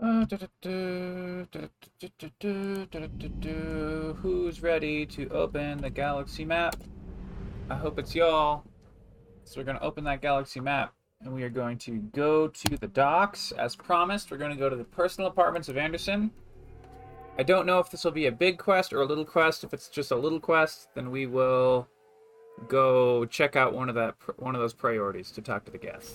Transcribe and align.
Who's 0.00 0.30
ready 4.62 5.06
to 5.06 5.28
open 5.30 5.78
the 5.78 5.90
galaxy 5.92 6.44
map? 6.44 6.76
I 7.68 7.74
hope 7.74 7.98
it's 7.98 8.14
y'all. 8.14 8.62
So 9.42 9.58
we're 9.58 9.64
going 9.64 9.78
to 9.78 9.82
open 9.82 10.04
that 10.04 10.22
galaxy 10.22 10.60
map 10.60 10.94
and 11.20 11.34
we 11.34 11.42
are 11.42 11.48
going 11.48 11.78
to 11.78 11.96
go 12.14 12.46
to 12.46 12.76
the 12.76 12.86
docks 12.86 13.50
as 13.52 13.74
promised. 13.74 14.30
We're 14.30 14.36
going 14.36 14.52
to 14.52 14.56
go 14.56 14.68
to 14.68 14.76
the 14.76 14.84
personal 14.84 15.28
apartments 15.28 15.68
of 15.68 15.76
Anderson. 15.76 16.30
I 17.36 17.42
don't 17.42 17.66
know 17.66 17.80
if 17.80 17.90
this 17.90 18.04
will 18.04 18.12
be 18.12 18.26
a 18.26 18.32
big 18.32 18.58
quest 18.58 18.92
or 18.92 19.00
a 19.00 19.04
little 19.04 19.24
quest. 19.24 19.64
If 19.64 19.74
it's 19.74 19.88
just 19.88 20.12
a 20.12 20.16
little 20.16 20.38
quest, 20.38 20.90
then 20.94 21.10
we 21.10 21.26
will 21.26 21.88
go 22.68 23.24
check 23.24 23.56
out 23.56 23.74
one 23.74 23.88
of 23.88 23.96
that 23.96 24.14
one 24.36 24.54
of 24.54 24.60
those 24.60 24.74
priorities 24.74 25.32
to 25.32 25.42
talk 25.42 25.64
to 25.64 25.72
the 25.72 25.78
guest. 25.78 26.14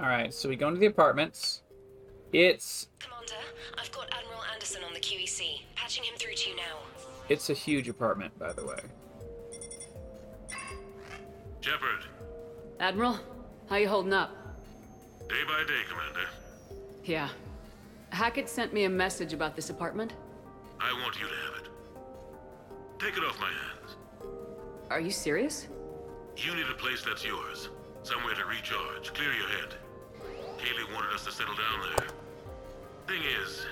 All 0.00 0.06
right, 0.08 0.32
so 0.32 0.48
we 0.48 0.56
go 0.56 0.68
into 0.68 0.80
the 0.80 0.86
apartments. 0.86 1.62
It's 2.32 2.88
Commander, 2.98 3.34
I've 3.76 3.92
got 3.92 4.08
Admiral 4.16 4.40
Anderson 4.54 4.82
on 4.84 4.94
the 4.94 5.00
QEC. 5.00 5.60
Patching 5.74 6.04
him 6.04 6.14
through 6.16 6.34
to 6.34 6.50
you 6.50 6.56
now. 6.56 6.78
it's 7.28 7.50
a 7.50 7.54
huge 7.54 7.88
apartment, 7.88 8.36
by 8.38 8.52
the 8.52 8.64
way. 8.64 8.78
Shepard, 11.60 12.04
Admiral, 12.78 13.18
how 13.68 13.76
you 13.76 13.88
holding 13.88 14.12
up? 14.14 14.30
day 15.28 15.44
by 15.46 15.62
day, 15.68 15.80
Commander. 15.88 16.28
Yeah. 17.04 17.28
Hackett 18.10 18.48
sent 18.48 18.72
me 18.72 18.84
a 18.84 18.88
message 18.90 19.32
about 19.32 19.54
this 19.54 19.70
apartment. 19.70 20.14
I 20.80 20.92
want 21.02 21.20
you 21.20 21.26
to 21.26 21.34
have 21.34 21.62
it. 21.62 21.68
Take 22.98 23.16
it 23.16 23.22
off 23.24 23.38
my 23.38 23.50
hands. 23.50 23.96
Are 24.88 25.00
you 25.00 25.10
serious? 25.10 25.68
You 26.36 26.54
need 26.56 26.66
a 26.70 26.74
place 26.74 27.04
that's 27.04 27.24
yours. 27.24 27.68
Somewhere 28.02 28.34
to 28.34 28.44
recharge, 28.46 29.12
clear 29.12 29.32
your 29.32 29.46
head. 29.48 29.74
Kahlee 30.60 30.94
wanted 30.94 31.14
us 31.14 31.24
to 31.24 31.32
settle 31.32 31.54
down 31.54 31.80
there. 31.96 32.08
Thing 33.08 33.22
is, 33.42 33.64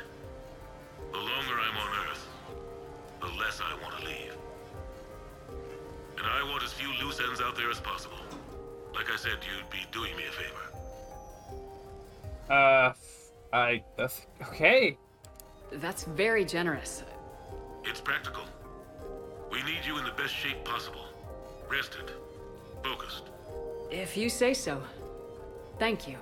the 1.12 1.18
longer 1.18 1.54
I'm 1.60 1.76
on 1.76 2.08
Earth, 2.08 2.26
the 3.20 3.26
less 3.38 3.60
I 3.60 3.74
want 3.82 3.98
to 3.98 4.04
leave. 4.06 4.34
And 6.16 6.26
I 6.26 6.42
want 6.44 6.62
as 6.62 6.72
few 6.72 6.88
loose 7.04 7.20
ends 7.20 7.42
out 7.42 7.56
there 7.56 7.70
as 7.70 7.78
possible. 7.78 8.16
Like 8.94 9.10
I 9.12 9.16
said, 9.16 9.38
you'd 9.44 9.70
be 9.70 9.84
doing 9.92 10.16
me 10.16 10.24
a 10.28 10.32
favor. 10.32 10.64
Uh, 12.50 12.92
I 13.52 13.84
uh, 13.98 14.08
okay. 14.48 14.96
That's 15.70 16.04
very 16.04 16.46
generous. 16.46 17.04
It's 17.84 18.00
practical. 18.00 18.44
We 19.52 19.62
need 19.62 19.84
you 19.86 19.98
in 19.98 20.04
the 20.04 20.12
best 20.12 20.34
shape 20.34 20.64
possible. 20.64 21.04
Rested. 21.70 22.10
Focused. 22.82 23.24
If 23.90 24.16
you 24.16 24.30
say 24.30 24.54
so. 24.54 24.82
Thank 25.78 26.08
you. 26.08 26.16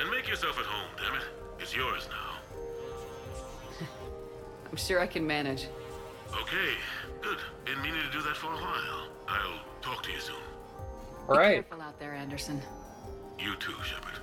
And 0.00 0.10
make 0.10 0.26
yourself 0.26 0.58
at 0.58 0.64
home, 0.64 0.88
damn 0.96 1.14
it. 1.14 1.26
It's 1.58 1.76
yours 1.76 2.08
now. 2.08 3.86
I'm 4.70 4.76
sure 4.76 4.98
I 4.98 5.06
can 5.06 5.26
manage. 5.26 5.68
Okay, 6.40 6.72
good. 7.20 7.36
Been 7.66 7.82
meaning 7.82 8.00
to 8.06 8.10
do 8.10 8.22
that 8.22 8.36
for 8.36 8.46
a 8.46 8.56
while. 8.56 9.08
I'll 9.28 9.60
talk 9.82 10.02
to 10.04 10.10
you 10.10 10.20
soon. 10.20 10.36
All 11.28 11.36
right. 11.36 11.64
Be 11.64 11.68
careful 11.68 11.82
out 11.82 11.98
there, 11.98 12.14
Anderson. 12.14 12.62
You 13.38 13.56
too, 13.56 13.74
Shepard. 13.84 14.18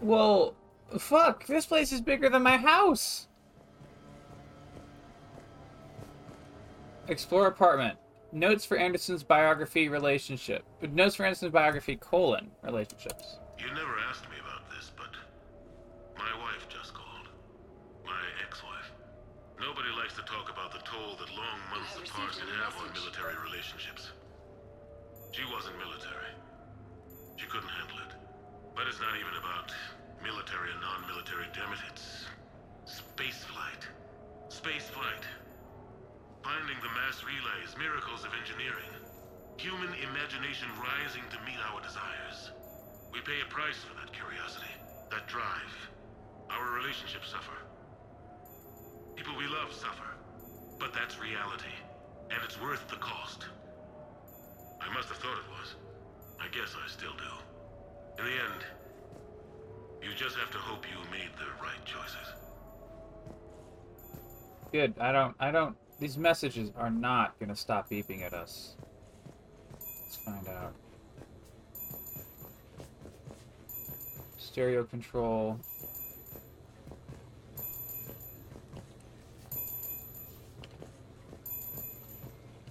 Well, 0.00 0.54
fuck. 0.98 1.46
This 1.46 1.66
place 1.66 1.92
is 1.92 2.00
bigger 2.00 2.28
than 2.28 2.42
my 2.42 2.56
house. 2.56 3.28
Explore 7.06 7.46
apartment. 7.46 7.96
Notes 8.32 8.64
for 8.64 8.76
Anderson's 8.76 9.22
biography 9.22 9.88
relationship. 9.88 10.64
Notes 10.82 11.16
for 11.16 11.24
Anderson's 11.24 11.52
biography 11.52 11.96
colon 11.96 12.50
relationships. 12.62 13.39
You 13.60 13.68
never 13.76 13.92
asked 14.08 14.24
me 14.32 14.40
about 14.40 14.64
this, 14.72 14.88
but 14.96 15.12
my 16.16 16.32
wife 16.40 16.64
just 16.72 16.96
called. 16.96 17.28
My 18.08 18.24
ex-wife. 18.40 18.88
Nobody 19.60 19.92
likes 20.00 20.16
to 20.16 20.24
talk 20.24 20.48
about 20.48 20.72
the 20.72 20.80
toll 20.88 21.20
that 21.20 21.28
long 21.36 21.60
months 21.68 21.92
I 21.92 22.08
apart 22.08 22.40
can 22.40 22.48
have 22.64 22.72
on 22.80 22.88
military 22.96 23.36
relationships. 23.44 24.16
She 25.36 25.44
wasn't 25.52 25.76
military. 25.76 26.32
She 27.36 27.44
couldn't 27.52 27.68
handle 27.68 28.00
it. 28.08 28.16
But 28.72 28.88
it's 28.88 28.96
not 28.96 29.12
even 29.20 29.36
about 29.36 29.68
military 30.24 30.72
and 30.72 30.80
non-military, 30.80 31.52
damn 31.52 31.76
it. 31.76 31.84
It's 31.92 32.24
space 32.88 33.44
flight. 33.44 33.84
Space 34.48 34.88
flight. 34.88 35.24
Finding 36.40 36.80
the 36.80 36.92
mass 36.96 37.20
relays, 37.28 37.76
miracles 37.76 38.24
of 38.24 38.32
engineering. 38.40 38.88
Human 39.60 39.92
imagination 40.00 40.72
rising 40.80 41.28
to 41.28 41.38
meet 41.44 41.60
our 41.60 41.84
desires. 41.84 42.56
We 43.12 43.20
pay 43.20 43.40
a 43.42 43.48
price 43.50 43.76
for 43.78 43.94
that 44.00 44.12
curiosity, 44.12 44.70
that 45.10 45.26
drive. 45.26 45.72
Our 46.50 46.74
relationships 46.78 47.30
suffer. 47.30 47.56
People 49.16 49.36
we 49.36 49.46
love 49.46 49.72
suffer. 49.72 50.10
But 50.78 50.94
that's 50.94 51.20
reality. 51.20 51.74
And 52.30 52.40
it's 52.44 52.60
worth 52.60 52.88
the 52.88 52.96
cost. 52.96 53.46
I 54.80 54.92
must 54.94 55.08
have 55.08 55.18
thought 55.18 55.36
it 55.36 55.50
was. 55.60 55.74
I 56.40 56.48
guess 56.48 56.74
I 56.74 56.88
still 56.88 57.12
do. 57.12 58.22
In 58.22 58.24
the 58.24 58.32
end, 58.32 58.64
you 60.02 60.10
just 60.16 60.36
have 60.36 60.50
to 60.50 60.58
hope 60.58 60.86
you 60.88 60.96
made 61.10 61.30
the 61.38 61.46
right 61.62 61.84
choices. 61.84 62.34
Good. 64.72 64.94
I 64.98 65.12
don't. 65.12 65.34
I 65.38 65.50
don't. 65.50 65.76
These 65.98 66.16
messages 66.16 66.70
are 66.76 66.90
not 66.90 67.38
gonna 67.38 67.56
stop 67.56 67.90
beeping 67.90 68.22
at 68.22 68.32
us. 68.32 68.76
Let's 69.72 70.16
find 70.16 70.48
out. 70.48 70.72
Stereo 74.50 74.82
control. 74.82 75.60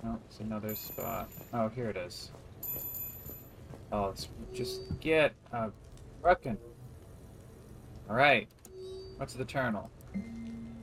Oh, 0.06 0.18
it's 0.28 0.41
another 0.41 0.75
spot. 0.75 1.29
Oh, 1.53 1.69
here 1.69 1.89
it 1.89 1.95
is. 1.95 2.31
Oh, 3.94 4.07
let's 4.07 4.28
just 4.53 4.81
get 5.00 5.34
a 5.53 5.69
fucking. 6.22 6.57
Alright. 8.09 8.50
What's 9.16 9.35
the 9.35 9.45
terminal? 9.45 9.89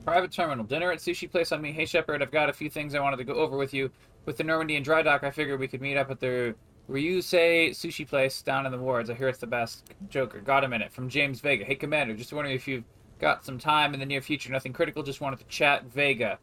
Private 0.03 0.33
terminal. 0.33 0.65
Dinner 0.65 0.93
at 0.93 1.01
sushi 1.01 1.31
place 1.31 1.53
on 1.53 1.61
me. 1.61 1.73
Hey 1.73 1.85
Shepard, 1.85 2.23
I've 2.23 2.31
got 2.31 2.49
a 2.49 2.55
few 2.55 2.71
things 2.71 2.95
I 2.95 3.01
wanted 3.01 3.19
to 3.19 3.25
go 3.25 3.35
over 3.35 3.59
with 3.59 3.75
you. 3.75 3.91
With 4.25 4.39
the 4.39 4.45
Normandy 4.45 4.77
and 4.77 4.85
dry 4.85 5.03
dock, 5.03 5.25
I 5.25 5.31
figured 5.31 5.61
we 5.61 5.69
could 5.69 5.83
meet 5.83 5.99
up 5.99 6.11
at 6.11 6.21
the 6.21 6.55
Ryusei 6.89 7.71
sushi 7.71 8.07
place 8.07 8.43
down 8.43 8.65
in 8.67 8.73
the 8.73 8.79
wards. 8.79 9.11
I 9.11 9.15
hear 9.15 9.29
it's 9.29 9.39
the 9.39 9.47
best. 9.47 9.93
Joker. 10.09 10.41
Got 10.41 10.65
a 10.65 10.69
minute. 10.69 10.93
From 10.93 11.09
James 11.09 11.41
Vega. 11.41 11.65
Hey 11.65 11.75
Commander, 11.75 12.15
just 12.15 12.33
wondering 12.33 12.55
if 12.55 12.69
you've 12.69 12.85
got 13.19 13.45
some 13.45 13.59
time 13.59 13.93
in 13.93 14.01
the 14.01 14.07
near 14.07 14.21
future. 14.21 14.53
Nothing 14.53 14.73
critical. 14.73 15.03
Just 15.03 15.21
wanted 15.21 15.41
to 15.41 15.47
chat. 15.47 15.85
Vega. 15.85 16.39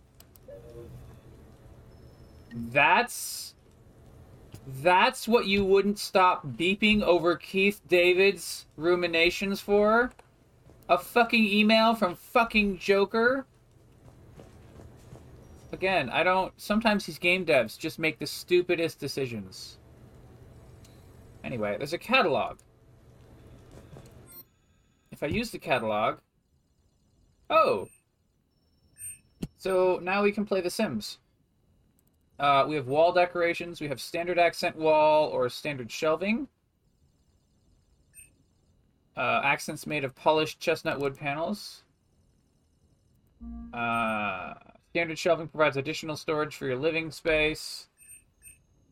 That's 2.54 3.56
that's 4.82 5.28
what 5.28 5.46
you 5.46 5.66
wouldn't 5.66 6.00
stop 6.00 6.46
beeping 6.46 7.02
over 7.02 7.36
Keith 7.36 7.82
David's 7.88 8.66
ruminations 8.78 9.60
for? 9.60 10.12
A 10.90 10.98
fucking 10.98 11.46
email 11.46 11.96
from 11.96 12.16
fucking 12.16 12.78
Joker? 12.78 13.46
Again, 15.72 16.10
I 16.10 16.24
don't. 16.24 16.54
Sometimes 16.58 17.06
these 17.06 17.18
game 17.18 17.46
devs 17.46 17.78
just 17.78 17.98
make 17.98 18.20
the 18.20 18.28
stupidest 18.28 19.00
decisions. 19.00 19.80
Anyway, 21.44 21.76
there's 21.78 21.94
a 21.94 21.98
catalog. 21.98 22.60
If 25.12 25.22
I 25.22 25.28
use 25.28 25.52
the 25.52 25.60
catalog. 25.60 26.20
Oh! 27.50 27.88
So 29.58 30.00
now 30.02 30.24
we 30.24 30.32
can 30.32 30.46
play 30.46 30.62
The 30.62 30.70
Sims. 30.70 31.20
Uh, 32.40 32.66
we 32.68 32.76
have 32.76 32.88
wall 32.88 33.12
decorations. 33.12 33.80
We 33.80 33.88
have 33.88 34.02
standard 34.02 34.40
accent 34.40 34.76
wall 34.76 35.30
or 35.30 35.48
standard 35.50 35.92
shelving. 35.92 36.48
Uh, 39.16 39.42
accents 39.44 39.86
made 39.86 40.04
of 40.04 40.16
polished 40.16 40.60
chestnut 40.60 41.00
wood 41.00 41.16
panels. 41.16 41.84
Uh, 43.74 44.54
standard 44.90 45.20
shelving 45.20 45.48
provides 45.48 45.78
additional 45.78 46.18
storage 46.18 46.56
for 46.56 46.66
your 46.66 46.78
living 46.78 47.12
space. 47.12 47.88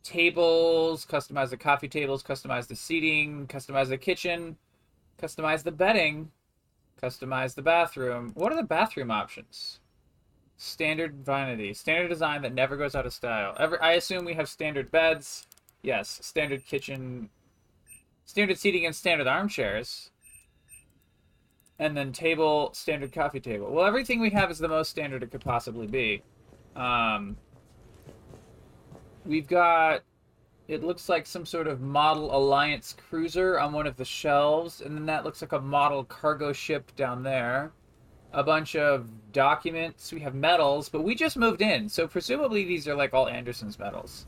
Tables, 0.04 1.06
customize 1.06 1.50
the 1.50 1.58
coffee 1.58 1.88
tables, 1.88 2.24
customize 2.24 2.68
the 2.68 2.76
seating, 2.76 3.46
customize 3.48 3.90
the 3.90 3.98
kitchen, 3.98 4.58
customize 5.22 5.64
the 5.64 5.72
bedding, 5.72 6.32
customize 7.02 7.54
the 7.54 7.62
bathroom. 7.62 8.32
What 8.34 8.52
are 8.52 8.56
the 8.56 8.64
bathroom 8.64 9.12
options? 9.12 9.80
Standard 10.58 11.16
vanity. 11.26 11.74
Standard 11.74 12.10
design 12.10 12.42
that 12.42 12.54
never 12.54 12.78
goes 12.78 12.96
out 12.96 13.06
of 13.06 13.14
style. 13.14 13.56
Ever 13.60 13.82
I 13.82 13.94
assume 13.94 14.26
we 14.26 14.34
have 14.34 14.50
standard 14.50 14.92
beds. 14.92 15.48
Yes, 15.84 16.20
standard 16.22 16.66
kitchen. 16.66 17.30
Standard 18.26 18.58
seating 18.58 18.86
and 18.86 18.96
standard 18.96 19.28
armchairs. 19.28 20.12
And 21.80 21.98
then 21.98 22.12
table, 22.12 22.72
standard 22.74 23.12
coffee 23.12 23.40
table. 23.40 23.72
Well, 23.72 23.86
everything 23.86 24.20
we 24.20 24.30
have 24.32 24.52
is 24.52 24.60
the 24.60 24.68
most 24.68 24.90
standard 24.90 25.24
it 25.24 25.32
could 25.32 25.42
possibly 25.42 25.88
be. 25.88 26.22
Um, 26.76 27.38
we've 29.26 29.48
got 29.48 30.02
it 30.68 30.84
looks 30.84 31.10
like 31.10 31.26
some 31.26 31.46
sort 31.46 31.68
of 31.68 31.82
model 31.82 32.34
Alliance 32.34 32.96
cruiser 33.10 33.60
on 33.60 33.74
one 33.74 33.88
of 33.88 33.98
the 33.98 34.06
shelves, 34.06 34.80
and 34.80 34.96
then 34.96 35.06
that 35.08 35.26
looks 35.26 35.42
like 35.42 35.52
a 35.52 35.60
model 35.60 36.06
cargo 36.06 36.54
ship 36.54 36.96
down 36.96 37.24
there. 37.24 37.74
A 38.32 38.42
bunch 38.42 38.78
of 38.78 39.10
documents. 39.34 40.14
We 40.14 40.22
have 40.22 40.34
medals, 40.34 40.88
but 40.88 41.04
we 41.04 41.14
just 41.14 41.36
moved 41.36 41.62
in, 41.62 41.90
so 41.90 42.08
presumably 42.08 42.64
these 42.64 42.88
are 42.88 42.96
like 42.96 43.14
all 43.14 43.28
Anderson's 43.28 43.78
medals. 43.78 44.28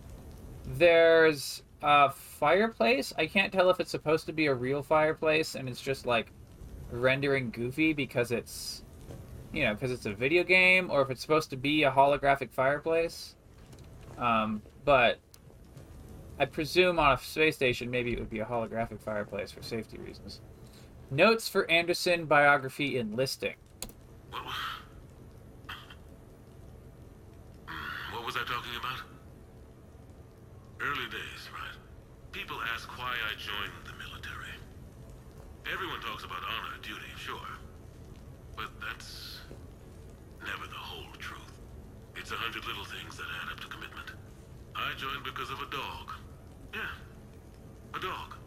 There's 0.66 1.64
a 1.82 2.10
fireplace. 2.10 3.14
I 3.18 3.28
can't 3.28 3.54
tell 3.54 3.70
if 3.70 3.80
it's 3.80 3.92
supposed 3.92 4.26
to 4.26 4.34
be 4.34 4.48
a 4.48 4.54
real 4.54 4.84
fireplace 4.84 5.56
and 5.56 5.70
it's 5.70 5.82
just 5.82 6.06
like 6.06 6.32
rendering 6.92 7.52
goofy 7.52 7.94
because 7.94 8.32
it's, 8.32 8.84
you 9.54 9.64
know, 9.64 9.74
because 9.74 9.92
it's 9.92 10.06
a 10.06 10.14
video 10.14 10.44
game, 10.44 10.92
or 10.92 11.02
if 11.02 11.10
it's 11.10 11.22
supposed 11.22 11.50
to 11.52 11.58
be 11.58 11.84
a 11.84 11.92
holographic 11.92 12.52
fireplace. 12.52 13.36
Um, 14.18 14.62
but 14.86 15.20
I 16.40 16.46
presume 16.46 17.00
on 17.00 17.14
a 17.14 17.18
space 17.18 17.56
station, 17.56 17.90
maybe 17.92 18.14
it 18.14 18.20
would 18.20 18.30
be 18.30 18.40
a 18.40 18.46
holographic 18.46 19.00
fireplace 19.00 19.52
for 19.52 19.62
safety 19.62 19.98
reasons. 19.98 20.42
Notes 21.12 21.48
for 21.48 21.70
Anderson 21.70 22.26
biography 22.26 22.98
enlisting. 22.98 23.54
What, 24.32 24.42
what 28.14 28.26
was 28.26 28.36
I 28.36 28.40
talking 28.40 28.76
about? 28.80 29.00
Early 30.82 31.06
days, 31.12 31.48
right? 31.54 31.78
People 32.32 32.58
ask 32.74 32.90
why 32.98 33.14
I 33.14 33.38
joined 33.38 33.78
the 33.86 33.94
military. 33.94 34.58
Everyone 35.72 36.02
talks 36.02 36.24
about 36.24 36.42
honor, 36.42 36.82
duty, 36.82 37.14
sure. 37.16 37.38
But 38.58 38.72
that's 38.82 39.42
never 40.42 40.66
the 40.66 40.82
whole 40.82 41.14
truth. 41.20 41.54
It's 42.16 42.32
a 42.32 42.36
hundred 42.36 42.66
little 42.66 42.86
things 42.86 43.18
that 43.18 43.26
add 43.44 43.52
up 43.54 43.60
to 43.62 43.68
commitment. 43.68 44.18
I 44.76 44.94
joined 44.98 45.22
because 45.34 45.50
of 45.50 45.66
a 45.66 45.70
dog. 45.74 46.14
Yeah, 46.78 46.94
a 47.98 48.00
dog. 48.00 48.38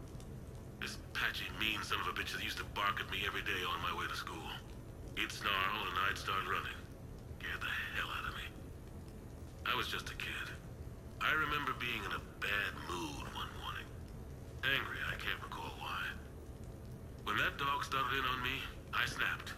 This 0.79 0.95
patchy, 1.11 1.43
mean 1.59 1.83
son 1.83 1.99
of 1.99 2.07
a 2.07 2.15
bitch 2.15 2.31
that 2.31 2.39
used 2.39 2.63
to 2.63 2.67
bark 2.71 3.03
at 3.03 3.11
me 3.11 3.27
every 3.27 3.43
day 3.43 3.59
on 3.67 3.83
my 3.83 3.91
way 3.91 4.07
to 4.07 4.15
school. 4.15 4.47
He'd 5.19 5.31
snarl 5.31 5.83
and 5.83 5.99
I'd 6.07 6.15
start 6.15 6.47
running. 6.47 6.79
Scared 7.39 7.59
the 7.59 7.73
hell 7.99 8.07
out 8.07 8.31
of 8.31 8.35
me. 8.39 8.47
I 9.67 9.75
was 9.75 9.91
just 9.91 10.07
a 10.07 10.15
kid. 10.15 10.47
I 11.19 11.35
remember 11.35 11.75
being 11.75 11.99
in 12.07 12.15
a 12.15 12.23
bad 12.39 12.71
mood 12.87 13.27
one 13.35 13.51
morning. 13.59 13.87
Angry, 14.63 15.03
I 15.11 15.19
can't 15.19 15.43
recall 15.43 15.75
why. 15.83 16.07
When 17.27 17.35
that 17.35 17.59
dog 17.59 17.83
started 17.83 18.15
in 18.15 18.23
on 18.23 18.39
me, 18.39 18.63
I 18.95 19.03
snapped. 19.11 19.51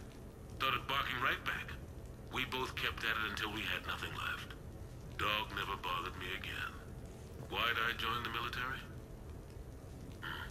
Started 0.58 0.82
barking 0.90 1.22
right 1.22 1.42
back. 1.46 1.78
We 2.34 2.50
both 2.50 2.74
kept 2.74 3.06
at 3.06 3.14
it 3.14 3.30
until 3.30 3.54
we 3.54 3.62
had 3.70 3.86
nothing 3.86 4.14
left. 4.18 4.58
Dog 5.22 5.54
never 5.54 5.78
bothered 5.78 6.18
me 6.18 6.34
again. 6.34 6.79
Why'd 7.50 7.62
I 7.62 7.98
join 7.98 8.24
the 8.24 8.30
military? 8.30 8.80
Hmm. 10.22 10.50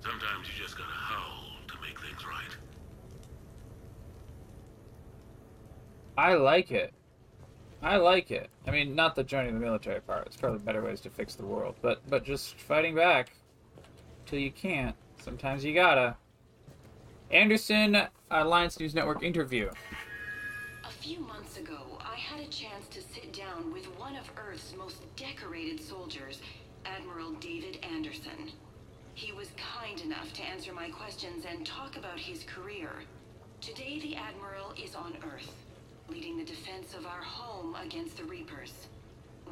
Sometimes 0.00 0.48
you 0.48 0.62
just 0.62 0.76
gotta 0.76 0.90
howl 0.92 1.46
to 1.68 1.74
make 1.80 1.98
things 2.00 2.24
right. 2.26 2.56
I 6.16 6.34
like 6.34 6.70
it. 6.70 6.92
I 7.82 7.96
like 7.96 8.30
it. 8.30 8.50
I 8.66 8.70
mean, 8.70 8.94
not 8.94 9.16
the 9.16 9.24
joining 9.24 9.54
the 9.54 9.60
military 9.60 10.00
part. 10.00 10.26
It's 10.26 10.36
probably 10.36 10.58
better 10.58 10.82
ways 10.82 11.00
to 11.02 11.10
fix 11.10 11.34
the 11.34 11.46
world. 11.46 11.76
But 11.80 12.02
but 12.08 12.24
just 12.24 12.56
fighting 12.60 12.94
back 12.94 13.32
till 14.26 14.38
you 14.38 14.50
can't. 14.50 14.94
Sometimes 15.22 15.64
you 15.64 15.74
gotta. 15.74 16.16
Anderson, 17.30 18.06
Alliance 18.30 18.78
News 18.78 18.94
Network 18.94 19.22
interview. 19.22 19.70
A 20.84 20.88
few 20.88 21.20
months 21.20 21.56
ago, 21.58 21.78
I 21.78 21.89
had 22.30 22.46
a 22.46 22.48
chance 22.48 22.86
to 22.86 23.02
sit 23.02 23.32
down 23.32 23.72
with 23.72 23.86
one 23.98 24.14
of 24.14 24.30
Earth's 24.36 24.72
most 24.78 25.02
decorated 25.16 25.80
soldiers, 25.80 26.40
Admiral 26.86 27.32
David 27.40 27.84
Anderson. 27.92 28.52
He 29.14 29.32
was 29.32 29.48
kind 29.56 30.00
enough 30.00 30.32
to 30.34 30.42
answer 30.44 30.72
my 30.72 30.90
questions 30.90 31.44
and 31.44 31.66
talk 31.66 31.96
about 31.96 32.20
his 32.20 32.44
career. 32.44 32.90
Today, 33.60 33.98
the 33.98 34.14
Admiral 34.14 34.72
is 34.80 34.94
on 34.94 35.16
Earth, 35.34 35.52
leading 36.08 36.38
the 36.38 36.44
defense 36.44 36.94
of 36.94 37.04
our 37.04 37.20
home 37.20 37.74
against 37.74 38.16
the 38.16 38.24
Reapers. 38.24 38.86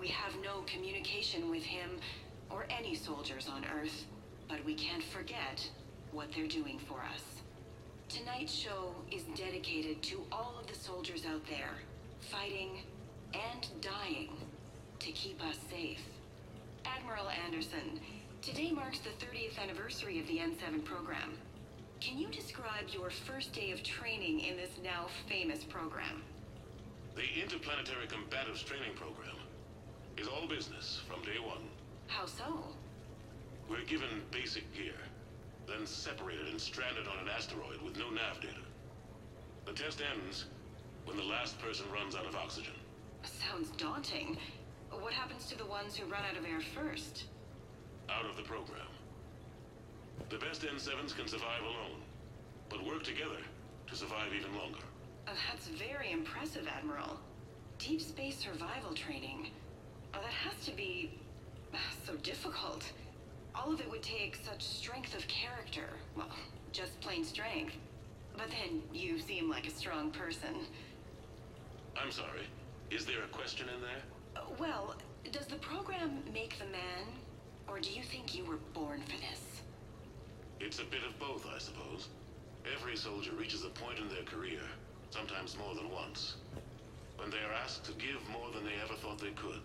We 0.01 0.07
have 0.09 0.37
no 0.45 0.63
communication 0.73 1.51
with 1.51 1.65
him 1.65 1.91
or 2.49 2.65
any 2.71 2.95
soldiers 2.95 3.49
on 3.53 3.67
Earth, 3.83 4.05
but 4.49 4.65
we 4.65 4.75
can't 4.75 5.03
forget 5.03 5.69
what 6.13 6.29
they're 6.33 6.47
doing 6.47 6.79
for 6.79 7.01
us. 7.13 7.25
Tonight's 8.09 8.55
show 8.55 8.95
is 9.11 9.25
dedicated 9.35 10.01
to 10.05 10.23
all 10.31 10.55
of 10.61 10.69
the 10.69 10.77
soldiers 10.77 11.27
out 11.27 11.45
there, 11.49 11.73
fighting 12.21 12.83
and 13.35 13.69
dying 13.81 14.31
to 15.01 15.13
keep 15.13 15.43
us 15.45 15.57
safe. 15.71 16.01
Admiral 16.85 17.29
Anderson, 17.45 18.01
today 18.43 18.73
marks 18.73 19.01
the 19.01 19.11
30th 19.25 19.59
anniversary 19.59 20.19
of 20.19 20.27
the 20.27 20.39
N7 20.39 20.85
program. 20.85 21.35
Can 22.01 22.19
you 22.19 22.29
describe 22.29 22.89
your 22.93 23.11
first 23.11 23.53
day 23.53 23.73
of 23.73 23.83
training 23.83 24.41
in 24.41 24.57
this 24.57 24.71
now 24.83 25.07
famous 25.29 25.65
program? 25.65 26.23
The 27.17 27.43
Interplanetary 27.43 28.07
Combatives 28.07 28.65
Training 28.65 28.95
Program 28.95 29.37
is 30.17 30.29
all 30.29 30.47
business 30.47 31.01
from 31.09 31.23
day 31.23 31.39
one. 31.45 31.63
How 32.07 32.27
so? 32.27 32.65
We're 33.69 33.85
given 33.85 34.23
basic 34.31 34.73
gear, 34.75 34.95
then 35.67 35.87
separated 35.87 36.49
and 36.49 36.61
stranded 36.61 37.07
on 37.09 37.19
an 37.19 37.29
asteroid 37.29 37.83
with 37.85 37.99
no 37.99 38.11
nav 38.11 38.41
data. 38.41 38.63
The 39.67 39.73
test 39.73 40.01
ends 40.01 40.47
when 41.09 41.17
the 41.17 41.25
last 41.25 41.59
person 41.59 41.87
runs 41.91 42.15
out 42.15 42.27
of 42.27 42.37
oxygen. 42.37 42.75
Sounds 43.23 43.71
daunting. 43.71 44.37
What 44.91 45.15
happens 45.15 45.47
to 45.47 45.57
the 45.57 45.65
ones 45.65 45.97
who 45.97 46.05
run 46.05 46.23
out 46.31 46.37
of 46.37 46.45
air 46.45 46.61
first? 46.61 47.25
Out 48.11 48.27
of 48.27 48.37
the 48.37 48.43
program. 48.43 48.87
The 50.29 50.37
best 50.37 50.63
N7s 50.63 51.17
can 51.17 51.27
survive 51.27 51.63
alone, 51.63 52.03
but 52.69 52.85
work 52.85 53.05
together 53.05 53.39
to 53.87 53.97
survive 53.97 54.35
even 54.39 54.55
longer. 54.55 54.81
Uh, 55.27 55.33
that's 55.49 55.69
very 55.69 56.13
impressive, 56.13 56.69
Admiral. 56.69 57.19
Deep 57.79 58.03
space 58.03 58.37
survival 58.37 58.93
training. 58.95 59.49
Oh, 60.13 60.19
that 60.21 60.33
has 60.33 60.63
to 60.67 60.73
be 60.73 61.19
uh, 61.73 61.79
so 62.07 62.17
difficult. 62.17 62.91
All 63.55 63.73
of 63.73 63.81
it 63.81 63.91
would 63.91 64.03
take 64.03 64.37
such 64.37 64.63
strength 64.63 65.17
of 65.17 65.27
character. 65.27 65.89
Well, 66.17 66.29
just 66.73 67.01
plain 67.01 67.25
strength. 67.25 67.75
But 68.37 68.49
then 68.51 68.83
you 68.93 69.19
seem 69.19 69.49
like 69.49 69.67
a 69.67 69.71
strong 69.71 70.11
person. 70.11 70.67
I'm 72.01 72.13
sorry. 72.13 72.47
Is 72.91 73.05
there 73.05 73.23
a 73.25 73.29
question 73.29 73.67
in 73.75 73.81
there? 73.81 74.03
Uh, 74.37 74.47
well, 74.59 74.95
does 75.33 75.47
the 75.47 75.57
program 75.57 76.23
make 76.33 76.59
the 76.59 76.67
man? 76.67 77.05
Or 77.67 77.81
do 77.81 77.91
you 77.91 78.03
think 78.03 78.35
you 78.37 78.45
were 78.45 78.59
born 78.73 79.01
for 79.03 79.17
this? 79.17 79.63
It's 80.61 80.79
a 80.79 80.85
bit 80.85 81.03
of 81.07 81.19
both, 81.19 81.47
I 81.55 81.59
suppose. 81.59 82.09
Every 82.75 82.97
soldier 82.97 83.33
reaches 83.33 83.65
a 83.65 83.69
point 83.69 83.99
in 83.99 84.09
their 84.09 84.25
career, 84.25 84.61
sometimes 85.11 85.57
more 85.59 85.75
than 85.75 85.91
once, 85.91 86.37
when 87.17 87.31
they 87.31 87.39
are 87.39 87.53
asked 87.63 87.85
to 87.87 87.93
give 87.93 88.21
more 88.31 88.51
than 88.55 88.65
they 88.65 88.79
ever 88.83 88.95
thought 88.95 89.19
they 89.19 89.31
could. 89.31 89.63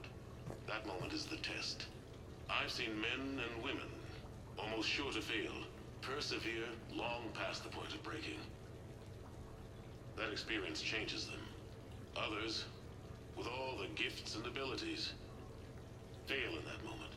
That 0.68 0.86
moment 0.86 1.14
is 1.14 1.26
the 1.26 1.38
test. 1.38 1.86
I've 2.50 2.72
seen 2.72 3.00
men 3.00 3.40
and 3.40 3.64
women, 3.64 3.90
almost 4.58 4.90
sure 4.90 5.12
to 5.12 5.22
fail, 5.22 5.54
persevere 6.02 6.68
long 6.94 7.24
past 7.34 7.64
the 7.64 7.70
point 7.70 7.94
of 7.94 8.04
breaking. 8.04 8.40
That 10.18 10.32
experience 10.32 10.82
changes 10.82 11.28
them. 11.28 11.43
Others, 12.16 12.66
with 13.38 13.48
all 13.48 13.78
the 13.78 13.88
gifts 14.02 14.36
and 14.36 14.46
abilities, 14.46 15.14
fail 16.28 16.50
in 16.58 16.66
that 16.66 16.84
moment. 16.84 17.12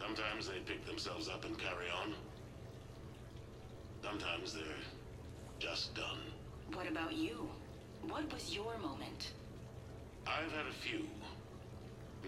Sometimes 0.00 0.48
they 0.48 0.58
pick 0.60 0.86
themselves 0.86 1.28
up 1.28 1.44
and 1.44 1.58
carry 1.58 1.86
on. 2.02 2.14
Sometimes 4.02 4.54
they're 4.54 4.62
just 5.58 5.94
done. 5.94 6.20
What 6.72 6.88
about 6.88 7.12
you? 7.12 7.48
What 8.08 8.32
was 8.32 8.54
your 8.54 8.76
moment? 8.78 9.32
I've 10.26 10.52
had 10.52 10.66
a 10.66 10.72
few, 10.72 11.06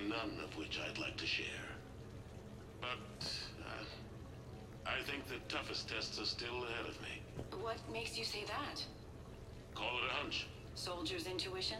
none 0.09 0.39
of 0.45 0.57
which 0.57 0.79
I'd 0.79 0.99
like 0.99 1.17
to 1.17 1.27
share. 1.27 1.47
But 2.81 3.31
uh, 3.67 3.85
I 4.87 5.03
think 5.11 5.27
the 5.27 5.39
toughest 5.49 5.89
tests 5.89 6.21
are 6.21 6.25
still 6.25 6.65
ahead 6.65 6.87
of 6.89 7.01
me. 7.03 7.23
What 7.61 7.79
makes 7.93 8.17
you 8.17 8.25
say 8.25 8.45
that? 8.45 8.85
Call 9.75 9.99
it 9.99 10.11
a 10.11 10.15
hunch, 10.15 10.47
Soldier's 10.79 11.27
intuition? 11.27 11.79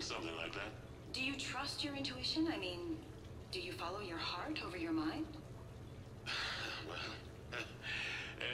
something 0.00 0.36
like 0.36 0.52
that. 0.52 0.72
Do 1.12 1.22
you 1.22 1.34
trust 1.36 1.84
your 1.84 1.94
intuition? 1.94 2.48
I 2.52 2.58
mean, 2.58 2.98
do 3.52 3.60
you 3.60 3.70
follow 3.70 4.00
your 4.00 4.18
heart 4.18 4.58
over 4.66 4.76
your 4.76 4.92
mind? 4.92 5.26
Well, 6.86 6.98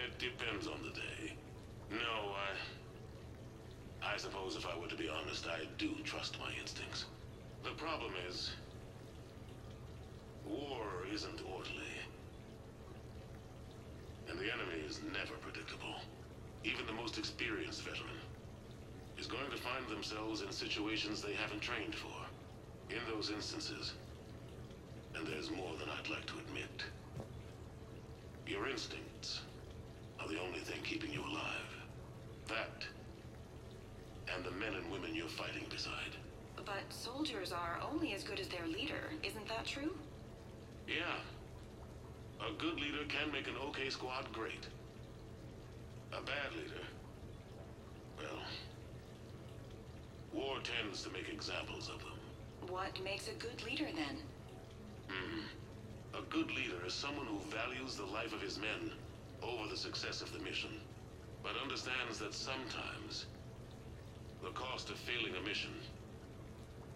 it 0.07 0.19
depends 0.19 0.69
on 0.69 0.83
the 0.85 0.91
day. 0.91 1.35
No, 1.91 2.35
I... 4.05 4.15
I 4.15 4.17
suppose 4.19 4.55
if 4.55 4.67
I 4.67 4.79
were 4.79 4.87
to 4.87 4.95
be 4.95 5.09
honest, 5.09 5.49
I 5.49 5.65
do 5.79 5.91
trust 6.05 6.39
my 6.39 6.53
instincts. 6.61 7.07
The 7.65 7.71
problem 7.71 8.13
is... 8.29 8.51
War 10.47 10.87
isn't 11.13 11.41
orderly. 11.51 11.97
And 14.29 14.39
the 14.39 14.53
enemy 14.53 14.87
is 14.87 15.01
never 15.13 15.35
predictable. 15.41 15.97
Even 16.63 16.87
the 16.87 16.93
most 16.93 17.19
experienced 17.19 17.83
veteran 17.83 18.20
is 19.21 19.27
going 19.27 19.51
to 19.51 19.57
find 19.59 19.87
themselves 19.89 20.41
in 20.41 20.51
situations 20.51 21.21
they 21.21 21.35
haven't 21.35 21.61
trained 21.61 21.95
for. 21.95 22.09
In 22.89 22.99
those 23.15 23.31
instances, 23.31 23.93
and 25.15 25.27
there's 25.27 25.51
more 25.51 25.73
than 25.79 25.89
I'd 25.91 26.09
like 26.11 26.27
to 26.27 26.35
admit. 26.39 26.83
Your 28.47 28.67
instincts 28.67 29.43
are 30.19 30.27
the 30.27 30.41
only 30.41 30.59
thing 30.61 30.81
keeping 30.83 31.13
you 31.13 31.21
alive. 31.21 31.71
That, 32.49 32.85
and 34.35 34.45
the 34.45 34.51
men 34.53 34.75
and 34.75 34.91
women 34.91 35.15
you're 35.15 35.29
fighting 35.29 35.67
beside. 35.69 36.17
But 36.57 36.83
soldiers 36.89 37.53
are 37.53 37.79
only 37.93 38.15
as 38.15 38.25
good 38.25 38.41
as 38.41 38.49
their 38.49 38.67
leader, 38.67 39.13
isn't 39.23 39.47
that 39.49 39.67
true? 39.67 39.95
Yeah. 40.89 41.21
A 42.41 42.53
good 42.55 42.75
leader 42.81 43.05
can 43.09 43.31
make 43.31 43.47
an 43.47 43.55
okay 43.69 43.91
squad 43.91 44.33
great. 44.33 44.67
A 46.13 46.23
bad 46.23 46.53
leader, 46.57 46.83
well, 48.19 48.41
war 50.33 50.57
tends 50.63 51.03
to 51.03 51.11
make 51.11 51.29
examples 51.29 51.89
of 51.89 51.99
them. 52.01 52.19
What 52.69 53.03
makes 53.03 53.29
a 53.29 53.35
good 53.35 53.63
leader 53.65 53.89
then? 53.95 54.17
Hmm. 55.09 55.41
A 56.19 56.23
good 56.23 56.51
leader 56.51 56.85
is 56.87 56.95
someone 56.95 57.27
who 57.27 57.39
values 57.51 57.97
the 57.97 58.05
life 58.05 58.33
of 58.33 58.43
his 58.43 58.59
men 58.59 58.93
over 59.43 59.69
the 59.69 59.77
success 59.77 60.21
of 60.21 60.33
the 60.33 60.39
mission, 60.41 60.71
but 61.43 61.53
understands 61.63 62.19
that 62.19 62.35
sometimes 62.35 63.27
the 64.43 64.51
cost 64.51 64.91
of 64.91 64.97
failing 64.97 65.35
a 65.37 65.47
mission 65.47 65.75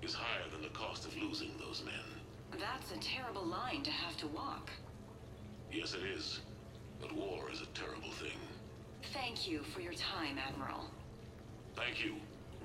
is 0.02 0.14
higher 0.14 0.48
than 0.52 0.62
the 0.62 0.68
cost 0.68 1.06
of 1.06 1.16
losing 1.16 1.50
those 1.58 1.82
men. 1.84 2.58
That's 2.58 2.92
a 2.92 2.98
terrible 2.98 3.44
line 3.44 3.82
to 3.82 3.90
have 3.90 4.16
to 4.18 4.26
walk. 4.28 4.70
Yes, 5.72 5.94
it 5.94 6.04
is. 6.06 6.40
But 7.00 7.12
war 7.12 7.50
is 7.50 7.60
a 7.60 7.66
terrible 7.66 8.10
thing. 8.12 8.38
Thank 9.12 9.48
you 9.48 9.62
for 9.62 9.80
your 9.80 9.94
time, 9.94 10.38
Admiral. 10.38 10.84
Thank 11.76 12.04
you. 12.04 12.14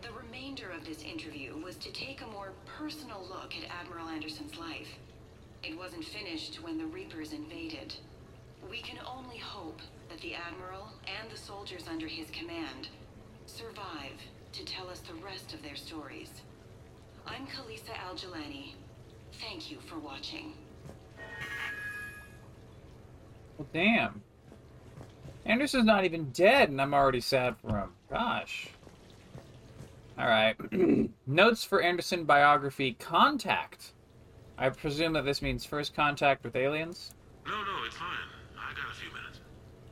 The 0.02 0.12
remainder 0.14 0.72
of 0.72 0.86
this 0.86 1.04
interview 1.04 1.58
was 1.58 1.76
to 1.78 1.92
take 1.92 2.22
a 2.22 2.28
more 2.28 2.54
personal 2.66 3.22
look 3.28 3.54
at 3.56 3.70
Admiral 3.70 4.08
Anderson's 4.08 4.58
life. 4.58 4.88
It 5.62 5.78
wasn't 5.78 6.06
finished 6.06 6.64
when 6.64 6.78
the 6.78 6.86
Reapers 6.86 7.34
invaded. 7.34 7.94
We 8.70 8.82
can 8.82 9.00
only 9.06 9.38
hope 9.38 9.82
that 10.10 10.22
the 10.22 10.36
Admiral 10.36 10.88
and 11.06 11.30
the 11.30 11.38
soldiers 11.38 11.86
under 11.90 12.08
his 12.08 12.30
command 12.30 12.88
survive 13.46 14.22
to 14.54 14.64
tell 14.64 14.90
us 14.90 15.00
the 15.00 15.16
rest 15.16 15.54
of 15.54 15.62
their 15.62 15.76
stories. 15.76 16.30
I'm 17.28 17.46
Khalisah 17.46 17.98
Al-Jilani. 18.08 18.74
Thank 19.34 19.70
you 19.70 19.80
for 19.82 20.00
watching. 20.00 20.54
Well, 23.58 23.68
damn. 23.74 24.22
Anderson's 25.46 25.86
not 25.86 26.06
even 26.06 26.30
dead, 26.32 26.70
and 26.70 26.82
I'm 26.82 26.94
already 26.94 27.22
sad 27.22 27.58
for 27.58 27.78
him. 27.78 27.90
Gosh. 28.10 28.70
Alright. 30.20 30.58
Notes 31.26 31.64
for 31.64 31.82
Anderson 31.82 32.26
biography 32.26 32.92
Contact. 33.00 33.94
I 34.58 34.68
presume 34.68 35.14
that 35.14 35.24
this 35.24 35.42
means 35.42 35.64
first 35.64 35.96
contact 35.96 36.44
with 36.44 36.58
aliens? 36.58 37.16
No, 37.46 37.56
no, 37.56 37.86
it's 37.88 37.96
fine. 37.96 38.28
I 38.60 38.76
got 38.76 38.92
a 38.92 39.00
few 39.00 39.08
minutes. 39.16 39.40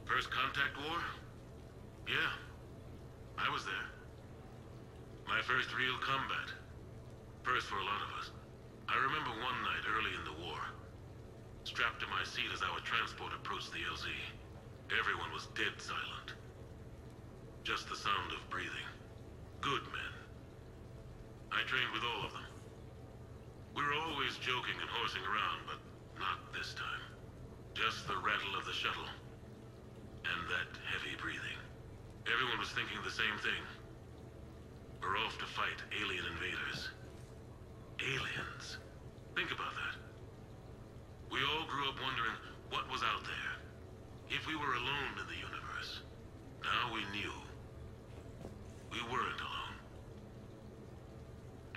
First 0.03 0.29
contact 0.29 0.75
war? 0.83 0.99
Yeah. 2.09 2.35
I 3.39 3.47
was 3.53 3.63
there. 3.63 3.87
My 5.25 5.39
first 5.41 5.71
real 5.71 5.95
combat. 6.03 6.51
First 7.43 7.67
for 7.67 7.79
a 7.79 7.85
lot 7.85 8.03
of 8.03 8.19
us. 8.19 8.31
I 8.89 8.99
remember 8.99 9.31
one 9.31 9.63
night 9.63 9.87
early 9.95 10.11
in 10.11 10.23
the 10.27 10.43
war. 10.43 10.59
Strapped 11.63 12.01
to 12.01 12.07
my 12.07 12.23
seat 12.27 12.51
as 12.53 12.61
our 12.63 12.79
transport 12.83 13.31
approached 13.31 13.71
the 13.71 13.79
LZ. 13.87 14.11
Everyone 14.91 15.31
was 15.31 15.47
dead 15.55 15.79
silent. 15.79 16.35
Just 17.63 17.87
the 17.87 17.95
sound 17.95 18.35
of 18.35 18.49
breathing. 18.49 18.91
Good 19.61 19.83
men. 19.95 20.16
I 21.51 21.63
trained 21.67 21.91
with 21.93 22.03
all 22.03 22.25
of 22.25 22.33
them. 22.33 22.47
We 23.75 23.83
were 23.83 23.97
always 24.07 24.37
joking 24.41 24.75
and 24.79 24.89
horsing 24.89 25.23
around, 25.23 25.67
but 25.69 25.79
not 26.19 26.53
this 26.53 26.73
time. 26.73 27.03
Just 27.73 28.07
the 28.07 28.17
rattle 28.17 28.57
of 28.57 28.65
the 28.65 28.73
shuttle. 28.73 29.07
And 30.25 30.41
that 30.49 30.69
heavy 30.89 31.15
breathing. 31.21 31.59
Everyone 32.25 32.59
was 32.59 32.73
thinking 32.73 32.97
the 33.05 33.13
same 33.13 33.37
thing. 33.39 33.63
We're 34.99 35.17
off 35.23 35.37
to 35.39 35.45
fight 35.45 35.79
alien 35.93 36.25
invaders. 36.25 36.89
Aliens. 38.01 38.77
Think 39.35 39.51
about 39.51 39.73
that. 39.77 39.95
We 41.31 41.39
all 41.43 41.65
grew 41.69 41.87
up 41.87 42.01
wondering 42.01 42.35
what 42.69 42.89
was 42.91 43.03
out 43.03 43.23
there. 43.23 43.53
If 44.29 44.47
we 44.47 44.55
were 44.55 44.73
alone 44.73 45.13
in 45.21 45.27
the 45.29 45.39
universe. 45.39 46.01
Now 46.63 46.93
we 46.93 47.01
knew. 47.15 47.31
We 48.91 48.99
weren't 49.11 49.39
alone. 49.39 49.56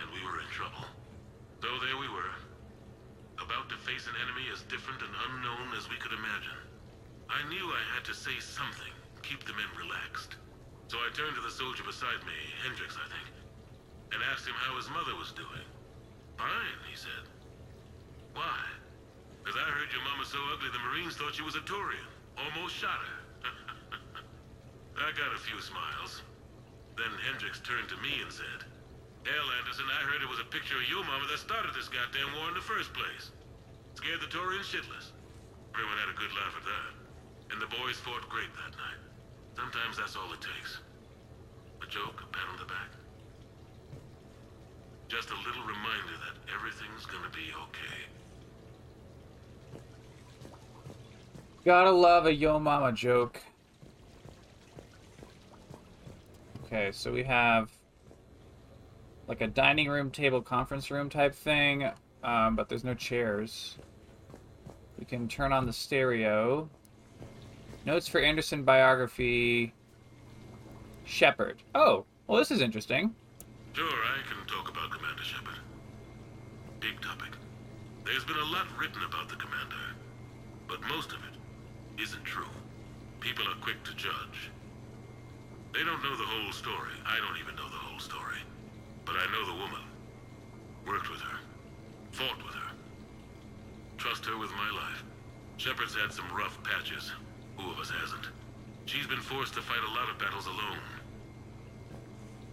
And 0.01 0.09
we 0.09 0.25
were 0.25 0.41
in 0.41 0.49
trouble. 0.49 0.81
So 1.61 1.69
there 1.77 1.97
we 2.01 2.09
were. 2.09 2.33
About 3.37 3.69
to 3.69 3.77
face 3.85 4.09
an 4.09 4.17
enemy 4.17 4.49
as 4.49 4.65
different 4.65 5.01
and 5.05 5.13
unknown 5.29 5.77
as 5.77 5.85
we 5.89 6.01
could 6.01 6.13
imagine. 6.13 6.57
I 7.29 7.45
knew 7.47 7.69
I 7.69 7.83
had 7.93 8.03
to 8.09 8.17
say 8.17 8.33
something, 8.41 8.91
keep 9.21 9.45
the 9.45 9.53
men 9.53 9.69
relaxed. 9.77 10.41
So 10.89 10.97
I 10.99 11.13
turned 11.13 11.37
to 11.37 11.45
the 11.45 11.53
soldier 11.53 11.85
beside 11.85 12.19
me, 12.25 12.35
Hendricks, 12.65 12.97
I 12.97 13.07
think, 13.07 13.29
and 14.11 14.19
asked 14.33 14.49
him 14.49 14.57
how 14.57 14.75
his 14.75 14.89
mother 14.89 15.15
was 15.15 15.31
doing. 15.31 15.65
Fine, 16.35 16.81
he 16.89 16.97
said. 16.97 17.29
Why? 18.33 18.59
Because 19.39 19.55
I 19.55 19.69
heard 19.69 19.93
your 19.93 20.03
mama 20.03 20.25
so 20.25 20.41
ugly 20.51 20.73
the 20.73 20.81
Marines 20.89 21.15
thought 21.15 21.37
she 21.37 21.45
was 21.45 21.55
a 21.55 21.63
Turian. 21.63 22.09
Almost 22.41 22.75
shot 22.75 22.99
her. 22.99 23.19
I 25.05 25.13
got 25.13 25.31
a 25.33 25.39
few 25.39 25.61
smiles. 25.61 26.21
Then 26.97 27.13
Hendricks 27.29 27.61
turned 27.61 27.89
to 27.89 27.97
me 28.01 28.21
and 28.21 28.31
said, 28.31 28.65
Hell, 29.23 29.49
Anderson, 29.61 29.85
I 29.85 30.01
heard 30.09 30.25
it 30.25 30.29
was 30.29 30.41
a 30.41 30.49
picture 30.49 30.77
of 30.81 30.89
your 30.89 31.05
mama 31.05 31.29
that 31.29 31.37
started 31.37 31.73
this 31.77 31.89
goddamn 31.89 32.33
war 32.33 32.49
in 32.49 32.57
the 32.57 32.65
first 32.65 32.89
place. 32.93 33.29
Scared 33.93 34.21
the 34.21 34.31
Turians 34.33 34.65
shitless. 34.65 35.13
Everyone 35.73 35.97
had 36.01 36.09
a 36.09 36.17
good 36.17 36.33
laugh 36.33 36.57
at 36.57 36.65
that. 36.65 36.91
And 37.53 37.61
the 37.61 37.69
boys 37.69 38.01
fought 38.01 38.25
great 38.29 38.49
that 38.57 38.73
night. 38.81 39.01
Sometimes 39.55 39.97
that's 39.97 40.15
all 40.15 40.31
it 40.33 40.41
takes. 40.41 40.81
A 41.83 41.87
joke, 41.87 42.23
a 42.23 42.27
pat 42.33 42.49
on 42.49 42.57
the 42.57 42.65
back. 42.65 42.89
Just 45.07 45.29
a 45.29 45.37
little 45.45 45.63
reminder 45.69 46.17
that 46.25 46.41
everything's 46.55 47.05
gonna 47.05 47.29
be 47.29 47.53
okay. 47.69 48.01
Gotta 51.63 51.91
love 51.91 52.25
a 52.25 52.33
Yo 52.33 52.57
Mama 52.59 52.91
joke. 52.91 53.39
Okay, 56.65 56.91
so 56.91 57.11
we 57.11 57.23
have 57.23 57.69
like 59.31 59.39
a 59.39 59.47
dining 59.47 59.87
room 59.87 60.11
table 60.11 60.41
conference 60.41 60.91
room 60.91 61.09
type 61.09 61.33
thing, 61.33 61.89
um, 62.21 62.53
but 62.53 62.67
there's 62.67 62.83
no 62.83 62.93
chairs. 62.93 63.77
We 64.99 65.05
can 65.05 65.29
turn 65.29 65.53
on 65.53 65.65
the 65.65 65.71
stereo. 65.71 66.69
Notes 67.85 68.09
for 68.09 68.19
Anderson 68.19 68.63
biography. 68.63 69.73
Shepard. 71.05 71.63
Oh, 71.73 72.03
well, 72.27 72.39
this 72.39 72.51
is 72.51 72.59
interesting. 72.59 73.15
Sure, 73.71 73.85
I 73.87 74.19
can 74.27 74.45
talk 74.47 74.69
about 74.69 74.91
Commander 74.91 75.23
Shepard. 75.23 75.59
Big 76.81 76.99
topic. 76.99 77.31
There's 78.03 78.25
been 78.25 78.35
a 78.35 78.51
lot 78.51 78.67
written 78.77 79.01
about 79.03 79.29
the 79.29 79.37
Commander, 79.37 79.95
but 80.67 80.81
most 80.89 81.13
of 81.13 81.19
it 81.23 82.03
isn't 82.03 82.25
true. 82.25 82.51
People 83.21 83.47
are 83.47 83.55
quick 83.61 83.81
to 83.85 83.95
judge. 83.95 84.51
They 85.73 85.85
don't 85.85 86.03
know 86.03 86.17
the 86.17 86.25
whole 86.25 86.51
story. 86.51 86.91
I 87.05 87.15
don't 87.25 87.39
even 87.39 87.55
know 87.55 87.69
the 87.69 87.79
whole 87.79 87.99
story. 87.99 88.39
But 89.11 89.27
I 89.27 89.31
know 89.33 89.45
the 89.45 89.59
woman. 89.59 89.83
Worked 90.87 91.11
with 91.11 91.19
her. 91.19 91.37
Fought 92.13 92.37
with 92.45 92.55
her. 92.55 92.71
Trust 93.97 94.25
her 94.25 94.37
with 94.37 94.51
my 94.51 94.71
life. 94.71 95.03
Shepard's 95.57 95.95
had 95.95 96.13
some 96.13 96.31
rough 96.31 96.57
patches. 96.63 97.11
Who 97.57 97.69
of 97.71 97.79
us 97.79 97.91
hasn't? 97.91 98.31
She's 98.85 99.07
been 99.07 99.19
forced 99.19 99.53
to 99.55 99.61
fight 99.61 99.83
a 99.83 99.93
lot 99.99 100.09
of 100.09 100.17
battles 100.17 100.45
alone. 100.45 100.79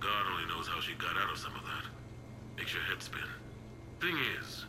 God 0.01 0.27
only 0.35 0.51
knows 0.51 0.67
how 0.67 0.81
she 0.81 0.95
got 0.95 1.17
out 1.17 1.31
of 1.31 1.39
some 1.39 1.55
of 1.55 1.63
that. 1.63 1.87
Makes 2.57 2.75
your 2.75 2.83
head 2.83 3.01
spin. 3.05 3.31
Thing 4.01 4.19
is, 4.43 4.65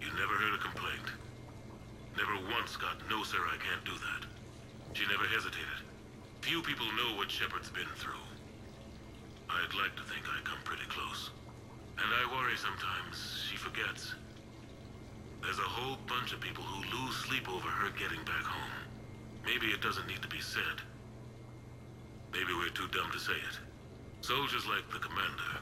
you 0.00 0.06
never 0.14 0.34
heard 0.34 0.54
a 0.54 0.62
complaint. 0.62 1.10
Never 2.16 2.38
once 2.54 2.76
got, 2.76 3.02
no 3.10 3.24
sir, 3.24 3.42
I 3.42 3.58
can't 3.58 3.84
do 3.84 3.90
that. 3.90 4.22
She 4.94 5.04
never 5.10 5.26
hesitated. 5.26 5.82
Few 6.42 6.62
people 6.62 6.86
know 6.94 7.16
what 7.16 7.28
Shepard's 7.28 7.70
been 7.70 7.90
through. 7.96 8.25
I'd 9.66 9.74
like 9.74 9.96
to 9.96 10.02
think 10.04 10.22
I 10.28 10.40
come 10.44 10.58
pretty 10.62 10.86
close. 10.88 11.30
And 11.98 12.06
I 12.06 12.32
worry 12.32 12.56
sometimes 12.56 13.48
she 13.50 13.56
forgets. 13.56 14.14
There's 15.42 15.58
a 15.58 15.62
whole 15.62 15.98
bunch 16.06 16.32
of 16.32 16.40
people 16.40 16.62
who 16.62 16.96
lose 16.96 17.16
sleep 17.16 17.48
over 17.48 17.66
her 17.68 17.90
getting 17.98 18.22
back 18.24 18.44
home. 18.44 18.70
Maybe 19.44 19.66
it 19.68 19.82
doesn't 19.82 20.06
need 20.06 20.22
to 20.22 20.28
be 20.28 20.40
said. 20.40 20.82
Maybe 22.32 22.52
we're 22.54 22.68
too 22.68 22.86
dumb 22.92 23.10
to 23.12 23.18
say 23.18 23.32
it. 23.32 23.58
Soldiers 24.20 24.66
like 24.66 24.88
the 24.92 25.00
Commander 25.00 25.58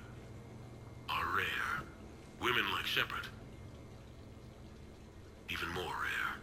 are 1.08 1.26
rare. 1.34 1.82
Women 2.42 2.70
like 2.72 2.84
Shepard, 2.84 3.26
even 5.48 5.68
more 5.70 5.84
rare. 5.84 6.34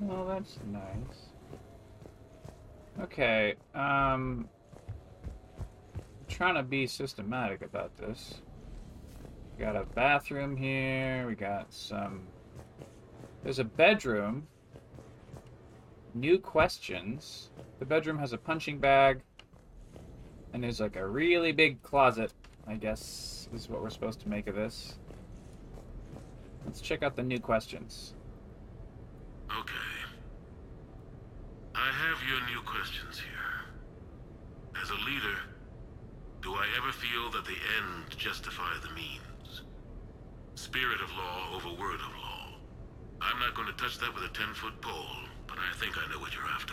Well, 0.00 0.26
that's 0.26 0.58
nice. 0.70 1.28
Okay, 3.00 3.54
um... 3.74 4.46
Trying 6.38 6.54
to 6.54 6.62
be 6.62 6.86
systematic 6.86 7.62
about 7.62 7.96
this. 7.96 8.42
We 9.58 9.64
got 9.64 9.74
a 9.74 9.82
bathroom 9.96 10.56
here. 10.56 11.26
We 11.26 11.34
got 11.34 11.74
some. 11.74 12.28
There's 13.42 13.58
a 13.58 13.64
bedroom. 13.64 14.46
New 16.14 16.38
questions. 16.38 17.50
The 17.80 17.84
bedroom 17.84 18.20
has 18.20 18.32
a 18.32 18.38
punching 18.38 18.78
bag. 18.78 19.20
And 20.52 20.62
there's 20.62 20.78
like 20.78 20.94
a 20.94 21.04
really 21.04 21.50
big 21.50 21.82
closet, 21.82 22.32
I 22.68 22.76
guess, 22.76 23.48
this 23.52 23.62
is 23.62 23.68
what 23.68 23.82
we're 23.82 23.90
supposed 23.90 24.20
to 24.20 24.28
make 24.28 24.46
of 24.46 24.54
this. 24.54 24.94
Let's 26.64 26.80
check 26.80 27.02
out 27.02 27.16
the 27.16 27.24
new 27.24 27.40
questions. 27.40 28.14
Okay. 29.50 29.74
I 31.74 31.90
have 31.90 32.18
your 32.28 32.46
new 32.46 32.62
questions 32.64 33.18
here. 33.18 34.80
As 34.80 34.90
a 34.90 35.04
leader, 35.04 35.36
do 36.48 36.56
I 36.56 36.64
ever 36.80 36.92
feel 36.96 37.28
that 37.36 37.44
the 37.44 37.60
end 37.76 38.08
justify 38.16 38.72
the 38.80 38.88
means? 38.96 39.68
Spirit 40.56 40.96
of 41.04 41.12
law 41.12 41.52
over 41.52 41.68
word 41.76 42.00
of 42.00 42.08
law. 42.16 42.56
I'm 43.20 43.36
not 43.36 43.52
going 43.52 43.68
to 43.68 43.76
touch 43.76 44.00
that 44.00 44.14
with 44.16 44.24
a 44.24 44.32
10-foot 44.32 44.80
pole, 44.80 45.28
but 45.44 45.60
I 45.60 45.76
think 45.76 46.00
I 46.00 46.08
know 46.08 46.16
what 46.16 46.32
you're 46.32 46.48
after. 46.48 46.72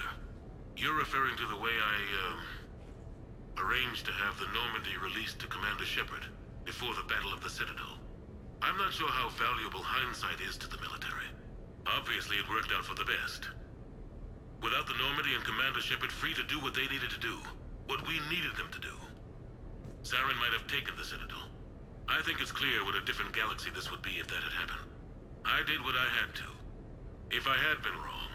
You're 0.80 0.96
referring 0.96 1.36
to 1.36 1.48
the 1.52 1.60
way 1.60 1.76
I, 1.76 1.98
um, 2.24 2.40
arranged 3.60 4.08
to 4.08 4.16
have 4.16 4.40
the 4.40 4.48
Normandy 4.56 4.96
released 4.96 5.44
to 5.44 5.52
Commander 5.52 5.84
Shepard 5.84 6.24
before 6.64 6.96
the 6.96 7.12
Battle 7.12 7.36
of 7.36 7.44
the 7.44 7.52
Citadel. 7.52 8.00
I'm 8.64 8.80
not 8.80 8.96
sure 8.96 9.12
how 9.12 9.28
valuable 9.36 9.84
hindsight 9.84 10.40
is 10.40 10.56
to 10.64 10.72
the 10.72 10.80
military. 10.80 11.28
Obviously, 11.84 12.40
it 12.40 12.48
worked 12.48 12.72
out 12.72 12.88
for 12.88 12.96
the 12.96 13.12
best. 13.12 13.52
Without 14.64 14.88
the 14.88 14.96
Normandy 15.04 15.36
and 15.36 15.44
Commander 15.44 15.84
Shepard 15.84 16.16
free 16.16 16.34
to 16.34 16.48
do 16.48 16.64
what 16.64 16.72
they 16.72 16.88
needed 16.88 17.12
to 17.12 17.20
do, 17.20 17.36
what 17.92 18.08
we 18.08 18.24
needed 18.32 18.56
them 18.56 18.72
to 18.72 18.80
do, 18.80 18.96
Saren 20.06 20.38
might 20.40 20.54
have 20.54 20.68
taken 20.68 20.96
the 20.96 21.04
Citadel. 21.04 21.50
I 22.08 22.22
think 22.22 22.40
it's 22.40 22.52
clear 22.52 22.86
what 22.86 22.94
a 22.94 23.02
different 23.02 23.34
galaxy 23.34 23.72
this 23.74 23.90
would 23.90 24.04
be 24.04 24.22
if 24.22 24.28
that 24.28 24.44
had 24.44 24.54
happened. 24.54 24.88
I 25.44 25.64
did 25.66 25.82
what 25.82 25.96
I 25.96 26.06
had 26.22 26.36
to. 26.36 26.44
If 27.32 27.48
I 27.48 27.58
had 27.58 27.82
been 27.82 27.98
wrong, 27.98 28.30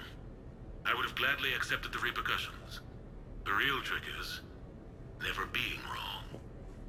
I 0.84 0.92
would 0.94 1.04
have 1.06 1.14
gladly 1.14 1.54
accepted 1.54 1.92
the 1.92 2.00
repercussions. 2.00 2.80
The 3.44 3.52
real 3.52 3.80
trick 3.82 4.02
is 4.18 4.40
never 5.22 5.46
being 5.46 5.78
wrong. 5.86 6.24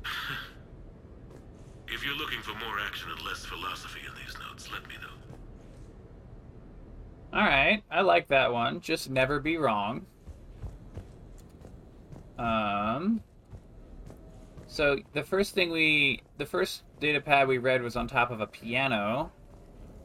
if 1.88 2.04
you're 2.04 2.18
looking 2.18 2.42
for 2.42 2.56
more 2.56 2.80
action 2.80 3.12
and 3.12 3.22
less 3.24 3.46
philosophy 3.46 4.02
in 4.08 4.16
these 4.26 4.36
notes, 4.40 4.68
let 4.74 4.88
me 4.90 4.96
know. 4.96 5.08
Alright, 7.38 7.84
I 7.92 8.02
like 8.02 8.28
that 8.30 8.52
one. 8.52 8.82
Just 8.82 9.12
never 9.12 9.40
be 9.40 9.58
wrong. 9.58 10.08
Um. 12.40 13.22
So 14.72 15.00
the 15.12 15.22
first 15.22 15.54
thing 15.54 15.70
we, 15.70 16.22
the 16.38 16.46
first 16.46 16.84
data 17.02 17.20
pad 17.20 17.50
we 17.50 17.58
read 17.58 17.82
was 17.82 17.98
on 17.98 18.08
top 18.08 18.32
of 18.32 18.40
a 18.40 18.48
piano. 18.48 19.30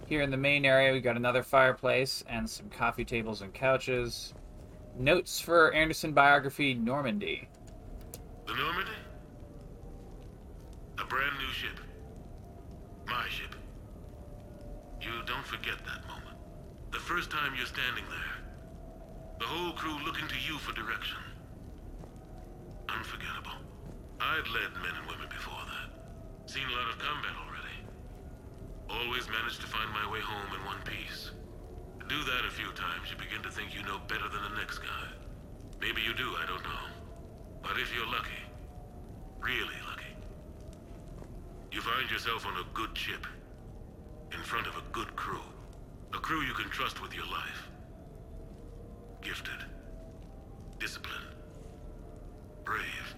Here 0.08 0.22
in 0.22 0.30
the 0.32 0.36
main 0.36 0.64
area, 0.64 0.92
we 0.92 1.00
got 1.00 1.14
another 1.14 1.44
fireplace 1.44 2.24
and 2.28 2.50
some 2.50 2.68
coffee 2.68 3.04
tables 3.04 3.42
and 3.42 3.54
couches. 3.54 4.34
Notes 4.98 5.40
for 5.40 5.72
Anderson 5.72 6.12
biography 6.12 6.74
Normandy. 6.74 7.48
The 8.48 8.54
Normandy? 8.54 8.90
A 10.98 11.04
brand 11.04 11.36
new 11.38 11.52
ship. 11.52 11.78
My 13.06 13.28
ship. 13.28 13.54
You 15.00 15.12
don't 15.26 15.46
forget 15.46 15.78
that 15.84 16.08
moment. 16.08 16.38
The 16.90 16.98
first 16.98 17.30
time 17.30 17.52
you're 17.56 17.66
standing 17.66 18.04
there. 18.10 18.98
The 19.38 19.46
whole 19.46 19.74
crew 19.74 19.96
looking 20.04 20.26
to 20.26 20.34
you 20.44 20.58
for 20.58 20.72
direction. 20.72 21.18
Unforgettable. 22.88 23.65
I'd 24.20 24.48
led 24.48 24.72
men 24.82 24.96
and 24.96 25.06
women 25.08 25.28
before 25.28 25.60
that. 25.66 26.50
Seen 26.50 26.64
a 26.66 26.76
lot 26.76 26.92
of 26.92 26.98
combat 26.98 27.36
already. 27.44 27.78
Always 28.88 29.28
managed 29.28 29.60
to 29.60 29.66
find 29.66 29.90
my 29.92 30.10
way 30.10 30.20
home 30.20 30.54
in 30.54 30.64
one 30.64 30.80
piece. 30.82 31.32
Do 32.08 32.22
that 32.22 32.46
a 32.46 32.54
few 32.54 32.70
times, 32.72 33.10
you 33.10 33.16
begin 33.16 33.42
to 33.42 33.50
think 33.50 33.74
you 33.74 33.82
know 33.82 33.98
better 34.06 34.28
than 34.28 34.42
the 34.42 34.58
next 34.60 34.78
guy. 34.78 35.06
Maybe 35.80 36.00
you 36.02 36.14
do, 36.14 36.34
I 36.38 36.46
don't 36.46 36.62
know. 36.62 36.86
But 37.62 37.78
if 37.78 37.92
you're 37.94 38.06
lucky, 38.06 38.40
really 39.40 39.80
lucky, 39.90 40.14
you 41.72 41.80
find 41.80 42.08
yourself 42.10 42.46
on 42.46 42.54
a 42.56 42.64
good 42.74 42.96
ship, 42.96 43.26
in 44.32 44.38
front 44.38 44.66
of 44.66 44.76
a 44.76 44.82
good 44.92 45.14
crew. 45.16 45.42
A 46.14 46.18
crew 46.18 46.42
you 46.42 46.54
can 46.54 46.70
trust 46.70 47.02
with 47.02 47.12
your 47.12 47.26
life. 47.26 47.68
Gifted. 49.20 49.64
Disciplined. 50.78 51.34
Brave. 52.64 53.16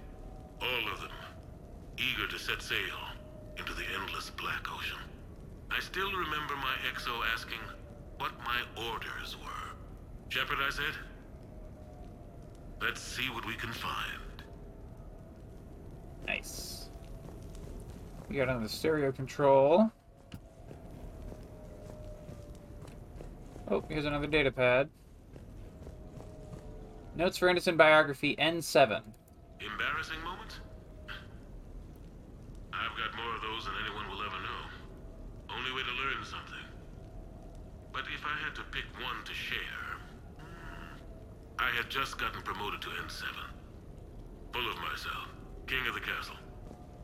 All 0.61 0.93
of 0.93 1.01
them. 1.01 1.11
Eager 1.97 2.27
to 2.29 2.39
set 2.39 2.63
sail 2.63 2.79
into 3.57 3.73
the 3.75 3.85
endless 4.01 4.31
black 4.31 4.67
ocean. 4.73 4.99
I 5.71 5.81
still 5.81 6.11
remember 6.11 6.57
my 6.57 6.75
XO 6.95 7.21
asking 7.33 7.59
what 8.19 8.33
my 8.39 8.63
orders 8.91 9.37
were. 9.37 9.75
Shepard, 10.29 10.59
I 10.61 10.71
said. 10.71 10.95
Let's 12.81 13.01
see 13.01 13.29
what 13.31 13.47
we 13.47 13.55
can 13.55 13.73
find. 13.73 14.43
Nice. 16.27 16.91
We 18.29 18.37
got 18.37 18.49
another 18.49 18.69
stereo 18.69 19.11
control. 19.13 19.91
Oh, 23.71 23.85
here's 23.89 24.05
another 24.05 24.27
data 24.27 24.51
pad. 24.51 24.89
Notes 27.17 27.37
for 27.37 27.49
Anderson 27.49 27.77
biography 27.77 28.37
N7. 28.37 29.03
Embarrassing 29.59 30.23
moments? 30.23 30.61
I've 32.71 32.95
got 32.95 33.11
more 33.19 33.35
of 33.35 33.43
those 33.43 33.67
than 33.67 33.75
anyone 33.83 34.07
will 34.07 34.23
ever 34.23 34.39
know. 34.39 34.63
Only 35.51 35.73
way 35.75 35.83
to 35.83 35.95
learn 35.99 36.23
something. 36.23 36.67
But 37.93 38.07
if 38.15 38.23
I 38.23 38.39
had 38.45 38.55
to 38.55 38.63
pick 38.71 38.87
one 39.03 39.25
to 39.25 39.35
share... 39.35 39.99
I 41.59 41.75
had 41.75 41.91
just 41.91 42.19
gotten 42.19 42.41
promoted 42.43 42.81
to 42.83 42.89
N7. 43.03 43.27
Full 44.53 44.71
of 44.71 44.79
myself. 44.79 45.27
King 45.67 45.85
of 45.89 45.95
the 45.95 46.07
castle. 46.07 46.39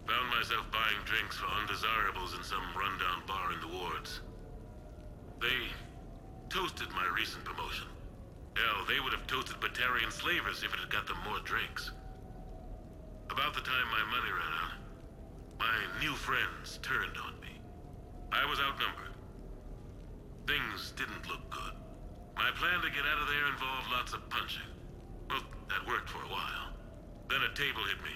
Found 0.06 0.30
myself 0.30 0.70
buying 0.70 1.02
drinks 1.04 1.36
for 1.36 1.50
undesirables 1.58 2.38
in 2.38 2.44
some 2.44 2.62
rundown 2.78 3.26
bar 3.26 3.52
in 3.52 3.60
the 3.60 3.74
wards. 3.74 4.20
They 5.40 5.74
toasted 6.50 6.90
my 6.92 7.06
recent 7.18 7.42
promotion. 7.44 7.88
Hell, 8.54 8.86
they 8.86 9.00
would 9.00 9.12
have 9.12 9.26
toasted 9.26 9.58
Batarian 9.58 10.12
slavers 10.12 10.62
if 10.62 10.72
it 10.72 10.78
had 10.78 10.90
got 10.90 11.08
them 11.08 11.18
more 11.26 11.40
drinks. 11.42 11.90
About 13.34 13.52
the 13.52 13.66
time 13.66 13.88
my 13.90 14.04
money 14.14 14.30
ran 14.30 14.54
out, 14.62 14.78
my 15.58 15.74
new 15.98 16.14
friends 16.14 16.78
turned 16.82 17.18
on 17.18 17.34
me. 17.40 17.58
I 18.30 18.46
was 18.46 18.60
outnumbered. 18.60 19.10
Things 20.46 20.92
didn't 20.94 21.26
look 21.26 21.42
good. 21.50 21.74
My 22.36 22.54
plan 22.54 22.80
to 22.82 22.94
get 22.94 23.02
out 23.02 23.18
of 23.20 23.26
there 23.26 23.46
involved 23.50 23.90
lots 23.90 24.12
of 24.14 24.30
punching. 24.30 24.70
Well, 25.28 25.42
that 25.66 25.82
worked 25.82 26.08
for 26.08 26.22
a 26.22 26.30
while. 26.30 26.78
Then 27.28 27.42
a 27.42 27.52
table 27.58 27.82
hit 27.90 27.98
me. 28.06 28.14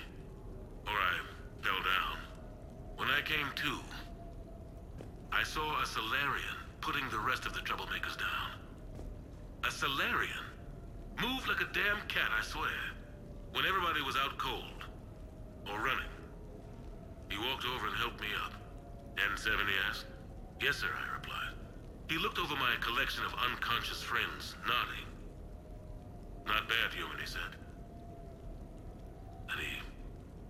Or 0.86 0.94
I 0.94 1.18
fell 1.66 1.82
down. 1.82 2.22
When 2.94 3.08
I 3.08 3.20
came 3.22 3.50
to, 3.56 3.74
I 5.32 5.42
saw 5.42 5.82
a 5.82 5.86
Salarian 5.86 6.62
putting 6.80 7.10
the 7.10 7.18
rest 7.18 7.44
of 7.44 7.54
the 7.54 7.60
troublemakers 7.66 8.16
down. 8.22 8.54
A 9.66 9.70
Salarian? 9.72 10.46
Moved 11.20 11.48
like 11.48 11.60
a 11.60 11.72
damn 11.74 12.06
cat, 12.06 12.30
I 12.30 12.44
swear. 12.44 12.78
When 13.50 13.66
everybody 13.66 14.00
was 14.02 14.14
out 14.14 14.38
cold. 14.38 14.77
Or 15.70 15.78
running. 15.78 16.12
He 17.30 17.36
walked 17.38 17.64
over 17.66 17.86
and 17.86 17.96
helped 17.96 18.20
me 18.20 18.28
up. 18.44 18.54
N7, 19.16 19.46
he 19.68 19.74
asked. 19.88 20.06
Yes, 20.60 20.76
sir, 20.76 20.88
I 20.88 21.14
replied. 21.14 21.54
He 22.08 22.16
looked 22.18 22.38
over 22.38 22.54
my 22.56 22.74
collection 22.80 23.24
of 23.24 23.34
unconscious 23.50 24.02
friends, 24.02 24.56
nodding. 24.66 25.06
Not 26.46 26.68
bad, 26.68 26.94
human, 26.94 27.18
he 27.18 27.26
said. 27.26 27.52
And 29.50 29.60
he 29.60 29.76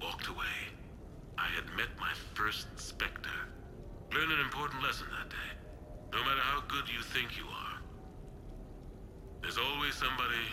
walked 0.00 0.28
away. 0.28 0.57
I 1.37 1.46
had 1.46 1.66
met 1.76 1.88
my 1.98 2.12
first 2.35 2.66
Spectre. 2.76 3.40
Learned 4.14 4.33
an 4.33 4.40
important 4.40 4.83
lesson 4.83 5.07
that 5.18 5.31
day. 5.31 5.50
No 6.12 6.18
matter 6.24 6.40
how 6.40 6.62
good 6.68 6.88
you 6.88 7.02
think 7.02 7.37
you 7.37 7.44
are, 7.44 7.78
there's 9.42 9.59
always 9.59 9.94
somebody 9.94 10.46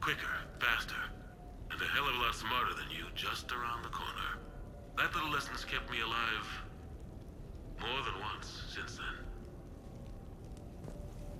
quicker, 0.00 0.34
faster, 0.58 0.96
and 1.70 1.80
a 1.80 1.84
hell 1.84 2.08
of 2.08 2.14
a 2.14 2.18
lot 2.18 2.34
smarter 2.34 2.74
than 2.74 2.90
you 2.90 3.04
just 3.14 3.50
around 3.52 3.82
the 3.82 3.88
corner. 3.88 4.38
That 4.96 5.14
little 5.14 5.30
lesson's 5.30 5.64
kept 5.64 5.90
me 5.90 6.00
alive 6.00 6.46
more 7.80 8.02
than 8.04 8.20
once 8.20 8.64
since 8.68 8.96
then. 8.96 9.16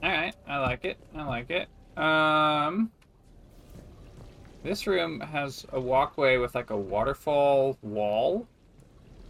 Alright, 0.03 0.35
I 0.49 0.59
like 0.59 0.85
it. 0.85 0.99
I 1.15 1.25
like 1.25 1.51
it. 1.51 1.69
Um 2.03 2.91
This 4.63 4.87
room 4.87 5.21
has 5.21 5.67
a 5.73 5.81
walkway 5.81 6.37
with 6.39 6.55
like 6.55 6.71
a 6.71 6.77
waterfall 6.77 7.77
wall, 7.83 8.47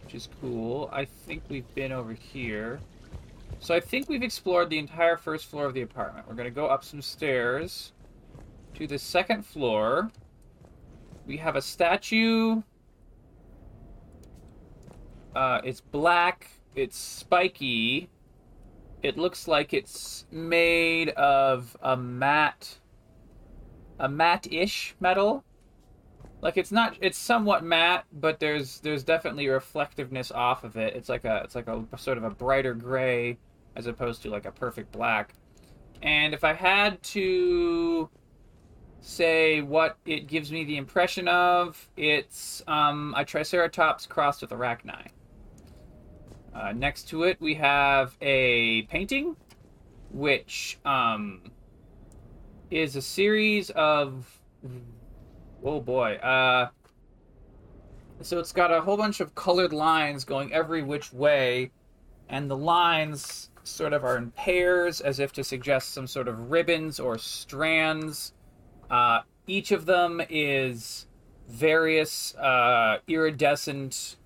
which 0.03 0.15
is 0.15 0.29
cool. 0.39 0.89
I 0.93 1.05
think 1.05 1.43
we've 1.49 1.73
been 1.75 1.91
over 1.91 2.13
here. 2.13 2.79
So 3.59 3.75
I 3.75 3.79
think 3.79 4.09
we've 4.09 4.23
explored 4.23 4.69
the 4.69 4.79
entire 4.79 5.17
first 5.17 5.45
floor 5.45 5.65
of 5.65 5.73
the 5.73 5.81
apartment. 5.81 6.27
We're 6.27 6.35
gonna 6.35 6.49
go 6.49 6.67
up 6.67 6.83
some 6.83 7.01
stairs 7.01 7.91
to 8.75 8.87
the 8.87 8.97
second 8.97 9.45
floor. 9.45 10.09
We 11.31 11.37
have 11.37 11.55
a 11.55 11.61
statue. 11.61 12.61
Uh, 15.33 15.61
it's 15.63 15.79
black 15.79 16.49
it's 16.75 16.97
spiky. 16.97 18.09
It 19.01 19.17
looks 19.17 19.47
like 19.47 19.73
it's 19.73 20.25
made 20.29 21.07
of 21.11 21.77
a 21.81 21.95
matte, 21.95 22.79
a 23.97 24.09
matte-ish 24.09 24.93
metal. 24.99 25.45
Like 26.41 26.57
it's 26.57 26.73
not, 26.73 26.97
it's 26.99 27.17
somewhat 27.17 27.63
matte, 27.63 28.03
but 28.11 28.41
there's 28.41 28.81
there's 28.81 29.05
definitely 29.05 29.47
reflectiveness 29.47 30.31
off 30.31 30.65
of 30.65 30.75
it. 30.75 30.97
It's 30.97 31.07
like 31.07 31.23
a 31.23 31.43
it's 31.45 31.55
like 31.55 31.69
a 31.69 31.85
sort 31.97 32.17
of 32.17 32.25
a 32.25 32.29
brighter 32.29 32.73
gray 32.73 33.37
as 33.77 33.87
opposed 33.87 34.21
to 34.23 34.29
like 34.29 34.45
a 34.45 34.51
perfect 34.51 34.91
black. 34.91 35.33
And 36.01 36.33
if 36.33 36.43
I 36.43 36.51
had 36.51 37.01
to 37.03 38.09
say 39.01 39.61
what 39.61 39.97
it 40.05 40.27
gives 40.27 40.51
me 40.51 40.63
the 40.63 40.77
impression 40.77 41.27
of, 41.27 41.89
it's 41.97 42.63
um, 42.67 43.13
a 43.17 43.25
Triceratops 43.25 44.05
crossed 44.05 44.41
with 44.41 44.51
a 44.51 44.55
Rachni. 44.55 45.07
Uh, 46.53 46.71
next 46.73 47.09
to 47.09 47.23
it, 47.23 47.39
we 47.41 47.55
have 47.55 48.15
a 48.21 48.83
painting, 48.83 49.35
which 50.11 50.79
um, 50.85 51.41
is 52.69 52.95
a 52.95 53.01
series 53.01 53.69
of. 53.71 54.39
Oh 55.63 55.79
boy. 55.79 56.15
Uh, 56.15 56.69
so 58.21 58.37
it's 58.37 58.51
got 58.51 58.71
a 58.71 58.81
whole 58.81 58.97
bunch 58.97 59.19
of 59.19 59.33
colored 59.33 59.73
lines 59.73 60.25
going 60.25 60.53
every 60.53 60.83
which 60.83 61.11
way, 61.11 61.71
and 62.29 62.49
the 62.49 62.57
lines 62.57 63.49
sort 63.63 63.93
of 63.93 64.03
are 64.03 64.17
in 64.17 64.31
pairs 64.31 65.01
as 65.01 65.19
if 65.19 65.31
to 65.33 65.43
suggest 65.43 65.93
some 65.93 66.05
sort 66.05 66.27
of 66.27 66.51
ribbons 66.51 66.99
or 66.99 67.17
strands. 67.17 68.33
Uh, 68.91 69.21
each 69.47 69.71
of 69.71 69.85
them 69.85 70.21
is 70.29 71.07
various 71.47 72.35
uh, 72.35 72.97
iridescent 73.07 74.17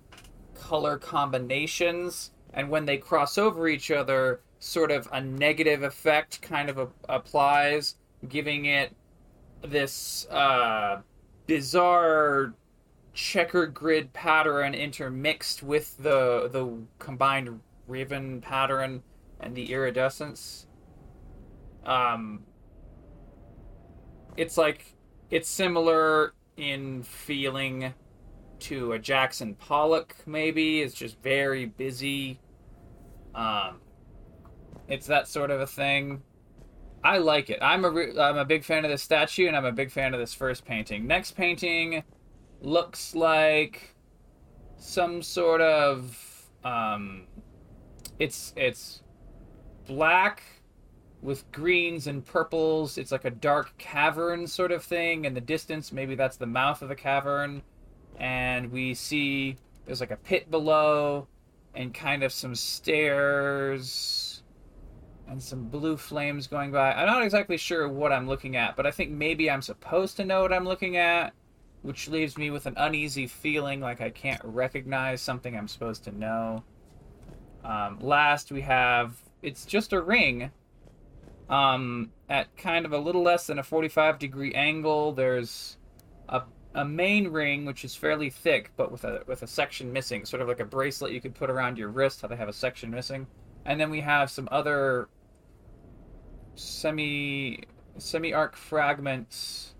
color 0.54 0.98
combinations, 0.98 2.32
and 2.52 2.68
when 2.68 2.84
they 2.84 2.98
cross 2.98 3.38
over 3.38 3.68
each 3.68 3.90
other, 3.92 4.40
sort 4.58 4.90
of 4.90 5.08
a 5.12 5.20
negative 5.20 5.84
effect 5.84 6.42
kind 6.42 6.68
of 6.68 6.78
a- 6.78 6.88
applies, 7.08 7.94
giving 8.28 8.64
it 8.64 8.92
this 9.62 10.26
uh, 10.30 11.00
bizarre 11.46 12.52
checker 13.14 13.66
grid 13.66 14.12
pattern 14.12 14.74
intermixed 14.74 15.62
with 15.62 15.96
the 15.98 16.48
the 16.52 16.78
combined 16.98 17.60
ribbon 17.86 18.40
pattern 18.40 19.02
and 19.40 19.54
the 19.54 19.72
iridescence. 19.72 20.66
Um, 21.84 22.42
it's 24.36 24.56
like 24.56 24.94
it's 25.30 25.48
similar 25.48 26.34
in 26.56 27.02
feeling 27.02 27.94
to 28.58 28.92
a 28.92 28.98
Jackson 28.98 29.54
Pollock, 29.54 30.16
maybe. 30.26 30.80
It's 30.80 30.94
just 30.94 31.20
very 31.22 31.66
busy. 31.66 32.40
Um, 33.34 33.80
it's 34.88 35.06
that 35.06 35.28
sort 35.28 35.50
of 35.50 35.60
a 35.60 35.66
thing. 35.66 36.22
I 37.04 37.18
like 37.18 37.50
it. 37.50 37.58
I'm 37.60 37.84
a 37.84 37.90
re- 37.90 38.18
I'm 38.18 38.38
a 38.38 38.44
big 38.44 38.64
fan 38.64 38.84
of 38.84 38.90
this 38.90 39.02
statue, 39.02 39.46
and 39.46 39.56
I'm 39.56 39.64
a 39.64 39.72
big 39.72 39.90
fan 39.90 40.14
of 40.14 40.20
this 40.20 40.34
first 40.34 40.64
painting. 40.64 41.06
Next 41.06 41.32
painting 41.32 42.02
looks 42.60 43.14
like 43.14 43.94
some 44.76 45.22
sort 45.22 45.60
of 45.60 46.48
um, 46.64 47.26
it's 48.18 48.52
it's 48.56 49.02
black 49.86 50.42
with 51.22 51.50
greens 51.52 52.06
and 52.06 52.24
purples. 52.24 52.98
It's 52.98 53.12
like 53.12 53.24
a 53.24 53.30
dark 53.30 53.76
cavern 53.78 54.46
sort 54.46 54.72
of 54.72 54.84
thing. 54.84 55.24
In 55.24 55.34
the 55.34 55.40
distance, 55.40 55.92
maybe 55.92 56.14
that's 56.14 56.36
the 56.36 56.46
mouth 56.46 56.82
of 56.82 56.88
the 56.88 56.94
cavern. 56.94 57.62
And 58.18 58.70
we 58.70 58.94
see 58.94 59.56
there's 59.84 60.00
like 60.00 60.10
a 60.10 60.16
pit 60.16 60.50
below 60.50 61.26
and 61.74 61.92
kind 61.92 62.22
of 62.22 62.32
some 62.32 62.54
stairs 62.54 64.42
and 65.28 65.42
some 65.42 65.64
blue 65.64 65.96
flames 65.96 66.46
going 66.46 66.70
by. 66.70 66.92
I'm 66.92 67.06
not 67.06 67.22
exactly 67.22 67.56
sure 67.56 67.88
what 67.88 68.12
I'm 68.12 68.28
looking 68.28 68.56
at, 68.56 68.76
but 68.76 68.86
I 68.86 68.90
think 68.90 69.10
maybe 69.10 69.50
I'm 69.50 69.62
supposed 69.62 70.16
to 70.18 70.24
know 70.24 70.42
what 70.42 70.52
I'm 70.52 70.64
looking 70.64 70.96
at, 70.96 71.32
which 71.82 72.08
leaves 72.08 72.38
me 72.38 72.50
with 72.50 72.66
an 72.66 72.74
uneasy 72.76 73.26
feeling 73.26 73.80
like 73.80 74.00
I 74.00 74.10
can't 74.10 74.40
recognize 74.44 75.20
something 75.20 75.56
I'm 75.56 75.68
supposed 75.68 76.04
to 76.04 76.16
know. 76.16 76.64
Um, 77.64 77.98
last, 78.00 78.52
we 78.52 78.60
have 78.62 79.16
it's 79.42 79.64
just 79.64 79.92
a 79.92 80.00
ring 80.00 80.50
um, 81.48 82.10
at 82.28 82.56
kind 82.56 82.84
of 82.84 82.92
a 82.92 82.98
little 82.98 83.22
less 83.22 83.46
than 83.46 83.58
a 83.58 83.62
45 83.62 84.18
degree 84.18 84.52
angle. 84.54 85.12
There's 85.12 85.76
a, 86.28 86.42
a 86.74 86.84
main 86.84 87.28
ring 87.28 87.64
which 87.64 87.84
is 87.84 87.94
fairly 87.94 88.30
thick, 88.30 88.72
but 88.76 88.90
with 88.90 89.04
a 89.04 89.22
with 89.26 89.42
a 89.42 89.46
section 89.46 89.92
missing, 89.92 90.24
sort 90.24 90.42
of 90.42 90.48
like 90.48 90.60
a 90.60 90.64
bracelet 90.64 91.12
you 91.12 91.20
could 91.20 91.34
put 91.34 91.50
around 91.50 91.78
your 91.78 91.88
wrist. 91.88 92.22
How 92.22 92.28
they 92.28 92.36
have 92.36 92.48
a 92.48 92.52
section 92.52 92.90
missing, 92.90 93.26
and 93.64 93.80
then 93.80 93.90
we 93.90 94.00
have 94.00 94.30
some 94.30 94.48
other 94.50 95.08
semi 96.54 97.60
semi 97.98 98.32
arc 98.32 98.56
fragments. 98.56 99.74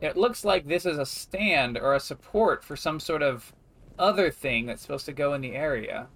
It 0.00 0.16
looks 0.16 0.44
like 0.44 0.66
this 0.66 0.84
is 0.84 0.98
a 0.98 1.06
stand 1.06 1.78
or 1.78 1.94
a 1.94 2.00
support 2.00 2.64
for 2.64 2.74
some 2.74 2.98
sort 2.98 3.22
of 3.22 3.52
other 3.98 4.32
thing 4.32 4.66
that's 4.66 4.82
supposed 4.82 5.06
to 5.06 5.12
go 5.12 5.32
in 5.34 5.40
the 5.40 5.54
area. 5.54 6.08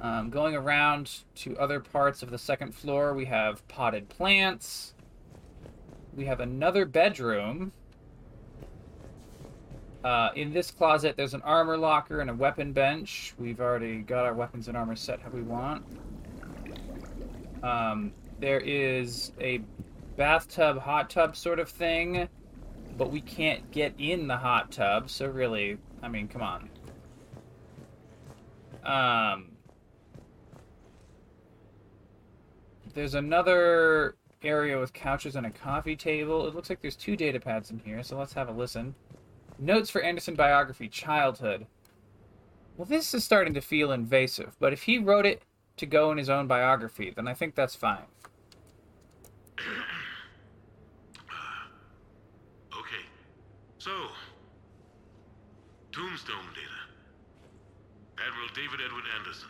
Um, 0.00 0.28
going 0.28 0.56
around 0.56 1.20
to 1.36 1.56
other 1.58 1.80
parts 1.80 2.22
of 2.22 2.30
the 2.30 2.38
second 2.38 2.74
floor, 2.74 3.14
we 3.14 3.24
have 3.26 3.66
potted 3.68 4.08
plants. 4.08 4.94
We 6.14 6.24
have 6.26 6.40
another 6.40 6.84
bedroom. 6.84 7.72
Uh, 10.02 10.30
in 10.34 10.52
this 10.52 10.70
closet, 10.70 11.16
there's 11.16 11.32
an 11.32 11.42
armor 11.42 11.78
locker 11.78 12.20
and 12.20 12.28
a 12.28 12.34
weapon 12.34 12.72
bench. 12.72 13.34
We've 13.38 13.60
already 13.60 13.98
got 13.98 14.26
our 14.26 14.34
weapons 14.34 14.68
and 14.68 14.76
armor 14.76 14.96
set 14.96 15.20
how 15.20 15.30
we 15.30 15.40
want. 15.40 15.82
Um, 17.62 18.12
there 18.38 18.60
is 18.60 19.32
a 19.40 19.62
bathtub, 20.16 20.78
hot 20.78 21.08
tub 21.08 21.34
sort 21.34 21.58
of 21.58 21.70
thing, 21.70 22.28
but 22.98 23.10
we 23.10 23.22
can't 23.22 23.70
get 23.70 23.94
in 23.98 24.28
the 24.28 24.36
hot 24.36 24.70
tub, 24.70 25.08
so 25.08 25.26
really, 25.26 25.78
I 26.02 26.08
mean, 26.08 26.28
come 26.28 26.42
on. 26.42 26.68
Um, 28.84 29.53
there's 32.94 33.14
another 33.14 34.16
area 34.42 34.78
with 34.78 34.92
couches 34.92 35.36
and 35.36 35.46
a 35.46 35.50
coffee 35.50 35.96
table. 35.96 36.46
It 36.46 36.54
looks 36.54 36.70
like 36.70 36.80
there's 36.80 36.96
two 36.96 37.16
data 37.16 37.40
pads 37.40 37.70
in 37.70 37.80
here, 37.80 38.02
so 38.02 38.18
let's 38.18 38.32
have 38.34 38.48
a 38.48 38.52
listen. 38.52 38.94
Notes 39.58 39.90
for 39.90 40.00
Anderson 40.02 40.34
biography, 40.34 40.88
childhood. 40.88 41.66
Well, 42.76 42.86
this 42.86 43.14
is 43.14 43.24
starting 43.24 43.54
to 43.54 43.60
feel 43.60 43.92
invasive, 43.92 44.56
but 44.58 44.72
if 44.72 44.82
he 44.82 44.98
wrote 44.98 45.26
it 45.26 45.42
to 45.76 45.86
go 45.86 46.10
in 46.10 46.18
his 46.18 46.28
own 46.28 46.46
biography, 46.46 47.12
then 47.14 47.28
I 47.28 47.34
think 47.34 47.54
that's 47.54 47.74
fine. 47.74 48.06
Okay. 52.76 53.06
So, 53.78 53.92
tombstone 55.92 56.50
data. 56.54 56.80
Admiral 58.18 58.48
David 58.54 58.80
Edward 58.84 59.04
Anderson. 59.16 59.48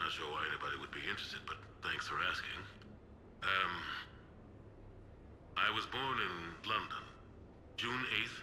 Not 0.00 0.10
sure 0.10 0.24
why 0.30 0.44
anybody 0.48 0.80
would 0.80 0.90
be 0.90 1.04
interested, 1.08 1.40
but 1.46 1.56
thanks 1.82 2.06
for 2.08 2.18
asking. 2.30 2.58
Um, 3.42 3.74
I 5.56 5.70
was 5.74 5.86
born 5.86 6.16
in 6.18 6.34
London, 6.66 7.04
June 7.76 8.02
8th, 8.24 8.38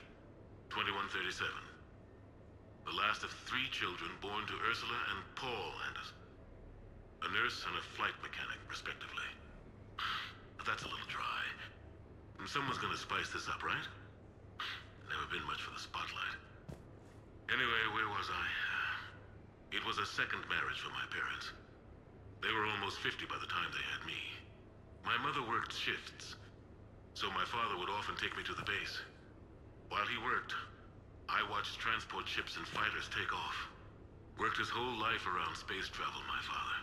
2137. 0.72 1.52
The 2.86 2.96
last 2.96 3.24
of 3.24 3.32
three 3.50 3.68
children 3.72 4.12
born 4.22 4.46
to 4.48 4.56
Ursula 4.70 5.00
and 5.12 5.20
Paul 5.36 5.74
Anderson. 5.90 6.20
A 7.26 7.30
nurse 7.34 7.66
and 7.66 7.76
a 7.76 7.84
flight 7.98 8.16
mechanic, 8.22 8.60
respectively. 8.70 9.28
But 10.58 10.66
that's 10.68 10.84
a 10.88 10.92
little 10.92 11.12
dry. 11.12 11.44
Someone's 12.46 12.78
gonna 12.78 12.96
spice 12.98 13.34
this 13.34 13.50
up, 13.50 13.66
right? 13.66 13.88
Never 15.12 15.28
been 15.34 15.44
much 15.50 15.60
for 15.66 15.74
the 15.74 15.82
spotlight. 15.82 16.38
Anyway, 17.50 17.84
where 17.92 18.08
was 18.14 18.30
I? 18.32 18.48
It 19.76 19.84
was 19.84 19.98
a 20.00 20.06
second 20.06 20.40
marriage 20.48 20.80
for 20.80 20.94
my 20.96 21.04
parents. 21.12 21.52
They 22.42 22.52
were 22.52 22.66
almost 22.66 23.00
50 23.00 23.26
by 23.26 23.38
the 23.40 23.48
time 23.48 23.70
they 23.72 23.86
had 23.94 24.06
me. 24.06 24.20
My 25.06 25.18
mother 25.22 25.42
worked 25.46 25.74
shifts, 25.74 26.36
so 27.14 27.30
my 27.32 27.46
father 27.46 27.78
would 27.78 27.90
often 27.90 28.16
take 28.18 28.36
me 28.36 28.44
to 28.44 28.54
the 28.54 28.66
base. 28.66 29.00
While 29.90 30.06
he 30.08 30.18
worked, 30.24 30.54
I 31.30 31.42
watched 31.50 31.80
transport 31.80 32.28
ships 32.28 32.58
and 32.58 32.68
fighters 32.68 33.10
take 33.14 33.34
off. 33.34 33.58
Worked 34.38 34.58
his 34.58 34.70
whole 34.70 35.00
life 35.00 35.26
around 35.26 35.56
space 35.56 35.88
travel, 35.88 36.22
my 36.28 36.42
father. 36.44 36.80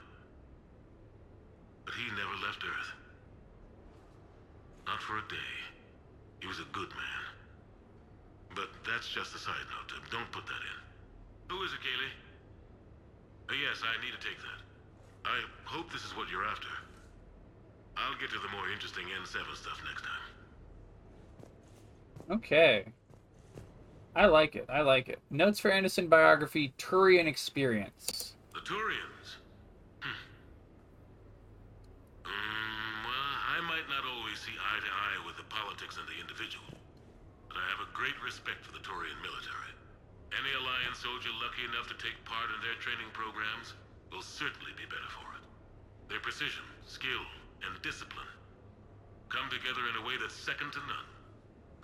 But 1.84 1.94
he 1.94 2.08
never 2.16 2.36
left 2.46 2.64
Earth. 2.64 2.92
Not 4.86 5.02
for 5.02 5.18
a 5.18 5.26
day. 5.28 5.52
He 6.40 6.46
was 6.46 6.58
a 6.58 6.68
good 6.72 6.90
man. 6.90 7.22
But 8.54 8.70
that's 8.86 9.08
just 9.08 9.34
a 9.34 9.38
side 9.38 9.66
note. 9.68 9.92
Don't 10.10 10.30
put 10.32 10.46
that 10.46 10.62
in. 10.62 10.80
Who 11.50 11.62
is 11.64 11.72
it, 11.72 11.80
Kahlee? 11.80 12.14
Uh, 13.50 13.58
yes, 13.60 13.82
I 13.84 14.00
need 14.04 14.12
to 14.16 14.22
take 14.22 14.40
that. 14.40 14.61
I 15.24 15.40
hope 15.64 15.92
this 15.92 16.04
is 16.04 16.16
what 16.16 16.28
you're 16.30 16.44
after. 16.44 16.68
I'll 17.96 18.18
get 18.18 18.30
to 18.30 18.38
the 18.38 18.48
more 18.56 18.68
interesting 18.72 19.04
N7 19.06 19.54
stuff 19.54 19.80
next 19.86 20.02
time. 20.02 20.32
Okay. 22.30 22.86
I 24.14 24.26
like 24.26 24.56
it. 24.56 24.66
I 24.68 24.82
like 24.82 25.08
it. 25.08 25.20
Notes 25.30 25.58
for 25.58 25.70
Anderson 25.70 26.08
biography: 26.08 26.74
Turian 26.76 27.26
experience. 27.26 28.34
The 28.52 28.60
Turians? 28.60 29.40
Hmm. 30.00 30.20
Mm, 32.28 32.96
well, 33.08 33.32
I 33.56 33.58
might 33.64 33.88
not 33.88 34.04
always 34.04 34.36
see 34.36 34.52
eye 34.52 34.80
to 34.84 34.92
eye 34.92 35.20
with 35.24 35.40
the 35.40 35.48
politics 35.48 35.96
and 35.96 36.04
the 36.08 36.20
individual, 36.20 36.68
but 37.48 37.56
I 37.56 37.64
have 37.72 37.80
a 37.80 37.90
great 37.96 38.16
respect 38.20 38.60
for 38.64 38.72
the 38.72 38.84
Turian 38.84 39.16
military. 39.24 39.72
Any 40.36 40.52
Alliance 40.60 41.00
soldier 41.00 41.32
lucky 41.40 41.64
enough 41.64 41.88
to 41.88 41.96
take 41.96 42.16
part 42.28 42.52
in 42.52 42.60
their 42.60 42.76
training 42.84 43.08
programs 43.16 43.72
will 44.12 44.22
certainly 44.22 44.76
be 44.76 44.84
better 44.84 45.08
for 45.08 45.24
it. 45.40 45.44
Their 46.12 46.20
precision, 46.20 46.68
skill, 46.84 47.24
and 47.64 47.80
discipline 47.80 48.28
come 49.32 49.48
together 49.48 49.88
in 49.88 49.96
a 49.96 50.04
way 50.04 50.20
that's 50.20 50.36
second 50.36 50.70
to 50.76 50.82
none. 50.84 51.08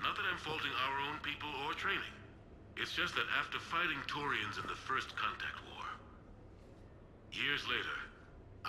Not 0.04 0.14
that 0.14 0.28
I'm 0.28 0.38
faulting 0.44 0.70
our 0.84 0.96
own 1.08 1.18
people 1.24 1.48
or 1.64 1.72
training. 1.72 2.14
It's 2.76 2.92
just 2.92 3.16
that 3.16 3.26
after 3.40 3.58
fighting 3.58 3.98
Turians 4.06 4.60
in 4.60 4.68
the 4.68 4.76
First 4.76 5.16
Contact 5.16 5.58
War, 5.72 5.88
years 7.32 7.64
later, 7.66 7.98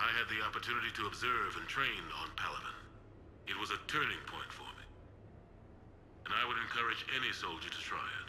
I 0.00 0.08
had 0.16 0.26
the 0.32 0.42
opportunity 0.42 0.90
to 0.96 1.06
observe 1.06 1.54
and 1.60 1.68
train 1.68 2.02
on 2.24 2.32
Palaven. 2.34 2.78
It 3.46 3.54
was 3.60 3.70
a 3.70 3.78
turning 3.86 4.18
point 4.26 4.50
for 4.50 4.66
me. 4.80 4.86
And 6.24 6.32
I 6.34 6.48
would 6.48 6.58
encourage 6.58 7.04
any 7.14 7.30
soldier 7.36 7.68
to 7.68 7.80
try 7.84 8.02
it. 8.02 8.19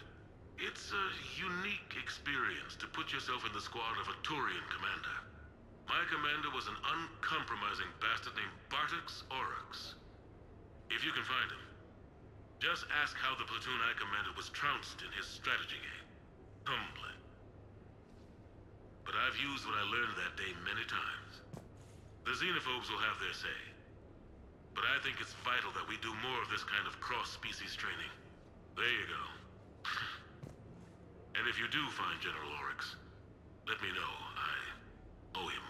It's 0.61 0.93
a 0.93 1.05
unique 1.41 1.97
experience 1.97 2.77
to 2.77 2.85
put 2.93 3.09
yourself 3.09 3.41
in 3.49 3.49
the 3.49 3.65
squad 3.65 3.97
of 3.97 4.05
a 4.13 4.17
Turian 4.21 4.61
commander. 4.69 5.17
My 5.89 6.05
commander 6.05 6.53
was 6.53 6.69
an 6.69 6.77
uncompromising 6.85 7.89
bastard 7.97 8.37
named 8.37 8.53
Bartix 8.69 9.25
Oryx. 9.33 9.97
If 10.93 11.01
you 11.01 11.09
can 11.17 11.25
find 11.25 11.49
him, 11.49 11.65
just 12.61 12.85
ask 13.01 13.17
how 13.17 13.33
the 13.41 13.49
platoon 13.49 13.81
I 13.81 13.97
commanded 13.97 14.37
was 14.37 14.53
trounced 14.53 15.01
in 15.01 15.09
his 15.17 15.25
strategy 15.25 15.81
game. 15.81 16.07
Humbly. 16.69 17.17
But 19.01 19.17
I've 19.17 19.41
used 19.41 19.65
what 19.65 19.81
I 19.81 19.85
learned 19.89 20.13
that 20.21 20.37
day 20.37 20.53
many 20.61 20.85
times. 20.85 21.41
The 22.21 22.37
xenophobes 22.37 22.85
will 22.85 23.01
have 23.01 23.17
their 23.17 23.33
say. 23.33 23.61
But 24.77 24.85
I 24.93 25.01
think 25.01 25.17
it's 25.17 25.33
vital 25.41 25.73
that 25.73 25.89
we 25.89 25.97
do 26.05 26.13
more 26.21 26.37
of 26.37 26.53
this 26.53 26.61
kind 26.69 26.85
of 26.85 27.01
cross-species 27.01 27.73
training. 27.73 28.13
There 28.77 28.85
you 28.85 29.09
go. 29.09 29.40
And 31.35 31.47
if 31.47 31.59
you 31.59 31.67
do 31.67 31.85
find 31.89 32.19
General 32.21 32.49
Oryx, 32.61 32.95
let 33.67 33.81
me 33.81 33.89
know. 33.89 34.01
I 34.37 34.49
owe 35.35 35.47
him 35.47 35.63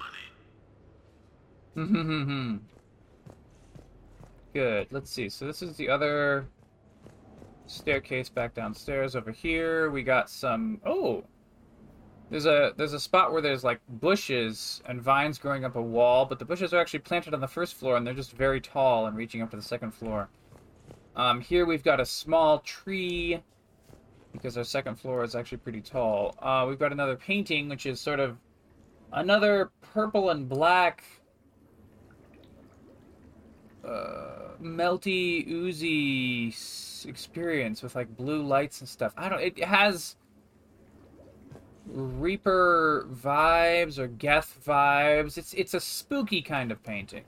money. 1.85 2.59
Good. 4.53 4.87
Let's 4.91 5.11
see. 5.11 5.29
So 5.29 5.45
this 5.45 5.61
is 5.61 5.77
the 5.77 5.89
other 5.89 6.47
staircase 7.67 8.29
back 8.29 8.53
downstairs. 8.53 9.15
Over 9.15 9.31
here, 9.31 9.89
we 9.89 10.03
got 10.03 10.29
some. 10.29 10.81
Oh, 10.85 11.23
there's 12.29 12.45
a 12.45 12.73
there's 12.77 12.93
a 12.93 12.99
spot 12.99 13.31
where 13.31 13.41
there's 13.41 13.63
like 13.63 13.79
bushes 13.87 14.81
and 14.85 15.01
vines 15.01 15.37
growing 15.37 15.65
up 15.65 15.75
a 15.75 15.81
wall, 15.81 16.25
but 16.25 16.39
the 16.39 16.45
bushes 16.45 16.73
are 16.73 16.79
actually 16.79 16.99
planted 16.99 17.33
on 17.33 17.41
the 17.41 17.47
first 17.47 17.75
floor, 17.75 17.97
and 17.97 18.05
they're 18.05 18.13
just 18.13 18.33
very 18.33 18.59
tall 18.59 19.05
and 19.05 19.15
reaching 19.15 19.41
up 19.41 19.51
to 19.51 19.57
the 19.57 19.61
second 19.61 19.91
floor. 19.91 20.29
Um, 21.15 21.41
here 21.41 21.65
we've 21.65 21.83
got 21.83 21.99
a 21.99 22.05
small 22.05 22.59
tree 22.59 23.41
because 24.31 24.57
our 24.57 24.63
second 24.63 24.95
floor 24.95 25.23
is 25.23 25.35
actually 25.35 25.59
pretty 25.59 25.81
tall. 25.81 26.35
Uh, 26.39 26.65
we've 26.67 26.79
got 26.79 26.91
another 26.91 27.15
painting, 27.15 27.69
which 27.69 27.85
is 27.85 27.99
sort 27.99 28.19
of 28.19 28.37
another 29.13 29.71
purple 29.81 30.29
and 30.29 30.47
black 30.47 31.03
uh, 33.85 34.55
melty, 34.61 35.47
oozy 35.47 36.53
experience 37.07 37.81
with 37.81 37.95
like 37.95 38.15
blue 38.15 38.43
lights 38.43 38.79
and 38.81 38.89
stuff. 38.89 39.13
I 39.17 39.29
don't. 39.29 39.41
It 39.41 39.63
has 39.63 40.15
Reaper 41.87 43.07
vibes 43.11 43.97
or 43.97 44.07
Geth 44.07 44.59
vibes. 44.65 45.37
It's 45.37 45.53
it's 45.53 45.73
a 45.73 45.79
spooky 45.79 46.41
kind 46.41 46.71
of 46.71 46.81
painting. 46.83 47.25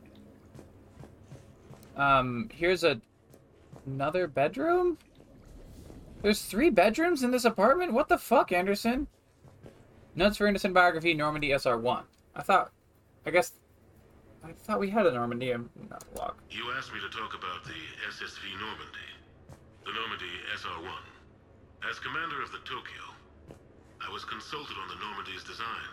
Um, 1.97 2.49
here's 2.53 2.83
a 2.83 3.01
another 3.85 4.27
bedroom. 4.27 4.97
There's 6.23 6.41
three 6.41 6.71
bedrooms 6.71 7.21
in 7.21 7.31
this 7.31 7.43
apartment. 7.43 7.91
What 7.91 8.07
the 8.07 8.17
fuck, 8.17 8.55
Anderson? 8.55 9.07
Notes 10.15 10.37
for 10.37 10.47
Anderson 10.47 10.71
biography: 10.71 11.13
Normandy 11.13 11.49
SR1. 11.49 12.03
I 12.33 12.41
thought, 12.41 12.71
I 13.27 13.29
guess, 13.29 13.51
I 14.41 14.53
thought 14.55 14.79
we 14.79 14.89
had 14.89 15.05
a 15.05 15.11
Normandy. 15.11 15.51
Log. 16.15 16.39
You 16.49 16.71
asked 16.79 16.95
me 16.95 17.03
to 17.03 17.11
talk 17.11 17.35
about 17.35 17.67
the 17.67 17.75
SSV 18.07 18.39
Normandy. 18.55 19.09
The 19.83 19.91
Normandy 19.91 20.31
SR1. 20.55 21.03
As 21.91 21.99
commander 21.99 22.39
of 22.41 22.55
the 22.55 22.63
Tokyo, 22.63 23.03
I 23.99 24.07
was 24.07 24.23
consulted 24.23 24.79
on 24.79 24.87
the 24.87 25.03
Normandy's 25.03 25.43
design, 25.43 25.91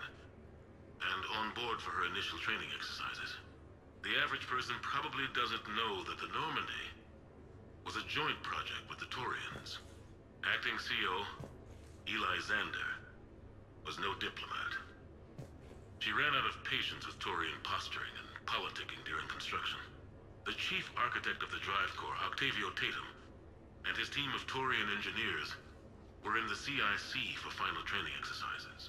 and 1.10 1.22
on 1.42 1.50
board 1.58 1.82
for 1.82 1.90
her 1.90 2.06
initial 2.06 2.38
training 2.38 2.70
exercises. 2.78 3.34
The 4.06 4.14
average 4.22 4.46
person 4.46 4.78
probably 4.78 5.26
doesn't 5.34 5.66
know 5.74 6.06
that 6.06 6.22
the 6.22 6.30
Normandy 6.30 6.86
was 7.82 7.98
a 7.98 8.06
joint 8.06 8.38
project 8.46 8.86
with 8.86 9.02
the 9.02 9.10
Turians. 9.10 9.82
Acting 10.40 10.81
CO, 10.81 11.14
Eli 12.09 12.37
Xander, 12.40 12.90
was 13.85 14.00
no 14.00 14.16
diplomat. 14.16 14.72
She 16.00 16.16
ran 16.16 16.33
out 16.33 16.48
of 16.48 16.64
patience 16.64 17.05
with 17.05 17.20
Turian 17.20 17.61
posturing 17.62 18.09
and 18.16 18.29
politicking 18.48 19.05
during 19.05 19.29
construction. 19.29 19.76
The 20.48 20.57
chief 20.57 20.88
architect 20.96 21.44
of 21.44 21.53
the 21.53 21.61
Drive 21.61 21.92
Core, 22.00 22.16
Octavio 22.24 22.72
Tatum, 22.72 23.05
and 23.85 23.92
his 24.00 24.09
team 24.09 24.33
of 24.33 24.46
Turian 24.48 24.88
engineers 24.96 25.53
were 26.24 26.40
in 26.40 26.48
the 26.48 26.57
CIC 26.57 27.37
for 27.37 27.53
final 27.53 27.85
training 27.85 28.16
exercises. 28.16 28.88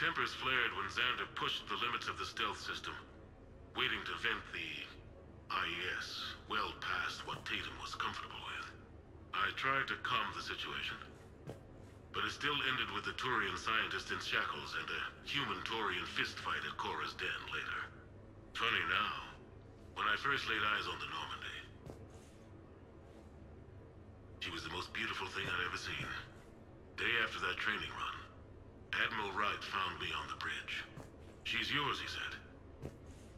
Tempers 0.00 0.32
flared 0.32 0.72
when 0.80 0.88
Xander 0.88 1.28
pushed 1.36 1.68
the 1.68 1.76
limits 1.76 2.08
of 2.08 2.16
the 2.16 2.24
stealth 2.24 2.60
system, 2.60 2.96
waiting 3.76 4.00
to 4.08 4.16
vent 4.24 4.44
the 4.56 4.70
IES 5.52 6.08
well 6.48 6.72
past 6.80 7.26
what 7.28 7.44
Tatum 7.44 7.76
was 7.84 7.94
comfortable. 8.00 8.39
I 9.34 9.50
tried 9.56 9.86
to 9.88 9.96
calm 10.02 10.32
the 10.34 10.42
situation, 10.42 10.98
but 12.14 12.24
it 12.24 12.32
still 12.32 12.56
ended 12.70 12.90
with 12.94 13.04
the 13.04 13.14
Turian 13.14 13.56
scientist 13.58 14.10
in 14.10 14.18
shackles 14.20 14.74
and 14.78 14.88
a 14.90 15.02
human 15.28 15.58
Turian 15.62 16.06
fistfight 16.06 16.64
at 16.66 16.76
Chora's 16.78 17.14
Den 17.14 17.42
later. 17.54 17.80
Funny 18.54 18.84
now, 18.90 19.14
when 19.94 20.06
I 20.08 20.16
first 20.18 20.48
laid 20.48 20.62
eyes 20.62 20.86
on 20.90 20.98
the 20.98 21.10
Normandy, 21.12 21.58
she 24.40 24.50
was 24.50 24.64
the 24.64 24.74
most 24.74 24.92
beautiful 24.94 25.26
thing 25.28 25.46
I'd 25.46 25.66
ever 25.66 25.78
seen. 25.78 26.08
Day 26.96 27.12
after 27.22 27.38
that 27.40 27.56
training 27.60 27.92
run, 27.92 28.16
Admiral 29.04 29.32
Wright 29.32 29.62
found 29.62 30.00
me 30.00 30.08
on 30.16 30.26
the 30.28 30.40
bridge. 30.42 30.84
She's 31.44 31.70
yours, 31.72 32.00
he 32.00 32.08
said. 32.08 32.34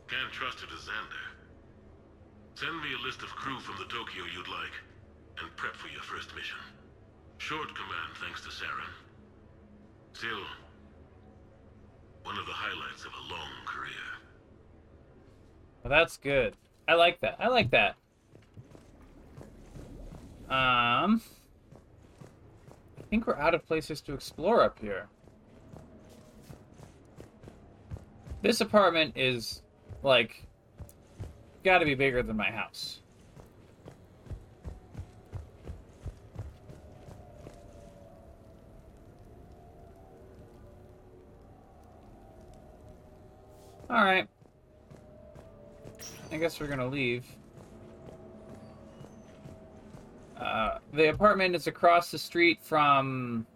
Can't 0.09 0.33
trust 0.33 0.61
her 0.61 0.67
to 0.67 0.79
Xander. 0.79 1.27
Send 2.57 2.81
me 2.81 2.95
a 2.95 3.05
list 3.07 3.23
of 3.23 3.35
crew 3.35 3.61
from 3.61 3.77
the 3.77 3.91
Tokyo 3.91 4.25
you'd 4.31 4.49
like, 4.49 4.77
and 5.43 5.57
prep 5.57 5.75
for 5.75 5.89
your 5.89 6.03
first 6.03 6.35
mission. 6.35 6.59
Short 7.39 7.69
command 7.75 8.17
thanks 8.23 8.41
to 8.43 8.49
Saren. 8.49 8.93
Still, 10.13 10.45
one 12.23 12.39
of 12.39 12.47
the 12.47 12.53
highlights 12.53 13.05
of 13.05 13.13
a 13.13 13.33
long 13.33 13.51
career. 13.67 13.91
Well, 15.83 15.91
that's 15.91 16.17
good. 16.17 16.55
I 16.87 16.95
like 16.95 17.21
that. 17.21 17.37
I 17.41 17.49
like 17.49 17.71
that. 17.73 17.97
Um, 20.49 21.23
I 22.99 23.03
think 23.11 23.27
we're 23.27 23.37
out 23.37 23.55
of 23.55 23.67
places 23.67 24.01
to 24.03 24.15
explore 24.15 24.63
up 24.63 24.79
here. 24.79 25.09
This 28.43 28.61
apartment 28.61 29.15
is 29.17 29.63
like 30.03 30.47
got 31.65 31.79
to 31.79 31.85
be 31.85 31.95
bigger 31.95 32.23
than 32.23 32.37
my 32.37 32.51
house. 32.51 33.02
All 43.93 44.03
right. 44.03 44.27
I 46.31 46.39
guess 46.39 46.59
we're 46.59 46.67
gonna 46.67 46.87
leave. 46.87 47.27
Uh, 50.41 50.79
the 50.95 51.11
apartment 51.11 51.55
is 51.55 51.67
across 51.67 52.11
the 52.11 52.17
street 52.17 52.63
from 52.63 53.47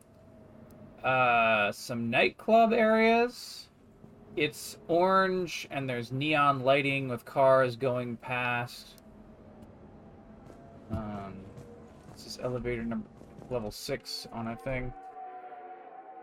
uh, 1.02 1.72
some 1.72 2.10
nightclub 2.10 2.74
areas. 2.74 3.70
It's 4.36 4.76
orange 4.88 5.68
and 5.70 5.88
there's 5.88 6.12
neon 6.12 6.60
lighting 6.60 7.08
with 7.08 7.24
cars 7.24 7.74
going 7.74 8.18
past. 8.18 9.00
Um, 10.90 11.38
this 12.14 12.26
is 12.26 12.38
elevator 12.42 12.84
number 12.84 13.08
level 13.48 13.70
six 13.70 14.28
on 14.34 14.48
a 14.48 14.56
thing. 14.56 14.92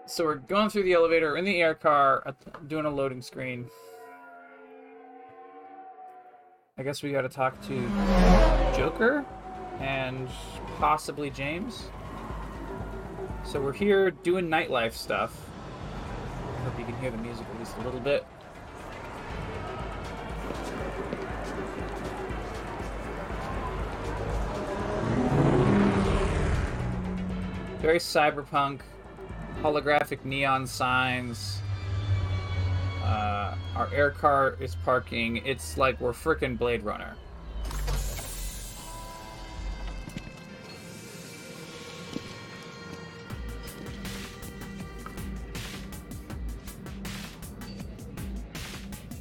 So 0.05 0.23
we're 0.23 0.35
going 0.35 0.69
through 0.69 0.83
the 0.83 0.93
elevator 0.93 1.35
in 1.35 1.45
the 1.45 1.61
air 1.63 1.73
car, 1.73 2.21
uh, 2.27 2.33
doing 2.67 2.85
a 2.85 2.91
loading 2.91 3.23
screen. 3.23 3.67
I 6.75 6.81
guess 6.81 7.03
we 7.03 7.11
got 7.11 7.21
to 7.21 7.29
talk 7.29 7.61
to 7.67 7.81
Joker 8.75 9.23
and 9.79 10.27
possibly 10.79 11.29
James. 11.29 11.91
So 13.45 13.61
we're 13.61 13.73
here 13.73 14.09
doing 14.09 14.47
nightlife 14.47 14.93
stuff. 14.93 15.51
I 16.57 16.63
Hope 16.63 16.79
you 16.79 16.85
can 16.85 16.97
hear 16.97 17.11
the 17.11 17.17
music 17.17 17.45
at 17.47 17.59
least 17.59 17.77
a 17.77 17.81
little 17.81 17.99
bit. 17.99 18.25
Very 27.81 27.99
cyberpunk, 27.99 28.79
holographic 29.61 30.25
neon 30.25 30.65
signs. 30.65 31.61
Uh, 33.13 33.55
our 33.75 33.93
air 33.93 34.09
car 34.09 34.57
is 34.59 34.73
parking. 34.73 35.37
It's 35.45 35.77
like 35.77 36.01
we're 36.01 36.13
frickin' 36.13 36.57
Blade 36.57 36.81
Runner. 36.81 37.15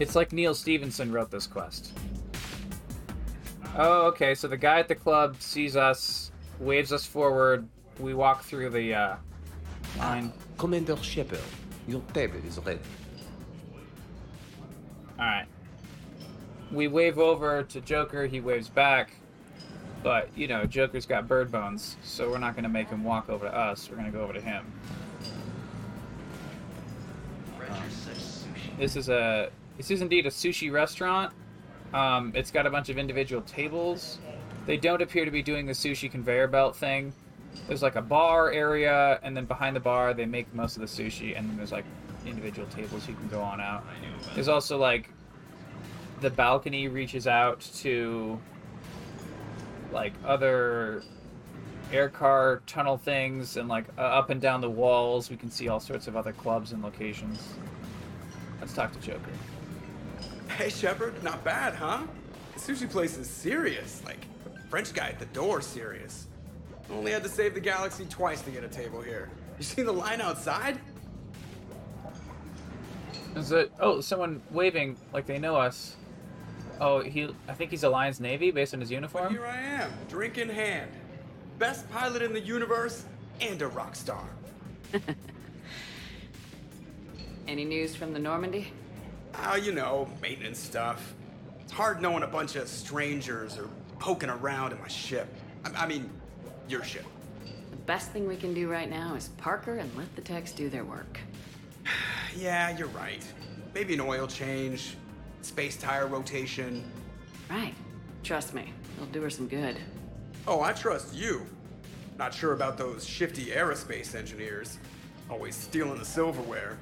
It's 0.00 0.16
like 0.16 0.32
Neal 0.32 0.54
Stephenson 0.54 1.12
wrote 1.12 1.30
this 1.30 1.46
quest. 1.46 1.92
Oh, 3.76 4.06
okay. 4.06 4.34
So 4.34 4.48
the 4.48 4.56
guy 4.56 4.78
at 4.78 4.88
the 4.88 4.94
club 4.94 5.36
sees 5.38 5.76
us, 5.76 6.32
waves 6.58 6.94
us 6.94 7.04
forward. 7.04 7.68
We 8.00 8.14
walk 8.14 8.42
through 8.42 8.70
the 8.70 8.94
uh, 8.94 9.16
line. 9.98 10.32
Commander 10.56 10.96
Shepard, 10.96 11.40
your 11.86 12.00
table 12.14 12.40
is 12.48 12.58
ready. 12.58 12.80
All 15.22 15.28
right. 15.28 15.46
We 16.72 16.88
wave 16.88 17.16
over 17.16 17.62
to 17.62 17.80
Joker. 17.80 18.26
He 18.26 18.40
waves 18.40 18.68
back. 18.68 19.14
But 20.02 20.28
you 20.34 20.48
know, 20.48 20.64
Joker's 20.64 21.06
got 21.06 21.28
bird 21.28 21.52
bones, 21.52 21.96
so 22.02 22.28
we're 22.28 22.38
not 22.38 22.56
gonna 22.56 22.68
make 22.68 22.88
him 22.88 23.04
walk 23.04 23.28
over 23.28 23.46
to 23.46 23.56
us. 23.56 23.88
We're 23.88 23.96
gonna 23.96 24.10
go 24.10 24.22
over 24.22 24.32
to 24.32 24.40
him. 24.40 24.64
This 28.76 28.96
is 28.96 29.08
a 29.08 29.50
this 29.76 29.92
is 29.92 30.00
indeed 30.00 30.26
a 30.26 30.30
sushi 30.30 30.72
restaurant. 30.72 31.32
Um, 31.94 32.32
it's 32.34 32.50
got 32.50 32.66
a 32.66 32.70
bunch 32.70 32.88
of 32.88 32.98
individual 32.98 33.42
tables. 33.42 34.18
They 34.66 34.76
don't 34.76 35.02
appear 35.02 35.24
to 35.24 35.30
be 35.30 35.42
doing 35.42 35.66
the 35.66 35.72
sushi 35.72 36.10
conveyor 36.10 36.48
belt 36.48 36.74
thing. 36.74 37.12
There's 37.68 37.82
like 37.82 37.94
a 37.94 38.02
bar 38.02 38.50
area, 38.50 39.20
and 39.22 39.36
then 39.36 39.44
behind 39.44 39.76
the 39.76 39.80
bar 39.80 40.14
they 40.14 40.26
make 40.26 40.52
most 40.52 40.76
of 40.76 40.80
the 40.80 40.88
sushi, 40.88 41.38
and 41.38 41.48
then 41.48 41.56
there's 41.56 41.70
like 41.70 41.84
individual 42.26 42.68
tables 42.68 43.08
you 43.08 43.14
can 43.14 43.28
go 43.28 43.40
on 43.40 43.60
out. 43.60 43.84
There's 44.34 44.48
also 44.48 44.78
like 44.78 45.08
the 46.20 46.30
balcony 46.30 46.88
reaches 46.88 47.26
out 47.26 47.60
to 47.76 48.40
like 49.92 50.12
other 50.24 51.02
air 51.92 52.08
car 52.08 52.62
tunnel 52.66 52.96
things, 52.96 53.56
and 53.56 53.68
like 53.68 53.84
uh, 53.98 54.02
up 54.02 54.30
and 54.30 54.40
down 54.40 54.60
the 54.60 54.70
walls 54.70 55.28
we 55.28 55.36
can 55.36 55.50
see 55.50 55.68
all 55.68 55.80
sorts 55.80 56.06
of 56.06 56.16
other 56.16 56.32
clubs 56.32 56.72
and 56.72 56.82
locations. 56.82 57.54
Let's 58.60 58.72
talk 58.72 58.92
to 58.92 59.00
Joker. 59.00 59.30
Hey, 60.56 60.70
Shepard, 60.70 61.22
not 61.22 61.42
bad, 61.44 61.74
huh? 61.74 62.02
The 62.54 62.60
sushi 62.60 62.88
place 62.88 63.16
is 63.18 63.28
serious. 63.28 64.02
Like, 64.04 64.26
French 64.70 64.92
guy 64.92 65.08
at 65.08 65.18
the 65.18 65.26
door 65.26 65.60
serious. 65.60 66.28
Only 66.90 67.10
had 67.12 67.22
to 67.24 67.28
save 67.28 67.54
the 67.54 67.60
galaxy 67.60 68.04
twice 68.04 68.42
to 68.42 68.50
get 68.50 68.62
a 68.62 68.68
table 68.68 69.00
here. 69.00 69.30
You 69.58 69.64
seen 69.64 69.84
the 69.84 69.92
line 69.92 70.20
outside? 70.20 70.78
Is 73.36 73.52
it? 73.52 73.72
Oh, 73.80 74.00
someone 74.00 74.42
waving 74.50 74.96
like 75.12 75.26
they 75.26 75.38
know 75.38 75.56
us. 75.56 75.96
Oh, 76.80 77.00
he. 77.00 77.28
I 77.48 77.54
think 77.54 77.70
he's 77.70 77.82
Alliance 77.84 78.20
Navy 78.20 78.50
based 78.50 78.74
on 78.74 78.80
his 78.80 78.88
But 78.90 78.94
uniform. 78.94 79.30
here 79.32 79.46
I 79.46 79.56
am, 79.58 79.90
drink 80.08 80.38
in 80.38 80.48
hand. 80.48 80.90
Best 81.58 81.88
pilot 81.90 82.22
in 82.22 82.32
the 82.32 82.40
universe 82.40 83.04
and 83.40 83.60
a 83.62 83.68
rock 83.68 83.94
star. 83.94 84.24
Any 87.48 87.64
news 87.64 87.94
from 87.94 88.12
the 88.12 88.18
Normandy? 88.18 88.72
Ah, 89.34 89.56
you 89.56 89.72
know, 89.72 90.08
maintenance 90.20 90.58
stuff. 90.58 91.14
It's 91.60 91.72
hard 91.72 92.00
knowing 92.02 92.22
a 92.22 92.26
bunch 92.26 92.56
of 92.56 92.68
strangers 92.68 93.58
or 93.58 93.68
poking 93.98 94.28
around 94.30 94.72
in 94.72 94.80
my 94.80 94.88
ship. 94.88 95.32
I, 95.64 95.84
I 95.84 95.86
mean, 95.86 96.10
your 96.68 96.84
ship. 96.84 97.04
The 97.70 97.76
best 97.86 98.10
thing 98.10 98.28
we 98.28 98.36
can 98.36 98.52
do 98.54 98.68
right 98.70 98.88
now 98.90 99.14
is 99.14 99.28
Parker 99.38 99.76
and 99.76 99.90
let 99.96 100.14
the 100.16 100.22
techs 100.22 100.52
do 100.52 100.68
their 100.68 100.84
work. 100.84 101.18
Yeah, 102.36 102.76
you're 102.76 102.88
right. 102.88 103.24
Maybe 103.74 103.94
an 103.94 104.00
oil 104.00 104.26
change, 104.26 104.96
space 105.42 105.76
tire 105.76 106.06
rotation. 106.06 106.84
Right. 107.50 107.74
Trust 108.22 108.54
me, 108.54 108.72
it'll 108.96 109.06
do 109.06 109.22
her 109.22 109.30
some 109.30 109.48
good. 109.48 109.76
Oh, 110.46 110.60
I 110.60 110.72
trust 110.72 111.14
you. 111.14 111.46
Not 112.18 112.32
sure 112.32 112.52
about 112.52 112.76
those 112.78 113.06
shifty 113.06 113.46
aerospace 113.46 114.14
engineers. 114.14 114.78
Always 115.30 115.54
stealing 115.54 115.98
the 115.98 116.04
silverware. 116.04 116.78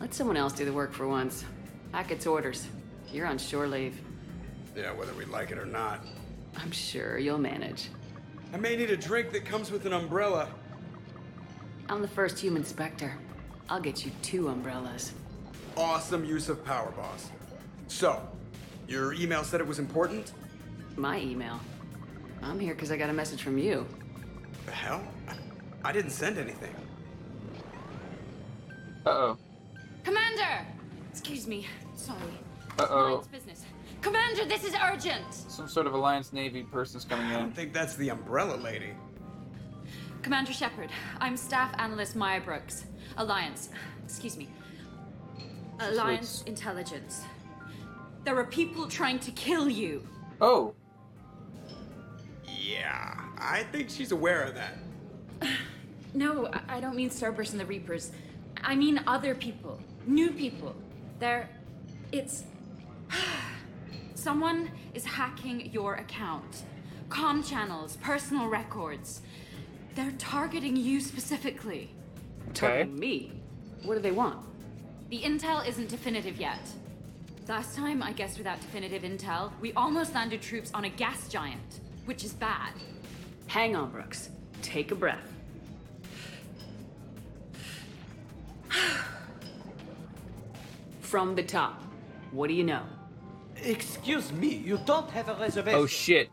Let 0.00 0.14
someone 0.14 0.36
else 0.36 0.52
do 0.52 0.64
the 0.64 0.72
work 0.72 0.92
for 0.92 1.06
once. 1.08 1.44
Hackett's 1.92 2.26
orders. 2.26 2.66
You're 3.12 3.26
on 3.26 3.38
shore 3.38 3.68
leave. 3.68 4.00
Yeah, 4.76 4.92
whether 4.92 5.12
we 5.14 5.24
like 5.26 5.50
it 5.50 5.58
or 5.58 5.66
not. 5.66 6.04
I'm 6.56 6.70
sure 6.70 7.18
you'll 7.18 7.38
manage. 7.38 7.88
I 8.52 8.56
may 8.56 8.76
need 8.76 8.90
a 8.90 8.96
drink 8.96 9.32
that 9.32 9.44
comes 9.44 9.70
with 9.70 9.86
an 9.86 9.92
umbrella. 9.92 10.48
I'm 11.88 12.02
the 12.02 12.08
first 12.08 12.38
human 12.38 12.64
Spectre. 12.64 13.14
I'll 13.68 13.80
get 13.80 14.04
you 14.04 14.12
two 14.22 14.48
umbrellas. 14.48 15.12
Awesome 15.76 16.24
use 16.24 16.48
of 16.48 16.64
power, 16.64 16.90
boss. 16.92 17.30
So, 17.88 18.20
your 18.88 19.12
email 19.14 19.44
said 19.44 19.60
it 19.60 19.66
was 19.66 19.78
important? 19.78 20.32
My 20.96 21.18
email. 21.20 21.58
I'm 22.42 22.58
here 22.58 22.74
because 22.74 22.90
I 22.90 22.96
got 22.96 23.10
a 23.10 23.12
message 23.12 23.42
from 23.42 23.58
you. 23.58 23.86
The 24.66 24.72
hell? 24.72 25.02
I, 25.28 25.34
I 25.88 25.92
didn't 25.92 26.10
send 26.10 26.38
anything. 26.38 26.74
Uh 29.06 29.10
oh. 29.10 29.38
Commander! 30.04 30.66
Excuse 31.10 31.46
me. 31.46 31.66
Sorry. 31.96 32.18
Uh 32.78 32.86
oh. 32.88 33.06
Alliance 33.06 33.26
business. 33.28 33.64
Commander, 34.00 34.44
this 34.44 34.64
is 34.64 34.74
urgent! 34.82 35.32
Some 35.32 35.68
sort 35.68 35.86
of 35.86 35.94
Alliance 35.94 36.32
Navy 36.32 36.64
person's 36.64 37.04
coming 37.04 37.26
in. 37.26 37.32
I 37.32 37.38
don't 37.38 37.54
think 37.54 37.72
that's 37.72 37.94
the 37.94 38.08
umbrella 38.08 38.56
lady. 38.56 38.90
Commander 40.22 40.52
Shepard, 40.52 40.90
I'm 41.20 41.36
Staff 41.36 41.74
Analyst 41.78 42.14
Maya 42.14 42.40
Brooks. 42.40 42.84
Alliance. 43.16 43.70
Excuse 44.04 44.36
me. 44.36 44.48
Alliance 45.80 46.42
Wait. 46.44 46.50
Intelligence. 46.50 47.22
There 48.24 48.36
are 48.38 48.44
people 48.44 48.86
trying 48.86 49.18
to 49.20 49.32
kill 49.32 49.68
you. 49.68 50.06
Oh. 50.40 50.74
Yeah, 52.46 53.20
I 53.38 53.64
think 53.72 53.90
she's 53.90 54.12
aware 54.12 54.42
of 54.44 54.54
that. 54.54 54.78
No, 56.14 56.46
I- 56.52 56.76
I 56.76 56.80
don't 56.80 56.94
mean 56.94 57.08
Cerberus 57.08 57.52
and 57.52 57.60
the 57.60 57.64
Reapers. 57.64 58.12
I 58.62 58.74
mean 58.74 59.00
other 59.06 59.34
people. 59.34 59.80
New 60.06 60.30
people. 60.30 60.76
They're. 61.20 61.48
It's. 62.12 62.44
Someone 64.14 64.70
is 64.92 65.06
hacking 65.06 65.72
your 65.72 65.94
account. 65.94 66.64
Com 67.08 67.42
channels, 67.42 67.96
personal 68.02 68.48
records. 68.48 69.22
They're 69.94 70.12
targeting 70.12 70.76
you 70.76 71.00
specifically. 71.00 71.90
Okay. 72.48 72.52
Targeting 72.54 72.98
me. 72.98 73.32
What 73.82 73.96
do 73.96 74.00
they 74.00 74.10
want? 74.10 74.38
The 75.10 75.20
intel 75.20 75.66
isn't 75.66 75.88
definitive 75.88 76.38
yet. 76.38 76.60
Last 77.48 77.76
time, 77.76 78.02
I 78.02 78.12
guess 78.12 78.38
without 78.38 78.60
definitive 78.60 79.02
intel, 79.02 79.52
we 79.60 79.72
almost 79.74 80.14
landed 80.14 80.40
troops 80.40 80.70
on 80.72 80.84
a 80.84 80.88
gas 80.88 81.28
giant, 81.28 81.80
which 82.06 82.24
is 82.24 82.32
bad. 82.32 82.72
Hang 83.48 83.76
on, 83.76 83.90
Brooks. 83.90 84.30
Take 84.62 84.92
a 84.92 84.94
breath. 84.94 85.30
From 91.00 91.34
the 91.34 91.42
top. 91.42 91.82
What 92.30 92.48
do 92.48 92.54
you 92.54 92.64
know? 92.64 92.84
Excuse 93.56 94.32
me, 94.32 94.48
you 94.48 94.78
don't 94.86 95.10
have 95.10 95.28
a 95.28 95.34
reservation. 95.34 95.78
Oh 95.78 95.86
shit. 95.86 96.30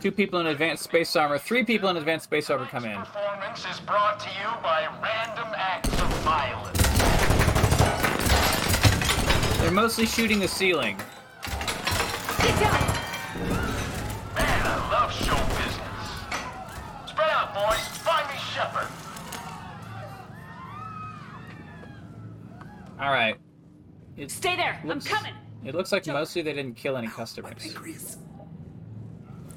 Two 0.00 0.10
people 0.10 0.40
in 0.40 0.46
advanced 0.48 0.82
space 0.82 1.14
armor. 1.14 1.38
Three 1.38 1.64
people 1.64 1.88
in 1.88 1.96
advanced 1.96 2.24
space 2.24 2.50
armor 2.50 2.66
come 2.66 2.84
in. 2.84 2.96
Performance 2.98 3.64
is 3.70 3.80
brought 3.80 4.18
to 4.20 4.28
you 4.30 4.48
by 4.62 4.88
random 5.02 5.48
acts 5.56 5.88
of 5.88 6.08
violence. 6.24 6.78
They're 9.60 9.70
mostly 9.70 10.06
shooting 10.06 10.40
the 10.40 10.48
ceiling. 10.48 10.96
Get 12.38 12.60
down. 12.60 12.80
Man, 14.34 14.66
I 14.66 14.88
love 14.90 15.12
show 15.12 15.36
business. 15.56 17.10
Spread 17.10 17.30
out, 17.30 17.54
boys. 17.54 17.86
Find 17.98 18.28
me 18.28 18.36
Shepard. 18.52 18.88
All 23.00 23.12
right. 23.12 23.36
It 24.16 24.30
Stay 24.30 24.56
there! 24.56 24.80
looks, 24.84 25.06
I'm 25.06 25.16
coming! 25.16 25.34
It 25.64 25.74
looks 25.74 25.92
like 25.92 26.06
mostly 26.06 26.42
they 26.42 26.52
didn't 26.52 26.74
kill 26.74 26.96
any 26.96 27.06
customers. 27.06 27.76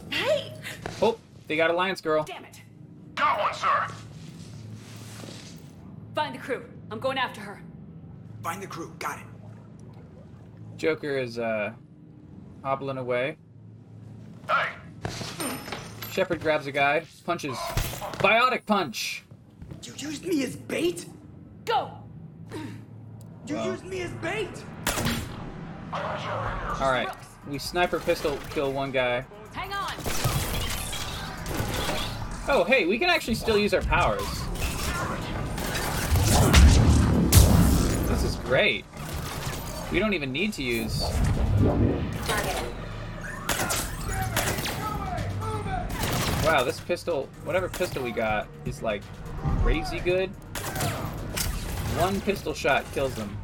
Grease. 0.10 0.22
Hey! 0.22 0.54
Oh, 1.02 1.18
they 1.48 1.56
got 1.56 1.70
Alliance 1.70 2.02
Girl. 2.02 2.24
Damn 2.24 2.46
it! 2.46 2.62
Got 3.16 3.40
one, 3.40 3.54
sir. 3.54 3.88
Find 6.14 6.36
the 6.36 6.40
crew. 6.40 6.64
I'm 6.92 7.00
going 7.00 7.18
after 7.18 7.42
her. 7.42 7.62
Find 8.44 8.62
the 8.62 8.68
crew. 8.68 8.94
Got 9.00 9.20
it. 9.20 9.26
Joker 10.78 11.18
is 11.18 11.40
uh 11.40 11.72
hobbling 12.64 12.98
away. 12.98 13.38
Hey, 14.48 14.70
Shepard 16.12 16.42
grabs 16.42 16.68
a 16.68 16.72
guy, 16.72 17.04
punches, 17.26 17.58
Biotic 18.20 18.66
punch. 18.66 19.24
You 19.84 19.94
used 19.98 20.26
me 20.26 20.44
as 20.44 20.56
bait? 20.56 21.06
Go! 21.66 21.92
You 23.48 23.60
used 23.64 23.86
me 23.86 24.02
as 24.02 24.12
bait? 24.14 24.50
All 25.94 26.92
right, 26.92 27.10
we 27.48 27.58
sniper 27.58 28.00
pistol 28.00 28.38
kill 28.52 28.72
one 28.72 28.92
guy. 28.92 29.26
Hang 29.56 29.72
on! 29.72 29.94
Oh, 32.48 32.66
hey, 32.68 32.86
we 32.86 33.00
can 33.00 33.10
actually 33.10 33.36
still 33.36 33.58
use 33.58 33.74
our 33.74 33.82
powers. 33.82 34.22
This 38.10 38.24
is 38.24 38.36
great. 38.44 38.86
We 39.92 40.00
don't 40.00 40.14
even 40.14 40.32
need 40.32 40.52
to 40.54 40.64
use. 40.64 41.02
Wow, 46.44 46.64
this 46.64 46.80
pistol, 46.82 47.30
whatever 47.46 47.70
pistol 47.70 48.04
we 48.04 48.12
got, 48.12 48.48
is 48.66 48.84
like 48.84 49.02
crazy 49.64 50.00
good. 50.00 50.30
One 51.98 52.20
pistol 52.22 52.54
shot 52.54 52.84
kills 52.94 53.16
them. 53.16 53.36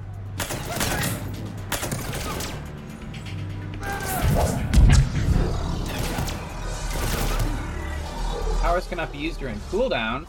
Powers 8.62 8.88
cannot 8.88 9.12
be 9.12 9.18
used 9.18 9.40
during 9.40 9.56
cooldown. 9.72 10.28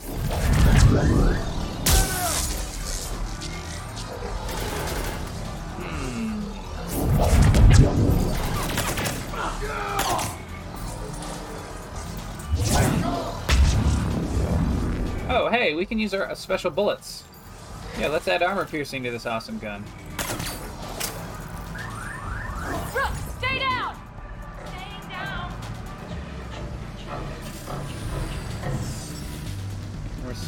Oh, 15.29 15.49
hey, 15.51 15.75
we 15.75 15.85
can 15.85 15.99
use 15.99 16.15
our 16.15 16.31
uh, 16.31 16.35
special 16.35 16.71
bullets. 16.71 17.25
Yeah, 17.99 18.09
let's 18.09 18.27
add 18.29 18.43
armor 18.43 18.65
piercing 18.65 19.03
to 19.03 19.11
this 19.11 19.27
awesome 19.27 19.59
gun. 19.59 19.85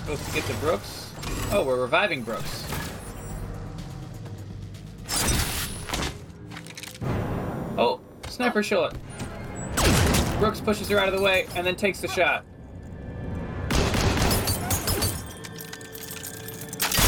Supposed 0.04 0.26
to 0.26 0.32
get 0.34 0.44
to 0.44 0.52
Brooks. 0.56 1.10
Oh, 1.50 1.64
we're 1.64 1.80
reviving 1.80 2.22
Brooks. 2.22 2.66
Oh, 7.78 8.00
sniper 8.28 8.62
shot. 8.62 8.94
Brooks 10.38 10.60
pushes 10.60 10.90
her 10.90 10.98
out 10.98 11.08
of 11.08 11.14
the 11.14 11.22
way 11.22 11.46
and 11.56 11.66
then 11.66 11.74
takes 11.74 12.00
the 12.00 12.08
shot. 12.08 12.44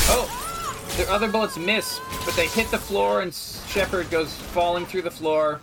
Oh, 0.08 0.94
the 0.96 1.06
other 1.12 1.28
bullets 1.28 1.58
miss, 1.58 2.00
but 2.24 2.34
they 2.34 2.46
hit 2.46 2.70
the 2.70 2.78
floor 2.78 3.20
and 3.20 3.34
Shepard 3.34 4.08
goes 4.10 4.32
falling 4.32 4.86
through 4.86 5.02
the 5.02 5.10
floor. 5.10 5.60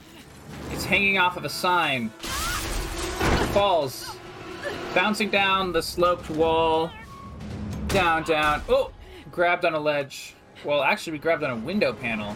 It's 0.69 0.85
hanging 0.85 1.17
off 1.17 1.35
of 1.35 1.45
a 1.45 1.49
sign. 1.49 2.09
Falls, 3.53 4.17
bouncing 4.93 5.31
down 5.31 5.71
the 5.71 5.81
sloped 5.81 6.29
wall. 6.29 6.91
Down, 7.93 8.23
down. 8.23 8.63
Oh, 8.69 8.89
grabbed 9.31 9.65
on 9.65 9.75
a 9.75 9.79
ledge. 9.79 10.33
Well, 10.65 10.81
actually, 10.81 11.13
we 11.13 11.19
grabbed 11.19 11.43
on 11.43 11.51
a 11.51 11.55
window 11.55 11.93
panel. 11.93 12.35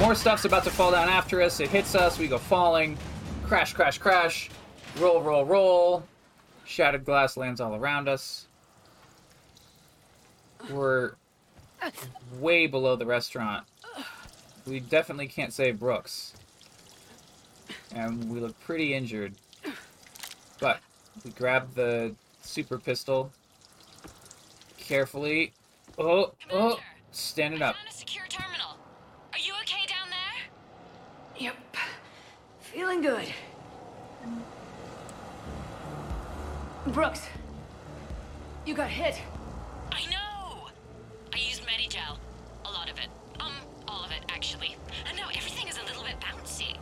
More 0.00 0.14
stuff's 0.14 0.46
about 0.46 0.64
to 0.64 0.70
fall 0.70 0.92
down 0.92 1.10
after 1.10 1.42
us. 1.42 1.60
It 1.60 1.68
hits 1.68 1.94
us. 1.94 2.18
We 2.18 2.26
go 2.26 2.38
falling. 2.38 2.96
Crash, 3.44 3.74
crash, 3.74 3.98
crash. 3.98 4.48
Roll, 4.98 5.20
roll, 5.20 5.44
roll. 5.44 6.04
Shattered 6.64 7.04
glass 7.04 7.36
lands 7.36 7.60
all 7.60 7.74
around 7.74 8.08
us. 8.08 8.46
We're 10.70 11.12
way 12.40 12.66
below 12.66 12.96
the 12.96 13.04
restaurant. 13.04 13.66
We 14.66 14.80
definitely 14.80 15.26
can't 15.26 15.52
save 15.52 15.78
Brooks. 15.78 16.32
And 17.94 18.30
we 18.30 18.40
look 18.40 18.58
pretty 18.60 18.94
injured. 18.94 19.34
But 20.60 20.80
we 21.26 21.30
grab 21.32 21.74
the 21.74 22.14
super 22.40 22.78
pistol 22.78 23.32
carefully. 24.88 25.52
Oh, 25.98 26.06
oh, 26.06 26.32
Commander, 26.48 26.76
standing 27.12 27.62
up. 27.62 27.76
found 27.76 27.88
a 27.88 27.92
secure 27.92 28.24
terminal. 28.28 28.78
Are 29.34 29.38
you 29.38 29.52
okay 29.62 29.84
down 29.86 30.08
there? 30.08 31.38
Yep. 31.38 31.56
Feeling 32.60 33.02
good. 33.02 33.28
Brooks, 36.86 37.28
you 38.64 38.74
got 38.74 38.88
hit. 38.88 39.20
I 39.92 40.06
know! 40.06 40.68
I 41.34 41.36
used 41.36 41.62
Medigel. 41.66 42.16
A 42.64 42.70
lot 42.70 42.90
of 42.90 42.96
it. 42.98 43.08
Um, 43.40 43.52
all 43.86 44.04
of 44.04 44.10
it, 44.10 44.24
actually. 44.30 44.76
And 45.06 45.16
now 45.18 45.28
everything 45.36 45.68
is 45.68 45.76
a 45.76 45.84
little 45.84 46.02
bit 46.02 46.14
bouncy. 46.20 46.78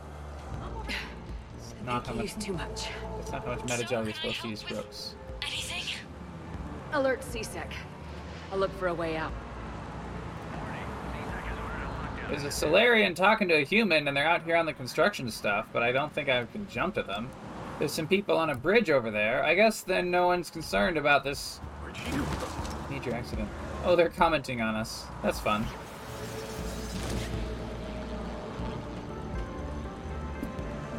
Not 1.85 2.07
how 2.07 2.13
much. 2.13 2.23
used 2.23 2.41
too 2.41 2.53
much. 2.53 2.87
That's 3.17 3.31
not 3.31 3.45
how 3.45 3.51
much 3.51 3.59
Medigel 3.63 4.05
you're 4.05 4.13
supposed 4.13 4.41
to 4.41 4.47
use, 4.47 4.63
Brooks. 4.63 5.15
Anything? 5.41 5.83
Alert 6.93 7.21
CSEC. 7.21 7.67
I'll 8.51 8.57
look 8.57 8.71
for 8.79 8.87
a 8.87 8.93
way 8.93 9.17
out. 9.17 9.31
There's 12.29 12.43
a 12.43 12.51
Salarian 12.51 13.15
talking 13.15 13.47
to 13.47 13.55
a 13.55 13.63
human, 13.63 14.07
and 14.07 14.17
they're 14.17 14.27
out 14.27 14.43
here 14.43 14.57
on 14.57 14.65
the 14.65 14.73
construction 14.73 15.31
stuff, 15.31 15.67
but 15.71 15.81
I 15.81 15.93
don't 15.93 16.11
think 16.11 16.27
I 16.27 16.43
can 16.45 16.67
jump 16.69 16.95
to 16.95 17.03
them. 17.03 17.29
There's 17.79 17.93
some 17.93 18.07
people 18.07 18.37
on 18.37 18.49
a 18.49 18.55
bridge 18.55 18.89
over 18.89 19.11
there. 19.11 19.43
I 19.45 19.53
guess 19.55 19.81
then 19.81 20.11
no 20.11 20.27
one's 20.27 20.49
concerned 20.49 20.97
about 20.97 21.23
this 21.23 21.61
major 22.89 23.13
accident. 23.13 23.47
Oh, 23.85 23.95
they're 23.95 24.09
commenting 24.09 24.61
on 24.61 24.75
us. 24.75 25.05
That's 25.23 25.39
fun. 25.39 25.65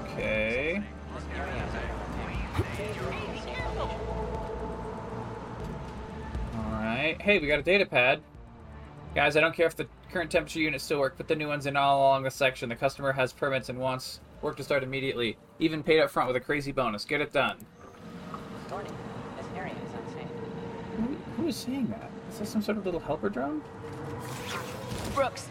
Okay. 0.05 0.83
Alright. 6.99 7.23
Hey, 7.23 7.39
we 7.39 7.47
got 7.47 7.61
a 7.61 7.63
data 7.63 7.87
pad. 7.87 8.21
Guys, 9.15 9.37
I 9.37 9.41
don't 9.41 9.55
care 9.55 9.69
if 9.69 9.77
the 9.77 9.87
current 10.11 10.33
temperature 10.33 10.59
units 10.59 10.83
still 10.83 10.99
work. 10.99 11.17
Put 11.17 11.29
the 11.29 11.37
new 11.37 11.47
ones 11.47 11.67
in 11.67 11.77
all 11.77 12.01
along 12.01 12.25
the 12.25 12.31
section. 12.31 12.69
The 12.69 12.75
customer 12.75 13.13
has 13.13 13.33
permits 13.33 13.69
and 13.69 13.79
wants 13.79 14.19
work 14.43 14.57
to 14.57 14.65
start 14.65 14.83
immediately. 14.83 15.37
Even 15.61 15.85
paid 15.85 16.01
up 16.01 16.11
front 16.11 16.27
with 16.27 16.35
a 16.35 16.41
crazy 16.41 16.73
bonus. 16.73 17.05
Get 17.05 17.21
it 17.21 17.33
done. 17.33 17.65
Morning. 18.69 18.93
This 19.37 19.47
area 19.57 19.75
is 19.75 19.93
unsafe. 19.93 20.29
Who, 20.97 21.03
who 21.37 21.47
is 21.47 21.55
saying 21.55 21.87
that? 21.87 22.11
Is 22.33 22.41
this 22.41 22.49
some 22.49 22.63
sort 22.63 22.79
of 22.79 22.85
little 22.85 22.99
helper 22.99 23.29
drone? 23.29 23.63
Brooks, 25.15 25.51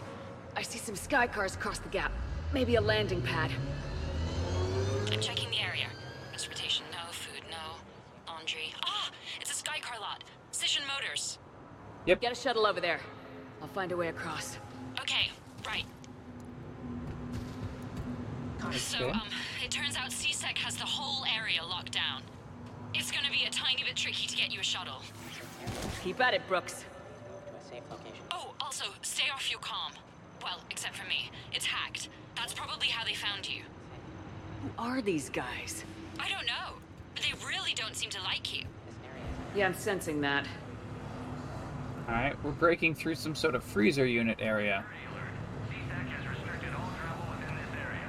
I 0.54 0.60
see 0.60 0.78
some 0.78 0.96
sky 0.96 1.26
cars 1.26 1.54
across 1.54 1.78
the 1.78 1.88
gap. 1.88 2.12
Maybe 2.52 2.74
a 2.74 2.80
landing 2.82 3.22
pad. 3.22 3.50
I'm 5.10 5.20
checking 5.20 5.48
the 5.48 5.60
area. 5.60 5.86
Transportation, 6.28 6.84
no. 6.92 7.10
Food, 7.10 7.40
no. 7.50 7.80
Laundry. 8.30 8.74
Ah! 8.84 9.10
It's 9.40 9.50
a 9.50 9.54
sky 9.54 9.78
car 9.80 9.98
lot. 9.98 10.24
Station 10.50 10.82
Motors. 10.88 11.38
Yep. 12.08 12.22
Get 12.22 12.32
a 12.32 12.34
shuttle 12.34 12.64
over 12.64 12.80
there. 12.80 13.00
I'll 13.60 13.68
find 13.68 13.92
a 13.92 13.96
way 13.96 14.08
across. 14.08 14.56
Okay, 14.98 15.30
right. 15.66 15.84
So, 18.72 19.10
um, 19.10 19.28
it 19.62 19.70
turns 19.70 19.94
out 19.94 20.08
CSEC 20.10 20.56
has 20.56 20.76
the 20.76 20.86
whole 20.86 21.26
area 21.26 21.62
locked 21.62 21.92
down. 21.92 22.22
It's 22.94 23.10
gonna 23.10 23.30
be 23.30 23.44
a 23.44 23.50
tiny 23.50 23.82
bit 23.82 23.94
tricky 23.94 24.26
to 24.26 24.34
get 24.34 24.50
you 24.50 24.60
a 24.60 24.62
shuttle. 24.62 25.02
Keep 26.02 26.18
at 26.20 26.32
it, 26.32 26.48
Brooks. 26.48 26.82
To 26.82 27.54
a 27.54 27.74
safe 27.74 27.82
location. 27.90 28.24
Oh, 28.30 28.54
also, 28.62 28.86
stay 29.02 29.28
off 29.30 29.50
your 29.50 29.60
comm. 29.60 29.92
Well, 30.42 30.60
except 30.70 30.96
for 30.96 31.06
me. 31.06 31.30
It's 31.52 31.66
hacked. 31.66 32.08
That's 32.36 32.54
probably 32.54 32.88
how 32.88 33.04
they 33.04 33.14
found 33.14 33.46
you. 33.46 33.64
Who 34.62 34.70
are 34.78 35.02
these 35.02 35.28
guys? 35.28 35.84
I 36.18 36.30
don't 36.30 36.46
know. 36.46 36.78
But 37.14 37.24
They 37.24 37.46
really 37.46 37.74
don't 37.74 37.94
seem 37.94 38.08
to 38.10 38.22
like 38.22 38.50
you. 38.56 38.62
This 38.86 38.96
area 39.04 39.24
is 39.52 39.58
Yeah, 39.58 39.66
I'm 39.66 39.74
sensing 39.74 40.22
that. 40.22 40.46
Alright, 42.08 42.42
we're 42.42 42.52
breaking 42.52 42.94
through 42.94 43.16
some 43.16 43.34
sort 43.34 43.54
of 43.54 43.62
freezer 43.62 44.06
unit 44.06 44.38
area. 44.40 44.82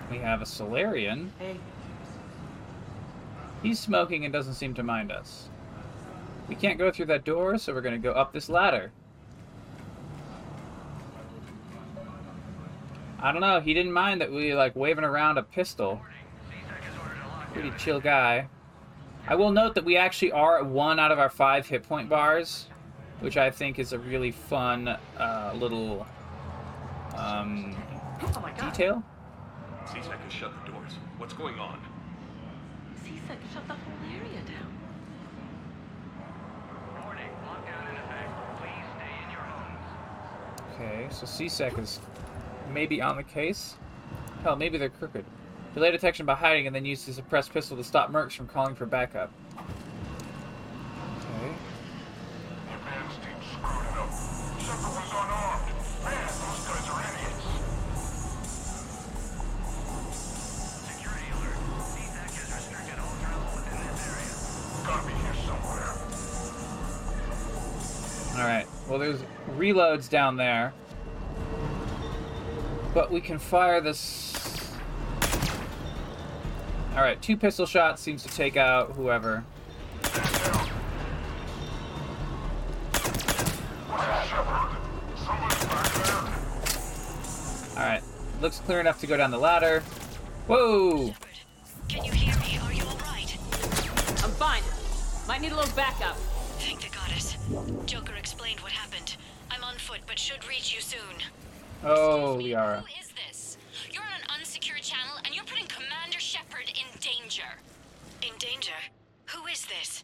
We 0.10 0.20
have 0.20 0.42
a 0.42 0.46
Salarian. 0.46 1.32
Hey. 1.38 1.58
He's 3.62 3.78
smoking 3.78 4.24
and 4.24 4.32
doesn't 4.32 4.54
seem 4.54 4.74
to 4.76 4.84
mind 4.84 5.12
us. 5.12 5.50
We 6.48 6.56
can't 6.56 6.80
go 6.80 6.92
through 6.92 7.08
that 7.08 7.26
door, 7.26 7.58
so 7.58 7.74
we're 7.74 7.82
gonna 7.82 7.98
go 7.98 8.14
up 8.14 8.32
this 8.32 8.48
ladder. 8.48 8.94
I 13.22 13.34
don't 13.34 13.42
know, 13.42 13.60
he 13.60 13.74
didn't 13.74 13.92
mind 13.92 14.22
that 14.22 14.32
we 14.32 14.56
like 14.56 14.78
waving 14.78 15.04
around 15.04 15.38
a 15.38 15.44
pistol. 15.44 16.02
Pretty 17.52 17.74
chill 17.78 18.00
guy. 18.00 18.48
I 19.28 19.36
will 19.36 19.52
note 19.52 19.76
that 19.76 19.84
we 19.84 19.98
actually 19.98 20.32
are 20.32 20.58
at 20.58 20.66
one 20.66 21.00
out 21.00 21.12
of 21.12 21.20
our 21.20 21.30
five 21.30 21.68
hit 21.68 21.84
point 21.84 22.08
bars, 22.08 22.68
which 23.22 23.38
I 23.38 23.52
think 23.52 23.80
is 23.80 23.94
a 23.94 24.00
really 24.00 24.32
fun 24.32 24.88
uh, 24.88 25.54
little 25.56 26.06
um, 27.16 27.76
oh 28.22 28.50
detail. 28.60 29.04
CSEC 29.86 30.30
shut 30.30 30.52
the 30.66 30.72
doors. 30.72 30.94
What's 31.18 31.34
going 31.34 31.60
on? 31.60 31.80
CSEC 33.04 33.38
shut 33.54 33.68
the 33.68 33.74
whole 33.74 33.94
area 34.12 34.42
down. 34.46 34.80
Okay, 40.82 41.08
so 41.12 41.26
CSEC 41.26 41.78
is 41.78 42.00
maybe 42.72 43.02
on 43.02 43.18
the 43.18 43.24
case. 43.24 43.76
Hell, 44.44 44.56
maybe 44.56 44.78
they're 44.78 44.88
crooked. 44.88 45.26
Delay 45.74 45.92
detection 45.92 46.26
by 46.26 46.36
hiding 46.36 46.68
and 46.68 46.76
then 46.76 46.86
use 46.86 47.06
the 47.06 47.12
suppressed 47.12 47.52
pistol 47.52 47.76
to 47.76 47.84
stop 47.84 48.12
mercs 48.12 48.32
from 48.32 48.48
calling 48.48 48.76
for 48.76 48.86
backup. 48.86 49.32
Reloads 69.60 70.10
down 70.10 70.38
there. 70.38 70.74
But 72.94 73.12
we 73.12 73.22
can 73.22 73.38
fire 73.38 73.82
this... 73.82 74.34
Alright, 76.94 77.22
two 77.22 77.38
pistol 77.38 77.66
shots 77.66 78.02
seems 78.02 78.24
to 78.24 78.30
take 78.30 78.58
out 78.58 78.94
whoever. 78.94 79.44
Alright, 87.80 88.04
looks 88.42 88.60
clear 88.60 88.82
enough 88.82 89.00
to 89.00 89.08
go 89.08 89.16
down 89.16 89.32
the 89.32 89.38
ladder. 89.38 89.80
Whoa! 90.48 91.14
Can 91.88 92.04
you 92.04 92.12
hear 92.12 92.36
me? 92.36 92.60
Are 92.62 92.74
you 92.74 92.84
alright? 92.84 93.38
I'm 94.22 94.32
fine. 94.32 94.64
Might 95.30 95.40
need 95.40 95.54
a 95.54 95.56
little 95.56 95.74
backup. 95.78 96.18
Thank 96.60 96.82
the 96.82 96.90
goddess. 96.94 97.38
Joker 97.86 98.16
explained 98.16 98.60
what 98.60 98.74
happened. 98.74 99.16
I'm 99.50 99.64
on 99.64 99.76
foot, 99.76 100.02
but 100.06 100.20
should 100.20 100.46
reach 100.46 100.76
you 100.76 100.82
soon. 100.82 101.24
Oh, 101.86 102.38
Liara. 102.38 102.82
Who 102.82 102.88
is 103.00 103.12
this? 103.26 103.58
You're 103.94 104.04
on 104.04 104.10
an 104.24 104.38
unsecured 104.38 104.82
channel, 104.82 105.16
and 105.24 105.34
you're 105.34 105.46
putting 105.46 105.68
Commander 105.68 106.20
Shepard 106.20 106.68
in 106.68 107.00
danger. 107.00 107.48
In 108.22 108.38
danger? 108.40 108.76
Who 109.28 109.48
is 109.48 109.66
this? 109.66 110.04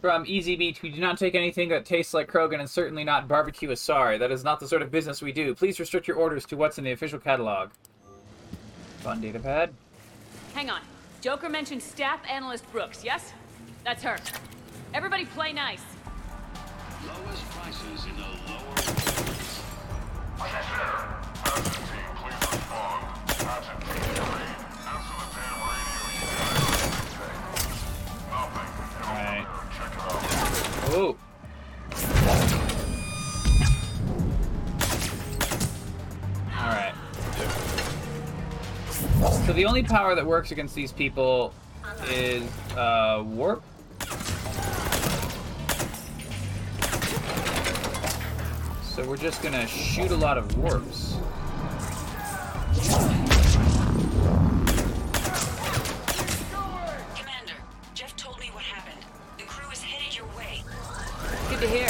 From 0.00 0.24
Easy 0.26 0.56
Meat, 0.56 0.80
we 0.80 0.90
do 0.90 1.00
not 1.00 1.18
take 1.18 1.34
anything 1.34 1.68
that 1.70 1.84
tastes 1.84 2.14
like 2.14 2.30
Krogan 2.30 2.60
and 2.60 2.70
certainly 2.70 3.02
not 3.02 3.26
barbecue 3.26 3.68
Asari. 3.70 4.16
That 4.20 4.30
is 4.30 4.44
not 4.44 4.60
the 4.60 4.68
sort 4.68 4.80
of 4.80 4.92
business 4.92 5.20
we 5.20 5.32
do. 5.32 5.56
Please 5.56 5.80
restrict 5.80 6.06
your 6.06 6.16
orders 6.16 6.44
to 6.46 6.56
what's 6.56 6.78
in 6.78 6.84
the 6.84 6.92
official 6.92 7.18
catalog. 7.18 7.70
Fun 8.98 9.20
datapad. 9.20 9.70
Hang 10.54 10.70
on. 10.70 10.82
Joker 11.20 11.48
mentioned 11.48 11.82
staff 11.82 12.20
analyst 12.30 12.70
Brooks, 12.70 13.02
yes? 13.02 13.32
That's 13.84 14.04
her. 14.04 14.18
Everybody 14.94 15.24
play 15.24 15.52
nice. 15.52 15.82
Lowest 17.04 17.44
prices 17.50 18.04
in 18.06 18.14
the 18.14 18.22
lower 18.22 18.62
worlds. 18.66 19.60
Adjutant 21.44 21.74
team, 21.74 22.10
please 22.14 22.38
respond. 22.52 23.04
Adjutant 23.30 23.77
Oh. 30.90 31.16
Alright. 36.56 36.94
So 39.46 39.52
the 39.52 39.66
only 39.66 39.82
power 39.82 40.14
that 40.14 40.24
works 40.24 40.50
against 40.50 40.74
these 40.74 40.92
people 40.92 41.52
is 42.08 42.42
uh, 42.76 43.22
warp. 43.26 43.62
So 48.82 49.06
we're 49.06 49.16
just 49.16 49.42
gonna 49.42 49.66
shoot 49.66 50.10
a 50.10 50.16
lot 50.16 50.38
of 50.38 50.56
warps. 50.56 51.18
Good 61.58 61.70
to 61.70 61.76
hear. 61.76 61.86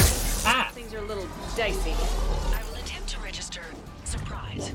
Ah! 0.46 0.70
Things 0.72 0.94
are 0.94 0.98
a 0.98 1.02
little 1.02 1.28
dicey. 1.54 1.90
I 1.90 2.62
will 2.70 2.78
attempt 2.78 3.10
to 3.10 3.20
register 3.20 3.60
surprise. 4.04 4.72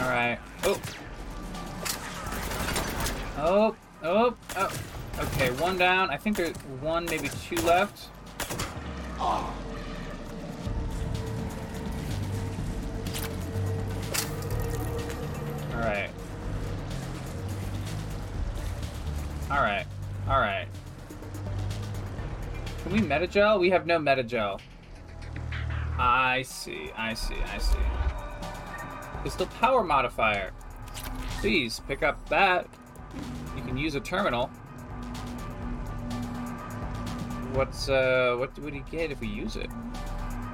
Alright. 0.00 0.38
Oh. 0.64 0.80
Oh. 3.36 3.76
Oh. 4.02 4.34
Oh. 4.56 4.70
Okay, 5.18 5.50
one 5.60 5.76
down. 5.76 6.08
I 6.08 6.16
think 6.16 6.38
there's 6.38 6.56
one, 6.80 7.04
maybe 7.04 7.28
two 7.46 7.56
left. 7.56 8.08
Alright. 9.20 9.52
Metagel? 23.18 23.58
We 23.58 23.70
have 23.70 23.84
no 23.84 23.98
medigel. 23.98 24.60
I 25.98 26.42
see, 26.42 26.92
I 26.96 27.14
see, 27.14 27.34
I 27.52 27.58
see. 27.58 27.78
Pistol 29.24 29.46
power 29.46 29.82
modifier. 29.82 30.52
Please 31.40 31.80
pick 31.88 32.04
up 32.04 32.28
that. 32.28 32.68
You 33.56 33.62
can 33.62 33.76
use 33.76 33.96
a 33.96 34.00
terminal. 34.00 34.46
What's 37.54 37.88
uh 37.88 38.36
what 38.38 38.56
would 38.60 38.72
he 38.72 38.84
get 38.88 39.10
if 39.10 39.20
we 39.20 39.26
use 39.26 39.56
it? 39.56 39.68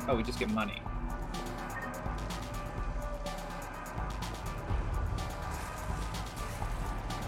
Oh, 0.09 0.17
we 0.17 0.23
just 0.23 0.39
get 0.39 0.49
money. 0.51 0.81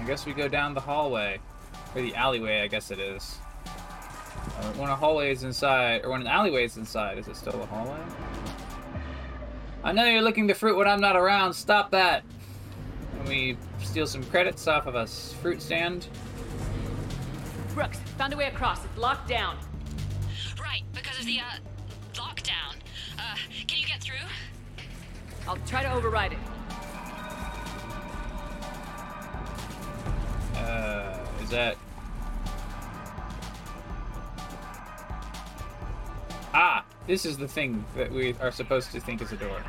I 0.01 0.05
guess 0.07 0.25
we 0.25 0.33
go 0.33 0.49
down 0.49 0.73
the 0.73 0.81
hallway. 0.81 1.41
Or 1.95 2.01
the 2.01 2.15
alleyway, 2.15 2.63
I 2.63 2.69
guess 2.69 2.91
it 2.91 2.99
is. 2.99 3.39
Uh, 4.59 4.73
when 4.73 4.89
a 4.89 4.97
hallway 4.97 5.33
is 5.33 5.43
inside, 5.43 6.05
or 6.05 6.11
when 6.11 6.21
an 6.23 6.27
alleyway 6.27 6.65
is 6.65 6.77
inside, 6.77 7.19
is 7.19 7.29
it 7.29 7.37
still 7.37 7.61
a 7.63 7.67
hallway? 7.67 7.99
I 9.85 9.93
know 9.93 10.05
you're 10.07 10.23
looking 10.23 10.49
to 10.49 10.55
fruit 10.55 10.77
when 10.77 10.89
I'm 10.89 11.01
not 11.01 11.15
around. 11.17 11.53
Stop 11.53 11.91
that. 11.93 12.25
Can 13.19 13.27
we 13.27 13.57
steal 13.83 14.07
some 14.07 14.25
credits 14.25 14.67
off 14.67 14.87
of 14.87 14.95
a 14.95 15.01
s- 15.01 15.35
fruit 15.41 15.61
stand? 15.63 16.09
Brooks, 17.75 17.99
found 18.19 18.33
a 18.33 18.37
way 18.37 18.47
across. 18.47 18.85
It's 18.85 18.97
locked 18.99 19.29
down. 19.29 19.59
Right, 20.61 20.83
because 20.95 21.19
of 21.21 21.27
the, 21.27 21.39
uh, 21.41 21.43
lockdown. 22.15 22.75
Uh, 23.19 23.37
can 23.69 23.79
you 23.79 23.87
get 23.87 24.01
through? 24.01 24.17
I'll 25.47 25.59
try 25.67 25.83
to 25.83 25.93
override 25.93 26.33
it. 26.33 26.39
Uh, 30.57 31.19
is 31.43 31.51
that? 31.51 31.77
Ah, 36.59 36.87
this 37.07 37.27
is 37.27 37.37
the 37.37 37.47
thing 37.47 37.85
that 37.97 38.11
we 38.11 38.35
are 38.41 38.51
supposed 38.51 38.91
to 38.93 38.99
think 38.99 39.21
is 39.21 39.31
a 39.31 39.37
door. 39.37 39.61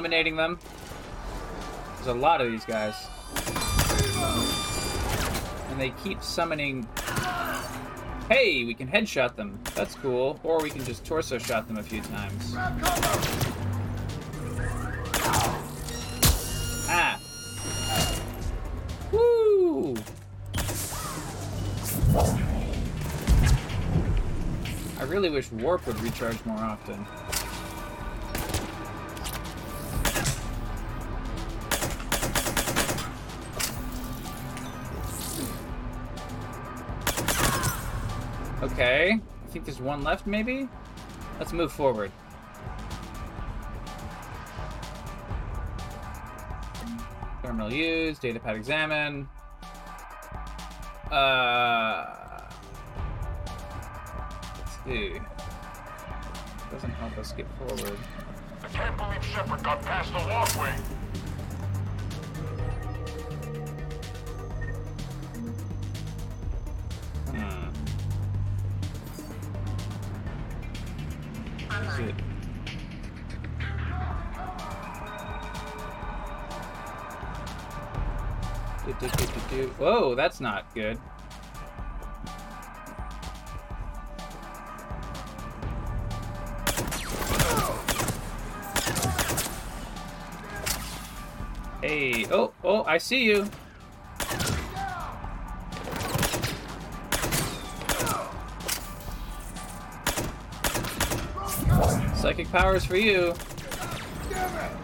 eliminating 0.00 0.34
them. 0.34 0.58
There's 1.96 2.06
a 2.06 2.14
lot 2.14 2.40
of 2.40 2.50
these 2.50 2.64
guys. 2.64 2.94
And 5.70 5.78
they 5.78 5.90
keep 6.02 6.22
summoning... 6.22 6.88
Hey, 8.30 8.64
we 8.64 8.72
can 8.72 8.88
headshot 8.88 9.36
them. 9.36 9.58
That's 9.74 9.94
cool. 9.96 10.40
Or 10.42 10.62
we 10.62 10.70
can 10.70 10.82
just 10.86 11.04
torso 11.04 11.36
shot 11.36 11.68
them 11.68 11.76
a 11.76 11.82
few 11.82 12.00
times. 12.00 12.54
Ah. 16.88 17.20
Woo! 19.12 19.96
I 24.98 25.02
really 25.04 25.28
wish 25.28 25.52
Warp 25.52 25.86
would 25.86 26.00
recharge 26.00 26.42
more 26.46 26.56
often. 26.56 27.04
One 39.80 40.02
left 40.02 40.26
maybe? 40.26 40.68
Let's 41.38 41.52
move 41.52 41.72
forward. 41.72 42.12
Terminal 47.42 47.72
used, 47.72 48.22
datapad 48.22 48.56
examine. 48.56 49.28
Uh, 51.10 52.40
let's 54.58 54.84
see. 54.84 55.20
Doesn't 56.70 56.90
help 56.90 57.18
us 57.18 57.32
get 57.32 57.46
forward. 57.58 57.98
I 58.62 58.68
can't 58.68 58.96
believe 58.96 59.24
Shepard 59.24 59.62
got 59.62 59.82
past 59.82 60.12
the 60.12 60.18
walkway. 60.28 60.74
Do. 79.60 79.68
Whoa, 79.78 80.14
that's 80.14 80.40
not 80.40 80.72
good. 80.74 80.98
Hey, 91.82 92.26
oh, 92.30 92.52
oh, 92.62 92.84
I 92.84 92.98
see 92.98 93.24
you. 93.24 93.48
Psychic 102.14 102.52
powers 102.52 102.84
for 102.84 102.96
you. 102.96 103.34
Commander, 104.28 104.79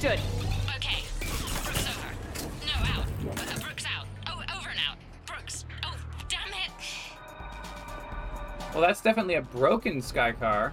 Understood. 0.00 0.20
Okay. 0.76 1.02
Brooks 1.64 1.88
over. 1.88 2.08
No, 2.66 2.72
out. 2.86 3.04
Uh, 3.36 3.58
Brooks 3.58 3.84
out. 3.84 4.06
Oh, 4.28 4.40
over 4.56 4.70
out. 4.88 4.96
Brooks. 5.26 5.64
Oh, 5.82 5.96
damn 6.28 6.52
it. 6.52 6.70
Well, 8.72 8.82
that's 8.82 9.00
definitely 9.00 9.34
a 9.34 9.42
broken 9.42 10.00
sky 10.00 10.30
car. 10.30 10.72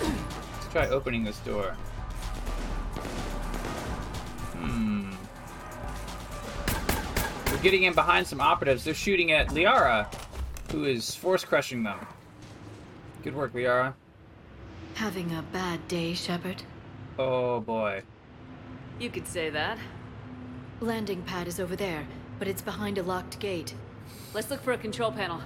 Let's 0.00 0.72
try 0.72 0.88
opening 0.88 1.24
this 1.24 1.40
door. 1.40 1.72
Hmm. 4.56 5.10
We're 7.50 7.62
getting 7.62 7.82
in 7.82 7.92
behind 7.92 8.26
some 8.26 8.40
operatives. 8.40 8.82
They're 8.84 8.94
shooting 8.94 9.32
at 9.32 9.48
Liara, 9.48 10.06
who 10.72 10.84
is 10.84 11.14
force 11.14 11.44
crushing 11.44 11.82
them. 11.82 11.98
Good 13.24 13.34
work, 13.34 13.54
Liara. 13.54 13.94
Having 14.96 15.34
a 15.34 15.40
bad 15.50 15.88
day, 15.88 16.12
Shepard? 16.12 16.62
Oh 17.18 17.60
boy. 17.60 18.02
You 19.00 19.08
could 19.08 19.26
say 19.26 19.48
that. 19.48 19.78
Landing 20.80 21.22
pad 21.22 21.48
is 21.48 21.58
over 21.58 21.74
there, 21.74 22.06
but 22.38 22.48
it's 22.48 22.60
behind 22.60 22.98
a 22.98 23.02
locked 23.02 23.38
gate. 23.38 23.72
Let's 24.34 24.50
look 24.50 24.60
for 24.60 24.72
a 24.72 24.78
control 24.78 25.10
panel. 25.10 25.40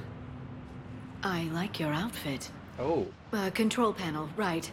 I 1.22 1.44
like 1.44 1.78
your 1.78 1.92
outfit. 1.92 2.50
Oh. 2.80 3.06
Uh, 3.32 3.50
control 3.50 3.92
panel, 3.92 4.28
right. 4.36 4.68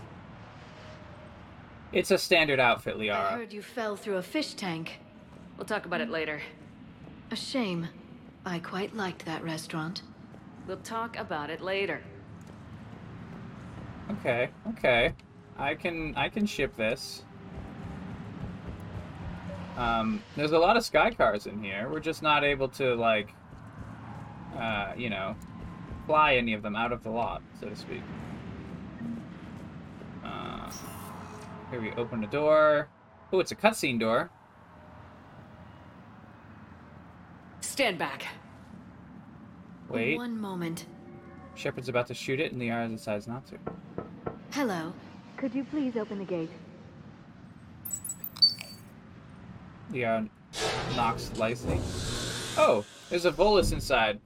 It's 1.93 2.09
a 2.09 2.17
standard 2.17 2.59
outfit, 2.59 2.97
Liara. 2.97 3.33
I 3.33 3.37
heard 3.37 3.53
you 3.53 3.61
fell 3.61 3.95
through 3.95 4.17
a 4.17 4.23
fish 4.23 4.55
tank. 4.55 4.99
We'll 5.57 5.65
talk 5.65 5.85
about 5.85 6.01
it 6.01 6.09
later. 6.09 6.41
A 7.29 7.35
shame. 7.35 7.87
I 8.43 8.57
quite 8.57 8.95
liked 8.95 9.25
that 9.25 9.43
restaurant. 9.43 10.01
We'll 10.65 10.77
talk 10.77 11.17
about 11.19 11.51
it 11.51 11.61
later. 11.61 12.01
Okay, 14.11 14.49
okay. 14.69 15.13
I 15.57 15.75
can 15.75 16.13
I 16.15 16.29
can 16.29 16.45
ship 16.45 16.75
this. 16.75 17.23
Um, 19.77 20.23
there's 20.35 20.53
a 20.53 20.57
lot 20.59 20.77
of 20.77 20.85
sky 20.85 21.11
cars 21.11 21.47
in 21.47 21.61
here. 21.61 21.89
We're 21.91 21.99
just 21.99 22.23
not 22.23 22.43
able 22.43 22.69
to 22.69 22.95
like 22.95 23.33
uh, 24.57 24.93
you 24.97 25.09
know, 25.09 25.35
fly 26.05 26.35
any 26.35 26.53
of 26.53 26.61
them 26.61 26.75
out 26.75 26.91
of 26.91 27.03
the 27.03 27.09
lot, 27.09 27.41
so 27.59 27.69
to 27.69 27.75
speak. 27.75 28.01
Uh, 30.23 30.71
here 31.71 31.81
we 31.81 31.91
open 31.91 32.21
the 32.21 32.27
door. 32.27 32.87
Oh, 33.31 33.39
it's 33.39 33.51
a 33.51 33.55
cutscene 33.55 33.99
door. 33.99 34.29
Stand 37.61 37.97
back. 37.97 38.25
Wait, 39.89 40.17
One 40.17 40.39
moment. 40.39 40.85
Shepard's 41.55 41.89
about 41.89 42.07
to 42.07 42.13
shoot 42.13 42.39
it, 42.39 42.51
and 42.51 42.61
the 42.61 42.67
Liara 42.67 42.89
decides 42.89 43.27
not 43.27 43.45
to. 43.47 43.57
Hello. 44.51 44.93
Could 45.37 45.53
you 45.55 45.63
please 45.63 45.95
open 45.95 46.19
the 46.19 46.25
gate? 46.25 46.49
Liara 49.91 50.29
knocks 50.95 51.31
lightly. 51.37 51.79
Oh, 52.57 52.85
there's 53.09 53.25
a 53.25 53.31
Volus 53.31 53.73
inside. 53.73 54.19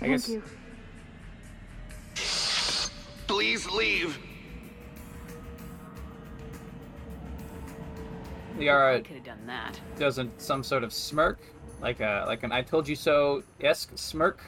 I 0.00 0.08
guess 0.08 0.28
you. 0.28 0.42
Please 3.26 3.66
leave. 3.70 4.18
Liara 8.58 9.04
Could 9.04 9.16
have 9.16 9.24
done 9.24 9.46
that. 9.46 9.78
Doesn't 9.98 10.40
some 10.40 10.62
sort 10.62 10.82
of 10.84 10.92
smirk, 10.92 11.38
like 11.80 12.00
a 12.00 12.24
like 12.26 12.42
an 12.42 12.52
"I 12.52 12.62
told 12.62 12.88
you 12.88 12.96
so" 12.96 13.42
esque 13.60 13.92
smirk, 13.96 14.40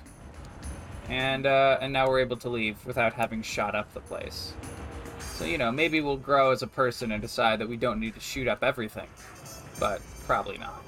and 1.09 1.47
uh, 1.47 1.79
and 1.81 1.93
now 1.93 2.09
we're 2.09 2.21
able 2.21 2.37
to 2.37 2.49
leave 2.49 2.85
without 2.87 3.13
having 3.13 3.43
shot 3.43 3.75
up 3.75 3.93
the 3.95 4.01
place. 4.01 4.53
So 5.35 5.45
you 5.45 5.59
know, 5.59 5.71
maybe 5.71 6.01
we'll 6.01 6.17
grow 6.17 6.51
as 6.51 6.63
a 6.63 6.67
person 6.67 7.13
and 7.13 7.23
decide 7.23 7.61
that 7.61 7.69
we 7.69 7.77
don't 7.77 8.01
need 8.01 8.15
to 8.15 8.21
shoot 8.21 8.49
up 8.49 8.63
everything, 8.63 9.09
but 9.79 10.01
probably 10.27 10.59
not. 10.59 10.83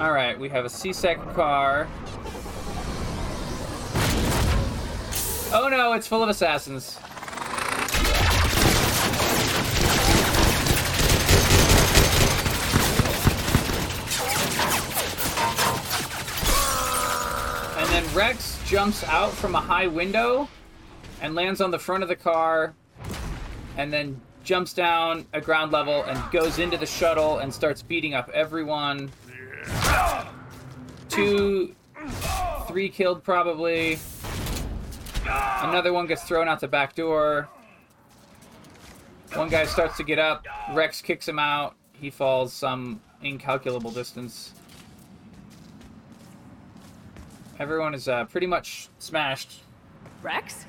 All 0.00 0.12
right, 0.12 0.38
we 0.38 0.48
have 0.48 0.64
a 0.64 0.70
C-Sec 0.70 1.18
car. 1.34 1.86
Oh 5.52 5.68
no, 5.68 5.92
it's 5.92 6.06
full 6.06 6.22
of 6.22 6.28
assassins. 6.28 6.98
Wrex 18.12 18.58
jumps 18.66 19.04
out 19.04 19.30
from 19.30 19.54
a 19.54 19.60
high 19.60 19.86
window 19.86 20.48
and 21.22 21.36
lands 21.36 21.60
on 21.60 21.70
the 21.70 21.78
front 21.78 22.02
of 22.02 22.08
the 22.08 22.16
car 22.16 22.74
and 23.76 23.92
then 23.92 24.20
jumps 24.42 24.72
down 24.72 25.26
a 25.32 25.40
ground 25.40 25.70
level 25.70 26.02
and 26.02 26.18
goes 26.32 26.58
into 26.58 26.76
the 26.76 26.86
shuttle 26.86 27.38
and 27.38 27.54
starts 27.54 27.82
beating 27.82 28.14
up 28.14 28.28
everyone. 28.30 29.12
Two, 31.08 31.76
three 32.66 32.88
killed 32.88 33.22
probably. 33.22 34.00
Another 35.24 35.92
one 35.92 36.06
gets 36.06 36.24
thrown 36.24 36.48
out 36.48 36.58
the 36.58 36.68
back 36.68 36.96
door. 36.96 37.48
One 39.34 39.48
guy 39.48 39.66
starts 39.66 39.96
to 39.98 40.02
get 40.02 40.18
up. 40.18 40.46
Wrex 40.72 41.00
kicks 41.00 41.28
him 41.28 41.38
out. 41.38 41.76
He 41.92 42.10
falls 42.10 42.52
some 42.52 43.00
incalculable 43.22 43.92
distance. 43.92 44.52
Everyone 47.60 47.92
is 47.92 48.08
uh, 48.08 48.24
pretty 48.24 48.46
much 48.46 48.88
smashed. 48.98 49.60
Wrex? 50.22 50.64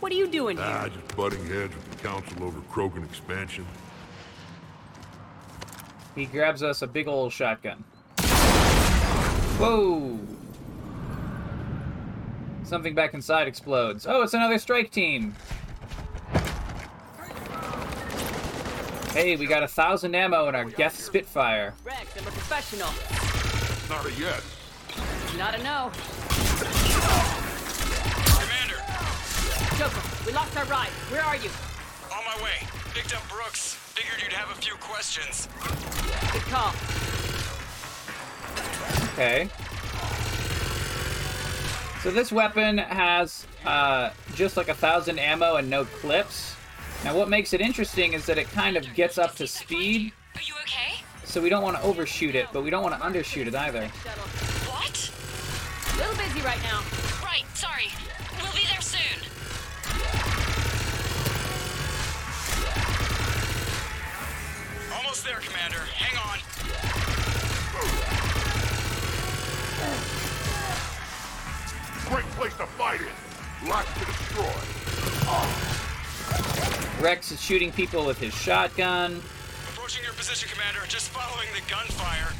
What 0.00 0.12
are 0.12 0.14
you 0.14 0.28
doing 0.28 0.58
here? 0.58 0.66
Ah, 0.68 0.88
just 0.88 1.16
butting 1.16 1.42
heads 1.46 1.74
with 1.74 1.90
the 1.90 2.06
council 2.06 2.44
over 2.44 2.60
Krogan 2.70 3.02
expansion. 3.02 3.66
He 6.14 6.26
grabs 6.26 6.62
us 6.62 6.82
a 6.82 6.86
big 6.86 7.08
old 7.08 7.32
shotgun. 7.32 7.82
Whoa! 9.58 10.18
Something 12.62 12.94
back 12.94 13.14
inside 13.14 13.48
explodes. 13.48 14.06
Oh, 14.06 14.20
it's 14.20 14.34
another 14.34 14.58
strike 14.58 14.90
team! 14.90 15.34
Hey, 19.14 19.34
we 19.36 19.46
got 19.46 19.62
a 19.62 19.68
thousand 19.68 20.14
ammo 20.14 20.46
in 20.48 20.54
our 20.54 20.66
Geth 20.66 21.00
Spitfire. 21.00 21.72
Wrex, 21.84 22.18
I'm 22.18 22.28
a 22.28 22.30
professional. 22.30 22.90
Not 23.88 24.04
a 24.04 24.12
yes. 24.20 24.59
Not 25.40 25.58
a 25.58 25.62
no. 25.62 25.90
Commander! 28.36 28.76
Joker, 29.78 30.02
we 30.26 30.32
lost 30.34 30.54
our 30.54 30.66
ride. 30.66 30.90
Where 31.08 31.22
are 31.22 31.36
you? 31.36 31.48
On 32.14 32.22
my 32.26 32.44
way. 32.44 32.68
Picked 32.92 33.16
up 33.16 33.26
Brooks. 33.30 33.74
Figured 33.94 34.20
you'd 34.22 34.34
have 34.34 34.54
a 34.54 34.60
few 34.60 34.74
questions. 34.74 35.48
Good 36.30 36.42
call. 36.42 36.74
Okay. 39.14 39.48
So 42.02 42.10
this 42.10 42.30
weapon 42.30 42.76
has 42.76 43.46
uh, 43.64 44.10
just 44.34 44.58
like 44.58 44.68
a 44.68 44.74
thousand 44.74 45.18
ammo 45.18 45.56
and 45.56 45.70
no 45.70 45.86
clips. 45.86 46.54
Now 47.02 47.16
what 47.16 47.30
makes 47.30 47.54
it 47.54 47.62
interesting 47.62 48.12
is 48.12 48.26
that 48.26 48.36
it 48.36 48.50
kind 48.50 48.76
of 48.76 48.92
gets 48.92 49.16
up 49.16 49.36
to 49.36 49.46
speed. 49.46 50.12
Are 50.34 50.42
you 50.42 50.52
okay? 50.64 51.02
So 51.24 51.40
we 51.40 51.48
don't 51.48 51.62
want 51.62 51.78
to 51.78 51.82
overshoot 51.82 52.34
it, 52.34 52.48
but 52.52 52.62
we 52.62 52.68
don't 52.68 52.82
want 52.82 52.94
to 52.94 53.00
undershoot 53.00 53.46
it 53.46 53.54
either. 53.54 53.90
What? 56.40 56.46
Busy 56.46 56.46
right 56.46 56.62
now. 56.62 56.82
Right, 57.22 57.44
sorry. 57.54 57.88
We'll 58.40 58.52
be 58.52 58.66
there 58.70 58.80
soon. 58.80 59.00
Almost 64.94 65.24
there, 65.24 65.40
Commander. 65.40 65.78
Hang 65.94 66.16
on. 66.18 66.38
Great 72.08 72.24
place 72.36 72.54
to 72.56 72.66
fight 72.66 73.00
in. 73.00 73.68
Lots 73.68 73.92
to 73.94 74.04
destroy. 74.06 74.44
Wrex 77.02 77.32
is 77.32 77.40
shooting 77.40 77.72
people 77.72 78.06
with 78.06 78.18
his 78.18 78.34
shotgun. 78.34 79.22
Approaching 79.72 80.04
your 80.04 80.14
position, 80.14 80.48
Commander. 80.50 80.80
Just 80.88 81.10
following 81.10 81.48
the 81.54 81.60
gunfire. 81.70 82.32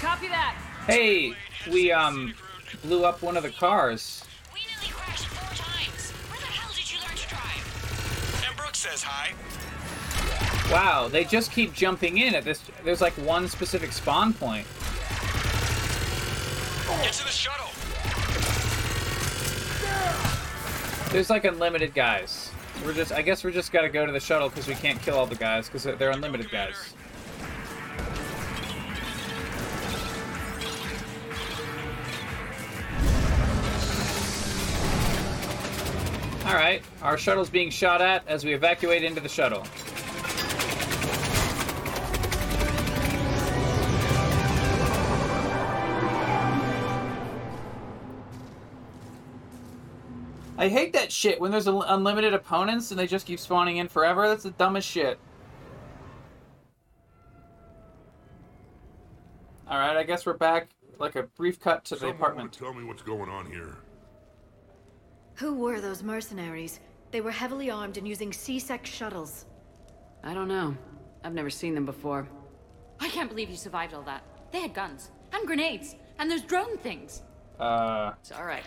Copy 0.00 0.28
that. 0.28 0.54
Hey, 0.86 1.34
we 1.70 1.92
um 1.92 2.34
blew 2.82 3.04
up 3.04 3.22
one 3.22 3.36
of 3.36 3.42
the 3.42 3.50
cars. 3.50 4.24
We 4.52 4.60
nearly 4.60 4.92
crashed 4.92 5.26
four 5.26 5.48
times. 5.56 6.10
Where 6.30 6.40
the 6.40 6.46
hell 6.46 6.72
did 6.74 6.90
you 6.92 6.98
learn 7.00 7.16
to 7.16 7.28
drive? 7.28 8.44
And 8.48 8.56
Brooks 8.56 8.78
says 8.78 9.02
hi. 9.02 9.32
Wow, 10.72 11.08
they 11.08 11.24
just 11.24 11.50
keep 11.50 11.72
jumping 11.72 12.18
in 12.18 12.34
at 12.34 12.44
this. 12.44 12.62
There's 12.84 13.00
like 13.00 13.14
one 13.14 13.48
specific 13.48 13.92
spawn 13.92 14.34
point. 14.34 14.66
Get 17.02 17.12
to 17.12 17.24
the 17.24 17.30
shuttle. 17.30 17.70
There's 21.12 21.30
like 21.30 21.44
unlimited 21.44 21.94
guys. 21.94 22.50
We're 22.84 22.92
just, 22.92 23.12
I 23.12 23.22
guess 23.22 23.42
we're 23.42 23.50
just 23.50 23.72
gotta 23.72 23.88
go 23.88 24.04
to 24.04 24.12
the 24.12 24.20
shuttle 24.20 24.50
because 24.50 24.68
we 24.68 24.74
can't 24.74 25.00
kill 25.00 25.16
all 25.16 25.26
the 25.26 25.34
guys 25.34 25.68
because 25.68 25.84
they're 25.84 26.10
unlimited 26.10 26.50
guys. 26.50 26.94
Alright, 36.48 36.82
our 37.02 37.18
shuttle's 37.18 37.50
being 37.50 37.68
shot 37.68 38.00
at 38.00 38.26
as 38.26 38.42
we 38.42 38.54
evacuate 38.54 39.04
into 39.04 39.20
the 39.20 39.28
shuttle. 39.28 39.64
I 50.56 50.68
hate 50.68 50.94
that 50.94 51.12
shit 51.12 51.38
when 51.38 51.50
there's 51.50 51.66
unlimited 51.66 52.32
opponents 52.32 52.90
and 52.92 52.98
they 52.98 53.06
just 53.06 53.26
keep 53.26 53.38
spawning 53.38 53.76
in 53.76 53.86
forever. 53.86 54.26
That's 54.26 54.44
the 54.44 54.52
dumbest 54.52 54.88
shit. 54.88 55.18
Alright, 59.70 59.98
I 59.98 60.02
guess 60.02 60.24
we're 60.24 60.32
back. 60.32 60.68
Like 60.98 61.14
a 61.14 61.24
brief 61.24 61.60
cut 61.60 61.84
to 61.84 61.96
the 61.96 62.08
apartment. 62.08 62.54
Tell 62.54 62.72
me 62.72 62.84
what's 62.84 63.02
going 63.02 63.28
on 63.28 63.44
here. 63.44 63.76
Who 65.38 65.54
were 65.54 65.80
those 65.80 66.02
mercenaries? 66.02 66.80
They 67.10 67.20
were 67.20 67.30
heavily 67.30 67.70
armed 67.70 67.96
and 67.96 68.06
using 68.06 68.32
C-Sec 68.32 68.84
shuttles. 68.84 69.44
I 70.24 70.34
don't 70.34 70.48
know. 70.48 70.76
I've 71.22 71.32
never 71.34 71.50
seen 71.50 71.74
them 71.74 71.86
before. 71.86 72.28
I 73.00 73.08
can't 73.08 73.28
believe 73.30 73.48
you 73.48 73.56
survived 73.56 73.94
all 73.94 74.02
that. 74.02 74.22
They 74.50 74.60
had 74.60 74.74
guns 74.74 75.10
and 75.32 75.46
grenades 75.46 75.94
and 76.18 76.30
those 76.30 76.42
drone 76.42 76.76
things. 76.78 77.22
Uh, 77.60 78.12
It's 78.20 78.32
alright. 78.32 78.64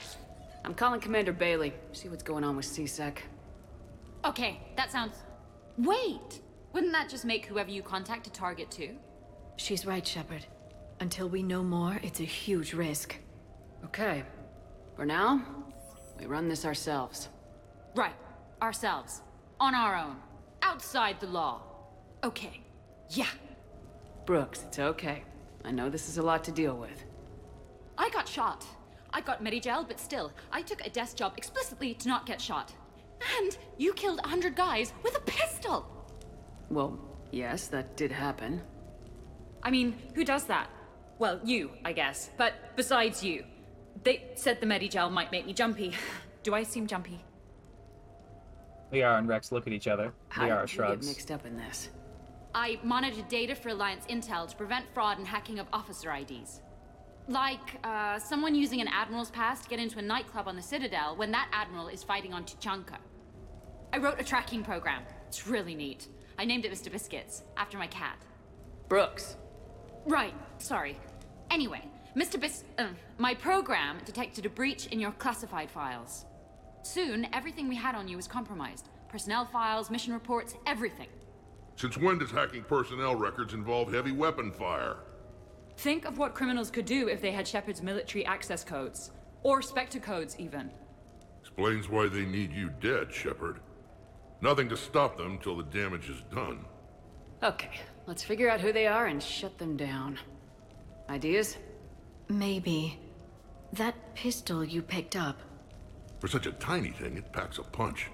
I'm 0.63 0.74
calling 0.74 1.01
Commander 1.01 1.34
Bailey. 1.34 1.74
See 1.91 2.07
what's 2.07 2.24
going 2.24 2.43
on 2.43 2.55
with 2.55 2.65
CSEC. 2.65 3.17
Okay, 4.24 4.59
that 4.78 4.91
sounds. 4.91 5.15
Wait! 5.78 6.41
Wouldn't 6.74 6.93
that 6.93 7.09
just 7.09 7.26
make 7.26 7.45
whoever 7.47 7.69
you 7.69 7.82
contact 7.82 8.28
a 8.28 8.32
target 8.32 8.72
too? 8.72 8.95
She's 9.57 9.86
right, 9.86 10.05
Shepard. 10.05 10.45
Until 11.01 11.28
we 11.28 11.43
know 11.43 11.63
more, 11.63 11.99
it's 12.03 12.19
a 12.22 12.24
huge 12.26 12.74
risk. 12.74 13.15
Okay. 13.86 14.24
For 14.95 15.05
now, 15.05 15.41
we 16.22 16.28
run 16.28 16.47
this 16.47 16.65
ourselves. 16.65 17.30
Right. 17.95 18.13
Ourselves. 18.61 19.22
On 19.59 19.74
our 19.74 19.97
own. 19.97 20.17
Outside 20.61 21.19
the 21.19 21.28
law. 21.28 21.61
Okay. 22.24 22.61
Yeah. 23.09 23.26
Brooks, 24.26 24.63
it's 24.67 24.78
okay. 24.78 25.24
I 25.65 25.72
know 25.72 25.89
this 25.89 26.07
is 26.07 26.19
a 26.19 26.22
lot 26.22 26.43
to 26.43 26.51
deal 26.51 26.78
with. 26.78 27.03
I 27.97 28.09
got 28.11 28.28
shot. 28.28 28.65
I 29.11 29.22
got 29.22 29.43
Medigel, 29.43 29.88
but 29.88 29.99
still, 29.99 30.32
I 30.51 30.61
took 30.61 30.86
a 30.86 30.89
desk 30.91 31.17
job 31.17 31.34
explicitly 31.38 31.95
to 31.95 32.07
not 32.07 32.28
get 32.28 32.39
shot. 32.39 32.72
And 33.39 33.57
you 33.78 33.93
killed 33.93 34.22
a 34.24 34.28
hundred 34.28 34.55
guys 34.55 34.93
with 35.03 35.17
a 35.17 35.22
pistol! 35.22 35.86
Well, 36.69 36.99
yes, 37.32 37.67
that 37.67 37.97
did 37.97 38.11
happen. 38.11 38.61
I 39.63 39.72
mean, 39.72 39.95
who 40.13 40.24
does 40.24 40.45
that? 40.45 40.69
Well, 41.19 41.39
you, 41.43 41.72
I 41.84 41.93
guess. 41.93 42.30
But 42.38 42.53
besides 42.76 43.24
you. 43.24 43.43
They 44.04 44.32
said 44.36 44.60
the 44.60 44.66
Medigel 44.66 45.12
might 45.12 45.32
make 45.32 45.45
me 45.45 45.54
jumpy. 45.54 45.93
Do 46.43 46.54
I 46.54 46.64
seem 46.64 46.88
jumpy? 46.88 47.24
Liara 48.91 49.20
and 49.20 49.28
Wrex 49.28 49.52
look 49.52 49.68
at 49.68 49.74
each 49.74 49.88
other. 49.88 50.12
How 50.30 50.47
Liara 50.47 50.68
did 50.68 50.76
you 50.76 50.84
get 50.84 51.04
mixed 51.04 51.32
up 51.32 51.45
in 51.45 51.56
this? 51.56 51.89
I 52.54 52.80
monitored 52.84 53.28
data 53.30 53.56
for 53.56 53.70
Alliance 53.70 54.06
intel 54.10 54.49
to 54.49 54.56
prevent 54.56 54.86
fraud 54.93 55.18
and 55.18 55.28
hacking 55.28 55.60
of 55.60 55.68
officer 55.72 56.12
IDs. 56.14 56.62
Like, 57.28 57.78
uh, 57.84 58.20
someone 58.20 58.56
using 58.56 58.82
an 58.82 58.89
Admiral's 58.89 59.30
pass 59.30 59.62
to 59.62 59.70
get 59.70 59.80
into 59.80 59.99
a 59.99 60.02
nightclub 60.02 60.47
on 60.47 60.56
the 60.56 60.62
Citadel 60.62 61.16
when 61.16 61.32
that 61.32 61.47
Admiral 61.54 61.88
is 61.88 62.04
fighting 62.04 62.34
on 62.34 62.43
Tuchanka. 62.43 62.97
I 63.93 63.99
wrote 63.99 64.20
a 64.20 64.24
tracking 64.24 64.64
program. 64.64 65.04
It's 65.28 65.47
really 65.47 65.76
neat. 65.76 66.08
I 66.38 66.43
named 66.45 66.66
it 66.66 66.72
Mr. 66.72 66.91
Biscuits, 66.91 67.43
after 67.56 67.78
my 67.78 67.88
cat. 67.88 68.18
Brooks. 68.89 69.38
Right, 70.06 70.34
sorry. 70.58 70.97
Anyway, 71.52 71.84
Mr. 72.16 72.39
Bis- 72.39 72.66
uh, 72.78 72.88
my 73.18 73.34
program 73.34 73.97
detected 74.05 74.45
a 74.45 74.49
breach 74.49 74.88
in 74.88 74.99
your 74.99 75.12
classified 75.14 75.72
files. 75.72 76.26
Soon, 76.84 77.28
everything 77.34 77.70
we 77.70 77.76
had 77.76 77.95
on 77.95 78.07
you 78.07 78.18
was 78.18 78.28
compromised. 78.28 78.89
Personnel 79.07 79.45
files, 79.45 79.89
mission 79.89 80.14
reports, 80.14 80.55
everything. 80.66 81.07
Since 81.76 81.97
when 81.97 82.18
does 82.18 82.32
hacking 82.32 82.64
personnel 82.64 83.16
records 83.16 83.53
involve 83.53 83.93
heavy 83.93 84.12
weapon 84.12 84.51
fire? 84.51 84.97
Think 85.78 86.05
of 86.05 86.18
what 86.18 86.36
criminals 86.36 86.70
could 86.70 86.86
do 86.86 87.07
if 87.07 87.22
they 87.22 87.32
had 87.32 87.47
Shepard's 87.47 87.82
military 87.82 88.26
access 88.26 88.64
codes. 88.64 89.12
Or 89.43 89.62
Spectre 89.62 89.99
codes, 89.99 90.36
even. 90.38 90.70
Explains 91.39 91.89
why 91.89 92.07
they 92.07 92.26
need 92.26 92.51
you 92.51 92.70
dead, 92.82 93.12
Shepard. 93.12 93.62
Nothing 94.41 94.70
to 94.70 94.78
stop 94.78 95.18
them 95.18 95.39
till 95.39 95.55
the 95.55 95.64
damage 95.64 96.09
is 96.09 96.22
done. 96.34 96.66
Okay, 97.41 97.80
let's 98.05 98.22
figure 98.22 98.49
out 98.49 98.59
who 98.59 98.74
they 98.74 98.86
are 98.86 99.07
and 99.07 99.22
shut 99.24 99.57
them 99.57 99.78
down. 99.78 100.20
Ideas? 101.09 101.57
Maybe. 102.32 102.98
That 103.74 104.16
pistol 104.16 104.64
you 104.64 104.82
picked 104.82 105.18
up. 105.18 105.42
For 106.20 106.30
such 106.30 106.46
a 106.46 106.54
tiny 106.54 106.92
thing, 106.92 107.18
it 107.18 107.34
packs 107.34 107.58
a 107.58 107.64
punch. 107.64 108.08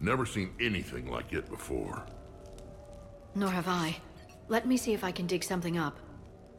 Never 0.00 0.24
seen 0.24 0.54
anything 0.58 1.10
like 1.10 1.34
it 1.34 1.50
before. 1.50 2.06
Nor 3.34 3.50
have 3.50 3.68
I. 3.68 3.96
Let 4.48 4.66
me 4.66 4.78
see 4.78 4.94
if 4.94 5.04
I 5.04 5.12
can 5.12 5.26
dig 5.26 5.44
something 5.44 5.76
up. 5.76 5.98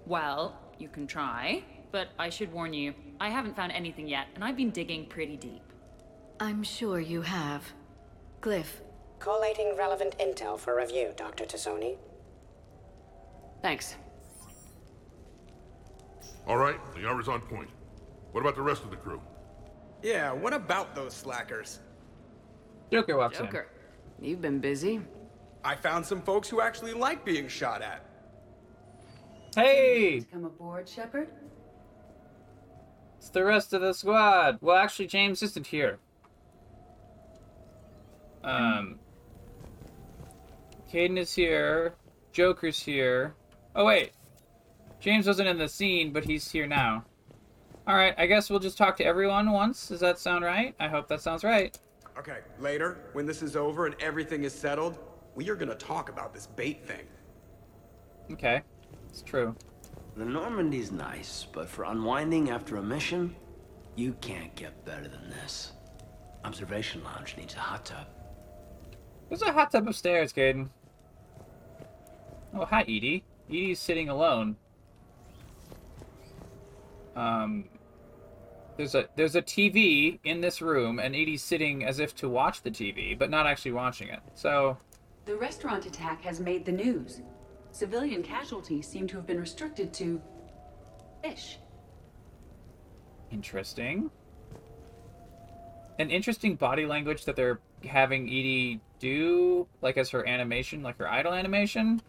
Well, 0.05 0.59
you 0.77 0.87
can 0.87 1.07
try, 1.07 1.63
but 1.91 2.09
I 2.19 2.29
should 2.29 2.53
warn 2.53 2.73
you, 2.73 2.93
I 3.19 3.29
haven't 3.29 3.55
found 3.55 3.71
anything 3.71 4.07
yet, 4.07 4.27
and 4.35 4.43
I've 4.43 4.57
been 4.57 4.69
digging 4.69 5.07
pretty 5.07 5.35
deep. 5.35 5.63
I'm 6.39 6.61
sure 6.61 6.99
you 6.99 7.23
have. 7.23 7.63
Glyph, 8.39 8.81
Collating 9.17 9.75
relevant 9.75 10.15
intel 10.19 10.59
for 10.59 10.77
review, 10.77 11.11
Dr. 11.17 11.45
T'Soni. 11.45 11.97
Thanks. 13.63 13.95
All 16.47 16.57
right, 16.57 16.79
the 16.95 17.07
hour's 17.07 17.27
on 17.27 17.41
point. 17.41 17.69
What 18.31 18.41
about 18.41 18.55
the 18.55 18.61
rest 18.61 18.83
of 18.83 18.89
the 18.89 18.95
crew? 18.95 19.21
Yeah, 20.01 20.31
what 20.31 20.53
about 20.53 20.95
those 20.95 21.13
slackers? 21.13 21.79
Joker 22.91 23.17
walks 23.17 23.37
Joker, 23.37 23.67
you've 24.19 24.41
been 24.41 24.59
busy. 24.59 25.01
I 25.63 25.75
found 25.75 26.05
some 26.05 26.21
folks 26.21 26.47
who 26.47 26.61
actually 26.61 26.93
like 26.93 27.25
being 27.25 27.47
shot 27.47 27.81
at. 27.81 28.05
Hey! 29.55 30.21
Come 30.31 30.45
aboard, 30.45 30.87
Shepard? 30.87 31.29
It's 33.17 33.29
the 33.29 33.43
rest 33.43 33.73
of 33.73 33.81
the 33.81 33.93
squad. 33.93 34.59
Well, 34.61 34.77
actually, 34.77 35.07
James 35.07 35.43
isn't 35.43 35.67
here. 35.67 35.99
Um, 38.43 38.99
Kaidan 40.91 41.17
is 41.17 41.33
here. 41.33 41.95
Joker's 42.31 42.81
here. 42.81 43.35
Oh 43.75 43.85
wait, 43.85 44.11
James 44.99 45.27
wasn't 45.27 45.47
in 45.47 45.57
the 45.57 45.69
scene, 45.69 46.11
but 46.11 46.25
he's 46.25 46.51
here 46.51 46.67
now. 46.67 47.05
All 47.87 47.95
right, 47.95 48.13
I 48.17 48.27
guess 48.27 48.49
we'll 48.49 48.59
just 48.59 48.77
talk 48.77 48.97
to 48.97 49.05
everyone 49.05 49.51
once. 49.51 49.87
Does 49.87 50.01
that 50.01 50.19
sound 50.19 50.43
right? 50.43 50.75
I 50.79 50.87
hope 50.87 51.07
that 51.07 51.21
sounds 51.21 51.43
right. 51.43 51.77
Okay, 52.17 52.39
later, 52.59 52.97
when 53.13 53.25
this 53.25 53.41
is 53.41 53.55
over 53.55 53.85
and 53.85 53.95
everything 54.01 54.43
is 54.43 54.53
settled, 54.53 54.99
we 55.35 55.49
are 55.49 55.55
gonna 55.55 55.75
talk 55.75 56.09
about 56.09 56.33
this 56.33 56.47
bait 56.47 56.85
thing. 56.85 57.07
Okay, 58.31 58.61
it's 59.09 59.21
true. 59.21 59.55
The 60.17 60.25
Normandy's 60.25 60.91
nice, 60.91 61.47
but 61.51 61.69
for 61.69 61.85
unwinding 61.85 62.49
after 62.49 62.75
a 62.75 62.83
mission, 62.83 63.35
you 63.95 64.13
can't 64.21 64.53
get 64.55 64.85
better 64.85 65.07
than 65.07 65.29
this. 65.29 65.71
Observation 66.43 67.03
Lounge 67.03 67.37
needs 67.37 67.53
a 67.55 67.59
hot 67.59 67.85
tub. 67.85 68.07
There's 69.29 69.41
a 69.41 69.51
hot 69.51 69.71
tub 69.71 69.87
upstairs, 69.87 70.33
Kaidan. 70.33 70.69
Oh, 72.53 72.65
hi, 72.65 72.83
EDI. 72.83 73.23
EDI's 73.49 73.79
sitting 73.79 74.09
alone. 74.09 74.57
Um, 77.15 77.65
there's 78.77 78.95
a 78.95 79.09
there's 79.17 79.35
a 79.35 79.41
TV 79.41 80.19
in 80.23 80.39
this 80.39 80.61
room, 80.61 80.99
and 80.99 81.13
EDI's 81.13 81.43
sitting 81.43 81.83
as 81.83 81.99
if 81.99 82.15
to 82.15 82.29
watch 82.29 82.61
the 82.61 82.71
TV, 82.71 83.17
but 83.17 83.29
not 83.29 83.45
actually 83.45 83.73
watching 83.73 84.07
it. 84.07 84.21
So, 84.35 84.77
The 85.25 85.35
restaurant 85.35 85.85
attack 85.85 86.21
has 86.23 86.39
made 86.39 86.65
the 86.65 86.71
news. 86.71 87.21
Civilian 87.71 88.23
casualties 88.23 88.87
seem 88.87 89.05
to 89.07 89.17
have 89.17 89.27
been 89.27 89.39
restricted 89.39 89.93
to 89.95 90.21
fish. 91.21 91.57
interesting. 93.31 94.09
An 95.99 96.09
interesting 96.09 96.55
body 96.55 96.85
language 96.85 97.25
that 97.25 97.35
they're 97.35 97.59
having 97.85 98.29
EDI 98.29 98.79
do, 98.99 99.67
like 99.81 99.97
as 99.97 100.09
her 100.11 100.25
animation, 100.25 100.81
like 100.81 100.97
her 100.97 101.09
idle 101.09 101.33
animation. 101.33 102.01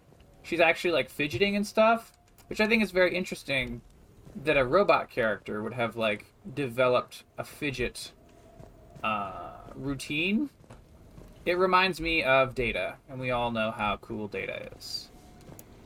She's 0.42 0.60
actually 0.60 0.92
like 0.92 1.10
fidgeting 1.10 1.56
and 1.56 1.66
stuff, 1.66 2.12
which 2.48 2.60
I 2.60 2.68
think 2.68 2.82
is 2.82 2.92
very 2.92 3.14
interesting 3.14 3.82
that 4.44 4.56
a 4.56 4.64
robot 4.64 5.10
character 5.10 5.62
would 5.62 5.74
have 5.74 5.96
like 5.96 6.26
developed 6.54 7.24
a 7.38 7.44
fidget 7.44 8.12
uh, 9.02 9.52
routine. 9.74 10.50
It 11.46 11.58
reminds 11.58 12.00
me 12.00 12.22
of 12.22 12.54
Data, 12.54 12.96
and 13.08 13.18
we 13.18 13.30
all 13.30 13.50
know 13.50 13.70
how 13.70 13.96
cool 14.02 14.28
Data 14.28 14.68
is. 14.76 15.08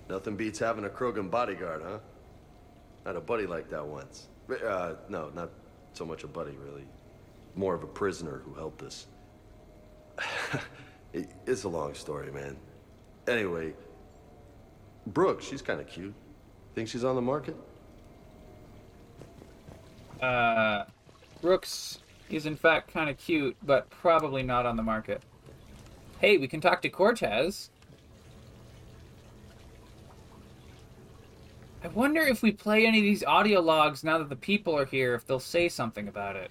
Nothing 0.09 0.37
beats 0.37 0.59
having 0.59 0.85
a 0.85 0.89
Krogan 0.89 1.31
bodyguard, 1.31 1.83
huh? 1.83 1.99
I 3.05 3.09
had 3.11 3.17
a 3.17 3.21
buddy 3.21 3.47
like 3.47 3.71
that 3.71 3.87
once. 3.87 4.29
Uh, 4.51 4.95
no, 5.09 5.31
not 5.35 5.51
so 5.93 6.05
much 6.05 6.25
a 6.25 6.27
buddy, 6.27 6.57
really. 6.63 6.87
More 7.55 7.75
of 7.75 7.83
a 7.83 7.87
prisoner 7.87 8.43
who 8.45 8.55
helped 8.55 8.83
us. 8.83 9.07
It's 11.47 11.63
a 11.63 11.69
long 11.69 11.95
story, 11.95 12.33
man. 12.33 12.57
Anyway, 13.29 13.75
Brooke, 15.07 15.41
she's 15.41 15.63
kind 15.63 15.81
of 15.81 15.87
cute. 15.87 16.15
Think 16.75 16.89
she's 16.89 17.05
on 17.05 17.15
the 17.15 17.23
market? 17.23 17.57
Uh, 20.21 20.85
Brooks 21.41 21.99
is 22.31 22.47
in 22.47 22.57
fact 22.57 22.93
kind 22.93 23.11
of 23.11 23.19
cute, 23.19 23.57
but 23.63 23.89
probably 23.91 24.43
not 24.43 24.67
on 24.67 24.77
the 24.77 24.83
market. 24.83 25.23
Hey, 26.21 26.39
we 26.39 26.49
can 26.49 26.61
talk 26.61 26.81
to 26.83 26.89
Cortez. 26.89 27.71
I 31.83 31.89
wonder 31.89 32.23
if 32.23 32.43
we 32.43 32.51
play 32.51 32.87
any 32.87 32.99
of 32.99 33.05
these 33.05 33.23
audio 33.25 33.61
logs 33.61 34.05
now 34.05 34.17
that 34.17 34.31
the 34.31 34.37
people 34.37 34.77
are 34.77 34.87
here, 34.87 35.15
if 35.15 35.27
they'll 35.27 35.39
say 35.39 35.69
something 35.69 36.09
about 36.09 36.35
it. 36.35 36.51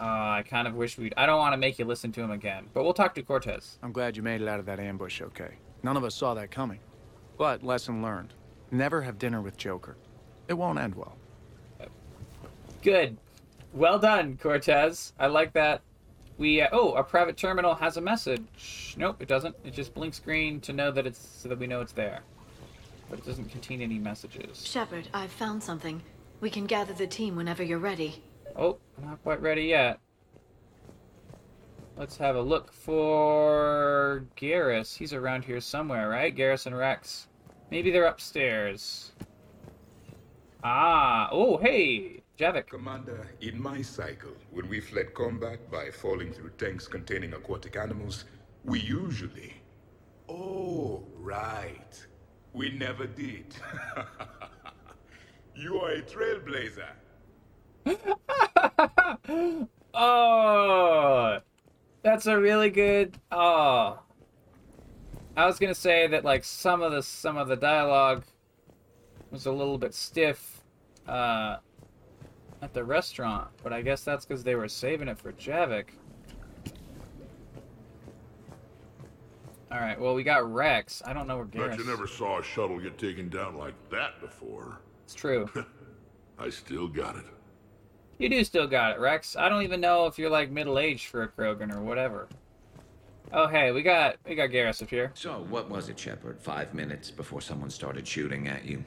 Uh, 0.00 0.04
I 0.04 0.44
kind 0.48 0.68
of 0.68 0.74
wish 0.74 0.96
we'd. 0.96 1.12
I 1.16 1.26
don't 1.26 1.38
want 1.38 1.52
to 1.54 1.58
make 1.58 1.78
you 1.78 1.84
listen 1.84 2.12
to 2.12 2.22
him 2.22 2.30
again, 2.30 2.68
but 2.72 2.84
we'll 2.84 2.94
talk 2.94 3.14
to 3.16 3.22
Cortez. 3.22 3.78
I'm 3.82 3.92
glad 3.92 4.16
you 4.16 4.22
made 4.22 4.40
it 4.40 4.48
out 4.48 4.60
of 4.60 4.66
that 4.66 4.78
ambush 4.78 5.20
okay. 5.20 5.56
None 5.82 5.96
of 5.96 6.04
us 6.04 6.14
saw 6.14 6.34
that 6.34 6.50
coming. 6.50 6.78
But 7.36 7.64
lesson 7.64 8.00
learned. 8.00 8.32
Never 8.70 9.02
have 9.02 9.18
dinner 9.18 9.42
with 9.42 9.56
Joker. 9.56 9.96
It 10.46 10.54
won't 10.54 10.78
end 10.78 10.94
well. 10.94 11.16
Good. 12.82 13.16
Well 13.72 13.98
done, 13.98 14.38
Cortez. 14.40 15.12
I 15.18 15.26
like 15.26 15.52
that. 15.52 15.82
We 16.38 16.62
uh, 16.62 16.68
oh, 16.72 16.94
a 16.94 17.04
private 17.04 17.36
terminal 17.36 17.74
has 17.74 17.98
a 17.98 18.00
message. 18.00 18.94
Nope, 18.96 19.20
it 19.20 19.28
doesn't. 19.28 19.54
It 19.64 19.74
just 19.74 19.94
blinks 19.94 20.18
green 20.18 20.60
to 20.62 20.72
know 20.72 20.90
that 20.90 21.06
it's 21.06 21.18
so 21.18 21.48
that 21.50 21.58
we 21.58 21.66
know 21.66 21.80
it's 21.80 21.92
there. 21.92 22.20
But 23.10 23.18
it 23.18 23.26
doesn't 23.26 23.50
contain 23.50 23.82
any 23.82 23.98
messages. 23.98 24.66
Shepard, 24.66 25.08
I've 25.12 25.32
found 25.32 25.62
something. 25.62 26.00
We 26.40 26.48
can 26.48 26.64
gather 26.64 26.94
the 26.94 27.06
team 27.06 27.36
whenever 27.36 27.62
you're 27.62 27.78
ready. 27.78 28.22
Oh, 28.56 28.78
not 29.02 29.22
quite 29.22 29.42
ready 29.42 29.64
yet. 29.64 30.00
Let's 31.96 32.16
have 32.16 32.36
a 32.36 32.40
look 32.40 32.72
for 32.72 34.24
Garrus. 34.36 34.96
He's 34.96 35.12
around 35.12 35.44
here 35.44 35.60
somewhere, 35.60 36.08
right? 36.08 36.34
Garrus 36.34 36.64
and 36.64 36.76
Wrex. 36.76 37.28
Maybe 37.70 37.90
they're 37.90 38.06
upstairs. 38.06 39.12
Ah, 40.64 41.28
oh, 41.30 41.58
hey, 41.58 42.19
Javik. 42.40 42.68
Commander, 42.68 43.28
in 43.42 43.60
my 43.60 43.82
cycle, 43.82 44.32
when 44.50 44.66
we 44.70 44.80
fled 44.80 45.12
combat 45.12 45.70
by 45.70 45.90
falling 45.90 46.32
through 46.32 46.48
tanks 46.56 46.88
containing 46.88 47.34
aquatic 47.34 47.76
animals, 47.76 48.24
we 48.64 48.80
usually. 48.80 49.60
Oh, 50.26 51.04
right. 51.18 52.06
We 52.54 52.70
never 52.70 53.06
did. 53.06 53.54
you 55.54 55.80
are 55.80 55.90
a 55.90 56.02
trailblazer. 56.02 56.88
Oh, 59.92 61.40
that's 62.02 62.26
a 62.26 62.38
really 62.38 62.70
good. 62.70 63.18
Oh, 63.32 63.98
I 65.36 65.46
was 65.46 65.58
gonna 65.58 65.74
say 65.74 66.06
that 66.06 66.24
like 66.24 66.44
some 66.44 66.80
of 66.80 66.92
the 66.92 67.02
some 67.02 67.36
of 67.36 67.48
the 67.48 67.56
dialogue 67.56 68.22
was 69.32 69.46
a 69.46 69.52
little 69.52 69.78
bit 69.78 69.94
stiff 69.94 70.62
uh, 71.08 71.56
at 72.62 72.74
the 72.74 72.84
restaurant, 72.84 73.48
but 73.62 73.72
I 73.72 73.82
guess 73.82 74.02
that's 74.02 74.24
because 74.24 74.44
they 74.44 74.54
were 74.54 74.68
saving 74.68 75.08
it 75.08 75.18
for 75.18 75.32
Javik. 75.32 75.86
All 79.72 79.78
right, 79.78 79.98
well 80.00 80.14
we 80.14 80.24
got 80.24 80.52
Wrex. 80.52 81.00
I 81.04 81.12
don't 81.12 81.26
know 81.28 81.36
where 81.36 81.44
Bet 81.44 81.78
you 81.78 81.84
never 81.84 82.06
saw 82.06 82.40
a 82.40 82.42
shuttle 82.42 82.80
get 82.80 82.98
taken 82.98 83.28
down 83.28 83.56
like 83.56 83.74
that 83.90 84.20
before. 84.20 84.80
It's 85.04 85.14
true. 85.14 85.48
I 86.38 86.50
still 86.50 86.88
got 86.88 87.16
it. 87.16 87.24
You 88.18 88.28
do 88.28 88.42
still 88.44 88.66
got 88.66 88.96
it, 88.96 89.00
Wrex. 89.00 89.36
I 89.36 89.48
don't 89.48 89.62
even 89.62 89.80
know 89.80 90.06
if 90.06 90.18
you're 90.18 90.30
like 90.30 90.50
middle 90.50 90.78
aged 90.78 91.06
for 91.06 91.22
a 91.22 91.28
Krogan 91.28 91.74
or 91.74 91.80
whatever. 91.80 92.28
Oh 93.32 93.46
hey, 93.46 93.70
we 93.70 93.82
got 93.82 94.16
we 94.26 94.34
got 94.34 94.50
Garrus 94.50 94.82
up 94.82 94.90
here. 94.90 95.12
So, 95.14 95.46
what 95.48 95.70
was 95.70 95.88
it, 95.88 95.98
Shepard? 95.98 96.40
Five 96.40 96.74
minutes 96.74 97.12
before 97.12 97.40
someone 97.40 97.70
started 97.70 98.06
shooting 98.06 98.48
at 98.48 98.64
you? 98.64 98.84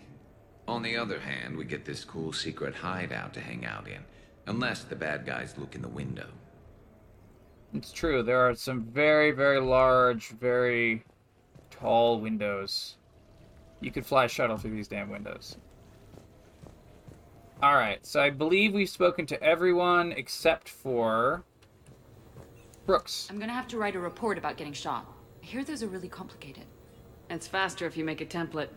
On 0.68 0.82
the 0.82 0.96
other 0.96 1.20
hand, 1.20 1.58
we 1.58 1.66
get 1.66 1.86
this 1.86 2.04
cool 2.04 2.32
secret 2.32 2.76
hideout 2.76 3.34
to 3.34 3.42
hang 3.42 3.66
out 3.66 3.88
in. 3.88 4.00
Unless 4.46 4.84
the 4.84 4.96
bad 4.96 5.26
guys 5.26 5.56
look 5.58 5.76
in 5.76 5.82
the 5.82 5.88
window. 5.88 6.28
It's 7.74 7.92
true. 7.92 8.24
There 8.24 8.40
are 8.40 8.56
some 8.56 8.84
very, 8.84 9.32
very 9.32 9.60
large, 9.60 10.30
very 10.30 11.04
tall 11.72 12.20
windows. 12.20 12.96
You 13.82 13.92
could 13.92 14.06
fly 14.06 14.26
a 14.26 14.30
shuttle 14.30 14.58
through 14.58 14.76
these 14.76 14.88
damn 14.88 15.10
windows. 15.10 15.58
All 17.62 17.76
right, 17.76 18.06
so 18.06 18.22
I 18.22 18.30
believe 18.30 18.74
we've 18.74 18.90
spoken 18.90 19.26
to 19.28 19.42
everyone 19.42 20.12
except 20.12 20.68
for 20.68 21.44
Brooks. 22.86 23.28
I'm 23.30 23.40
gonna 23.40 23.54
have 23.54 23.68
to 23.70 23.78
write 23.78 23.96
a 23.96 24.00
report 24.00 24.38
about 24.38 24.58
getting 24.58 24.74
shot. 24.74 25.06
I 25.42 25.46
hear 25.46 25.64
those 25.64 25.82
are 25.82 25.88
really 25.88 26.10
complicated. 26.10 26.66
It's 27.30 27.48
faster 27.48 27.86
if 27.86 27.96
you 27.96 28.04
make 28.04 28.20
a 28.20 28.26
template. 28.26 28.68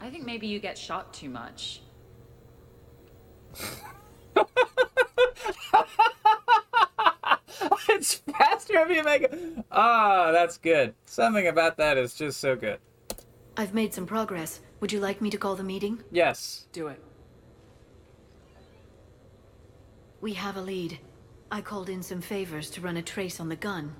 I 0.00 0.10
think 0.10 0.24
maybe 0.24 0.46
you 0.46 0.58
get 0.58 0.76
shot 0.76 1.12
too 1.14 1.28
much. 1.30 1.82
it's 7.88 8.14
faster 8.16 8.78
if 8.80 8.90
you 8.90 9.02
make 9.02 9.22
it. 9.22 9.64
Ah, 9.70 10.30
that's 10.32 10.58
good. 10.58 10.94
Something 11.06 11.48
about 11.48 11.78
that 11.78 11.96
is 11.96 12.14
just 12.14 12.40
so 12.40 12.56
good. 12.56 12.78
I've 13.56 13.72
made 13.74 13.94
some 13.94 14.06
progress. 14.06 14.60
Would 14.80 14.92
you 14.92 15.00
like 15.00 15.22
me 15.22 15.30
to 15.30 15.38
call 15.38 15.56
the 15.56 15.64
meeting? 15.64 16.02
Yes. 16.10 16.66
Do 16.72 16.88
it. 16.88 17.02
We 20.20 20.34
have 20.34 20.56
a 20.56 20.60
lead. 20.60 20.98
I 21.50 21.60
called 21.62 21.88
in 21.88 22.02
some 22.02 22.20
favors 22.20 22.70
to 22.70 22.80
run 22.80 22.96
a 22.98 23.02
trace 23.02 23.40
on 23.40 23.48
the 23.48 23.56
gun. 23.56 23.94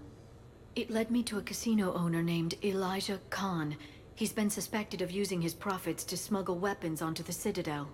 It 0.74 0.90
led 0.90 1.10
me 1.10 1.22
to 1.24 1.38
a 1.38 1.42
casino 1.42 1.94
owner 1.94 2.22
named 2.22 2.54
Elijah 2.62 3.18
Khan. 3.30 3.76
He's 4.16 4.32
been 4.32 4.48
suspected 4.48 5.02
of 5.02 5.10
using 5.10 5.42
his 5.42 5.52
profits 5.52 6.02
to 6.04 6.16
smuggle 6.16 6.58
weapons 6.58 7.02
onto 7.02 7.22
the 7.22 7.34
Citadel. 7.34 7.86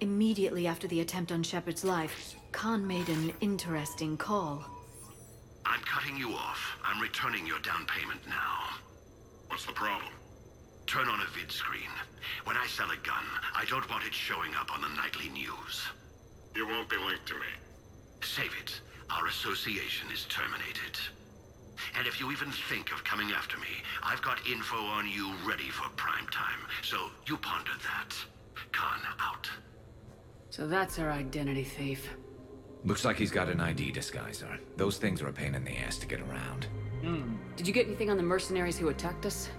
Immediately 0.00 0.68
after 0.68 0.86
the 0.86 1.00
attempt 1.00 1.32
on 1.32 1.42
Shepard's 1.42 1.82
life, 1.82 2.36
Khan 2.52 2.86
made 2.86 3.08
an 3.08 3.32
interesting 3.40 4.16
call. 4.16 4.64
I'm 5.64 5.80
cutting 5.80 6.16
you 6.16 6.30
off. 6.30 6.78
I'm 6.84 7.02
returning 7.02 7.44
your 7.48 7.58
down 7.58 7.84
payment 7.86 8.20
now. 8.28 8.76
What's 9.48 9.66
the 9.66 9.72
problem? 9.72 10.12
Turn 10.86 11.08
on 11.08 11.20
a 11.20 11.26
vid 11.36 11.50
screen. 11.50 11.90
When 12.44 12.56
I 12.56 12.68
sell 12.68 12.92
a 12.92 13.04
gun, 13.04 13.24
I 13.52 13.64
don't 13.64 13.90
want 13.90 14.06
it 14.06 14.14
showing 14.14 14.54
up 14.54 14.72
on 14.72 14.82
the 14.82 14.94
nightly 14.94 15.28
news. 15.30 15.82
You 16.54 16.68
won't 16.68 16.88
be 16.88 16.96
linked 16.96 17.26
to 17.26 17.34
me. 17.34 17.50
Save 18.22 18.52
it. 18.62 18.80
Our 19.10 19.26
association 19.26 20.12
is 20.12 20.26
terminated. 20.26 20.96
And 21.96 22.06
if 22.06 22.20
you 22.20 22.30
even 22.32 22.50
think 22.50 22.92
of 22.92 23.04
coming 23.04 23.32
after 23.32 23.56
me, 23.58 23.82
I've 24.02 24.22
got 24.22 24.38
info 24.46 24.76
on 24.76 25.08
you 25.08 25.32
ready 25.46 25.68
for 25.70 25.88
prime 25.96 26.26
time. 26.28 26.60
So 26.82 27.10
you 27.26 27.36
ponder 27.36 27.72
that. 27.82 28.14
Khan 28.72 29.00
out. 29.20 29.50
So 30.50 30.66
that's 30.66 30.98
our 30.98 31.10
identity 31.10 31.64
thief. 31.64 32.08
Looks 32.84 33.04
like 33.04 33.16
he's 33.16 33.30
got 33.30 33.48
an 33.48 33.60
ID 33.60 33.92
disguiser. 33.92 34.58
Those 34.76 34.98
things 34.98 35.20
are 35.20 35.28
a 35.28 35.32
pain 35.32 35.54
in 35.54 35.64
the 35.64 35.76
ass 35.78 35.98
to 35.98 36.06
get 36.06 36.20
around. 36.20 36.66
Hmm. 37.02 37.36
Did 37.56 37.66
you 37.66 37.72
get 37.72 37.86
anything 37.86 38.10
on 38.10 38.16
the 38.16 38.22
mercenaries 38.22 38.78
who 38.78 38.88
attacked 38.88 39.26
us? 39.26 39.50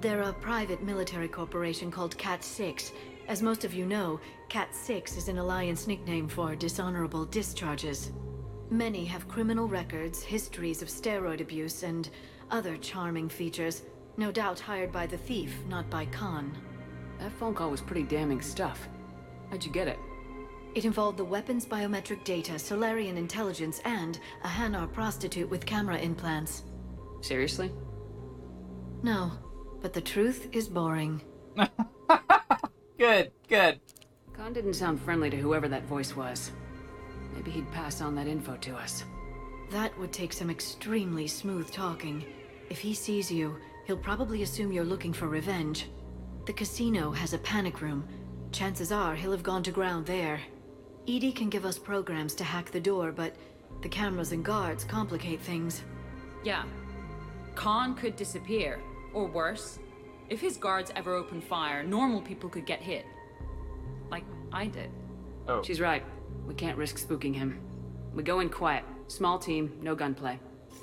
They're 0.00 0.22
a 0.22 0.32
private 0.32 0.82
military 0.82 1.28
corporation 1.28 1.90
called 1.90 2.16
Cat 2.18 2.42
6. 2.42 2.92
As 3.28 3.42
most 3.42 3.64
of 3.64 3.74
you 3.74 3.86
know, 3.86 4.20
Cat 4.48 4.74
6 4.74 5.16
is 5.16 5.28
an 5.28 5.38
Alliance 5.38 5.86
nickname 5.86 6.28
for 6.28 6.54
dishonorable 6.54 7.24
discharges. 7.24 8.12
Many 8.70 9.04
have 9.04 9.28
criminal 9.28 9.68
records, 9.68 10.22
histories 10.22 10.82
of 10.82 10.88
steroid 10.88 11.40
abuse, 11.40 11.82
and 11.84 12.10
other 12.50 12.76
charming 12.76 13.28
features. 13.28 13.82
No 14.16 14.32
doubt 14.32 14.58
hired 14.58 14.90
by 14.90 15.06
the 15.06 15.16
thief, 15.16 15.54
not 15.68 15.88
by 15.88 16.06
Khan. 16.06 16.56
That 17.20 17.32
phone 17.32 17.54
call 17.54 17.70
was 17.70 17.80
pretty 17.80 18.02
damning 18.02 18.40
stuff. 18.40 18.88
How'd 19.50 19.64
you 19.64 19.70
get 19.70 19.88
it? 19.88 19.98
It 20.74 20.84
involved 20.84 21.16
the 21.16 21.24
weapon's 21.24 21.64
biometric 21.64 22.24
data, 22.24 22.58
Salarian 22.58 23.16
intelligence, 23.16 23.80
and 23.84 24.18
a 24.42 24.48
Hanar 24.48 24.92
prostitute 24.92 25.48
with 25.48 25.64
camera 25.64 25.98
implants. 25.98 26.64
Seriously? 27.20 27.72
No, 29.02 29.32
but 29.80 29.92
the 29.92 30.00
truth 30.00 30.48
is 30.52 30.68
boring. 30.68 31.22
Good, 32.98 33.30
good. 33.46 33.78
Khan 34.32 34.54
didn't 34.54 34.72
sound 34.72 35.00
friendly 35.00 35.28
to 35.28 35.36
whoever 35.36 35.68
that 35.68 35.84
voice 35.84 36.16
was. 36.16 36.50
Maybe 37.36 37.50
he'd 37.50 37.70
pass 37.70 38.00
on 38.00 38.14
that 38.14 38.26
info 38.26 38.56
to 38.56 38.74
us. 38.74 39.04
That 39.70 39.96
would 39.98 40.12
take 40.12 40.32
some 40.32 40.48
extremely 40.48 41.26
smooth 41.26 41.70
talking. 41.70 42.24
If 42.70 42.78
he 42.78 42.94
sees 42.94 43.30
you, 43.30 43.56
he'll 43.86 43.96
probably 43.96 44.42
assume 44.42 44.72
you're 44.72 44.84
looking 44.84 45.12
for 45.12 45.28
revenge. 45.28 45.90
The 46.46 46.54
casino 46.54 47.10
has 47.10 47.34
a 47.34 47.38
panic 47.38 47.82
room. 47.82 48.08
Chances 48.52 48.90
are 48.90 49.14
he'll 49.14 49.32
have 49.32 49.42
gone 49.42 49.62
to 49.64 49.70
ground 49.70 50.06
there. 50.06 50.40
EDI 51.06 51.30
can 51.32 51.50
give 51.50 51.64
us 51.64 51.78
programs 51.78 52.34
to 52.36 52.44
hack 52.44 52.70
the 52.70 52.80
door, 52.80 53.12
but 53.12 53.34
the 53.82 53.88
cameras 53.88 54.32
and 54.32 54.44
guards 54.44 54.84
complicate 54.84 55.40
things. 55.40 55.82
Yeah. 56.42 56.64
Khan 57.54 57.94
could 57.94 58.16
disappear. 58.16 58.80
Or 59.12 59.26
worse, 59.26 59.78
if 60.28 60.40
his 60.40 60.56
guards 60.56 60.90
ever 60.96 61.14
open 61.14 61.40
fire, 61.40 61.82
normal 61.82 62.22
people 62.22 62.48
could 62.48 62.66
get 62.66 62.80
hit. 62.80 63.04
Like 64.10 64.24
I 64.52 64.66
did. 64.66 64.90
Oh. 65.48 65.62
She's 65.62 65.80
right. 65.80 66.02
We 66.46 66.54
can't 66.54 66.76
risk 66.76 66.98
spooking 66.98 67.34
him. 67.34 67.60
We 68.14 68.22
go 68.22 68.40
in 68.40 68.48
quiet. 68.48 68.84
Small 69.08 69.38
team, 69.38 69.72
no 69.80 69.94
gunplay. 69.94 70.38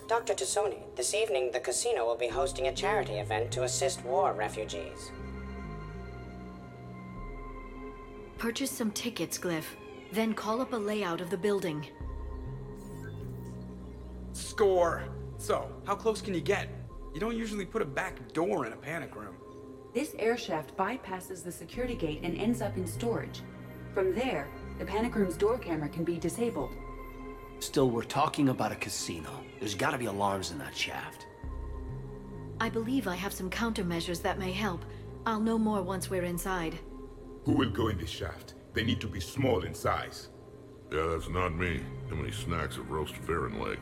Dr. 0.07 0.33
T'Soni, 0.33 0.77
this 0.95 1.13
evening 1.13 1.51
the 1.51 1.59
casino 1.59 2.05
will 2.05 2.17
be 2.17 2.27
hosting 2.27 2.67
a 2.67 2.73
charity 2.73 3.13
event 3.13 3.51
to 3.51 3.63
assist 3.63 4.03
war 4.03 4.33
refugees. 4.33 5.11
Purchase 8.37 8.71
some 8.71 8.91
tickets, 8.91 9.37
Glyph. 9.37 9.75
Then 10.11 10.33
call 10.33 10.61
up 10.61 10.73
a 10.73 10.77
layout 10.77 11.21
of 11.21 11.29
the 11.29 11.37
building. 11.37 11.87
Score. 14.33 15.03
So, 15.37 15.69
how 15.85 15.95
close 15.95 16.21
can 16.21 16.33
you 16.33 16.41
get? 16.41 16.69
You 17.13 17.19
don't 17.19 17.37
usually 17.37 17.65
put 17.65 17.81
a 17.81 17.85
back 17.85 18.33
door 18.33 18.65
in 18.65 18.73
a 18.73 18.77
panic 18.77 19.15
room. 19.15 19.35
This 19.93 20.15
air 20.17 20.37
shaft 20.37 20.75
bypasses 20.75 21.43
the 21.43 21.51
security 21.51 21.95
gate 21.95 22.21
and 22.23 22.37
ends 22.37 22.61
up 22.61 22.75
in 22.77 22.87
storage. 22.87 23.41
From 23.93 24.15
there, 24.15 24.47
the 24.79 24.85
panic 24.85 25.15
room's 25.15 25.37
door 25.37 25.57
camera 25.57 25.89
can 25.89 26.03
be 26.03 26.17
disabled. 26.17 26.71
Still, 27.59 27.89
we're 27.89 28.03
talking 28.03 28.49
about 28.49 28.71
a 28.71 28.75
casino. 28.75 29.29
There's 29.59 29.75
gotta 29.75 29.97
be 29.97 30.05
alarms 30.05 30.51
in 30.51 30.57
that 30.59 30.75
shaft. 30.75 31.27
I 32.59 32.69
believe 32.69 33.07
I 33.07 33.15
have 33.15 33.33
some 33.33 33.49
countermeasures 33.49 34.21
that 34.21 34.39
may 34.39 34.51
help. 34.51 34.83
I'll 35.25 35.39
know 35.39 35.57
more 35.57 35.81
once 35.81 36.09
we're 36.09 36.23
inside. 36.23 36.77
Who 37.45 37.53
will 37.53 37.69
go 37.69 37.87
in 37.87 37.97
this 37.97 38.09
shaft? 38.09 38.55
They 38.73 38.83
need 38.83 38.99
to 39.01 39.07
be 39.07 39.19
small 39.19 39.61
in 39.61 39.73
size. 39.73 40.29
Yeah, 40.91 41.07
that's 41.11 41.29
not 41.29 41.55
me. 41.55 41.81
How 42.09 42.15
many 42.15 42.31
snacks 42.31 42.77
of 42.77 42.91
roast 42.91 43.15
varren 43.25 43.59
leg? 43.59 43.79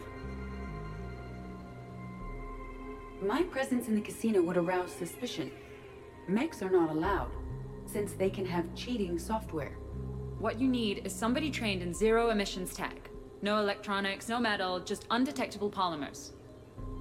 My 3.21 3.43
presence 3.43 3.87
in 3.87 3.95
the 3.95 4.01
casino 4.01 4.41
would 4.41 4.57
arouse 4.57 4.91
suspicion. 4.91 5.51
Mechs 6.27 6.61
are 6.61 6.69
not 6.69 6.89
allowed, 6.89 7.31
since 7.85 8.13
they 8.13 8.29
can 8.29 8.45
have 8.45 8.73
cheating 8.73 9.19
software. 9.19 9.77
What 10.41 10.59
you 10.59 10.67
need 10.67 11.05
is 11.05 11.13
somebody 11.13 11.51
trained 11.51 11.83
in 11.83 11.93
zero 11.93 12.31
emissions 12.31 12.73
tech. 12.73 13.11
No 13.43 13.59
electronics, 13.59 14.27
no 14.27 14.39
metal, 14.39 14.79
just 14.79 15.05
undetectable 15.11 15.69
polymers. 15.69 16.31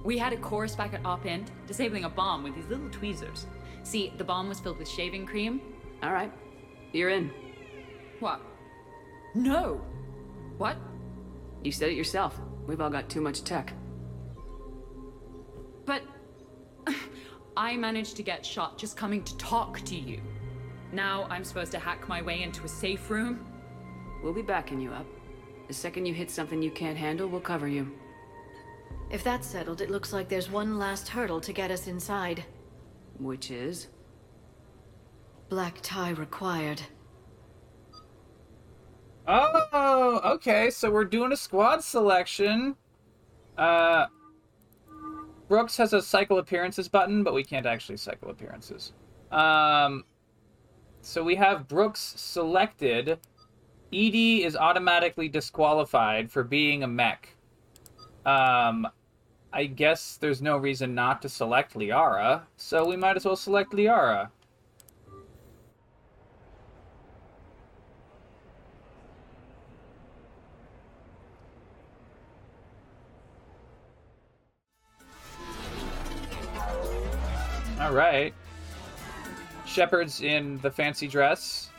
We 0.05 0.19
had 0.19 0.31
a 0.31 0.37
course 0.37 0.75
back 0.75 0.93
at 0.93 1.03
Op 1.03 1.25
End, 1.25 1.49
disabling 1.65 2.03
a 2.03 2.09
bomb 2.09 2.43
with 2.43 2.53
these 2.53 2.67
little 2.67 2.87
tweezers. 2.91 3.47
See, 3.81 4.13
the 4.19 4.23
bomb 4.23 4.47
was 4.47 4.59
filled 4.59 4.77
with 4.77 4.87
shaving 4.87 5.25
cream. 5.25 5.59
All 6.03 6.11
right. 6.11 6.31
You're 6.93 7.09
in. 7.09 7.31
What? 8.19 8.41
No! 9.33 9.81
What? 10.59 10.77
You 11.63 11.71
said 11.71 11.89
it 11.89 11.95
yourself. 11.95 12.39
We've 12.67 12.79
all 12.79 12.91
got 12.91 13.09
too 13.09 13.21
much 13.21 13.43
tech. 13.43 13.73
But 15.85 16.03
I 17.57 17.75
managed 17.75 18.17
to 18.17 18.23
get 18.23 18.45
shot 18.45 18.77
just 18.77 18.95
coming 18.95 19.23
to 19.23 19.35
talk 19.37 19.81
to 19.81 19.95
you. 19.95 20.21
Now 20.91 21.27
I'm 21.29 21.43
supposed 21.43 21.71
to 21.71 21.79
hack 21.79 22.07
my 22.07 22.21
way 22.21 22.43
into 22.43 22.63
a 22.63 22.67
safe 22.67 23.09
room? 23.09 23.45
We'll 24.23 24.33
be 24.33 24.41
backing 24.41 24.81
you 24.81 24.91
up. 24.91 25.05
The 25.67 25.73
second 25.73 26.05
you 26.05 26.13
hit 26.13 26.29
something 26.29 26.61
you 26.61 26.71
can't 26.71 26.97
handle, 26.97 27.27
we'll 27.27 27.41
cover 27.41 27.67
you. 27.67 27.91
If 29.09 29.23
that's 29.23 29.47
settled, 29.47 29.81
it 29.81 29.89
looks 29.89 30.13
like 30.13 30.29
there's 30.29 30.49
one 30.49 30.77
last 30.77 31.07
hurdle 31.07 31.41
to 31.41 31.53
get 31.53 31.71
us 31.71 31.87
inside. 31.87 32.45
Which 33.19 33.51
is? 33.51 33.87
Black 35.49 35.79
tie 35.81 36.11
required. 36.11 36.81
Oh, 39.27 40.21
okay. 40.23 40.69
So 40.69 40.89
we're 40.89 41.05
doing 41.05 41.31
a 41.31 41.37
squad 41.37 41.83
selection. 41.83 42.75
Uh, 43.57 44.07
Brooks 45.47 45.75
has 45.77 45.93
a 45.93 46.01
cycle 46.01 46.39
appearances 46.39 46.87
button, 46.87 47.23
but 47.23 47.33
we 47.33 47.43
can't 47.43 47.65
actually 47.65 47.97
cycle 47.97 48.29
appearances. 48.29 48.93
Um, 49.31 50.05
so 51.01 51.23
we 51.23 51.35
have 51.35 51.67
Brooks 51.67 52.13
selected. 52.17 53.19
EDI 53.91 54.43
is 54.43 54.55
automatically 54.55 55.27
disqualified 55.27 56.31
for 56.31 56.43
being 56.43 56.83
a 56.83 56.87
mech. 56.87 57.35
Um, 58.25 58.87
I 59.51 59.65
guess 59.65 60.17
there's 60.17 60.41
no 60.41 60.57
reason 60.57 60.95
not 60.95 61.21
to 61.23 61.29
select 61.29 61.73
Liara, 61.73 62.43
so 62.55 62.87
we 62.87 62.95
might 62.95 63.17
as 63.17 63.25
well 63.25 63.35
select 63.35 63.73
Liara. 63.73 64.29
All 77.81 77.91
right. 77.91 78.33
Shepard's 79.65 80.21
in 80.21 80.57
the 80.59 80.71
fancy 80.71 81.07
dress. 81.07 81.69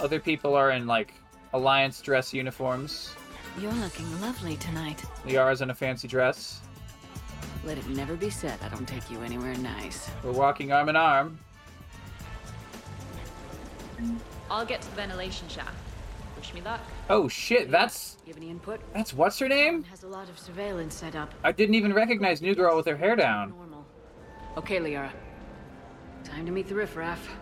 Other 0.00 0.20
people 0.20 0.54
are 0.54 0.70
in 0.70 0.86
like 0.86 1.14
alliance 1.52 2.00
dress 2.00 2.32
uniforms. 2.32 3.14
You're 3.60 3.72
looking 3.72 4.20
lovely 4.20 4.56
tonight. 4.56 5.02
Liara's 5.26 5.60
in 5.62 5.70
a 5.70 5.74
fancy 5.74 6.06
dress. 6.06 6.60
Let 7.64 7.76
it 7.78 7.88
never 7.88 8.14
be 8.14 8.30
said 8.30 8.58
I 8.62 8.68
don't 8.68 8.86
take 8.86 9.10
you 9.10 9.20
anywhere 9.22 9.54
nice. 9.56 10.08
We're 10.22 10.32
walking 10.32 10.72
arm 10.72 10.88
in 10.88 10.96
arm. 10.96 11.38
I'll 14.50 14.64
get 14.64 14.80
to 14.82 14.90
the 14.90 14.96
ventilation 14.96 15.48
shaft. 15.48 15.74
Wish 16.36 16.54
me 16.54 16.60
luck. 16.60 16.80
Oh 17.10 17.26
shit, 17.28 17.68
that's 17.70 18.18
You 18.24 18.32
have 18.32 18.40
any 18.40 18.50
input? 18.50 18.80
that's 18.94 19.12
what's 19.12 19.38
her 19.40 19.48
name? 19.48 19.82
Has 19.84 20.04
a 20.04 20.08
lot 20.08 20.28
of 20.28 20.38
surveillance 20.38 20.94
set 20.94 21.16
up. 21.16 21.34
I 21.42 21.50
didn't 21.50 21.74
even 21.74 21.92
recognize 21.92 22.40
New 22.40 22.54
Girl 22.54 22.76
with 22.76 22.86
her 22.86 22.96
hair 22.96 23.16
down. 23.16 23.50
Normal. 23.50 23.84
Okay, 24.56 24.78
Liara. 24.78 25.10
Time 26.24 26.46
to 26.46 26.52
meet 26.52 26.68
the 26.68 26.74
riffraff. 26.74 27.36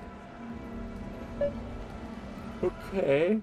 Okay. 2.62 3.40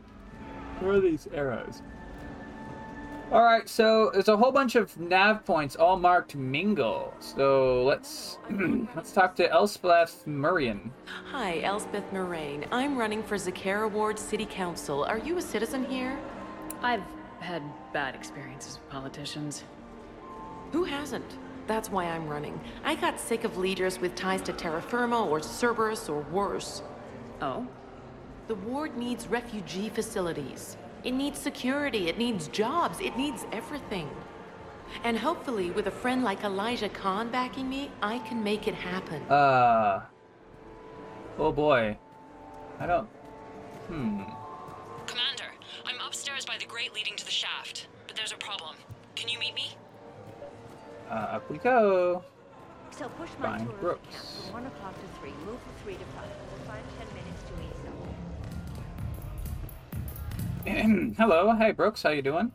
Where 0.80 0.94
are 0.94 1.00
these 1.00 1.28
arrows? 1.34 1.82
Alright, 3.32 3.68
so 3.68 4.12
there's 4.14 4.28
a 4.28 4.38
whole 4.38 4.52
bunch 4.52 4.76
of 4.76 4.96
nav 5.00 5.44
points 5.44 5.76
all 5.76 5.98
marked 5.98 6.36
mingle. 6.36 7.14
So 7.20 7.84
let's 7.84 8.38
let's 8.96 9.12
talk 9.12 9.36
to 9.38 9.52
Elspeth 9.52 10.28
Murrian. 10.28 10.92
Hi, 11.32 11.62
Elspeth 11.62 12.04
Moraine. 12.14 12.66
I'm 12.72 12.96
running 12.96 13.24
for 13.24 13.36
Zakera 13.36 13.90
Ward 13.90 14.20
City 14.20 14.46
Council. 14.46 15.04
Are 15.06 15.18
you 15.18 15.38
a 15.38 15.42
citizen 15.42 15.86
here? 15.86 16.20
I've 16.84 17.02
had 17.40 17.64
bad 17.92 18.14
experiences 18.14 18.78
with 18.78 18.90
politicians. 18.90 19.64
Who 20.72 20.84
hasn't? 20.84 21.38
That's 21.68 21.90
why 21.90 22.06
I'm 22.06 22.28
running. 22.28 22.60
I 22.84 22.96
got 22.96 23.20
sick 23.20 23.44
of 23.44 23.58
leaders 23.58 24.00
with 24.00 24.16
ties 24.16 24.42
to 24.44 24.54
Terra 24.54 24.82
Firma 24.82 25.26
or 25.26 25.42
Cerberus 25.42 26.10
or 26.10 26.22
worse. 26.32 26.82
Oh? 27.42 27.68
The 28.48 28.56
ward 28.56 28.98
needs 28.98 29.28
refugee 29.28 29.90
facilities. 29.90 30.78
It 31.04 31.12
needs 31.12 31.40
security, 31.40 32.10
it 32.10 32.18
needs 32.18 32.48
jobs, 32.50 33.00
it 33.00 33.18
needs 33.18 33.46
everything. 33.52 34.10
And 35.04 35.18
hopefully, 35.18 35.72
with 35.72 35.88
a 35.88 35.92
friend 35.92 36.24
like 36.24 36.44
Elijah 36.44 36.90
Khan 36.90 37.30
backing 37.30 37.70
me, 37.70 37.90
I 38.02 38.20
can 38.20 38.44
make 38.44 38.68
it 38.68 38.76
happen. 38.76 39.22
Uh 39.24 40.02
Oh 41.40 41.52
boy. 41.52 41.98
I 42.80 42.86
don't 42.86 43.08
Hmm. 43.88 44.24
Commander, 45.08 45.52
I'm 45.86 46.00
upstairs 46.06 46.46
by 46.46 46.58
the 46.58 46.66
grate 46.66 46.94
leading 46.94 47.16
to 47.18 47.26
the 47.26 47.32
shaft, 47.32 47.88
but 48.08 48.16
there's 48.16 48.32
a 48.32 48.38
problem. 48.38 48.76
Can 49.16 49.30
you 49.30 49.40
meet 49.40 49.56
me? 49.56 49.76
Uh, 51.14 51.36
up 51.36 51.48
we 51.52 51.60
go. 51.60 52.24
So 52.90 53.08
push 53.10 53.30
my 53.40 53.58
Find 53.58 53.68
tour 53.68 53.70
of 53.70 53.70
camp 53.70 53.82
Brooks. 53.82 54.42
from 54.46 54.54
1 54.54 54.66
o'clock 54.66 54.96
to 54.96 55.20
3. 55.20 55.30
Move 55.46 55.62
from 55.62 55.74
3 55.84 55.94
to 55.94 56.00
5. 56.00 56.08
We'll 56.50 56.66
find 56.68 56.84
10 56.98 57.08
minutes 57.14 57.44
to 57.44 57.54
ease 57.62 57.82
up. 61.06 61.18
Hello, 61.18 61.56
hey 61.56 61.72
Brooks, 61.72 62.02
how 62.02 62.10
you 62.10 62.24
doing? 62.24 62.52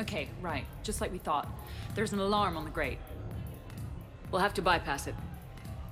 Okay, 0.00 0.28
right. 0.42 0.64
Just 0.82 1.00
like 1.00 1.12
we 1.12 1.18
thought. 1.18 1.46
There's 1.94 2.12
an 2.12 2.18
alarm 2.18 2.56
on 2.56 2.64
the 2.64 2.70
grate. 2.70 2.98
We'll 4.32 4.40
have 4.42 4.54
to 4.54 4.62
bypass 4.62 5.06
it. 5.06 5.14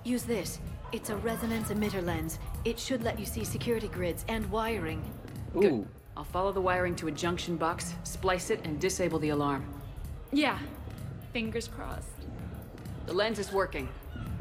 Use 0.02 0.24
this. 0.24 0.58
It's 0.90 1.10
a 1.10 1.16
resonance 1.16 1.68
emitter 1.68 2.04
lens. 2.04 2.40
It 2.64 2.76
should 2.76 3.04
let 3.04 3.20
you 3.20 3.26
see 3.26 3.44
security 3.44 3.86
grids 3.86 4.24
and 4.26 4.50
wiring. 4.50 5.08
Good. 5.52 5.86
I'll 6.22 6.28
follow 6.28 6.52
the 6.52 6.60
wiring 6.60 6.94
to 6.96 7.08
a 7.08 7.10
junction 7.10 7.56
box, 7.56 7.94
splice 8.04 8.50
it, 8.50 8.60
and 8.62 8.78
disable 8.78 9.18
the 9.18 9.30
alarm. 9.30 9.64
Yeah. 10.30 10.56
Fingers 11.32 11.66
crossed. 11.66 12.06
The 13.06 13.12
lens 13.12 13.40
is 13.40 13.50
working. 13.50 13.88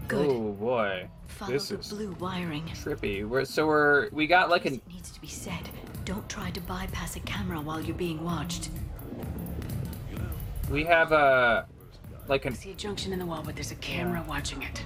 Good. 0.08 0.28
Oh 0.30 0.52
boy, 0.52 1.10
Follow 1.26 1.54
this 1.54 1.70
the 1.70 1.80
is 1.80 1.90
blue 1.90 2.16
wiring. 2.20 2.66
trippy. 2.76 3.28
We're 3.28 3.46
so 3.46 3.66
we're 3.66 4.10
we 4.12 4.28
got 4.28 4.48
like 4.52 4.66
an 4.66 4.80
Needs 4.88 5.10
to 5.10 5.20
be 5.20 5.28
said. 5.28 5.72
Don't 6.06 6.30
try 6.30 6.52
to 6.52 6.62
bypass 6.62 7.16
a 7.16 7.20
camera 7.22 7.60
while 7.60 7.82
you're 7.82 7.96
being 7.96 8.24
watched. 8.24 8.70
we 10.70 10.84
have 10.84 11.12
a 11.12 11.66
like 12.28 12.46
an 12.46 12.54
I 12.54 12.58
see 12.58 12.72
a 12.74 12.76
junction 12.76 13.12
in 13.12 13.18
the 13.18 13.26
wall, 13.26 13.42
but 13.44 13.56
there's 13.56 13.72
a 13.72 13.76
camera 13.78 14.24
watching 14.28 14.62
it. 14.62 14.84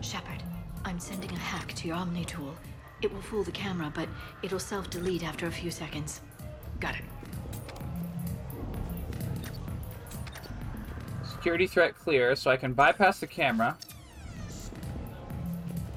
Shepard, 0.00 0.42
I'm 0.86 0.98
sending 0.98 1.30
a 1.30 1.38
hack 1.38 1.74
to 1.74 1.88
your 1.88 1.96
Omni 1.96 2.24
tool. 2.24 2.54
It 3.02 3.12
will 3.12 3.20
fool 3.20 3.42
the 3.42 3.52
camera, 3.52 3.92
but 3.94 4.08
it'll 4.42 4.58
self-delete 4.58 5.24
after 5.24 5.46
a 5.46 5.52
few 5.52 5.70
seconds. 5.70 6.20
Got 6.80 6.94
it. 6.94 7.04
security 11.42 11.66
threat 11.66 11.98
clear, 11.98 12.36
so 12.36 12.52
I 12.52 12.56
can 12.56 12.72
bypass 12.72 13.18
the 13.18 13.26
camera. 13.26 13.76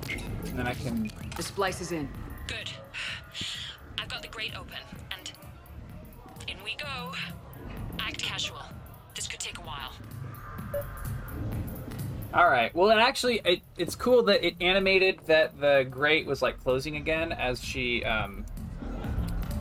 And 0.10 0.58
then 0.58 0.66
I 0.66 0.74
can 0.74 1.12
The 1.38 1.44
splice 1.44 1.82
is 1.82 1.92
in. 1.92 2.10
Good. 2.48 2.72
I've 4.00 4.08
got 4.08 4.24
the 4.24 4.28
grate 4.28 4.58
open, 4.58 4.80
and 5.12 5.32
in 6.48 6.58
we 6.64 6.76
go. 6.78 7.12
Act 8.00 8.24
casual. 8.24 8.64
All 12.36 12.50
right. 12.50 12.76
Well, 12.76 12.92
and 12.92 13.00
actually, 13.00 13.40
it, 13.46 13.62
it's 13.78 13.96
cool 13.96 14.22
that 14.24 14.46
it 14.46 14.56
animated 14.60 15.22
that 15.26 15.58
the 15.58 15.88
grate 15.90 16.26
was 16.26 16.42
like 16.42 16.62
closing 16.62 16.98
again 16.98 17.32
as 17.32 17.64
she 17.64 18.04
um, 18.04 18.46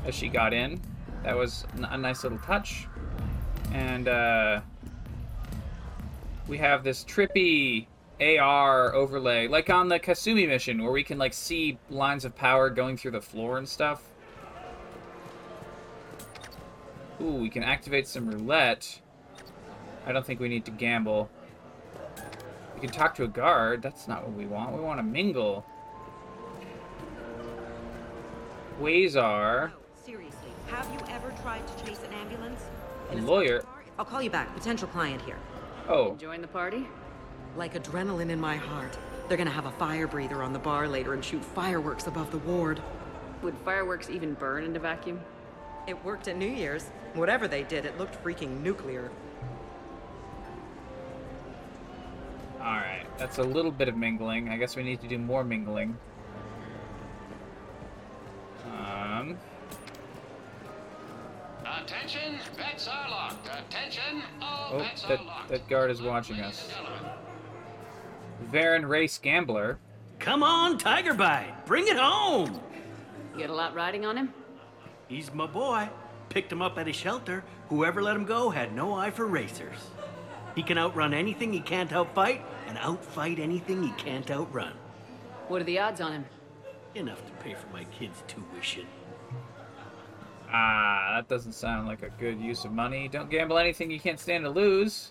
as 0.05 0.13
she 0.13 0.27
got 0.27 0.53
in. 0.53 0.81
That 1.23 1.37
was 1.37 1.65
a 1.75 1.97
nice 1.97 2.25
little 2.25 2.39
touch. 2.39 2.89
And 3.73 4.09
uh, 4.09 4.61
we 6.49 6.59
have 6.59 6.83
this 6.83 7.05
trippy 7.05 7.87
AR 8.21 8.93
overlay, 8.93 9.47
like 9.47 9.71
on 9.71 9.89
the 9.89 10.01
Kasumi 10.01 10.49
mission, 10.49 10.83
where 10.83 10.93
we 10.93 11.05
can 11.05 11.17
like 11.17 11.33
see 11.33 11.79
lines 11.91 12.25
of 12.25 12.35
power 12.35 12.71
going 12.71 12.97
through 12.97 13.13
the 13.13 13.23
floor 13.23 13.59
and 13.59 13.69
stuff. 13.69 14.03
Ooh, 17.21 17.35
we 17.35 17.51
can 17.51 17.63
activate 17.63 18.09
some 18.09 18.29
roulette. 18.29 19.01
I 20.05 20.11
don't 20.11 20.27
think 20.27 20.41
we 20.41 20.49
need 20.49 20.65
to 20.65 20.73
gamble. 20.73 21.31
We 22.85 22.89
can 22.89 22.99
talk 22.99 23.15
to 23.15 23.25
a 23.25 23.29
guard. 23.29 23.81
That's 23.81 24.07
not 24.09 24.25
what 24.25 24.37
we 24.37 24.45
want. 24.45 24.75
We 24.75 24.81
want 24.83 24.99
to 24.99 25.03
mingle. 25.03 25.65
Quasar, 28.79 29.71
Seriously, 30.05 30.51
have 30.67 30.87
you 30.93 30.99
ever 31.09 31.33
tried 31.41 31.67
to 31.67 31.87
chase 31.87 32.01
an 32.07 32.13
ambulance? 32.13 32.61
a 33.11 33.17
lawyer. 33.17 33.65
I'll 33.99 34.05
call 34.05 34.21
you 34.21 34.29
back. 34.29 34.55
Potential 34.55 34.87
client 34.89 35.23
here. 35.23 35.39
Oh, 35.89 36.15
Join 36.17 36.43
the 36.43 36.47
party? 36.47 36.87
Like 37.57 37.73
adrenaline 37.73 38.29
in 38.29 38.39
my 38.39 38.57
heart. 38.57 38.99
They're 39.29 39.39
gonna 39.39 39.49
have 39.49 39.65
a 39.65 39.73
fire 39.73 40.07
breather 40.07 40.43
on 40.43 40.53
the 40.53 40.59
bar 40.59 40.87
later 40.87 41.15
and 41.15 41.25
shoot 41.25 41.43
fireworks 41.43 42.07
above 42.07 42.31
the 42.33 42.39
ward. 42.39 42.83
Would 43.41 43.57
fireworks 43.65 44.11
even 44.11 44.35
burn 44.35 44.63
in 44.65 44.77
a 44.77 44.79
vacuum? 44.79 45.21
It 45.89 46.05
worked 46.05 46.29
at 46.29 46.37
New 46.37 46.51
Year's. 46.51 46.91
Whatever 47.15 47.49
they 47.49 47.63
did, 47.63 47.87
it 47.87 47.97
looked 47.97 48.23
freaking 48.23 48.61
nuclear. 48.61 49.11
All 52.65 52.77
right. 52.77 53.05
That's 53.19 53.39
a 53.39 53.43
little 53.43 53.71
bit 53.71 53.89
of 53.89 53.97
mingling. 53.97 54.49
I 54.49 54.57
guess 54.57 54.75
we 54.75 54.83
need 54.83 55.03
to 55.03 55.09
do 55.09 55.19
more 55.19 55.45
mingling. 55.45 55.99
Um, 58.67 59.37
Attention, 61.83 62.39
bets 62.57 62.89
are 62.89 63.11
locked. 63.11 63.49
Attention, 63.69 64.23
all 64.41 64.71
oh, 64.73 64.79
bets 64.79 65.03
that 65.03 65.21
are 65.21 65.25
locked. 65.25 65.49
that 65.51 65.69
guard 65.69 65.91
is 65.91 66.01
watching 66.01 66.41
us. 66.41 66.71
Varren 68.51 68.89
Race 68.89 69.19
Gambler. 69.19 69.79
Come 70.19 70.43
on, 70.43 70.79
Tiger 70.79 71.13
Bite, 71.13 71.67
bring 71.67 71.87
it 71.87 71.97
home. 71.97 72.61
You 73.35 73.41
got 73.41 73.51
a 73.51 73.55
lot 73.55 73.75
riding 73.75 74.07
on 74.07 74.17
him? 74.17 74.33
He's 75.09 75.33
my 75.35 75.47
boy. 75.47 75.89
Picked 76.31 76.51
him 76.51 76.63
up 76.63 76.79
at 76.79 76.89
a 76.89 76.93
shelter. 76.93 77.45
Whoever 77.69 78.03
let 78.03 78.17
him 78.17 78.25
go 78.25 78.49
had 78.49 78.75
no 78.75 78.95
eye 78.95 79.11
for 79.11 79.27
racers. 79.27 79.91
He 80.55 80.63
can 80.63 80.79
outrun 80.79 81.13
anything 81.13 81.53
he 81.53 81.61
can't 81.61 81.91
outfight, 81.91 82.41
and 82.69 82.79
outfight 82.79 83.39
anything 83.39 83.83
he 83.83 83.91
can't 83.93 84.31
outrun. 84.31 84.73
What 85.49 85.61
are 85.61 85.65
the 85.65 85.79
odds 85.79 86.01
on 86.01 86.13
him? 86.13 86.25
Enough 86.95 87.25
to 87.27 87.33
pay 87.43 87.55
for 87.55 87.67
my 87.69 87.85
kids' 87.85 88.23
tuition. 88.29 88.87
Ah, 90.53 91.15
that 91.17 91.29
doesn't 91.29 91.53
sound 91.53 91.89
like 91.89 92.03
a 92.03 92.11
good 92.21 92.41
use 92.41 92.65
of 92.65 92.73
money. 92.73 93.09
Don't 93.09 93.29
gamble 93.29 93.59
anything 93.59 93.91
you 93.91 93.99
can't 93.99 94.21
stand 94.21 94.45
to 94.45 94.51
lose. 94.51 95.11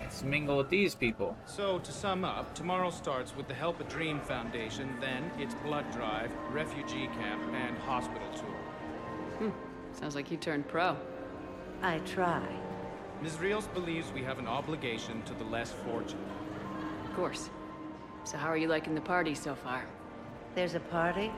Let's 0.00 0.24
mingle 0.24 0.56
with 0.56 0.68
these 0.68 0.96
people. 0.96 1.36
So, 1.46 1.78
to 1.78 1.92
sum 1.92 2.24
up, 2.24 2.54
tomorrow 2.54 2.90
starts 2.90 3.36
with 3.36 3.46
the 3.46 3.54
Help 3.54 3.80
a 3.80 3.84
Dream 3.84 4.20
Foundation, 4.20 4.96
then 5.00 5.30
it's 5.38 5.54
blood 5.64 5.90
drive, 5.92 6.30
refugee 6.50 7.08
camp, 7.14 7.42
and 7.54 7.78
hospital 7.78 8.28
tour. 8.34 8.51
Sounds 9.92 10.14
like 10.14 10.30
you 10.30 10.36
turned 10.36 10.66
pro. 10.68 10.96
I 11.82 11.98
try. 12.00 12.42
Ms. 13.22 13.38
Rios 13.38 13.66
believes 13.68 14.10
we 14.12 14.22
have 14.22 14.38
an 14.38 14.48
obligation 14.48 15.22
to 15.22 15.34
the 15.34 15.44
less 15.44 15.72
fortunate. 15.84 16.26
Of 17.04 17.14
course. 17.14 17.50
So 18.24 18.36
how 18.36 18.48
are 18.48 18.56
you 18.56 18.68
liking 18.68 18.94
the 18.94 19.00
party 19.00 19.34
so 19.34 19.54
far? 19.54 19.84
There's 20.54 20.74
a 20.74 20.80
party? 20.80 21.30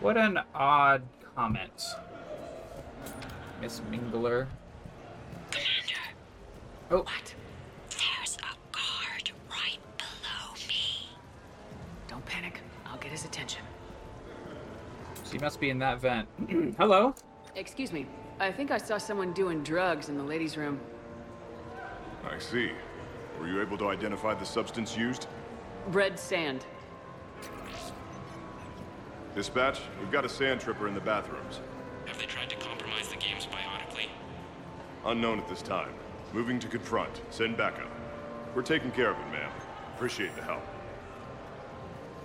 What 0.00 0.16
an 0.16 0.38
odd 0.54 1.02
comment. 1.34 1.82
Miss 3.60 3.80
Mingler. 3.90 4.46
Commander. 5.50 6.02
Oh. 6.90 6.98
What? 6.98 7.34
There's 7.90 8.36
a 8.36 8.54
guard 8.72 9.32
right 9.50 9.78
below 9.96 10.54
me. 10.68 11.08
Don't 12.08 12.24
panic. 12.26 12.60
I'll 12.86 12.98
get 12.98 13.12
his 13.12 13.24
attention. 13.24 13.62
She 15.36 15.44
must 15.44 15.60
be 15.60 15.68
in 15.68 15.78
that 15.80 16.00
vent. 16.00 16.26
Hello? 16.78 17.14
Excuse 17.56 17.92
me. 17.92 18.06
I 18.40 18.50
think 18.50 18.70
I 18.70 18.78
saw 18.78 18.96
someone 18.96 19.34
doing 19.34 19.62
drugs 19.62 20.08
in 20.08 20.16
the 20.16 20.24
ladies' 20.24 20.56
room. 20.56 20.80
I 22.24 22.38
see. 22.38 22.70
Were 23.38 23.46
you 23.46 23.60
able 23.60 23.76
to 23.78 23.90
identify 23.90 24.32
the 24.32 24.46
substance 24.46 24.96
used? 24.96 25.26
Red 25.88 26.18
sand. 26.18 26.64
Dispatch, 29.34 29.80
we've 30.00 30.10
got 30.10 30.24
a 30.24 30.28
sand 30.28 30.62
tripper 30.62 30.88
in 30.88 30.94
the 30.94 31.02
bathrooms. 31.02 31.60
Have 32.06 32.18
they 32.18 32.24
tried 32.24 32.48
to 32.48 32.56
compromise 32.56 33.08
the 33.08 33.16
games 33.16 33.46
biotically? 33.46 34.08
Unknown 35.04 35.38
at 35.38 35.48
this 35.50 35.60
time. 35.60 35.92
Moving 36.32 36.58
to 36.60 36.66
confront. 36.66 37.20
Send 37.28 37.58
backup. 37.58 37.90
We're 38.54 38.62
taking 38.62 38.90
care 38.90 39.10
of 39.10 39.18
it, 39.18 39.32
ma'am. 39.32 39.52
Appreciate 39.96 40.34
the 40.34 40.42
help. 40.42 40.62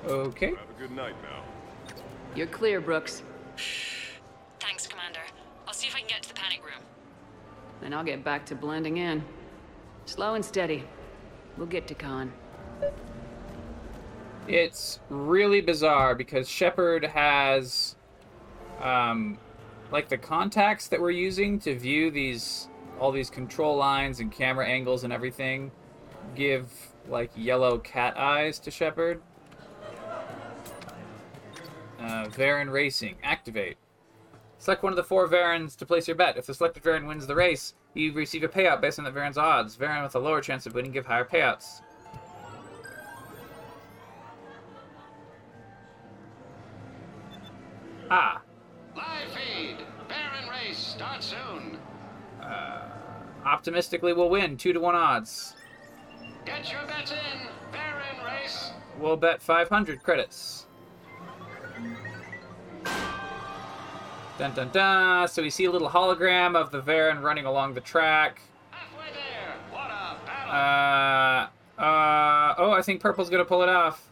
Okay. 0.06 0.52
Have 0.52 0.70
a 0.78 0.80
good 0.80 0.92
night 0.92 1.16
now. 1.24 1.44
You're 2.34 2.48
clear, 2.48 2.80
Brooks. 2.80 3.24
Thanks, 4.60 4.88
Commander. 4.88 5.20
I'll 5.68 5.74
see 5.74 5.88
if 5.88 5.96
I 5.96 6.00
can 6.00 6.08
get 6.08 6.24
to 6.24 6.30
the 6.30 6.36
panic 6.36 6.64
room. 6.64 6.84
Then 7.82 7.94
I'll 7.94 8.04
get 8.04 8.24
back 8.24 8.46
to 8.48 8.56
blending 8.56 8.98
in. 8.98 9.24
Slow 10.06 10.36
and 10.36 10.46
steady. 10.46 10.86
We'll 11.58 11.68
get 11.68 11.88
to 11.88 11.96
Khan. 11.96 12.32
It's 14.48 15.00
really 15.10 15.62
bizarre 15.62 16.16
because 16.16 16.48
Shepard 16.48 17.04
has, 17.04 17.96
um, 18.82 19.38
like 19.92 20.08
the 20.08 20.18
contacts 20.18 20.88
that 20.88 21.02
we're 21.02 21.12
using 21.12 21.60
to 21.60 21.78
view 21.78 22.12
these, 22.12 22.70
all 23.00 23.12
these 23.12 23.30
control 23.30 23.76
lines 23.76 24.20
and 24.20 24.32
camera 24.32 24.68
angles 24.68 25.04
and 25.04 25.12
everything, 25.12 25.72
give 26.36 26.72
like 27.10 27.32
yellow 27.36 27.78
cat 27.78 28.18
eyes 28.18 28.58
to 28.60 28.72
Shepard. 28.72 29.22
Uh, 32.02 32.26
Varren 32.30 32.72
Racing, 32.72 33.16
activate. 33.22 33.78
Select 34.58 34.82
one 34.82 34.92
of 34.92 34.98
the 34.98 35.04
four 35.04 35.28
Varrens 35.28 35.76
to 35.78 35.86
place 35.86 36.08
your 36.08 36.16
bet. 36.16 36.36
If 36.36 36.48
the 36.48 36.54
selected 36.54 36.84
Varren 36.84 37.08
wins 37.08 37.28
the 37.28 37.36
race, 37.36 37.76
you 37.94 38.12
receive 38.12 38.44
a 38.44 38.48
payout 38.48 38.82
based 38.82 38.98
on 38.98 39.06
the 39.06 39.12
Varren's 39.12 39.38
odds. 39.38 39.78
Varren 39.78 40.04
with 40.04 40.16
a 40.16 40.20
lower 40.20 40.42
chance 40.42 40.66
of 40.66 40.74
winning 40.74 40.92
give 40.92 41.06
higher 41.06 41.26
payouts. 41.26 41.82
Ah. 48.10 48.42
Live 48.96 49.32
feed. 49.32 49.78
Varren 50.10 50.50
race 50.50 50.78
starts 50.78 51.28
soon. 51.28 51.78
Uh, 52.42 52.82
optimistically, 53.46 54.14
we'll 54.14 54.30
win. 54.30 54.58
Two 54.58 54.74
to 54.74 54.80
one 54.80 54.96
odds. 54.96 55.56
Get 56.46 56.72
your 56.72 56.86
bets 56.88 57.12
in. 57.12 57.48
Varren 57.72 58.26
race. 58.26 58.72
We'll 59.00 59.18
bet 59.18 59.42
500 59.42 60.04
credits. 60.04 60.66
Dun 64.38 64.54
dun 64.54 64.70
dun. 64.70 65.28
So 65.28 65.42
we 65.42 65.50
see 65.50 65.66
a 65.66 65.72
little 65.72 65.90
hologram 65.90 66.56
of 66.56 66.72
the 66.72 66.82
Varren 66.82 67.22
running 67.22 67.46
along 67.46 67.74
the 67.74 67.82
track. 67.82 68.42
Uh, 70.48 71.48
uh, 71.78 72.56
oh, 72.58 72.72
I 72.72 72.82
think 72.82 73.00
purple's 73.00 73.30
gonna 73.30 73.46
pull 73.46 73.64
it 73.64 73.70
off. 73.70 74.08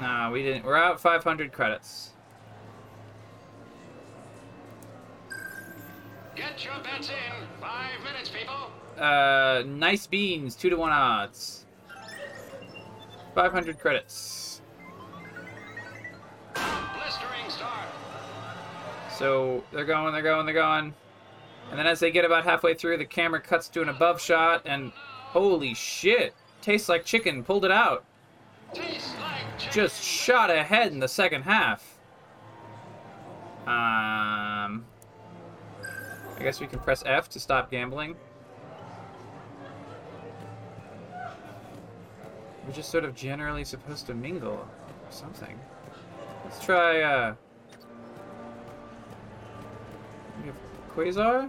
Nah, 0.00 0.30
we 0.30 0.42
didn't. 0.42 0.64
We're 0.64 0.76
out 0.76 1.00
500 1.00 1.52
credits. 1.52 2.12
Get 6.34 6.64
your 6.64 6.74
bets 6.84 7.10
in. 7.10 7.48
Five 7.60 8.02
minutes, 8.04 8.30
people. 8.30 8.70
Uh, 8.96 9.64
nice 9.66 10.06
beans, 10.06 10.54
two 10.54 10.70
to 10.70 10.76
one 10.76 10.92
odds. 10.92 11.66
500 13.34 13.78
credits. 13.78 14.47
So 19.18 19.64
they're 19.72 19.84
going, 19.84 20.12
they're 20.12 20.22
going, 20.22 20.46
they're 20.46 20.54
going. 20.54 20.94
And 21.70 21.78
then 21.78 21.88
as 21.88 21.98
they 21.98 22.12
get 22.12 22.24
about 22.24 22.44
halfway 22.44 22.74
through, 22.74 22.98
the 22.98 23.04
camera 23.04 23.40
cuts 23.40 23.66
to 23.70 23.82
an 23.82 23.88
above 23.88 24.20
shot, 24.20 24.62
and 24.64 24.92
holy 24.92 25.74
shit! 25.74 26.34
Tastes 26.62 26.88
like 26.88 27.04
chicken, 27.04 27.42
pulled 27.42 27.64
it 27.64 27.72
out. 27.72 28.04
Just 29.72 30.04
shot 30.04 30.50
ahead 30.50 30.92
in 30.92 31.00
the 31.00 31.08
second 31.08 31.42
half. 31.42 31.98
Um, 33.66 34.86
I 36.36 36.40
guess 36.40 36.60
we 36.60 36.68
can 36.68 36.78
press 36.78 37.02
F 37.04 37.28
to 37.30 37.40
stop 37.40 37.72
gambling. 37.72 38.14
We're 42.64 42.72
just 42.72 42.90
sort 42.90 43.04
of 43.04 43.16
generally 43.16 43.64
supposed 43.64 44.06
to 44.06 44.14
mingle 44.14 44.52
or 44.52 44.68
something. 45.10 45.58
Let's 46.44 46.64
try, 46.64 47.02
uh... 47.02 47.34
Quasar? 50.98 51.48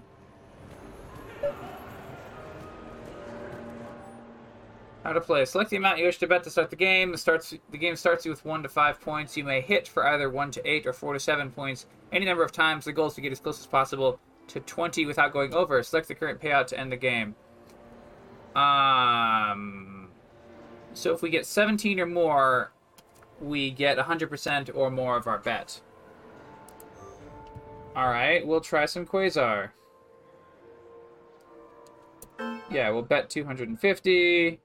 How 5.04 5.14
to 5.14 5.22
play. 5.22 5.44
Select 5.46 5.72
the 5.72 5.78
amount 5.78 5.98
you 5.98 6.06
wish 6.06 6.20
to 6.20 6.28
bet 6.28 6.44
to 6.44 6.52
start 6.52 6.70
the 6.70 6.76
game. 6.76 7.12
The, 7.12 7.18
starts, 7.18 7.56
the 7.72 7.78
game 7.80 7.96
starts 7.96 8.26
you 8.26 8.32
with 8.32 8.46
1 8.46 8.62
to 8.62 8.70
5 8.70 9.02
points. 9.02 9.36
You 9.36 9.44
may 9.44 9.62
hit 9.62 9.88
for 9.88 10.06
either 10.06 10.30
1 10.30 10.52
to 10.52 10.70
8 10.70 10.86
or 10.86 10.94
4 10.94 11.14
to 11.14 11.20
7 11.20 11.50
points 11.50 11.88
any 12.12 12.26
number 12.28 12.44
of 12.44 12.52
times. 12.52 12.86
The 12.86 12.94
goal 12.94 13.08
is 13.08 13.16
to 13.16 13.22
get 13.22 13.32
as 13.32 13.40
close 13.40 13.60
as 13.60 13.66
possible 13.66 14.20
to 14.50 14.60
20 14.60 15.08
without 15.08 15.34
going 15.34 15.56
over. 15.56 15.82
Select 15.82 16.10
the 16.10 16.16
current 16.16 16.40
payout 16.40 16.68
to 16.68 16.80
end 16.80 16.92
the 16.92 16.98
game. 16.98 17.34
Um, 18.56 20.10
so 20.94 21.12
if 21.12 21.24
we 21.24 21.32
get 21.32 21.48
17 21.48 22.00
or 22.00 22.06
more, 22.06 22.72
we 23.42 23.72
get 23.72 23.98
100% 23.98 24.76
or 24.76 24.92
more 24.92 25.18
of 25.18 25.26
our 25.26 25.40
bet. 25.40 25.82
Alright, 28.00 28.48
we'll 28.48 28.62
try 28.62 28.86
some 28.86 29.06
Quasar. 29.06 29.72
Yeah, 32.72 32.92
we'll 32.92 33.02
bet 33.02 33.30
250. 33.30 34.62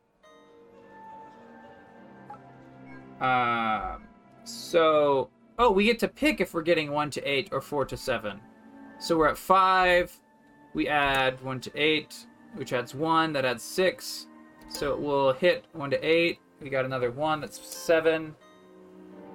Um, 3.20 4.04
so, 4.44 5.30
oh, 5.58 5.72
we 5.72 5.82
get 5.86 5.98
to 5.98 6.06
pick 6.06 6.40
if 6.40 6.54
we're 6.54 6.62
getting 6.62 6.92
1 6.92 7.10
to 7.10 7.28
8 7.28 7.48
or 7.50 7.60
4 7.60 7.84
to 7.86 7.96
7. 7.96 8.40
So 9.00 9.18
we're 9.18 9.30
at 9.30 9.36
5. 9.36 10.16
We 10.72 10.86
add 10.86 11.42
1 11.42 11.60
to 11.62 11.72
8, 11.74 12.26
which 12.54 12.72
adds 12.72 12.94
1. 12.94 13.32
That 13.32 13.44
adds 13.44 13.64
6. 13.64 14.28
So 14.68 14.92
it 14.92 15.00
will 15.00 15.32
hit 15.32 15.64
1 15.72 15.90
to 15.90 16.06
8. 16.06 16.38
We 16.60 16.70
got 16.70 16.84
another 16.84 17.10
1. 17.10 17.40
That's 17.40 17.58
7. 17.58 18.32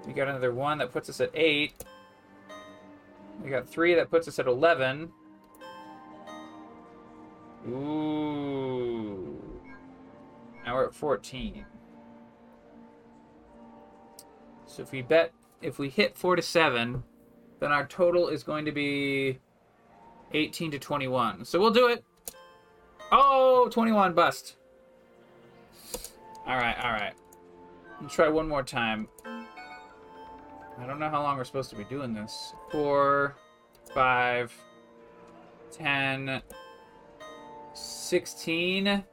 We 0.07 0.13
got 0.13 0.29
another 0.29 0.53
1. 0.53 0.77
That 0.77 0.93
puts 0.93 1.09
us 1.09 1.19
at 1.19 1.31
8. 1.33 1.83
We 3.43 3.49
got 3.49 3.67
3. 3.67 3.95
That 3.95 4.09
puts 4.09 4.27
us 4.27 4.39
at 4.39 4.47
11. 4.47 5.11
Ooh. 7.67 9.41
Now 10.65 10.75
we're 10.75 10.85
at 10.85 10.93
14. 10.93 11.65
So 14.65 14.83
if 14.83 14.91
we 14.91 15.01
bet, 15.01 15.33
if 15.61 15.79
we 15.79 15.89
hit 15.89 16.15
4 16.15 16.35
to 16.35 16.41
7, 16.41 17.03
then 17.59 17.71
our 17.71 17.85
total 17.85 18.27
is 18.27 18.43
going 18.43 18.65
to 18.65 18.71
be 18.71 19.39
18 20.33 20.71
to 20.71 20.79
21. 20.79 21.45
So 21.45 21.59
we'll 21.59 21.71
do 21.71 21.87
it. 21.87 22.03
Oh, 23.11 23.67
21 23.71 24.13
bust. 24.13 24.57
All 26.45 26.57
right, 26.57 26.77
all 26.83 26.91
right. 26.91 27.13
Let's 28.01 28.13
try 28.13 28.27
one 28.27 28.47
more 28.47 28.63
time. 28.63 29.07
I 30.79 30.87
don't 30.87 30.99
know 30.99 31.09
how 31.09 31.21
long 31.21 31.37
we're 31.37 31.43
supposed 31.43 31.69
to 31.71 31.75
be 31.75 31.83
doing 31.83 32.13
this. 32.13 32.53
Four, 32.71 33.35
five, 33.93 34.53
ten, 35.71 36.41
sixteen. 37.73 39.03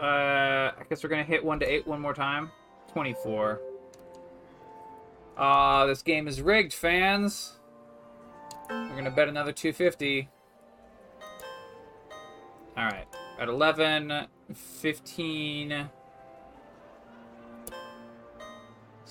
Uh, 0.00 0.72
I 0.78 0.82
guess 0.88 1.02
we're 1.02 1.10
gonna 1.10 1.24
hit 1.24 1.44
one 1.44 1.58
to 1.60 1.66
eight 1.66 1.86
one 1.86 2.00
more 2.00 2.14
time. 2.14 2.50
Twenty-four. 2.92 3.60
Ah, 5.36 5.80
uh, 5.80 5.86
this 5.86 6.02
game 6.02 6.28
is 6.28 6.40
rigged, 6.40 6.72
fans. 6.72 7.58
We're 8.70 8.94
gonna 8.94 9.10
bet 9.10 9.28
another 9.28 9.52
250. 9.52 10.28
All 12.76 12.84
right, 12.84 13.06
at 13.38 13.48
11, 13.48 14.26
15, 14.52 15.88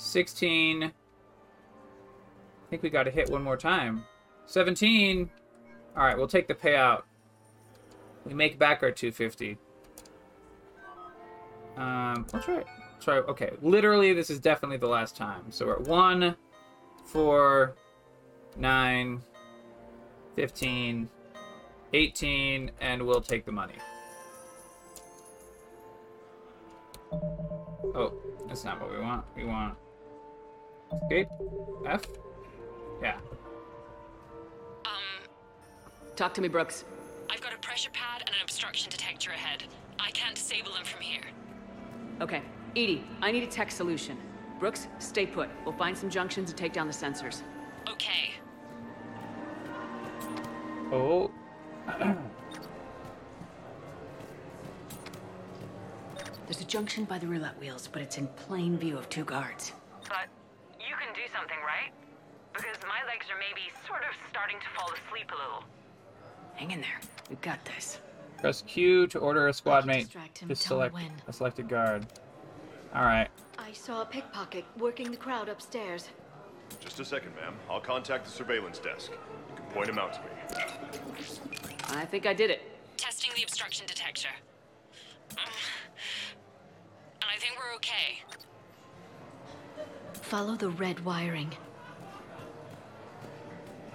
16. 0.04 0.84
I 0.84 0.92
think 2.70 2.84
we 2.84 2.90
got 2.90 3.04
to 3.04 3.12
hit 3.12 3.30
one 3.30 3.42
more 3.42 3.58
time. 3.58 4.04
17. 4.46 5.30
All 5.96 6.04
right, 6.04 6.18
we'll 6.18 6.28
take 6.28 6.48
the 6.48 6.54
payout. 6.54 7.04
We 8.26 8.34
make 8.34 8.60
back 8.60 8.84
our 8.84 8.92
250. 8.92 9.58
Um, 11.78 12.26
let's 12.34 12.46
try. 12.46 12.56
Let's 12.56 13.06
try. 13.06 13.18
Okay, 13.18 13.52
literally, 13.62 14.14
this 14.14 14.30
is 14.30 14.40
definitely 14.40 14.78
the 14.78 14.88
last 14.88 15.16
time. 15.16 15.46
So 15.50 15.66
we're 15.66 15.74
at 15.74 15.82
1, 15.82 16.36
4, 17.06 17.76
9, 18.58 19.22
15, 20.36 21.10
18, 21.94 22.72
and 22.82 23.02
we'll 23.02 23.22
take 23.22 23.46
the 23.46 23.52
money. 23.52 23.76
Oh, 27.96 28.14
that's 28.48 28.64
not 28.64 28.82
what 28.82 28.92
we 28.92 29.00
want. 29.00 29.24
We 29.36 29.46
want 29.46 29.76
escape. 30.96 31.28
F? 31.88 32.06
Yeah. 33.02 33.18
Um, 34.86 34.92
talk 36.16 36.34
to 36.36 36.42
me, 36.42 36.48
Brooks. 36.48 36.86
I've 37.30 37.42
got 37.42 37.54
a 37.54 37.58
pressure 37.58 37.90
pad 37.92 38.24
and 38.26 38.36
an 38.36 38.42
obstruction 38.42 38.90
detector 38.90 39.32
ahead. 39.32 39.64
I 40.00 40.12
can't 40.12 40.36
disable 40.36 40.74
them 40.74 40.86
from 40.86 41.02
here. 41.02 41.24
Okay. 42.22 42.42
EDI, 42.76 43.04
I 43.22 43.32
need 43.32 43.44
a 43.44 43.48
tech 43.48 43.72
solution. 43.72 44.18
Brooks, 44.60 44.88
stay 45.00 45.26
put. 45.26 45.50
We'll 45.66 45.76
find 45.76 45.98
some 45.98 46.10
junctions 46.10 46.50
and 46.50 46.58
take 46.58 46.74
down 46.74 46.88
the 46.88 46.94
sensors. 46.94 47.42
Okay. 47.90 48.32
Oh. 50.92 51.32
There's 56.48 56.62
a 56.62 56.66
junction 56.66 57.06
by 57.06 57.18
the 57.18 57.28
roulette 57.28 57.60
wheels, 57.60 57.88
but 57.92 58.02
it's 58.02 58.18
in 58.18 58.28
plain 58.28 58.78
view 58.78 58.98
of 58.98 59.10
two 59.10 59.24
guards. 59.24 59.74
But 61.14 61.22
you 61.22 61.28
can 61.28 61.34
do 61.34 61.38
something, 61.38 61.58
right? 61.66 61.92
Because 62.54 62.78
my 62.88 63.06
legs 63.08 63.26
are 63.30 63.38
maybe 63.38 63.70
sort 63.88 64.02
of 64.02 64.16
starting 64.30 64.58
to 64.60 64.66
fall 64.78 64.90
asleep 64.94 65.32
a 65.32 65.36
little. 65.36 65.64
Hang 66.56 66.72
in 66.72 66.82
there. 66.82 67.00
We've 67.30 67.42
got 67.42 67.64
this. 67.66 68.00
Press 68.40 68.62
Q 68.64 69.08
to 69.08 69.20
order 69.20 69.48
a 69.48 69.54
squad 69.54 69.86
mate 69.86 70.04
distract 70.04 70.40
him, 70.40 70.50
to 70.50 70.56
tell 70.56 70.78
select 70.78 70.94
when. 70.94 71.12
a 71.28 71.34
selected 71.34 71.70
guard. 71.70 72.06
All 72.94 73.04
right. 73.04 73.30
I 73.58 73.72
saw 73.74 74.02
a 74.02 74.06
pickpocket 74.06 74.66
working 74.78 75.10
the 75.10 75.18
crowd 75.18 75.50
upstairs. 75.50 76.10
Just 76.80 77.00
a 77.00 77.06
second, 77.06 77.36
ma'am. 77.36 77.56
I'll 77.70 77.80
contact 77.80 78.26
the 78.26 78.32
surveillance 78.32 78.80
desk. 78.80 79.12
You 79.12 79.56
can 79.56 79.66
point 79.68 79.90
him 79.90 79.98
out 79.98 80.14
to 80.14 80.20
me. 80.20 80.28
I 81.90 82.06
think 82.06 82.26
I 82.26 82.34
did 82.34 82.50
it. 82.50 82.62
Testing 82.98 83.32
the 83.36 83.44
obstruction 83.44 83.86
detector. 83.86 84.30
Mm. 85.30 85.38
And 85.38 87.30
I 87.34 87.38
think 87.40 87.54
we're 87.58 87.76
okay. 87.76 88.22
Follow 90.24 90.56
the 90.56 90.70
red 90.70 91.04
wiring. 91.06 91.52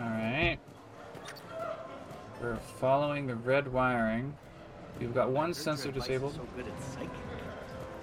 Alright. 0.00 0.60
We're 2.40 2.56
following 2.78 3.26
the 3.26 3.34
red 3.34 3.66
wiring. 3.72 4.36
We've 5.00 5.14
got 5.14 5.30
one 5.30 5.54
sensor 5.54 5.90
disabled. 5.90 6.34
So 6.34 6.46
good 6.54 6.66
at 6.66 6.82
psychic. 6.82 7.10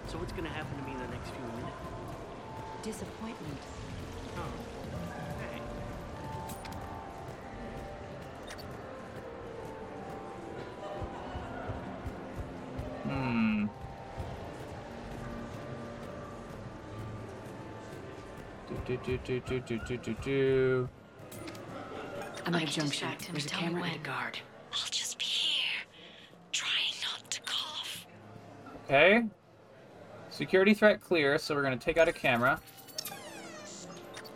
So 0.07 0.18
what's 0.18 0.34
gonna 0.34 0.49
happen 0.49 0.76
to 0.77 0.84
me 0.84 0.91
in 0.93 0.97
the 0.97 1.07
next 1.07 1.30
few 1.30 1.39
minutes? 1.39 1.77
Disappointment. 2.84 3.60
Oh. 4.38 4.41
Okay. 5.38 5.61
Hmm. 13.03 13.65
Do, 18.85 18.97
do, 18.97 19.17
do, 19.25 19.39
do, 19.39 19.59
do, 19.61 19.79
do, 19.79 19.97
do, 19.97 20.13
do. 20.23 20.89
I'm 22.45 22.53
at 22.53 22.61
a 22.61 22.65
can 22.65 22.73
junction. 22.73 22.89
distract 22.89 23.25
him. 23.25 23.33
There's 23.33 23.45
a 23.45 23.49
Tell 23.49 23.61
me 23.61 23.67
camera 23.67 23.83
and 23.87 23.95
a 23.95 23.99
guard. 23.99 24.39
I'll 24.71 24.89
just 24.91 25.17
be 25.17 25.25
here. 25.25 25.81
Trying 26.51 26.93
not 27.01 27.31
to 27.31 27.41
cough. 27.41 28.05
Okay. 28.85 29.23
Security 30.29 30.73
threat 30.75 31.01
clear, 31.01 31.37
so 31.39 31.55
we're 31.55 31.63
gonna 31.63 31.77
take 31.77 31.97
out 31.97 32.07
a 32.07 32.13
camera. 32.13 32.59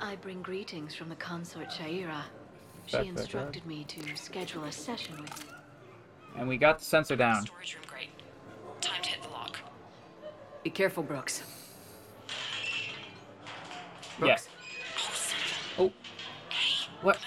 I 0.01 0.15
bring 0.15 0.41
greetings 0.41 0.95
from 0.95 1.09
the 1.09 1.15
consort 1.15 1.69
Sha'ira. 1.69 2.23
She 2.88 2.93
Back, 2.97 3.05
back, 3.05 3.13
back. 3.13 3.19
instructed 3.19 3.65
me 3.67 3.84
to 3.84 4.15
schedule 4.15 4.63
a 4.63 4.71
session 4.71 5.21
with 5.21 5.45
And 6.35 6.47
we 6.47 6.57
got 6.57 6.80
the 6.80 6.85
sensor 6.85 7.15
down. 7.15 7.45
Storage 7.45 7.76
room, 7.76 7.84
great. 7.88 8.09
Time 8.81 9.03
to 9.03 9.09
hit 9.09 9.21
the 9.21 9.30
lock. 9.30 9.59
Be 10.63 10.69
careful, 10.71 11.03
Brooks. 11.03 11.43
Yes. 14.24 14.50
Oh. 15.78 15.91
What? 17.02 17.18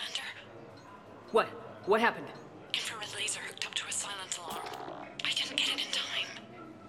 What? 1.30 1.46
What 1.86 2.00
happened? 2.00 2.26
Infrared 2.74 3.08
laser 3.14 3.40
hooked 3.40 3.66
up 3.66 3.74
to 3.74 3.86
a 3.88 3.92
silent 3.92 4.38
alarm. 4.38 4.66
I 5.24 5.30
didn't 5.30 5.56
get 5.56 5.68
it 5.68 5.86
in 5.86 5.92
time. 5.92 6.44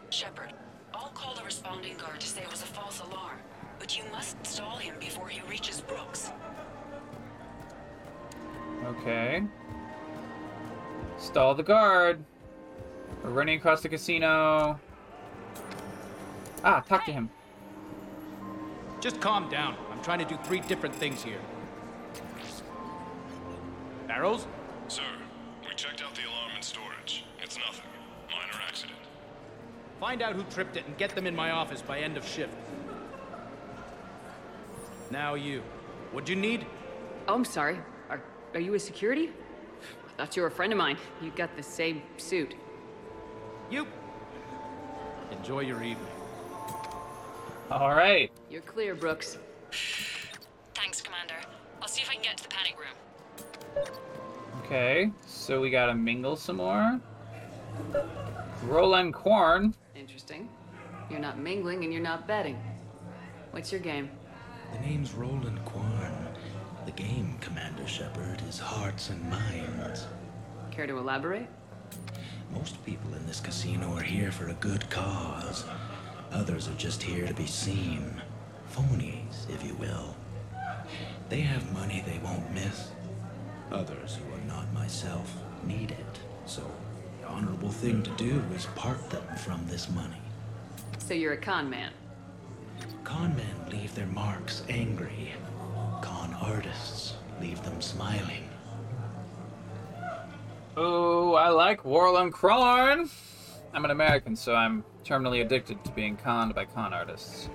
Shepard, 0.10 0.54
I'll 0.94 1.10
call 1.10 1.34
the 1.36 1.44
responding 1.44 1.96
guard 1.98 2.20
to 2.20 2.28
say 2.28 2.42
it 2.42 2.52
was 2.52 2.62
a 2.62 2.66
false 2.66 3.00
alarm. 3.00 3.38
But 3.80 3.98
you 3.98 4.04
must 4.12 4.46
stall 4.46 4.78
him 4.78 4.96
before 5.00 5.28
he 5.30 5.42
reaches 5.50 5.82
Brooks. 5.82 6.32
Okay. 8.86 9.44
Stall 11.18 11.56
the 11.56 11.64
guard. 11.64 12.24
We're 13.24 13.30
running 13.30 13.58
across 13.58 13.82
the 13.82 13.90
casino. 13.90 14.80
Ah, 16.66 16.82
talk 16.82 17.06
to 17.06 17.12
him. 17.12 17.30
Just 19.00 19.20
calm 19.22 19.50
down. 19.50 19.76
I'm 20.04 20.06
trying 20.06 20.28
to 20.28 20.36
do 20.36 20.38
three 20.44 20.60
different 20.60 20.94
things 20.94 21.24
here. 21.24 21.40
Barrows? 24.06 24.48
Sir, 24.90 25.02
we 25.66 25.74
checked 25.76 26.04
out 26.04 26.14
the 26.14 26.24
alarm 26.28 26.52
in 26.58 26.62
storage. 26.62 27.24
It's 27.42 27.58
nothing. 27.58 27.86
Minor 28.30 28.62
accident. 28.68 29.00
Find 30.02 30.22
out 30.22 30.36
who 30.36 30.44
tripped 30.54 30.76
it 30.76 30.86
and 30.88 30.98
get 30.98 31.16
them 31.16 31.26
in 31.26 31.34
my 31.34 31.52
office 31.52 31.82
by 31.82 32.00
end 32.00 32.18
of 32.18 32.28
shift. 32.28 32.54
Now 35.10 35.36
you. 35.36 35.64
What'd 36.12 36.28
you 36.28 36.36
need? 36.36 36.66
Oh, 37.30 37.36
I'm 37.36 37.46
sorry. 37.46 37.80
Are, 38.10 38.22
are 38.56 38.60
you 38.60 38.74
a 38.74 38.80
security? 38.80 39.32
I 40.10 40.18
thought 40.18 40.36
you 40.36 40.42
were 40.42 40.50
a 40.50 40.52
friend 40.52 40.74
of 40.74 40.78
mine. 40.78 40.98
You 41.22 41.32
got 41.32 41.56
the 41.56 41.64
same 41.64 42.02
suit. 42.18 42.56
You. 43.72 43.88
Enjoy 45.32 45.62
your 45.62 45.82
evening. 45.82 46.06
All 47.72 47.96
right. 47.96 48.30
You're 48.50 48.64
clear, 48.64 48.96
Brooks. 48.96 49.38
Thanks, 50.76 51.02
Commander. 51.02 51.36
I'll 51.82 51.88
see 51.88 52.02
if 52.02 52.10
I 52.10 52.14
can 52.14 52.24
get 52.24 52.38
to 52.38 52.44
the 52.44 52.50
panic 52.50 52.76
room. 52.80 53.86
Okay, 54.66 55.12
so 55.26 55.60
we 55.60 55.70
gotta 55.70 55.94
mingle 55.94 56.36
some 56.36 56.58
more. 56.58 57.00
Roland 58.64 59.14
Corn. 59.14 59.74
Interesting. 59.96 60.50
You're 61.10 61.20
not 61.20 61.38
mingling 61.38 61.84
and 61.84 61.92
you're 61.92 62.02
not 62.02 62.28
betting. 62.28 62.58
What's 63.52 63.72
your 63.72 63.82
game? 63.82 64.10
The 64.72 64.80
name's 64.80 65.14
Roland 65.14 65.64
Quarn. 65.66 66.28
The 66.86 66.92
game, 66.92 67.38
Commander 67.40 67.88
Shepard, 67.88 68.42
is 68.50 68.60
hearts 68.60 69.10
and 69.10 69.30
minds. 69.30 70.08
Care 70.72 70.88
to 70.88 70.98
elaborate? 70.98 71.48
Most 72.54 72.84
people 72.86 73.14
in 73.14 73.26
this 73.28 73.40
casino 73.40 73.94
are 73.96 74.02
here 74.02 74.32
for 74.32 74.50
a 74.50 74.54
good 74.56 74.90
cause. 74.90 75.66
Others 76.32 76.68
are 76.68 76.76
just 76.76 77.04
here 77.04 77.28
to 77.28 77.34
be 77.34 77.46
seen. 77.46 78.22
Phonies, 78.74 79.50
if 79.50 79.64
you 79.64 79.76
will. 79.76 80.16
They 81.30 81.42
have 81.42 81.74
money 81.74 82.04
they 82.06 82.20
won't 82.24 82.52
miss. 82.54 82.90
Others 83.72 84.18
who 84.18 84.34
are 84.34 84.48
not 84.48 84.72
myself 84.74 85.36
need 85.64 85.92
it. 85.92 86.20
So, 86.46 86.64
the 87.22 87.28
honorable 87.28 87.70
thing 87.70 88.02
to 88.04 88.10
do 88.12 88.42
is 88.56 88.66
part 88.76 89.10
them 89.12 89.24
from 89.38 89.66
this 89.68 89.90
money. 89.92 90.22
So 90.98 91.14
you're 91.14 91.34
a 91.34 91.38
con 91.38 91.70
man. 91.70 91.92
Con 93.04 93.36
men 93.36 93.70
leave 93.70 93.94
their 93.94 94.08
marks 94.08 94.64
angry. 94.70 95.34
Con 96.02 96.36
artists 96.42 97.14
leave 97.40 97.62
them 97.64 97.80
smiling. 97.80 98.50
Oh, 100.76 101.36
I 101.36 101.50
like 101.50 101.86
Roland 101.86 102.34
Corn. 102.34 103.10
I'm 103.74 103.86
an 103.86 103.92
American, 103.92 104.36
so 104.36 104.56
I'm 104.56 104.84
terminally 105.06 105.42
addicted 105.42 105.84
to 105.86 105.92
being 105.92 106.18
conned 106.18 106.56
by 106.56 106.66
con 106.66 106.94
artists. 106.94 107.50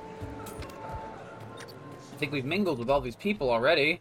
I 2.19 2.21
think 2.21 2.33
we've 2.33 2.45
mingled 2.45 2.81
with 2.81 2.91
all 2.91 3.01
these 3.01 3.15
people 3.15 3.49
already. 3.49 4.01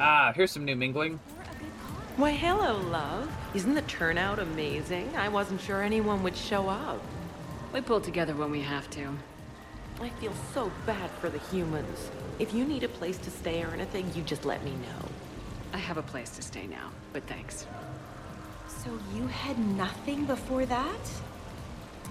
Ah, 0.00 0.32
here's 0.34 0.50
some 0.50 0.64
new 0.64 0.74
mingling. 0.74 1.20
Why, 2.16 2.32
hello, 2.32 2.78
love. 2.88 3.30
Isn't 3.54 3.74
the 3.74 3.82
turnout 3.82 4.40
amazing? 4.40 5.14
I 5.16 5.28
wasn't 5.28 5.60
sure 5.60 5.80
anyone 5.80 6.24
would 6.24 6.36
show 6.36 6.68
up. 6.68 7.00
We 7.72 7.80
pull 7.80 8.00
together 8.00 8.34
when 8.34 8.50
we 8.50 8.62
have 8.62 8.90
to. 8.90 9.16
I 10.00 10.08
feel 10.08 10.34
so 10.52 10.72
bad 10.86 11.08
for 11.20 11.30
the 11.30 11.38
humans. 11.38 12.10
If 12.40 12.52
you 12.52 12.64
need 12.64 12.82
a 12.82 12.88
place 12.88 13.18
to 13.18 13.30
stay 13.30 13.62
or 13.62 13.68
anything, 13.68 14.10
you 14.16 14.24
just 14.24 14.44
let 14.44 14.64
me 14.64 14.72
know. 14.72 15.08
I 15.72 15.78
have 15.78 15.98
a 15.98 16.02
place 16.02 16.30
to 16.30 16.42
stay 16.42 16.66
now, 16.66 16.90
but 17.12 17.22
thanks. 17.28 17.64
So 18.78 18.90
you 19.14 19.26
had 19.26 19.58
nothing 19.58 20.24
before 20.24 20.64
that? 20.66 21.10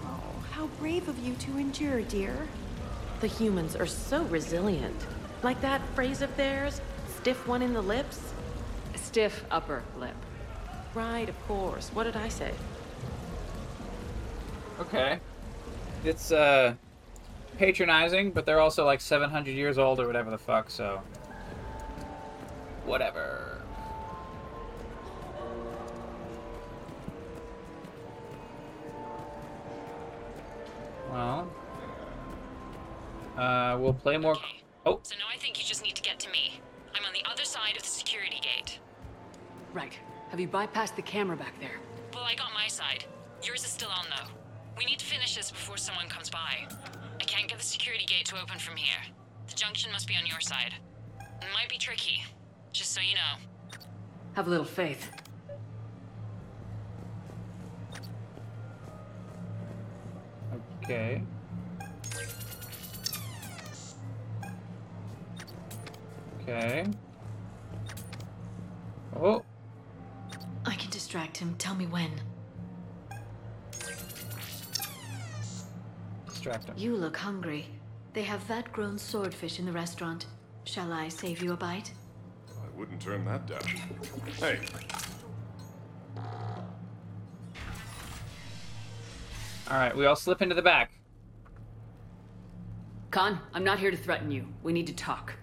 Oh, 0.03 0.43
how 0.51 0.67
brave 0.79 1.07
of 1.07 1.17
you 1.19 1.33
to 1.35 1.57
endure, 1.57 2.01
dear. 2.01 2.47
The 3.21 3.27
humans 3.27 3.75
are 3.75 3.87
so 3.87 4.23
resilient. 4.25 4.95
Like 5.41 5.61
that 5.61 5.81
phrase 5.95 6.21
of 6.21 6.35
theirs, 6.37 6.81
stiff 7.17 7.47
one 7.47 7.61
in 7.61 7.73
the 7.73 7.81
lips? 7.81 8.33
Stiff 8.95 9.43
upper 9.49 9.83
lip. 9.97 10.15
Right, 10.93 11.27
of 11.27 11.47
course. 11.47 11.89
What 11.93 12.03
did 12.03 12.15
I 12.15 12.29
say? 12.29 12.51
Okay. 14.79 15.19
It's, 16.03 16.31
uh, 16.31 16.75
patronizing, 17.57 18.31
but 18.31 18.45
they're 18.45 18.59
also 18.59 18.85
like 18.85 19.01
700 19.01 19.51
years 19.51 19.77
old 19.77 19.99
or 19.99 20.07
whatever 20.07 20.29
the 20.29 20.37
fuck, 20.37 20.69
so. 20.69 21.01
Whatever. 22.85 23.48
Well. 31.11 31.47
Uh, 33.37 33.77
we'll 33.79 33.93
play 33.93 34.17
more. 34.17 34.35
Oh, 34.85 34.99
So 35.03 35.15
now 35.17 35.25
I 35.33 35.37
think 35.37 35.57
you 35.59 35.65
just 35.65 35.83
need 35.83 35.95
to 35.95 36.01
get 36.01 36.19
to 36.19 36.29
me. 36.29 36.61
I'm 36.95 37.05
on 37.05 37.13
the 37.13 37.23
other 37.29 37.43
side 37.43 37.75
of 37.77 37.83
the 37.83 37.89
security 37.89 38.39
gate. 38.41 38.79
Right. 39.73 39.97
Have 40.29 40.39
you 40.39 40.47
bypassed 40.47 40.95
the 40.95 41.01
camera 41.01 41.37
back 41.37 41.59
there? 41.59 41.79
Well, 42.13 42.23
I 42.23 42.35
got 42.35 42.53
my 42.53 42.67
side. 42.67 43.05
Yours 43.43 43.63
is 43.63 43.69
still 43.71 43.89
on, 43.89 44.05
though. 44.09 44.29
We 44.77 44.85
need 44.85 44.99
to 44.99 45.05
finish 45.05 45.35
this 45.35 45.51
before 45.51 45.77
someone 45.77 46.07
comes 46.07 46.29
by. 46.29 46.67
I 47.19 47.23
can't 47.23 47.47
get 47.47 47.57
the 47.59 47.65
security 47.65 48.05
gate 48.05 48.25
to 48.27 48.41
open 48.41 48.59
from 48.59 48.75
here. 48.77 49.01
The 49.47 49.55
junction 49.55 49.91
must 49.91 50.07
be 50.07 50.15
on 50.15 50.25
your 50.25 50.39
side. 50.39 50.73
It 51.19 51.47
might 51.53 51.69
be 51.69 51.77
tricky, 51.77 52.23
just 52.71 52.91
so 52.93 53.01
you 53.01 53.15
know. 53.15 53.79
Have 54.33 54.47
a 54.47 54.49
little 54.49 54.65
faith. 54.65 55.09
Okay. 60.89 61.21
Okay. 66.41 66.85
Oh, 69.15 69.43
I 70.65 70.75
can 70.75 70.89
distract 70.89 71.37
him. 71.37 71.55
Tell 71.57 71.75
me 71.75 71.85
when. 71.85 72.11
distract 76.27 76.69
him. 76.69 76.75
You 76.77 76.95
look 76.95 77.17
hungry. 77.17 77.67
They 78.13 78.23
have 78.23 78.39
vat-grown 78.41 78.97
swordfish 78.97 79.59
in 79.59 79.65
the 79.65 79.71
restaurant. 79.71 80.25
Shall 80.63 80.91
I 80.91 81.09
save 81.09 81.43
you 81.43 81.53
a 81.53 81.57
bite? 81.57 81.91
I 82.49 82.77
wouldn't 82.77 83.01
turn 83.01 83.25
that 83.25 83.45
down. 83.45 83.61
Hey, 84.39 84.59
Alright, 89.69 89.95
we 89.95 90.05
all 90.05 90.15
slip 90.15 90.41
into 90.41 90.55
the 90.55 90.61
back. 90.61 90.91
Khan, 93.11 93.39
I'm 93.53 93.63
not 93.63 93.79
here 93.79 93.91
to 93.91 93.97
threaten 93.97 94.31
you. 94.31 94.47
We 94.63 94.73
need 94.73 94.87
to 94.87 94.93
talk. 94.93 95.33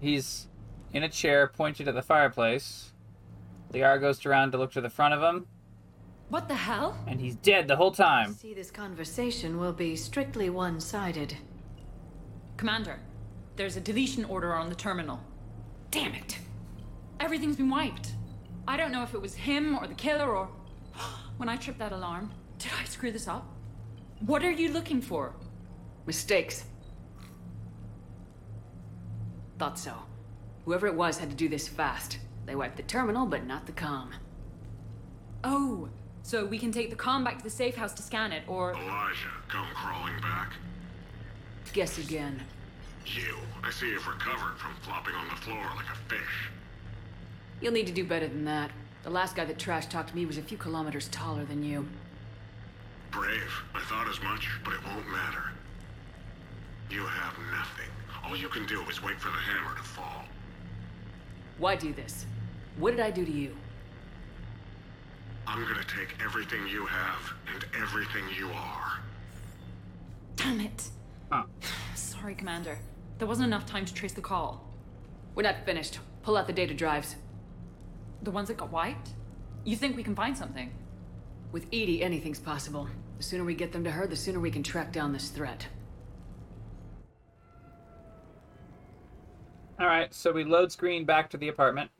He's 0.00 0.46
in 0.92 1.02
a 1.02 1.08
chair 1.08 1.46
pointed 1.48 1.88
at 1.88 1.94
the 1.94 2.02
fireplace. 2.02 2.92
Liara 3.72 4.00
goes 4.00 4.24
around 4.24 4.52
to 4.52 4.58
look 4.58 4.72
to 4.72 4.80
the 4.80 4.88
front 4.90 5.14
of 5.14 5.22
him, 5.22 5.46
What 6.28 6.48
the 6.48 6.54
hell? 6.54 6.96
and 7.06 7.20
he's 7.20 7.34
dead 7.36 7.68
the 7.68 7.76
whole 7.76 7.90
time. 7.90 8.32
See, 8.32 8.54
this 8.54 8.70
conversation 8.70 9.58
will 9.58 9.72
be 9.72 9.94
strictly 9.96 10.48
one-sided. 10.48 11.36
Commander, 12.56 12.98
there's 13.56 13.76
a 13.76 13.80
deletion 13.80 14.24
order 14.24 14.54
on 14.54 14.68
the 14.70 14.74
terminal. 14.74 15.20
Damn 15.90 16.14
it! 16.14 16.38
Everything's 17.20 17.56
been 17.56 17.70
wiped. 17.70 18.12
I 18.66 18.76
don't 18.76 18.92
know 18.92 19.02
if 19.02 19.14
it 19.14 19.20
was 19.20 19.34
him 19.34 19.76
or 19.76 19.86
the 19.86 19.94
killer 19.94 20.34
or. 20.34 20.48
When 21.38 21.48
I 21.48 21.56
tripped 21.56 21.78
that 21.78 21.92
alarm, 21.92 22.32
did 22.58 22.72
I 22.80 22.84
screw 22.84 23.12
this 23.12 23.28
up? 23.28 23.46
What 24.26 24.44
are 24.44 24.50
you 24.50 24.72
looking 24.72 25.00
for? 25.00 25.34
Mistakes. 26.04 26.64
Thought 29.56 29.78
so. 29.78 29.94
Whoever 30.64 30.88
it 30.88 30.94
was 30.94 31.18
had 31.18 31.30
to 31.30 31.36
do 31.36 31.48
this 31.48 31.68
fast. 31.68 32.18
They 32.44 32.56
wiped 32.56 32.76
the 32.76 32.82
terminal, 32.82 33.24
but 33.24 33.46
not 33.46 33.66
the 33.66 33.72
comm. 33.72 34.10
Oh, 35.44 35.88
so 36.24 36.44
we 36.44 36.58
can 36.58 36.72
take 36.72 36.90
the 36.90 36.96
comm 36.96 37.24
back 37.24 37.38
to 37.38 37.44
the 37.44 37.50
safe 37.50 37.76
house 37.76 37.92
to 37.94 38.02
scan 38.02 38.32
it, 38.32 38.42
or. 38.48 38.72
Elijah, 38.72 39.28
come 39.46 39.66
crawling 39.74 40.20
back. 40.20 40.54
Guess 41.72 41.98
again. 41.98 42.42
You. 43.06 43.36
I 43.62 43.70
see 43.70 43.90
you've 43.90 44.06
recovered 44.08 44.58
from 44.58 44.74
flopping 44.82 45.14
on 45.14 45.28
the 45.28 45.36
floor 45.36 45.64
like 45.76 45.86
a 45.86 46.12
fish. 46.12 46.50
You'll 47.60 47.72
need 47.72 47.86
to 47.86 47.92
do 47.92 48.04
better 48.04 48.26
than 48.26 48.44
that. 48.46 48.72
The 49.02 49.10
last 49.10 49.36
guy 49.36 49.44
that 49.44 49.58
trash 49.58 49.86
talked 49.86 50.10
to 50.10 50.16
me 50.16 50.26
was 50.26 50.38
a 50.38 50.42
few 50.42 50.58
kilometers 50.58 51.08
taller 51.08 51.44
than 51.44 51.62
you. 51.62 51.86
Brave. 53.10 53.52
I 53.74 53.80
thought 53.80 54.08
as 54.08 54.20
much, 54.22 54.48
but 54.64 54.74
it 54.74 54.84
won't 54.84 55.08
matter. 55.10 55.44
You 56.90 57.02
have 57.04 57.34
nothing. 57.50 57.90
All 58.24 58.36
you 58.36 58.48
can 58.48 58.66
do 58.66 58.82
is 58.88 59.02
wait 59.02 59.18
for 59.20 59.28
the 59.28 59.36
hammer 59.36 59.76
to 59.76 59.82
fall. 59.82 60.24
Why 61.58 61.76
do 61.76 61.92
this? 61.92 62.26
What 62.76 62.92
did 62.92 63.00
I 63.00 63.10
do 63.10 63.24
to 63.24 63.30
you? 63.30 63.56
I'm 65.46 65.62
gonna 65.62 65.82
take 65.84 66.14
everything 66.22 66.68
you 66.68 66.84
have 66.86 67.32
and 67.54 67.64
everything 67.80 68.24
you 68.38 68.48
are. 68.50 69.00
Damn 70.36 70.60
it. 70.60 70.90
Ah. 71.32 71.46
Sorry, 71.94 72.34
Commander. 72.34 72.78
There 73.18 73.26
wasn't 73.26 73.46
enough 73.46 73.66
time 73.66 73.84
to 73.86 73.94
trace 73.94 74.12
the 74.12 74.20
call. 74.20 74.64
We're 75.34 75.42
not 75.42 75.64
finished. 75.64 75.98
Pull 76.22 76.36
out 76.36 76.46
the 76.46 76.52
data 76.52 76.74
drives. 76.74 77.16
The 78.22 78.30
ones 78.30 78.48
that 78.48 78.56
got 78.56 78.72
wiped? 78.72 79.10
You 79.64 79.76
think 79.76 79.96
we 79.96 80.02
can 80.02 80.14
find 80.14 80.36
something? 80.36 80.72
With 81.52 81.66
EDI, 81.72 82.02
anything's 82.02 82.40
possible. 82.40 82.88
The 83.16 83.22
sooner 83.22 83.44
we 83.44 83.54
get 83.54 83.72
them 83.72 83.84
to 83.84 83.90
her, 83.90 84.06
the 84.06 84.16
sooner 84.16 84.40
we 84.40 84.50
can 84.50 84.62
track 84.62 84.92
down 84.92 85.12
this 85.12 85.28
threat. 85.28 85.66
Alright, 89.80 90.12
so 90.12 90.32
we 90.32 90.44
load 90.44 90.72
screen 90.72 91.04
back 91.04 91.30
to 91.30 91.36
the 91.36 91.48
apartment. 91.48 91.90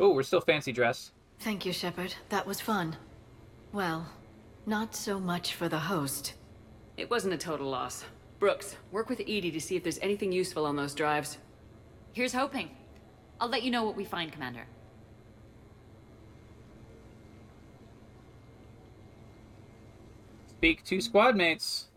Oh, 0.00 0.14
we're 0.14 0.22
still 0.22 0.40
fancy 0.40 0.72
dress. 0.72 1.12
Thank 1.38 1.64
you, 1.64 1.72
Shepard. 1.72 2.14
That 2.30 2.46
was 2.46 2.60
fun. 2.60 2.96
Well, 3.72 4.08
not 4.66 4.96
so 4.96 5.20
much 5.20 5.54
for 5.54 5.68
the 5.68 5.78
host. 5.78 6.34
It 6.96 7.10
wasn't 7.10 7.34
a 7.34 7.38
total 7.38 7.68
loss. 7.70 8.04
Brooks, 8.40 8.74
work 8.90 9.10
with 9.10 9.20
EDI 9.20 9.50
to 9.50 9.60
see 9.60 9.76
if 9.76 9.82
there's 9.82 9.98
anything 9.98 10.32
useful 10.32 10.64
on 10.64 10.74
those 10.74 10.94
drives. 10.94 11.36
Here's 12.14 12.32
hoping. 12.32 12.70
I'll 13.38 13.50
let 13.50 13.62
you 13.62 13.70
know 13.70 13.84
what 13.84 13.96
we 13.96 14.04
find, 14.04 14.32
Commander. 14.32 14.64
Speak 20.46 20.82
to 20.84 21.02
squad 21.02 21.36
mates. 21.36 21.88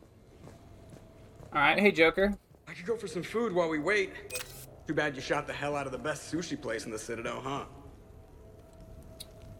Alright, 1.55 1.79
hey 1.79 1.91
Joker. 1.91 2.37
I 2.67 2.73
could 2.73 2.85
go 2.85 2.97
for 2.97 3.07
some 3.07 3.23
food 3.23 3.53
while 3.53 3.69
we 3.69 3.79
wait. 3.79 4.11
Too 4.85 4.93
bad 4.93 5.15
you 5.15 5.21
shot 5.21 5.47
the 5.47 5.53
hell 5.53 5.77
out 5.77 5.85
of 5.85 5.93
the 5.93 5.97
best 5.97 6.33
sushi 6.33 6.61
place 6.61 6.85
in 6.85 6.91
the 6.91 6.99
Citadel, 6.99 7.39
huh? 7.41 7.65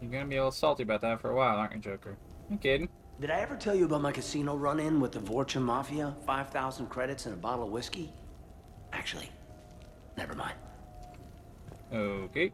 You're 0.01 0.11
gonna 0.11 0.25
be 0.25 0.35
a 0.35 0.39
little 0.39 0.51
salty 0.51 0.83
about 0.83 0.99
that 1.01 1.21
for 1.21 1.31
a 1.31 1.35
while, 1.35 1.55
aren't 1.55 1.75
you, 1.75 1.79
Joker? 1.79 2.17
I'm 2.51 2.57
kidding. 2.57 2.89
Did 3.19 3.31
I 3.31 3.39
ever 3.39 3.55
tell 3.55 3.75
you 3.75 3.85
about 3.85 4.01
my 4.01 4.11
casino 4.11 4.55
run-in 4.55 4.99
with 4.99 5.11
the 5.11 5.19
Vorcha 5.19 5.61
Mafia? 5.61 6.15
5,000 6.25 6.87
credits 6.87 7.25
and 7.25 7.33
a 7.33 7.37
bottle 7.37 7.65
of 7.65 7.71
whiskey? 7.71 8.11
Actually, 8.91 9.29
never 10.17 10.33
mind. 10.33 10.55
Okay. 11.93 12.51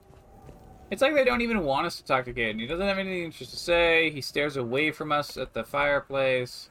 It's 0.92 1.02
like 1.02 1.14
they 1.14 1.24
don't 1.24 1.42
even 1.42 1.64
want 1.64 1.86
us 1.88 1.98
to 1.98 2.04
talk 2.04 2.26
to 2.26 2.34
Gaten. 2.34 2.60
He 2.60 2.68
doesn't 2.68 2.86
have 2.86 2.98
anything 2.98 3.24
interesting 3.24 3.56
to 3.56 3.64
say. 3.64 4.10
He 4.12 4.22
stares 4.22 4.58
away 4.58 4.92
from 4.92 5.12
us 5.12 5.38
at 5.38 5.54
the 5.54 5.64
fireplace. 5.64 6.70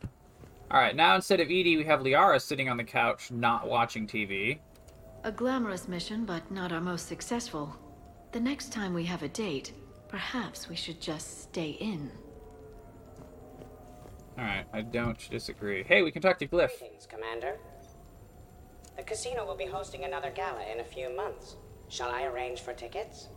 Alright, 0.71 0.95
now 0.95 1.15
instead 1.15 1.41
of 1.41 1.51
EDI, 1.51 1.79
we 1.79 1.85
have 1.85 2.01
Liara 2.01 2.41
sitting 2.43 2.69
on 2.69 2.77
the 2.77 2.85
couch, 2.85 3.31
not 3.31 3.69
watching 3.69 4.07
TV. 4.07 4.59
A 5.25 5.33
glamorous 5.33 5.89
mission, 5.89 6.25
but 6.25 6.51
not 6.51 6.73
our 6.73 6.81
most 6.81 7.09
successful. 7.09 7.75
The 8.33 8.41
next 8.41 8.71
time 8.71 8.93
we 8.93 9.05
have 9.05 9.23
a 9.23 9.29
date, 9.29 9.73
perhaps 10.09 10.69
we 10.69 10.77
should 10.77 11.01
just 11.01 11.43
stay 11.45 11.71
in. 11.71 12.11
Alright, 14.39 14.67
I 14.73 14.83
don't 14.83 15.19
disagree. 15.31 15.83
Hey, 15.83 16.03
we 16.03 16.13
can 16.13 16.23
talk 16.23 16.39
to 16.39 16.47
Glyph. 16.47 16.79
Greetings, 16.79 17.07
Commander. 17.07 17.57
The 18.97 19.03
casino 19.03 19.45
will 19.45 19.57
be 19.57 19.67
hosting 19.67 20.05
another 20.05 20.31
gala 20.31 20.65
in 20.73 20.79
a 20.79 20.85
few 20.85 21.15
months. 21.15 21.57
Shall 21.89 22.11
I 22.11 22.23
arrange 22.25 22.61
for 22.61 22.73
tickets? 22.73 23.29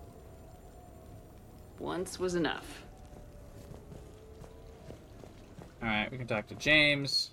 Once 1.80 2.20
was 2.20 2.36
enough. 2.36 2.84
Alright, 5.82 6.12
we 6.12 6.20
can 6.20 6.28
talk 6.28 6.46
to 6.48 6.56
James. 6.56 7.32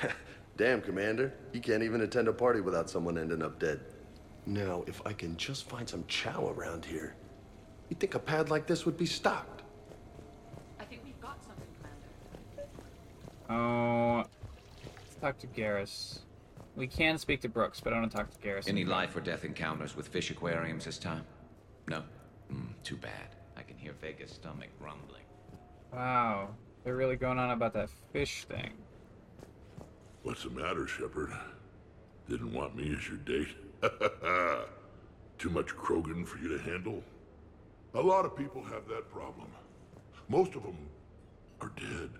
Damn, 0.58 0.82
Commander. 0.82 1.32
You 1.54 1.60
can't 1.60 1.82
even 1.82 2.02
attend 2.02 2.28
a 2.28 2.32
party 2.34 2.60
without 2.60 2.90
someone 2.90 3.16
ending 3.16 3.42
up 3.42 3.58
dead. 3.58 3.80
Now, 4.44 4.84
if 4.86 5.00
I 5.06 5.14
can 5.14 5.38
just 5.38 5.66
find 5.68 5.88
some 5.88 6.04
chow 6.06 6.48
around 6.48 6.84
here, 6.84 7.14
you 7.88 7.96
think 7.96 8.14
a 8.14 8.18
pad 8.18 8.50
like 8.50 8.66
this 8.66 8.84
would 8.84 8.98
be 8.98 9.06
stocked? 9.06 9.62
I 10.78 10.84
think 10.84 11.00
we've 11.04 11.20
got 11.20 11.42
something, 11.42 11.66
Commander. 11.80 12.68
Oh, 13.48 14.24
let's 14.84 15.16
talk 15.20 15.38
to 15.38 15.46
Garrus. 15.46 16.20
We 16.74 16.86
can 16.86 17.16
speak 17.18 17.40
to 17.42 17.48
Brooks, 17.48 17.80
but 17.80 17.92
I 17.92 17.98
want 17.98 18.10
to 18.10 18.16
talk 18.16 18.30
to 18.30 18.38
Garrus. 18.38 18.68
Any 18.68 18.84
life 18.84 19.16
or 19.16 19.20
death 19.20 19.44
encounters 19.44 19.96
with 19.96 20.08
fish 20.08 20.30
aquariums 20.30 20.84
this 20.84 20.98
time? 20.98 21.24
No? 21.88 22.02
Hmm, 22.50 22.72
too 22.82 22.96
bad. 22.96 23.34
I 23.56 23.62
can 23.62 23.76
hear 23.78 23.92
Vega's 24.00 24.32
stomach 24.32 24.68
rumbling. 24.80 25.22
Wow, 25.92 26.50
they're 26.84 26.96
really 26.96 27.16
going 27.16 27.38
on 27.38 27.50
about 27.50 27.72
that 27.74 27.88
fish 28.12 28.44
thing. 28.44 28.72
What's 30.22 30.42
the 30.42 30.50
matter, 30.50 30.86
Shepard? 30.86 31.32
Didn't 32.28 32.52
want 32.52 32.76
me 32.76 32.94
as 32.98 33.08
your 33.08 33.18
date? 33.18 33.56
Too 35.38 35.50
much 35.50 35.68
Krogan 35.68 36.26
for 36.26 36.38
you 36.38 36.48
to 36.48 36.58
handle? 36.58 37.02
A 37.94 38.00
lot 38.00 38.24
of 38.24 38.36
people 38.36 38.62
have 38.64 38.88
that 38.88 39.10
problem. 39.10 39.48
Most 40.28 40.54
of 40.54 40.64
them 40.64 40.76
are 41.60 41.70
dead. 41.76 42.10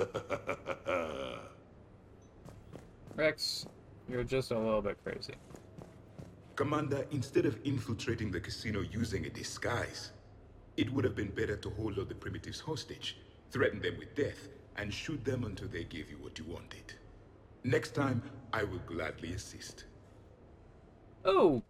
Wrex, 3.16 3.66
you're 4.08 4.24
just 4.24 4.50
a 4.50 4.58
little 4.58 4.82
bit 4.82 4.98
crazy. 5.04 5.34
Commander, 6.56 7.06
instead 7.10 7.46
of 7.46 7.58
infiltrating 7.64 8.30
the 8.30 8.40
casino 8.40 8.80
using 8.80 9.26
a 9.26 9.30
disguise, 9.30 10.12
it 10.76 10.92
would 10.92 11.04
have 11.04 11.16
been 11.16 11.30
better 11.30 11.56
to 11.56 11.70
hold 11.70 11.98
all 11.98 12.04
the 12.04 12.14
primitives 12.14 12.60
hostage, 12.60 13.18
threaten 13.50 13.80
them 13.80 13.96
with 13.98 14.14
death, 14.14 14.48
and 14.76 14.92
shoot 14.92 15.24
them 15.24 15.44
until 15.44 15.68
they 15.68 15.84
gave 15.84 16.10
you 16.10 16.16
what 16.18 16.38
you 16.38 16.44
wanted. 16.44 16.94
Next 17.64 17.94
time, 17.94 18.22
I 18.52 18.64
will 18.64 18.80
gladly 18.86 19.32
assist. 19.34 19.84
Oh, 21.24 21.62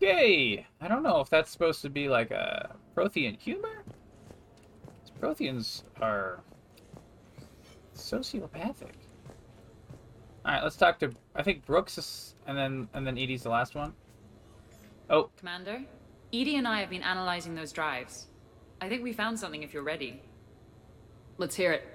yay! 0.00 0.66
I 0.80 0.88
don't 0.88 1.02
know 1.02 1.20
if 1.20 1.30
that's 1.30 1.50
supposed 1.50 1.82
to 1.82 1.90
be 1.90 2.08
like 2.08 2.32
a 2.32 2.74
Prothean 2.96 3.40
humor. 3.40 3.84
Protheans 5.20 5.82
are 6.00 6.42
sociopathic. 8.00 8.94
All 10.44 10.52
right, 10.52 10.62
let's 10.62 10.76
talk 10.76 10.98
to. 11.00 11.12
I 11.34 11.42
think 11.42 11.66
Brooks 11.66 11.98
is, 11.98 12.34
and 12.46 12.56
then 12.56 12.88
and 12.94 13.06
then 13.06 13.18
EDI's 13.18 13.42
the 13.42 13.50
last 13.50 13.74
one. 13.74 13.92
Oh, 15.08 15.30
Commander, 15.36 15.82
EDI 16.32 16.56
and 16.56 16.68
I 16.68 16.80
have 16.80 16.90
been 16.90 17.02
analyzing 17.02 17.54
those 17.54 17.72
drives. 17.72 18.28
I 18.80 18.88
think 18.88 19.02
we 19.02 19.12
found 19.12 19.38
something 19.38 19.62
if 19.62 19.74
you're 19.74 19.82
ready. 19.82 20.22
Let's 21.36 21.56
hear 21.56 21.72
it. 21.72 21.86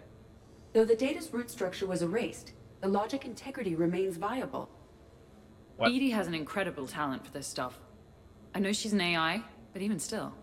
Though 0.74 0.86
the 0.86 0.96
data's 0.96 1.34
root 1.34 1.50
structure 1.50 1.88
was 1.88 2.02
erased, 2.02 2.54
the 2.82 2.88
logic 2.88 3.26
integrity 3.26 3.76
remains 3.76 4.18
viable. 4.18 4.70
What? 5.78 5.92
EDI 5.92 6.12
has 6.12 6.28
an 6.28 6.34
incredible 6.34 6.88
talent 6.88 7.26
for 7.26 7.32
this 7.32 7.48
stuff. 7.48 7.80
I 8.54 8.60
know 8.60 8.72
she's 8.72 8.94
an 8.94 9.02
AI, 9.02 9.44
but 9.74 9.82
even 9.82 10.00
still. 10.00 10.34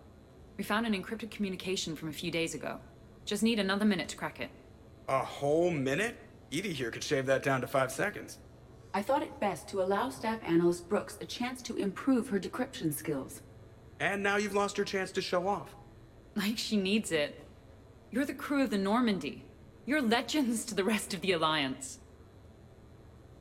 We 0.57 0.63
found 0.63 0.85
an 0.85 0.93
encrypted 0.93 1.31
communication 1.31 1.95
from 1.95 2.09
a 2.09 2.13
few 2.13 2.31
days 2.31 2.53
ago. 2.53 2.79
Just 3.25 3.43
need 3.43 3.59
another 3.59 3.85
minute 3.85 4.09
to 4.09 4.17
crack 4.17 4.39
it. 4.39 4.49
A 5.07 5.19
whole 5.19 5.69
minute? 5.69 6.17
EDI 6.51 6.71
here 6.71 6.91
could 6.91 7.03
shave 7.03 7.25
that 7.25 7.43
down 7.43 7.61
to 7.61 7.67
five 7.67 7.91
seconds. 7.91 8.37
I 8.93 9.01
thought 9.01 9.23
it 9.23 9.39
best 9.39 9.67
to 9.69 9.81
allow 9.81 10.09
Staff 10.09 10.39
Analyst 10.45 10.87
Brooks 10.87 11.17
a 11.19 11.25
chance 11.25 11.61
to 11.63 11.75
improve 11.75 12.29
her 12.29 12.39
decryption 12.39 12.93
skills. 12.93 13.41
And 13.99 14.21
now 14.21 14.37
you've 14.37 14.53
lost 14.53 14.77
your 14.77 14.85
chance 14.85 15.11
to 15.13 15.21
show 15.21 15.47
off. 15.47 15.75
Like 16.35 16.57
she 16.57 16.77
needs 16.77 17.11
it. 17.11 17.45
You're 18.11 18.25
the 18.25 18.33
crew 18.33 18.63
of 18.63 18.69
the 18.69 18.77
Normandy. 18.77 19.45
You're 19.85 20.01
legends 20.01 20.63
to 20.65 20.75
the 20.75 20.83
rest 20.83 21.13
of 21.13 21.21
the 21.21 21.31
Alliance. 21.31 21.99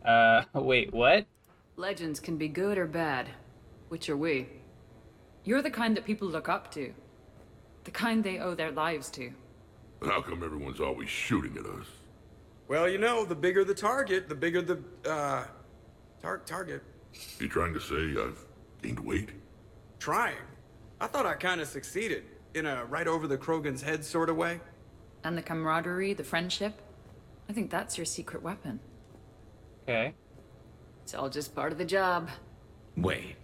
Uh, 0.04 0.44
wait, 0.54 0.92
what? 0.92 1.26
Legends 1.76 2.18
can 2.18 2.36
be 2.36 2.48
good 2.48 2.78
or 2.78 2.86
bad. 2.86 3.28
Which 3.88 4.08
are 4.08 4.16
we? 4.16 4.48
You're 5.44 5.62
the 5.62 5.70
kind 5.70 5.96
that 5.96 6.04
people 6.04 6.28
look 6.28 6.48
up 6.48 6.70
to. 6.72 6.92
The 7.84 7.90
kind 7.90 8.24
they 8.24 8.38
owe 8.38 8.54
their 8.54 8.70
lives 8.70 9.10
to. 9.10 9.32
How 10.04 10.20
come 10.20 10.42
everyone's 10.42 10.80
always 10.80 11.08
shooting 11.08 11.56
at 11.56 11.66
us? 11.66 11.86
Well, 12.68 12.88
you 12.88 12.98
know, 12.98 13.24
the 13.24 13.34
bigger 13.34 13.64
the 13.64 13.74
target, 13.74 14.28
the 14.28 14.34
bigger 14.34 14.62
the, 14.62 14.82
uh, 15.08 15.44
tar 16.20 16.38
target. 16.38 16.82
You 17.38 17.48
trying 17.48 17.74
to 17.74 17.80
say 17.80 18.20
I've 18.20 18.38
gained 18.82 19.00
weight? 19.00 19.30
Trying. 19.98 20.36
I 21.00 21.06
thought 21.06 21.26
I 21.26 21.34
kind 21.34 21.60
of 21.60 21.68
succeeded. 21.68 22.24
In 22.54 22.66
a 22.66 22.84
right 22.84 23.06
over 23.06 23.26
the 23.26 23.38
Krogan's 23.38 23.80
head 23.80 24.04
sort 24.04 24.28
of 24.28 24.36
way. 24.36 24.60
And 25.24 25.38
the 25.38 25.42
camaraderie, 25.42 26.12
the 26.12 26.24
friendship. 26.24 26.82
I 27.48 27.52
think 27.52 27.70
that's 27.70 27.96
your 27.96 28.04
secret 28.04 28.42
weapon. 28.42 28.78
Okay. 29.84 30.14
It's 31.02 31.14
all 31.14 31.30
just 31.30 31.54
part 31.54 31.72
of 31.72 31.78
the 31.78 31.84
job. 31.84 32.28
Wait. 32.96 33.36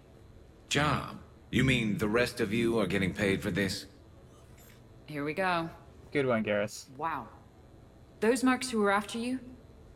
Job? 0.69 1.19
You 1.51 1.65
mean 1.65 1.97
the 1.97 2.09
rest 2.09 2.41
of 2.41 2.53
you 2.53 2.79
are 2.79 2.87
getting 2.87 3.15
paid 3.15 3.43
for 3.43 3.51
this? 3.51 3.87
Here 5.07 5.25
we 5.25 5.33
go. 5.33 5.71
Good 6.13 6.27
one, 6.27 6.43
Garrus. 6.43 6.87
Wow. 6.97 7.29
Those 8.21 8.43
mercs 8.43 8.71
who 8.71 8.81
were 8.81 8.91
after 8.91 9.19
you, 9.19 9.41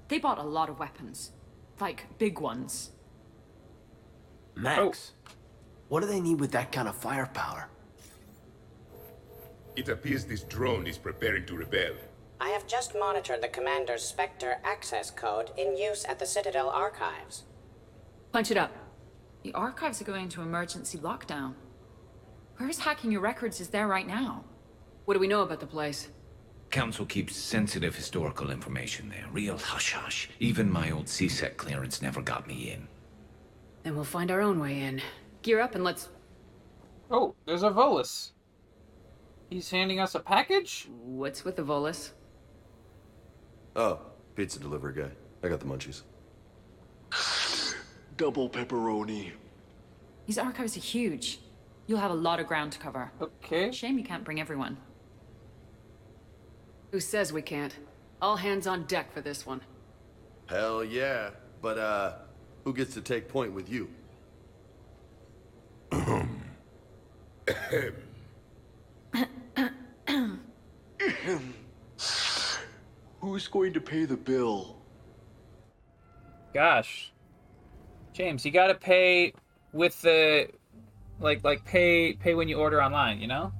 they 0.08 0.18
bought 0.18 0.38
a 0.38 0.42
lot 0.42 0.68
of 0.68 0.78
weapons. 0.78 1.32
Like, 1.80 2.06
big 2.18 2.38
ones. 2.38 2.90
Max, 4.54 5.12
oh. 5.26 5.32
what 5.88 6.00
do 6.00 6.06
they 6.06 6.20
need 6.20 6.38
with 6.38 6.52
that 6.52 6.70
kind 6.70 6.86
of 6.86 6.94
firepower? 6.94 7.68
It 9.74 9.88
appears 9.88 10.26
this 10.26 10.44
drone 10.44 10.86
is 10.86 10.98
preparing 10.98 11.46
to 11.46 11.56
rebel. 11.56 11.94
I 12.40 12.50
have 12.50 12.66
just 12.66 12.94
monitored 12.94 13.40
the 13.40 13.48
Commander's 13.48 14.02
Spectre 14.02 14.58
access 14.64 15.10
code 15.10 15.50
in 15.56 15.76
use 15.76 16.04
at 16.04 16.18
the 16.18 16.26
Citadel 16.26 16.68
archives. 16.68 17.44
Punch 18.32 18.50
it 18.50 18.56
up. 18.56 18.72
The 19.42 19.54
archives 19.54 20.00
are 20.02 20.04
going 20.04 20.24
into 20.24 20.42
emergency 20.42 20.98
lockdown. 20.98 21.54
Whoever's 22.54 22.80
hacking 22.80 23.10
your 23.10 23.22
records 23.22 23.60
is 23.60 23.68
there 23.68 23.88
right 23.88 24.06
now. 24.06 24.44
What 25.04 25.14
do 25.14 25.20
we 25.20 25.28
know 25.28 25.42
about 25.42 25.60
the 25.60 25.66
place? 25.66 26.08
Council 26.70 27.04
keeps 27.04 27.36
sensitive 27.36 27.94
historical 27.94 28.50
information 28.50 29.08
there. 29.08 29.26
Real 29.32 29.58
hush-hush. 29.58 30.30
Even 30.40 30.70
my 30.70 30.90
old 30.90 31.08
C-Sec 31.08 31.56
clearance 31.56 32.00
never 32.00 32.22
got 32.22 32.46
me 32.46 32.70
in. 32.70 32.88
Then 33.82 33.94
we'll 33.94 34.04
find 34.04 34.30
our 34.30 34.40
own 34.40 34.58
way 34.58 34.80
in. 34.80 35.02
Gear 35.42 35.60
up 35.60 35.74
and 35.74 35.84
let's... 35.84 36.08
Oh, 37.10 37.34
there's 37.46 37.62
a 37.62 37.70
Volus. 37.70 38.30
He's 39.50 39.70
handing 39.70 40.00
us 40.00 40.14
a 40.14 40.20
package? 40.20 40.88
What's 41.02 41.44
with 41.44 41.56
the 41.56 41.62
Volus? 41.62 42.12
Oh, 43.76 44.00
pizza 44.34 44.58
delivery 44.58 44.94
guy. 44.94 45.10
I 45.42 45.48
got 45.48 45.60
the 45.60 45.66
munchies. 45.66 46.02
Double 48.16 48.48
pepperoni. 48.48 49.32
These 50.26 50.38
archives 50.38 50.76
are 50.76 50.80
huge. 50.80 51.40
You'll 51.86 51.98
have 51.98 52.12
a 52.12 52.14
lot 52.14 52.40
of 52.40 52.46
ground 52.46 52.72
to 52.72 52.78
cover. 52.78 53.10
Okay. 53.20 53.72
Shame 53.72 53.98
you 53.98 54.04
can't 54.04 54.24
bring 54.24 54.40
everyone. 54.40 54.78
Who 56.92 57.00
says 57.00 57.32
we 57.32 57.42
can't? 57.42 57.74
All 58.20 58.36
hands 58.36 58.66
on 58.66 58.84
deck 58.84 59.12
for 59.12 59.22
this 59.22 59.44
one. 59.46 59.62
Hell 60.46 60.84
yeah. 60.84 61.30
But, 61.60 61.78
uh, 61.78 62.12
who 62.64 62.74
gets 62.74 62.94
to 62.94 63.00
take 63.00 63.28
point 63.28 63.52
with 63.52 63.68
you? 63.70 63.88
Who's 73.20 73.48
going 73.48 73.72
to 73.72 73.80
pay 73.80 74.04
the 74.04 74.16
bill? 74.16 74.76
Gosh. 76.52 77.12
James, 78.12 78.44
you 78.44 78.50
gotta 78.50 78.74
pay 78.74 79.32
with 79.72 80.00
the 80.02 80.48
like 81.20 81.42
like 81.42 81.64
pay 81.64 82.12
pay 82.12 82.34
when 82.34 82.48
you 82.48 82.58
order 82.58 82.82
online, 82.82 83.20
you 83.20 83.26
know? 83.26 83.52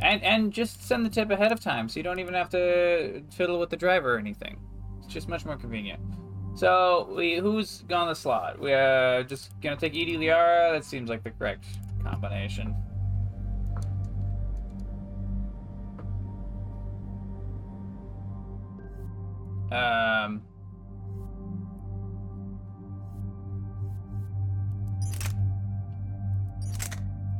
And 0.00 0.22
and 0.22 0.52
just 0.52 0.82
send 0.82 1.04
the 1.04 1.10
tip 1.10 1.30
ahead 1.30 1.50
of 1.50 1.60
time 1.60 1.88
so 1.88 1.98
you 1.98 2.04
don't 2.04 2.20
even 2.20 2.34
have 2.34 2.48
to 2.50 3.22
fiddle 3.32 3.58
with 3.58 3.70
the 3.70 3.76
driver 3.76 4.14
or 4.14 4.18
anything. 4.18 4.58
It's 4.98 5.12
just 5.12 5.28
much 5.28 5.44
more 5.44 5.56
convenient. 5.56 6.00
So 6.54 7.08
we 7.14 7.36
who's 7.36 7.84
on 7.92 8.08
the 8.08 8.14
slot? 8.14 8.60
We 8.60 8.72
are 8.72 9.22
just 9.24 9.60
gonna 9.60 9.76
take 9.76 9.94
EDI 9.94 10.16
Liara? 10.16 10.72
That 10.72 10.84
seems 10.84 11.08
like 11.08 11.24
the 11.24 11.30
correct 11.30 11.64
combination. 12.04 12.74
Um 19.70 20.42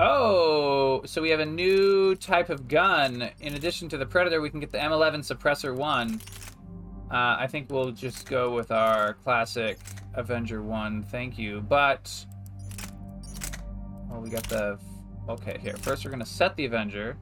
Oh, 0.01 1.03
so 1.07 1.21
we 1.21 1.29
have 1.31 1.41
a 1.41 1.47
new 1.47 2.15
type 2.15 2.51
of 2.51 2.69
gun. 2.69 3.31
In 3.41 3.55
addition 3.55 3.89
to 3.89 3.99
the 3.99 4.07
Predator, 4.07 4.41
we 4.41 4.49
can 4.49 4.61
get 4.61 4.71
the 4.71 4.79
M11 4.79 5.27
Suppressor 5.27 5.75
1. 5.75 6.21
Uh, 7.11 7.37
I 7.41 7.49
think 7.49 7.69
we'll 7.69 7.91
just 7.91 8.29
go 8.29 8.55
with 8.55 8.71
our 8.71 9.15
classic 9.15 9.81
Avenger 10.15 10.63
1, 10.63 11.03
thank 11.03 11.37
you. 11.37 11.63
But, 11.63 12.15
oh, 14.13 14.21
we 14.21 14.31
got 14.31 14.45
the, 14.45 14.79
okay, 15.29 15.59
here. 15.61 15.75
First 15.79 16.05
we're 16.05 16.13
going 16.13 16.23
to 16.23 16.27
set 16.27 16.55
the 16.55 16.67
Avenger. 16.67 17.17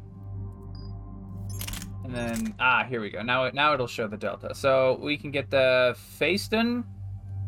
And 2.05 2.15
then, 2.15 2.55
ah, 2.61 2.85
here 2.85 3.01
we 3.01 3.09
go. 3.09 3.23
Now, 3.23 3.49
now 3.55 3.73
it'll 3.73 3.87
show 3.87 4.07
the 4.07 4.19
Delta. 4.19 4.55
So 4.55 4.99
we 5.01 5.17
can 5.17 5.31
get 5.31 5.51
the 5.51 5.97
Phaeston, 5.97 6.85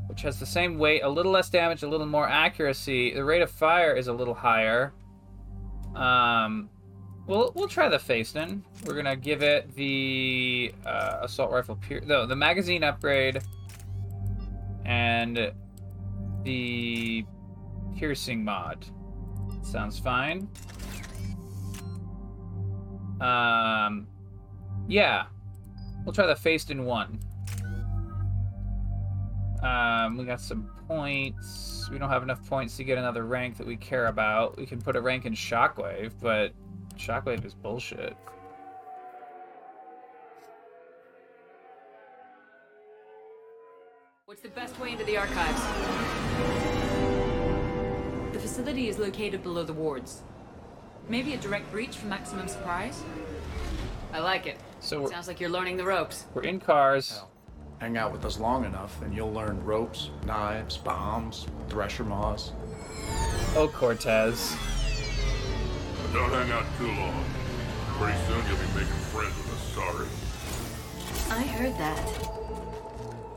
which 0.06 0.22
has 0.22 0.40
the 0.40 0.46
same 0.46 0.78
weight, 0.78 1.02
a 1.02 1.09
little 1.09 1.32
less 1.32 1.50
damage, 1.50 1.82
a 1.82 1.88
little 1.88 2.06
more 2.06 2.26
accuracy. 2.26 3.12
The 3.12 3.24
rate 3.24 3.42
of 3.42 3.50
fire 3.50 3.92
is 3.92 4.09
a 4.09 4.12
little 4.14 4.34
higher. 4.34 4.94
Um, 5.94 6.69
we'll 7.27 7.52
we'll 7.55 7.69
try 7.69 7.89
the 7.89 7.98
Phaeston. 7.98 8.65
We're 8.85 8.94
gonna 8.94 9.16
give 9.16 9.43
it 9.43 9.74
the 9.74 10.73
uh, 10.86 11.20
assault 11.23 11.51
rifle, 11.51 11.77
pier- 11.77 12.02
no, 12.06 12.27
the 12.27 12.36
magazine 12.36 12.85
upgrade, 12.85 13.43
and 14.85 15.52
the 16.44 17.24
piercing 17.97 18.44
mod. 18.44 18.86
Sounds 19.62 19.98
fine. 19.98 20.48
Um, 23.20 24.06
yeah, 24.86 25.27
we'll 26.05 26.15
try 26.15 26.27
the 26.27 26.36
Phaeston 26.36 26.85
one. 26.85 27.19
Um, 29.62 30.16
we 30.16 30.24
got 30.24 30.40
some 30.40 30.70
points. 30.89 31.89
We 31.93 31.98
don't 31.98 32.09
have 32.09 32.23
enough 32.23 32.44
points 32.48 32.77
to 32.78 32.85
get 32.85 32.98
another 32.98 33.24
rank 33.24 33.59
that 33.59 33.66
we 33.66 33.77
care 33.77 34.06
about. 34.06 34.56
We 34.56 34.66
can 34.66 34.81
put 34.81 34.97
a 34.97 35.01
rank 35.01 35.27
in 35.27 35.35
Shockwave, 35.35 36.12
but 36.20 36.52
Shockwave 36.97 37.44
is 37.44 37.55
bullshit. 37.55 38.16
What's 44.24 44.43
the 44.43 44.48
best 44.48 44.78
way 44.81 44.93
into 44.93 45.05
the 45.05 45.16
archives? 45.16 45.60
The 48.32 48.39
facility 48.39 48.89
is 48.89 48.98
located 48.98 49.43
below 49.43 49.65
the 49.65 49.73
wards. 49.73 50.23
Maybe 51.09 51.35
a 51.35 51.39
direct 51.39 51.70
breach 51.73 51.97
for 51.97 52.06
maximum 52.06 52.48
surprise? 52.48 53.02
I 54.12 54.20
like 54.20 54.47
it. 54.47 54.59
So 54.81 55.09
Sounds 55.09 55.28
like 55.28 55.40
you're 55.40 55.51
learning 55.51 55.77
the 55.77 55.85
ropes. 55.85 56.27
We're 56.35 56.43
in 56.43 56.60
cars. 56.60 57.20
Oh. 57.23 57.28
Hang 57.80 57.96
out 57.96 58.10
with 58.10 58.24
us 58.24 58.40
long 58.40 58.64
enough, 58.64 59.00
and 59.02 59.14
you'll 59.14 59.32
learn 59.32 59.64
ropes, 59.64 60.10
knives, 60.26 60.76
bombs, 60.76 61.46
thresher 61.68 62.02
maws. 62.02 62.52
Oh, 63.55 63.70
Cortez. 63.72 64.56
Don't 66.12 66.30
hang 66.30 66.50
out 66.50 66.64
too 66.76 66.88
long. 66.88 67.24
Pretty 67.98 68.18
soon 68.26 68.44
you'll 68.48 68.56
be 68.56 68.66
making 68.74 69.00
friends 69.12 69.36
with 69.36 69.52
us, 69.52 69.62
sorry. 69.74 70.09
I 71.30 71.42
heard 71.42 71.76
that. 71.78 72.28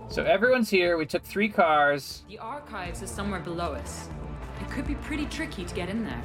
So 0.09 0.23
everyone's 0.23 0.69
here. 0.69 0.97
We 0.97 1.05
took 1.05 1.23
three 1.23 1.49
cars. 1.49 2.23
The 2.27 2.39
archives 2.39 3.01
is 3.01 3.11
somewhere 3.11 3.39
below 3.41 3.73
us. 3.73 4.09
It 4.59 4.69
could 4.69 4.87
be 4.87 4.95
pretty 4.95 5.25
tricky 5.27 5.65
to 5.65 5.75
get 5.75 5.87
in 5.87 6.03
there. 6.03 6.21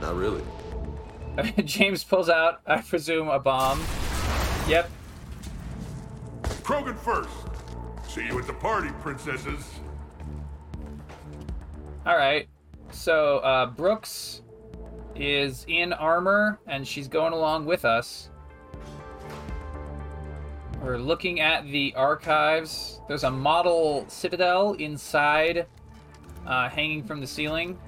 Not 0.00 0.14
really. 0.14 0.42
James 1.64 2.04
pulls 2.04 2.28
out, 2.28 2.60
I 2.66 2.80
presume, 2.80 3.28
a 3.28 3.38
bomb. 3.38 3.82
Yep. 4.68 4.90
Krogan 6.62 6.98
first. 6.98 7.30
See 8.08 8.26
you 8.26 8.38
at 8.38 8.46
the 8.46 8.52
party, 8.52 8.90
princesses. 9.00 9.64
All 12.06 12.16
right. 12.16 12.48
So 12.90 13.38
uh, 13.38 13.66
Brooks 13.66 14.42
is 15.14 15.64
in 15.68 15.92
armor, 15.92 16.60
and 16.66 16.86
she's 16.86 17.08
going 17.08 17.32
along 17.32 17.66
with 17.66 17.84
us. 17.84 18.30
We're 20.82 20.98
looking 20.98 21.40
at 21.40 21.64
the 21.66 21.94
archives. 21.96 23.00
There's 23.08 23.24
a 23.24 23.30
model 23.30 24.04
citadel 24.08 24.72
inside, 24.74 25.66
uh, 26.46 26.68
hanging 26.68 27.04
from 27.04 27.20
the 27.20 27.26
ceiling. 27.26 27.78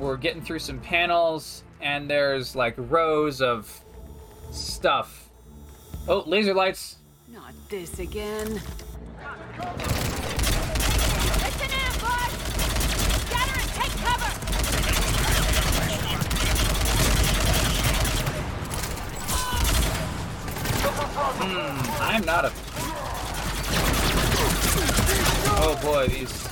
We're 0.00 0.16
getting 0.16 0.42
through 0.42 0.58
some 0.58 0.80
panels, 0.80 1.62
and 1.80 2.10
there's 2.10 2.56
like 2.56 2.74
rows 2.76 3.40
of 3.40 3.84
stuff. 4.50 5.30
Oh, 6.08 6.24
laser 6.26 6.54
lights. 6.54 6.96
Not 7.72 7.80
this 7.80 7.98
again. 8.00 8.48
It's 8.48 8.62
an 11.62 11.70
ambush! 11.72 12.34
Scatter 13.24 13.60
and 13.60 13.70
take 13.70 13.94
cover! 13.96 14.32
Hmm, 21.38 21.80
I'm 22.02 22.24
not 22.26 22.44
a. 22.44 22.52
Oh 25.62 25.78
boy, 25.82 26.08
these. 26.08 26.48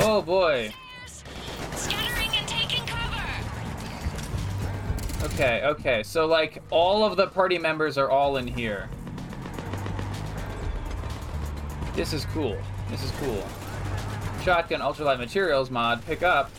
Oh 0.00 0.22
boy. 0.22 0.72
Scattering 1.74 2.30
and 2.34 2.48
taking 2.48 2.86
cover. 2.86 3.26
Okay, 5.34 5.62
okay. 5.64 6.02
So 6.02 6.24
like 6.24 6.62
all 6.70 7.04
of 7.04 7.18
the 7.18 7.26
party 7.26 7.58
members 7.58 7.98
are 7.98 8.10
all 8.10 8.38
in 8.38 8.46
here. 8.46 8.88
This 12.00 12.14
is 12.14 12.24
cool. 12.32 12.56
This 12.88 13.04
is 13.04 13.10
cool. 13.20 13.46
Shotgun 14.42 14.80
ultralight 14.80 15.18
materials 15.18 15.70
mod 15.70 16.02
pick 16.06 16.22
up. 16.22 16.50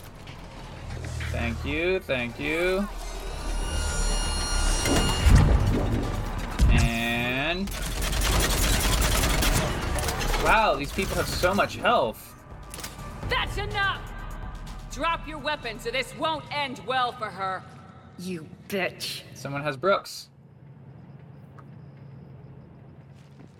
Thank 1.31 1.65
you, 1.65 1.99
thank 1.99 2.39
you. 2.39 2.87
And 6.69 7.67
Wow, 10.43 10.75
these 10.75 10.91
people 10.91 11.15
have 11.15 11.27
so 11.27 11.55
much 11.55 11.75
health. 11.77 12.35
That's 13.27 13.57
enough! 13.57 13.99
Drop 14.91 15.27
your 15.27 15.39
weapons 15.39 15.87
or 15.87 15.91
this 15.91 16.15
won't 16.19 16.45
end 16.55 16.81
well 16.85 17.13
for 17.13 17.31
her. 17.31 17.63
You 18.19 18.47
bitch. 18.67 19.23
Someone 19.33 19.63
has 19.63 19.75
Brooks. 19.75 20.29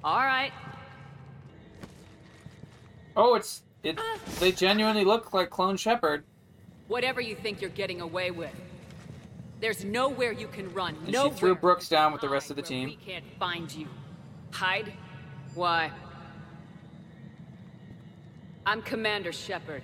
All 0.03 0.20
right. 0.20 0.52
Oh, 3.16 3.36
it's 3.36 3.64
it. 3.84 3.98
Uh. 3.98 4.18
They 4.40 4.52
genuinely 4.52 5.04
look 5.04 5.34
like 5.34 5.50
Clone 5.50 5.78
Shepard. 5.78 6.24
Whatever 6.88 7.22
you 7.22 7.36
think 7.36 7.62
you're 7.62 7.70
getting 7.70 8.02
away 8.02 8.32
with. 8.32 8.54
There's 9.60 9.86
nowhere 9.86 10.32
you 10.32 10.48
can 10.48 10.74
run. 10.74 10.96
And 11.04 11.12
nowhere 11.12 11.32
she 11.32 11.38
threw 11.38 11.56
Brooks 11.56 11.88
down 11.88 12.12
with 12.12 12.22
the 12.22 12.30
rest 12.30 12.50
of 12.50 12.56
the 12.56 12.64
team. 12.64 12.90
we 12.90 12.96
can't 12.96 13.26
find 13.40 13.72
you. 13.72 13.88
Hide? 14.52 14.92
Why? 15.54 15.92
I'm 18.66 18.82
Commander 18.82 19.32
Shepard. 19.32 19.84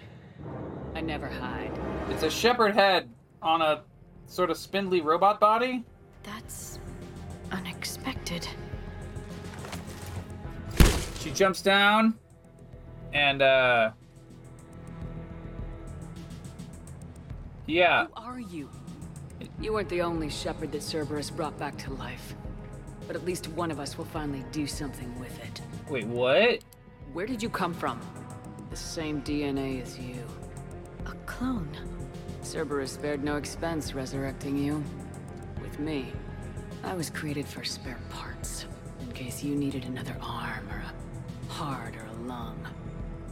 I 0.96 1.02
never 1.02 1.28
hide. 1.28 1.72
It's 2.10 2.24
a 2.24 2.30
Shepard 2.30 2.74
head 2.74 3.10
on 3.42 3.62
a 3.62 3.84
sort 4.26 4.50
of 4.50 4.58
spindly 4.58 5.02
robot 5.02 5.40
body. 5.40 5.84
That's 6.24 6.80
unexpected. 7.52 8.48
She 11.20 11.32
jumps 11.32 11.62
down, 11.62 12.16
and 13.14 13.42
uh, 13.42 13.92
yeah, 17.66 18.06
Who 18.06 18.14
are 18.16 18.40
you? 18.40 18.70
You 19.60 19.74
weren't 19.74 19.90
the 19.90 20.02
only 20.02 20.30
Shepard 20.30 20.72
that 20.72 20.82
Cerberus 20.82 21.30
brought 21.30 21.58
back 21.60 21.78
to 21.80 21.94
life. 21.94 22.36
But 23.06 23.16
at 23.16 23.26
least 23.26 23.48
one 23.50 23.72
of 23.72 23.80
us 23.80 23.98
will 23.98 24.06
finally 24.06 24.44
do 24.52 24.68
something 24.68 25.18
with 25.20 25.38
it. 25.44 25.62
wait, 25.90 26.06
what? 26.08 26.64
Where 27.14 27.26
did 27.26 27.42
you 27.42 27.50
come 27.50 27.74
from? 27.74 28.00
The 28.70 28.76
same 28.76 29.22
DNA 29.22 29.82
as 29.82 29.98
you. 29.98 30.24
A 31.06 31.14
clone. 31.26 31.70
Cerberus 32.42 32.92
spared 32.92 33.24
no 33.24 33.38
expense 33.38 33.94
resurrecting 33.94 34.58
you. 34.58 34.84
With 35.62 35.80
me, 35.80 36.12
I 36.84 36.94
was 36.94 37.10
created 37.10 37.46
for 37.48 37.64
spare 37.64 38.00
parts. 38.10 38.66
In 39.02 39.12
case 39.12 39.44
you 39.44 39.56
needed 39.56 39.86
another 39.86 40.16
arm, 40.22 40.68
or 40.70 40.84
a 40.84 41.52
heart, 41.52 41.96
or 41.96 42.06
a 42.06 42.28
lung. 42.28 42.68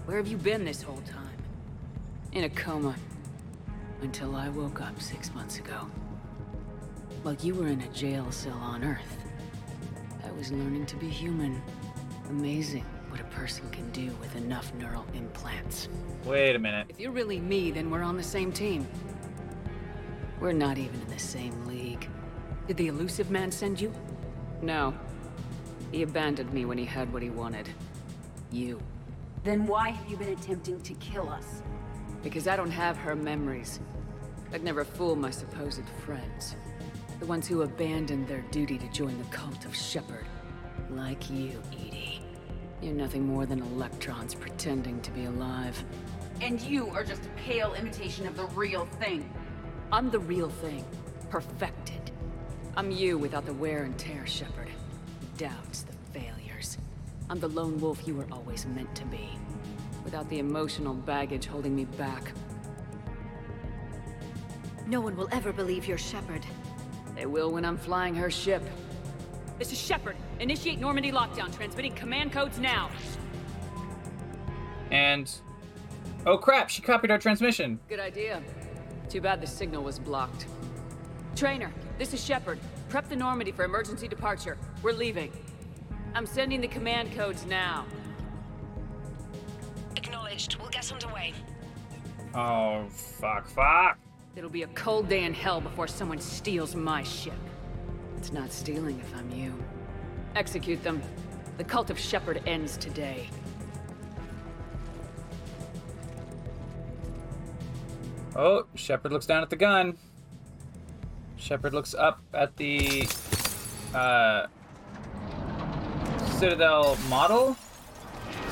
Where 0.05 0.17
have 0.17 0.27
you 0.27 0.37
been 0.37 0.63
this 0.63 0.83
whole 0.83 1.01
time? 1.01 1.37
In 2.31 2.43
a 2.43 2.49
coma. 2.49 2.95
Until 4.03 4.35
I 4.35 4.49
woke 4.49 4.79
up 4.79 5.01
six 5.01 5.33
months 5.33 5.57
ago. 5.57 5.89
While 7.23 7.33
you 7.41 7.55
were 7.55 7.67
in 7.67 7.81
a 7.81 7.87
jail 7.87 8.31
cell 8.31 8.57
on 8.61 8.83
Earth. 8.83 9.17
I 10.23 10.31
was 10.33 10.51
learning 10.51 10.85
to 10.87 10.95
be 10.97 11.09
human. 11.09 11.59
Amazing 12.29 12.85
what 13.09 13.19
a 13.19 13.23
person 13.25 13.67
can 13.71 13.89
do 13.89 14.13
with 14.21 14.35
enough 14.35 14.71
neural 14.75 15.07
implants. 15.15 15.89
Wait 16.23 16.55
a 16.55 16.59
minute. 16.59 16.85
If 16.89 16.99
you're 16.99 17.11
really 17.11 17.39
me, 17.39 17.71
then 17.71 17.89
we're 17.89 18.03
on 18.03 18.15
the 18.15 18.23
same 18.23 18.51
team. 18.51 18.87
We're 20.39 20.51
not 20.51 20.77
even 20.77 21.01
in 21.01 21.07
the 21.07 21.17
same 21.17 21.65
league. 21.65 22.07
Did 22.67 22.77
the 22.77 22.87
Illusive 22.87 23.31
Man 23.31 23.51
send 23.51 23.81
you? 23.81 23.91
No. 24.61 24.93
He 25.91 26.03
abandoned 26.03 26.53
me 26.53 26.65
when 26.65 26.77
he 26.77 26.85
had 26.85 27.11
what 27.11 27.23
he 27.23 27.31
wanted. 27.31 27.69
You. 28.51 28.79
Then 29.45 29.67
why 29.67 29.89
have 29.91 30.09
you 30.09 30.17
been 30.17 30.29
attempting 30.29 30.81
to 30.81 30.93
kill 30.95 31.29
us? 31.29 31.61
Because 32.23 32.47
I 32.47 32.55
don't 32.55 32.71
have 32.71 32.97
her 32.97 33.15
memories. 33.15 33.79
I'd 34.51 34.63
never 34.63 34.83
fool 34.83 35.15
my 35.15 35.29
supposed 35.29 35.87
friends. 36.03 36.55
The 37.19 37.27
ones 37.27 37.47
who 37.47 37.61
abandoned 37.61 38.27
their 38.27 38.41
duty 38.49 38.79
to 38.79 38.87
join 38.89 39.15
the 39.19 39.23
cult 39.25 39.63
of 39.65 39.75
Shepard. 39.75 40.25
Like 40.89 41.29
you, 41.29 41.61
EDI. 41.71 42.23
You're 42.81 42.95
nothing 42.95 43.27
more 43.27 43.45
than 43.45 43.61
electrons 43.61 44.33
pretending 44.33 44.99
to 45.01 45.11
be 45.11 45.25
alive. 45.25 45.81
And 46.41 46.59
you 46.59 46.89
are 46.89 47.03
just 47.03 47.27
a 47.27 47.29
pale 47.39 47.75
imitation 47.75 48.25
of 48.25 48.35
the 48.35 48.45
real 48.45 48.87
thing. 48.99 49.31
I'm 49.91 50.09
the 50.09 50.19
real 50.19 50.49
thing. 50.49 50.83
Perfected. 51.29 52.09
I'm 52.75 52.89
you 52.89 53.19
without 53.19 53.45
the 53.45 53.53
wear 53.53 53.83
and 53.83 53.95
tear, 53.95 54.25
Shepard. 54.25 54.69
The 55.37 55.45
doubts, 55.45 55.83
the 55.83 56.19
failures. 56.19 56.44
I'm 57.29 57.39
the 57.39 57.49
lone 57.49 57.79
wolf 57.79 58.07
you 58.07 58.15
were 58.15 58.27
always 58.31 58.65
meant 58.67 58.93
to 58.95 59.05
be. 59.05 59.29
Without 60.03 60.29
the 60.29 60.39
emotional 60.39 60.93
baggage 60.93 61.47
holding 61.47 61.75
me 61.75 61.85
back. 61.85 62.31
No 64.85 65.01
one 65.01 65.15
will 65.17 65.29
ever 65.31 65.51
believe 65.51 65.87
you're 65.87 65.97
Shepard. 65.97 66.45
They 67.15 67.25
will 67.25 67.51
when 67.51 67.65
I'm 67.65 67.77
flying 67.77 68.13
her 68.15 68.29
ship. 68.29 68.61
This 69.57 69.71
is 69.71 69.79
Shepard. 69.79 70.15
Initiate 70.39 70.79
Normandy 70.79 71.11
lockdown, 71.11 71.55
transmitting 71.55 71.93
command 71.95 72.31
codes 72.31 72.59
now. 72.59 72.91
And 74.91 75.33
oh 76.27 76.37
crap, 76.37 76.69
she 76.69 76.83
copied 76.83 77.09
our 77.09 77.17
transmission. 77.17 77.79
Good 77.89 77.99
idea. 77.99 78.43
Too 79.09 79.21
bad 79.21 79.41
the 79.41 79.47
signal 79.47 79.83
was 79.83 79.97
blocked. 79.97 80.45
Traynor, 81.35 81.73
this 81.97 82.13
is 82.13 82.23
Shepard. 82.23 82.59
Prep 82.89 83.09
the 83.09 83.15
Normandy 83.15 83.51
for 83.51 83.63
emergency 83.65 84.07
departure. 84.07 84.57
We're 84.83 84.93
leaving. 84.93 85.31
I'm 86.15 86.25
sending 86.25 86.61
the 86.61 86.67
command 86.69 87.11
codes 87.13 87.45
now. 87.45 87.85
Acknowledged. 89.97 90.55
We'll 90.55 90.69
get 90.69 90.89
underway. 90.89 91.33
Oh 92.33 92.85
fuck, 92.89 93.47
fuck. 93.49 93.99
It'll 94.37 94.49
be 94.49 94.63
a 94.63 94.67
cold 94.67 95.09
day 95.09 95.25
in 95.25 95.33
hell 95.33 95.59
before 95.59 95.87
someone 95.87 96.19
steals 96.19 96.73
my 96.73 97.03
ship. 97.03 97.33
It's 98.17 98.31
not 98.31 98.53
stealing 98.53 98.97
if 98.99 99.13
I'm 99.17 99.29
you. 99.29 99.53
Execute 100.37 100.81
them. 100.83 101.01
The 101.57 101.65
cult 101.65 101.89
of 101.89 101.99
Shepard 101.99 102.41
ends 102.45 102.77
today. 102.77 103.29
Oh, 108.37 108.67
Shepard 108.75 109.11
looks 109.11 109.25
down 109.25 109.43
at 109.43 109.49
the 109.49 109.55
gun. 109.57 109.97
Shepard 111.35 111.73
looks 111.73 111.93
up 111.93 112.21
at 112.33 112.55
the 112.55 113.07
uh, 113.93 114.47
Citadel 116.35 116.97
model. 117.09 117.55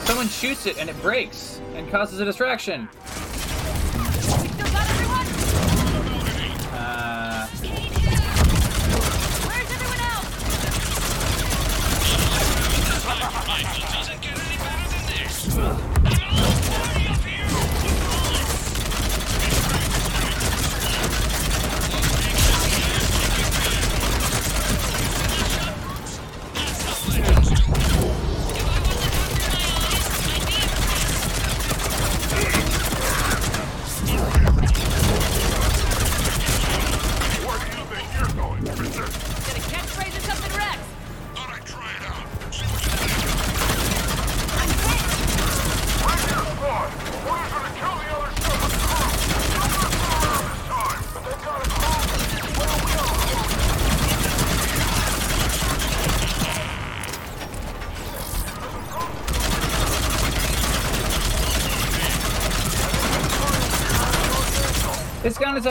Someone 0.06 0.30
shoots 0.30 0.66
it 0.66 0.78
and 0.78 0.90
it 0.90 1.02
breaks 1.02 1.60
and 1.76 1.90
causes 1.92 2.20
a 2.22 2.26
distraction. 2.26 2.88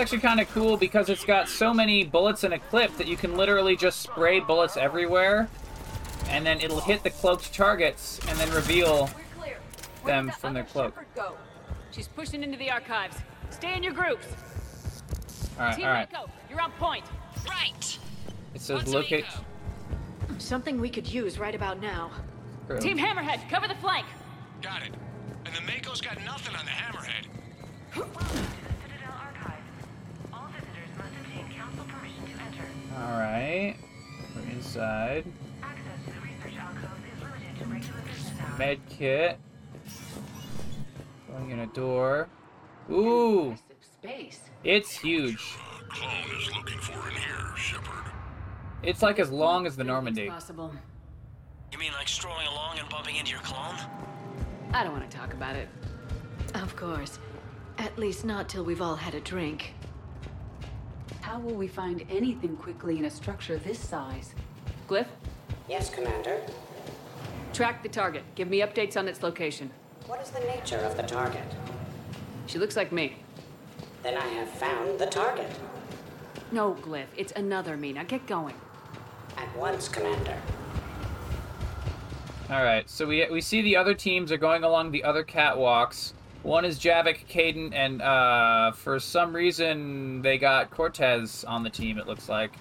Actually 0.03 0.19
kind 0.19 0.41
of 0.41 0.51
cool 0.53 0.77
because 0.77 1.09
it's 1.09 1.25
got 1.25 1.49
so 1.49 1.73
many 1.73 2.03
bullets 2.03 2.43
in 2.43 2.53
a 2.53 2.59
clip 2.59 2.97
that 2.97 3.07
you 3.07 3.17
can 3.17 3.37
literally 3.37 3.77
just 3.77 4.01
spray 4.01 4.41
bullets 4.41 4.77
everywhere, 4.77 5.49
and 6.29 6.45
then 6.45 6.61
it'll 6.61 6.81
hit 6.81 7.05
the 7.05 7.11
cloaked 7.11 7.55
targets 7.55 8.19
and 8.27 8.37
then 8.37 8.51
reveal 8.51 9.09
them 10.05 10.29
from 10.41 10.55
their 10.55 10.65
cloak. 10.65 10.99
Go. 11.15 11.37
She's 11.93 12.09
pushing 12.09 12.43
into 12.43 12.59
the 12.59 12.69
archives. 12.69 13.17
Stay 13.51 13.77
in 13.77 13.83
your 13.85 13.93
groups. 13.93 14.27
All 15.57 15.67
right, 15.67 15.77
Team 15.77 15.87
all 15.87 15.93
right. 15.93 16.13
Mako, 16.13 16.29
you're 16.51 16.61
on 16.61 16.73
point. 16.73 17.05
Right. 17.49 17.99
It 18.55 18.61
says 18.61 18.93
locate. 18.93 19.25
Something 20.39 20.81
we 20.81 20.91
could 20.91 21.07
use 21.07 21.39
right 21.39 21.55
about 21.55 21.81
now. 21.81 22.11
True. 22.67 22.81
Team 22.81 22.99
Hammerhead, 22.99 23.49
cover 23.49 23.69
the 23.69 23.77
flank. 23.77 24.07
Got 24.63 24.83
it. 24.83 24.95
And 25.45 25.55
the 25.55 25.61
Mako's 25.61 26.01
got 26.01 26.21
nothing 26.25 26.57
on 26.57 26.65
the 26.65 26.73
Hammerhead. 26.73 27.29
All 32.99 33.19
right, 33.19 33.77
we're 34.35 34.51
inside. 34.53 35.25
Med 38.59 38.79
kit. 38.89 39.39
Going 41.29 41.51
in 41.51 41.61
a 41.61 41.67
door. 41.67 42.29
Ooh, 42.91 43.57
it's 44.65 44.91
huge. 44.91 45.57
Is 45.95 46.51
looking 46.55 46.79
for 46.79 47.09
in 47.09 47.15
here, 47.15 47.57
Shepard. 47.57 48.13
It's 48.83 49.03
like 49.03 49.19
as 49.19 49.31
long 49.31 49.67
as 49.67 49.77
the 49.77 49.85
Normandy. 49.85 50.29
Possible. 50.29 50.73
You 51.71 51.79
mean 51.79 51.93
like 51.93 52.09
strolling 52.09 52.47
along 52.47 52.79
and 52.79 52.89
bumping 52.89 53.17
into 53.17 53.31
your 53.31 53.41
clone? 53.41 53.77
I 54.73 54.85
don't 54.85 54.93
want 54.93 55.11
to 55.11 55.17
talk 55.17 55.33
about 55.33 55.57
it. 55.57 55.69
Of 56.55 56.77
course. 56.77 57.19
At 57.79 57.99
least 57.99 58.25
not 58.25 58.49
till 58.49 58.65
we've 58.65 58.83
all 58.83 58.97
had 58.97 59.15
a 59.15 59.21
drink. 59.21 59.75
How 61.33 61.39
will 61.39 61.55
we 61.55 61.67
find 61.67 62.05
anything 62.11 62.59
quickly 62.59 62.99
in 62.99 63.07
a 63.07 63.11
structure 63.11 63.57
this 63.57 63.79
size? 63.79 64.35
Glyph, 64.87 65.07
Yes, 65.67 65.89
Commander. 65.89 66.43
track 67.55 67.83
the 67.83 67.89
target. 67.89 68.23
Give 68.35 68.51
me 68.51 68.61
updates 68.61 68.99
on 68.99 69.09
its 69.09 69.23
location. 69.23 69.71
What 70.07 70.21
is 70.21 70.29
the 70.29 70.41
nature 70.41 70.77
of 70.81 70.95
the 70.95 71.05
target? 71.05 71.47
She 72.49 72.59
looks 72.59 72.77
like 72.77 72.93
me. 72.93 73.17
Then 74.03 74.19
I 74.19 74.27
have 74.27 74.51
found 74.51 74.99
the 74.99 75.07
target. 75.07 75.51
No, 76.51 76.75
Glyph, 76.75 77.07
it's 77.17 77.33
another 77.33 77.79
me. 77.79 77.95
Now 77.95 78.03
get 78.03 78.27
going. 78.27 78.57
At 79.39 79.57
once, 79.57 79.89
Commander. 79.89 80.37
All 82.51 82.63
right, 82.63 82.91
so 82.91 83.07
we 83.07 83.27
we 83.31 83.41
see 83.41 83.63
the 83.63 83.75
other 83.79 83.95
teams 83.95 84.31
are 84.33 84.37
going 84.37 84.65
along 84.65 84.91
the 84.91 85.03
other 85.03 85.25
catwalks. 85.25 86.13
One 86.43 86.65
is 86.65 86.79
Javik, 86.81 87.27
Kaidan, 87.29 87.73
and 87.73 88.03
uh, 88.03 88.73
for 88.73 88.99
some 88.99 89.35
reason 89.35 90.23
they 90.23 90.39
got 90.39 90.71
Cortez 90.71 91.45
on 91.45 91.63
the 91.63 91.71
team. 91.71 91.99
It 91.99 92.07
looks 92.09 92.29
like, 92.29 92.53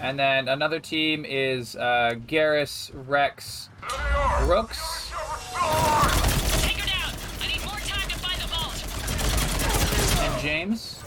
and 0.00 0.16
then 0.16 0.46
another 0.46 0.78
team 0.78 1.24
is 1.24 1.74
uh, 1.74 2.14
Garrus, 2.28 2.92
Wrex, 2.94 3.70
Brooks. 4.44 5.10
And 10.20 10.40
James. 10.40 11.02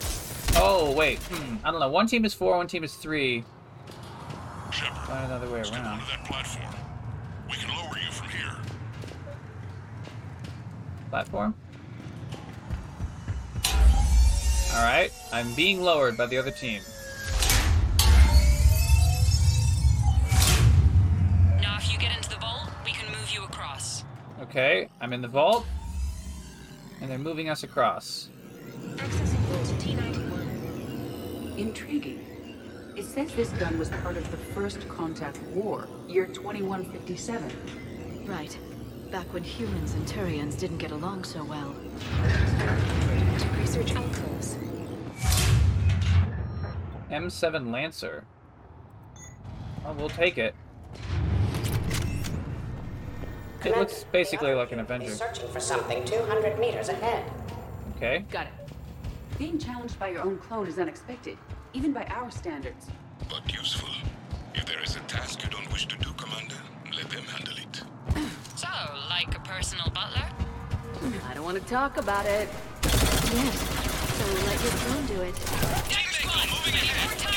Oh 0.58 0.92
wait, 0.92 1.20
hmm, 1.20 1.66
I 1.66 1.72
don't 1.72 1.80
know. 1.80 1.90
One 1.90 2.08
team 2.08 2.26
is 2.26 2.34
four, 2.34 2.58
one 2.58 2.68
team 2.68 2.84
is 2.84 2.94
three. 2.94 3.46
Find 4.72 5.26
another 5.28 5.50
way 5.50 5.62
around. 5.62 6.02
Platform. 6.26 6.76
We 7.50 7.56
can 7.56 7.70
lower 7.70 7.98
you 7.98 8.12
from 8.12 8.30
here. 8.30 8.58
Platform. 11.10 11.56
All 14.74 14.84
right, 14.84 15.12
I'm 15.34 15.54
being 15.54 15.82
lowered 15.82 16.16
by 16.16 16.28
the 16.28 16.38
other 16.38 16.50
team. 16.50 16.82
Now, 21.62 21.78
if 21.78 21.92
you 21.92 22.00
get 22.00 22.16
into 22.16 22.30
the 22.30 22.38
vault, 22.40 22.70
we 22.86 22.92
can 22.92 23.12
move 23.12 23.30
you 23.34 23.44
across. 23.44 24.06
Okay, 24.42 24.88
I'm 25.02 25.12
in 25.12 25.22
the 25.22 25.28
vault, 25.28 25.66
and 27.02 27.12
they're 27.12 27.18
moving 27.18 27.50
us 27.50 27.64
across. 27.64 28.30
Intriguing. 31.58 32.26
It 32.96 33.04
says 33.04 33.34
this 33.34 33.50
gun 33.50 33.78
was 33.78 33.90
part 33.90 34.16
of 34.16 34.32
the 34.32 34.38
First 34.38 34.88
Contact 34.88 35.38
War, 35.54 35.88
year 36.08 36.28
2157. 36.28 37.52
Right. 38.26 38.58
Back 39.12 39.34
when 39.34 39.44
humans 39.44 39.94
and 39.96 40.08
Turians 40.08 40.58
didn't 40.58 40.78
get 40.78 40.92
along 40.92 41.26
so 41.26 41.44
well. 41.44 41.76
Research 43.60 43.94
outposts. 43.96 44.31
M7 47.12 47.72
Lancer. 47.72 48.24
Well, 49.84 49.94
we'll 49.96 50.10
take 50.10 50.38
it. 50.38 50.56
It 53.66 53.78
looks 53.78 54.06
basically 54.12 54.54
like 54.54 54.72
an 54.72 54.80
Avenger. 54.80 55.12
Searching 55.12 55.48
for 55.50 55.60
something 55.60 56.04
200 56.06 56.58
meters 56.58 56.90
ahead. 56.90 57.30
Okay. 57.98 58.26
Got 58.32 58.48
it. 58.48 58.54
Being 59.38 59.60
challenged 59.60 60.00
by 60.00 60.10
your 60.10 60.22
own 60.22 60.38
clone 60.38 60.68
is 60.68 60.80
unexpected, 60.80 61.38
even 61.74 61.92
by 61.92 62.06
our 62.06 62.32
standards. 62.32 62.88
But 63.30 63.54
useful. 63.54 63.90
If 64.56 64.66
there 64.66 64.82
is 64.82 64.96
a 64.96 65.00
task 65.02 65.44
you 65.44 65.50
don't 65.50 65.72
wish 65.72 65.88
to 65.88 65.98
do, 65.98 66.12
Commander, 66.14 66.56
let 66.96 67.10
them 67.10 67.24
handle 67.24 67.56
it. 67.58 67.84
So, 68.56 68.68
like 69.10 69.36
a 69.36 69.40
personal 69.40 69.90
butler? 69.90 70.28
I 71.28 71.34
don't 71.34 71.44
want 71.44 71.58
to 71.58 71.68
talk 71.68 71.98
about 71.98 72.26
it. 72.26 72.48
Yes. 72.84 73.82
So 74.18 74.26
let 74.46 74.64
your 74.64 74.72
clone 74.72 75.06
do 75.08 75.22
it. 75.22 76.11
Keep 76.34 77.31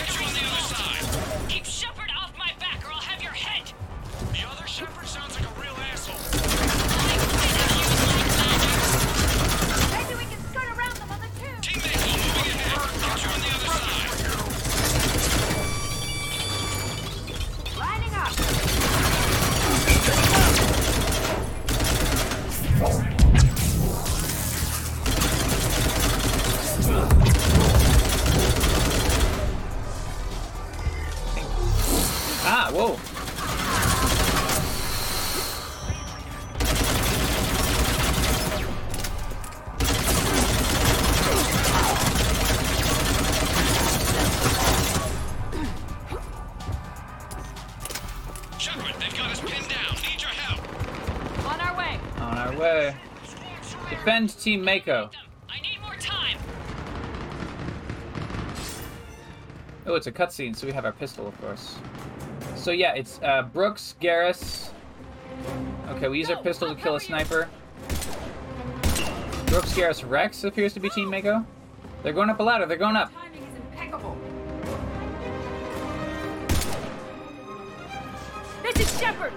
Our. 52.65 52.95
Defend 53.91 54.39
Team 54.39 54.65
Mako. 54.65 55.11
I 55.51 55.61
need 55.61 55.79
more 55.83 55.97
time! 55.97 56.39
Oh, 59.87 59.95
it's 59.95 60.07
a 60.07 60.13
cutscene, 60.13 60.57
so 60.57 60.67
we 60.67 60.73
have 60.73 60.87
our 60.87 60.93
pistol, 60.93 61.29
of 61.29 61.39
course. 61.43 61.77
So 62.57 62.71
yeah, 62.71 62.95
it's 62.95 63.21
uh, 63.23 63.43
Brooks, 63.43 63.97
Garrus. 64.01 64.71
Okay, 65.91 66.09
we 66.09 66.19
use 66.19 66.31
our 66.31 66.43
pistol 66.43 66.75
to 66.75 66.81
kill 66.81 66.97
a 66.97 67.01
sniper. 67.01 67.51
Brooks, 69.47 69.75
Garrus, 69.75 70.09
Wrex 70.09 70.45
appears 70.45 70.73
to 70.73 70.81
be 70.81 70.89
Team 70.89 71.11
Mako. 71.11 71.45
They're 72.03 72.15
going 72.15 72.31
up 72.31 72.41
a 72.41 72.43
ladder. 72.43 72.65
They're 72.65 72.79
going 72.79 72.97
up. 72.97 73.13
This 78.63 78.81
is 78.81 78.99
Shepard. 78.99 79.33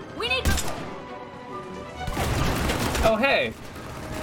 Oh 3.09 3.15
hey, 3.15 3.53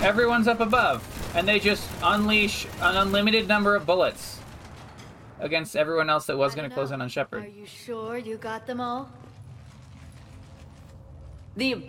everyone's 0.01 0.47
up 0.47 0.61
above, 0.61 1.03
and 1.35 1.49
they 1.49 1.59
just 1.59 1.89
unleash 2.03 2.67
an 2.83 2.99
unlimited 2.99 3.49
number 3.49 3.75
of 3.75 3.87
bullets 3.87 4.39
against 5.41 5.75
everyone 5.75 6.11
else 6.11 6.27
that 6.27 6.37
was 6.37 6.55
going 6.55 6.69
to 6.69 6.75
close 6.75 6.91
in 6.91 7.01
on 7.01 7.09
Shepard. 7.09 7.45
Are 7.45 7.49
you 7.49 7.65
sure 7.65 8.19
you 8.19 8.37
got 8.37 8.67
them 8.67 8.83
all? 8.83 9.11
The 11.57 11.83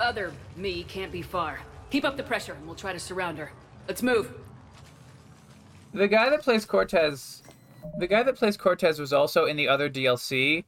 other 0.00 0.32
me 0.56 0.84
can't 0.84 1.12
be 1.12 1.20
far. 1.20 1.60
Keep 1.90 2.06
up 2.06 2.16
the 2.16 2.22
pressure 2.22 2.54
and 2.54 2.64
we'll 2.64 2.74
try 2.74 2.94
to 2.94 2.98
surround 2.98 3.36
her. 3.36 3.52
Let's 3.86 4.02
move. 4.02 4.32
The 5.92 6.08
guy 6.08 6.30
that 6.30 6.40
plays 6.40 6.64
Cortez, 6.64 7.42
the 7.98 8.06
guy 8.06 8.22
that 8.22 8.36
plays 8.36 8.56
Cortez 8.56 8.98
was 8.98 9.12
also 9.12 9.44
in 9.44 9.58
the 9.58 9.68
other 9.68 9.90
DLC. 9.90 10.64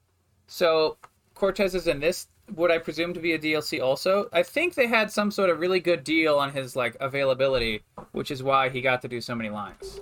So 0.46 0.98
Cortez 1.34 1.74
is 1.74 1.86
in 1.86 2.00
this 2.00 2.28
what 2.54 2.70
I 2.70 2.78
presume 2.78 3.14
to 3.14 3.20
be 3.20 3.32
a 3.32 3.38
DLC 3.38 3.82
also. 3.82 4.28
I 4.32 4.42
think 4.42 4.74
they 4.74 4.86
had 4.86 5.10
some 5.10 5.30
sort 5.30 5.50
of 5.50 5.60
really 5.60 5.80
good 5.80 6.04
deal 6.04 6.38
on 6.38 6.52
his 6.52 6.76
like 6.76 6.96
availability, 7.00 7.82
which 8.12 8.30
is 8.30 8.42
why 8.42 8.68
he 8.68 8.80
got 8.80 9.02
to 9.02 9.08
do 9.08 9.20
so 9.20 9.34
many 9.34 9.50
lines. 9.50 10.00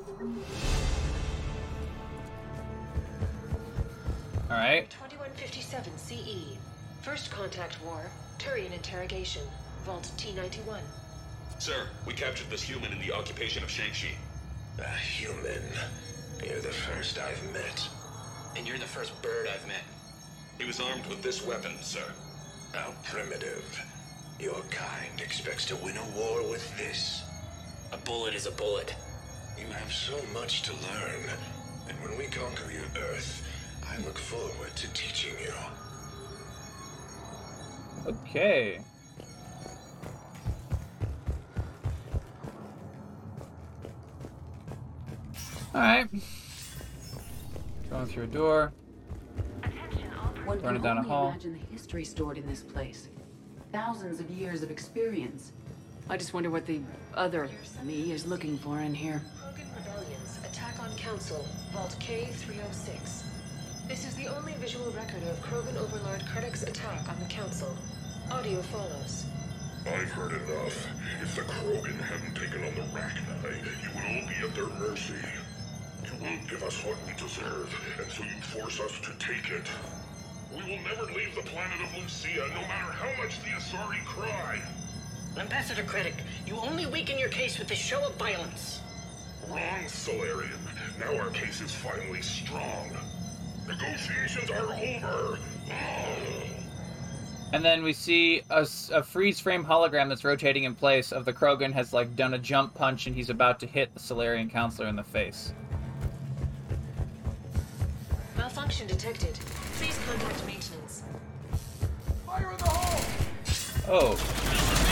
All 4.50 4.56
right. 4.56 4.88
2157 4.90 5.98
CE. 5.98 6.58
First 7.02 7.30
contact 7.30 7.82
war, 7.84 8.10
Turian 8.38 8.72
interrogation, 8.72 9.42
Vault 9.84 10.10
T91. 10.16 10.80
Sir, 11.58 11.88
we 12.06 12.12
captured 12.12 12.48
this 12.50 12.62
human 12.62 12.92
in 12.92 12.98
the 13.00 13.12
occupation 13.12 13.62
of 13.62 13.68
Shanxi. 13.68 14.14
A 14.78 14.88
human. 14.88 15.62
You're 16.44 16.60
the 16.60 16.68
first 16.68 17.18
I've 17.18 17.52
met. 17.52 17.88
And 18.56 18.66
you're 18.66 18.78
the 18.78 18.84
first 18.84 19.20
bird 19.22 19.48
I've 19.52 19.66
met. 19.66 19.82
He 20.58 20.64
was 20.64 20.80
armed 20.80 21.06
with 21.06 21.22
this 21.22 21.44
weapon, 21.44 21.72
sir. 21.82 22.04
How 22.72 22.92
primitive. 23.04 23.82
Your 24.38 24.60
kind 24.70 25.20
expects 25.20 25.64
to 25.66 25.76
win 25.76 25.96
a 25.96 26.16
war 26.16 26.48
with 26.48 26.76
this. 26.76 27.22
A 27.92 27.96
bullet 27.98 28.34
is 28.34 28.46
a 28.46 28.52
bullet. 28.52 28.94
You 29.58 29.66
have 29.72 29.92
so 29.92 30.20
much 30.32 30.62
to 30.62 30.72
learn. 30.72 31.30
And 31.88 31.98
when 32.00 32.16
we 32.18 32.26
conquer 32.26 32.70
your 32.70 32.84
Earth, 33.02 33.42
I 33.88 33.96
look 34.04 34.18
forward 34.18 34.76
to 34.76 34.92
teaching 34.92 35.34
you. 35.40 35.52
Okay. 38.06 38.78
Alright. 45.74 46.08
Going 47.90 48.06
through 48.06 48.24
a 48.24 48.26
door. 48.26 48.72
One 50.44 50.60
Running 50.62 50.82
down 50.82 50.96
a 50.96 51.00
only 51.00 51.10
hall. 51.10 51.36
Imagine 51.88 52.04
history 52.04 52.04
stored 52.04 52.36
in 52.36 52.46
this 52.46 52.62
place. 52.62 53.08
Thousands 53.72 54.20
of 54.20 54.30
years 54.30 54.62
of 54.62 54.70
experience. 54.70 55.52
I 56.10 56.18
just 56.18 56.34
wonder 56.34 56.50
what 56.50 56.66
the 56.66 56.80
other 57.14 57.48
me 57.82 58.12
is 58.12 58.26
looking 58.26 58.58
for 58.58 58.80
in 58.80 58.94
here. 58.94 59.22
Krogan 59.40 59.74
rebellions. 59.74 60.38
Attack 60.44 60.82
on 60.82 60.94
Council. 60.98 61.46
Vault 61.72 61.96
K306. 61.98 63.22
This 63.88 64.06
is 64.06 64.14
the 64.16 64.28
only 64.28 64.52
visual 64.60 64.90
record 64.92 65.22
of 65.30 65.40
Krogan 65.40 65.76
Overlord 65.78 66.20
Krennic's 66.26 66.62
attack 66.62 67.08
on 67.08 67.18
the 67.20 67.34
Council. 67.34 67.74
Audio 68.30 68.60
follows. 68.62 69.24
I've 69.86 70.12
heard 70.12 70.32
enough. 70.32 70.86
If 71.22 71.36
the 71.36 71.42
Krogan 71.42 72.00
hadn't 72.00 72.34
taken 72.34 72.64
on 72.64 72.74
the 72.74 72.84
Rachni, 72.92 73.24
you 73.82 73.88
would 73.94 74.04
all 74.04 74.28
be 74.28 74.34
at 74.44 74.54
their 74.54 74.78
mercy. 74.78 75.14
You 76.04 76.12
won't 76.22 76.50
give 76.50 76.62
us 76.62 76.84
what 76.84 76.96
we 77.06 77.14
deserve, 77.14 77.72
and 77.98 78.10
so 78.12 78.24
you 78.24 78.42
force 78.42 78.78
us 78.78 78.92
to 79.00 79.12
take 79.18 79.50
it. 79.50 79.66
We 80.50 80.62
will 80.62 80.82
never 80.82 81.04
leave 81.12 81.34
the 81.34 81.42
planet 81.42 81.80
of 81.82 81.94
Lucia, 81.96 82.48
no 82.54 82.60
matter 82.62 82.92
how 82.92 83.22
much 83.22 83.38
the 83.40 83.50
Asari 83.50 84.04
cry. 84.04 84.60
Ambassador 85.38 85.82
Krennic, 85.82 86.14
you 86.46 86.56
only 86.56 86.86
weaken 86.86 87.18
your 87.18 87.28
case 87.28 87.58
with 87.58 87.68
this 87.68 87.78
show 87.78 88.04
of 88.04 88.14
violence. 88.16 88.80
Wrong, 89.48 89.86
Salarian. 89.86 90.58
Now 90.98 91.16
our 91.16 91.30
case 91.30 91.60
is 91.60 91.72
finally 91.72 92.22
strong. 92.22 92.90
Negotiations 93.66 94.50
are 94.50 94.72
over. 94.72 95.38
And 97.52 97.64
then 97.64 97.82
we 97.82 97.92
see 97.92 98.42
a 98.50 99.02
freeze 99.02 99.40
frame 99.40 99.64
hologram 99.64 100.08
that's 100.08 100.24
rotating 100.24 100.64
in 100.64 100.74
place 100.74 101.12
of 101.12 101.24
the 101.24 101.32
Krogan 101.32 101.72
has 101.72 101.92
like 101.92 102.14
done 102.16 102.34
a 102.34 102.38
jump 102.38 102.74
punch 102.74 103.06
and 103.06 103.14
he's 103.14 103.30
about 103.30 103.60
to 103.60 103.66
hit 103.66 103.92
the 103.94 104.00
Salarian 104.00 104.50
counselor 104.50 104.88
in 104.88 104.96
the 104.96 105.04
face. 105.04 105.52
Malfunction 108.36 108.86
detected. 108.86 109.38
Fire 112.24 112.50
in 112.50 112.56
the 112.56 112.64
hole! 112.64 113.00
Oh. 113.88 114.87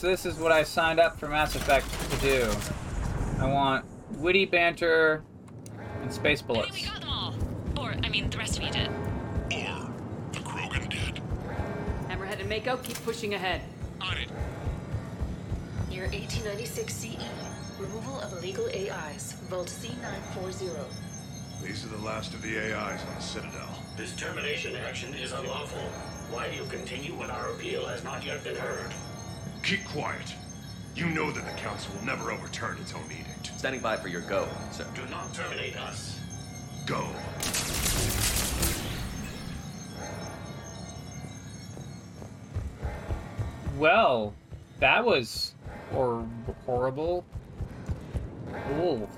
Friends. 0.00 0.22
This 0.22 0.32
is 0.32 0.38
what 0.38 0.52
I 0.52 0.62
signed 0.62 1.00
up 1.00 1.18
for 1.18 1.28
Mass 1.28 1.54
Effect 1.54 1.86
to 2.10 2.16
do. 2.20 2.50
I 3.38 3.46
want 3.46 3.84
witty 4.18 4.46
banter 4.46 5.22
and 6.02 6.12
space 6.12 6.42
bullets. 6.42 6.74
We 6.74 6.86
got 6.86 7.00
them 7.00 7.08
all. 7.08 7.34
Or, 7.78 7.94
I 8.02 8.08
mean, 8.08 8.30
the 8.30 8.38
rest 8.38 8.58
of 8.58 8.64
you 8.64 8.70
did. 8.70 8.88
Or, 8.88 9.90
the 10.32 10.38
Krogan 10.40 10.88
did. 10.88 11.22
Hammerhead 12.08 12.40
and 12.40 12.48
Mako 12.48 12.78
keep 12.78 13.02
pushing 13.04 13.34
ahead. 13.34 13.62
On 14.00 14.16
it. 14.16 14.30
Year 15.90 16.04
1896 16.04 16.94
CE. 16.94 17.16
Removal 17.78 18.20
of 18.20 18.32
illegal 18.34 18.66
AIs. 18.66 19.32
Vault 19.48 19.68
C940. 19.68 20.84
These 21.62 21.84
are 21.84 21.88
the 21.88 22.04
last 22.04 22.32
of 22.32 22.42
the 22.42 22.58
AIs 22.58 23.00
on 23.06 23.14
the 23.14 23.20
Citadel. 23.20 23.78
This 23.96 24.16
termination 24.16 24.76
action 24.76 25.12
is 25.14 25.32
unlawful. 25.32 25.82
Why 26.30 26.48
do 26.48 26.56
you 26.56 26.64
continue 26.70 27.12
when 27.12 27.30
our 27.30 27.50
appeal 27.50 27.86
has 27.86 28.02
not 28.04 28.24
yet 28.24 28.42
been 28.44 28.56
heard? 28.56 28.92
Keep 29.62 29.84
quiet. 29.86 30.34
You 30.96 31.06
know 31.06 31.30
that 31.30 31.44
the 31.44 31.60
Council 31.60 31.94
will 31.94 32.04
never 32.04 32.32
overturn 32.32 32.78
its 32.78 32.94
own 32.94 33.04
edict. 33.10 33.58
Standing 33.58 33.80
by 33.80 33.96
for 33.96 34.08
your 34.08 34.22
go, 34.22 34.48
sir. 34.72 34.86
Do 34.94 35.02
not 35.10 35.32
terminate 35.32 35.76
us. 35.76 36.18
Go. 36.86 37.06
Well, 43.78 44.34
that 44.80 45.04
was 45.04 45.54
hor- 45.92 46.26
horrible. 46.66 47.24
Ooh. 48.80 49.08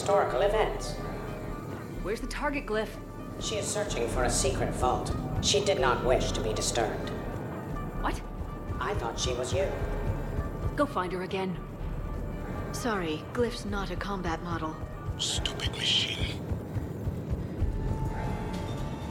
historical 0.00 0.40
events. 0.40 0.92
Where's 2.02 2.20
the 2.20 2.26
target 2.26 2.64
glyph? 2.64 2.88
She 3.38 3.56
is 3.56 3.66
searching 3.66 4.08
for 4.08 4.24
a 4.24 4.30
secret 4.30 4.70
vault. 4.76 5.14
She 5.42 5.62
did 5.62 5.78
not 5.78 6.02
wish 6.06 6.32
to 6.32 6.40
be 6.40 6.54
disturbed. 6.54 7.10
What? 8.00 8.18
I 8.80 8.94
thought 8.94 9.20
she 9.20 9.34
was 9.34 9.52
you. 9.52 9.66
Go 10.74 10.86
find 10.86 11.12
her 11.12 11.22
again. 11.22 11.54
Sorry, 12.72 13.22
Glyph's 13.34 13.66
not 13.66 13.90
a 13.90 13.96
combat 13.96 14.42
model. 14.42 14.74
Stupid 15.18 15.72
machine. 15.72 16.40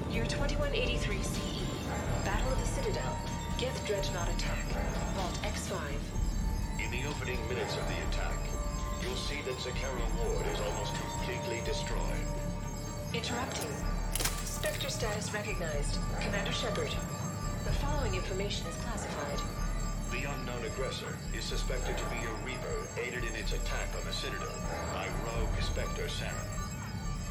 Year 0.09 0.25
2183 0.25 1.21
CE. 1.21 1.35
Battle 2.25 2.51
of 2.51 2.59
the 2.59 2.65
Citadel. 2.65 3.15
Geth 3.59 3.85
Dreadnought 3.85 4.29
attack. 4.29 4.65
Vault 5.13 5.39
X5. 5.43 5.77
In 6.83 6.89
the 6.89 7.07
opening 7.07 7.37
minutes 7.47 7.77
of 7.77 7.87
the 7.87 7.93
attack, 8.09 8.38
you'll 9.01 9.15
see 9.15 9.41
that 9.45 9.55
Zakera 9.55 10.05
Ward 10.19 10.45
is 10.47 10.59
almost 10.61 10.93
completely 10.95 11.61
destroyed. 11.65 12.25
Interrupting. 13.13 13.71
Spectre 14.43 14.89
status 14.89 15.33
recognized. 15.33 15.97
Commander 16.19 16.51
Shepard. 16.51 16.91
The 17.65 17.71
following 17.79 18.15
information 18.15 18.67
is 18.67 18.75
classified. 18.77 19.39
The 20.11 20.29
unknown 20.29 20.65
aggressor 20.65 21.17
is 21.37 21.43
suspected 21.43 21.97
to 21.97 22.05
be 22.05 22.17
a 22.25 22.33
Reaper 22.45 22.87
aided 22.97 23.23
in 23.23 23.35
its 23.35 23.53
attack 23.53 23.89
on 23.97 24.05
the 24.05 24.13
Citadel 24.13 24.55
by 24.93 25.07
rogue 25.25 25.61
Spectre 25.61 26.07
Saren. 26.07 26.47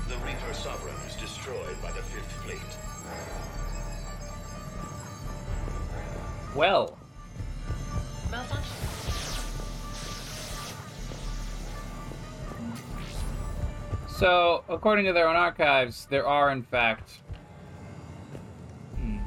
The 0.08 0.16
Reaper 0.24 0.54
Sovereign 0.54 0.94
is 1.06 1.16
destroyed 1.16 1.76
by 1.82 1.92
the 1.92 2.02
Fifth 2.02 2.32
Fleet. 2.44 2.58
Well, 6.54 6.96
Malfunction. 8.30 8.77
So 14.18 14.64
according 14.68 15.04
to 15.04 15.12
their 15.12 15.28
own 15.28 15.36
archives, 15.36 16.08
there 16.10 16.26
are 16.26 16.50
in 16.50 16.64
fact. 16.64 17.20
Hmm. 18.96 19.18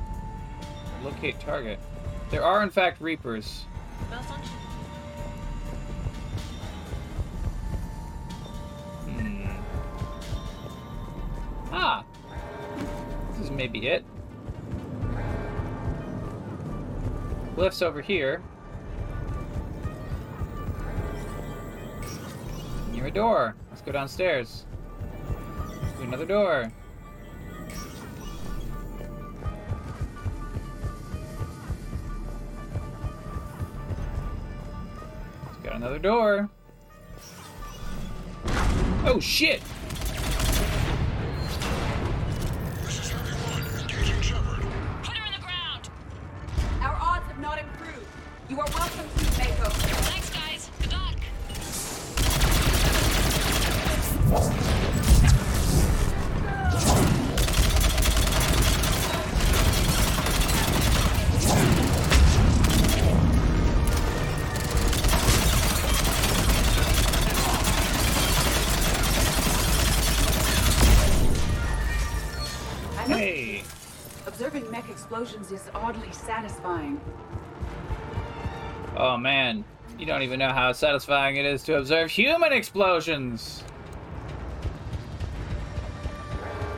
Locate 1.05 1.39
target. 1.39 1.79
There 2.29 2.43
are 2.43 2.61
in 2.61 2.69
fact 2.69 2.99
Reapers. 2.99 3.65
Hmm. 9.05 9.45
Ah. 11.71 12.03
This 13.31 13.45
is 13.45 13.51
maybe 13.51 13.87
it. 13.87 14.03
Glyphs 17.55 17.81
over 17.81 18.01
here. 18.01 18.41
Near 22.91 23.07
a 23.07 23.11
door. 23.11 23.55
Let's 23.69 23.81
go 23.81 23.93
downstairs. 23.93 24.65
Another 26.01 26.25
door. 26.25 26.71
Let's 35.45 35.57
got 35.63 35.75
another 35.75 35.99
door. 35.99 36.49
Oh 39.05 39.19
shit! 39.19 39.61
Oddly 75.91 76.11
satisfying. 76.11 77.01
Oh 78.95 79.17
man, 79.17 79.65
you 79.99 80.05
don't 80.05 80.21
even 80.21 80.39
know 80.39 80.51
how 80.51 80.71
satisfying 80.71 81.35
it 81.35 81.45
is 81.45 81.63
to 81.63 81.77
observe 81.77 82.09
human 82.09 82.53
explosions! 82.53 83.63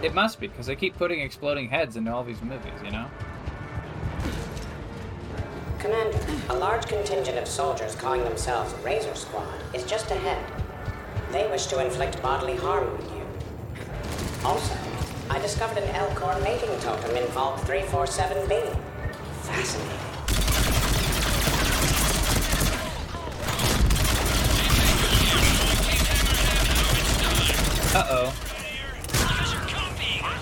It 0.02 0.14
must 0.14 0.40
be, 0.40 0.48
because 0.48 0.66
they 0.66 0.76
keep 0.76 0.98
putting 0.98 1.22
exploding 1.22 1.70
heads 1.70 1.96
into 1.96 2.12
all 2.12 2.24
these 2.24 2.42
movies, 2.42 2.74
you 2.84 2.92
know? 2.92 3.06
Commander, 5.80 6.20
a 6.50 6.56
large 6.56 6.88
contingent 6.88 7.38
of 7.38 7.48
soldiers 7.48 7.96
calling 7.96 8.24
themselves 8.24 8.74
Razor 8.84 9.16
Squad 9.16 9.48
is 9.74 9.84
just 9.86 10.10
ahead. 10.12 10.44
They 11.32 11.48
wish 11.50 11.68
to 11.68 11.86
inflict 11.86 12.22
bodily 12.22 12.56
harm 12.56 12.88
on 12.88 13.18
you. 13.18 13.26
Also, 14.44 14.76
I 15.30 15.40
discovered 15.40 15.78
an 15.78 15.88
Elcor 15.94 16.42
mating 16.44 16.78
totem 16.80 17.16
in 17.16 17.26
Vault 17.28 17.58
347B. 17.60 18.93
Fascinating. 19.54 20.00
Uh-oh. 27.96 28.30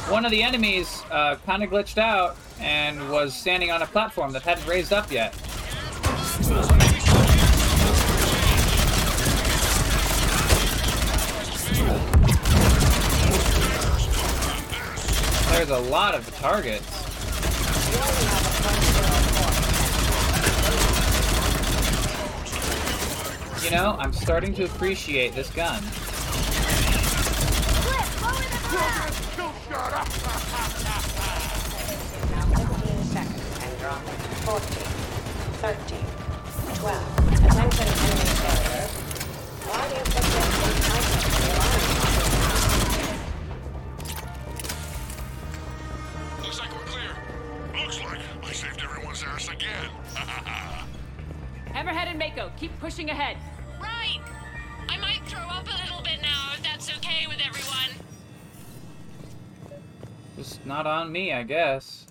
One 0.10 0.24
of 0.24 0.32
the 0.32 0.42
enemies 0.42 1.04
uh, 1.12 1.36
kind 1.46 1.62
of 1.62 1.70
glitched 1.70 1.98
out 1.98 2.38
and 2.62 3.10
was 3.10 3.34
standing 3.34 3.70
on 3.70 3.82
a 3.82 3.86
platform 3.86 4.32
that 4.32 4.44
hadn't 4.44 4.66
raised 4.66 4.94
up 4.94 5.12
yet. 5.12 5.34
There's 15.52 15.70
a 15.70 15.80
lot 15.90 16.16
of 16.16 16.34
targets. 16.40 17.01
You 23.64 23.70
know, 23.70 23.96
I'm 24.00 24.12
starting 24.12 24.56
to 24.56 24.66
appreciate 24.66 25.36
this 25.36 25.52
gun. 25.52 25.84
Now 32.32 32.48
15 52.42 53.51
not 60.72 60.88
on 60.88 61.12
me, 61.12 61.34
I 61.34 61.44
guess. 61.44 62.08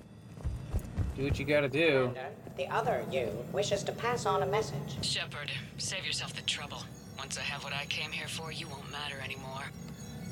Do 1.17 1.25
what 1.25 1.39
you 1.39 1.47
gotta 1.47 1.69
do. 1.69 2.09
Commander, 2.09 2.21
uh, 2.21 2.57
the 2.59 2.69
other 2.69 3.03
you 3.11 3.31
wishes 3.55 3.83
to 3.85 3.93
pass 3.93 4.27
on 4.27 4.43
a 4.43 4.47
message. 4.47 5.03
Shepard, 5.03 5.51
save 5.79 6.05
yourself 6.05 6.35
the 6.35 6.43
trouble. 6.43 6.83
Once 7.17 7.39
I 7.39 7.41
have 7.41 7.65
what 7.65 7.73
I 7.73 7.87
came 7.87 8.11
here 8.11 8.29
for, 8.29 8.53
you 8.53 8.69
won't 8.69 8.91
matter 8.93 9.17
anymore. 9.25 9.65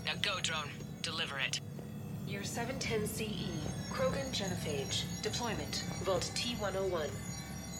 Now 0.05 0.12
go, 0.20 0.40
drone. 0.42 0.68
Deliver 1.00 1.38
it. 1.38 1.62
Year 2.26 2.44
710 2.44 3.06
CE. 3.06 3.48
Krogan 3.90 4.28
Genophage. 4.30 5.05
Deployment. 5.22 5.84
Vault 6.02 6.30
T101. 6.34 7.09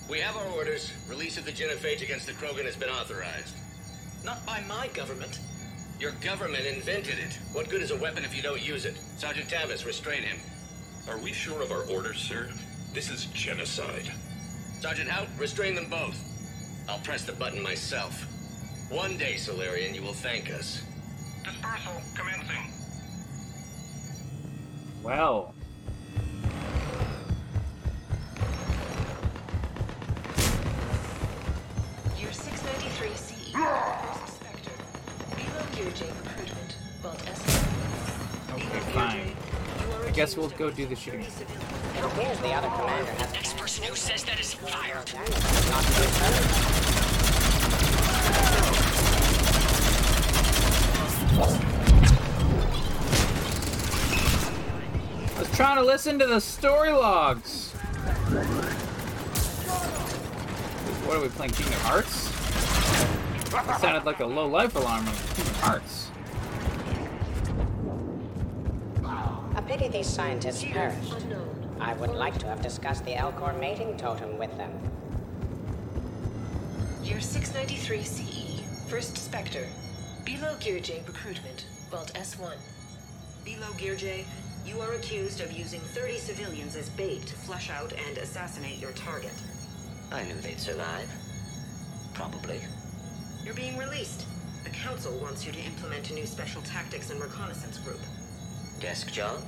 We 0.09 0.19
have 0.21 0.35
our 0.39 0.51
orders. 0.57 0.91
Release 1.11 1.37
of 1.37 1.45
the 1.45 1.53
genophage 1.53 2.03
against 2.03 2.27
the 2.27 2.33
Krogan 2.33 2.65
has 2.65 2.77
been 2.77 2.89
authorized. 2.89 3.55
Not 4.25 4.47
by 4.47 4.63
my 4.67 4.89
government. 4.95 5.41
Your 6.01 6.13
government 6.23 6.65
invented 6.65 7.19
it. 7.19 7.37
What 7.53 7.69
good 7.69 7.83
is 7.83 7.91
a 7.91 7.97
weapon 7.97 8.25
if 8.25 8.37
you 8.37 8.41
don't 8.41 8.65
use 8.65 8.85
it? 8.85 8.97
Sergeant 9.17 9.49
Tavis, 9.49 9.85
restrain 9.85 10.23
him. 10.23 10.39
Are 11.09 11.19
we 11.19 11.33
sure 11.33 11.61
of 11.61 11.73
our 11.73 11.83
orders, 11.91 12.19
sir? 12.19 12.49
This 12.95 13.11
is 13.11 13.27
genocide. 13.27 14.13
Sergeant 14.81 15.09
Hout, 15.09 15.27
restrain 15.39 15.75
them 15.75 15.91
both. 15.91 16.17
I'll 16.89 17.01
press 17.01 17.25
the 17.25 17.33
button 17.33 17.61
myself. 17.61 18.15
One 18.91 19.19
day, 19.19 19.37
Salarian, 19.37 19.93
you 19.93 20.03
will 20.03 20.13
thank 20.13 20.53
us. 20.53 20.83
Dispersal 21.45 22.01
commencing. 22.15 22.73
Well. 25.03 25.53
Year 32.17 32.33
693 32.33 33.17
CE. 33.17 34.08
Okay, 35.79 35.95
fine. 38.93 39.37
I 40.05 40.11
guess 40.11 40.37
we'll 40.37 40.49
go 40.51 40.71
do 40.71 40.87
the 40.87 40.97
shooting. 40.97 41.21
It 41.21 41.29
appears 42.05 42.39
the 42.41 42.53
other 42.53 42.69
commander 42.69 43.13
has 43.13 43.33
Next 43.33 43.57
person 43.57 43.85
who 43.85 43.95
says 43.95 44.25
that 44.25 44.41
is 44.41 44.55
fired. 44.55 44.97
not 44.97 45.85
to. 45.85 46.09
I 55.37 55.41
was 55.41 55.51
trying 55.57 55.77
to 55.77 55.85
listen 55.85 56.19
to 56.19 56.27
the 56.27 56.41
story 56.41 56.91
logs. 56.91 57.71
What 61.07 61.17
are 61.19 61.23
we 61.23 61.29
playing, 61.29 61.53
Kingdom 61.53 61.81
Hearts? 61.83 62.28
That 63.51 63.81
sounded 63.81 64.05
like 64.05 64.21
a 64.21 64.27
low 64.27 64.47
life 64.47 64.77
alarm 64.77 65.09
of 65.09 65.37
human 65.37 65.55
Hearts. 65.55 66.11
A 69.57 69.63
pity 69.63 69.89
these 69.89 70.07
scientists 70.07 70.65
perished. 70.65 71.27
I 71.81 71.95
would 71.95 72.11
like 72.11 72.37
to 72.39 72.47
have 72.47 72.61
discussed 72.61 73.05
the 73.05 73.13
Elcor 73.13 73.59
mating 73.59 73.97
totem 73.97 74.37
with 74.37 74.55
them. 74.59 74.71
Year 77.03 77.21
693 77.21 78.03
CE, 78.03 78.89
First 78.91 79.17
Spectre. 79.17 79.67
Below 80.27 80.55
Gear 80.61 80.81
J 80.81 81.03
recruitment, 81.07 81.65
Vault 81.91 82.13
S1. 82.15 82.53
Below 83.45 83.73
Gear 83.79 83.97
J, 83.97 84.27
you 84.67 84.79
are 84.81 84.93
accused 84.93 85.41
of 85.41 85.53
using 85.53 85.81
30 85.81 86.19
civilians 86.19 86.77
as 86.77 86.91
bait 86.91 87.23
to 87.27 87.35
flush 87.35 87.71
out 87.71 87.95
and 88.09 88.19
assassinate 88.19 88.79
your 88.79 88.93
target. 88.93 89.33
I 90.13 90.25
knew 90.25 90.35
they'd 90.35 90.61
survive. 90.61 91.11
Probably. 92.13 92.61
You're 93.49 93.57
being 93.57 93.79
released. 93.79 94.27
The 94.63 94.69
Council 94.69 95.19
wants 95.23 95.47
you 95.47 95.53
to 95.53 95.59
implement 95.59 96.11
a 96.11 96.13
new 96.13 96.27
special 96.27 96.61
tactics 96.61 97.09
and 97.09 97.19
reconnaissance 97.19 97.79
group. 97.79 98.01
Desk 98.79 99.11
job? 99.11 99.41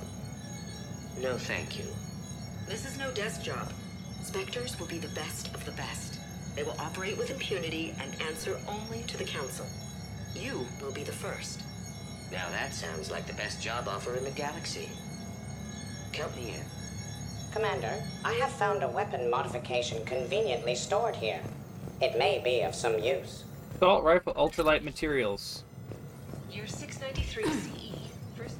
No, 1.21 1.37
thank 1.37 1.77
you. 1.77 1.85
This 2.67 2.83
is 2.83 2.97
no 2.97 3.11
desk 3.11 3.43
job. 3.43 3.71
Spectres 4.23 4.79
will 4.79 4.87
be 4.87 4.97
the 4.97 5.09
best 5.09 5.53
of 5.53 5.63
the 5.65 5.71
best. 5.73 6.17
They 6.55 6.63
will 6.63 6.75
operate 6.79 7.15
with 7.15 7.29
impunity 7.29 7.93
and 8.01 8.19
answer 8.23 8.59
only 8.67 9.03
to 9.03 9.17
the 9.17 9.23
Council. 9.23 9.67
You 10.33 10.65
will 10.81 10.91
be 10.91 11.03
the 11.03 11.11
first. 11.11 11.61
Now 12.31 12.49
that 12.49 12.73
sounds 12.73 13.11
like 13.11 13.27
the 13.27 13.33
best 13.33 13.61
job 13.61 13.87
offer 13.87 14.15
in 14.15 14.23
the 14.23 14.31
galaxy. 14.31 14.89
Count 16.11 16.35
me 16.35 16.55
in. 16.55 16.65
Commander, 17.53 18.01
I 18.25 18.33
have 18.33 18.51
found 18.51 18.81
a 18.81 18.89
weapon 18.89 19.29
modification 19.29 20.03
conveniently 20.05 20.73
stored 20.73 21.17
here. 21.17 21.41
It 22.01 22.17
may 22.17 22.41
be 22.43 22.61
of 22.61 22.73
some 22.73 22.97
use. 22.97 23.43
Assault 23.81 24.03
rifle 24.03 24.33
ultralight 24.35 24.83
materials. 24.83 25.63
Year 26.51 26.67
693 26.67 27.45
CE, 27.45 28.11
First. 28.37 28.57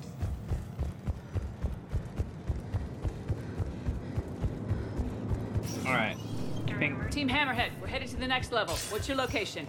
All 5.85 5.93
right. 5.93 6.17
Ping. 6.65 6.99
Team 7.11 7.29
Hammerhead, 7.29 7.69
we're 7.79 7.85
headed 7.85 8.07
to 8.07 8.15
the 8.15 8.25
next 8.25 8.51
level. 8.51 8.73
What's 8.89 9.07
your 9.07 9.15
location? 9.15 9.67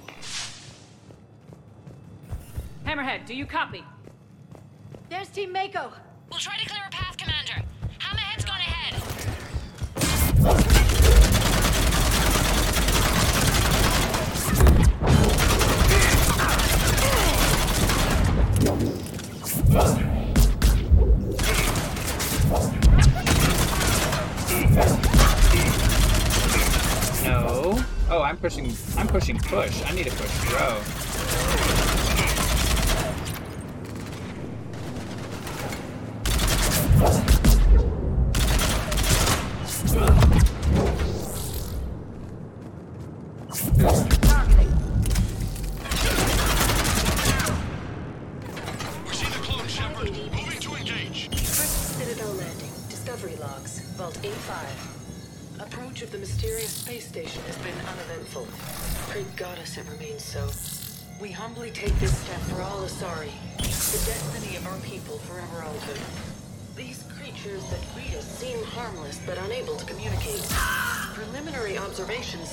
Hammerhead, 2.86 3.26
do 3.26 3.34
you 3.34 3.44
copy? 3.44 3.84
There's 5.10 5.28
Team 5.28 5.52
Mako. 5.52 5.92
We'll 6.30 6.40
try 6.40 6.56
to 6.56 6.66
clear 6.66 6.80
a 6.86 6.90
path, 6.90 7.18
Commander. 7.18 7.62
Hammerhead's 7.98 8.46
gone 8.46 8.56
ahead. 8.56 9.02
No. 19.72 19.78
Oh, 28.10 28.22
I'm 28.22 28.36
pushing. 28.36 28.74
I'm 28.98 29.08
pushing 29.08 29.38
push. 29.38 29.82
I 29.86 29.92
need 29.94 30.04
to 30.08 30.10
push 30.10 30.28
throw. 30.28 31.61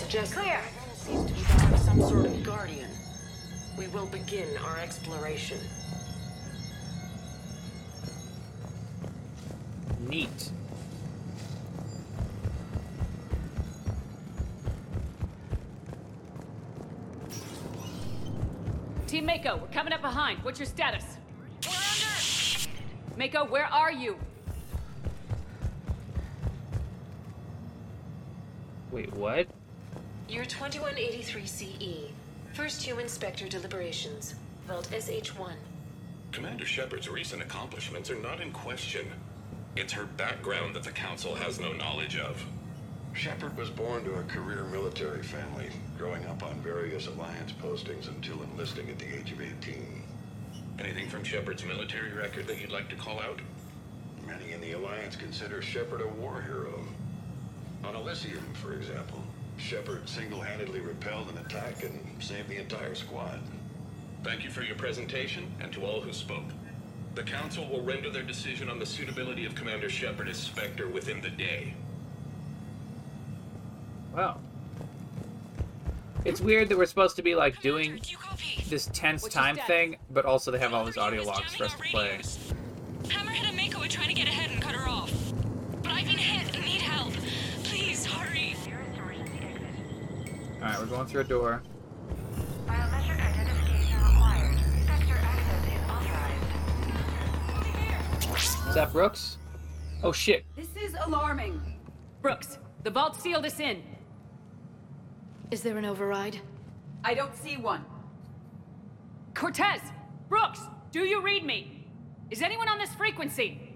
Observations 0.09 0.29
suggest 0.29 0.33
Clear. 0.33 0.61
seems 0.95 1.27
to 1.27 1.67
be 1.67 1.77
some 1.77 2.01
sort 2.01 2.25
of 2.25 2.43
guardian. 2.43 2.89
We 3.77 3.87
will 3.87 4.07
begin 4.07 4.47
our 4.65 4.77
exploration. 4.79 5.59
Neat. 10.07 10.51
Team 19.07 19.25
Mako, 19.25 19.57
we're 19.57 19.67
coming 19.67 19.93
up 19.93 20.01
behind. 20.01 20.43
What's 20.43 20.59
your 20.59 20.65
status? 20.67 21.03
We're 21.65 21.73
under. 21.73 23.17
Mako, 23.17 23.51
where 23.51 23.65
are 23.65 23.91
you? 23.91 24.15
Wait, 28.91 29.13
what? 29.13 29.47
Year 30.29 30.45
2183 30.45 31.45
CE. 31.47 32.11
First 32.53 32.83
Human 32.83 33.09
Spectre 33.09 33.47
deliberations. 33.47 34.35
Vault 34.67 34.87
SH1. 34.91 35.53
Commander 36.31 36.67
Shepard's 36.67 37.09
recent 37.09 37.41
accomplishments 37.41 38.11
are 38.11 38.21
not 38.21 38.39
in 38.39 38.51
question. 38.51 39.07
It's 39.75 39.91
her 39.93 40.05
background 40.05 40.75
that 40.75 40.83
the 40.83 40.91
Council 40.91 41.33
has 41.33 41.59
no 41.59 41.73
knowledge 41.73 42.15
of. 42.15 42.45
Shepard 43.13 43.57
was 43.57 43.71
born 43.71 44.03
to 44.03 44.19
a 44.19 44.23
career 44.25 44.65
military 44.65 45.23
family, 45.23 45.71
growing 45.97 46.23
up 46.27 46.43
on 46.43 46.61
various 46.61 47.07
Alliance 47.07 47.51
postings 47.51 48.07
until 48.07 48.43
enlisting 48.43 48.87
at 48.87 48.99
the 48.99 49.11
age 49.11 49.31
of 49.31 49.41
18. 49.41 50.03
Anything 50.77 51.09
from 51.09 51.23
Shepard's 51.23 51.65
military 51.65 52.13
record 52.13 52.45
that 52.45 52.61
you'd 52.61 52.71
like 52.71 52.89
to 52.89 52.95
call 52.95 53.19
out? 53.19 53.39
Many 54.27 54.51
in 54.51 54.61
the 54.61 54.73
Alliance 54.73 55.15
consider 55.15 55.59
Shepard 55.63 56.01
a 56.01 56.07
war 56.07 56.43
hero. 56.43 56.83
On 57.83 57.95
Elysium, 57.95 58.45
for 58.53 58.73
example, 58.73 59.23
Shepard 59.59 60.07
single-handedly 60.07 60.79
repelled 60.79 61.29
an 61.29 61.37
attack 61.37 61.83
and 61.83 61.99
saved 62.19 62.49
the 62.49 62.57
entire 62.57 62.95
squad. 62.95 63.39
Thank 64.23 64.43
you 64.43 64.49
for 64.49 64.63
your 64.63 64.75
presentation, 64.75 65.51
and 65.61 65.71
to 65.73 65.85
all 65.85 66.01
who 66.01 66.11
spoke. 66.13 66.45
The 67.15 67.23
Council 67.23 67.67
will 67.69 67.81
render 67.81 68.09
their 68.09 68.23
decision 68.23 68.69
on 68.69 68.79
the 68.79 68.85
suitability 68.85 69.45
of 69.45 69.55
Commander 69.55 69.89
Shepard 69.89 70.27
as 70.27 70.37
Spectre 70.37 70.87
within 70.87 71.21
the 71.21 71.29
day. 71.29 71.73
Wow. 74.15 74.39
It's 76.25 76.41
weird 76.41 76.69
that 76.69 76.77
we're 76.77 76.85
supposed 76.85 77.15
to 77.15 77.21
be 77.21 77.35
like 77.35 77.61
doing 77.61 78.01
this 78.67 78.89
tense 78.93 79.27
time 79.27 79.57
thing, 79.67 79.97
but 80.11 80.25
also 80.25 80.51
they 80.51 80.59
have 80.59 80.73
all 80.73 80.85
these 80.85 80.97
audio 80.97 81.23
logs 81.23 81.55
for 81.55 81.65
us 81.65 81.73
to 81.73 81.83
play. 81.83 82.19
Hammerhead 83.03 83.47
and 83.47 83.57
Mako 83.57 83.83
are 83.83 83.87
trying 83.87 84.09
to 84.09 84.13
get 84.13 84.27
ahead 84.27 84.51
and 84.51 84.61
cut 84.61 84.75
her 84.75 84.89
off. 84.89 85.11
Alright, 90.61 90.77
we're 90.79 90.85
going 90.87 91.07
through 91.07 91.21
a 91.21 91.23
door. 91.23 91.61
Is 98.67 98.75
that 98.75 98.91
Brooks? 98.91 99.37
Oh 100.03 100.11
shit. 100.11 100.45
This 100.55 100.75
is 100.75 100.95
alarming. 101.05 101.61
Brooks, 102.21 102.59
the 102.83 102.91
vault 102.91 103.15
sealed 103.15 103.45
us 103.45 103.59
in. 103.59 103.81
Is 105.49 105.61
there 105.61 105.77
an 105.77 105.85
override? 105.85 106.39
I 107.03 107.13
don't 107.13 107.35
see 107.35 107.57
one. 107.57 107.83
Cortez! 109.33 109.79
Brooks! 110.27 110.59
Do 110.91 110.99
you 110.99 111.21
read 111.21 111.45
me? 111.45 111.87
Is 112.29 112.41
anyone 112.41 112.67
on 112.67 112.77
this 112.77 112.93
frequency? 112.93 113.75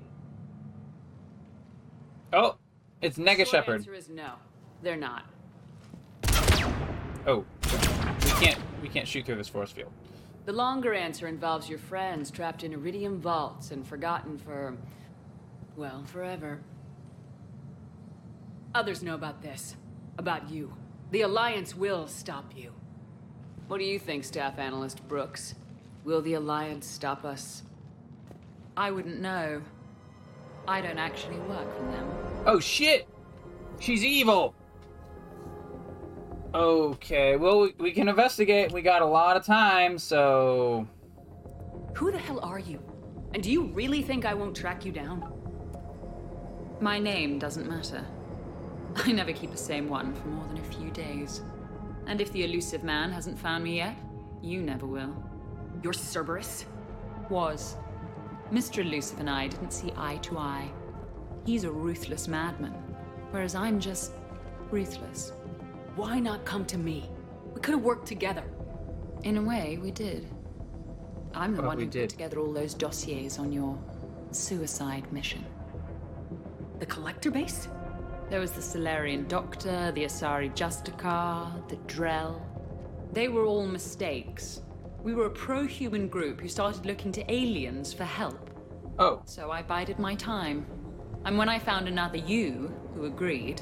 Oh, 2.33 2.57
it's 3.01 3.17
Nega 3.17 3.47
Short 3.47 3.65
The 3.65 3.73
answer 3.73 3.93
is 3.93 4.09
no. 4.09 4.33
They're 4.81 4.97
not. 4.97 5.25
Oh, 7.25 7.45
we 7.63 8.29
can't 8.45 8.59
we 8.81 8.89
can't 8.89 9.07
shoot 9.07 9.25
through 9.25 9.35
this 9.35 9.47
force 9.47 9.71
field. 9.71 9.91
The 10.45 10.51
longer 10.51 10.93
answer 10.93 11.27
involves 11.27 11.69
your 11.69 11.79
friends 11.79 12.29
trapped 12.29 12.63
in 12.63 12.73
iridium 12.73 13.21
vaults 13.21 13.71
and 13.71 13.87
forgotten 13.87 14.37
for. 14.37 14.75
well, 15.77 16.03
forever. 16.05 16.59
Others 18.75 19.03
know 19.03 19.15
about 19.15 19.41
this. 19.41 19.75
About 20.17 20.49
you. 20.49 20.73
The 21.11 21.21
Alliance 21.21 21.75
will 21.75 22.07
stop 22.07 22.51
you. 22.55 22.73
What 23.67 23.77
do 23.77 23.85
you 23.85 23.99
think, 23.99 24.23
Staff 24.23 24.59
Analyst 24.59 25.07
Brooks? 25.07 25.55
Will 26.03 26.21
the 26.21 26.33
Alliance 26.33 26.85
stop 26.85 27.23
us? 27.23 27.63
I 28.75 28.91
wouldn't 28.91 29.21
know. 29.21 29.61
I 30.67 30.81
don't 30.81 30.97
actually 30.97 31.37
work 31.37 31.73
for 31.77 31.83
them. 31.91 32.09
Oh 32.45 32.59
shit! 32.59 33.07
She's 33.79 34.03
evil! 34.03 34.55
Okay, 36.53 37.35
well, 37.35 37.69
we, 37.79 37.91
can 37.91 38.07
investigate. 38.07 38.71
We 38.71 38.83
got 38.83 39.01
a 39.01 39.05
lot 39.05 39.35
of 39.35 39.43
time, 39.43 39.97
so. 39.97 40.87
Who 41.95 42.11
the 42.11 42.19
hell 42.19 42.39
are 42.41 42.59
you? 42.59 42.79
And 43.33 43.41
do 43.41 43.51
you 43.51 43.63
really 43.73 44.03
think 44.03 44.23
I 44.23 44.35
won't 44.35 44.55
track 44.55 44.85
you 44.85 44.91
down? 44.91 45.33
My 46.79 46.99
name 46.99 47.39
doesn't 47.39 47.67
matter. 47.67 48.05
I 48.95 49.11
never 49.11 49.33
keep 49.33 49.51
the 49.51 49.57
same 49.57 49.89
one 49.89 50.13
for 50.13 50.27
more 50.27 50.45
than 50.47 50.59
a 50.59 50.63
few 50.63 50.91
days. 50.91 51.41
And 52.05 52.21
if 52.21 52.31
the 52.31 52.43
Illusive 52.43 52.83
Man 52.83 53.11
hasn't 53.11 53.39
found 53.39 53.63
me 53.63 53.77
yet, 53.77 53.97
you 54.43 54.61
never 54.61 54.85
will. 54.85 55.15
You're 55.81 55.93
Cerberus? 55.93 56.65
Was. 57.29 57.77
Mr. 58.51 58.85
Illusive 58.85 59.19
and 59.19 59.29
I 59.29 59.47
didn't 59.47 59.71
see 59.71 59.91
eye 59.97 60.17
to 60.17 60.37
eye. 60.37 60.71
He's 61.45 61.63
a 61.63 61.71
ruthless 61.71 62.27
madman, 62.27 62.73
whereas 63.31 63.55
I'm 63.55 63.79
just 63.79 64.11
ruthless. 64.69 65.33
Why 65.95 66.19
not 66.19 66.45
come 66.45 66.65
to 66.65 66.77
me? 66.77 67.09
We 67.53 67.61
could 67.61 67.73
have 67.75 67.83
worked 67.83 68.07
together. 68.07 68.43
In 69.23 69.37
a 69.37 69.41
way, 69.41 69.77
we 69.81 69.91
did. 69.91 70.27
I'm 71.33 71.55
the 71.55 71.63
Oh, 71.63 71.67
one 71.67 71.77
we 71.77 71.83
who 71.85 71.89
did. 71.89 72.01
put 72.03 72.09
together 72.09 72.39
all 72.39 72.51
those 72.51 72.73
dossiers 72.73 73.39
on 73.39 73.51
your 73.51 73.77
suicide 74.31 75.11
mission. 75.11 75.45
The 76.79 76.85
collector 76.85 77.31
base? 77.31 77.67
There 78.29 78.39
was 78.39 78.51
the 78.51 78.61
Salarian 78.61 79.27
Doctor, 79.27 79.91
the 79.91 80.05
Asari 80.05 80.53
Justicar, 80.55 81.67
the 81.69 81.75
Drell. 81.87 82.41
They 83.11 83.27
were 83.27 83.45
all 83.45 83.67
mistakes. 83.67 84.61
We 85.03 85.13
were 85.13 85.25
a 85.27 85.31
pro 85.31 85.65
human 85.65 86.07
group 86.07 86.41
who 86.41 86.47
started 86.47 86.85
looking 86.85 87.11
to 87.13 87.31
aliens 87.31 87.93
for 87.93 88.05
help. 88.05 88.49
Oh. 88.97 89.21
So 89.25 89.51
I 89.51 89.61
bided 89.61 89.99
my 89.99 90.15
time. 90.15 90.65
And 91.25 91.37
when 91.37 91.49
I 91.49 91.59
found 91.59 91.87
another 91.87 92.17
you 92.17 92.73
who 92.95 93.05
agreed, 93.05 93.61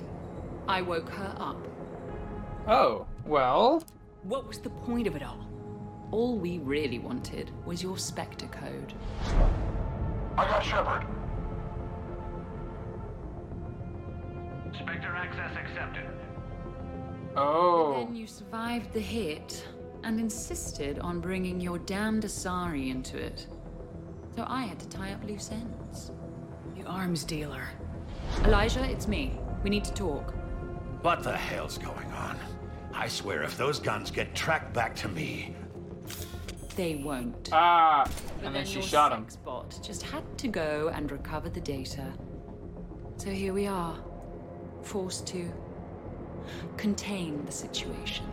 I 0.67 0.81
woke 0.81 1.09
her 1.09 1.35
up. 1.37 1.67
Oh, 2.67 3.05
well. 3.25 3.83
What 4.23 4.47
was 4.47 4.59
the 4.59 4.69
point 4.69 5.07
of 5.07 5.15
it 5.15 5.23
all? 5.23 5.47
All 6.11 6.37
we 6.37 6.59
really 6.59 6.99
wanted 6.99 7.51
was 7.65 7.81
your 7.81 7.97
Spectre 7.97 8.47
code. 8.47 8.93
I 10.37 10.45
got 10.45 10.63
Shepard. 10.63 11.05
Spectre 14.73 15.15
access 15.15 15.51
accepted. 15.57 16.09
Oh. 17.35 18.05
Then 18.05 18.15
you 18.15 18.27
survived 18.27 18.93
the 18.93 18.99
hit 18.99 19.67
and 20.03 20.19
insisted 20.19 20.99
on 20.99 21.19
bringing 21.19 21.59
your 21.59 21.79
damned 21.79 22.23
Asari 22.23 22.91
into 22.91 23.17
it. 23.17 23.47
So 24.35 24.45
I 24.47 24.63
had 24.63 24.79
to 24.79 24.89
tie 24.89 25.13
up 25.13 25.23
loose 25.23 25.51
ends. 25.51 26.11
The 26.75 26.83
arms 26.83 27.23
dealer. 27.23 27.63
Elijah, 28.45 28.83
it's 28.83 29.07
me. 29.07 29.37
We 29.63 29.69
need 29.69 29.83
to 29.85 29.93
talk. 29.93 30.33
What 31.01 31.23
the 31.23 31.35
hell's 31.35 31.77
going 31.77 32.11
on? 32.11 32.37
I 33.01 33.07
swear, 33.07 33.41
if 33.41 33.57
those 33.57 33.79
guns 33.79 34.11
get 34.11 34.35
tracked 34.35 34.75
back 34.75 34.95
to 34.97 35.07
me, 35.07 35.55
They 36.75 37.01
won't. 37.03 37.49
Ah, 37.51 38.07
But 38.37 38.45
and 38.45 38.55
then 38.55 38.63
she 38.63 38.75
your 38.75 38.83
shot 38.83 39.11
him. 39.11 39.23
sex 39.23 39.37
bot 39.37 39.79
just 39.83 40.03
had 40.03 40.21
to 40.37 40.47
go 40.47 40.91
and 40.93 41.11
recover 41.11 41.49
the 41.49 41.61
data. 41.61 42.05
So 43.17 43.31
here 43.31 43.53
we 43.53 43.65
are, 43.65 43.97
forced 44.83 45.25
to 45.27 45.51
contain 46.77 47.43
the 47.43 47.51
situation. 47.51 48.25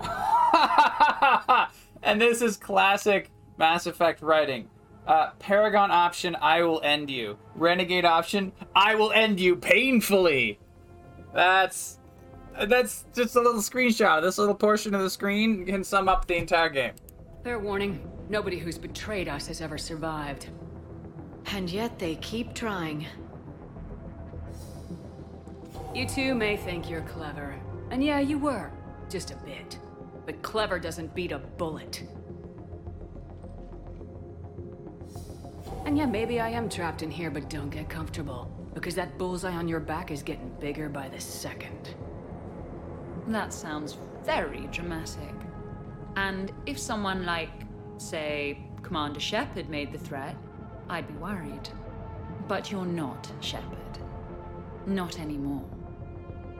and 2.02 2.20
this 2.20 2.42
is 2.42 2.56
classic 2.56 3.30
Mass 3.56 3.86
Effect 3.86 4.20
writing. 4.20 4.68
Uh, 5.06 5.30
Paragon 5.38 5.92
option, 5.92 6.34
I 6.40 6.62
will 6.62 6.80
end 6.82 7.08
you. 7.08 7.38
Renegade 7.54 8.04
option, 8.04 8.50
I 8.74 8.96
will 8.96 9.12
end 9.12 9.38
you 9.38 9.54
painfully. 9.54 10.58
That's 11.32 12.00
that's 12.64 13.04
just 13.14 13.36
a 13.36 13.40
little 13.40 13.60
screenshot. 13.60 14.22
This 14.22 14.38
little 14.38 14.54
portion 14.54 14.94
of 14.94 15.02
the 15.02 15.10
screen 15.10 15.66
can 15.66 15.84
sum 15.84 16.08
up 16.08 16.26
the 16.26 16.36
entire 16.36 16.68
game. 16.70 16.92
Fair 17.44 17.58
warning, 17.58 18.10
nobody 18.28 18.58
who's 18.58 18.78
betrayed 18.78 19.28
us 19.28 19.46
has 19.46 19.60
ever 19.60 19.78
survived. 19.78 20.48
And 21.52 21.70
yet 21.70 21.98
they 21.98 22.16
keep 22.16 22.54
trying. 22.54 23.06
You 25.94 26.08
two 26.08 26.34
may 26.34 26.56
think 26.56 26.90
you're 26.90 27.02
clever. 27.02 27.54
And 27.90 28.02
yeah, 28.02 28.18
you 28.20 28.38
were. 28.38 28.70
Just 29.08 29.30
a 29.30 29.36
bit. 29.36 29.78
But 30.24 30.42
clever 30.42 30.78
doesn't 30.78 31.14
beat 31.14 31.32
a 31.32 31.38
bullet. 31.38 32.02
And 35.84 35.96
yeah, 35.96 36.06
maybe 36.06 36.40
I 36.40 36.48
am 36.48 36.68
trapped 36.68 37.02
in 37.02 37.10
here, 37.10 37.30
but 37.30 37.48
don't 37.48 37.70
get 37.70 37.88
comfortable. 37.88 38.50
Because 38.74 38.96
that 38.96 39.16
bullseye 39.18 39.54
on 39.54 39.68
your 39.68 39.80
back 39.80 40.10
is 40.10 40.22
getting 40.22 40.50
bigger 40.58 40.88
by 40.88 41.08
the 41.08 41.20
second. 41.20 41.94
That 43.28 43.52
sounds 43.52 43.98
very 44.24 44.68
dramatic. 44.72 45.34
And 46.16 46.52
if 46.64 46.78
someone 46.78 47.26
like, 47.26 47.50
say, 47.98 48.58
Commander 48.82 49.20
Shepard 49.20 49.68
made 49.68 49.92
the 49.92 49.98
threat, 49.98 50.36
I'd 50.88 51.08
be 51.08 51.14
worried. 51.14 51.68
But 52.46 52.70
you're 52.70 52.86
not 52.86 53.30
Shepard. 53.40 53.98
Not 54.86 55.18
anymore. 55.18 55.64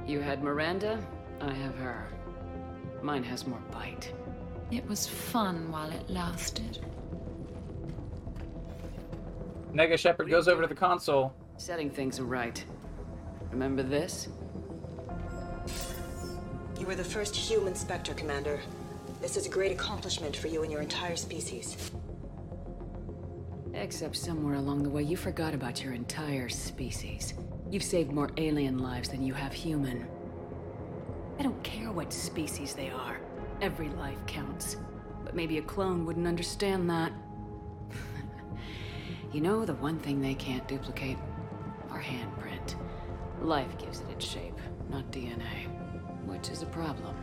You 0.07 0.21
had 0.21 0.43
Miranda, 0.43 1.01
I 1.41 1.53
have 1.53 1.77
her. 1.77 2.09
Mine 3.03 3.23
has 3.23 3.47
more 3.47 3.63
bite. 3.71 4.13
It 4.71 4.87
was 4.89 5.07
fun 5.07 5.71
while 5.71 5.91
it 5.91 6.11
lasted. 6.11 6.81
Nega 9.73 9.99
Shepard 9.99 10.29
goes 10.29 10.49
over 10.49 10.63
to 10.63 10.69
the 10.69 10.75
console. 10.75 11.33
Setting 11.57 11.91
things 11.91 12.21
right. 12.21 12.65
Remember 13.53 13.83
this? 13.83 14.29
You 16.79 16.85
were 16.85 16.95
the 16.95 17.05
first 17.05 17.35
human 17.35 17.75
Spectre, 17.75 18.13
Commander. 18.13 18.61
This 19.23 19.39
is 19.39 19.47
a 19.47 19.51
great 19.51 19.73
accomplishment 19.73 20.37
for 20.37 20.49
you 20.49 20.63
and 20.63 20.71
your 20.71 20.83
entire 20.83 21.17
species. 21.17 21.91
Except 23.73 24.15
somewhere 24.15 24.57
along 24.57 24.83
the 24.83 24.91
way, 24.91 25.03
you 25.03 25.17
forgot 25.17 25.55
about 25.55 25.83
your 25.83 25.95
entire 25.95 26.51
species. 26.51 27.33
You've 27.71 27.83
saved 27.83 28.13
more 28.13 28.31
alien 28.37 28.79
lives 28.79 29.09
than 29.09 29.23
you 29.23 29.33
have 29.33 29.55
human. 29.55 30.07
I 31.39 31.43
don't 31.43 31.63
care 31.63 31.91
what 31.93 32.13
species 32.13 32.75
they 32.75 32.91
are. 32.91 33.21
Every 33.63 33.89
life 33.89 34.19
counts. 34.27 34.77
But 35.25 35.35
maybe 35.35 35.57
a 35.57 35.63
clone 35.63 36.05
wouldn't 36.05 36.27
understand 36.27 36.91
that. 36.91 37.11
you 39.33 39.41
know, 39.41 39.65
the 39.65 39.75
one 39.75 39.99
thing 39.99 40.21
they 40.21 40.35
can't 40.35 40.69
duplicate? 40.69 41.17
Our 41.91 42.03
handprint. 42.03 42.75
Life 43.41 43.79
gives 43.79 44.01
it 44.01 44.11
its 44.11 44.27
shape, 44.27 44.59
not 44.91 45.11
DNA. 45.11 45.76
Which 46.27 46.51
is 46.51 46.63
a 46.63 46.67
problem. 46.67 47.17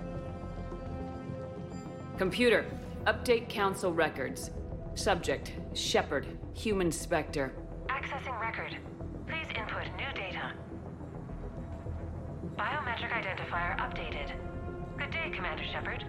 Computer, 2.18 2.66
update 3.06 3.50
council 3.50 3.94
records. 3.94 4.52
Subject, 4.96 5.52
Shepard, 5.74 6.28
human 6.54 6.92
specter. 6.92 7.54
Accessing 7.88 8.40
record. 8.40 8.78
Please 9.28 9.48
input 9.56 9.86
new 9.98 10.14
data. 10.14 10.54
Biometric 12.58 13.10
identifier 13.10 13.78
updated. 13.78 14.34
Good 14.98 15.12
day, 15.12 15.32
Commander 15.36 15.64
Shepard. 15.72 16.06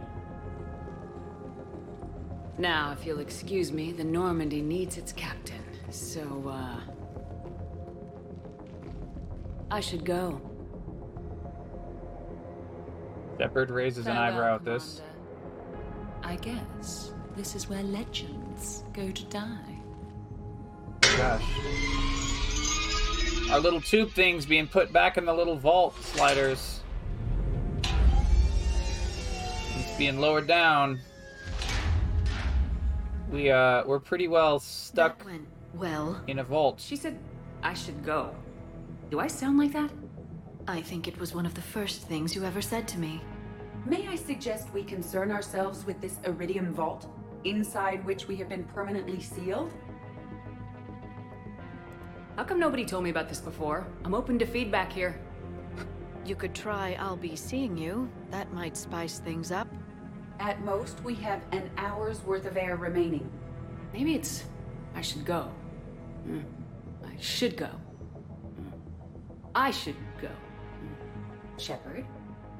Now, 2.58 2.92
if 2.92 3.04
you'll 3.04 3.20
excuse 3.20 3.72
me, 3.72 3.90
the 3.92 4.04
Normandy 4.04 4.62
needs 4.62 4.96
its 4.96 5.12
captain. 5.12 5.62
So, 5.90 6.44
uh. 6.48 6.80
I 9.70 9.80
should 9.80 10.04
go. 10.04 10.40
Shepard 13.38 13.70
raises 13.70 14.06
an 14.06 14.14
Farewell, 14.14 14.32
eyebrow 14.32 14.54
at 14.56 14.64
this. 14.64 15.02
I 16.22 16.36
guess 16.36 17.12
this 17.36 17.54
is 17.54 17.68
where 17.68 17.82
legends 17.82 18.84
go 18.92 19.10
to 19.10 19.24
die. 19.24 19.78
Gosh. 21.00 21.44
Our 23.50 23.60
little 23.60 23.80
tube 23.80 24.10
things 24.12 24.46
being 24.46 24.66
put 24.66 24.92
back 24.92 25.16
in 25.16 25.24
the 25.26 25.34
little 25.34 25.56
vault 25.56 25.94
sliders. 26.02 26.80
It's 29.76 29.98
being 29.98 30.18
lowered 30.18 30.46
down. 30.46 31.00
We 33.30 33.50
uh 33.50 33.84
we're 33.84 34.00
pretty 34.00 34.28
well 34.28 34.58
stuck 34.60 35.24
Well, 35.74 36.20
in 36.26 36.38
a 36.38 36.44
vault. 36.44 36.80
She 36.80 36.96
said 36.96 37.18
I 37.62 37.74
should 37.74 38.04
go. 38.04 38.34
Do 39.10 39.20
I 39.20 39.26
sound 39.26 39.58
like 39.58 39.72
that? 39.72 39.90
I 40.66 40.80
think 40.80 41.06
it 41.06 41.18
was 41.20 41.34
one 41.34 41.44
of 41.44 41.52
the 41.52 41.60
first 41.60 42.02
things 42.02 42.34
you 42.34 42.42
ever 42.42 42.62
said 42.62 42.88
to 42.88 42.98
me. 42.98 43.20
May 43.84 44.08
I 44.08 44.16
suggest 44.16 44.72
we 44.72 44.82
concern 44.82 45.30
ourselves 45.30 45.84
with 45.84 46.00
this 46.00 46.16
Iridium 46.24 46.72
Vault, 46.72 47.06
inside 47.44 48.02
which 48.06 48.28
we 48.28 48.36
have 48.36 48.48
been 48.48 48.64
permanently 48.64 49.20
sealed? 49.20 49.74
How 52.36 52.44
come 52.44 52.58
nobody 52.58 52.86
told 52.86 53.04
me 53.04 53.10
about 53.10 53.28
this 53.28 53.40
before? 53.40 53.86
I'm 54.04 54.14
open 54.14 54.38
to 54.38 54.46
feedback 54.46 54.90
here. 54.90 55.20
You 56.24 56.34
could 56.34 56.54
try 56.54 56.96
I'll 56.98 57.16
be 57.16 57.36
seeing 57.36 57.76
you. 57.76 58.10
That 58.30 58.50
might 58.54 58.76
spice 58.76 59.18
things 59.18 59.52
up. 59.52 59.68
At 60.40 60.64
most, 60.64 61.04
we 61.04 61.14
have 61.16 61.42
an 61.52 61.70
hour's 61.76 62.24
worth 62.24 62.46
of 62.46 62.56
air 62.56 62.76
remaining. 62.76 63.30
Maybe 63.92 64.14
it's. 64.14 64.44
I 64.94 65.02
should 65.02 65.26
go. 65.26 65.52
Hmm. 66.24 66.40
I 67.04 67.14
should 67.20 67.58
go. 67.58 67.66
Hmm. 67.66 68.70
I 69.54 69.70
should 69.70 69.96
go. 70.20 70.30
Shepard, 71.58 72.04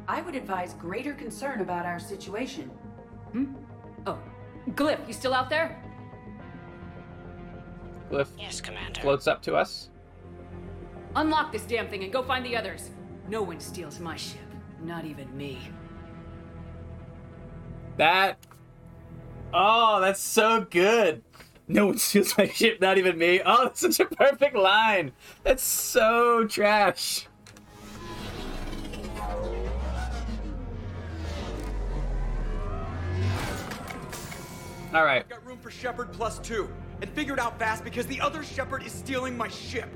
I 0.08 0.20
would 0.22 0.34
advise 0.34 0.74
greater 0.74 1.14
concern 1.14 1.60
about 1.60 1.86
our 1.86 1.98
situation. 1.98 2.68
Hmm? 3.32 3.54
Oh, 4.06 4.18
Glyph, 4.70 5.06
you 5.06 5.12
still 5.14 5.34
out 5.34 5.50
there? 5.50 5.82
Glyph 8.10 8.28
Yes, 8.38 8.60
Commander. 8.60 9.00
floats 9.00 9.26
up 9.26 9.42
to 9.42 9.54
us. 9.56 9.90
Unlock 11.16 11.52
this 11.52 11.62
damn 11.64 11.88
thing 11.88 12.04
and 12.04 12.12
go 12.12 12.22
find 12.22 12.44
the 12.44 12.56
others. 12.56 12.90
No 13.28 13.42
one 13.42 13.60
steals 13.60 13.98
my 14.00 14.16
ship. 14.16 14.40
Not 14.82 15.04
even 15.04 15.34
me. 15.36 15.58
That. 17.96 18.38
Oh, 19.52 20.00
that's 20.00 20.20
so 20.20 20.66
good. 20.68 21.22
No 21.68 21.86
one 21.86 21.98
steals 21.98 22.36
my 22.36 22.46
ship, 22.48 22.80
not 22.80 22.98
even 22.98 23.16
me. 23.16 23.40
Oh, 23.44 23.64
that's 23.64 23.80
such 23.80 24.00
a 24.00 24.04
perfect 24.04 24.54
line. 24.56 25.12
That's 25.44 25.62
so 25.62 26.44
trash. 26.46 27.26
All 34.94 35.04
right. 35.04 35.22
I've 35.22 35.28
got 35.28 35.44
room 35.44 35.58
for 35.58 35.72
Shepard 35.72 36.12
plus 36.12 36.38
two, 36.38 36.68
and 37.02 37.10
figure 37.10 37.34
it 37.34 37.40
out 37.40 37.58
fast 37.58 37.82
because 37.82 38.06
the 38.06 38.20
other 38.20 38.44
Shepard 38.44 38.84
is 38.84 38.92
stealing 38.92 39.36
my 39.36 39.48
ship. 39.48 39.88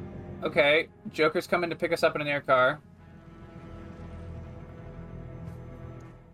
Okay. 0.43 0.89
Joker's 1.13 1.47
coming 1.47 1.71
to 1.71 1.77
pick 1.77 1.93
us 1.93 2.03
up 2.03 2.17
in 2.17 2.21
an 2.21 2.27
air 2.27 2.41
car. 2.41 2.81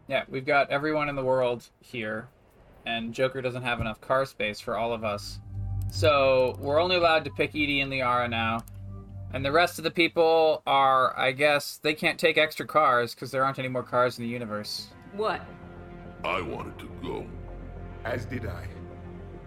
Yeah, 0.09 0.25
we've 0.29 0.47
got 0.47 0.71
everyone 0.71 1.09
in 1.09 1.17
the 1.17 1.25
world 1.25 1.69
here, 1.81 2.29
and 2.87 3.13
Joker 3.13 3.43
doesn't 3.43 3.63
have 3.63 3.81
enough 3.81 4.01
car 4.01 4.25
space 4.25 4.61
for 4.61 4.77
all 4.77 4.93
of 4.93 5.05
us. 5.05 5.41
So 5.91 6.57
we're 6.59 6.81
only 6.81 6.97
allowed 6.97 7.25
to 7.25 7.31
pick 7.31 7.55
EDI 7.55 7.81
and 7.81 7.93
Liara 7.93 8.29
now. 8.29 8.65
And 9.33 9.45
the 9.45 9.53
rest 9.53 9.79
of 9.79 9.85
the 9.85 9.91
people 9.91 10.63
are, 10.67 11.19
I 11.19 11.33
guess, 11.33 11.79
they 11.79 11.93
can't 11.93 12.19
take 12.19 12.39
extra 12.39 12.67
cars 12.67 13.15
because 13.15 13.31
there 13.31 13.45
aren't 13.45 13.59
any 13.59 13.69
more 13.69 13.83
cars 13.83 14.19
in 14.19 14.25
the 14.25 14.31
universe. 14.31 14.89
What? 15.13 15.43
I 16.25 16.41
wanted 16.41 16.79
to 16.79 16.91
go. 17.03 17.27
As 18.05 18.25
did 18.27 18.47
I. 18.47 18.67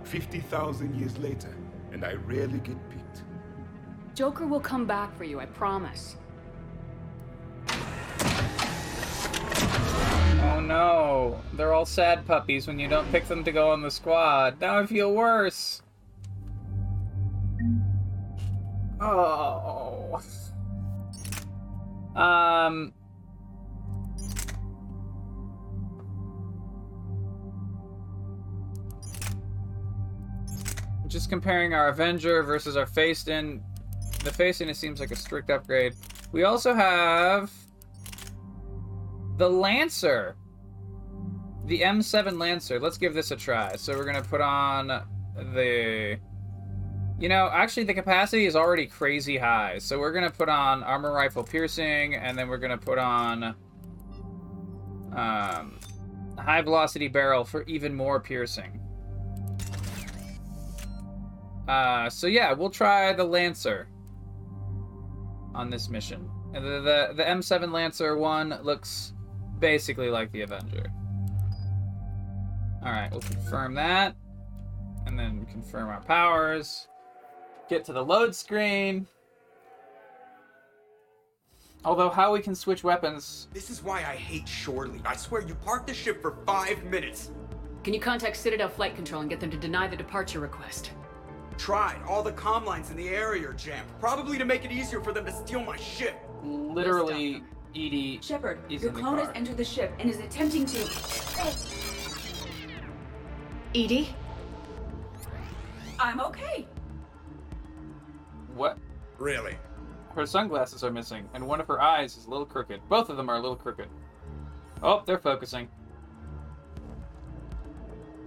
50,000 0.03 0.95
years 0.95 1.17
later, 1.17 1.55
and 1.91 2.03
I 2.03 2.13
rarely 2.13 2.59
get 2.59 2.77
picked. 2.89 3.23
Joker 4.15 4.47
will 4.47 4.59
come 4.59 4.85
back 4.85 5.15
for 5.15 5.25
you, 5.25 5.39
I 5.39 5.45
promise. 5.45 6.17
Oh 10.41 10.59
no, 10.59 11.39
they're 11.53 11.73
all 11.73 11.85
sad 11.85 12.25
puppies 12.25 12.67
when 12.67 12.79
you 12.79 12.87
don't 12.87 13.09
pick 13.11 13.27
them 13.27 13.43
to 13.43 13.51
go 13.51 13.69
on 13.69 13.81
the 13.81 13.91
squad. 13.91 14.59
Now 14.59 14.79
I 14.79 14.85
feel 14.85 15.13
worse. 15.13 15.81
Oh. 18.99 20.19
Um. 22.15 22.93
Just 31.07 31.29
comparing 31.29 31.73
our 31.73 31.89
Avenger 31.89 32.43
versus 32.43 32.75
our 32.75 32.85
Phaeston. 32.85 33.63
The 34.23 34.31
Phaeston, 34.31 34.69
it 34.69 34.75
seems 34.75 34.99
like 34.99 35.11
a 35.11 35.15
strict 35.15 35.49
upgrade. 35.49 35.93
We 36.31 36.43
also 36.43 36.73
have 36.73 37.51
the 39.37 39.49
Lancer. 39.49 40.35
The 41.65 41.81
M7 41.81 42.37
Lancer. 42.39 42.79
Let's 42.79 42.97
give 42.97 43.13
this 43.13 43.31
a 43.31 43.35
try. 43.35 43.75
So 43.75 43.95
we're 43.95 44.05
to 44.21 44.29
put 44.29 44.41
on 44.41 44.87
the... 45.53 46.19
You 47.19 47.29
know, 47.29 47.49
actually 47.51 47.85
the 47.85 47.95
capacity 47.95 48.45
is 48.45 48.55
already 48.55 48.85
crazy 48.85 49.37
high. 49.37 49.79
So 49.79 49.99
we're 49.99 50.11
to 50.29 50.35
put 50.37 50.49
on 50.49 50.83
Armor 50.83 51.11
Rifle 51.11 51.43
Piercing, 51.43 52.15
and 52.15 52.37
then 52.37 52.47
we're 52.47 52.59
to 52.77 52.85
put 52.85 52.99
on 52.99 53.55
um, 55.15 55.79
High 56.37 56.61
Velocity 56.61 57.07
Barrel 57.07 57.43
for 57.43 57.63
even 57.63 57.95
more 57.95 58.19
piercing. 58.19 58.79
Uh, 61.67 62.09
so 62.09 62.27
yeah, 62.27 62.53
we'll 62.53 62.69
try 62.69 63.13
the 63.13 63.23
Lancer 63.23 63.87
on 65.53 65.69
this 65.69 65.89
mission. 65.89 66.29
And 66.53 66.63
the, 66.63 66.79
the, 66.81 67.13
the 67.15 67.23
M7 67.23 67.71
Lancer 67.71 68.17
one 68.17 68.57
looks 68.63 69.13
basically 69.59 70.09
like 70.09 70.31
the 70.31 70.41
Avenger. 70.41 70.91
Alright, 72.83 73.11
we'll 73.11 73.21
confirm 73.21 73.73
that. 73.75 74.15
And 75.05 75.19
then 75.19 75.45
confirm 75.45 75.89
our 75.89 76.01
powers. 76.01 76.87
Get 77.69 77.83
to 77.85 77.93
the 77.93 78.03
load 78.03 78.33
screen. 78.33 79.07
Although 81.83 82.09
how 82.09 82.33
we 82.33 82.41
can 82.41 82.55
switch 82.55 82.83
weapons... 82.83 83.47
This 83.53 83.69
is 83.69 83.83
why 83.83 83.99
I 83.99 84.15
hate 84.15 84.47
Shorely. 84.47 85.01
I 85.05 85.15
swear 85.15 85.41
you 85.41 85.55
parked 85.55 85.87
the 85.87 85.93
ship 85.93 86.21
for 86.21 86.37
five 86.45 86.83
minutes. 86.85 87.31
Can 87.83 87.93
you 87.93 87.99
contact 87.99 88.35
Citadel 88.35 88.69
Flight 88.69 88.95
Control 88.95 89.21
and 89.21 89.29
get 89.29 89.39
them 89.39 89.51
to 89.51 89.57
deny 89.57 89.87
the 89.87 89.95
departure 89.95 90.39
request? 90.39 90.91
Tried. 91.57 92.01
All 92.07 92.23
the 92.23 92.31
comm 92.31 92.65
lines 92.65 92.91
in 92.91 92.97
the 92.97 93.09
area 93.09 93.49
are 93.49 93.53
jammed. 93.53 93.87
Probably 93.99 94.37
to 94.37 94.45
make 94.45 94.63
it 94.63 94.71
easier 94.71 95.01
for 95.01 95.11
them 95.11 95.25
to 95.25 95.31
steal 95.31 95.63
my 95.63 95.75
ship. 95.77 96.15
Literally, 96.43 97.43
EDI 97.73 98.19
Shepard, 98.21 98.59
is 98.69 98.81
your 98.81 98.91
in 98.91 98.95
the 98.95 99.01
clone 99.01 99.17
has 99.17 99.29
entered 99.35 99.57
the 99.57 99.65
ship 99.65 99.91
and 99.99 100.09
is 100.09 100.19
attempting 100.19 100.65
to. 100.65 100.87
EDI? 103.73 104.15
I'm 105.99 106.21
okay. 106.21 106.67
What? 108.55 108.77
Really? 109.17 109.57
Her 110.15 110.25
sunglasses 110.25 110.83
are 110.83 110.91
missing, 110.91 111.27
and 111.33 111.45
one 111.45 111.59
of 111.59 111.67
her 111.67 111.81
eyes 111.81 112.17
is 112.17 112.25
a 112.25 112.29
little 112.29 112.45
crooked. 112.45 112.81
Both 112.89 113.09
of 113.09 113.17
them 113.17 113.29
are 113.29 113.35
a 113.35 113.39
little 113.39 113.55
crooked. 113.55 113.87
Oh, 114.81 115.03
they're 115.05 115.19
focusing. 115.19 115.67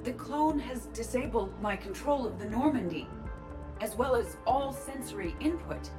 The 0.05 0.13
clone 0.13 0.59
has 0.59 0.87
disabled 0.87 1.53
my 1.61 1.77
control 1.77 2.27
of 2.27 2.39
the 2.39 2.49
Normandy, 2.49 3.07
as 3.81 3.97
well 3.97 4.15
as 4.15 4.37
all 4.47 4.73
sensory 4.73 5.35
input. 5.41 5.91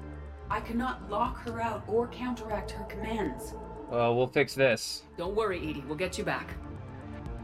I 0.50 0.60
cannot 0.60 1.10
lock 1.10 1.38
her 1.46 1.62
out 1.62 1.84
or 1.88 2.08
counteract 2.08 2.72
her 2.72 2.84
commands. 2.86 3.54
Well, 3.90 4.16
we'll 4.16 4.28
fix 4.28 4.54
this. 4.54 5.04
Don't 5.18 5.36
worry, 5.36 5.60
EDI. 5.60 5.84
We'll 5.88 5.98
get 5.98 6.18
you 6.18 6.24
back. 6.24 6.54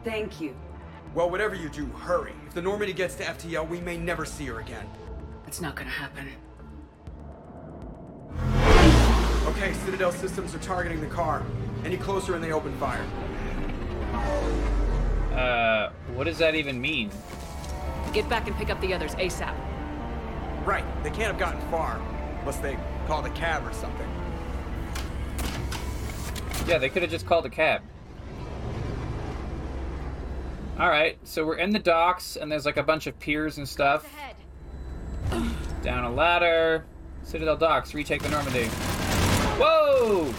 Thank 0.03 0.39
you. 0.39 0.55
Well, 1.13 1.29
whatever 1.29 1.55
you 1.55 1.69
do, 1.69 1.85
hurry. 1.87 2.33
If 2.47 2.53
the 2.53 2.61
Normandy 2.61 2.93
gets 2.93 3.15
to 3.15 3.23
FTL, 3.23 3.67
we 3.67 3.81
may 3.81 3.97
never 3.97 4.25
see 4.25 4.45
her 4.45 4.59
again. 4.59 4.85
It's 5.47 5.61
not 5.61 5.75
gonna 5.75 5.89
happen. 5.89 6.27
Okay, 9.47 9.73
Citadel 9.85 10.11
systems 10.11 10.53
are 10.53 10.59
targeting 10.59 11.01
the 11.01 11.07
car. 11.07 11.43
Any 11.83 11.97
closer 11.97 12.35
and 12.35 12.43
they 12.43 12.51
open 12.51 12.77
fire. 12.77 13.05
Uh, 15.33 15.91
what 16.13 16.25
does 16.25 16.37
that 16.37 16.55
even 16.55 16.79
mean? 16.79 17.09
Get 18.13 18.27
back 18.29 18.47
and 18.47 18.55
pick 18.57 18.69
up 18.69 18.79
the 18.81 18.93
others 18.93 19.15
ASAP. 19.15 19.55
Right, 20.67 20.83
they 21.01 21.09
can't 21.09 21.31
have 21.31 21.39
gotten 21.39 21.61
far. 21.71 21.97
Unless 22.41 22.57
they 22.57 22.77
called 23.07 23.25
a 23.25 23.29
cab 23.29 23.65
or 23.65 23.71
something. 23.71 24.05
Yeah, 26.67 26.77
they 26.77 26.89
could 26.89 27.03
have 27.03 27.09
just 27.09 27.25
called 27.25 27.45
a 27.45 27.49
cab. 27.49 27.81
Alright, 30.77 31.19
so 31.23 31.45
we're 31.45 31.55
in 31.55 31.71
the 31.71 31.79
docks, 31.79 32.35
and 32.35 32.51
there's 32.51 32.65
like 32.65 32.75
a 32.75 32.83
bunch 32.83 33.07
of 33.07 33.17
piers 33.17 33.57
and 33.57 33.67
stuff. 33.67 34.13
Down 35.83 36.03
a 36.03 36.11
ladder. 36.11 36.83
Citadel 37.23 37.55
docks, 37.55 37.93
retake 37.93 38.21
the 38.21 38.29
Normandy. 38.29 38.65
Whoa! 39.55 40.33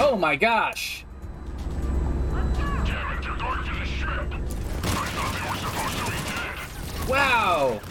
Oh 0.00 0.16
my 0.18 0.34
gosh! 0.34 1.04
Wow! 7.06 7.82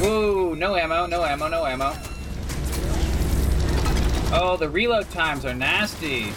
Whoa, 0.00 0.54
no 0.54 0.76
ammo, 0.76 1.06
no 1.06 1.24
ammo, 1.24 1.48
no 1.48 1.66
ammo. 1.66 1.92
Oh, 4.30 4.56
the 4.58 4.68
reload 4.68 5.10
times 5.10 5.44
are 5.44 5.54
nasty. 5.54 6.32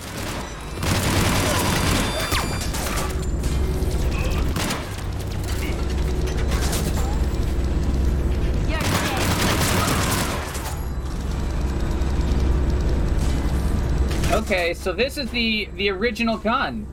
Okay, 14.32 14.74
so 14.74 14.94
this 14.94 15.18
is 15.18 15.30
the 15.32 15.68
the 15.76 15.90
original 15.90 16.38
gun 16.38 16.88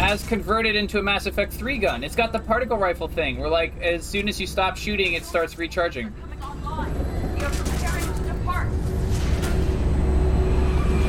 as 0.00 0.24
converted 0.26 0.76
into 0.76 0.98
a 0.98 1.02
Mass 1.02 1.26
Effect 1.26 1.52
3 1.52 1.78
gun. 1.78 2.04
It's 2.04 2.14
got 2.14 2.32
the 2.32 2.38
particle 2.38 2.78
rifle 2.78 3.08
thing 3.08 3.38
where 3.38 3.48
like 3.48 3.78
as 3.82 4.06
soon 4.06 4.28
as 4.28 4.40
you 4.40 4.46
stop 4.46 4.76
shooting 4.76 5.14
it 5.14 5.24
starts 5.24 5.58
recharging. 5.58 6.10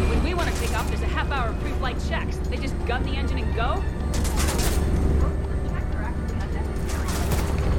When 0.10 0.24
we 0.24 0.34
want 0.34 0.50
to 0.50 0.60
take 0.60 0.76
off, 0.76 0.88
there's 0.88 1.02
a 1.02 1.06
half 1.06 1.32
hour 1.32 1.50
of 1.50 1.60
pre-flight 1.60 1.98
checks. 2.10 2.38
They 2.38 2.58
just 2.58 2.76
gun 2.88 3.04
the 3.04 3.12
engine 3.12 3.38
and 3.38 3.56
go? 3.56 3.84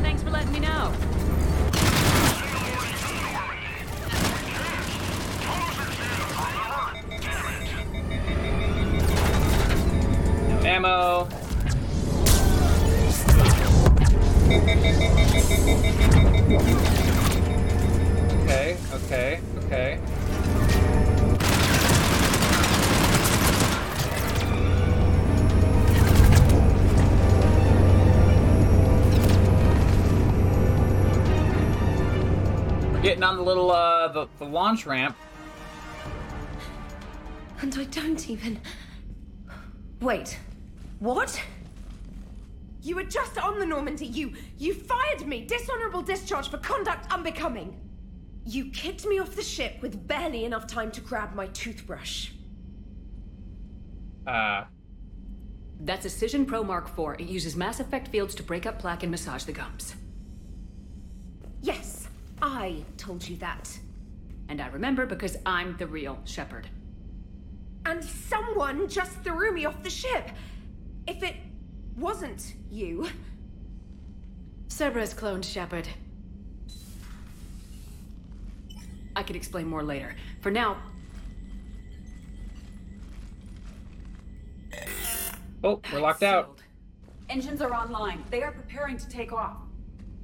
Thanks 0.03 0.23
for 0.23 0.31
letting 0.31 0.53
me 0.53 0.61
know. 0.61 0.95
Ammo. 10.63 11.29
Okay, 18.43 18.77
okay, 18.93 19.41
okay. 19.65 19.99
We're 32.93 33.01
getting 33.03 33.23
on 33.23 33.37
the 33.37 33.43
little, 33.43 33.71
uh, 33.71 34.09
the, 34.09 34.29
the 34.39 34.45
launch 34.45 34.85
ramp. 34.85 35.17
And 37.63 37.75
I 37.79 37.85
don't 37.85 38.29
even. 38.29 38.61
Wait. 40.01 40.39
What? 41.01 41.43
You 42.83 42.95
were 42.97 43.05
just 43.05 43.39
on 43.39 43.59
the 43.59 43.67
Normandy. 43.67 44.07
You. 44.07 44.35
you 44.59 44.75
fired 44.75 45.27
me! 45.27 45.45
Dishonorable 45.45 46.03
discharge 46.03 46.49
for 46.49 46.59
conduct 46.59 47.13
unbecoming! 47.13 47.79
You 48.47 48.67
kicked 48.67 49.07
me 49.07 49.19
off 49.19 49.35
the 49.35 49.43
ship 49.43 49.83
with 49.83 50.07
barely 50.07 50.45
enough 50.45 50.67
time 50.67 50.91
to 50.93 51.01
grab 51.01 51.35
my 51.35 51.47
toothbrush. 51.49 52.31
Uh. 54.27 54.65
That's 55.81 56.05
a 56.05 56.09
Cision 56.09 56.47
Pro 56.47 56.63
Mark 56.63 56.91
IV. 56.99 57.19
It 57.19 57.29
uses 57.29 57.57
mass 57.57 57.81
effect 57.81 58.09
fields 58.09 58.35
to 58.35 58.43
break 58.43 58.67
up 58.67 58.79
plaque 58.79 59.03
and 59.03 59.11
massage 59.11 59.45
the 59.45 59.53
gums. 59.53 59.95
Yes, 61.63 62.09
I 62.43 62.85
told 62.99 63.27
you 63.27 63.37
that. 63.37 63.79
And 64.51 64.61
I 64.61 64.67
remember 64.69 65.07
because 65.07 65.37
I'm 65.47 65.77
the 65.79 65.87
real 65.87 66.19
Shepard. 66.25 66.69
And 67.87 68.05
someone 68.05 68.89
just 68.89 69.13
threw 69.23 69.53
me 69.53 69.65
off 69.65 69.83
the 69.83 69.91
ship! 69.91 70.29
If 71.11 71.25
it 71.25 71.35
wasn't 71.97 72.55
you. 72.71 73.09
Cerberus 74.69 75.13
cloned 75.13 75.45
Shepard. 75.45 75.89
I 79.17 79.25
can 79.25 79.35
explain 79.35 79.67
more 79.67 79.83
later. 79.83 80.15
For 80.41 80.53
now. 80.53 80.77
Oh, 85.65 85.81
we're 85.93 86.01
locked 86.01 86.23
out. 86.23 86.61
Engines 87.29 87.61
are 87.61 87.75
online. 87.75 88.23
They 88.31 88.45
are 88.45 88.53
preparing 88.53 88.97
to 88.97 89.09
take 89.09 89.33
off. 89.33 89.57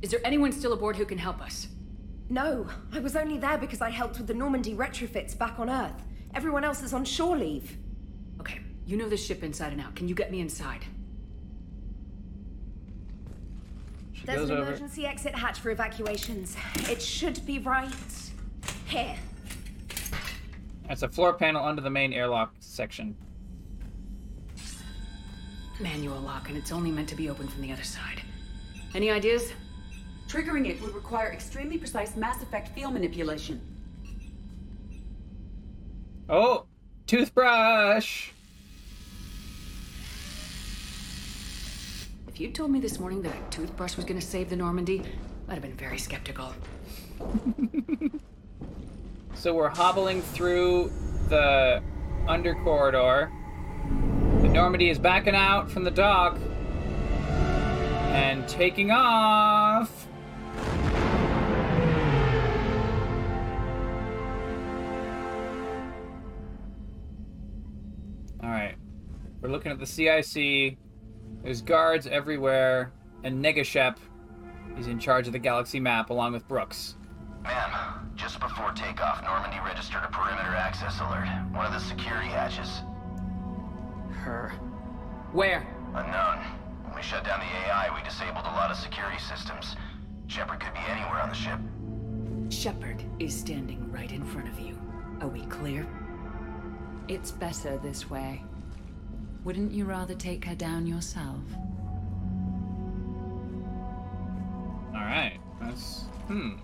Is 0.02 0.12
there 0.12 0.20
anyone 0.24 0.52
still 0.52 0.72
aboard 0.72 0.94
who 0.94 1.04
can 1.04 1.18
help 1.18 1.42
us? 1.42 1.66
No, 2.30 2.68
I 2.92 3.00
was 3.00 3.16
only 3.16 3.38
there 3.38 3.58
because 3.58 3.80
I 3.80 3.90
helped 3.90 4.18
with 4.18 4.28
the 4.28 4.34
Normandy 4.34 4.74
retrofits 4.74 5.36
back 5.36 5.58
on 5.58 5.68
Earth. 5.68 6.00
Everyone 6.32 6.62
else 6.62 6.84
is 6.84 6.92
on 6.92 7.04
shore 7.04 7.36
leave. 7.36 7.76
Okay, 8.86 8.90
you 8.90 8.96
know 8.96 9.08
this 9.08 9.24
ship 9.24 9.42
inside 9.42 9.72
and 9.72 9.80
out. 9.80 9.94
Can 9.94 10.08
you 10.08 10.14
get 10.14 10.30
me 10.30 10.40
inside? 10.40 10.84
She 14.12 14.24
There's 14.24 14.40
goes 14.40 14.50
an 14.50 14.56
over. 14.58 14.68
emergency 14.68 15.06
exit 15.06 15.34
hatch 15.34 15.58
for 15.60 15.70
evacuations. 15.70 16.56
It 16.88 17.02
should 17.02 17.44
be 17.46 17.58
right 17.58 17.92
here. 18.86 19.16
It's 20.88 21.02
a 21.02 21.08
floor 21.08 21.34
panel 21.34 21.64
under 21.64 21.82
the 21.82 21.90
main 21.90 22.12
airlock 22.12 22.54
section. 22.60 23.16
Manual 25.80 26.20
lock, 26.20 26.48
and 26.48 26.56
it's 26.56 26.72
only 26.72 26.90
meant 26.90 27.08
to 27.10 27.16
be 27.16 27.28
opened 27.28 27.52
from 27.52 27.60
the 27.60 27.72
other 27.72 27.82
side. 27.84 28.22
Any 28.94 29.10
ideas? 29.10 29.52
Triggering 30.28 30.66
it 30.66 30.80
would 30.80 30.94
require 30.94 31.30
extremely 31.32 31.76
precise 31.76 32.16
Mass 32.16 32.42
Effect 32.42 32.68
field 32.74 32.94
manipulation. 32.94 33.60
Oh, 36.28 36.64
toothbrush. 37.06 38.30
If 42.36 42.40
you'd 42.40 42.54
told 42.54 42.70
me 42.70 42.80
this 42.80 43.00
morning 43.00 43.22
that 43.22 43.32
a 43.34 43.50
toothbrush 43.50 43.96
was 43.96 44.04
gonna 44.04 44.20
save 44.20 44.50
the 44.50 44.56
Normandy, 44.56 45.00
I'd 45.48 45.54
have 45.54 45.62
been 45.62 45.72
very 45.72 45.96
skeptical. 45.96 46.52
So 49.34 49.54
we're 49.54 49.70
hobbling 49.70 50.20
through 50.20 50.92
the 51.30 51.82
under 52.28 52.54
corridor. 52.56 53.32
The 54.42 54.48
Normandy 54.48 54.90
is 54.90 54.98
backing 54.98 55.34
out 55.34 55.70
from 55.70 55.84
the 55.84 55.90
dock 55.90 56.38
and 58.10 58.46
taking 58.46 58.90
off. 58.90 60.06
All 68.42 68.50
right. 68.50 68.74
We're 69.40 69.50
looking 69.50 69.72
at 69.72 69.78
the 69.78 69.86
CIC. 69.86 70.78
There's 71.47 71.62
guards 71.62 72.09
everywhere, 72.09 72.90
and 73.23 73.40
Negashep 73.40 73.98
is 74.77 74.89
in 74.89 74.98
charge 74.98 75.28
of 75.28 75.32
the 75.32 75.39
galaxy 75.39 75.78
map 75.78 76.10
along 76.10 76.32
with 76.32 76.48
Brooks. 76.48 76.97
Ma'am, 77.44 78.10
just 78.16 78.40
before 78.40 78.73
takeoff, 78.73 79.23
Normandy 79.23 79.59
registered 79.64 80.02
a 80.02 80.09
perimeter 80.09 80.56
access 80.56 80.98
alert. 80.98 81.28
One 81.52 81.64
of 81.64 81.73
the 81.73 81.78
security 81.78 82.27
hatches. 82.27 82.82
Her. 84.10 84.55
Where? 85.31 85.64
Unknown. 85.94 86.39
When 86.82 86.97
we 86.97 87.02
shut 87.02 87.23
down 87.23 87.39
the 87.39 87.68
AI, 87.68 87.94
we 87.94 88.02
disabled 88.02 88.44
a 88.44 88.56
lot 88.59 88.73
of 88.73 88.77
security 88.77 89.20
systems. 89.20 89.77
Shepard 90.27 90.59
could 90.59 90.74
be 90.74 90.81
anywhere 90.90 91.20
on 91.20 91.28
the 91.28 91.35
ship. 91.36 91.60
Shepard 92.51 93.05
is 93.20 93.32
standing 93.32 93.89
right 93.93 94.10
in 94.10 94.24
front 94.24 94.48
of 94.48 94.59
you. 94.59 94.77
Are 95.20 95.28
we 95.28 95.47
clear? 95.47 95.86
It's 97.06 97.31
better 97.31 97.78
this 97.78 98.10
way. 98.10 98.43
Wouldn't 99.47 99.70
you 99.70 99.85
rather 99.85 100.16
take 100.16 100.44
her 100.47 100.56
down 100.56 100.89
yourself? 100.89 101.39
All 104.93 105.01
right. 105.01 105.39
That's 105.60 106.01
hmm. 106.27 106.55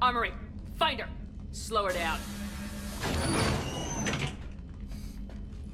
Armory, 0.00 0.32
find 0.78 1.00
her. 1.00 1.08
Slow 1.52 1.84
her 1.84 1.92
down. 1.92 2.18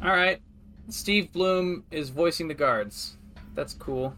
All 0.03 0.11
right. 0.11 0.43
Steve 0.89 1.31
Blum 1.33 1.85
is 1.93 2.09
voicing 2.09 2.49
the 2.49 2.55
guards. 2.55 3.17
That's 3.55 3.75
cool. 3.75 4.17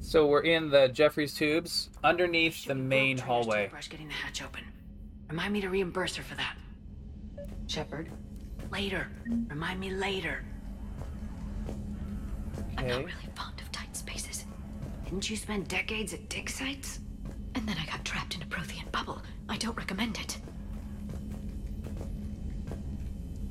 So 0.00 0.26
we're 0.26 0.42
in 0.42 0.68
the 0.68 0.88
Jefferies 0.88 1.32
tubes 1.32 1.88
underneath 2.04 2.66
the 2.66 2.74
main 2.74 3.16
hallway. 3.16 3.62
Toothbrush 3.62 3.88
getting 3.88 4.08
the 4.08 4.14
hatch 4.14 4.42
open. 4.42 4.60
Remind 5.30 5.54
me 5.54 5.62
to 5.62 5.70
reimburse 5.70 6.16
her 6.16 6.22
for 6.22 6.34
that. 6.34 6.54
Shepard. 7.68 8.10
Later. 8.72 9.06
Remind 9.48 9.78
me 9.78 9.90
later. 9.90 10.42
I'm 12.78 12.86
not 12.86 13.04
really 13.04 13.28
fond 13.36 13.60
of 13.60 13.70
tight 13.70 13.94
spaces. 13.94 14.46
Didn't 15.04 15.28
you 15.28 15.36
spend 15.36 15.68
decades 15.68 16.14
at 16.14 16.28
dig 16.30 16.48
sites? 16.48 17.00
And 17.54 17.68
then 17.68 17.76
I 17.78 17.84
got 17.86 18.04
trapped 18.04 18.34
in 18.36 18.42
a 18.42 18.46
Prothean 18.46 18.90
bubble. 18.90 19.20
I 19.50 19.58
don't 19.58 19.76
recommend 19.76 20.18
it. 20.18 20.38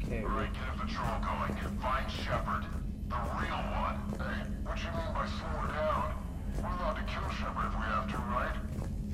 Okay. 0.03 0.23
Right, 0.23 0.49
get 0.51 0.63
a 0.75 0.79
patrol 0.79 1.19
going. 1.21 1.55
Find 1.79 2.11
Shepard. 2.11 2.65
The 3.09 3.15
real 3.15 3.61
one. 3.77 3.97
Hey, 4.17 4.49
what 4.63 4.77
you 4.79 4.89
mean 4.97 5.13
by 5.13 5.27
slow 5.27 5.61
her 5.61 5.67
down? 5.73 6.13
We're 6.57 6.63
allowed 6.63 6.95
to 6.95 7.03
kill 7.03 7.29
Shepard 7.37 7.67
if 7.67 7.75
we 7.77 7.85
have 7.85 8.09
to, 8.09 8.17
right? 8.33 8.55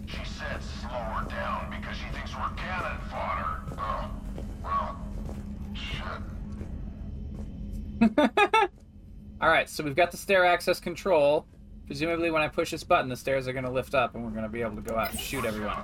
She 0.08 0.24
said 0.24 0.64
slow 0.64 0.90
her 0.90 1.28
down 1.30 1.70
because 1.72 1.98
she 1.98 2.06
thinks 2.16 2.32
we're 2.36 2.56
cannon 2.56 2.98
fodder. 3.10 3.62
Oh, 3.78 3.78
well, 3.78 4.12
shit. 4.12 4.23
All 9.42 9.50
right. 9.50 9.70
So 9.70 9.84
we've 9.84 9.96
got 9.96 10.12
the 10.12 10.18
stair 10.18 10.46
access 10.46 10.80
control. 10.80 11.46
Presumably, 11.86 12.32
when 12.32 12.42
I 12.42 12.48
push 12.48 12.72
this 12.72 12.84
button, 12.84 13.10
the 13.10 13.16
stairs 13.16 13.48
are 13.48 13.54
going 13.54 13.66
to 13.66 13.72
lift 13.72 13.94
up, 13.94 14.16
and 14.16 14.24
we're 14.24 14.32
going 14.32 14.44
to 14.44 14.50
be 14.50 14.62
able 14.62 14.76
to 14.76 14.82
go 14.82 14.96
out 14.96 15.12
and 15.12 15.20
shoot 15.20 15.46
everyone. 15.46 15.84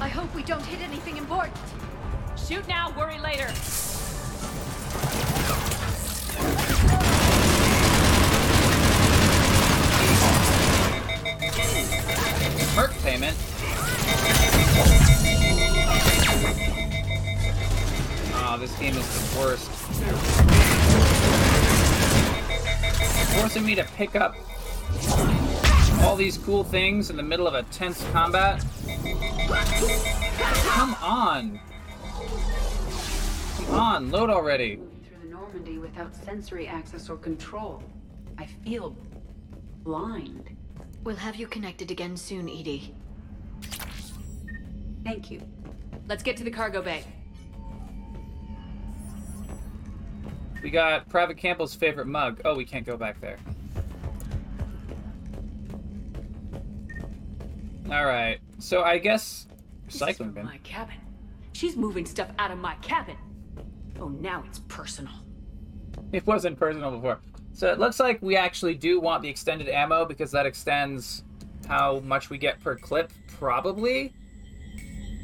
I 0.00 0.08
hope 0.08 0.32
we 0.34 0.42
don't 0.44 0.64
hit 0.64 0.80
anything 0.80 1.16
important. 1.16 1.56
Shoot 2.36 2.66
now, 2.68 2.94
worry 2.96 3.18
later. 3.18 3.50
Payment. 13.14 13.36
Oh, 18.34 18.56
this 18.58 18.76
game 18.80 18.96
is 18.96 19.32
the 19.32 19.38
worst. 19.38 19.70
Forcing 23.38 23.64
me 23.64 23.76
to 23.76 23.84
pick 23.84 24.16
up 24.16 24.34
all 26.00 26.16
these 26.16 26.36
cool 26.38 26.64
things 26.64 27.10
in 27.10 27.16
the 27.16 27.22
middle 27.22 27.46
of 27.46 27.54
a 27.54 27.62
tense 27.62 28.04
combat. 28.10 28.64
Come 30.72 30.96
on. 31.00 31.60
Come 33.58 33.70
on, 33.70 34.10
load 34.10 34.28
already. 34.28 34.80
Through 35.04 35.18
the 35.22 35.28
Normandy 35.28 35.78
without 35.78 36.16
sensory 36.16 36.66
access 36.66 37.08
or 37.08 37.16
control. 37.16 37.80
I 38.38 38.46
feel 38.64 38.96
blind. 39.84 40.56
We'll 41.04 41.14
have 41.14 41.36
you 41.36 41.46
connected 41.46 41.92
again 41.92 42.16
soon, 42.16 42.48
EDI. 42.48 42.92
Thank 45.04 45.30
you. 45.30 45.40
Let's 46.08 46.22
get 46.22 46.36
to 46.38 46.44
the 46.44 46.50
cargo 46.50 46.82
bay. 46.82 47.04
We 50.62 50.70
got 50.70 51.08
Private 51.10 51.36
Campbell's 51.36 51.74
favorite 51.74 52.06
mug. 52.06 52.40
Oh, 52.44 52.54
we 52.54 52.64
can't 52.64 52.86
go 52.86 52.96
back 52.96 53.20
there. 53.20 53.38
All 57.90 58.06
right. 58.06 58.40
So 58.58 58.82
I 58.82 58.98
guess 58.98 59.46
recycling 59.88 60.32
bin. 60.32 60.44
My 60.46 60.58
cabin. 60.58 60.96
She's 61.52 61.76
moving 61.76 62.06
stuff 62.06 62.28
out 62.38 62.50
of 62.50 62.58
my 62.58 62.76
cabin. 62.76 63.16
Oh, 64.00 64.08
now 64.08 64.42
it's 64.46 64.60
personal. 64.60 65.12
It 66.12 66.26
wasn't 66.26 66.58
personal 66.58 66.90
before. 66.92 67.18
So 67.52 67.70
it 67.70 67.78
looks 67.78 68.00
like 68.00 68.20
we 68.22 68.36
actually 68.36 68.74
do 68.74 69.00
want 69.00 69.22
the 69.22 69.28
extended 69.28 69.68
ammo 69.68 70.04
because 70.04 70.30
that 70.32 70.46
extends 70.46 71.24
how 71.64 72.00
much 72.00 72.30
we 72.30 72.38
get 72.38 72.60
per 72.60 72.76
clip, 72.76 73.12
probably. 73.38 74.12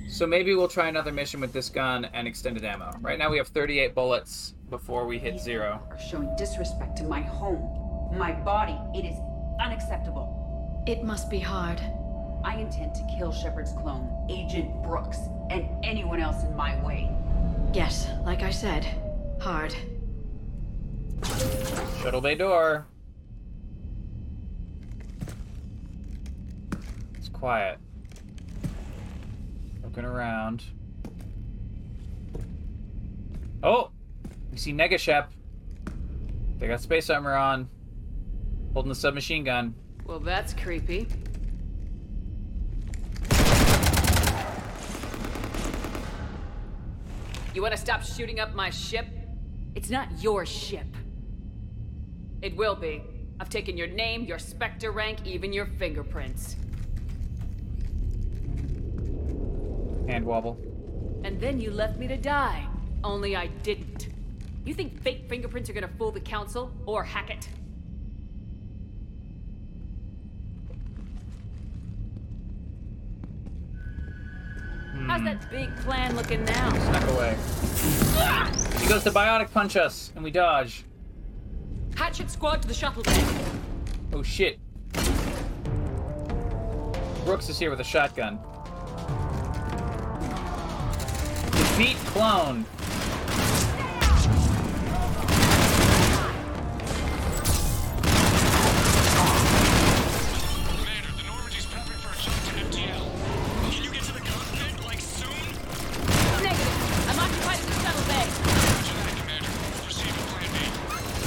So 0.09 0.27
maybe 0.27 0.55
we'll 0.55 0.69
try 0.69 0.89
another 0.89 1.13
mission 1.13 1.41
with 1.41 1.53
this 1.53 1.69
gun 1.69 2.07
and 2.13 2.27
extended 2.27 2.65
ammo. 2.65 2.91
Right 3.01 3.19
now 3.19 3.31
we 3.31 3.39
have 3.39 3.49
38 3.49 3.95
bullets 3.95 4.55
before 4.69 5.07
we 5.07 5.19
hit 5.19 5.39
zero. 5.39 5.81
Are 5.91 5.99
showing 5.99 6.35
disrespect 6.37 6.97
to 6.99 7.05
my 7.05 7.21
home, 7.21 8.17
my 8.17 8.33
body. 8.33 8.77
It 8.93 9.05
is 9.07 9.17
unacceptable. 9.61 10.83
It 10.87 11.05
must 11.05 11.31
be 11.31 11.39
hard. 11.39 11.81
I 12.45 12.57
intend 12.57 12.95
to 12.95 13.07
kill 13.17 13.33
Shepard's 13.33 13.73
clone, 13.73 14.27
Agent 14.29 14.83
Brooks, 14.83 15.19
and 15.51 15.69
anyone 15.85 16.21
else 16.21 16.43
in 16.43 16.57
my 16.57 16.83
way. 16.83 17.11
Yes, 17.73 18.09
like 18.25 18.43
I 18.43 18.51
said, 18.51 18.87
hard. 19.41 19.75
Shuttle 22.03 22.21
bay 22.21 22.35
door. 22.35 22.87
Quiet. 27.41 27.79
Looking 29.83 30.05
around. 30.05 30.63
Oh! 33.63 33.91
We 34.53 34.59
see 34.59 34.75
Negashep. 34.75 35.29
They 36.59 36.69
got 36.69 36.83
space 36.83 37.09
armor 37.09 37.35
on. 37.35 37.67
Holding 38.75 38.91
the 38.91 38.95
submachine 38.95 39.43
gun. 39.43 39.75
Well, 40.05 40.21
that's 40.21 40.53
creepy. 40.53 41.09
You 47.55 47.63
want 47.63 47.73
to 47.73 47.81
stop 47.81 48.03
shooting 48.03 48.39
up 48.39 48.55
my 48.55 48.69
ship? 48.69 49.07
It's 49.75 49.89
not 49.89 50.09
your 50.23 50.45
ship. 50.45 50.87
It 52.43 52.55
will 52.55 52.77
be. 52.77 53.03
I've 53.41 53.49
taken 53.49 53.79
your 53.79 53.87
name, 53.87 54.25
your 54.25 54.39
Spectre 54.39 54.91
rank, 54.91 55.27
even 55.27 55.55
your 55.55 55.67
fingerprints. 55.67 56.57
Hand 60.11 60.27
wobble. 60.27 60.59
And 61.23 61.41
then 61.41 61.61
you 61.61 61.71
left 61.71 61.97
me 61.97 62.09
to 62.09 62.17
die. 62.17 62.67
Only 63.05 63.37
I 63.37 63.47
didn't. 63.63 64.09
You 64.65 64.75
think 64.75 65.01
fake 65.03 65.27
fingerprints 65.29 65.71
are 65.71 65.73
gonna 65.73 65.87
fool 65.87 66.11
the 66.11 66.19
Council? 66.19 66.73
Or 66.85 67.05
hack 67.05 67.29
Hackett? 67.29 67.49
How's 75.07 75.23
that 75.23 75.49
big 75.49 75.75
plan 75.77 76.17
looking 76.17 76.45
now? 76.45 76.71
Snuck 76.71 77.11
away. 77.11 77.37
He 78.81 78.89
goes 78.89 79.05
to 79.05 79.13
biotic 79.13 79.53
punch 79.53 79.77
us, 79.77 80.13
and 80.17 80.25
we 80.25 80.33
dodge. 80.33 80.85
Hatchet 81.95 82.33
squad 82.33 82.63
to 82.63 82.69
the 82.69 82.75
shuttle 82.75 83.05
deck. 83.05 83.25
Oh 84.13 84.25
shit. 84.25 84.59
Brooks 87.25 87.49
is 87.49 87.61
here 87.61 87.71
with 87.71 87.79
a 87.79 87.85
shotgun. 87.85 88.41
Defeat 91.71 91.97
clone. 92.07 92.67
Commander, 100.77 101.13
the 101.17 101.23
Normandy's 101.25 101.67
prepping 101.71 102.01
for 102.03 102.11
a 102.11 102.17
jump 102.21 102.37
to 102.45 102.51
FTL. 102.67 103.07
Can 103.71 103.81
you 103.85 103.91
get 103.91 104.03
to 104.03 104.13
the 104.13 104.21
cockpit, 104.21 104.75
like, 104.85 105.01
soon? 105.01 105.31
Negative. 106.43 107.09
I'm 107.09 107.19
occupied 107.23 107.61
the 107.65 107.73
shuttle 107.81 108.05
bay. 108.11 108.27
Roger 108.51 108.97
that, 108.99 109.15
Commander. 109.23 109.53
Proceed 109.81 110.13
with 110.13 110.27
Plan 110.29 110.51
B. 110.53 110.59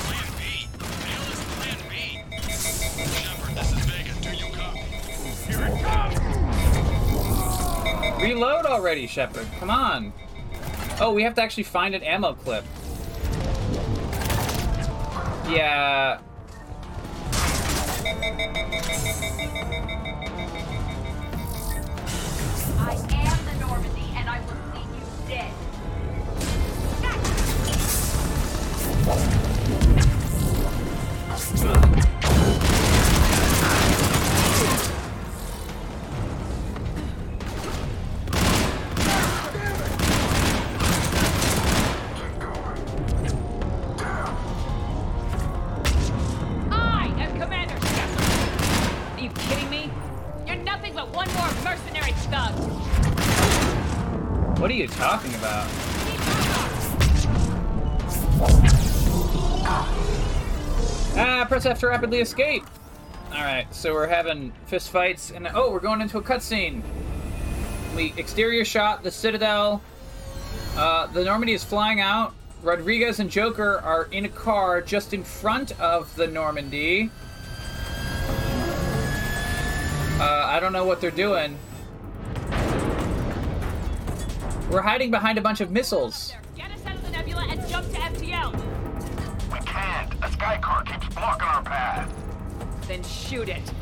Plan 0.05 0.27
B? 0.37 0.67
The 0.77 0.85
hell 1.07 1.25
is 1.31 1.39
Plan 1.55 1.79
B? 1.89 2.19
Shepard, 3.09 3.55
this 3.55 3.71
is 3.71 3.81
Vega. 3.89 4.13
Do 4.21 4.29
you 4.35 4.51
copy? 4.53 4.85
Here 5.47 5.63
it 5.65 5.75
comes! 5.81 6.19
Reload 8.21 8.65
already, 8.67 9.07
Shepard. 9.07 9.47
Come 9.59 9.71
on. 9.71 10.13
Oh, 10.99 11.11
we 11.13 11.23
have 11.23 11.33
to 11.35 11.41
actually 11.41 11.63
find 11.63 11.95
an 11.95 12.03
ammo 12.03 12.33
clip. 12.33 12.63
Yeah. 15.49 16.19
I 22.79 22.93
am 22.93 23.45
the 23.45 23.53
Normandy, 23.59 24.07
and 24.15 24.29
I 24.29 24.39
will 24.41 24.55
see 24.73 24.85
you 24.93 25.03
dead. 32.03 32.12
F 61.73 61.79
to 61.79 61.87
rapidly 61.87 62.19
escape. 62.19 62.63
All 63.31 63.41
right, 63.41 63.65
so 63.73 63.93
we're 63.93 64.05
having 64.05 64.53
fist 64.67 64.91
fights, 64.91 65.31
and 65.31 65.49
oh, 65.55 65.71
we're 65.71 65.79
going 65.79 66.01
into 66.01 66.19
a 66.19 66.21
cutscene. 66.21 66.83
We 67.95 68.13
exterior 68.15 68.63
shot 68.63 69.01
the 69.01 69.09
Citadel. 69.09 69.81
Uh, 70.77 71.07
the 71.07 71.23
Normandy 71.23 71.53
is 71.53 71.63
flying 71.63 71.99
out. 71.99 72.35
Rodriguez 72.61 73.19
and 73.19 73.27
Joker 73.27 73.79
are 73.79 74.03
in 74.11 74.23
a 74.25 74.29
car 74.29 74.83
just 74.83 75.15
in 75.15 75.23
front 75.23 75.71
of 75.81 76.15
the 76.15 76.27
Normandy. 76.27 77.09
Uh, 80.19 80.43
I 80.45 80.59
don't 80.59 80.73
know 80.73 80.85
what 80.85 81.01
they're 81.01 81.09
doing. 81.09 81.57
We're 84.69 84.83
hiding 84.83 85.09
behind 85.09 85.39
a 85.39 85.41
bunch 85.41 85.59
of 85.59 85.71
missiles. 85.71 86.33
Get 86.55 86.69
us 86.69 86.85
out 86.85 86.93
of 86.93 87.03
the 87.03 87.09
nebula 87.09 87.47
and 87.49 87.67
jump 87.67 87.87
to 87.87 87.97
FTL. 87.97 88.72
We 89.73 89.79
can't. 89.79 90.13
A 90.21 90.31
sky 90.31 90.59
car 90.61 90.83
keeps 90.83 91.07
blocking 91.15 91.47
our 91.47 91.63
path. 91.63 92.11
Then 92.87 93.03
shoot 93.03 93.49
it. 93.49 93.73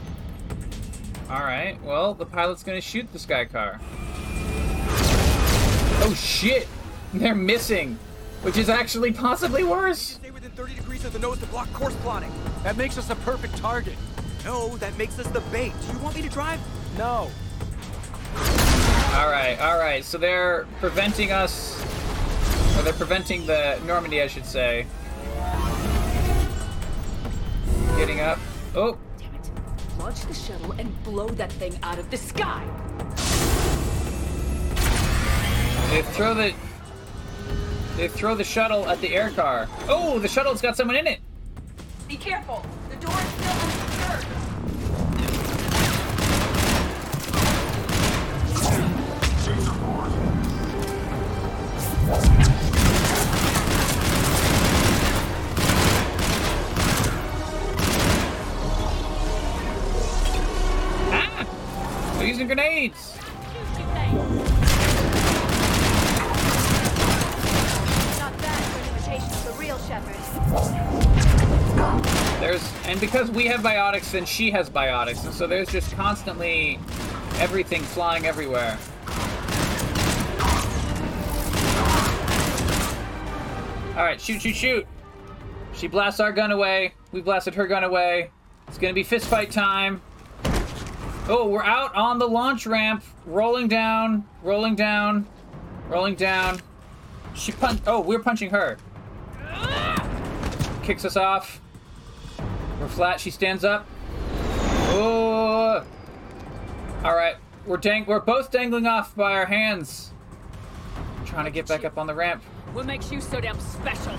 All 1.30 1.42
right. 1.42 1.82
Well, 1.84 2.14
the 2.14 2.26
pilot's 2.26 2.64
gonna 2.64 2.82
shoot 2.82 3.12
the 3.12 3.20
sky 3.20 3.46
car. 3.46 3.80
Oh 6.04 6.14
shit! 6.18 6.68
They're 7.14 7.36
missing, 7.36 8.00
which 8.42 8.58
is 8.58 8.70
actually 8.70 9.12
possibly 9.12 9.64
worse. 9.64 10.00
Stay 10.00 10.32
within 10.32 10.52
30 10.52 10.76
degrees 10.76 11.04
of 11.04 11.14
the 11.14 11.20
nose 11.20 11.40
to 11.40 11.46
block 11.48 11.72
course 11.74 11.96
plotting. 11.98 12.32
That 12.64 12.78
makes 12.78 12.98
us 12.98 13.10
a 13.10 13.16
perfect 13.18 13.58
target. 13.58 13.96
No, 14.46 14.78
that 14.78 14.98
makes 14.98 15.20
us 15.20 15.28
the 15.28 15.42
bait. 15.52 15.74
Do 15.82 15.94
you 15.94 16.00
want 16.00 16.16
me 16.16 16.22
to 16.22 16.30
drive? 16.30 16.60
No. 16.98 17.30
All 19.14 19.30
right, 19.30 19.58
all 19.60 19.78
right. 19.78 20.06
So 20.06 20.18
they're 20.18 20.68
preventing 20.80 21.32
us, 21.32 21.80
or 22.78 22.84
they're 22.84 22.94
preventing 22.94 23.46
the 23.46 23.78
Normandy, 23.86 24.22
I 24.22 24.28
should 24.28 24.46
say. 24.46 24.86
Getting 28.02 28.22
up. 28.22 28.40
Oh, 28.74 28.98
Damn 29.20 29.36
it. 29.36 29.52
Launch 30.00 30.22
the 30.22 30.34
shuttle 30.34 30.72
and 30.72 31.04
blow 31.04 31.28
that 31.28 31.52
thing 31.52 31.78
out 31.84 32.00
of 32.00 32.10
the 32.10 32.18
sky. 32.18 32.66
they 35.92 36.02
throw 36.02 36.34
the. 36.34 36.52
They 37.98 38.08
throw 38.08 38.34
the 38.34 38.44
shuttle 38.44 38.90
at 38.90 39.00
the 39.02 39.14
air 39.14 39.30
car. 39.30 39.68
Oh, 39.88 40.18
the 40.18 40.28
shuttle's 40.28 40.62
got 40.62 40.76
someone 40.76 40.96
in 40.96 41.06
it. 41.06 41.20
Be 42.08 42.18
careful. 42.18 42.66
The 42.90 42.96
door 42.96 43.14
biotics 73.62 74.14
and 74.14 74.28
she 74.28 74.52
has 74.52 74.70
biotics, 74.70 75.24
and 75.26 75.34
so 75.34 75.48
there's 75.48 75.70
just 75.70 75.96
constantly 75.96 76.80
everything 77.36 77.82
flying 77.82 78.26
everywhere. 78.26 78.78
Alright, 83.96 84.20
shoot, 84.20 84.42
shoot, 84.42 84.56
shoot! 84.56 84.88
She 85.74 85.88
blasts 85.88 86.20
our 86.20 86.32
gun 86.32 86.52
away, 86.52 86.94
we 87.12 87.22
blasted 87.22 87.56
her 87.56 87.68
gun 87.68 87.84
away. 87.84 88.32
It's 88.68 88.78
gonna 88.78 88.94
be 88.94 89.04
fistfight 89.04 89.52
time. 89.52 90.02
Oh, 91.28 91.48
we're 91.48 91.64
out 91.64 91.94
on 91.96 92.20
the 92.20 92.28
launch 92.28 92.66
ramp, 92.66 93.04
rolling 93.26 93.68
down, 93.68 94.26
rolling 94.44 94.76
down, 94.76 95.28
rolling 95.88 96.16
down. 96.16 96.60
She 97.34 97.52
punch. 97.52 97.82
Oh, 97.88 98.02
we're 98.02 98.20
punching 98.20 98.50
her. 98.50 98.78
Kicks 100.84 101.06
us 101.06 101.16
off. 101.16 101.62
We're 102.82 102.88
flat. 102.88 103.20
She 103.20 103.30
stands 103.30 103.64
up. 103.64 103.86
Oh. 104.90 105.86
All 107.04 107.16
right. 107.16 107.36
We're 107.68 107.78
dang. 107.78 108.08
We're 108.08 108.20
both 108.20 108.50
dangling 108.50 108.88
off 108.88 109.16
by 109.16 109.34
our 109.34 109.46
hands. 109.46 110.12
Trying 111.28 111.46
to 111.46 111.52
get 111.52 111.68
back 111.68 111.86
up 111.86 112.00
on 112.00 112.08
the 112.08 112.16
ramp. 112.16 112.42
What 112.74 112.88
makes 112.88 113.12
you 113.12 113.22
so 113.22 113.40
damn 113.40 113.60
special? 113.60 114.14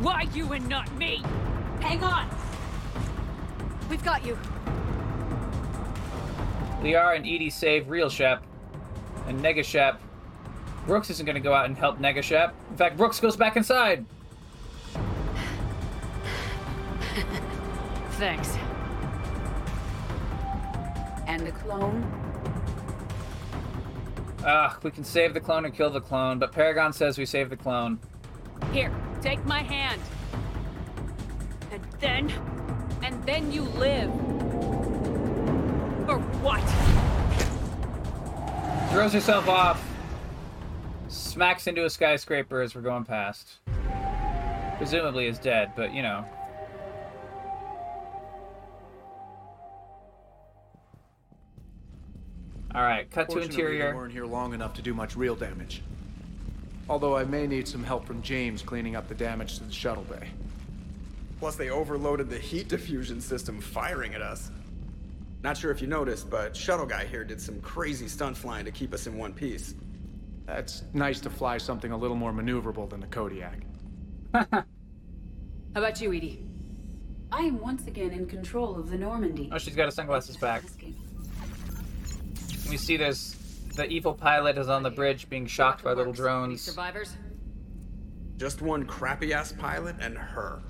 Why 0.00 0.22
you 0.32 0.50
and 0.54 0.66
not 0.66 0.90
me? 0.96 1.22
Hang 1.80 2.02
on! 2.02 2.26
We've 3.90 4.02
got 4.02 4.24
you. 4.24 4.38
Liara 6.80 7.16
and 7.16 7.26
EDI 7.26 7.50
save 7.50 7.90
Real 7.90 8.08
Shep. 8.08 8.42
And 9.26 9.44
Negashep. 9.44 9.98
Brooks 10.86 11.10
isn't 11.10 11.26
going 11.26 11.34
to 11.34 11.40
go 11.40 11.52
out 11.52 11.66
and 11.66 11.76
help 11.76 11.98
Negashep. 11.98 12.52
In 12.70 12.76
fact, 12.78 12.96
Brooks 12.96 13.20
goes 13.20 13.36
back 13.36 13.58
inside. 13.58 14.06
Thanks. 18.20 18.54
And 21.26 21.46
the 21.46 21.52
clone? 21.52 22.04
Ah, 24.44 24.78
we 24.82 24.90
can 24.90 25.04
save 25.04 25.32
the 25.32 25.40
clone 25.40 25.64
or 25.64 25.70
kill 25.70 25.88
the 25.88 26.02
clone, 26.02 26.38
but 26.38 26.52
Paragon 26.52 26.92
says 26.92 27.16
we 27.16 27.24
save 27.24 27.48
the 27.48 27.56
clone. 27.56 27.98
Here, 28.74 28.92
take 29.22 29.42
my 29.46 29.62
hand. 29.62 30.02
And 31.72 31.82
then, 31.98 32.30
and 33.02 33.24
then 33.24 33.50
you 33.50 33.62
live. 33.62 34.10
Or 36.06 36.18
what? 36.42 36.60
Throws 38.90 39.14
herself 39.14 39.48
off. 39.48 39.82
Smacks 41.08 41.66
into 41.66 41.86
a 41.86 41.90
skyscraper 41.90 42.60
as 42.60 42.74
we're 42.74 42.82
going 42.82 43.06
past. 43.06 43.60
Presumably 44.76 45.26
is 45.26 45.38
dead, 45.38 45.72
but 45.74 45.94
you 45.94 46.02
know. 46.02 46.26
Alright, 52.74 53.10
cut 53.10 53.28
to 53.30 53.38
interior. 53.38 53.88
They 53.88 53.94
weren't 53.94 54.12
here 54.12 54.26
long 54.26 54.54
enough 54.54 54.74
to 54.74 54.82
do 54.82 54.94
much 54.94 55.16
real 55.16 55.34
damage. 55.34 55.82
Although 56.88 57.16
I 57.16 57.24
may 57.24 57.46
need 57.46 57.66
some 57.66 57.82
help 57.82 58.04
from 58.04 58.22
James 58.22 58.62
cleaning 58.62 58.96
up 58.96 59.08
the 59.08 59.14
damage 59.14 59.58
to 59.58 59.64
the 59.64 59.72
shuttle 59.72 60.04
bay. 60.04 60.28
Plus, 61.38 61.56
they 61.56 61.70
overloaded 61.70 62.28
the 62.28 62.38
heat 62.38 62.68
diffusion 62.68 63.20
system 63.20 63.60
firing 63.60 64.14
at 64.14 64.22
us. 64.22 64.50
Not 65.42 65.56
sure 65.56 65.70
if 65.70 65.80
you 65.80 65.86
noticed, 65.86 66.28
but 66.28 66.54
Shuttle 66.54 66.84
Guy 66.84 67.06
here 67.06 67.24
did 67.24 67.40
some 67.40 67.60
crazy 67.62 68.08
stunt 68.08 68.36
flying 68.36 68.66
to 68.66 68.70
keep 68.70 68.92
us 68.92 69.06
in 69.06 69.16
one 69.16 69.32
piece. 69.32 69.74
That's 70.46 70.82
nice 70.92 71.18
to 71.20 71.30
fly 71.30 71.56
something 71.58 71.92
a 71.92 71.96
little 71.96 72.16
more 72.16 72.32
maneuverable 72.32 72.90
than 72.90 73.00
the 73.00 73.06
Kodiak. 73.06 73.60
How 74.34 74.64
about 75.74 76.00
you, 76.00 76.12
EDI? 76.12 76.44
I 77.32 77.42
am 77.42 77.60
once 77.60 77.86
again 77.86 78.10
in 78.10 78.26
control 78.26 78.76
of 78.76 78.90
the 78.90 78.98
Normandy. 78.98 79.48
Oh, 79.52 79.58
she's 79.58 79.76
got 79.76 79.84
her 79.84 79.90
sunglasses 79.92 80.36
back. 80.36 80.62
We 82.70 82.76
see 82.76 82.96
there's 82.96 83.34
the 83.74 83.86
evil 83.88 84.14
pilot 84.14 84.56
is 84.56 84.68
on 84.68 84.84
the 84.84 84.90
bridge 84.90 85.28
being 85.28 85.46
shocked 85.46 85.82
by 85.82 85.92
little 85.92 86.12
drones. 86.12 86.60
Survivors? 86.60 87.16
Just 88.36 88.62
one 88.62 88.86
crappy 88.86 89.32
ass 89.32 89.52
pilot 89.52 89.96
and 90.00 90.16
her. 90.16 90.62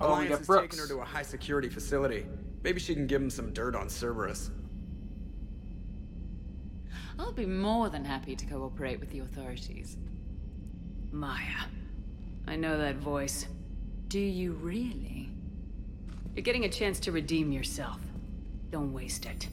Oh, 0.00 0.06
we 0.06 0.12
Alliance 0.12 0.30
got 0.30 0.38
has 0.38 0.46
Brooks. 0.46 0.62
taken 0.62 0.78
her 0.78 0.94
to 0.94 1.00
a 1.02 1.04
high 1.04 1.22
security 1.22 1.68
facility. 1.68 2.26
Maybe 2.62 2.78
she 2.80 2.94
can 2.94 3.06
give 3.06 3.20
him 3.20 3.30
some 3.30 3.52
dirt 3.52 3.74
on 3.74 3.88
Cerberus. 3.88 4.50
I'll 7.18 7.32
be 7.32 7.46
more 7.46 7.88
than 7.88 8.04
happy 8.04 8.34
to 8.36 8.46
cooperate 8.46 9.00
with 9.00 9.10
the 9.10 9.20
authorities. 9.20 9.96
Maya. 11.12 11.66
I 12.46 12.56
know 12.56 12.78
that 12.78 12.96
voice. 12.96 13.46
Do 14.08 14.20
you 14.20 14.52
really? 14.52 15.30
You're 16.34 16.42
getting 16.42 16.64
a 16.64 16.68
chance 16.68 17.00
to 17.00 17.12
redeem 17.12 17.52
yourself. 17.52 18.00
Don't 18.70 18.92
waste 18.92 19.26
it. 19.26 19.48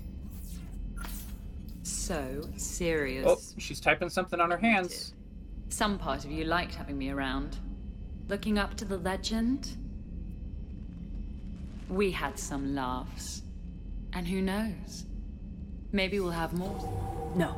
So 1.83 2.47
serious. 2.57 3.25
Oh, 3.27 3.39
she's 3.57 3.79
typing 3.79 4.09
something 4.09 4.39
on 4.39 4.51
her 4.51 4.57
hands. 4.57 5.13
Some 5.69 5.97
part 5.97 6.25
of 6.25 6.31
you 6.31 6.43
liked 6.43 6.75
having 6.75 6.97
me 6.97 7.09
around. 7.09 7.57
Looking 8.27 8.57
up 8.57 8.75
to 8.77 8.85
the 8.85 8.97
legend? 8.97 9.77
We 11.89 12.11
had 12.11 12.37
some 12.37 12.75
laughs. 12.75 13.43
And 14.13 14.27
who 14.27 14.41
knows? 14.41 15.05
Maybe 15.91 16.19
we'll 16.19 16.31
have 16.31 16.53
more. 16.53 17.31
No, 17.35 17.55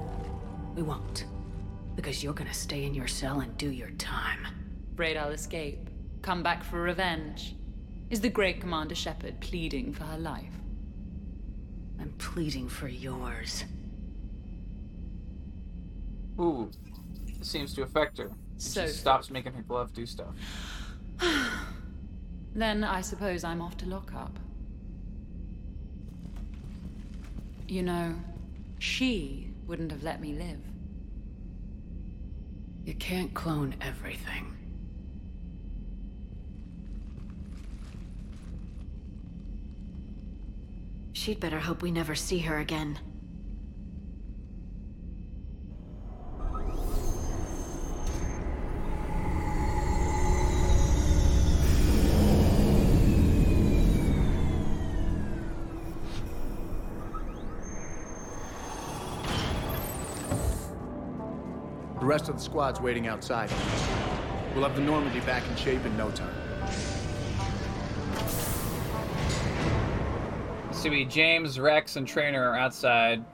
we 0.76 0.82
won't. 0.84 1.26
Because 1.96 2.24
you're 2.24 2.34
gonna 2.34 2.54
stay 2.54 2.86
in 2.86 2.94
your 2.94 3.08
cell 3.08 3.42
and 3.42 3.56
do 3.58 3.70
your 3.70 3.92
time. 3.92 4.48
Afraid 4.94 5.18
I'll 5.18 5.32
escape. 5.32 5.90
Come 6.22 6.42
back 6.42 6.64
for 6.64 6.82
revenge. 6.82 7.56
Is 8.10 8.22
the 8.22 8.30
great 8.30 8.62
Commander 8.62 8.96
Shepard 8.96 9.40
pleading 9.40 9.94
for 9.94 10.04
her 10.04 10.18
life? 10.18 10.54
I'm 12.00 12.14
pleading 12.18 12.70
for 12.70 12.88
yours. 12.88 13.66
Ooh, 16.40 16.70
it 17.28 17.46
seems 17.46 17.74
to 17.76 17.84
affect 17.84 18.18
her. 18.18 18.32
So- 18.58 18.86
she 18.86 18.92
stops 18.94 19.30
making 19.30 19.54
her 19.54 19.62
glove 19.62 19.94
do 19.94 20.06
stuff. 20.06 20.36
Then 22.56 22.84
I 22.84 23.02
suppose 23.02 23.44
I'm 23.44 23.62
off 23.62 23.78
to 23.78 23.88
lock 23.88 24.14
up. 24.14 24.38
You 27.68 27.82
know, 27.82 28.14
she 28.78 29.50
wouldn't 29.66 29.92
have 29.92 30.04
let 30.04 30.22
me 30.22 30.34
live. 30.34 30.60
You 32.86 32.94
can't 32.94 33.34
clone 33.34 33.76
everything. 33.82 34.56
She'd 41.14 41.40
better 41.40 41.60
hope 41.60 41.82
we 41.82 41.90
never 41.92 42.16
see 42.16 42.40
her 42.40 42.60
again. 42.60 43.00
Rest 62.14 62.30
of 62.30 62.36
the 62.36 62.44
squad's 62.44 62.80
waiting 62.80 63.08
outside. 63.08 63.50
We'll 64.54 64.66
have 64.66 64.76
the 64.76 64.84
Normandy 64.84 65.20
back 65.22 65.42
in 65.50 65.56
shape 65.56 65.84
in 65.84 65.98
no 65.98 66.12
time. 66.12 66.30
See, 70.72 70.92
we 70.92 71.06
James, 71.06 71.60
Wrex, 71.60 71.96
and 71.96 72.08
Traynor 72.08 72.50
are 72.50 72.56
outside. 72.56 73.26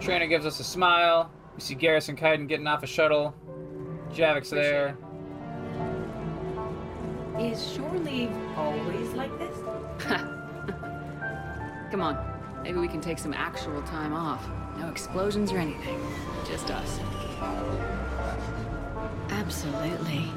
Traynor 0.00 0.26
gives 0.26 0.46
us 0.46 0.58
a 0.58 0.64
smile. 0.64 1.30
We 1.54 1.60
see 1.60 1.76
Garrison 1.76 2.16
Kaidan 2.16 2.48
getting 2.48 2.66
off 2.66 2.82
a 2.82 2.88
shuttle. 2.88 3.32
Javik's 4.10 4.50
there. 4.50 4.98
Is 7.38 7.72
shore 7.72 7.98
leave 8.00 8.32
always 8.56 9.10
like 9.10 9.30
this? 9.38 9.56
Come 11.92 12.00
on. 12.00 12.18
Maybe 12.64 12.80
we 12.80 12.88
can 12.88 13.00
take 13.00 13.20
some 13.20 13.32
actual 13.32 13.80
time 13.82 14.12
off. 14.12 14.44
No 14.76 14.88
explosions 14.88 15.52
or 15.52 15.58
anything. 15.58 16.00
Just 16.44 16.72
us. 16.72 16.98
Absolutely. 19.30 20.30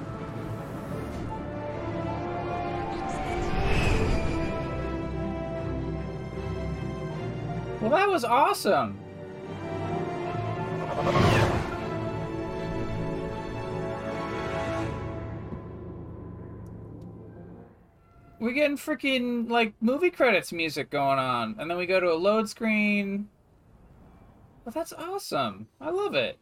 Well, 7.81 7.89
that 7.89 8.07
was 8.07 8.23
awesome. 8.23 8.99
We're 18.39 18.53
getting 18.53 18.77
freaking 18.77 19.49
like 19.49 19.73
movie 19.81 20.09
credits 20.09 20.51
music 20.51 20.89
going 20.89 21.19
on, 21.19 21.55
and 21.59 21.69
then 21.69 21.77
we 21.77 21.85
go 21.85 21.99
to 21.99 22.11
a 22.11 22.15
load 22.15 22.49
screen. 22.49 23.30
Well, 24.63 24.73
that's 24.73 24.93
awesome. 24.93 25.67
I 25.80 25.89
love 25.89 26.15
it. 26.15 26.38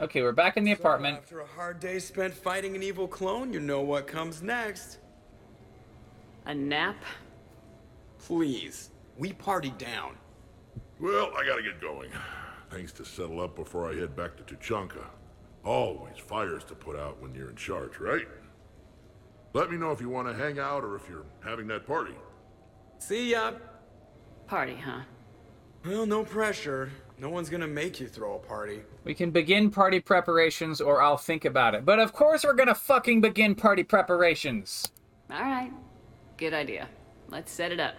Okay, 0.00 0.22
we're 0.22 0.30
back 0.30 0.56
in 0.56 0.62
the 0.62 0.70
apartment. 0.70 1.16
After 1.16 1.40
a 1.40 1.46
hard 1.46 1.80
day 1.80 1.98
spent 1.98 2.32
fighting 2.32 2.76
an 2.76 2.84
evil 2.84 3.08
clone, 3.08 3.52
you 3.52 3.58
know 3.58 3.80
what 3.80 4.06
comes 4.06 4.42
next. 4.42 4.98
A 6.46 6.54
nap? 6.54 6.96
Please, 8.20 8.90
we 9.16 9.32
party 9.32 9.70
down. 9.76 10.14
Well, 11.00 11.32
I 11.36 11.44
gotta 11.44 11.62
get 11.62 11.80
going. 11.80 12.10
Things 12.70 12.92
to 12.92 13.04
settle 13.04 13.40
up 13.40 13.56
before 13.56 13.90
I 13.90 13.94
head 13.96 14.14
back 14.14 14.36
to 14.36 14.54
Tuchanka. 14.54 15.04
Always 15.64 16.16
fires 16.16 16.62
to 16.64 16.76
put 16.76 16.96
out 16.96 17.20
when 17.20 17.34
you're 17.34 17.50
in 17.50 17.56
charge, 17.56 17.98
right? 17.98 18.28
Let 19.52 19.68
me 19.68 19.78
know 19.78 19.90
if 19.90 20.00
you 20.00 20.08
want 20.08 20.28
to 20.28 20.34
hang 20.34 20.60
out 20.60 20.84
or 20.84 20.94
if 20.94 21.08
you're 21.08 21.26
having 21.44 21.66
that 21.68 21.86
party. 21.86 22.14
See 22.98 23.32
ya. 23.32 23.52
Party, 24.46 24.76
huh? 24.76 25.00
Well, 25.84 26.06
no 26.06 26.22
pressure. 26.22 26.90
No 27.20 27.30
one's 27.30 27.48
gonna 27.48 27.66
make 27.66 27.98
you 27.98 28.06
throw 28.06 28.36
a 28.36 28.38
party. 28.38 28.82
We 29.04 29.14
can 29.14 29.30
begin 29.30 29.70
party 29.70 29.98
preparations 29.98 30.80
or 30.80 31.02
I'll 31.02 31.16
think 31.16 31.44
about 31.44 31.74
it. 31.74 31.84
But 31.84 31.98
of 31.98 32.12
course 32.12 32.44
we're 32.44 32.54
gonna 32.54 32.74
fucking 32.74 33.20
begin 33.20 33.54
party 33.54 33.82
preparations. 33.82 34.86
Alright. 35.30 35.72
Good 36.36 36.54
idea. 36.54 36.88
Let's 37.28 37.50
set 37.50 37.72
it 37.72 37.80
up. 37.80 37.94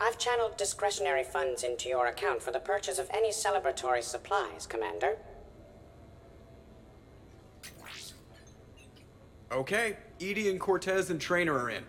I've 0.00 0.18
channeled 0.18 0.56
discretionary 0.56 1.22
funds 1.22 1.62
into 1.62 1.88
your 1.88 2.08
account 2.08 2.42
for 2.42 2.50
the 2.50 2.58
purchase 2.58 2.98
of 2.98 3.08
any 3.10 3.30
celebratory 3.30 4.02
supplies, 4.02 4.66
Commander. 4.66 5.16
Okay, 9.52 9.98
EDI 10.18 10.48
and 10.50 10.58
Cortez 10.58 11.10
and 11.10 11.20
Traynor 11.20 11.56
are 11.56 11.70
in. 11.70 11.84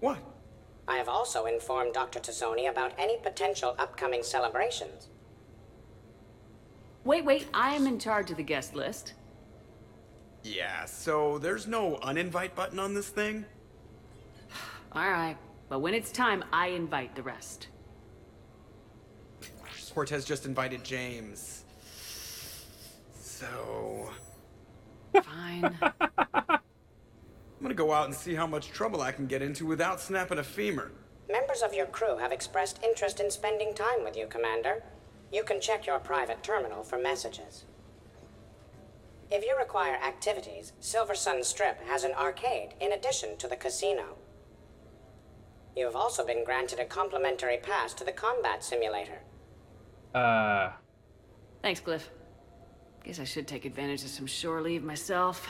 What? 0.00 0.18
I 0.86 0.96
have 0.96 1.08
also 1.08 1.46
informed 1.46 1.94
Dr. 1.94 2.20
T'Soni 2.20 2.68
about 2.68 2.92
any 2.98 3.16
potential 3.18 3.74
upcoming 3.78 4.22
celebrations. 4.22 5.08
Wait, 7.04 7.24
wait, 7.24 7.46
I 7.54 7.74
am 7.74 7.86
in 7.86 7.98
charge 7.98 8.30
of 8.30 8.36
the 8.36 8.42
guest 8.42 8.74
list. 8.74 9.14
Yeah, 10.42 10.84
so 10.84 11.38
there's 11.38 11.66
no 11.66 11.98
uninvite 12.02 12.54
button 12.54 12.78
on 12.78 12.94
this 12.94 13.08
thing? 13.08 13.44
Alright, 14.94 15.38
but 15.68 15.80
when 15.80 15.94
it's 15.94 16.10
time, 16.10 16.44
I 16.52 16.68
invite 16.68 17.14
the 17.14 17.22
rest. 17.22 17.68
Cortez 19.94 20.24
just 20.24 20.44
invited 20.44 20.82
James. 20.82 21.64
So. 23.14 24.10
Fine. 25.12 25.78
I'm 27.58 27.62
gonna 27.62 27.74
go 27.74 27.92
out 27.92 28.06
and 28.06 28.14
see 28.14 28.34
how 28.34 28.46
much 28.46 28.68
trouble 28.68 29.00
I 29.00 29.12
can 29.12 29.26
get 29.26 29.42
into 29.42 29.66
without 29.66 30.00
snapping 30.00 30.38
a 30.38 30.44
femur. 30.44 30.92
Members 31.30 31.62
of 31.62 31.72
your 31.72 31.86
crew 31.86 32.18
have 32.18 32.32
expressed 32.32 32.82
interest 32.84 33.20
in 33.20 33.30
spending 33.30 33.74
time 33.74 34.04
with 34.04 34.16
you, 34.16 34.26
Commander. 34.26 34.82
You 35.32 35.42
can 35.42 35.60
check 35.60 35.86
your 35.86 35.98
private 35.98 36.42
terminal 36.42 36.82
for 36.84 36.98
messages. 36.98 37.64
If 39.30 39.44
you 39.44 39.56
require 39.58 39.94
activities, 39.94 40.72
Silver 40.80 41.14
Sun 41.14 41.42
Strip 41.44 41.82
has 41.88 42.04
an 42.04 42.12
arcade 42.12 42.74
in 42.80 42.92
addition 42.92 43.36
to 43.38 43.48
the 43.48 43.56
casino. 43.56 44.16
You 45.76 45.86
have 45.86 45.96
also 45.96 46.24
been 46.24 46.44
granted 46.44 46.78
a 46.78 46.84
complimentary 46.84 47.56
pass 47.56 47.94
to 47.94 48.04
the 48.04 48.12
combat 48.12 48.62
simulator. 48.62 49.20
Uh. 50.14 50.70
Thanks, 51.62 51.80
Glyph. 51.80 52.08
Guess 53.04 53.18
I 53.18 53.24
should 53.24 53.48
take 53.48 53.64
advantage 53.64 54.02
of 54.04 54.10
some 54.10 54.26
shore 54.26 54.60
leave 54.60 54.84
myself. 54.84 55.48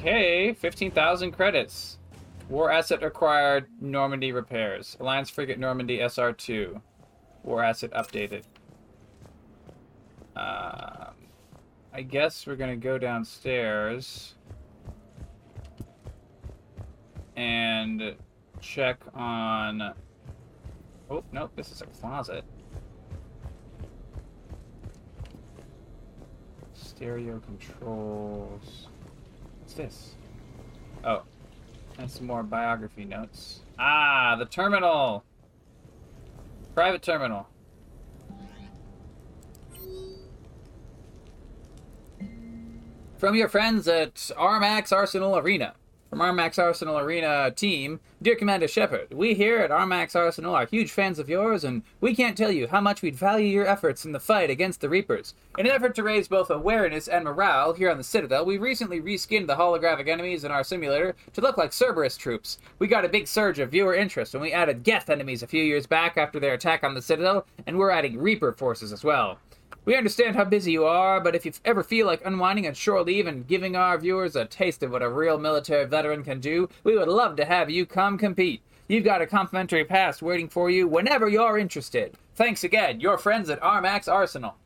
Okay, 0.00 0.52
15,000 0.52 1.32
credits. 1.32 1.98
War 2.48 2.70
asset 2.70 3.02
acquired, 3.02 3.66
Normandy 3.80 4.30
repairs. 4.30 4.96
Alliance 5.00 5.28
frigate 5.28 5.58
Normandy 5.58 5.98
SR2. 5.98 6.80
War 7.42 7.64
asset 7.64 7.90
updated. 7.90 8.44
Um, 10.36 11.14
I 11.92 12.02
guess 12.02 12.46
we're 12.46 12.54
gonna 12.54 12.76
go 12.76 12.96
downstairs 12.96 14.36
and 17.36 18.14
check 18.60 19.00
on. 19.14 19.94
Oh 21.10 21.24
nope, 21.32 21.50
this 21.56 21.72
is 21.72 21.82
a 21.82 21.86
closet. 21.86 22.44
Stereo 26.72 27.40
controls. 27.40 28.87
This? 29.78 30.14
Oh, 31.04 31.22
and 31.98 32.10
some 32.10 32.26
more 32.26 32.42
biography 32.42 33.04
notes. 33.04 33.60
Ah, 33.78 34.34
the 34.36 34.44
terminal. 34.44 35.22
Private 36.74 37.00
terminal. 37.00 37.46
From 43.18 43.36
your 43.36 43.48
friends 43.48 43.86
at 43.86 44.16
Armax 44.36 44.90
Arsenal 44.90 45.38
Arena. 45.38 45.74
From 46.10 46.20
Armax 46.20 46.58
Arsenal 46.58 46.98
Arena 46.98 47.50
team, 47.50 48.00
dear 48.22 48.34
Commander 48.34 48.66
Shepard, 48.66 49.12
we 49.12 49.34
here 49.34 49.58
at 49.58 49.70
Armax 49.70 50.16
Arsenal 50.16 50.54
are 50.54 50.64
huge 50.64 50.90
fans 50.90 51.18
of 51.18 51.28
yours, 51.28 51.64
and 51.64 51.82
we 52.00 52.14
can't 52.14 52.34
tell 52.34 52.50
you 52.50 52.66
how 52.66 52.80
much 52.80 53.02
we'd 53.02 53.14
value 53.14 53.46
your 53.46 53.66
efforts 53.66 54.06
in 54.06 54.12
the 54.12 54.18
fight 54.18 54.48
against 54.48 54.80
the 54.80 54.88
Reapers. 54.88 55.34
In 55.58 55.66
an 55.66 55.72
effort 55.72 55.94
to 55.96 56.02
raise 56.02 56.26
both 56.26 56.48
awareness 56.48 57.08
and 57.08 57.26
morale 57.26 57.74
here 57.74 57.90
on 57.90 57.98
the 57.98 58.04
Citadel, 58.04 58.46
we 58.46 58.56
recently 58.56 59.02
reskinned 59.02 59.48
the 59.48 59.56
holographic 59.56 60.08
enemies 60.08 60.44
in 60.44 60.50
our 60.50 60.64
simulator 60.64 61.14
to 61.34 61.42
look 61.42 61.58
like 61.58 61.74
Cerberus 61.74 62.16
troops. 62.16 62.56
We 62.78 62.86
got 62.86 63.04
a 63.04 63.10
big 63.10 63.28
surge 63.28 63.58
of 63.58 63.70
viewer 63.70 63.94
interest 63.94 64.32
when 64.32 64.40
we 64.40 64.52
added 64.52 64.84
Geth 64.84 65.10
enemies 65.10 65.42
a 65.42 65.46
few 65.46 65.62
years 65.62 65.86
back 65.86 66.16
after 66.16 66.40
their 66.40 66.54
attack 66.54 66.84
on 66.84 66.94
the 66.94 67.02
Citadel, 67.02 67.46
and 67.66 67.76
we're 67.76 67.90
adding 67.90 68.18
Reaper 68.18 68.52
forces 68.52 68.94
as 68.94 69.04
well. 69.04 69.38
We 69.88 69.96
understand 69.96 70.36
how 70.36 70.44
busy 70.44 70.72
you 70.72 70.84
are, 70.84 71.18
but 71.18 71.34
if 71.34 71.46
you 71.46 71.52
ever 71.64 71.82
feel 71.82 72.04
like 72.04 72.22
unwinding 72.22 72.66
on 72.66 72.74
shore 72.74 73.02
leave 73.02 73.26
and 73.26 73.46
giving 73.46 73.74
our 73.74 73.96
viewers 73.96 74.36
a 74.36 74.44
taste 74.44 74.82
of 74.82 74.90
what 74.90 75.00
a 75.00 75.08
real 75.08 75.38
military 75.38 75.86
veteran 75.86 76.22
can 76.24 76.40
do, 76.40 76.68
we 76.84 76.94
would 76.94 77.08
love 77.08 77.36
to 77.36 77.46
have 77.46 77.70
you 77.70 77.86
come 77.86 78.18
compete. 78.18 78.60
You've 78.86 79.06
got 79.06 79.22
a 79.22 79.26
complimentary 79.26 79.86
pass 79.86 80.20
waiting 80.20 80.50
for 80.50 80.68
you 80.68 80.86
whenever 80.86 81.26
you're 81.26 81.56
interested. 81.56 82.16
Thanks 82.34 82.64
again, 82.64 83.00
your 83.00 83.16
friends 83.16 83.48
at 83.48 83.62
Armax 83.62 84.12
Arsenal. 84.12 84.56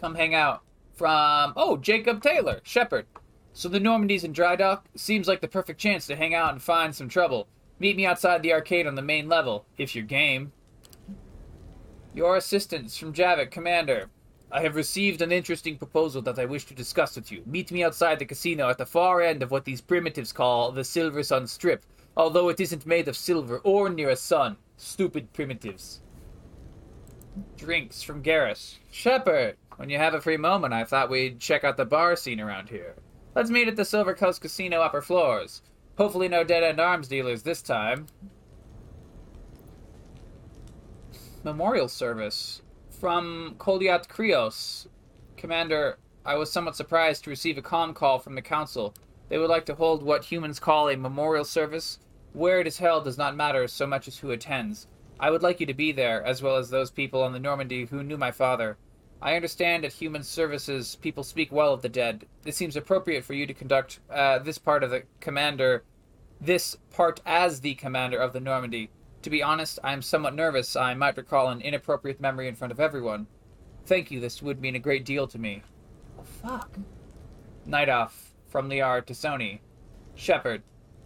Come 0.00 0.16
hang 0.16 0.34
out. 0.34 0.62
From, 0.94 1.52
oh, 1.54 1.76
Jacob 1.76 2.20
Taylor, 2.20 2.58
Shepard. 2.64 3.06
So 3.52 3.68
the 3.68 3.78
Normandy's 3.78 4.24
in 4.24 4.32
dry 4.32 4.56
dock? 4.56 4.86
Seems 4.96 5.28
like 5.28 5.40
the 5.40 5.46
perfect 5.46 5.78
chance 5.78 6.04
to 6.08 6.16
hang 6.16 6.34
out 6.34 6.50
and 6.50 6.60
find 6.60 6.96
some 6.96 7.08
trouble. 7.08 7.46
Meet 7.78 7.96
me 7.96 8.06
outside 8.06 8.42
the 8.42 8.54
arcade 8.54 8.88
on 8.88 8.96
the 8.96 9.02
main 9.02 9.28
level, 9.28 9.66
if 9.76 9.94
you're 9.94 10.04
game. 10.04 10.50
Your 12.18 12.34
assistance 12.36 12.96
from 12.96 13.12
Javik, 13.12 13.52
Commander. 13.52 14.10
I 14.50 14.62
have 14.62 14.74
received 14.74 15.22
an 15.22 15.30
interesting 15.30 15.78
proposal 15.78 16.20
that 16.22 16.36
I 16.36 16.46
wish 16.46 16.64
to 16.64 16.74
discuss 16.74 17.14
with 17.14 17.30
you. 17.30 17.44
Meet 17.46 17.70
me 17.70 17.84
outside 17.84 18.18
the 18.18 18.24
casino 18.24 18.68
at 18.68 18.76
the 18.76 18.86
far 18.86 19.22
end 19.22 19.40
of 19.40 19.52
what 19.52 19.64
these 19.64 19.80
primitives 19.80 20.32
call 20.32 20.72
the 20.72 20.82
Silver 20.82 21.22
Sun 21.22 21.46
Strip, 21.46 21.84
although 22.16 22.48
it 22.48 22.58
isn't 22.58 22.86
made 22.86 23.06
of 23.06 23.16
silver 23.16 23.58
or 23.58 23.88
near 23.88 24.10
a 24.10 24.16
sun. 24.16 24.56
Stupid 24.76 25.32
primitives. 25.32 26.00
Drinks 27.56 28.02
from 28.02 28.24
Garrus. 28.24 28.78
Shepard, 28.90 29.56
when 29.76 29.88
you 29.88 29.98
have 29.98 30.14
a 30.14 30.20
free 30.20 30.36
moment, 30.36 30.74
I 30.74 30.82
thought 30.82 31.10
we'd 31.10 31.38
check 31.38 31.62
out 31.62 31.76
the 31.76 31.84
bar 31.84 32.16
scene 32.16 32.40
around 32.40 32.68
here. 32.68 32.96
Let's 33.36 33.48
meet 33.48 33.68
at 33.68 33.76
the 33.76 33.84
Silver 33.84 34.14
Coast 34.14 34.40
Casino 34.40 34.80
upper 34.80 35.02
floors. 35.02 35.62
Hopefully 35.96 36.26
no 36.26 36.42
dead-end 36.42 36.80
arms 36.80 37.06
dealers 37.06 37.44
this 37.44 37.62
time. 37.62 38.06
Memorial 41.44 41.86
service 41.86 42.62
from 42.90 43.54
Kolyat 43.58 44.08
Krios. 44.08 44.88
Commander, 45.36 45.98
I 46.24 46.34
was 46.34 46.50
somewhat 46.50 46.74
surprised 46.74 47.22
to 47.24 47.30
receive 47.30 47.56
a 47.56 47.62
comm 47.62 47.94
call 47.94 48.18
from 48.18 48.34
the 48.34 48.42
Council. 48.42 48.92
They 49.28 49.38
would 49.38 49.48
like 49.48 49.64
to 49.66 49.76
hold 49.76 50.02
what 50.02 50.24
humans 50.24 50.58
call 50.58 50.88
a 50.88 50.96
memorial 50.96 51.44
service. 51.44 52.00
Where 52.32 52.60
it 52.60 52.66
is 52.66 52.78
held 52.78 53.04
does 53.04 53.16
not 53.16 53.36
matter 53.36 53.68
so 53.68 53.86
much 53.86 54.08
as 54.08 54.18
who 54.18 54.32
attends. 54.32 54.88
I 55.20 55.30
would 55.30 55.42
like 55.42 55.60
you 55.60 55.66
to 55.66 55.74
be 55.74 55.92
there, 55.92 56.24
as 56.24 56.42
well 56.42 56.56
as 56.56 56.70
those 56.70 56.90
people 56.90 57.22
on 57.22 57.32
the 57.32 57.38
Normandy 57.38 57.84
who 57.84 58.02
knew 58.02 58.18
my 58.18 58.32
father. 58.32 58.76
I 59.22 59.36
understand 59.36 59.84
at 59.84 59.92
human 59.92 60.24
services 60.24 60.96
people 60.96 61.22
speak 61.22 61.52
well 61.52 61.72
of 61.72 61.82
the 61.82 61.88
dead. 61.88 62.26
It 62.44 62.56
seems 62.56 62.74
appropriate 62.74 63.24
for 63.24 63.34
you 63.34 63.46
to 63.46 63.54
conduct 63.54 64.00
uh, 64.10 64.40
this 64.40 64.58
part 64.58 64.82
of 64.82 64.90
the 64.90 65.04
commander, 65.20 65.84
this 66.40 66.76
part 66.90 67.20
as 67.24 67.60
the 67.60 67.74
commander 67.74 68.18
of 68.18 68.32
the 68.32 68.40
Normandy. 68.40 68.90
To 69.28 69.30
be 69.30 69.42
honest, 69.42 69.78
I 69.84 69.92
am 69.92 70.00
somewhat 70.00 70.34
nervous 70.34 70.74
I 70.74 70.94
might 70.94 71.18
recall 71.18 71.50
an 71.50 71.60
inappropriate 71.60 72.18
memory 72.18 72.48
in 72.48 72.54
front 72.54 72.72
of 72.72 72.80
everyone. 72.80 73.26
Thank 73.84 74.10
you, 74.10 74.20
this 74.20 74.40
would 74.40 74.58
mean 74.58 74.74
a 74.74 74.78
great 74.78 75.04
deal 75.04 75.26
to 75.26 75.38
me. 75.38 75.62
Oh, 76.18 76.22
fuck. 76.22 76.78
Night 77.66 77.90
off, 77.90 78.32
from 78.48 78.70
Liara 78.70 79.02
T'Soni. 79.02 79.58
Shepard. 80.14 80.62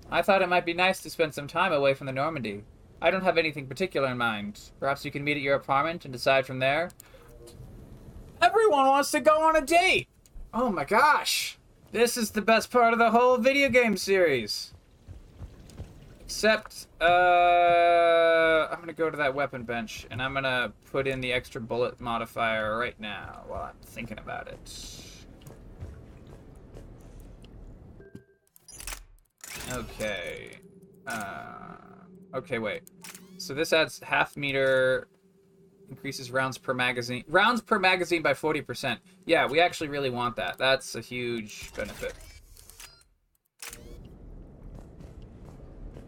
I 0.09 0.23
thought 0.23 0.41
it 0.41 0.49
might 0.49 0.65
be 0.65 0.73
nice 0.73 1.01
to 1.01 1.11
spend 1.11 1.35
some 1.35 1.49
time 1.49 1.73
away 1.73 1.95
from 1.95 2.07
the 2.07 2.13
Normandy. 2.13 2.63
I 3.01 3.11
don't 3.11 3.25
have 3.25 3.39
anything 3.39 3.67
particular 3.67 4.13
in 4.13 4.19
mind. 4.19 4.71
Perhaps 4.79 5.05
you 5.05 5.11
can 5.11 5.25
meet 5.25 5.39
at 5.39 5.43
your 5.43 5.57
apartment 5.57 6.05
and 6.05 6.13
decide 6.13 6.47
from 6.47 6.61
there? 6.61 6.93
Everyone 8.41 8.87
wants 8.87 9.11
to 9.11 9.21
go 9.21 9.43
on 9.43 9.57
a 9.57 9.67
date! 9.67 10.07
Oh 10.55 10.71
my 10.71 10.85
gosh! 10.85 11.59
This 11.91 12.17
is 12.17 12.31
the 12.31 12.41
best 12.41 12.71
part 12.71 12.93
of 12.93 13.01
the 13.01 13.11
whole 13.11 13.39
video 13.39 13.69
game 13.69 13.97
series. 13.97 14.72
Except, 16.25 16.87
uh, 17.01 18.69
I'm 18.71 18.81
gonna 18.81 18.93
go 18.93 19.11
to 19.11 19.17
that 19.19 19.35
weapon 19.35 19.65
bench 19.65 20.07
and 20.11 20.23
I'm 20.23 20.33
gonna 20.35 20.73
put 20.91 21.07
in 21.07 21.21
the 21.21 21.33
extra 21.33 21.61
bullet 21.61 22.01
modifier 22.01 22.79
right 22.79 22.99
now 22.99 23.43
while 23.47 23.63
I'm 23.63 23.77
thinking 23.85 24.19
about 24.19 24.49
it. 24.49 25.03
Okay. 29.73 30.59
Uh, 31.07 31.75
okay, 32.35 32.59
wait. 32.59 32.83
So 33.39 33.55
this 33.55 33.73
adds 33.73 34.01
half 34.01 34.37
meter. 34.37 35.09
Increases 35.89 36.31
rounds 36.31 36.57
per 36.57 36.73
magazine. 36.73 37.25
Rounds 37.29 37.61
per 37.61 37.79
magazine 37.79 38.23
by 38.23 38.33
40%. 38.33 38.99
Yeah, 39.27 39.47
we 39.47 39.61
actually 39.61 39.89
really 39.89 40.11
want 40.11 40.37
that. 40.37 40.57
That's 40.57 40.95
a 40.95 41.01
huge 41.01 41.73
benefit. 41.75 42.15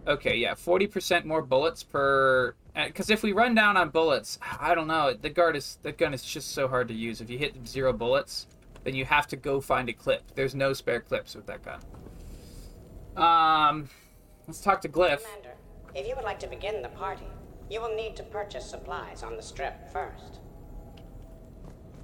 Okay, 0.06 0.36
yeah, 0.36 0.54
40% 0.54 1.24
more 1.24 1.42
bullets 1.42 1.82
per... 1.82 2.54
Because 2.74 3.08
if 3.08 3.22
we 3.22 3.32
run 3.32 3.54
down 3.54 3.76
on 3.76 3.88
bullets, 3.88 4.38
I 4.60 4.74
don't 4.74 4.88
know. 4.88 5.14
The 5.14 5.30
guard 5.30 5.56
is 5.56 5.78
the 5.82 5.92
gun 5.92 6.12
is 6.12 6.22
just 6.22 6.52
so 6.52 6.66
hard 6.66 6.88
to 6.88 6.94
use. 6.94 7.20
If 7.20 7.30
you 7.30 7.38
hit 7.38 7.66
zero 7.66 7.92
bullets, 7.92 8.48
then 8.82 8.94
you 8.94 9.04
have 9.04 9.28
to 9.28 9.36
go 9.36 9.60
find 9.60 9.88
a 9.88 9.92
clip. 9.92 10.22
There's 10.34 10.54
no 10.54 10.72
spare 10.72 11.00
clips 11.00 11.34
with 11.34 11.46
that 11.46 11.62
gun. 11.62 11.80
Um, 13.16 13.88
let's 14.46 14.60
talk 14.60 14.80
to 14.82 14.88
Glyph. 14.88 15.22
Commander, 15.22 15.54
if 15.94 16.06
you 16.08 16.16
would 16.16 16.24
like 16.24 16.40
to 16.40 16.48
begin 16.48 16.82
the 16.82 16.88
party, 16.88 17.28
you 17.70 17.80
will 17.80 17.94
need 17.94 18.16
to 18.16 18.24
purchase 18.24 18.68
supplies 18.68 19.22
on 19.22 19.36
the 19.36 19.42
strip 19.42 19.90
first. 19.92 20.40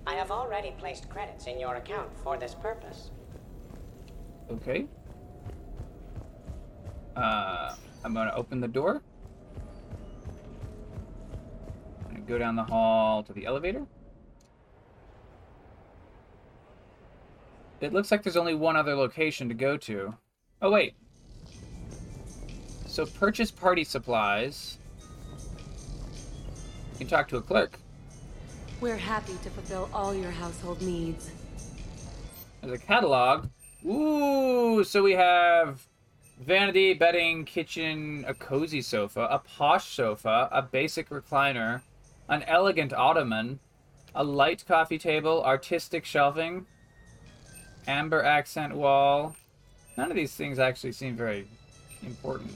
I 0.07 0.15
have 0.15 0.31
already 0.31 0.73
placed 0.79 1.09
credits 1.11 1.47
in 1.47 1.59
your 1.61 1.75
account 1.75 2.11
for 2.23 2.39
this 2.39 2.55
purpose. 2.55 3.11
Okay. 4.51 4.87
Uh, 7.17 7.75
I'm 8.05 8.15
gonna 8.15 8.33
open 8.35 8.61
the 8.61 8.69
door. 8.69 9.03
And 12.09 12.27
go 12.27 12.39
down 12.39 12.57
the 12.57 12.65
hall 12.65 13.23
to 13.25 13.33
the 13.33 13.47
elevator. 13.47 13.87
It 17.81 17.93
looks 17.93 18.11
like 18.11 18.23
there's 18.23 18.37
only 18.37 18.55
one 18.55 18.77
other 18.77 18.95
location 18.95 19.49
to 19.49 19.55
go 19.55 19.77
to. 19.79 20.15
Oh, 20.61 20.71
wait. 20.71 20.95
So 22.87 23.07
purchase 23.07 23.51
party 23.51 23.85
supplies. 23.85 24.79
You 26.93 26.99
can 26.99 27.07
talk 27.07 27.29
to 27.29 27.39
a 27.39 27.41
clerk. 27.41 27.79
We're 28.81 28.97
happy 28.97 29.35
to 29.43 29.51
fulfill 29.51 29.89
all 29.95 30.15
your 30.15 30.31
household 30.31 30.83
needs. 30.83 31.31
There's 32.61 32.75
a 32.75 32.79
catalog. 32.79 33.49
Ooh, 33.87 34.85
so 34.85 35.03
we 35.03 35.13
have 35.13 35.87
vanity, 36.41 36.95
bedding, 36.95 37.45
kitchen, 37.45 38.25
a 38.27 38.35
cozy 38.35 38.83
sofa, 38.83 39.29
a 39.31 39.39
posh 39.39 39.95
sofa, 39.95 40.49
a 40.51 40.63
basic 40.63 41.11
recliner, 41.11 41.83
an 42.29 42.43
elegant 42.45 42.93
ottoman, 42.93 43.61
a 44.15 44.25
light 44.25 44.65
coffee 44.67 44.99
table, 44.99 45.45
artistic 45.45 46.05
shelving, 46.05 46.67
amber 47.87 48.25
accent 48.25 48.75
wall. 48.75 49.37
None 49.97 50.11
of 50.11 50.17
these 50.17 50.35
things 50.35 50.59
actually 50.59 50.93
seem 50.93 51.15
very 51.15 51.47
important. 52.03 52.53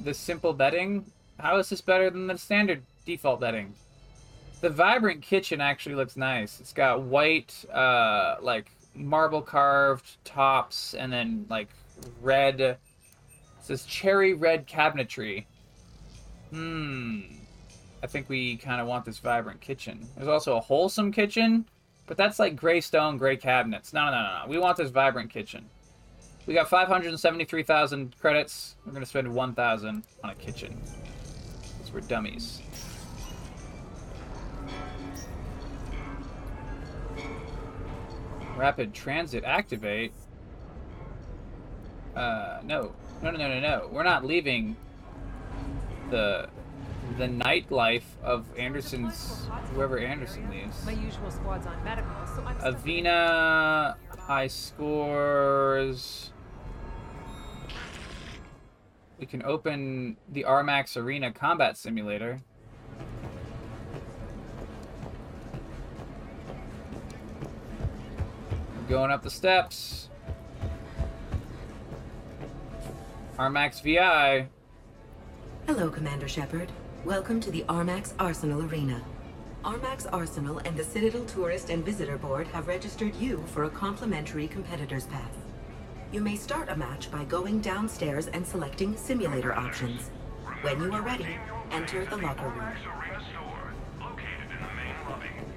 The 0.00 0.14
simple 0.14 0.52
bedding? 0.52 1.06
How 1.40 1.56
is 1.56 1.70
this 1.70 1.80
better 1.80 2.10
than 2.10 2.26
the 2.26 2.36
standard 2.36 2.82
default 3.06 3.40
bedding? 3.40 3.74
The 4.60 4.70
vibrant 4.70 5.22
kitchen 5.22 5.60
actually 5.60 5.94
looks 5.94 6.16
nice. 6.16 6.60
It's 6.60 6.72
got 6.72 7.02
white, 7.02 7.64
uh, 7.72 8.36
like 8.42 8.70
marble 8.98 9.42
carved 9.42 10.24
tops, 10.24 10.94
and 10.94 11.12
then 11.12 11.46
like 11.48 11.68
red. 12.20 12.60
It 12.60 12.78
says 13.60 13.84
cherry 13.84 14.34
red 14.34 14.66
cabinetry. 14.66 15.46
Hmm. 16.50 17.20
I 18.02 18.06
think 18.06 18.28
we 18.28 18.56
kind 18.56 18.80
of 18.80 18.86
want 18.86 19.04
this 19.04 19.18
vibrant 19.18 19.60
kitchen. 19.60 20.06
There's 20.16 20.28
also 20.28 20.56
a 20.56 20.60
wholesome 20.60 21.10
kitchen, 21.10 21.66
but 22.06 22.16
that's 22.16 22.38
like 22.38 22.54
gray 22.54 22.80
stone, 22.80 23.16
gray 23.16 23.36
cabinets. 23.36 23.92
No, 23.92 24.06
no, 24.06 24.10
no, 24.12 24.42
no. 24.42 24.44
We 24.46 24.58
want 24.58 24.76
this 24.76 24.90
vibrant 24.90 25.30
kitchen. 25.30 25.68
We 26.46 26.54
got 26.54 26.70
573,000 26.70 28.16
credits. 28.18 28.76
We're 28.86 28.92
going 28.92 29.04
to 29.04 29.08
spend 29.08 29.32
1,000 29.32 30.02
on 30.24 30.30
a 30.30 30.34
kitchen. 30.34 30.80
Because 31.76 31.92
we're 31.92 32.00
dummies. 32.00 32.62
Rapid 38.58 38.92
transit 38.92 39.44
activate. 39.44 40.12
Uh, 42.16 42.58
no. 42.64 42.92
No, 43.22 43.30
no, 43.30 43.38
no, 43.38 43.48
no, 43.48 43.60
no. 43.60 43.88
We're 43.92 44.02
not 44.02 44.24
leaving 44.24 44.76
the 46.10 46.48
the 47.16 47.26
nightlife 47.26 48.02
of 48.22 48.46
Anderson's 48.58 49.48
whoever 49.72 49.98
Anderson 49.98 50.50
leaves. 50.50 50.84
My 50.84 50.92
usual 50.92 51.30
squad's 51.30 51.66
on 51.66 51.82
medical, 51.84 52.12
so 52.26 52.42
I'm 52.44 52.74
Avina 52.74 53.96
high 54.18 54.48
scores. 54.48 56.32
We 59.18 59.26
can 59.26 59.42
open 59.44 60.16
the 60.28 60.44
Armax 60.44 60.96
Arena 60.96 61.32
Combat 61.32 61.76
Simulator. 61.76 62.42
Going 68.88 69.10
up 69.10 69.22
the 69.22 69.28
steps. 69.28 70.08
Armax 73.38 73.82
VI. 73.82 74.48
Hello, 75.66 75.90
Commander 75.90 76.26
Shepard. 76.26 76.72
Welcome 77.04 77.38
to 77.40 77.50
the 77.50 77.64
Armax 77.68 78.14
Arsenal 78.18 78.64
Arena. 78.64 79.02
Armax 79.62 80.10
Arsenal 80.10 80.56
and 80.64 80.74
the 80.74 80.84
Citadel 80.84 81.26
Tourist 81.26 81.68
and 81.68 81.84
Visitor 81.84 82.16
Board 82.16 82.46
have 82.46 82.66
registered 82.66 83.14
you 83.16 83.44
for 83.48 83.64
a 83.64 83.70
complimentary 83.70 84.48
competitor's 84.48 85.04
pass. 85.04 85.34
You 86.10 86.22
may 86.22 86.36
start 86.36 86.70
a 86.70 86.76
match 86.76 87.10
by 87.10 87.24
going 87.24 87.60
downstairs 87.60 88.28
and 88.28 88.46
selecting 88.46 88.96
simulator 88.96 89.52
options. 89.52 90.08
When 90.62 90.80
you 90.80 90.90
are 90.94 91.02
ready, 91.02 91.36
enter 91.72 92.06
the 92.06 92.16
locker 92.16 92.48
room. 92.48 92.72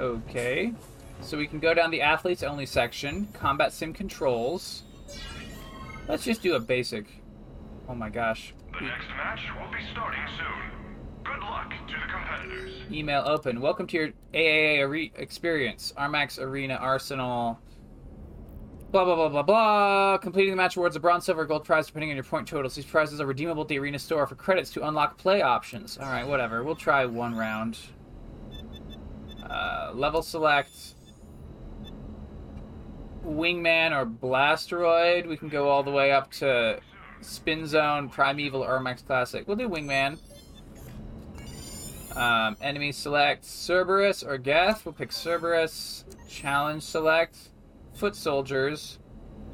Okay. 0.01 0.73
So 1.21 1.37
we 1.37 1.47
can 1.47 1.59
go 1.59 1.73
down 1.73 1.91
the 1.91 2.01
athletes 2.01 2.43
only 2.43 2.65
section, 2.65 3.27
combat 3.33 3.71
sim 3.73 3.93
controls. 3.93 4.83
Let's 6.07 6.25
just 6.25 6.41
do 6.41 6.55
a 6.55 6.59
basic. 6.59 7.05
Oh 7.87 7.95
my 7.95 8.09
gosh. 8.09 8.53
The 8.73 8.85
next 8.85 9.07
match 9.09 9.41
will 9.59 9.71
be 9.71 9.79
starting 9.91 10.21
soon. 10.37 11.23
Good 11.23 11.39
luck 11.39 11.69
to 11.69 11.93
the 11.93 12.11
competitors. 12.11 12.73
Email 12.91 13.23
open. 13.25 13.61
Welcome 13.61 13.87
to 13.87 13.97
your 13.97 14.09
AAA 14.33 14.81
are- 14.81 15.21
experience. 15.21 15.93
Armax 15.97 16.39
Arena 16.39 16.75
Arsenal. 16.75 17.59
Blah, 18.91 19.05
blah, 19.05 19.15
blah, 19.15 19.29
blah, 19.29 19.43
blah. 19.43 20.17
Completing 20.17 20.51
the 20.51 20.57
match 20.57 20.75
awards 20.75 20.95
a 20.97 20.99
bronze, 20.99 21.23
silver, 21.25 21.45
gold 21.45 21.63
prize 21.63 21.87
depending 21.87 22.09
on 22.09 22.15
your 22.17 22.25
point 22.25 22.47
totals. 22.47 22.75
These 22.75 22.85
prizes 22.85 23.21
are 23.21 23.25
redeemable 23.25 23.61
at 23.61 23.67
the 23.69 23.79
arena 23.79 23.99
store 23.99 24.27
for 24.27 24.35
credits 24.35 24.69
to 24.71 24.85
unlock 24.87 25.17
play 25.17 25.41
options. 25.41 25.97
Alright, 25.97 26.27
whatever. 26.27 26.63
We'll 26.63 26.75
try 26.75 27.05
one 27.05 27.35
round. 27.35 27.77
Uh, 29.49 29.91
level 29.93 30.21
select. 30.21 30.95
Wingman 33.25 33.91
or 33.91 34.05
Blasteroid. 34.05 35.25
We 35.27 35.37
can 35.37 35.49
go 35.49 35.69
all 35.69 35.83
the 35.83 35.91
way 35.91 36.11
up 36.11 36.31
to 36.33 36.79
Spin 37.21 37.67
Zone, 37.67 38.09
Primeval, 38.09 38.61
Armax 38.61 39.05
Classic. 39.05 39.47
We'll 39.47 39.57
do 39.57 39.69
Wingman. 39.69 40.17
Um, 42.15 42.57
enemy 42.61 42.91
select 42.91 43.45
Cerberus 43.45 44.23
or 44.23 44.37
Geth. 44.37 44.85
We'll 44.85 44.93
pick 44.93 45.11
Cerberus. 45.11 46.03
Challenge 46.27 46.83
select 46.83 47.37
Foot 47.93 48.15
Soldiers. 48.15 48.99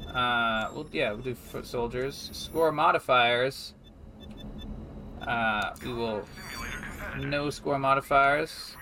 Uh, 0.08 0.70
well, 0.74 0.88
yeah, 0.92 1.12
we'll 1.12 1.22
do 1.22 1.34
Foot 1.34 1.66
Soldiers. 1.66 2.30
Score 2.32 2.72
modifiers. 2.72 3.74
Uh, 5.22 5.74
we 5.84 5.92
will 5.92 6.24
no 7.18 7.50
score 7.50 7.78
modifiers. 7.78 8.76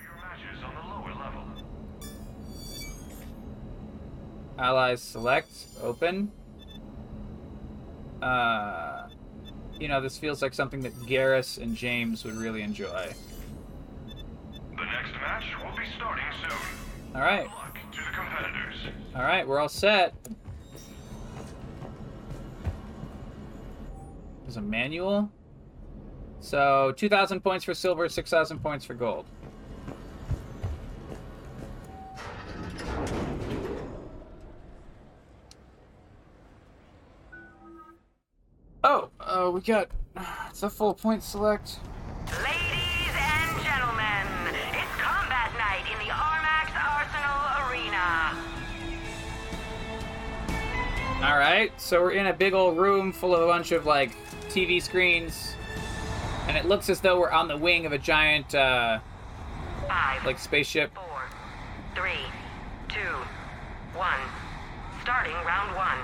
Allies 4.59 5.01
select 5.01 5.51
open. 5.83 6.31
Uh, 8.21 9.07
you 9.79 9.87
know, 9.87 10.01
this 10.01 10.17
feels 10.17 10.41
like 10.41 10.53
something 10.53 10.81
that 10.81 10.93
Garrus 11.01 11.61
and 11.61 11.75
James 11.75 12.23
would 12.23 12.35
really 12.35 12.63
enjoy. 12.63 13.13
The 14.07 14.85
next 14.85 15.11
match 15.21 15.45
will 15.63 15.75
be 15.77 15.83
starting 15.95 16.25
soon. 16.41 17.15
All 17.15 17.21
right. 17.21 17.47
To 17.91 17.97
the 17.97 18.15
competitors. 18.15 18.75
All 19.15 19.21
right, 19.21 19.47
we're 19.47 19.59
all 19.59 19.69
set. 19.69 20.15
There's 24.43 24.57
a 24.57 24.61
manual. 24.61 25.31
So 26.39 26.93
2,000 26.95 27.41
points 27.41 27.65
for 27.65 27.73
silver, 27.73 28.07
6,000 28.07 28.59
points 28.59 28.85
for 28.85 28.93
gold. 28.93 29.25
Oh, 38.83 39.09
uh, 39.19 39.49
we 39.53 39.61
got. 39.61 39.89
It's 40.49 40.63
a 40.63 40.69
full 40.69 40.93
point 40.93 41.23
select. 41.23 41.79
Ladies 42.43 43.13
and 43.13 43.63
gentlemen, 43.63 44.55
it's 44.73 44.91
combat 44.97 45.51
night 45.57 45.85
in 45.91 45.97
the 45.99 46.11
Armax 46.13 46.73
Arsenal 46.75 47.69
Arena. 47.69 48.35
All 51.23 51.37
right, 51.37 51.71
so 51.79 52.01
we're 52.01 52.11
in 52.11 52.27
a 52.27 52.33
big 52.33 52.53
old 52.53 52.77
room 52.77 53.11
full 53.11 53.35
of 53.35 53.41
a 53.41 53.47
bunch 53.47 53.71
of 53.71 53.85
like 53.85 54.11
TV 54.49 54.81
screens. 54.81 55.55
And 56.47 56.55
it 56.55 56.65
looks 56.65 56.89
as 56.89 57.01
though 57.01 57.19
we're 57.19 57.31
on 57.31 57.47
the 57.47 57.57
wing 57.57 57.85
of 57.85 57.91
a 57.91 57.97
giant, 57.97 58.55
uh, 58.55 58.99
Five, 59.87 60.25
like 60.25 60.39
spaceship. 60.39 60.93
four, 60.95 61.23
three, 61.93 62.25
two, 62.87 62.99
one. 63.93 64.19
Starting 65.03 65.33
round 65.45 65.75
one. 65.75 65.97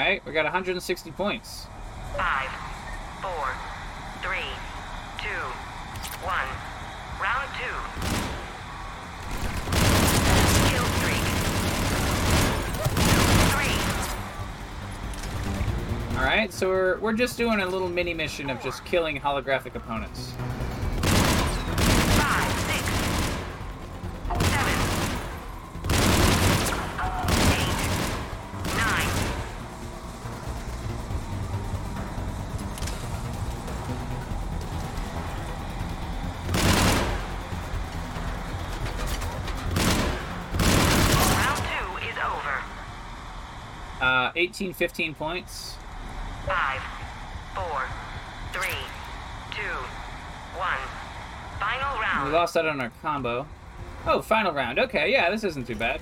right, 0.07 0.25
we 0.25 0.31
got 0.31 0.45
160 0.45 1.11
points. 1.11 1.67
Five, 2.15 2.49
four, 3.21 3.49
three, 4.21 4.39
two, 5.19 5.43
one. 6.23 6.47
Round 7.19 7.49
two. 7.59 8.26
All 16.17 16.23
right, 16.23 16.51
so 16.51 16.67
we're 16.67 16.97
we're 16.97 17.13
just 17.13 17.37
doing 17.37 17.59
a 17.59 17.65
little 17.67 17.87
mini 17.89 18.13
mission 18.13 18.49
of 18.49 18.59
just 18.63 18.83
killing 18.85 19.19
holographic 19.19 19.75
opponents. 19.75 20.31
Five, 22.17 22.51
six, 22.65 22.83
seven, 24.49 24.79
eight, 27.53 27.77
nine. 28.77 29.09
Round 41.37 41.57
two 41.57 42.07
is 42.07 42.17
over. 42.17 42.63
Uh, 44.01 44.31
18, 44.35 44.73
15 44.73 45.15
points. 45.15 45.77
Five, 46.47 46.81
four, 47.53 47.81
three, 48.53 48.79
two, 49.51 49.61
one. 50.57 50.77
Final 51.59 51.99
round. 51.99 52.27
We 52.27 52.33
lost 52.33 52.53
that 52.53 52.65
on 52.65 52.79
our 52.79 52.91
combo. 53.01 53.45
Oh, 54.05 54.21
final 54.21 54.53
round. 54.53 54.79
Okay, 54.79 55.11
yeah, 55.11 55.29
this 55.29 55.43
isn't 55.43 55.67
too 55.67 55.75
bad. 55.75 55.99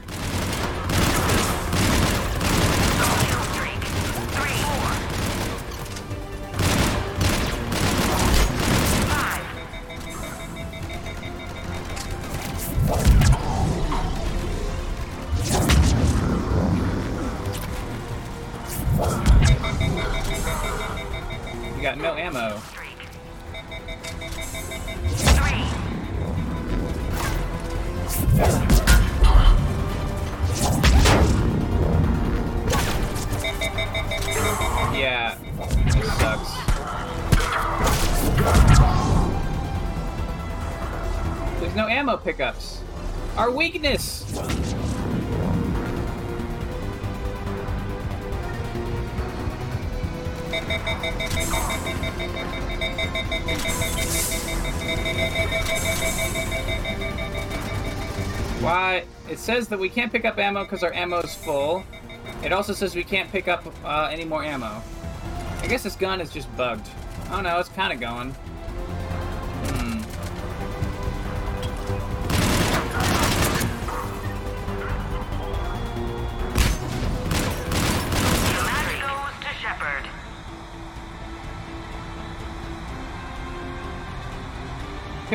Weakness. 43.76 44.24
Why? 58.62 59.04
It 59.30 59.40
says 59.40 59.68
that 59.68 59.80
we 59.80 59.90
can't 59.90 60.12
pick 60.12 60.24
up 60.24 60.38
ammo 60.40 60.64
because 60.64 60.84
our 60.84 60.94
ammo's 60.94 61.36
full. 61.36 61.84
It 62.44 62.54
also 62.54 62.74
says 62.74 62.96
we 62.96 63.04
can't 63.04 63.30
pick 63.32 63.48
up 63.48 63.66
uh, 63.84 64.10
any 64.12 64.24
more 64.24 64.44
ammo. 64.44 64.82
I 65.62 65.68
guess 65.68 65.84
this 65.84 65.96
gun 65.96 66.22
is 66.22 66.32
just 66.32 66.56
bugged. 66.56 66.88
Oh 67.32 67.42
no, 67.42 67.60
it's 67.60 67.70
kind 67.70 67.92
of 67.92 68.00
going. 68.00 68.36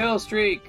Kill 0.00 0.18
streak. 0.18 0.62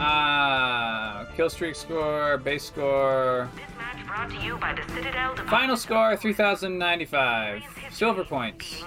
Ah, 0.00 1.26
kill 1.36 1.50
streak 1.50 1.74
score, 1.74 2.38
base 2.38 2.64
score. 2.64 3.50
This 3.54 3.76
match 3.76 4.06
brought 4.06 4.30
to 4.30 4.36
you 4.36 4.56
by 4.56 4.72
the 4.72 4.80
Citadel 4.94 5.36
Final 5.46 5.76
score 5.76 6.16
3095. 6.16 7.62
Silver 7.90 8.24
points. 8.24 8.82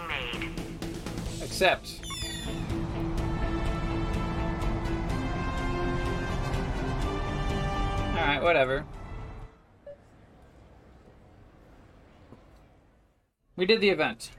Accept. 1.43 2.01
Alright, 8.15 8.41
whatever. 8.41 8.85
We 13.55 13.67
did 13.67 13.81
the 13.81 13.89
event. 13.89 14.31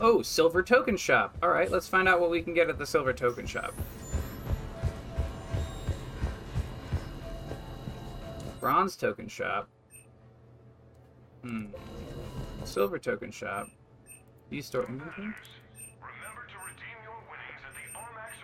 Oh, 0.00 0.22
silver 0.22 0.62
token 0.62 0.96
shop. 0.96 1.36
Alright, 1.42 1.70
let's 1.70 1.88
find 1.88 2.08
out 2.08 2.20
what 2.20 2.30
we 2.30 2.42
can 2.42 2.54
get 2.54 2.68
at 2.68 2.78
the 2.78 2.86
silver 2.86 3.12
token 3.12 3.46
shop. 3.46 3.72
Bronze 8.60 8.96
token 8.96 9.28
shop. 9.28 9.68
Hmm. 11.42 11.66
Silver 12.64 12.98
token 12.98 13.30
shop. 13.30 13.68
Do 14.50 14.56
you 14.56 14.62
store 14.62 14.86
inventory? 14.86 15.34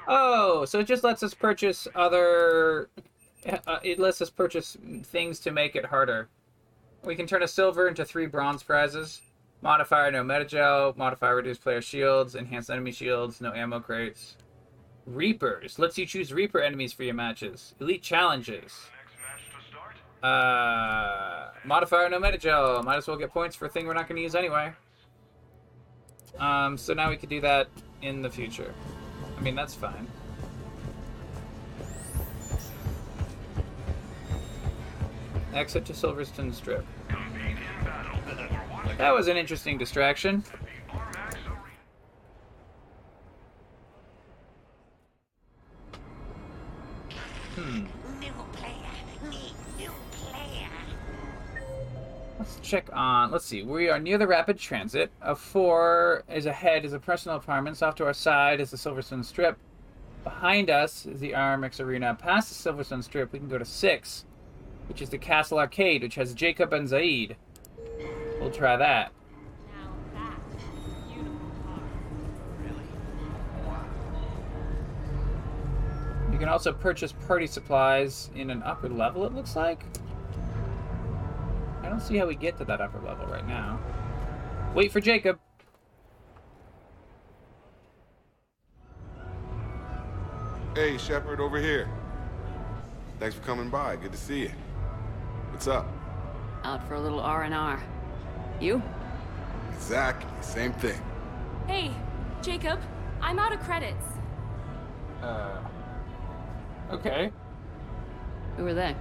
Oh, 0.06 0.64
so 0.64 0.80
it 0.80 0.86
just 0.86 1.04
lets 1.04 1.22
us 1.22 1.34
purchase 1.34 1.88
other. 1.94 2.90
Uh, 3.66 3.78
it 3.82 3.98
lets 3.98 4.20
us 4.20 4.28
purchase 4.28 4.76
things 5.04 5.40
to 5.40 5.50
make 5.50 5.76
it 5.76 5.86
harder. 5.86 6.28
We 7.04 7.16
can 7.16 7.26
turn 7.26 7.42
a 7.42 7.48
silver 7.48 7.88
into 7.88 8.04
three 8.04 8.26
bronze 8.26 8.62
prizes. 8.62 9.22
Modifier 9.62 10.10
no 10.10 10.22
medigel. 10.22 10.96
Modifier 10.96 11.36
reduce 11.36 11.58
player 11.58 11.82
shields. 11.82 12.34
Enhance 12.34 12.70
enemy 12.70 12.92
shields. 12.92 13.40
No 13.40 13.52
ammo 13.52 13.80
crates. 13.80 14.36
Reapers 15.06 15.78
lets 15.78 15.98
you 15.98 16.06
choose 16.06 16.32
Reaper 16.32 16.60
enemies 16.60 16.92
for 16.92 17.04
your 17.04 17.14
matches. 17.14 17.74
Elite 17.80 18.02
challenges. 18.02 18.86
Uh, 20.22 21.48
modifier 21.64 22.08
no 22.08 22.20
medigel. 22.20 22.84
Might 22.84 22.96
as 22.96 23.06
well 23.06 23.16
get 23.16 23.32
points 23.32 23.56
for 23.56 23.66
a 23.66 23.68
thing 23.68 23.86
we're 23.86 23.94
not 23.94 24.08
going 24.08 24.16
to 24.16 24.22
use 24.22 24.34
anyway. 24.34 24.72
Um, 26.38 26.76
so 26.76 26.94
now 26.94 27.10
we 27.10 27.16
could 27.16 27.28
do 27.28 27.40
that 27.40 27.68
in 28.02 28.22
the 28.22 28.30
future. 28.30 28.72
I 29.36 29.40
mean, 29.40 29.54
that's 29.54 29.74
fine. 29.74 30.06
Exit 35.54 35.84
to 35.86 35.92
Silversun 35.92 36.54
Strip. 36.54 36.86
That 38.98 39.12
was 39.14 39.28
an 39.28 39.36
interesting 39.36 39.78
distraction. 39.78 40.44
Hmm. 47.56 47.86
Let's 52.38 52.58
check 52.62 52.88
on. 52.92 53.30
Let's 53.30 53.44
see. 53.44 53.62
We 53.62 53.90
are 53.90 53.98
near 53.98 54.16
the 54.16 54.26
rapid 54.26 54.58
transit. 54.58 55.10
A 55.20 55.34
four 55.34 56.24
is 56.28 56.46
ahead 56.46 56.84
is 56.84 56.92
a 56.92 56.98
personal 56.98 57.36
apartments. 57.36 57.82
Off 57.82 57.94
to 57.96 58.06
our 58.06 58.14
side 58.14 58.60
is 58.60 58.70
the 58.70 58.76
Silversun 58.78 59.24
Strip. 59.24 59.58
Behind 60.24 60.70
us 60.70 61.06
is 61.06 61.20
the 61.20 61.32
Armax 61.32 61.80
Arena. 61.80 62.14
Past 62.14 62.64
the 62.64 62.70
Silversun 62.70 63.02
Strip, 63.04 63.32
we 63.32 63.38
can 63.38 63.48
go 63.48 63.58
to 63.58 63.64
six, 63.64 64.24
which 64.88 65.02
is 65.02 65.10
the 65.10 65.18
Castle 65.18 65.58
Arcade, 65.58 66.02
which 66.02 66.14
has 66.14 66.32
Jacob 66.34 66.72
and 66.72 66.88
Zaeed. 66.88 67.36
We'll 68.40 68.50
try 68.50 68.76
that. 68.76 69.12
You 76.32 76.38
can 76.38 76.48
also 76.48 76.72
purchase 76.72 77.12
party 77.12 77.46
supplies 77.46 78.30
in 78.34 78.50
an 78.50 78.62
upper 78.62 78.88
level, 78.88 79.26
it 79.26 79.34
looks 79.34 79.56
like. 79.56 79.84
I 81.82 81.90
don't 81.90 82.00
see 82.00 82.16
how 82.16 82.26
we 82.26 82.34
get 82.34 82.56
to 82.58 82.64
that 82.64 82.80
upper 82.80 82.98
level 83.00 83.26
right 83.26 83.46
now. 83.46 83.78
Wait 84.74 84.90
for 84.90 85.00
Jacob. 85.00 85.38
Hey, 90.74 90.96
Shepard, 90.96 91.40
over 91.40 91.60
here. 91.60 91.90
Thanks 93.18 93.34
for 93.34 93.42
coming 93.42 93.68
by. 93.68 93.96
Good 93.96 94.12
to 94.12 94.18
see 94.18 94.40
you. 94.42 94.52
What's 95.50 95.66
up? 95.66 95.86
Out 96.64 96.86
for 96.88 96.94
a 96.94 97.00
little 97.00 97.20
R&R. 97.20 97.82
You? 98.60 98.82
Exactly. 99.74 100.30
Same 100.42 100.72
thing. 100.74 101.00
Hey, 101.66 101.90
Jacob, 102.42 102.80
I'm 103.20 103.38
out 103.38 103.52
of 103.52 103.60
credits. 103.60 104.04
Uh. 105.22 105.58
Okay. 106.92 107.30
Who 108.56 108.66
are 108.66 108.74
they? 108.74 108.94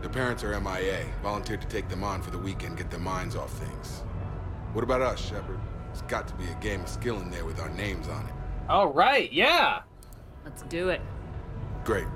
Their 0.00 0.10
parents 0.10 0.44
are 0.44 0.58
MIA. 0.60 1.04
Volunteered 1.22 1.60
to 1.60 1.68
take 1.68 1.88
them 1.88 2.04
on 2.04 2.22
for 2.22 2.30
the 2.30 2.38
weekend, 2.38 2.76
get 2.76 2.90
their 2.90 3.00
minds 3.00 3.36
off 3.36 3.52
things. 3.58 4.02
What 4.72 4.84
about 4.84 5.02
us, 5.02 5.20
Shepard? 5.20 5.58
It's 5.90 6.02
got 6.02 6.28
to 6.28 6.34
be 6.34 6.44
a 6.44 6.54
game 6.60 6.80
of 6.82 6.88
skill 6.88 7.20
in 7.20 7.30
there 7.30 7.44
with 7.44 7.60
our 7.60 7.70
names 7.70 8.08
on 8.08 8.24
it. 8.26 8.32
All 8.68 8.92
right, 8.92 9.32
yeah. 9.32 9.80
Let's 10.44 10.62
do 10.62 10.90
it. 10.90 11.00
Great. 11.84 12.06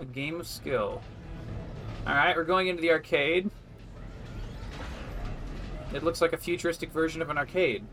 A 0.00 0.04
game 0.04 0.38
of 0.38 0.46
skill. 0.46 1.02
All 2.06 2.14
right, 2.14 2.36
we're 2.36 2.44
going 2.44 2.68
into 2.68 2.80
the 2.80 2.92
arcade. 2.92 3.50
It 5.92 6.04
looks 6.04 6.20
like 6.20 6.32
a 6.32 6.36
futuristic 6.36 6.92
version 6.92 7.20
of 7.20 7.30
an 7.30 7.38
arcade. 7.38 7.84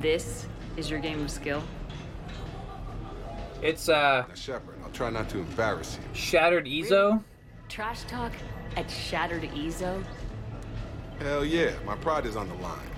This 0.00 0.48
is 0.76 0.90
your 0.90 0.98
game 0.98 1.22
of 1.22 1.30
skill? 1.30 1.62
It's 3.62 3.88
uh 3.88 4.24
Now, 4.28 4.34
Shepard, 4.34 4.74
I'll 4.82 4.90
try 4.90 5.08
not 5.08 5.28
to 5.28 5.38
embarrass 5.38 6.00
you. 6.02 6.14
Shattered 6.18 6.66
Ezo. 6.66 7.22
Trash 7.68 8.02
talk 8.04 8.32
at 8.76 8.90
Shattered 8.90 9.42
Ezo? 9.42 10.02
Hell 11.20 11.44
yeah, 11.44 11.70
my 11.86 11.94
pride 11.94 12.26
is 12.26 12.34
on 12.34 12.48
the 12.48 12.56
line. 12.56 12.90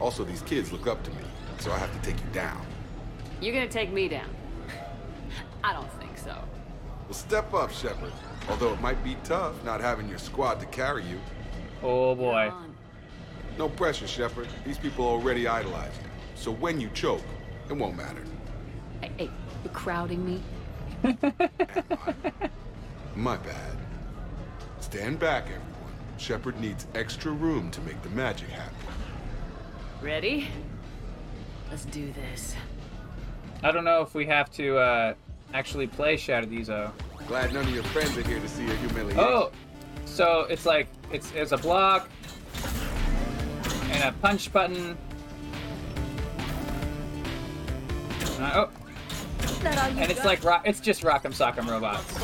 Also, 0.00 0.24
these 0.24 0.42
kids 0.42 0.72
look 0.72 0.88
up 0.88 1.04
to 1.04 1.10
me, 1.12 1.22
so 1.60 1.70
I 1.70 1.78
have 1.78 1.92
to 1.92 2.10
take 2.10 2.18
you 2.18 2.30
down. 2.32 2.66
You're 3.40 3.54
gonna 3.54 3.68
take 3.68 3.92
me 3.92 4.08
down? 4.08 4.28
I 5.64 5.72
don't 5.72 5.90
think 5.92 6.01
so. 6.24 6.36
Well, 7.06 7.14
step 7.14 7.52
up, 7.54 7.72
Shepard. 7.72 8.12
Although 8.48 8.72
it 8.72 8.80
might 8.80 9.02
be 9.04 9.16
tough 9.24 9.62
not 9.64 9.80
having 9.80 10.08
your 10.08 10.18
squad 10.18 10.60
to 10.60 10.66
carry 10.66 11.04
you. 11.04 11.20
Oh 11.82 12.14
boy. 12.14 12.52
No 13.58 13.68
pressure, 13.68 14.06
Shepard. 14.06 14.48
These 14.64 14.78
people 14.78 15.04
already 15.04 15.46
idolize 15.46 15.92
you. 16.02 16.08
So 16.34 16.50
when 16.52 16.80
you 16.80 16.88
choke, 16.94 17.22
it 17.68 17.74
won't 17.74 17.96
matter. 17.96 18.22
Hey, 19.00 19.12
hey, 19.18 19.30
you 19.62 19.70
crowding 19.70 20.24
me? 20.24 20.40
My 23.16 23.36
bad. 23.36 23.76
Stand 24.80 25.18
back, 25.18 25.44
everyone. 25.44 25.68
Shepard 26.16 26.58
needs 26.60 26.86
extra 26.94 27.32
room 27.32 27.70
to 27.72 27.80
make 27.82 28.00
the 28.02 28.10
magic 28.10 28.48
happen. 28.48 28.76
Ready? 30.00 30.48
Let's 31.70 31.84
do 31.86 32.12
this. 32.12 32.54
I 33.62 33.70
don't 33.70 33.84
know 33.84 34.02
if 34.02 34.14
we 34.14 34.26
have 34.26 34.50
to 34.52 34.78
uh, 34.78 35.14
actually 35.54 35.86
play 35.86 36.16
Shattered 36.16 36.50
Ezo. 36.50 36.92
Glad 37.26 37.52
none 37.52 37.64
of 37.64 37.74
your 37.74 37.84
friends 37.84 38.16
are 38.18 38.22
here 38.22 38.40
to 38.40 38.48
see 38.48 38.66
your 38.66 38.76
humiliation. 38.76 39.20
Oh, 39.20 39.50
so 40.04 40.46
it's 40.50 40.66
like 40.66 40.88
it's 41.12 41.32
it's 41.32 41.52
a 41.52 41.56
block 41.56 42.08
and 43.90 44.04
a 44.04 44.12
punch 44.20 44.52
button. 44.52 44.96
Uh, 48.40 48.66
oh, 48.66 48.70
and 49.64 50.10
it's 50.10 50.24
like 50.24 50.42
rock. 50.42 50.62
It's 50.66 50.80
just 50.80 51.02
Rock'em 51.02 51.32
Sock'em 51.32 51.68
robots. 51.68 52.18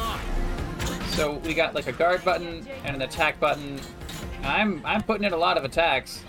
So 1.14 1.34
we 1.44 1.54
got 1.54 1.74
like 1.74 1.86
a 1.86 1.92
guard 1.92 2.24
button 2.24 2.66
and 2.84 2.96
an 2.96 3.02
attack 3.02 3.38
button. 3.38 3.80
I'm 4.42 4.82
I'm 4.84 5.02
putting 5.02 5.24
in 5.24 5.32
a 5.32 5.36
lot 5.36 5.56
of 5.56 5.64
attacks. 5.64 6.22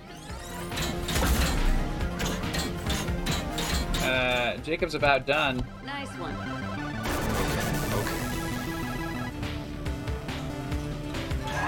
Uh, 4.04 4.58
Jacob's 4.58 4.96
about 4.96 5.28
done. 5.28 5.64
Nice 5.86 6.10
one. 6.18 6.49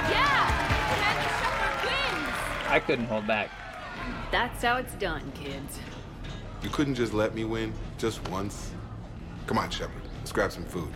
Yeah! 0.09 0.93
Commander 0.93 1.29
Shepard 1.39 1.85
wins! 1.85 2.69
I 2.69 2.81
couldn't 2.85 3.05
hold 3.05 3.27
back. 3.27 3.49
That's 4.31 4.63
how 4.63 4.77
it's 4.77 4.93
done, 4.95 5.31
kids. 5.33 5.79
You 6.63 6.69
couldn't 6.69 6.95
just 6.95 7.13
let 7.13 7.35
me 7.35 7.43
win, 7.43 7.73
just 7.97 8.27
once? 8.29 8.71
Come 9.47 9.57
on, 9.57 9.69
Shepard. 9.69 10.01
Let's 10.19 10.31
grab 10.31 10.51
some 10.51 10.63
food. 10.65 10.89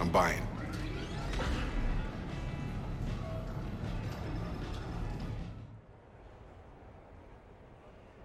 I'm 0.00 0.10
buying. 0.10 0.46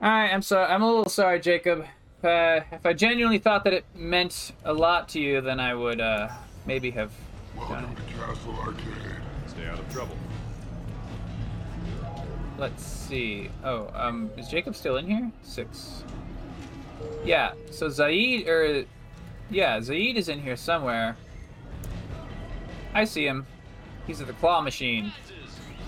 All 0.02 0.12
right, 0.12 0.32
I'm 0.32 0.42
sorry. 0.42 0.72
I'm 0.72 0.82
a 0.82 0.88
little 0.88 1.10
sorry, 1.10 1.40
Jacob. 1.40 1.86
Uh, 2.24 2.62
if 2.72 2.86
I 2.86 2.94
genuinely 2.94 3.40
thought 3.40 3.64
that 3.64 3.74
it 3.74 3.86
meant 3.96 4.52
a 4.64 4.74
lot 4.74 5.10
to 5.10 5.20
you, 5.20 5.42
then 5.42 5.60
I 5.60 5.74
would 5.74 6.02
uh, 6.02 6.30
maybe 6.66 6.92
have 6.92 7.12
done 7.70 7.86
it. 7.86 9.05
Trouble. 9.96 10.18
Let's 12.58 12.84
see. 12.84 13.50
Oh, 13.64 13.90
um, 13.94 14.30
is 14.36 14.50
Jacob 14.50 14.76
still 14.76 14.98
in 14.98 15.08
here? 15.08 15.32
Six. 15.42 16.04
Yeah. 17.24 17.54
So 17.72 17.88
Zaeed, 17.88 18.46
or 18.46 18.84
yeah, 19.50 19.80
Zaeed 19.80 20.18
is 20.18 20.28
in 20.28 20.42
here 20.42 20.58
somewhere. 20.58 21.16
I 22.94 23.06
see 23.06 23.26
him. 23.26 23.48
He's 24.06 24.20
at 24.20 24.28
the 24.28 24.34
claw 24.34 24.60
machine. 24.60 25.14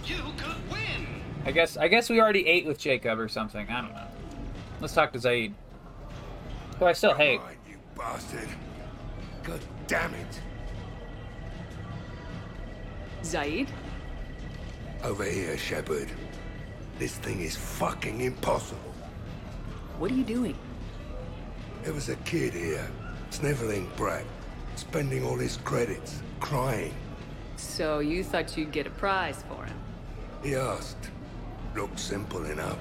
You 0.06 0.24
could 0.38 0.72
win! 0.72 1.06
I 1.44 1.52
guess. 1.52 1.76
I 1.76 1.90
guess 1.90 2.10
we 2.10 2.22
already 2.22 2.48
ate 2.48 2.66
with 2.66 2.80
Jacob 2.80 3.20
or 3.20 3.28
something. 3.28 3.68
I 3.70 3.82
don't 3.82 3.94
know. 3.94 4.08
Let's 4.80 4.94
talk 4.94 5.12
to 5.12 5.20
Zaeed. 5.20 5.52
Who 6.80 6.86
I 6.86 6.94
still 6.94 7.14
hate. 7.14 7.42
You 7.70 7.76
bastard. 7.98 8.48
God 9.44 9.60
damn 9.86 10.14
it. 10.14 10.42
Zaeed? 13.22 13.68
Over 15.04 15.24
here, 15.24 15.58
Shepard. 15.58 16.10
This 16.98 17.16
thing 17.18 17.42
is 17.42 17.56
fucking 17.56 18.22
impossible. 18.22 18.94
What 20.00 20.12
are 20.12 20.16
you 20.16 20.24
doing? 20.24 20.56
There 21.84 21.94
was 21.94 22.10
a 22.10 22.16
kid 22.18 22.54
here, 22.54 22.88
sniveling 23.30 23.90
brat, 23.96 24.26
spending 24.76 25.24
all 25.24 25.38
his 25.38 25.58
credits, 25.58 26.22
crying. 26.40 26.94
So 27.56 28.00
you 28.00 28.24
thought 28.24 28.58
you'd 28.58 28.72
get 28.72 28.88
a 28.88 28.92
prize 28.92 29.44
for 29.48 29.64
him? 29.66 29.78
He 30.44 30.56
asked. 30.56 31.10
Looked 31.76 32.00
simple 32.00 32.46
enough. 32.46 32.80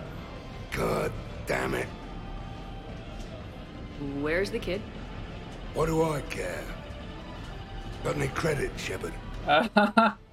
God 0.72 1.12
damn 1.46 1.74
it. 1.74 1.88
Where's 4.20 4.50
the 4.50 4.58
kid? 4.58 4.80
What 5.74 5.86
do 5.86 6.02
I 6.02 6.22
care? 6.22 6.64
Got 8.04 8.16
any 8.16 8.28
credit, 8.28 8.70
Shepard? 8.78 9.12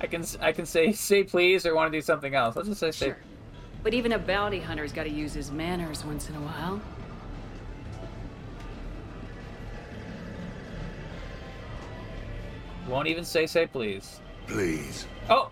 I 0.00 0.06
can 0.06 0.24
I 0.40 0.52
can 0.52 0.66
say 0.66 0.92
say 0.92 1.24
please 1.24 1.66
or 1.66 1.74
want 1.74 1.92
to 1.92 1.98
do 1.98 2.02
something 2.02 2.34
else. 2.34 2.56
Let's 2.56 2.68
just 2.68 2.80
say 2.80 2.90
say. 2.90 3.06
Sure. 3.06 3.18
But 3.82 3.94
even 3.94 4.12
a 4.12 4.18
bounty 4.18 4.60
hunter's 4.60 4.92
got 4.92 5.04
to 5.04 5.10
use 5.10 5.34
his 5.34 5.50
manners 5.50 6.04
once 6.04 6.28
in 6.28 6.34
a 6.34 6.40
while. 6.40 6.80
Won't 12.88 13.08
even 13.08 13.24
say 13.24 13.46
say 13.46 13.66
please. 13.66 14.20
Please. 14.46 15.06
Oh. 15.28 15.50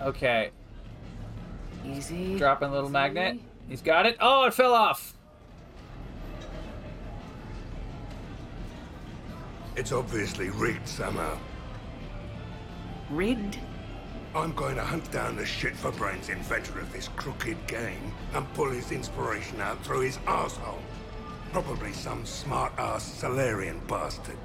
Okay. 0.00 0.50
Easy. 1.84 2.38
Dropping 2.38 2.70
a 2.70 2.72
little 2.72 2.88
magnet. 2.88 3.38
He's 3.68 3.82
got 3.82 4.06
it. 4.06 4.16
Oh, 4.20 4.44
it 4.44 4.54
fell 4.54 4.74
off. 4.74 5.14
It's 9.76 9.92
obviously 9.92 10.50
rigged 10.50 10.88
somehow. 10.88 11.38
Rigged? 13.10 13.58
I'm 14.34 14.52
going 14.54 14.76
to 14.76 14.84
hunt 14.84 15.10
down 15.10 15.36
the 15.36 15.44
shit 15.44 15.76
for 15.76 15.90
brains 15.92 16.28
inventor 16.28 16.78
of 16.78 16.92
this 16.92 17.08
crooked 17.16 17.66
game 17.66 18.12
and 18.34 18.52
pull 18.54 18.70
his 18.70 18.92
inspiration 18.92 19.60
out 19.60 19.82
through 19.84 20.00
his 20.00 20.18
asshole. 20.26 20.78
Probably 21.52 21.92
some 21.92 22.24
smart-ass 22.24 23.02
Salarian 23.02 23.80
bastard. 23.88 24.36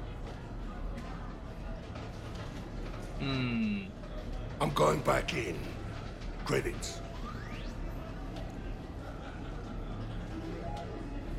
Hmm. 3.20 3.82
I'm 4.60 4.70
going 4.70 5.00
back 5.00 5.34
in. 5.34 5.56
Credits. 6.44 7.00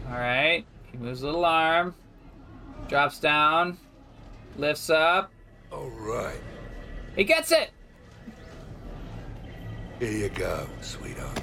All 0.08 0.14
right. 0.14 0.64
He 0.92 0.98
moves 0.98 1.22
a 1.22 1.26
little 1.26 1.44
arm. 1.46 1.94
Drops 2.88 3.20
down. 3.20 3.78
Lifts 4.58 4.90
up. 4.90 5.32
All 5.72 5.90
right. 5.90 6.40
He 7.16 7.24
gets 7.24 7.52
it! 7.52 7.72
Here 10.00 10.12
you 10.12 10.30
go, 10.30 10.68
sweetheart. 10.82 11.42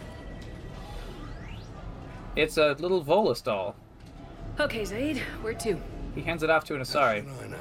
It's 2.36 2.56
a 2.56 2.76
little 2.78 3.04
Volus 3.04 3.42
doll. 3.42 3.76
Okay, 4.58 4.82
Zaeed, 4.82 5.18
where 5.42 5.54
to? 5.54 5.80
He 6.14 6.22
hands 6.22 6.42
it 6.42 6.50
off 6.50 6.64
to 6.66 6.74
an 6.74 6.80
Asari. 6.80 7.26
I 7.42 7.48
know. 7.48 7.56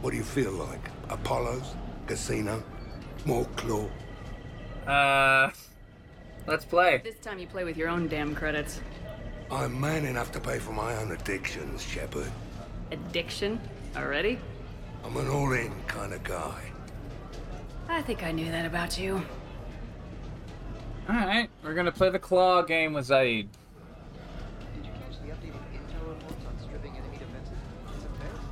What 0.00 0.10
do 0.10 0.16
you 0.16 0.22
feel 0.22 0.52
like? 0.52 0.80
Apollo's? 1.08 1.74
Casino? 2.06 2.62
More 3.24 3.44
claw? 3.56 3.88
Uh, 4.86 5.50
let's 6.46 6.64
play. 6.64 7.00
This 7.02 7.18
time 7.18 7.40
you 7.40 7.48
play 7.48 7.64
with 7.64 7.76
your 7.76 7.88
own 7.88 8.06
damn 8.06 8.34
credits. 8.34 8.80
I'm 9.50 9.80
man 9.80 10.04
enough 10.04 10.30
to 10.32 10.40
pay 10.40 10.58
for 10.60 10.72
my 10.72 10.94
own 10.96 11.10
addictions, 11.12 11.82
Shepard. 11.82 12.30
Addiction? 12.90 13.60
Already? 13.96 14.38
I'm 15.04 15.16
an 15.16 15.28
all-in 15.28 15.72
kind 15.86 16.12
of 16.12 16.22
guy. 16.22 16.60
I 17.88 18.02
think 18.02 18.22
I 18.22 18.32
knew 18.32 18.50
that 18.50 18.66
about 18.66 18.98
you. 18.98 19.22
Alright, 21.08 21.50
we're 21.62 21.74
gonna 21.74 21.92
play 21.92 22.10
the 22.10 22.18
claw 22.18 22.62
game 22.62 22.92
with 22.92 23.06
Zaeed. 23.08 23.46
Did 24.74 24.84
you 24.84 24.90
catch 24.92 25.20
the 25.22 25.28
updated 25.28 25.60
intel 25.72 26.08
reports 26.08 26.44
on 26.48 26.58
stripping 26.60 26.96
enemy 26.96 27.18
defenses? 27.18 27.54
It's 27.94 28.04
embarrassing. 28.04 28.48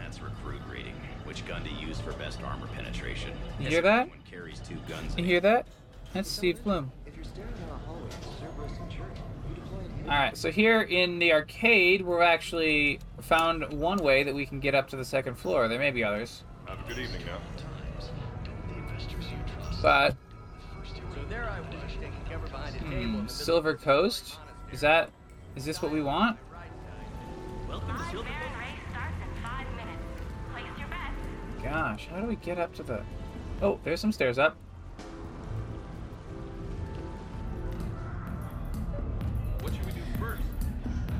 That's 0.00 0.20
recruit 0.20 0.60
rating. 0.70 0.94
Which 1.24 1.44
gun 1.46 1.64
to 1.64 1.70
use 1.70 1.98
for 2.00 2.12
best 2.12 2.40
armor 2.44 2.68
penetration. 2.68 3.32
You 3.58 3.68
hear 3.68 3.82
that? 3.82 4.08
One 4.08 4.18
carries 4.30 4.60
two 4.60 4.76
guns. 4.88 5.16
You 5.16 5.24
hear 5.24 5.40
that? 5.40 5.66
That's 6.12 6.30
Steve 6.30 6.62
Blum. 6.62 6.92
Alright, 10.06 10.36
so 10.36 10.52
here 10.52 10.82
in 10.82 11.18
the 11.18 11.32
arcade, 11.32 12.00
we're 12.00 12.22
actually 12.22 13.00
found 13.22 13.72
one 13.72 13.98
way 13.98 14.22
that 14.22 14.32
we 14.32 14.46
can 14.46 14.60
get 14.60 14.72
up 14.72 14.88
to 14.90 14.96
the 14.96 15.04
second 15.04 15.34
floor. 15.34 15.66
There 15.66 15.80
may 15.80 15.90
be 15.90 16.04
others. 16.04 16.44
Have 16.66 16.78
a 16.78 16.88
good 16.88 17.00
evening 17.00 17.22
now. 17.26 17.40
But, 19.82 20.16
So 20.84 21.24
there 21.28 21.50
I 21.50 21.58
was, 21.58 21.92
taking 21.94 22.12
cover 22.30 22.46
behind 22.46 22.76
a 22.76 22.78
table. 22.78 22.92
in 22.92 23.12
hmm, 23.14 23.26
Silver 23.26 23.74
Coast? 23.74 24.38
Is 24.70 24.80
that, 24.80 25.10
is 25.56 25.64
this 25.64 25.82
what 25.82 25.90
we 25.90 26.02
want? 26.02 26.38
Welcome 27.68 27.98
to 27.98 28.10
Silver 28.12 28.28
Gosh, 31.64 32.06
how 32.06 32.20
do 32.20 32.28
we 32.28 32.36
get 32.36 32.58
up 32.60 32.72
to 32.74 32.84
the... 32.84 33.02
Oh, 33.60 33.80
there's 33.82 34.00
some 34.00 34.12
stairs 34.12 34.38
up. 34.38 34.56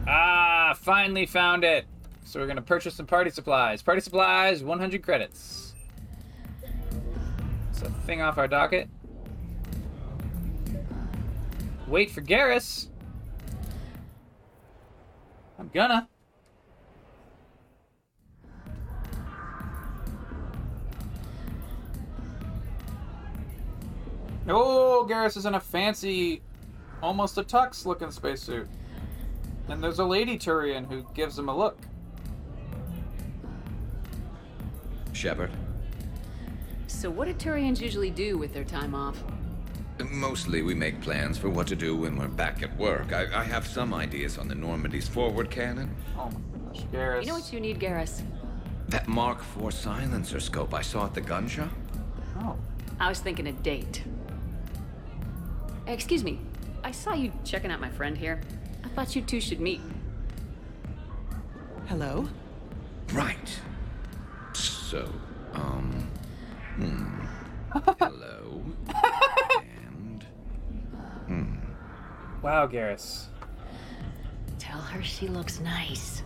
Ah, 0.06 0.74
finally 0.80 1.26
found 1.26 1.64
it. 1.64 1.84
So 2.24 2.40
we're 2.40 2.46
gonna 2.46 2.62
purchase 2.62 2.94
some 2.94 3.06
party 3.06 3.30
supplies. 3.30 3.82
Party 3.82 4.00
supplies, 4.00 4.62
100 4.62 5.02
credits. 5.02 5.74
It's 7.70 7.82
a 7.82 7.90
thing 8.06 8.22
off 8.22 8.38
our 8.38 8.48
docket. 8.48 8.88
Wait 11.86 12.10
for 12.10 12.20
Garrus. 12.20 12.88
I'm 15.58 15.68
gonna. 15.72 16.08
Oh, 24.48 25.06
Garrus 25.08 25.36
is 25.36 25.46
in 25.46 25.54
a 25.54 25.60
fancy, 25.60 26.40
almost 27.02 27.36
a 27.38 27.42
tux 27.42 27.84
looking 27.84 28.10
spacesuit. 28.12 28.68
And 29.68 29.82
there's 29.82 29.98
a 29.98 30.04
lady 30.04 30.38
Turian 30.38 30.88
who 30.88 31.04
gives 31.14 31.38
him 31.38 31.48
a 31.48 31.56
look. 31.56 31.78
Shepard. 35.12 35.50
So 36.86 37.10
what 37.10 37.26
do 37.26 37.34
Turians 37.34 37.80
usually 37.80 38.10
do 38.10 38.38
with 38.38 38.52
their 38.52 38.64
time 38.64 38.94
off? 38.94 39.22
Mostly 40.10 40.62
we 40.62 40.74
make 40.74 41.00
plans 41.00 41.38
for 41.38 41.48
what 41.48 41.66
to 41.68 41.76
do 41.76 41.96
when 41.96 42.16
we're 42.16 42.28
back 42.28 42.62
at 42.62 42.76
work. 42.76 43.12
I, 43.12 43.26
I 43.40 43.44
have 43.44 43.66
some 43.66 43.94
ideas 43.94 44.38
on 44.38 44.46
the 44.46 44.54
Normandy's 44.54 45.08
forward 45.08 45.50
cannon. 45.50 45.94
Oh 46.16 46.30
my 46.30 46.72
gosh, 46.72 46.84
Garrus. 46.92 47.22
You 47.22 47.28
know 47.28 47.34
what 47.34 47.52
you 47.52 47.60
need, 47.60 47.80
Garrus? 47.80 48.22
That 48.88 49.08
Mark 49.08 49.40
IV 49.40 49.72
silencer 49.72 50.38
scope 50.38 50.74
I 50.74 50.82
saw 50.82 51.06
at 51.06 51.14
the 51.14 51.20
gun 51.20 51.48
shop. 51.48 51.70
Oh. 52.40 52.56
I 53.00 53.08
was 53.08 53.20
thinking 53.20 53.46
a 53.48 53.52
date. 53.52 54.02
Excuse 55.86 56.24
me. 56.24 56.40
I 56.84 56.92
saw 56.92 57.14
you 57.14 57.32
checking 57.44 57.70
out 57.70 57.80
my 57.80 57.90
friend 57.90 58.16
here. 58.16 58.40
I 58.97 59.05
thought 59.05 59.15
you 59.15 59.20
two 59.20 59.42
should 59.42 59.60
meet. 59.60 59.83
Hello? 61.84 62.26
Right. 63.12 63.60
So, 64.55 65.12
um, 65.52 66.08
hmm. 66.76 67.78
Hello. 67.99 68.65
and, 69.86 70.25
hmm. 71.26 71.57
Wow, 72.41 72.66
Garrus. 72.66 73.26
Tell 74.58 74.81
her 74.81 75.02
she 75.02 75.28
looks 75.28 75.60
nice. 75.60 76.23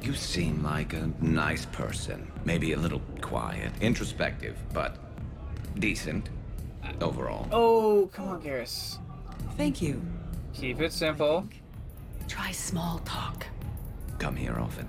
You 0.00 0.14
seem 0.14 0.62
like 0.62 0.94
a 0.94 1.10
nice 1.20 1.66
person. 1.66 2.32
Maybe 2.46 2.72
a 2.72 2.78
little 2.78 3.02
quiet, 3.20 3.72
introspective, 3.82 4.56
but 4.72 4.96
decent 5.78 6.30
overall. 7.02 7.46
Oh, 7.52 8.08
come 8.10 8.28
on, 8.28 8.40
Garrus. 8.40 8.96
Thank 9.58 9.82
you. 9.82 10.00
Keep 10.54 10.80
it 10.80 10.92
simple. 10.92 11.46
Try 12.28 12.52
small 12.52 12.98
talk. 13.00 13.46
Come 14.18 14.36
here 14.36 14.58
often. 14.58 14.86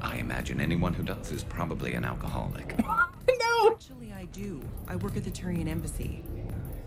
I 0.00 0.16
imagine 0.16 0.60
anyone 0.60 0.94
who 0.94 1.02
does 1.02 1.30
is 1.30 1.44
probably 1.44 1.94
an 1.94 2.04
alcoholic. 2.04 2.76
no! 2.88 3.70
Actually, 3.70 4.12
I 4.12 4.24
do. 4.32 4.60
I 4.88 4.96
work 4.96 5.16
at 5.16 5.24
the 5.24 5.30
Turian 5.30 5.68
Embassy. 5.68 6.24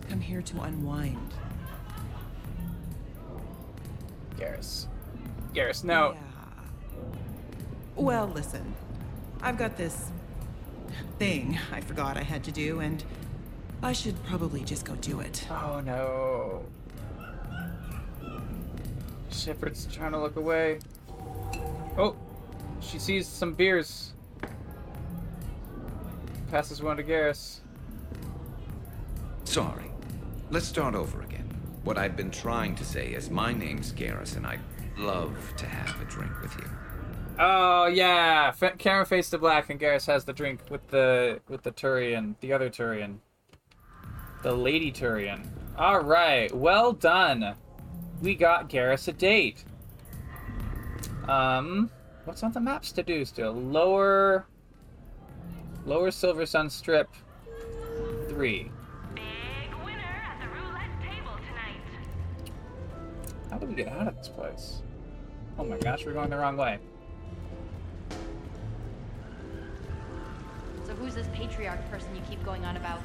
Come 0.08 0.20
here 0.20 0.42
to 0.42 0.60
unwind. 0.62 1.32
Garrus. 4.36 4.86
Garrus, 5.54 5.84
no. 5.84 6.16
Well, 7.94 8.26
listen. 8.28 8.74
I've 9.40 9.56
got 9.56 9.76
this 9.76 10.10
thing 11.18 11.58
I 11.72 11.80
forgot 11.80 12.16
I 12.16 12.22
had 12.22 12.44
to 12.44 12.52
do, 12.52 12.80
and 12.80 13.02
I 13.82 13.92
should 13.92 14.22
probably 14.24 14.62
just 14.62 14.84
go 14.84 14.96
do 14.96 15.20
it. 15.20 15.46
Oh 15.50 15.80
no. 15.84 16.64
Shepard's 19.30 19.86
trying 19.86 20.12
to 20.12 20.20
look 20.20 20.36
away. 20.36 20.78
Oh, 21.98 22.16
she 22.80 22.98
sees 22.98 23.26
some 23.26 23.54
beers. 23.54 24.12
Passes 26.50 26.82
one 26.82 26.96
to 26.96 27.02
Garrus. 27.02 27.60
Sorry. 29.44 29.90
Let's 30.50 30.66
start 30.66 30.94
over 30.94 31.22
again. 31.22 31.48
What 31.84 31.98
I've 31.98 32.16
been 32.16 32.30
trying 32.30 32.74
to 32.76 32.84
say 32.84 33.08
is 33.08 33.30
my 33.30 33.52
name's 33.52 33.92
Garrus, 33.92 34.36
and 34.36 34.46
I'd 34.46 34.60
love 34.96 35.36
to 35.56 35.66
have 35.66 36.00
a 36.00 36.04
drink 36.04 36.32
with 36.40 36.54
you. 36.56 36.68
Oh 37.38 37.86
yeah, 37.86 38.52
F- 38.60 38.78
camera 38.78 39.04
face 39.04 39.28
to 39.30 39.38
black, 39.38 39.68
and 39.68 39.78
Garrus 39.78 40.06
has 40.06 40.24
the 40.24 40.32
drink 40.32 40.60
with 40.70 40.86
the 40.88 41.40
with 41.48 41.62
the 41.62 41.72
Turian, 41.72 42.34
the 42.40 42.52
other 42.52 42.70
Turian, 42.70 43.18
the 44.42 44.52
Lady 44.52 44.90
Turian. 44.90 45.46
All 45.76 46.00
right, 46.00 46.54
well 46.54 46.92
done. 46.92 47.54
We 48.22 48.34
got 48.34 48.70
Garrus 48.70 49.08
a 49.08 49.12
date. 49.12 49.64
Um, 51.28 51.90
what's 52.24 52.42
on 52.42 52.52
the 52.52 52.60
maps 52.60 52.92
to 52.92 53.02
do 53.02 53.24
still? 53.24 53.52
Lower, 53.52 54.46
lower 55.84 56.10
Silver 56.10 56.46
Sun 56.46 56.70
Strip, 56.70 57.08
three. 58.28 58.70
How 63.50 63.58
do 63.58 63.66
we 63.66 63.74
get 63.74 63.88
out 63.88 64.08
of 64.08 64.16
this 64.16 64.28
place? 64.28 64.82
Oh 65.58 65.64
my 65.64 65.78
gosh, 65.78 66.04
we're 66.04 66.12
going 66.12 66.30
the 66.30 66.36
wrong 66.36 66.56
way. 66.56 66.78
So 70.84 70.94
who's 70.94 71.14
this 71.14 71.26
patriarch 71.32 71.90
person 71.90 72.14
you 72.14 72.22
keep 72.28 72.44
going 72.44 72.64
on 72.64 72.76
about? 72.76 73.00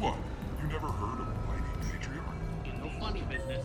What? 0.00 0.16
You 0.62 0.68
never 0.68 0.88
heard 0.88 1.20
of 1.20 1.28
a 1.28 1.34
mighty 1.46 1.92
patriarch? 1.92 2.82
No 2.82 3.00
funny 3.00 3.22
business. 3.22 3.64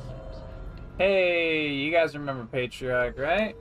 Hey, 0.97 1.73
you 1.73 1.91
guys 1.91 2.15
remember 2.17 2.47
Patriarch, 2.51 3.19
right? 3.19 3.55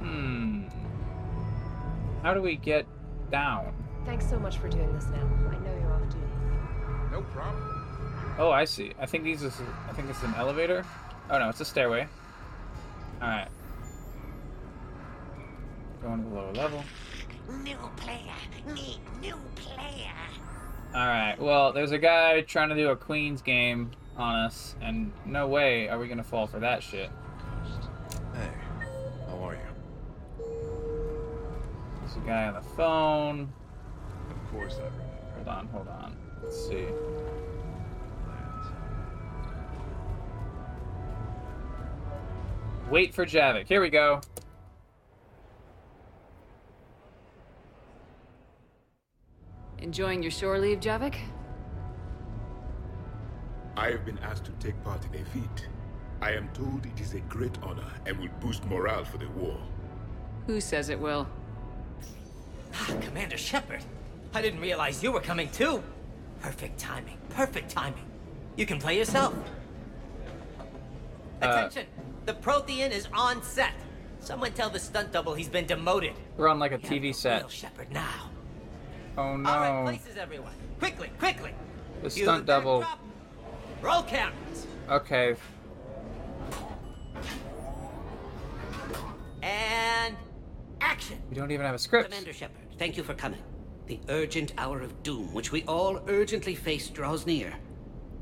Hmm. 0.00 0.64
How 2.24 2.34
do 2.34 2.42
we 2.42 2.56
get 2.56 2.86
down? 3.30 3.72
Thanks 4.04 4.28
so 4.28 4.36
much 4.36 4.58
for 4.58 4.68
doing 4.68 4.92
this 4.92 5.06
now. 5.06 5.30
I 5.48 5.58
know 5.58 5.72
you're 5.80 5.92
off 5.92 6.02
duty. 6.08 6.24
No 7.12 7.22
problem. 7.32 8.34
Oh, 8.36 8.50
I 8.50 8.64
see. 8.64 8.94
I 8.98 9.06
think 9.06 9.22
these 9.22 9.44
is 9.44 9.60
I 9.88 9.92
think 9.92 10.10
it's 10.10 10.22
an 10.24 10.34
elevator. 10.36 10.84
Oh 11.30 11.38
no, 11.38 11.48
it's 11.48 11.60
a 11.60 11.64
stairway. 11.64 12.08
All 13.22 13.28
right. 13.28 13.48
Going 16.02 16.24
to 16.24 16.28
the 16.28 16.34
lower 16.34 16.52
level. 16.52 16.82
New 17.62 17.76
player. 17.96 18.74
Need 18.74 18.98
new 19.20 19.36
player. 19.54 20.10
All 20.94 21.06
right. 21.06 21.36
Well, 21.38 21.72
there's 21.72 21.92
a 21.92 21.98
guy 21.98 22.40
trying 22.40 22.70
to 22.70 22.74
do 22.74 22.88
a 22.88 22.96
Queen's 22.96 23.40
game 23.40 23.92
on 24.20 24.36
us, 24.36 24.76
and 24.80 25.10
no 25.26 25.48
way 25.48 25.88
are 25.88 25.98
we 25.98 26.06
gonna 26.06 26.22
fall 26.22 26.46
for 26.46 26.60
that 26.60 26.82
shit. 26.82 27.10
Hey, 28.34 28.50
how 29.26 29.36
are 29.42 29.54
you? 29.54 30.44
There's 32.00 32.16
a 32.16 32.26
guy 32.26 32.46
on 32.46 32.54
the 32.54 32.60
phone. 32.60 33.52
Of 34.30 34.50
course 34.52 34.74
I 34.74 34.84
remember. 34.84 35.04
Hold 35.36 35.48
on, 35.48 35.66
hold 35.68 35.88
on. 35.88 36.16
Let's 36.42 36.68
see. 36.68 36.86
Wait 42.90 43.14
for 43.14 43.24
Javik. 43.24 43.68
Here 43.68 43.80
we 43.80 43.88
go. 43.88 44.20
Enjoying 49.78 50.22
your 50.22 50.32
shore 50.32 50.58
leave, 50.58 50.80
Javik? 50.80 51.16
I 53.80 53.90
have 53.92 54.04
been 54.04 54.18
asked 54.18 54.44
to 54.44 54.50
take 54.60 54.76
part 54.84 55.02
in 55.06 55.18
a 55.18 55.24
feat. 55.24 55.66
I 56.20 56.32
am 56.32 56.50
told 56.52 56.84
it 56.84 57.00
is 57.00 57.14
a 57.14 57.20
great 57.20 57.56
honor 57.62 57.90
and 58.04 58.18
will 58.18 58.28
boost 58.38 58.62
morale 58.66 59.06
for 59.06 59.16
the 59.16 59.28
war. 59.30 59.56
Who 60.46 60.60
says 60.60 60.90
it 60.90 61.00
will? 61.00 61.26
Ah, 62.74 62.94
Commander 63.00 63.38
Shepard. 63.38 63.82
I 64.34 64.42
didn't 64.42 64.60
realize 64.60 65.02
you 65.02 65.12
were 65.12 65.20
coming 65.22 65.48
too. 65.48 65.82
Perfect 66.42 66.78
timing. 66.78 67.16
Perfect 67.30 67.70
timing. 67.70 68.04
You 68.56 68.66
can 68.66 68.78
play 68.78 68.98
yourself. 68.98 69.34
Uh, 71.40 71.46
Attention! 71.46 71.86
The 72.26 72.34
Prothean 72.34 72.90
is 72.90 73.08
on 73.14 73.42
set. 73.42 73.72
Someone 74.20 74.52
tell 74.52 74.68
the 74.68 74.78
stunt 74.78 75.10
double 75.10 75.32
he's 75.32 75.48
been 75.48 75.64
demoted. 75.64 76.12
We're 76.36 76.48
on 76.48 76.58
like 76.58 76.72
a 76.72 76.76
We 76.76 76.82
have 76.82 76.92
TV 76.92 77.02
real 77.04 77.12
set. 77.14 77.50
Shepard 77.50 77.90
now. 77.90 78.28
Oh 79.16 79.22
All 79.22 79.38
right, 79.38 79.78
no. 79.84 79.84
places 79.90 80.18
everyone. 80.18 80.52
Quickly, 80.78 81.10
quickly. 81.18 81.54
The 82.02 82.10
You 82.14 82.24
stunt 82.24 82.44
back 82.44 82.58
double. 82.58 82.80
drop. 82.80 82.98
Roll 83.82 84.02
cameras. 84.02 84.66
Okay. 84.88 85.34
And 89.42 90.16
action. 90.80 91.18
We 91.30 91.36
don't 91.36 91.50
even 91.50 91.64
have 91.64 91.74
a 91.74 91.78
script. 91.78 92.10
Commander 92.10 92.32
Shepard, 92.32 92.78
thank 92.78 92.96
you 92.96 93.02
for 93.02 93.14
coming. 93.14 93.40
The 93.86 94.00
urgent 94.08 94.52
hour 94.58 94.80
of 94.82 95.02
doom, 95.02 95.32
which 95.32 95.50
we 95.50 95.64
all 95.64 96.00
urgently 96.08 96.54
face, 96.54 96.88
draws 96.88 97.26
near. 97.26 97.54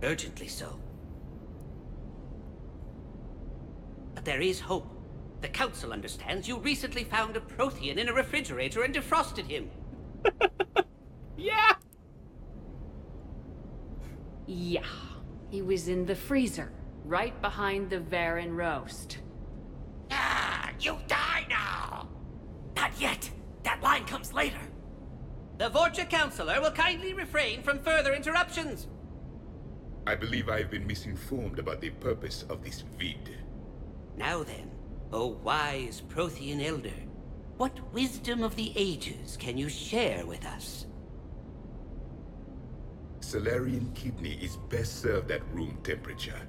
Urgently 0.02 0.48
so. 0.48 0.78
But 4.14 4.24
there 4.24 4.40
is 4.40 4.60
hope. 4.60 4.88
The 5.40 5.48
Council 5.48 5.92
understands 5.92 6.48
you 6.48 6.58
recently 6.58 7.04
found 7.04 7.36
a 7.36 7.40
Prothean 7.40 7.96
in 7.96 8.08
a 8.08 8.12
refrigerator 8.12 8.82
and 8.82 8.94
defrosted 8.94 9.46
him. 9.46 9.70
yeah! 11.36 11.74
Yeah. 14.46 14.86
He 15.51 15.62
was 15.62 15.89
in 15.89 16.05
the 16.05 16.15
freezer, 16.15 16.70
right 17.05 17.41
behind 17.41 17.91
the 17.91 18.01
varren 18.01 18.55
roast. 18.55 19.18
Ah, 20.10 20.70
you 20.81 20.97
die 21.07 21.47
now! 21.49 22.09
Not 22.77 22.93
yet. 23.01 23.31
That 23.65 23.83
line 23.83 24.05
comes 24.05 24.33
later. 24.33 24.60
The 25.59 25.70
Vorcha 25.70 26.09
Councilor 26.09 26.60
will 26.60 26.70
kindly 26.70 27.12
refrain 27.12 27.62
from 27.62 27.81
further 27.81 28.15
interruptions. 28.15 28.86
I 30.07 30.15
believe 30.15 30.49
I 30.49 30.59
have 30.59 30.70
been 30.70 30.86
misinformed 30.86 31.59
about 31.59 31.81
the 31.81 31.91
purpose 31.91 32.44
of 32.49 32.62
this 32.62 32.85
vid. 32.99 33.36
Now 34.17 34.43
then, 34.43 34.70
O 35.12 35.39
wise 35.43 36.02
Prothean 36.09 36.65
Elder, 36.65 36.91
what 37.57 37.93
wisdom 37.93 38.43
of 38.43 38.55
the 38.57 38.73
ages 38.77 39.36
can 39.36 39.59
you 39.59 39.68
share 39.68 40.25
with 40.25 40.47
us? 40.47 40.86
Salarian 43.28 43.92
kidney 43.94 44.39
is 44.40 44.57
best 44.70 45.02
served 45.02 45.31
at 45.31 45.42
room 45.52 45.76
temperature. 45.84 46.40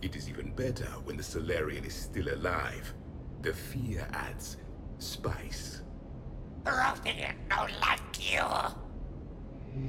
It 0.00 0.16
is 0.16 0.30
even 0.30 0.50
better 0.52 0.86
when 1.04 1.18
the 1.18 1.22
Salarian 1.22 1.84
is 1.84 1.92
still 1.92 2.32
alive. 2.32 2.94
The 3.42 3.52
fear 3.52 4.08
adds 4.14 4.56
spice. 4.96 5.82
Prothean 6.64 7.34
no 7.50 7.66
like 7.82 8.32
you. 8.32 8.40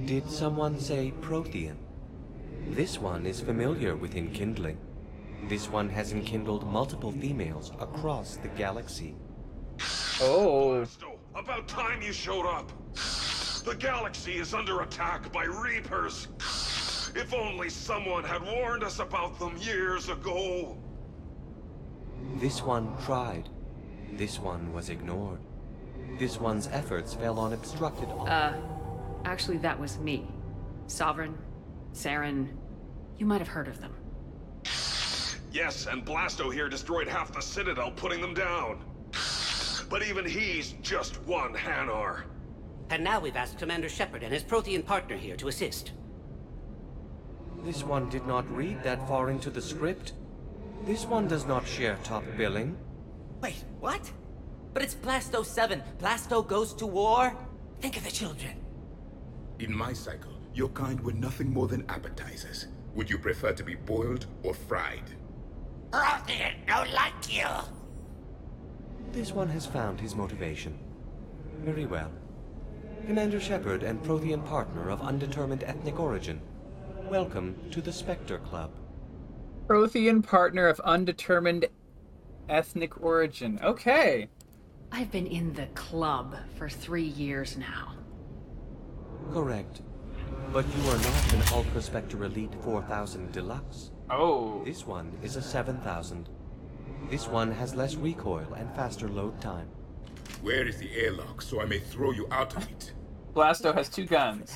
Did 0.06 0.30
someone 0.30 0.82
say 0.82 1.14
Prothean? 1.22 1.78
This 2.72 3.00
one 3.00 3.26
is 3.26 3.40
familiar 3.40 3.96
with 3.96 4.16
enkindling. 4.16 4.80
This 5.48 5.70
one 5.70 5.88
has 5.88 6.12
enkindled 6.12 6.68
multiple 6.68 7.14
females 7.14 7.72
across 7.80 8.36
the 8.36 8.50
galaxy. 8.50 9.16
Oh. 10.20 10.86
About 11.36 11.70
time 11.70 12.02
you 12.02 12.12
showed 12.12 12.46
up. 12.46 12.70
The 13.64 13.76
galaxy 13.76 14.34
is 14.38 14.54
under 14.54 14.82
attack 14.82 15.32
by 15.32 15.46
Reapers. 15.46 16.28
If 17.16 17.34
only 17.34 17.70
someone 17.70 18.26
had 18.26 18.42
warned 18.42 18.84
us 18.84 19.00
about 19.00 19.40
them 19.40 19.56
years 19.58 20.10
ago. 20.10 20.78
This 22.36 22.62
one 22.62 22.98
tried. 23.06 23.48
This 24.12 24.38
one 24.38 24.74
was 24.74 24.90
ignored. 24.90 25.40
This 26.20 26.40
one's 26.40 26.68
efforts 26.68 27.14
fell 27.14 27.40
on 27.40 27.54
obstructed. 27.54 28.10
Uh, 28.10 28.54
actually, 29.24 29.58
that 29.58 29.80
was 29.80 29.98
me. 30.00 30.28
Sovereign, 30.88 31.38
Saren. 31.94 32.50
You 33.18 33.26
might 33.26 33.40
have 33.40 33.48
heard 33.48 33.70
of 33.70 33.80
them. 33.80 33.94
Yes, 35.54 35.86
and 35.86 36.06
Blasto 36.06 36.52
here 36.52 36.68
destroyed 36.68 37.08
half 37.08 37.34
the 37.34 37.42
Citadel, 37.42 37.92
putting 37.92 38.20
them 38.20 38.34
down. 38.34 38.84
But 39.90 40.04
even 40.04 40.26
he's 40.26 40.74
just 40.82 41.22
one 41.26 41.54
Hanar. 41.54 42.24
And 42.94 43.04
now 43.04 43.20
we've 43.20 43.36
asked 43.36 43.58
Commander 43.58 43.90
Shepard 43.90 44.22
and 44.22 44.32
his 44.32 44.44
Prothean 44.44 44.86
partner 44.86 45.18
here 45.18 45.36
to 45.38 45.48
assist. 45.48 45.94
This 47.64 47.84
one 47.84 48.08
did 48.08 48.28
not 48.28 48.48
read 48.56 48.84
that 48.84 49.08
far 49.08 49.32
into 49.32 49.50
the 49.50 49.64
script. 49.64 50.14
This 50.86 51.04
one 51.04 51.28
does 51.28 51.48
not 51.48 51.68
share 51.68 51.98
top 52.04 52.24
billing. 52.38 52.78
Wait, 53.42 53.66
what? 53.80 54.12
But 54.76 54.84
it's 54.84 54.94
Blasto 54.94 55.44
7. 55.44 55.82
Blasto 55.98 56.48
goes 56.48 56.72
to 56.76 56.86
war? 56.86 57.36
Think 57.80 57.98
of 57.98 58.04
the 58.04 58.12
children. 58.12 58.64
In 59.58 59.76
my 59.76 59.92
cycle, 59.92 60.38
your 60.54 60.70
kind 60.70 61.02
were 61.02 61.14
nothing 61.14 61.52
more 61.52 61.68
than 61.68 61.90
appetizers. 61.90 62.68
Would 62.94 63.10
you 63.10 63.18
prefer 63.18 63.54
to 63.54 63.64
be 63.64 63.74
boiled 63.74 64.28
or 64.44 64.54
fried? 64.54 65.10
Prothean 65.90 66.54
no 66.68 66.84
like 66.94 67.36
you. 67.36 67.48
This 69.12 69.32
one 69.32 69.50
has 69.50 69.66
found 69.66 70.00
his 70.00 70.14
motivation. 70.14 70.78
Very 71.64 71.88
well. 71.88 72.12
Commander 73.06 73.42
Shepard 73.42 73.84
and 73.84 74.02
Prothean 74.02 74.46
partner 74.46 74.90
of 74.90 75.02
undetermined 75.02 75.64
ethnic 75.64 76.00
origin. 76.00 76.40
Welcome 77.10 77.58
to 77.72 77.82
the 77.82 77.92
Spectre 77.92 78.38
Club. 78.38 78.72
Prothean 79.68 80.26
partner 80.26 80.68
of 80.68 80.80
undetermined 80.80 81.66
ethnic 82.48 83.02
origin. 83.04 83.60
Okay. 83.62 84.30
I've 84.90 85.12
been 85.12 85.28
in 85.28 85.52
the 85.52 85.66
club 85.76 86.38
for 86.58 86.70
three 86.70 87.04
years 87.04 87.58
now. 87.58 87.94
Correct. 89.34 89.82
But 90.54 90.66
you 90.78 90.90
are 90.90 90.98
not 90.98 91.34
an 91.34 91.44
Ultra 91.52 91.82
Spectre 91.82 92.24
Elite 92.24 92.56
4000 92.62 93.34
Deluxe. 93.34 93.92
Oh. 94.10 94.64
This 94.64 94.88
one 94.88 95.12
is 95.22 95.36
a 95.36 95.42
7000. 95.42 96.30
This 97.10 97.28
one 97.28 97.52
has 97.52 97.76
less 97.76 97.96
recoil 97.96 98.54
and 98.54 98.74
faster 98.76 99.10
load 99.10 99.42
time. 99.42 99.68
Where 100.44 100.68
is 100.68 100.76
the 100.76 100.94
airlock 100.94 101.42
so 101.42 101.62
I 101.62 101.66
may 101.66 101.80
throw 101.80 102.12
you 102.12 102.28
out 102.30 102.54
of 102.58 102.70
it? 102.70 102.92
Blasto 103.34 103.74
has 103.74 103.88
two 103.88 104.06
guns. 104.06 104.54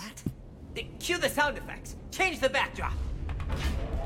Cue 1.00 1.18
the 1.18 1.30
sound 1.30 1.58
effects. 1.58 1.96
Change 2.12 2.42
the 2.42 2.50
backdrop. 2.50 2.92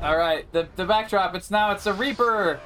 All 0.00 0.16
right, 0.16 0.50
the 0.52 0.68
the 0.76 0.84
backdrop. 0.84 1.34
It's 1.34 1.50
now 1.50 1.72
it's 1.72 1.86
a 1.86 1.92
Reaper. 1.92 2.60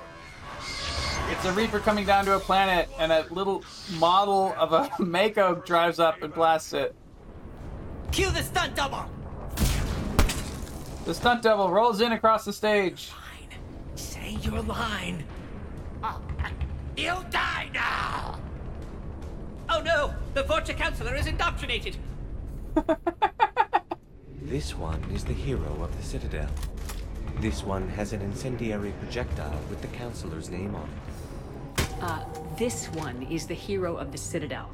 It's 1.31 1.45
a 1.47 1.53
Reaper 1.53 1.81
coming 1.81 2.05
down 2.05 2.27
to 2.27 2.37
a 2.37 2.39
planet, 2.39 2.91
and 2.99 3.11
a 3.11 3.27
little 3.31 3.65
model 3.99 4.55
of 4.59 4.75
a 4.75 4.91
Mako 5.03 5.63
drives 5.67 5.99
up 5.99 6.23
and 6.23 6.35
blasts 6.35 6.75
it. 6.75 6.95
Cue 8.13 8.31
the 8.31 8.43
stunt 8.43 8.77
double. 8.77 9.07
The 11.07 11.15
stunt 11.15 11.43
double 11.43 11.71
rolls 11.71 12.03
in 12.03 12.13
across 12.13 12.45
the 12.45 12.53
stage. 12.53 13.11
Say 13.95 14.37
your 14.43 14.61
line. 14.61 15.25
Oh, 16.03 16.21
you 16.99 17.15
die 17.31 17.71
now. 17.73 18.39
Oh 19.69 19.81
no! 19.81 20.15
The 20.35 20.43
Vorcha 20.45 20.77
Counselor 20.77 21.15
is 21.15 21.27
indoctrinated. 21.27 21.97
This 24.47 24.77
one 24.77 25.03
is 25.13 25.25
the 25.25 25.33
hero 25.33 25.67
of 25.83 25.95
the 25.97 26.03
Citadel. 26.05 26.49
This 27.41 27.65
one 27.65 27.89
has 27.89 28.13
an 28.13 28.23
incendiary 28.23 28.93
projectile 29.01 29.59
with 29.69 29.83
the 29.83 29.89
Counselor's 29.89 30.51
name 30.51 30.73
on 30.77 30.89
it. 30.89 31.87
Uh, 32.01 32.25
this 32.57 32.87
one 32.93 33.25
is 33.25 33.49
the 33.49 33.55
hero 33.55 33.97
of 33.97 34.13
the 34.13 34.19
Citadel. 34.19 34.71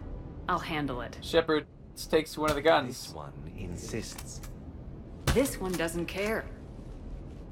I'll 0.47 0.59
handle 0.59 1.01
it. 1.01 1.17
Shepard 1.23 1.65
takes 2.11 2.37
one 2.37 2.51
of 2.51 2.57
the 2.57 2.61
guns. 2.61 2.99
This 3.07 3.15
one 3.15 3.33
insists. 3.57 4.43
This 5.33 5.59
one 5.59 5.73
doesn't 5.73 6.05
care. 6.05 6.45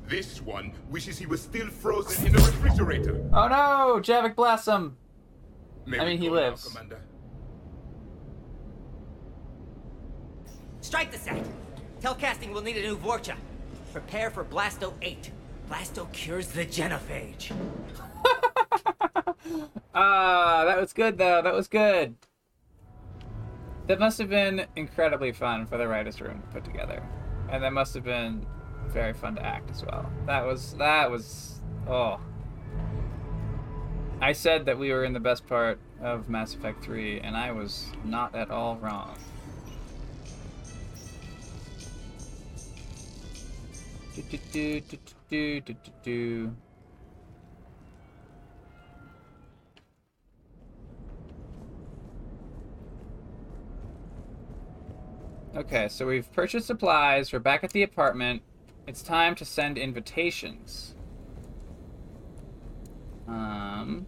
This 0.07 0.43
one 0.43 0.75
wishes 0.91 1.19
he 1.19 1.25
was 1.25 1.41
still 1.41 1.69
frozen 1.69 2.27
in 2.27 2.33
the 2.35 2.39
refrigerator. 2.39 3.17
Oh 3.33 3.49
no! 3.49 3.99
Javik 4.03 4.37
Blossom! 4.37 4.95
I 5.87 6.05
mean, 6.05 6.19
he 6.19 6.29
go 6.29 6.35
now, 6.35 6.41
lives. 6.41 6.69
Commander? 6.69 7.01
Strike 10.91 11.13
the 11.13 11.19
set. 11.19 11.47
Telcasting 12.03 12.53
will 12.53 12.63
need 12.63 12.77
a 12.77 12.83
new 12.83 12.97
Vorcha. 12.97 13.37
Prepare 13.93 14.29
for 14.29 14.43
Blasto 14.43 14.93
8. 15.01 15.31
Blasto 15.71 16.11
cures 16.13 16.49
the 16.49 16.67
genophage. 16.67 17.53
Ah, 19.95 20.65
that 20.67 20.81
was 20.81 20.93
good 20.93 21.17
though. 21.17 21.43
That 21.43 21.55
was 21.55 21.69
good. 21.69 22.17
That 23.87 24.01
must 24.01 24.19
have 24.19 24.29
been 24.29 24.67
incredibly 24.75 25.31
fun 25.31 25.65
for 25.67 25.79
the 25.79 25.87
writers' 25.87 26.21
room 26.21 26.43
to 26.43 26.49
put 26.49 26.65
together, 26.65 27.03
and 27.51 27.63
that 27.63 27.73
must 27.73 27.95
have 27.95 28.05
been 28.05 28.45
very 28.89 29.13
fun 29.13 29.37
to 29.37 29.47
act 29.47 29.71
as 29.71 29.85
well. 29.85 30.11
That 30.27 30.45
was 30.45 30.75
that 30.75 31.09
was 31.11 31.61
oh. 31.89 32.21
I 34.21 34.33
said 34.33 34.67
that 34.67 34.79
we 34.79 34.91
were 34.91 35.05
in 35.05 35.13
the 35.13 35.21
best 35.21 35.47
part 35.47 35.79
of 36.03 36.29
Mass 36.29 36.55
Effect 36.55 36.83
3, 36.83 37.21
and 37.21 37.37
I 37.37 37.53
was 37.53 37.87
not 38.05 38.35
at 38.35 38.51
all 38.51 38.77
wrong. 38.77 39.17
Do, 44.29 44.37
do, 44.53 44.81
do, 44.81 44.81
do, 44.81 44.99
do, 45.31 45.61
do, 45.61 45.75
do, 45.75 45.93
do. 46.03 46.57
Okay, 55.57 55.89
so 55.89 56.07
we've 56.07 56.31
purchased 56.33 56.67
supplies. 56.67 57.33
We're 57.33 57.39
back 57.39 57.65
at 57.65 57.73
the 57.73 57.83
apartment. 57.83 58.43
It's 58.87 59.03
time 59.03 59.35
to 59.37 59.45
send 59.45 59.79
invitations. 59.79 60.95
Um. 63.27 64.07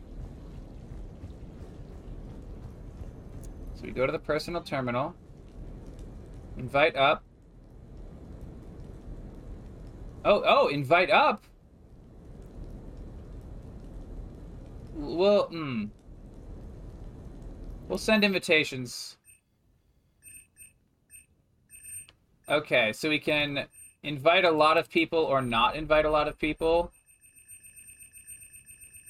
So 3.74 3.84
we 3.84 3.92
go 3.92 4.04
to 4.04 4.12
the 4.12 4.18
personal 4.18 4.60
terminal. 4.60 5.14
Invite 6.58 6.96
up. 6.96 7.24
Oh, 10.24 10.42
oh, 10.46 10.68
invite 10.68 11.10
up. 11.10 11.44
Well, 14.94 15.44
hmm. 15.44 15.86
We'll 17.88 17.98
send 17.98 18.24
invitations. 18.24 19.16
Okay, 22.48 22.92
so 22.92 23.08
we 23.08 23.18
can 23.18 23.66
invite 24.02 24.44
a 24.44 24.50
lot 24.50 24.78
of 24.78 24.90
people 24.90 25.18
or 25.18 25.42
not 25.42 25.76
invite 25.76 26.04
a 26.04 26.10
lot 26.10 26.28
of 26.28 26.38
people. 26.38 26.92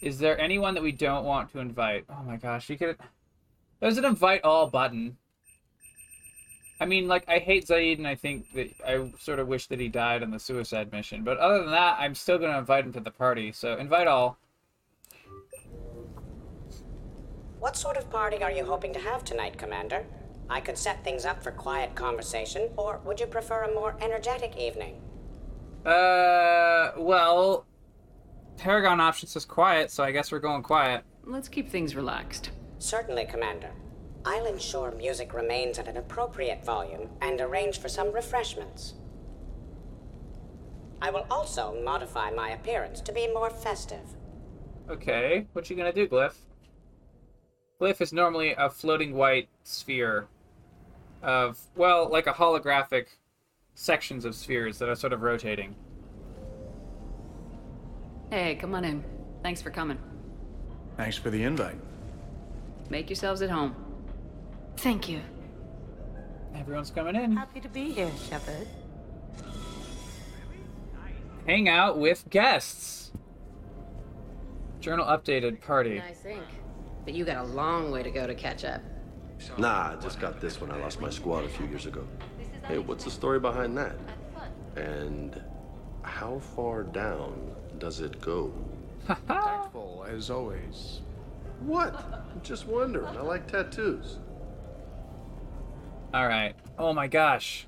Is 0.01 0.19
there 0.19 0.39
anyone 0.41 0.75
that 0.75 0.83
we 0.83 0.93
don't 0.93 1.25
want 1.25 1.53
to 1.53 1.61
invite? 1.61 2.05
Oh 2.11 2.23
my 2.25 2.37
gosh, 2.37 2.69
you 2.69 2.77
could. 2.77 2.97
There's 3.81 3.99
an 3.99 4.05
invite 4.05 4.43
all 4.45 4.69
button. 4.69 5.17
I 6.83 6.85
mean, 6.85 7.07
like, 7.07 7.23
I 7.29 7.39
hate 7.39 7.69
Zaeed, 7.69 7.99
and 7.99 8.09
I 8.09 8.17
think 8.17 8.53
that 8.55 8.69
I 8.85 9.09
sort 9.21 9.39
of 9.39 9.47
wish 9.47 9.69
that 9.69 9.79
he 9.79 9.87
died 9.87 10.25
on 10.25 10.33
the 10.33 10.41
suicide 10.41 10.91
mission. 10.91 11.23
But 11.23 11.39
other 11.39 11.59
than 11.59 11.71
that, 11.71 11.97
I'm 12.01 12.17
still 12.17 12.39
going 12.39 12.51
to 12.51 12.59
invite 12.59 12.85
him 12.85 12.93
to 12.95 13.01
the 13.01 13.13
party. 13.13 13.53
So 13.53 13.77
invite 13.77 14.09
all. 14.09 14.37
What 17.61 17.77
sort 17.77 17.97
of 17.97 18.11
party 18.11 18.43
are 18.43 18.51
you 18.51 18.65
hoping 18.65 18.93
to 18.95 18.99
have 18.99 19.23
tonight, 19.23 19.57
Commander? 19.57 20.05
I 20.51 20.59
could 20.59 20.77
set 20.77 21.05
things 21.05 21.25
up 21.25 21.41
for 21.41 21.53
quiet 21.53 21.95
conversation, 21.95 22.71
or 22.77 23.01
would 23.05 23.21
you 23.21 23.27
prefer 23.27 23.63
a 23.63 23.73
more 23.73 23.97
energetic 24.01 24.57
evening? 24.57 25.01
Uh, 25.87 26.91
well, 26.97 27.65
Paragon 28.57 28.99
option 28.99 29.29
says 29.29 29.45
quiet, 29.45 29.93
so 29.93 30.03
I 30.03 30.11
guess 30.11 30.33
we're 30.33 30.41
going 30.41 30.65
quiet. 30.65 31.05
Let's 31.23 31.49
keep 31.49 31.71
things 31.71 31.95
relaxed. 31.95 32.51
Certainly, 32.81 33.27
Commander. 33.27 33.71
I'll 34.25 34.47
ensure 34.47 34.93
music 34.93 35.35
remains 35.35 35.79
at 35.79 35.89
an 35.89 35.97
appropriate 35.97 36.65
volume 36.65 37.09
and 37.21 37.41
arrange 37.41 37.79
for 37.79 37.89
some 37.89 38.13
refreshments. 38.13 38.95
I 41.01 41.11
will 41.11 41.27
also 41.31 41.75
modify 41.85 42.31
my 42.31 42.51
appearance 42.51 43.01
to 43.01 43.13
be 43.13 43.27
more 43.27 43.51
festive. 43.51 44.15
Okay, 44.89 45.47
what 45.53 45.69
you 45.69 45.77
gonna 45.77 45.93
do, 45.93 46.07
Glyph? 46.07 46.37
Glyph 47.81 48.01
is 48.01 48.13
normally 48.13 48.55
a 48.57 48.71
floating 48.71 49.15
white 49.15 49.49
sphere 49.65 50.29
of, 51.23 51.59
well, 51.75 52.09
like 52.09 52.29
a 52.29 52.33
holographic 52.33 53.07
sections 53.75 54.25
of 54.25 54.37
spheres 54.37 54.79
that 54.79 54.89
are 54.89 54.95
sort 54.95 55.13
of 55.13 55.23
rotating. 55.23 55.75
Hey, 58.31 58.55
come 58.55 58.75
on 58.75 58.85
in. 58.85 59.05
Thanks 59.43 59.61
for 59.61 59.71
coming. 59.71 59.99
Thanks 60.97 61.17
for 61.17 61.31
the 61.31 61.43
invite. 61.43 61.79
Make 62.89 63.11
yourselves 63.11 63.43
at 63.43 63.51
home. 63.51 63.75
Thank 64.77 65.09
you. 65.09 65.21
Everyone's 66.55 66.91
coming 66.91 67.17
in. 67.17 67.37
Happy 67.37 67.61
to 67.61 67.69
be 67.69 67.93
here, 67.93 68.11
Shepard. 68.29 68.67
Hang 71.47 71.69
out 71.69 71.99
with 71.99 72.29
guests. 72.31 73.13
Journal 74.81 75.07
updated 75.07 75.61
party. 75.61 76.01
I 76.01 76.13
think. 76.13 76.43
But 77.05 77.15
you 77.15 77.25
got 77.25 77.39
a 77.39 77.49
long 77.49 77.91
way 77.91 78.03
to 78.03 78.11
go 78.11 78.27
to 78.27 78.35
catch 78.35 78.65
up. 78.65 78.81
Nah, 79.59 79.93
I 79.93 79.97
just 80.01 80.21
got 80.21 80.41
this 80.41 80.61
when 80.61 80.71
I 80.71 80.77
lost 80.77 81.01
my 81.01 81.11
squad 81.11 81.45
a 81.45 81.49
few 81.49 81.67
years 81.67 81.87
ago. 81.87 82.07
Hey, 82.67 82.79
what's 82.79 83.05
the 83.05 83.11
story 83.11 83.41
behind 83.41 83.77
that? 83.77 83.97
And 84.77 85.43
how 86.03 86.39
far 86.55 86.85
down 86.85 87.51
does 87.79 88.01
it 88.01 88.21
go? 88.21 88.53
Tactful, 89.27 90.07
as 90.09 90.31
always. 90.31 91.01
What? 91.61 91.95
I'm 92.33 92.41
just 92.43 92.67
wondering. 92.67 93.17
I 93.17 93.23
like 93.23 93.51
tattoos. 93.51 94.19
All 96.15 96.29
right. 96.29 96.55
Oh 96.79 96.93
my 96.93 97.07
gosh. 97.07 97.67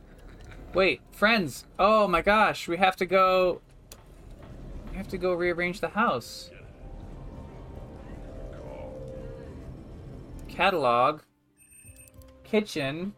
Wait, 0.75 1.01
friends. 1.13 1.65
Oh 1.79 2.07
my 2.07 2.21
gosh, 2.21 2.69
we 2.69 2.77
have 2.77 2.97
to 2.97 3.07
go. 3.07 3.61
We 4.91 4.97
have 4.97 5.09
to 5.09 5.19
go 5.19 5.33
rearrange 5.33 5.81
the 5.81 5.89
house. 5.89 6.51
Catalog. 10.49 11.23
Kitchen. 12.43 13.15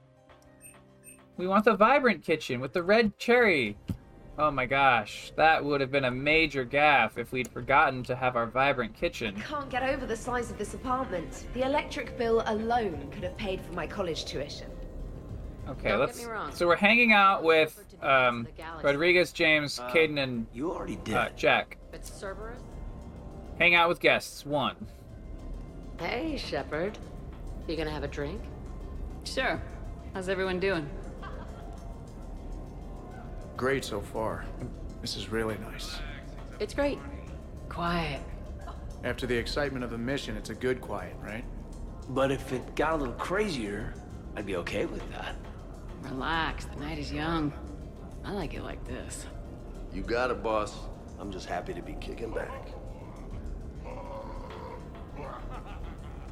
We 1.37 1.47
want 1.47 1.65
the 1.65 1.75
vibrant 1.75 2.23
kitchen 2.23 2.61
with 2.61 2.73
the 2.73 2.83
red 2.83 3.19
cherry. 3.19 3.77
Oh 4.39 4.51
my 4.51 4.67
gosh, 4.67 5.33
that 5.37 5.65
would 5.65 5.81
have 5.81 5.91
been 5.91 6.05
a 6.05 6.11
major 6.11 6.65
gaffe 6.65 7.17
if 7.17 7.33
we'd 7.33 7.49
forgotten 7.49 8.03
to 8.05 8.15
have 8.15 8.37
our 8.37 8.47
vibrant 8.47 8.95
kitchen. 8.95 9.35
I 9.37 9.41
can't 9.41 9.71
get 9.71 9.83
over 9.83 10.05
the 10.07 10.17
size 10.17 10.51
of 10.51 10.59
this 10.59 10.75
apartment. 10.75 11.47
The 11.55 11.65
electric 11.65 12.19
bill 12.19 12.43
alone 12.47 13.09
could 13.11 13.23
have 13.23 13.37
paid 13.39 13.63
for 13.63 13.73
my 13.73 13.87
college 13.87 14.27
tuition. 14.27 14.71
Okay, 15.69 15.89
Don't 15.91 16.01
let's. 16.01 16.19
me 16.19 16.27
wrong. 16.27 16.53
So 16.55 16.67
we're 16.67 16.77
hanging 16.77 17.13
out 17.13 17.43
with 17.43 17.83
um, 18.03 18.47
Rodriguez, 18.83 19.33
James, 19.33 19.79
Kaidan, 19.91 20.23
and 20.23 20.47
you 20.53 20.73
already 20.73 20.97
did. 20.97 21.15
Uh, 21.15 21.29
Jack. 21.37 21.79
It's 21.93 22.11
Cerberus? 22.11 22.61
Hang 23.59 23.75
out 23.75 23.89
with 23.89 24.01
guests. 24.01 24.47
One. 24.47 24.77
Hey, 25.99 26.37
Shepard. 26.37 26.99
You 27.67 27.77
gonna 27.77 27.91
have 27.91 28.05
a 28.05 28.09
drink? 28.09 28.41
Sure. 29.25 29.61
How's 30.15 30.29
everyone 30.29 30.61
doing? 30.61 30.89
Great 33.57 33.85
so 33.85 34.01
far. 34.01 34.45
This 35.01 35.17
is 35.17 35.31
really 35.31 35.57
nice. 35.59 35.99
It's 36.61 36.75
great. 36.75 36.99
Quiet. 37.69 38.21
After 39.05 39.27
the 39.27 39.37
excitement 39.37 39.85
of 39.85 39.91
the 39.91 39.99
mission, 39.99 40.37
it's 40.37 40.51
a 40.51 40.55
good 40.55 40.81
quiet, 40.81 41.15
right? 41.23 41.45
But 42.11 42.31
if 42.31 42.53
it 42.53 42.75
got 42.77 42.93
a 42.95 42.97
little 42.97 43.15
crazier, 43.15 43.95
I'd 44.37 44.47
be 44.47 44.57
okay 44.57 44.85
with 44.87 45.03
that. 45.13 45.35
Relax. 46.11 46.67
The 46.67 46.77
night 46.77 46.99
is 46.99 47.13
young. 47.13 47.53
I 48.25 48.33
like 48.33 48.55
it 48.55 48.63
like 48.63 48.85
this. 48.85 49.27
You 49.93 50.03
got 50.03 50.31
it, 50.31 50.43
boss. 50.43 50.75
I'm 51.19 51.31
just 51.33 51.47
happy 51.47 51.73
to 51.75 51.83
be 51.83 51.95
kicking 51.95 52.33
back. 52.33 52.69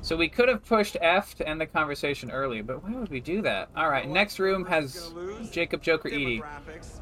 So 0.01 0.17
we 0.17 0.29
could 0.29 0.51
have 0.51 0.63
pushed 0.65 0.99
F 1.01 1.35
to 1.37 1.49
end 1.49 1.61
the 1.61 1.67
conversation 1.67 2.31
early, 2.31 2.61
but 2.61 2.85
why 2.85 2.93
would 2.95 3.09
we 3.09 3.21
do 3.21 3.41
that? 3.43 3.71
All 3.75 3.89
right, 3.89 4.07
next 4.07 4.39
room 4.39 4.67
has 4.67 5.11
Jacob 5.51 5.83
Joker 5.83 6.09
EDI. 6.09 6.41
Demographics. 6.41 7.01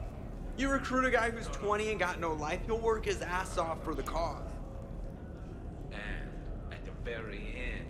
You 0.56 0.68
recruit 0.68 1.04
a 1.06 1.10
guy 1.10 1.30
who's 1.30 1.48
20 1.48 1.90
and 1.90 1.98
got 1.98 2.20
no 2.20 2.32
life, 2.34 2.60
he'll 2.66 2.78
work 2.78 3.04
his 3.06 3.20
ass 3.22 3.58
off 3.58 3.82
for 3.82 3.94
the 3.94 4.04
cause. 4.04 4.44
And 5.90 6.30
at 6.72 6.84
the 6.84 6.92
very 7.04 7.56
end, 7.56 7.88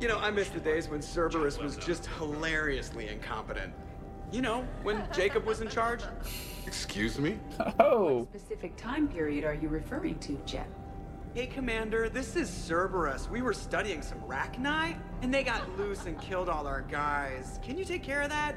You 0.00 0.08
know, 0.08 0.18
I 0.18 0.30
miss 0.30 0.48
the 0.48 0.60
days 0.60 0.88
when 0.88 1.02
Cerberus 1.02 1.58
was 1.58 1.76
just 1.76 2.06
hilariously 2.18 3.08
incompetent. 3.08 3.72
You 4.30 4.42
know, 4.42 4.66
when 4.82 5.02
Jacob 5.14 5.46
was 5.46 5.60
in 5.60 5.68
charge. 5.68 6.02
Excuse 6.66 7.18
me? 7.18 7.38
Oh. 7.80 8.18
What 8.18 8.40
specific 8.40 8.76
time 8.76 9.08
period 9.08 9.44
are 9.44 9.54
you 9.54 9.68
referring 9.68 10.18
to, 10.20 10.38
Jet? 10.44 10.68
Hey, 11.34 11.46
Commander, 11.46 12.08
this 12.08 12.36
is 12.36 12.50
Cerberus. 12.50 13.28
We 13.30 13.40
were 13.40 13.54
studying 13.54 14.02
some 14.02 14.20
Rachni, 14.22 14.96
and 15.22 15.32
they 15.32 15.42
got 15.42 15.78
loose 15.78 16.04
and 16.06 16.20
killed 16.20 16.48
all 16.48 16.66
our 16.66 16.82
guys. 16.82 17.58
Can 17.62 17.78
you 17.78 17.84
take 17.84 18.02
care 18.02 18.20
of 18.20 18.28
that? 18.28 18.54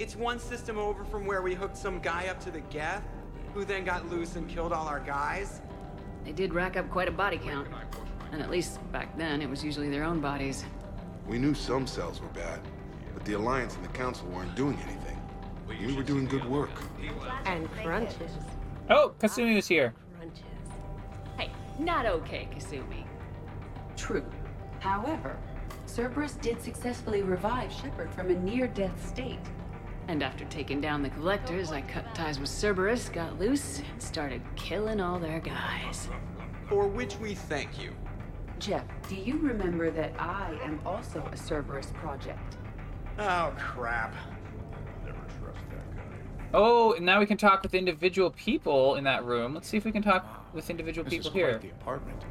It's 0.00 0.16
one 0.16 0.40
system 0.40 0.78
over 0.78 1.04
from 1.04 1.26
where 1.26 1.42
we 1.42 1.54
hooked 1.54 1.76
some 1.76 2.00
guy 2.00 2.26
up 2.26 2.40
to 2.40 2.50
the 2.50 2.60
Geth, 2.60 3.04
who 3.52 3.64
then 3.64 3.84
got 3.84 4.08
loose 4.10 4.34
and 4.34 4.48
killed 4.48 4.72
all 4.72 4.88
our 4.88 5.00
guys. 5.00 5.60
They 6.24 6.32
did 6.32 6.54
rack 6.54 6.76
up 6.76 6.90
quite 6.90 7.06
a 7.06 7.12
body 7.12 7.38
count. 7.38 7.68
And 8.32 8.42
at 8.42 8.50
least 8.50 8.80
back 8.90 9.16
then, 9.16 9.42
it 9.42 9.48
was 9.48 9.62
usually 9.62 9.90
their 9.90 10.02
own 10.02 10.20
bodies. 10.20 10.64
We 11.28 11.38
knew 11.38 11.54
some 11.54 11.86
cells 11.86 12.20
were 12.20 12.28
bad, 12.28 12.60
but 13.12 13.24
the 13.24 13.34
Alliance 13.34 13.76
and 13.76 13.84
the 13.84 13.90
Council 13.90 14.26
weren't 14.28 14.54
doing 14.56 14.76
anything. 14.82 15.03
We 15.68 15.94
were 15.94 16.02
doing 16.02 16.26
good 16.26 16.44
work. 16.44 16.70
And 17.46 17.70
crunches. 17.72 18.32
Oh, 18.90 19.14
Kasumi 19.18 19.56
was 19.56 19.66
here. 19.66 19.94
Crunches. 20.16 20.42
Hey, 21.38 21.50
not 21.78 22.06
okay, 22.06 22.48
Kasumi. 22.54 23.04
True. 23.96 24.24
However, 24.80 25.36
Cerberus 25.86 26.34
did 26.34 26.60
successfully 26.60 27.22
revive 27.22 27.72
Shepard 27.72 28.10
from 28.12 28.30
a 28.30 28.34
near-death 28.34 29.08
state. 29.08 29.38
And 30.08 30.22
after 30.22 30.44
taking 30.46 30.80
down 30.80 31.02
the 31.02 31.08
collectors, 31.10 31.72
I 31.72 31.80
cut 31.80 32.14
ties 32.14 32.38
with 32.38 32.50
Cerberus, 32.50 33.08
got 33.08 33.38
loose, 33.38 33.80
and 33.90 34.02
started 34.02 34.42
killing 34.56 35.00
all 35.00 35.18
their 35.18 35.40
guys. 35.40 36.08
For 36.68 36.86
which 36.86 37.16
we 37.18 37.34
thank 37.34 37.82
you. 37.82 37.92
Jeff, 38.58 38.84
do 39.08 39.16
you 39.16 39.38
remember 39.38 39.90
that 39.90 40.12
I 40.18 40.58
am 40.62 40.80
also 40.84 41.26
a 41.32 41.36
Cerberus 41.36 41.92
project? 41.94 42.56
Oh, 43.18 43.52
crap. 43.58 44.14
Oh, 46.56 46.92
and 46.92 47.04
now 47.04 47.18
we 47.18 47.26
can 47.26 47.36
talk 47.36 47.64
with 47.64 47.74
individual 47.74 48.30
people 48.30 48.94
in 48.94 49.02
that 49.04 49.24
room. 49.24 49.54
Let's 49.54 49.68
see 49.68 49.76
if 49.76 49.84
we 49.84 49.90
can 49.90 50.02
talk 50.02 50.54
with 50.54 50.70
individual 50.70 51.04
This 51.04 51.14
people 51.14 51.30
is 51.30 51.34
here. 51.34 51.58
the 51.58 51.70
apartment. 51.70 52.22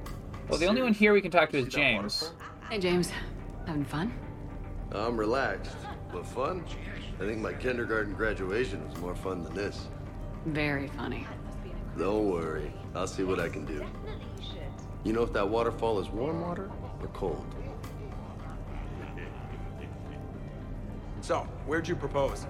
Well, 0.48 0.58
the 0.58 0.66
only 0.66 0.82
one 0.82 0.93
here 0.93 1.11
we 1.11 1.19
can 1.19 1.30
talk 1.30 1.50
to 1.52 1.58
is 1.58 1.68
James. 1.68 2.32
Hey, 2.69 2.80
James. 2.80 3.11
Having 3.68 3.84
fun? 3.84 4.14
I'm 4.93 5.18
relaxed, 5.18 5.76
but 6.11 6.26
fun? 6.26 6.64
I 7.19 7.26
think 7.26 7.40
my 7.40 7.52
kindergarten 7.52 8.14
graduation 8.14 8.88
was 8.88 8.98
more 9.00 9.16
fun 9.16 9.43
than 9.43 9.53
this. 9.56 9.88
Very 10.45 10.88
funny. 10.88 11.27
Don't 11.98 12.30
worry, 12.30 12.74
I'll 12.95 13.08
see 13.08 13.24
what 13.24 13.40
I 13.40 13.50
can 13.50 13.66
do. 13.66 13.85
You 15.03 15.11
know 15.11 15.24
if 15.24 15.34
that 15.34 15.48
waterfall 15.48 16.00
is 16.00 16.10
warm 16.10 16.42
water 16.42 16.72
or 17.02 17.08
cold? 17.10 17.45
So, 21.22 21.48
where'd 21.66 21.88
you 21.88 21.95
propose? 21.95 22.45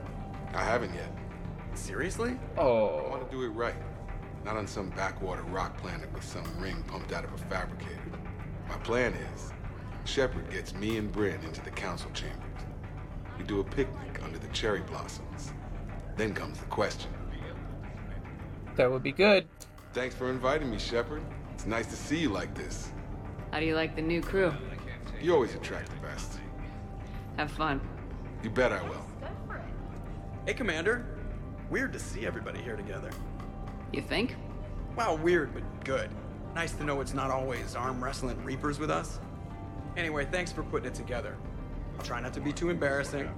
I 0.53 0.63
haven't 0.63 0.93
yet. 0.93 1.12
Seriously? 1.75 2.37
Oh. 2.57 2.87
I 3.05 3.09
want 3.09 3.29
to 3.29 3.35
do 3.35 3.43
it 3.43 3.49
right. 3.49 3.75
Not 4.45 4.57
on 4.57 4.67
some 4.67 4.89
backwater 4.91 5.43
rock 5.43 5.77
planet 5.77 6.11
with 6.13 6.23
some 6.23 6.45
ring 6.59 6.83
pumped 6.87 7.11
out 7.11 7.23
of 7.23 7.33
a 7.33 7.37
fabricator. 7.37 7.99
My 8.67 8.75
plan 8.77 9.13
is, 9.13 9.53
Shepard 10.05 10.49
gets 10.49 10.73
me 10.75 10.97
and 10.97 11.11
Bryn 11.11 11.39
into 11.43 11.61
the 11.61 11.71
council 11.71 12.11
chambers. 12.13 12.39
We 13.37 13.43
do 13.43 13.59
a 13.59 13.63
picnic 13.63 14.21
under 14.23 14.37
the 14.37 14.47
cherry 14.47 14.81
blossoms. 14.81 15.53
Then 16.15 16.33
comes 16.33 16.59
the 16.59 16.65
question. 16.65 17.09
That 18.75 18.91
would 18.91 19.03
be 19.03 19.11
good. 19.11 19.47
Thanks 19.93 20.15
for 20.15 20.29
inviting 20.29 20.69
me, 20.69 20.79
Shepard. 20.79 21.21
It's 21.53 21.65
nice 21.65 21.87
to 21.87 21.95
see 21.95 22.17
you 22.17 22.29
like 22.29 22.53
this. 22.55 22.91
How 23.51 23.59
do 23.59 23.65
you 23.65 23.75
like 23.75 23.95
the 23.95 24.01
new 24.01 24.21
crew? 24.21 24.51
You 25.21 25.33
always 25.33 25.53
attract 25.53 25.89
the 25.89 26.07
best. 26.07 26.39
Have 27.37 27.51
fun. 27.51 27.79
You 28.43 28.49
bet 28.49 28.71
I 28.71 28.81
will. 28.83 29.05
Hey, 30.45 30.53
Commander. 30.53 31.05
Weird 31.69 31.93
to 31.93 31.99
see 31.99 32.25
everybody 32.25 32.61
here 32.61 32.75
together. 32.75 33.09
You 33.91 34.01
think? 34.01 34.35
Well, 34.95 35.17
weird, 35.17 35.53
but 35.53 35.63
good. 35.83 36.09
Nice 36.55 36.73
to 36.73 36.83
know 36.83 37.01
it's 37.01 37.13
not 37.13 37.31
always 37.31 37.75
arm 37.75 38.03
wrestling 38.03 38.43
reapers 38.43 38.79
with 38.79 38.91
us. 38.91 39.19
Anyway, 39.97 40.25
thanks 40.25 40.51
for 40.51 40.63
putting 40.63 40.87
it 40.87 40.93
together. 40.93 41.35
I'll 41.97 42.05
try 42.05 42.19
not 42.19 42.33
to 42.33 42.41
be 42.41 42.51
too 42.51 42.69
embarrassing. 42.69 43.29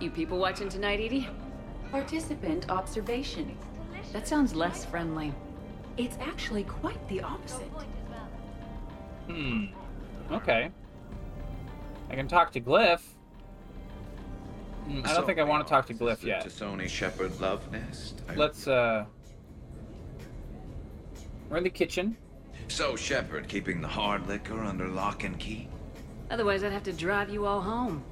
You 0.00 0.10
people 0.10 0.38
watching 0.38 0.68
tonight, 0.68 1.00
EDI? 1.00 1.28
Participant 1.90 2.70
observation. 2.70 3.56
That 4.12 4.26
sounds 4.26 4.54
less 4.54 4.84
friendly. 4.84 5.34
It's 5.96 6.16
actually 6.20 6.64
quite 6.64 7.06
the 7.08 7.20
opposite. 7.20 7.70
Hmm. 9.26 9.66
Okay. 10.30 10.70
I 12.08 12.14
can 12.14 12.26
talk 12.26 12.50
to 12.52 12.60
Glyph. 12.60 13.02
Hmm, 14.90 15.02
I 15.06 15.14
don't 15.14 15.24
think 15.24 15.38
I 15.38 15.44
want 15.44 15.64
to 15.64 15.70
talk 15.70 15.86
to 15.86 15.94
Glyph 15.94 16.24
yet. 16.24 16.42
To 16.42 16.48
Sony 16.48 16.88
Shepard 16.88 17.40
Love 17.40 17.70
Nest. 17.70 18.22
I- 18.28 18.34
Let's, 18.34 18.66
uh... 18.66 19.04
We're 21.48 21.58
in 21.58 21.64
the 21.64 21.70
kitchen. 21.70 22.16
So, 22.66 22.96
Shepard, 22.96 23.48
keeping 23.48 23.80
the 23.80 23.88
hard 23.88 24.26
liquor 24.26 24.62
under 24.64 24.88
lock 24.88 25.22
and 25.24 25.38
key? 25.38 25.68
Otherwise, 26.30 26.64
I'd 26.64 26.72
have 26.72 26.82
to 26.84 26.92
drive 26.92 27.30
you 27.30 27.46
all 27.46 27.60
home. 27.60 28.02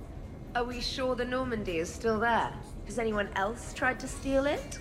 Are 0.54 0.64
we 0.64 0.80
sure 0.80 1.14
the 1.14 1.24
Normandy 1.24 1.78
is 1.78 1.92
still 1.92 2.18
there? 2.18 2.52
Has 2.86 2.98
anyone 2.98 3.28
else 3.34 3.72
tried 3.74 3.98
to 4.00 4.08
steal 4.08 4.46
it? 4.46 4.78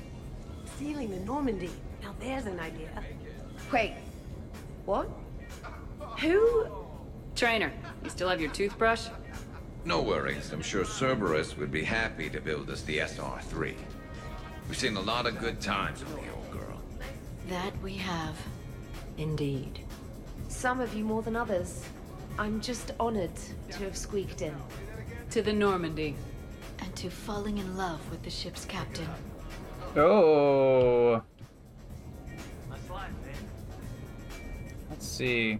Stealing 0.75 1.09
the 1.11 1.19
Normandy. 1.19 1.71
Now 2.01 2.15
there's 2.19 2.45
an 2.45 2.59
idea. 2.59 2.89
Wait. 3.71 3.95
What? 4.85 5.09
Who? 6.19 6.67
Traynor, 7.35 7.71
you 8.03 8.09
still 8.09 8.29
have 8.29 8.41
your 8.41 8.51
toothbrush? 8.51 9.07
No 9.87 10.01
worries. 10.01 10.51
I'm 10.51 10.61
sure 10.61 10.83
Cerberus 10.83 11.55
would 11.55 11.71
be 11.71 11.81
happy 11.81 12.29
to 12.31 12.41
build 12.41 12.69
us 12.69 12.81
the 12.81 12.99
SR-3. 12.99 13.73
We've 14.67 14.77
seen 14.77 14.97
a 14.97 15.01
lot 15.01 15.25
of 15.25 15.39
good 15.39 15.61
times 15.61 16.01
with 16.01 16.13
the 16.15 16.29
old 16.35 16.51
girl. 16.51 16.81
That 17.47 17.71
we 17.81 17.93
have. 17.93 18.37
Indeed. 19.17 19.79
Some 20.49 20.81
of 20.81 20.93
you 20.93 21.05
more 21.05 21.21
than 21.21 21.37
others. 21.37 21.85
I'm 22.37 22.59
just 22.59 22.91
honored 22.99 23.31
to 23.71 23.83
have 23.85 23.95
squeaked 23.95 24.41
in. 24.41 24.53
To 25.29 25.41
the 25.41 25.53
Normandy. 25.53 26.15
And 26.79 26.93
to 26.97 27.09
falling 27.09 27.57
in 27.57 27.77
love 27.77 28.01
with 28.11 28.21
the 28.23 28.29
ship's 28.29 28.65
captain. 28.65 29.07
Oh. 29.95 31.23
Let's 34.89 35.07
see. 35.07 35.59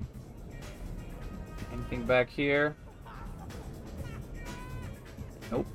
Anything 1.71 2.03
back 2.03 2.29
here? 2.29 2.75
Nope. 5.51 5.65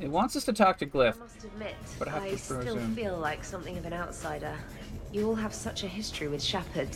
It 0.00 0.08
wants 0.08 0.36
us 0.36 0.44
to 0.44 0.52
talk 0.52 0.78
to 0.78 0.86
Glyph. 0.86 1.14
I 1.16 1.18
must 1.18 1.44
admit, 1.44 1.74
But 1.98 2.08
I 2.08 2.10
have 2.12 2.30
to 2.30 2.38
still 2.38 2.56
presume. 2.62 2.94
feel 2.94 3.16
like 3.16 3.44
something 3.44 3.78
of 3.78 3.86
an 3.86 3.92
outsider. 3.92 4.56
You 5.12 5.28
all 5.28 5.34
have 5.34 5.54
such 5.54 5.84
a 5.84 5.86
history 5.86 6.28
with 6.28 6.42
Shepard. 6.42 6.90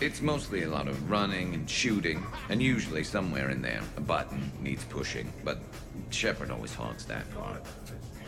It's 0.00 0.20
mostly 0.20 0.64
a 0.64 0.68
lot 0.68 0.88
of 0.88 1.10
running 1.10 1.54
and 1.54 1.70
shooting, 1.70 2.26
and 2.50 2.60
usually 2.60 3.02
somewhere 3.02 3.48
in 3.48 3.62
there, 3.62 3.80
a 3.96 4.00
button 4.00 4.50
needs 4.60 4.84
pushing, 4.84 5.32
but 5.42 5.58
Shepard 6.10 6.50
always 6.50 6.74
hogs 6.74 7.06
that 7.06 7.32
part. 7.34 7.62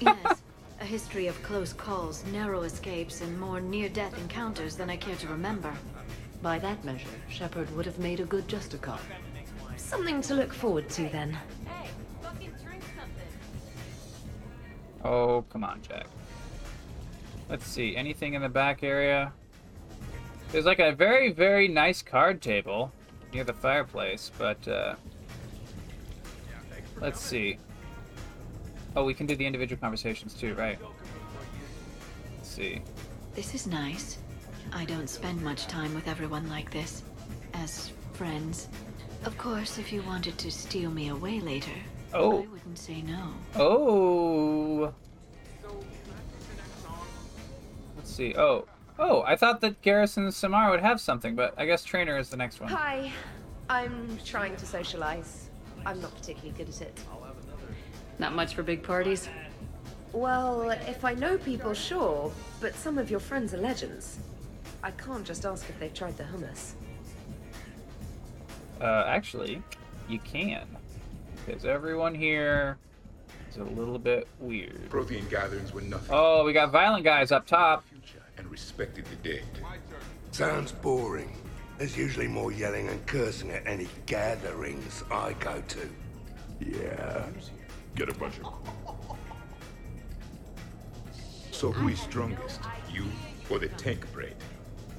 Yes. 0.01 0.41
A 0.81 0.85
history 0.85 1.27
of 1.27 1.43
close 1.43 1.73
calls, 1.73 2.25
narrow 2.33 2.63
escapes, 2.63 3.21
and 3.21 3.39
more 3.39 3.61
near-death 3.61 4.17
encounters 4.19 4.77
than 4.77 4.89
I 4.89 4.97
care 4.97 5.17
to 5.17 5.27
remember. 5.27 5.75
By 6.41 6.59
that 6.61 6.83
measure, 6.85 7.09
Shepard 7.29 7.69
would 7.77 7.85
have 7.85 7.99
made 7.99 8.21
a 8.21 8.25
good 8.25 8.47
Justicar. 8.47 9.01
Something 9.79 10.21
to 10.23 10.35
look 10.35 10.53
forward 10.53 10.89
to 10.91 11.09
then. 11.09 11.39
Oh, 15.05 15.45
come 15.49 15.65
on, 15.65 15.81
Jack. 15.81 16.07
Let's 17.49 17.67
see. 17.67 17.97
Anything 17.97 18.35
in 18.35 18.43
the 18.43 18.49
back 18.49 18.83
area? 18.83 19.33
There's 20.53 20.67
like 20.67 20.81
a 20.81 20.93
very, 20.93 21.33
very 21.33 21.69
nice 21.69 22.03
card 22.03 22.43
table 22.43 22.93
near 23.33 23.45
the 23.45 23.53
fireplace, 23.53 24.31
but 24.37 24.67
uh, 24.69 24.95
let's 27.01 27.21
see. 27.21 27.59
Oh, 28.97 29.05
we 29.05 29.15
can 29.15 29.27
do 29.27 29.37
the 29.37 29.47
individual 29.47 29.81
conversations 29.81 30.35
too, 30.35 30.55
right? 30.55 30.79
Let's 32.37 32.49
see. 32.49 32.83
This 33.35 33.55
is 33.55 33.67
nice. 33.67 34.19
I 34.73 34.85
don't 34.85 35.09
spend 35.09 35.41
much 35.43 35.67
time 35.67 35.95
with 35.95 36.09
everyone 36.09 36.49
like 36.51 36.71
this. 36.71 37.03
As 37.55 37.93
friends. 38.13 38.69
Of 39.25 39.37
course, 39.37 39.79
if 39.79 39.93
you 39.93 40.03
wanted 40.03 40.39
to 40.39 40.51
steal 40.51 40.91
me 40.91 41.09
away 41.09 41.41
later, 41.41 41.73
Oh. 42.15 42.43
I 42.43 42.47
wouldn't 42.47 42.79
say 42.79 43.03
no. 43.03 43.35
Oh. 43.55 44.95
Let's 47.97 48.11
see. 48.11 48.35
Oh. 48.37 48.67
Oh, 48.99 49.23
I 49.23 49.37
thought 49.37 49.61
that 49.61 49.81
Garrus 49.83 50.17
and 50.17 50.33
Samara 50.33 50.71
would 50.71 50.81
have 50.81 51.01
something, 51.01 51.37
but 51.37 51.55
I 51.57 51.67
guess 51.67 51.85
Traynor 51.85 52.19
is 52.19 52.31
the 52.31 52.37
next 52.37 52.61
one. 52.61 52.71
Hi. 52.71 53.13
I'm 53.69 54.19
trying 54.25 54.57
to 54.57 54.67
socialize. 54.67 55.51
I'm 55.85 56.01
not 56.01 56.15
particularly 56.17 56.57
good 56.57 56.69
at 56.69 56.81
it. 56.81 57.01
Not 58.19 58.35
much 58.35 58.55
for 58.55 58.63
big 58.63 58.83
parties? 58.83 59.29
Well, 60.13 60.71
if 60.71 61.05
I 61.05 61.15
know 61.15 61.39
people, 61.39 61.75
sure, 61.75 62.33
but 62.61 62.75
some 62.75 62.99
of 62.99 63.11
your 63.11 63.21
friends 63.21 63.55
are 63.55 63.59
legends. 63.59 64.19
I 64.83 64.91
can't 64.93 65.25
just 65.25 65.45
ask 65.45 65.69
if 65.69 65.79
they've 65.79 65.93
tried 65.95 66.17
the 66.17 66.25
hummus. 66.25 66.73
Uh, 68.81 69.05
actually, 69.07 69.63
you 70.09 70.19
can. 70.21 70.67
Because 71.47 71.65
everyone 71.65 72.15
here 72.15 72.79
is 73.51 73.57
a 73.57 73.65
little 73.65 73.99
bit 73.99 74.29
weird. 74.39 74.89
Prothean 74.91 75.29
gatherings 75.31 75.73
were 75.73 75.81
nothing 75.81 76.11
Oh, 76.13 76.45
we 76.45 76.53
got 76.53 76.71
violent 76.71 77.05
guys 77.05 77.33
up 77.33 77.47
top. 77.47 77.85
and 78.37 78.49
respected 78.51 79.05
the 79.07 79.17
dead. 79.29 79.43
Sounds 80.31 80.71
boring. 80.73 81.33
There's 81.79 81.97
usually 81.97 82.29
more 82.29 82.53
yelling 82.53 82.89
and 82.89 83.05
cursing 83.07 83.51
at 83.51 83.67
any 83.67 83.89
gatherings 84.07 85.03
I 85.11 85.33
go 85.35 85.63
to. 85.69 85.91
Yeah. 86.61 87.25
Get 87.95 88.09
a 88.09 88.15
bunch 88.15 88.39
of. 88.39 88.45
So 91.51 91.73
who 91.73 91.89
is 91.89 91.99
strongest, 91.99 92.61
you 92.93 93.05
or 93.51 93.59
the 93.59 93.67
tank 93.71 94.07
brain? 94.13 94.35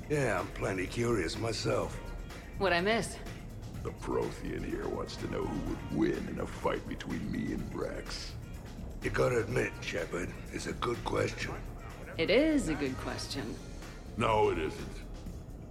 Yeah, 0.09 0.41
I'm 0.41 0.48
plenty 0.48 0.88
curious 0.88 1.38
myself. 1.40 1.98
What 2.58 2.74
I 2.74 2.82
miss? 2.82 3.16
The 3.83 3.91
Prothean 3.91 4.66
here 4.66 4.88
wants 4.88 5.16
to 5.17 5.32
know 5.32 5.43
who 5.43 5.69
would 5.69 5.98
win 5.98 6.27
in 6.30 6.40
a 6.41 6.45
fight 6.45 6.88
between 6.88 7.32
me 7.32 7.53
and 7.53 7.72
Brax. 7.72 8.32
You 9.01 9.09
gotta 9.09 9.40
admit, 9.40 9.72
Shepard, 9.82 10.30
it's 10.51 10.67
a 10.67 10.74
good 10.74 11.01
question. 11.06 11.53
It 12.17 12.30
is 12.30 12.67
a 12.67 12.74
good 12.74 12.98
question. 12.98 13.56
No, 14.17 14.49
it 14.49 14.58
isn't. 14.58 14.95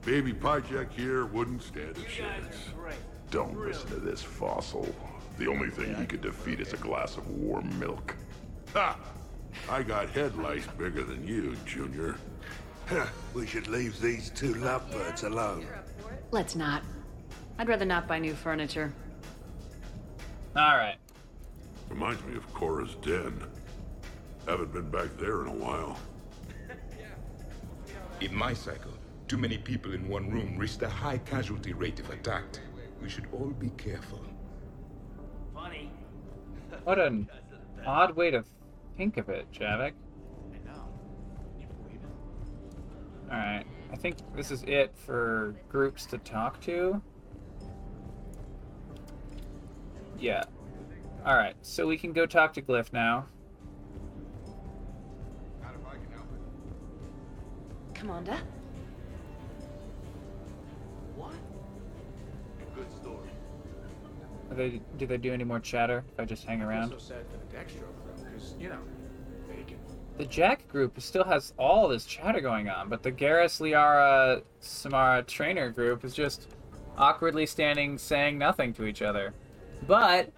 Baby 0.03 0.33
Pyjak 0.33 0.91
here 0.93 1.27
wouldn't 1.27 1.63
stand 1.63 1.99
a 1.99 2.03
chance. 2.05 2.57
Don't 3.31 3.59
listen 3.59 3.91
to 3.91 3.97
this 3.97 4.23
fossil. 4.23 4.95
The 5.37 5.47
only 5.47 5.69
thing 5.69 5.95
he 5.95 6.07
could 6.07 6.23
defeat 6.23 6.61
is 6.61 6.73
a 6.73 6.79
glass 6.79 7.19
of 7.19 7.29
warm 7.29 7.79
milk. 7.79 8.17
Ha! 8.73 8.97
I 9.69 9.83
got 9.83 10.09
head 10.11 10.37
lice 10.39 10.67
bigger 10.79 11.05
than 11.05 11.27
you, 11.27 11.55
Junior. 11.67 12.17
we 13.35 13.47
should 13.47 13.69
leave 13.69 14.01
these 14.01 14.31
two 14.31 14.55
lovebirds 14.55 15.25
alone. 15.25 15.67
Let's 16.31 16.57
not. 16.57 16.83
I'd 17.59 17.69
rather 17.69 17.85
not 17.85 18.07
buy 18.07 18.21
new 18.21 18.35
furniture. 18.35 18.93
Alright. 20.57 20.99
Reminds 21.89 22.25
me 22.25 22.37
of 22.37 22.53
Chora's 22.55 22.95
den. 22.97 23.43
Haven't 24.47 24.73
been 24.73 24.91
back 24.91 25.09
there 25.19 25.43
in 25.43 25.49
a 25.49 25.55
while. 25.55 25.99
In 28.21 28.35
my 28.35 28.55
cycle, 28.55 28.93
too 29.27 29.37
many 29.37 29.59
people 29.59 29.93
in 29.93 30.09
one 30.09 30.31
room 30.31 30.57
risk 30.57 30.83
a 30.83 30.89
high 30.89 31.19
casualty 31.19 31.73
rate 31.73 32.01
if 32.01 32.11
attacked. 32.11 32.61
We 33.01 33.09
should 33.09 33.27
all 33.33 33.49
be 33.49 33.71
careful. 33.71 34.25
Funny. 35.55 35.93
What 36.85 36.99
an 36.99 37.29
odd 37.87 38.17
way 38.17 38.31
to 38.31 38.45
think 38.97 39.19
of 39.19 39.29
it, 39.29 39.47
Javik. 39.53 39.93
Alright. 43.31 43.67
I 43.93 43.97
think 43.97 44.17
this 44.35 44.51
is 44.51 44.63
it 44.65 44.95
for 44.97 45.55
groups 45.69 46.07
to 46.07 46.19
talk 46.19 46.61
to. 46.63 47.03
Yeah. 50.19 50.43
Alright, 51.27 51.57
so 51.63 51.87
we 51.87 51.97
can 51.97 52.13
go 52.13 52.27
talk 52.27 52.53
to 52.55 52.63
Glyph 52.63 52.93
now. 52.93 53.27
Commander? 57.95 58.39
Good 62.75 62.93
story. 62.93 63.29
Are 64.51 64.55
they, 64.55 64.81
do 64.99 65.07
they 65.07 65.17
do 65.17 65.33
any 65.33 65.43
more 65.43 65.59
chatter 65.59 66.05
if 66.13 66.21
I 66.21 66.25
just 66.25 66.45
hang 66.45 66.63
around? 66.63 66.93
Also 66.93 66.99
sad 66.99 67.25
for 67.29 67.39
the 67.39 67.57
Dextro 67.57 67.81
crew, 67.81 68.25
because, 68.25 68.55
you 68.61 68.69
know, 68.69 68.79
bacon. 69.49 69.79
The 70.17 70.27
Jack 70.27 70.69
group 70.69 71.01
still 71.01 71.25
has 71.25 71.53
all 71.59 71.89
this 71.89 72.07
chatter 72.07 72.41
going 72.41 72.69
on, 72.69 72.89
but 72.89 73.03
the 73.03 73.11
Garrus, 73.11 73.61
Liara, 73.61 74.43
Samara 74.61 75.25
Traynor 75.25 75.71
group 75.71 76.05
is 76.05 76.15
just 76.15 76.47
awkwardly 76.97 77.47
standing 77.47 77.99
saying 77.99 78.39
nothing 78.39 78.73
to 78.75 78.85
each 78.85 79.03
other. 79.03 79.35
But 79.87 80.33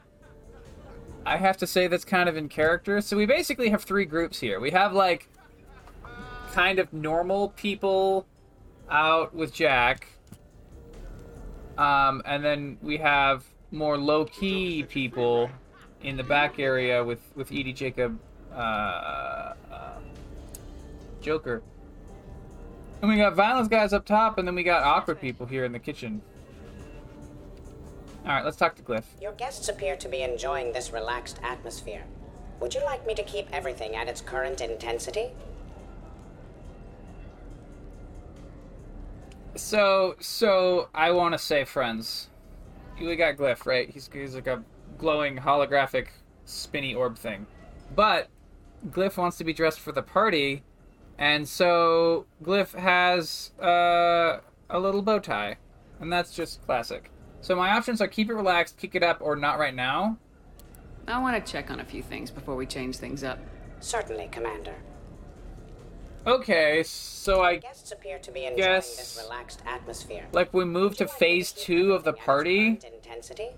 I 1.26 1.36
have 1.36 1.56
to 1.58 1.66
say 1.66 1.86
that's 1.86 2.04
kind 2.04 2.28
of 2.28 2.36
in 2.36 2.48
character. 2.48 3.00
So 3.00 3.16
we 3.16 3.26
basically 3.26 3.70
have 3.70 3.82
three 3.82 4.04
groups 4.04 4.40
here. 4.40 4.60
We 4.60 4.70
have 4.70 4.92
like 4.92 5.28
kind 6.52 6.78
of 6.78 6.92
normal 6.92 7.50
people 7.50 8.26
out 8.90 9.34
with 9.34 9.52
Jack. 9.52 10.06
Um, 11.78 12.22
and 12.24 12.44
then 12.44 12.78
we 12.82 12.98
have 12.98 13.44
more 13.70 13.96
low 13.96 14.24
key 14.24 14.82
people 14.82 15.50
in 16.02 16.16
the 16.16 16.22
back 16.22 16.58
area 16.58 17.04
with, 17.04 17.20
with 17.34 17.52
EDI 17.52 17.72
Jacob, 17.72 18.18
uh, 18.52 18.56
uh, 18.56 19.54
Joker. 21.20 21.62
And 23.00 23.10
we 23.10 23.16
got 23.16 23.34
violence 23.34 23.68
guys 23.68 23.92
up 23.92 24.04
top, 24.04 24.36
and 24.38 24.46
then 24.46 24.54
we 24.54 24.62
got 24.62 24.82
awkward 24.82 25.20
people 25.20 25.46
here 25.46 25.64
in 25.64 25.72
the 25.72 25.78
kitchen. 25.78 26.20
Alright, 28.26 28.44
let's 28.44 28.56
talk 28.56 28.76
to 28.76 28.82
Glyph. 28.82 29.04
Your 29.20 29.32
guests 29.32 29.68
appear 29.68 29.96
to 29.96 30.08
be 30.08 30.22
enjoying 30.22 30.72
this 30.72 30.92
relaxed 30.92 31.40
atmosphere. 31.42 32.04
Would 32.60 32.74
you 32.74 32.84
like 32.84 33.06
me 33.06 33.14
to 33.14 33.22
keep 33.22 33.48
everything 33.52 33.96
at 33.96 34.08
its 34.08 34.20
current 34.20 34.60
intensity? 34.60 35.30
So, 39.56 40.16
so 40.20 40.90
I 40.94 41.10
want 41.12 41.32
to 41.32 41.38
say, 41.38 41.64
friends, 41.64 42.28
we 43.00 43.16
got 43.16 43.36
Glyph, 43.36 43.66
right? 43.66 43.88
He's 43.88 44.08
he's 44.12 44.34
like 44.34 44.46
a 44.46 44.62
glowing 44.98 45.38
holographic 45.38 46.08
spinny 46.44 46.94
orb 46.94 47.18
thing, 47.18 47.46
but 47.96 48.28
Glyph 48.90 49.16
wants 49.16 49.38
to 49.38 49.44
be 49.44 49.52
dressed 49.52 49.80
for 49.80 49.92
the 49.92 50.02
party, 50.02 50.62
and 51.18 51.48
so 51.48 52.26
Glyph 52.44 52.74
has 52.74 53.52
uh, 53.60 54.40
a 54.68 54.78
little 54.78 55.02
bow 55.02 55.18
tie, 55.18 55.56
and 55.98 56.12
that's 56.12 56.32
just 56.34 56.64
classic. 56.64 57.10
So 57.40 57.56
my 57.56 57.70
options 57.70 58.00
are 58.00 58.08
keep 58.08 58.28
it 58.30 58.34
relaxed, 58.34 58.76
kick 58.76 58.94
it 58.94 59.02
up, 59.02 59.18
or 59.20 59.36
not 59.36 59.58
right 59.58 59.74
now. 59.74 60.18
I 61.08 61.18
want 61.18 61.44
to 61.44 61.52
check 61.52 61.70
on 61.70 61.80
a 61.80 61.84
few 61.84 62.02
things 62.02 62.30
before 62.30 62.54
we 62.54 62.66
change 62.66 62.96
things 62.96 63.24
up. 63.24 63.38
Certainly, 63.80 64.28
Commander. 64.30 64.74
Okay, 66.26 66.82
so 66.82 67.40
I 67.42 67.56
Guests 67.56 67.92
appear 67.92 68.18
to 68.18 68.30
be 68.30 68.44
enjoying 68.44 68.56
guess 68.58 68.96
this 68.96 69.18
relaxed 69.22 69.62
atmosphere. 69.66 70.26
like 70.32 70.52
we 70.52 70.66
move 70.66 70.96
to 70.98 71.08
phase 71.08 71.50
two 71.50 71.94
of 71.94 72.04
the 72.04 72.12
party. 72.12 72.78
Intensity? 72.84 73.48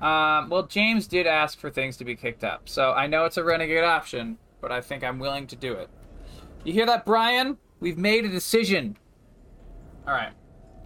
Um, 0.00 0.48
well, 0.48 0.62
James 0.66 1.06
did 1.06 1.26
ask 1.26 1.58
for 1.58 1.70
things 1.70 1.98
to 1.98 2.04
be 2.06 2.16
kicked 2.16 2.42
up, 2.42 2.68
so 2.68 2.92
I 2.92 3.06
know 3.06 3.26
it's 3.26 3.36
a 3.36 3.44
renegade 3.44 3.84
option, 3.84 4.38
but 4.62 4.72
I 4.72 4.80
think 4.80 5.04
I'm 5.04 5.18
willing 5.18 5.46
to 5.48 5.56
do 5.56 5.74
it. 5.74 5.90
You 6.64 6.72
hear 6.72 6.86
that, 6.86 7.04
Brian? 7.04 7.58
We've 7.80 7.98
made 7.98 8.24
a 8.24 8.28
decision. 8.28 8.96
All 10.06 10.14
right, 10.14 10.32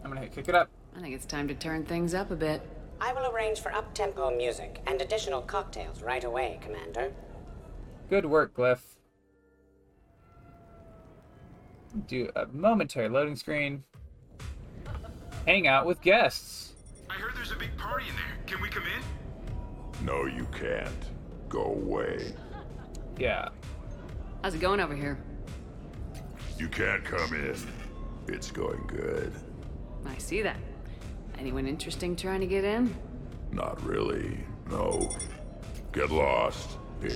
I'm 0.03 0.11
gonna 0.11 0.21
hit 0.21 0.33
kick 0.33 0.49
it 0.49 0.55
up. 0.57 0.69
I 0.97 1.01
think 1.01 1.15
it's 1.15 1.27
time 1.27 1.49
to 1.49 1.55
turn 1.55 1.85
things 1.85 2.15
up 2.15 2.31
a 2.31 2.37
bit. 2.37 2.63
I 3.01 3.13
will 3.13 3.31
arrange 3.33 3.61
for 3.61 3.73
up-tempo 3.73 4.37
music 4.37 4.83
and 4.87 5.01
additional 5.01 5.41
cocktails 5.41 6.03
right 6.03 6.23
away, 6.23 6.59
Commander. 6.63 7.13
Good 8.11 8.27
work, 8.27 8.55
Glyph. 8.55 8.81
Do 12.07 12.31
a 12.37 12.47
momentary 12.47 13.09
loading 13.09 13.37
screen. 13.37 13.85
Hang 15.47 15.67
out 15.67 15.87
with 15.87 16.01
guests. 16.03 16.75
I 17.09 17.15
heard 17.15 17.35
there's 17.35 17.53
a 17.53 17.57
big 17.57 17.77
party 17.77 18.07
in 18.09 18.15
there. 18.15 18.37
Can 18.47 18.61
we 18.61 18.69
come 18.69 18.85
in? 18.85 20.05
No, 20.05 20.27
you 20.27 20.47
can't. 20.53 20.93
Go 21.49 21.65
away. 21.65 22.35
Yeah. 23.19 23.49
How's 24.43 24.55
it 24.55 24.61
going 24.61 24.81
over 24.81 24.95
here? 24.95 25.19
You 26.59 26.69
can't 26.69 27.05
come 27.05 27.35
in. 27.35 27.57
It's 28.29 28.51
going 28.51 28.87
good. 28.87 29.33
I 30.07 30.17
see 30.19 30.43
that. 30.43 30.59
Anyone 31.41 31.67
interesting 31.67 32.15
trying 32.17 32.41
to 32.41 32.47
get 32.47 32.65
in? 32.65 32.95
Not 33.51 33.83
really. 33.83 34.39
No. 34.71 35.09
Get 35.91 36.11
lost. 36.11 36.77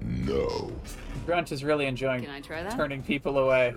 no. 0.00 0.70
Grunt 1.26 1.50
is 1.50 1.64
really 1.64 1.86
enjoying 1.86 2.22
Can 2.22 2.30
I 2.30 2.40
try 2.40 2.62
that? 2.62 2.76
turning 2.76 3.02
people 3.02 3.38
away. 3.38 3.74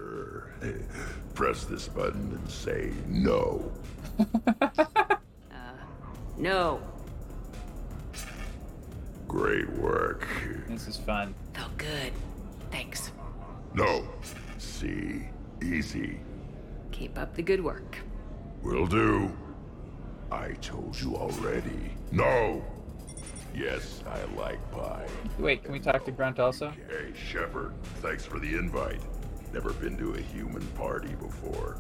Press 1.34 1.66
this 1.66 1.88
button 1.88 2.34
and 2.34 2.48
say 2.50 2.92
no. 3.08 3.72
Uh, 5.52 5.74
no. 6.38 6.80
Great 9.28 9.70
work. 9.72 10.28
This 10.68 10.88
is 10.88 10.98
fun. 10.98 11.34
Felt 11.56 11.76
good. 11.78 12.14
Thanks. 12.70 13.12
No. 13.74 14.08
See? 14.60 15.24
Easy. 15.64 16.20
Keep 17.00 17.18
up 17.18 17.34
the 17.34 17.42
good 17.42 17.64
work. 17.64 17.98
Will 18.62 18.86
do. 18.86 19.32
I 20.34 20.52
told 20.62 21.00
you 21.00 21.16
already. 21.16 21.94
No. 22.12 22.62
Yes, 23.56 24.04
I 24.06 24.22
like 24.38 24.60
pie. 24.72 25.08
Wait, 25.38 25.64
can 25.64 25.72
we 25.72 25.80
talk 25.80 26.04
to 26.04 26.12
Grunt 26.12 26.40
also? 26.40 26.72
Hey, 26.90 27.14
Shepard. 27.16 27.74
Thanks 28.02 28.26
for 28.26 28.38
the 28.38 28.54
invite. 28.54 29.00
Never 29.54 29.72
been 29.72 29.98
to 29.98 30.16
a 30.16 30.20
human 30.20 30.62
party 30.76 31.16
before. 31.16 31.78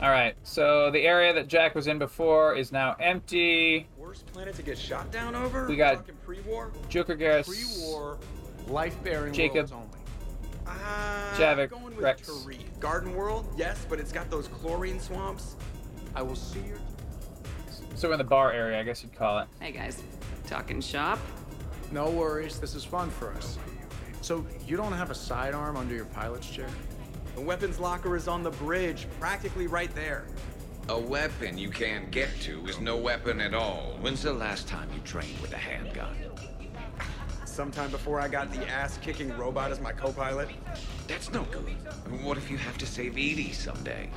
All 0.00 0.10
right, 0.10 0.34
so 0.42 0.90
the 0.90 1.00
area 1.00 1.34
that 1.34 1.46
Jack 1.46 1.74
was 1.74 1.88
in 1.88 1.98
before 1.98 2.56
is 2.56 2.72
now 2.72 2.96
empty. 3.00 3.86
Worst 3.98 4.26
planet 4.32 4.54
to 4.54 4.62
get 4.62 4.78
shot 4.78 5.12
down 5.12 5.36
over? 5.36 5.68
We 5.68 5.76
got 5.76 6.06
pre-war? 6.24 6.72
Joker 6.88 7.16
Garrus, 7.16 7.46
Pre-war, 7.46 8.18
life-bearing 8.66 9.34
Jacob, 9.34 9.70
worlds 9.70 9.72
only. 9.72 10.01
Uh, 10.84 11.36
Javik, 11.36 11.70
going 11.70 11.84
with 11.84 11.98
Wrex. 11.98 12.28
Tariq. 12.28 12.80
Garden 12.80 13.14
World, 13.14 13.46
yes, 13.56 13.86
but 13.88 13.98
it's 14.00 14.12
got 14.12 14.30
those 14.30 14.48
chlorine 14.48 15.00
swamps. 15.00 15.56
I 16.14 16.22
will 16.22 16.36
see 16.36 16.60
you. 16.60 16.78
So 17.94 18.08
we're 18.08 18.14
in 18.14 18.18
the 18.18 18.24
bar 18.24 18.52
area, 18.52 18.80
I 18.80 18.82
guess 18.82 19.02
you'd 19.02 19.14
call 19.14 19.38
it. 19.38 19.48
Hey 19.60 19.72
guys, 19.72 20.02
talking 20.46 20.80
shop? 20.80 21.18
No 21.90 22.10
worries, 22.10 22.58
this 22.58 22.74
is 22.74 22.84
fun 22.84 23.10
for 23.10 23.32
us. 23.32 23.58
So, 24.22 24.46
you 24.66 24.76
don't 24.76 24.92
have 24.92 25.10
a 25.10 25.14
sidearm 25.14 25.76
under 25.76 25.94
your 25.94 26.04
pilot's 26.06 26.48
chair? 26.48 26.68
The 27.34 27.40
weapons 27.40 27.80
locker 27.80 28.14
is 28.14 28.28
on 28.28 28.42
the 28.42 28.50
bridge, 28.52 29.06
practically 29.18 29.66
right 29.66 29.92
there. 29.94 30.26
A 30.88 30.98
weapon 30.98 31.58
you 31.58 31.70
can't 31.70 32.10
get 32.10 32.28
to 32.42 32.64
is 32.66 32.80
no 32.80 32.96
weapon 32.96 33.40
at 33.40 33.52
all. 33.52 33.96
When's 34.00 34.22
the 34.22 34.32
last 34.32 34.68
time 34.68 34.88
you 34.94 35.00
trained 35.00 35.38
with 35.40 35.52
a 35.52 35.56
handgun? 35.56 36.14
Sometime 37.52 37.90
before 37.90 38.18
I 38.18 38.28
got 38.28 38.50
the 38.50 38.66
ass-kicking 38.66 39.36
robot 39.36 39.70
as 39.70 39.78
my 39.78 39.92
co-pilot. 39.92 40.48
That's 41.06 41.30
no 41.34 41.42
good. 41.50 41.76
What 42.22 42.38
if 42.38 42.50
you 42.50 42.56
have 42.56 42.78
to 42.78 42.86
save 42.86 43.18
EDI 43.18 43.52
someday? 43.52 44.08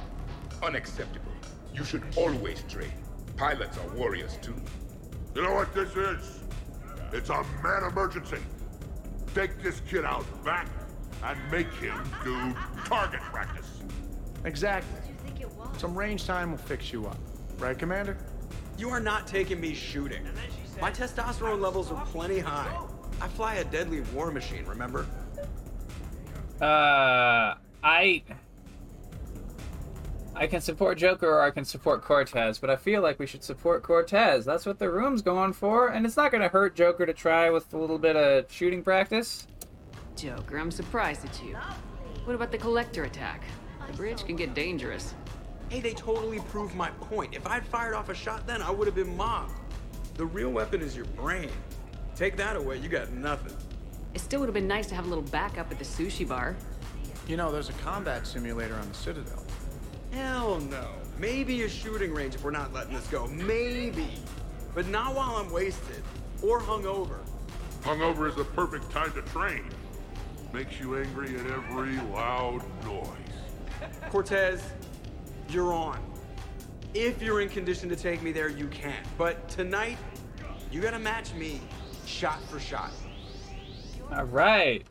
Unacceptable. 0.63 1.33
You 1.73 1.83
should 1.83 2.03
always 2.15 2.63
train. 2.69 2.93
Pilots 3.35 3.77
are 3.77 3.89
warriors 3.89 4.37
too. 4.41 4.55
You 5.35 5.41
know 5.41 5.53
what 5.53 5.75
this 5.75 5.93
is? 5.97 6.39
It's 7.11 7.27
a 7.27 7.43
man 7.61 7.83
emergency. 7.91 8.37
Take 9.33 9.61
this 9.61 9.81
kid 9.81 10.05
out 10.05 10.25
back 10.45 10.69
and 11.21 11.37
make 11.51 11.73
him 11.73 12.09
do 12.23 12.55
target 12.85 13.19
practice. 13.19 13.81
Exactly. 14.45 15.01
Some 15.77 15.93
range 15.93 16.25
time 16.25 16.51
will 16.51 16.57
fix 16.57 16.93
you 16.93 17.05
up. 17.05 17.17
Right, 17.57 17.77
Commander? 17.77 18.17
You 18.77 18.91
are 18.91 19.01
not 19.01 19.27
taking 19.27 19.59
me 19.59 19.73
shooting. 19.73 20.25
My 20.79 20.89
testosterone 20.89 21.59
levels 21.59 21.91
are 21.91 22.05
plenty 22.05 22.39
high. 22.39 22.73
I 23.21 23.27
fly 23.27 23.55
a 23.55 23.63
deadly 23.63 24.01
war 24.13 24.31
machine, 24.31 24.65
remember? 24.65 25.05
Uh, 26.61 27.55
I. 27.83 28.23
I 30.37 30.47
can 30.47 30.59
support 30.59 30.97
Joker 30.97 31.29
or 31.29 31.41
I 31.41 31.49
can 31.49 31.63
support 31.63 32.03
Cortez, 32.03 32.57
but 32.57 32.69
I 32.69 32.75
feel 32.75 33.01
like 33.01 33.19
we 33.19 33.25
should 33.25 33.43
support 33.43 33.83
Cortez. 33.83 34.43
That's 34.43 34.65
what 34.65 34.79
the 34.79 34.89
room's 34.89 35.21
going 35.21 35.53
for, 35.53 35.87
and 35.87 36.05
it's 36.05 36.17
not 36.17 36.31
going 36.31 36.41
to 36.41 36.49
hurt 36.49 36.75
Joker 36.75 37.05
to 37.05 37.13
try 37.13 37.49
with 37.49 37.73
a 37.73 37.77
little 37.77 37.97
bit 37.97 38.17
of 38.17 38.51
shooting 38.51 38.83
practice. 38.83 39.47
Joker, 40.17 40.57
I'm 40.57 40.71
surprised 40.71 41.23
at 41.25 41.41
you. 41.41 41.55
What 42.25 42.35
about 42.35 42.51
the 42.51 42.57
Collector 42.57 43.03
attack? 43.05 43.43
The 43.87 43.93
bridge 43.93 44.25
can 44.25 44.35
get 44.35 44.53
dangerous. 44.53 45.13
Hey, 45.69 45.79
they 45.79 45.93
totally 45.93 46.39
proved 46.39 46.75
my 46.75 46.89
point. 46.89 47.33
If 47.33 47.47
I'd 47.47 47.65
fired 47.65 47.95
off 47.95 48.09
a 48.09 48.15
shot 48.15 48.45
then, 48.45 48.61
I 48.61 48.71
would 48.71 48.87
have 48.87 48.95
been 48.95 49.15
mobbed. 49.15 49.53
The 50.15 50.25
real 50.25 50.49
weapon 50.49 50.81
is 50.81 50.95
your 50.95 51.05
brain. 51.05 51.49
Take 52.15 52.37
that 52.37 52.55
away, 52.55 52.77
you 52.77 52.87
got 52.87 53.11
nothing. 53.11 53.53
It 54.13 54.21
still 54.21 54.39
would 54.39 54.47
have 54.47 54.53
been 54.53 54.67
nice 54.67 54.87
to 54.87 54.95
have 54.95 55.05
a 55.05 55.09
little 55.09 55.23
backup 55.25 55.69
at 55.69 55.77
the 55.77 55.83
sushi 55.83 56.25
bar. 56.25 56.55
You 57.27 57.35
know, 57.35 57.51
there's 57.51 57.67
a 57.67 57.73
combat 57.73 58.25
simulator 58.25 58.75
on 58.75 58.87
the 58.87 58.93
Citadel. 58.93 59.43
Hell 60.11 60.61
no. 60.61 60.87
Maybe 61.19 61.63
a 61.63 61.69
shooting 61.69 62.13
range 62.13 62.35
if 62.35 62.43
we're 62.43 62.51
not 62.51 62.71
letting 62.71 62.93
this 62.93 63.07
go. 63.07 63.27
Maybe. 63.27 64.07
But 64.73 64.87
not 64.87 65.13
while 65.13 65.35
I'm 65.35 65.51
wasted. 65.51 66.03
Or 66.41 66.61
hungover. 66.61 67.19
Hungover 67.81 68.29
is 68.29 68.35
the 68.35 68.45
perfect 68.45 68.89
time 68.91 69.11
to 69.11 69.21
train. 69.23 69.69
Makes 70.53 70.79
you 70.79 70.97
angry 70.97 71.37
at 71.37 71.45
every 71.47 71.97
loud 72.13 72.61
noise. 72.85 73.09
Cortez, 74.09 74.63
you're 75.49 75.73
on. 75.73 75.99
If 76.93 77.21
you're 77.21 77.41
in 77.41 77.49
condition 77.49 77.89
to 77.89 77.97
take 77.97 78.21
me 78.21 78.31
there, 78.31 78.47
you 78.47 78.67
can. 78.67 79.03
But 79.17 79.49
tonight, 79.49 79.97
you 80.71 80.79
gotta 80.79 80.99
match 80.99 81.33
me 81.33 81.59
shot 82.05 82.41
for 82.43 82.59
shot. 82.59 82.91
All 84.11 84.25
right. 84.25 84.85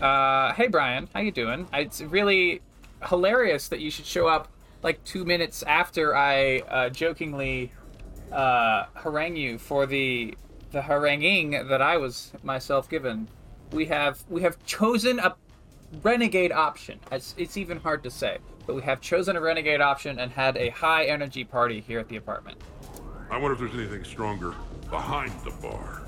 Uh, 0.00 0.52
hey 0.54 0.66
Brian, 0.68 1.08
how 1.12 1.20
you 1.20 1.30
doing? 1.30 1.68
It's 1.72 2.00
really 2.00 2.62
hilarious 3.06 3.68
that 3.68 3.80
you 3.80 3.90
should 3.90 4.06
show 4.06 4.28
up 4.28 4.48
like 4.82 5.02
two 5.04 5.24
minutes 5.24 5.62
after 5.62 6.16
I 6.16 6.58
uh, 6.60 6.88
jokingly 6.88 7.72
uh, 8.32 8.86
harangue 8.94 9.36
you 9.36 9.58
for 9.58 9.86
the 9.86 10.34
the 10.72 10.82
haranguing 10.82 11.50
that 11.68 11.82
I 11.82 11.96
was 11.96 12.32
myself 12.42 12.88
given. 12.88 13.28
We 13.72 13.86
have 13.86 14.24
we 14.28 14.42
have 14.42 14.64
chosen 14.64 15.18
a 15.18 15.36
renegade 16.02 16.52
option. 16.52 17.00
It's, 17.10 17.34
it's 17.36 17.56
even 17.56 17.78
hard 17.78 18.02
to 18.04 18.10
say, 18.10 18.38
but 18.66 18.76
we 18.76 18.82
have 18.82 19.00
chosen 19.00 19.36
a 19.36 19.40
renegade 19.40 19.80
option 19.80 20.18
and 20.18 20.30
had 20.32 20.56
a 20.56 20.70
high 20.70 21.04
energy 21.04 21.44
party 21.44 21.80
here 21.80 21.98
at 21.98 22.08
the 22.08 22.16
apartment. 22.16 22.58
I 23.30 23.38
wonder 23.38 23.52
if 23.52 23.58
there's 23.60 23.74
anything 23.74 24.04
stronger 24.04 24.54
behind 24.90 25.32
the 25.44 25.52
bar. 25.62 26.02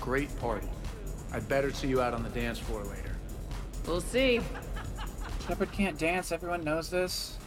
Great 0.00 0.36
party. 0.40 0.66
I'd 1.32 1.48
better 1.48 1.72
see 1.72 1.88
you 1.88 2.02
out 2.02 2.14
on 2.14 2.22
the 2.22 2.28
dance 2.30 2.58
floor 2.58 2.82
later. 2.84 3.16
We'll 3.86 4.00
see. 4.00 4.40
Shepard 5.46 5.72
can't 5.72 5.98
dance. 5.98 6.32
Everyone 6.32 6.64
knows 6.64 6.90
this. 6.90 7.38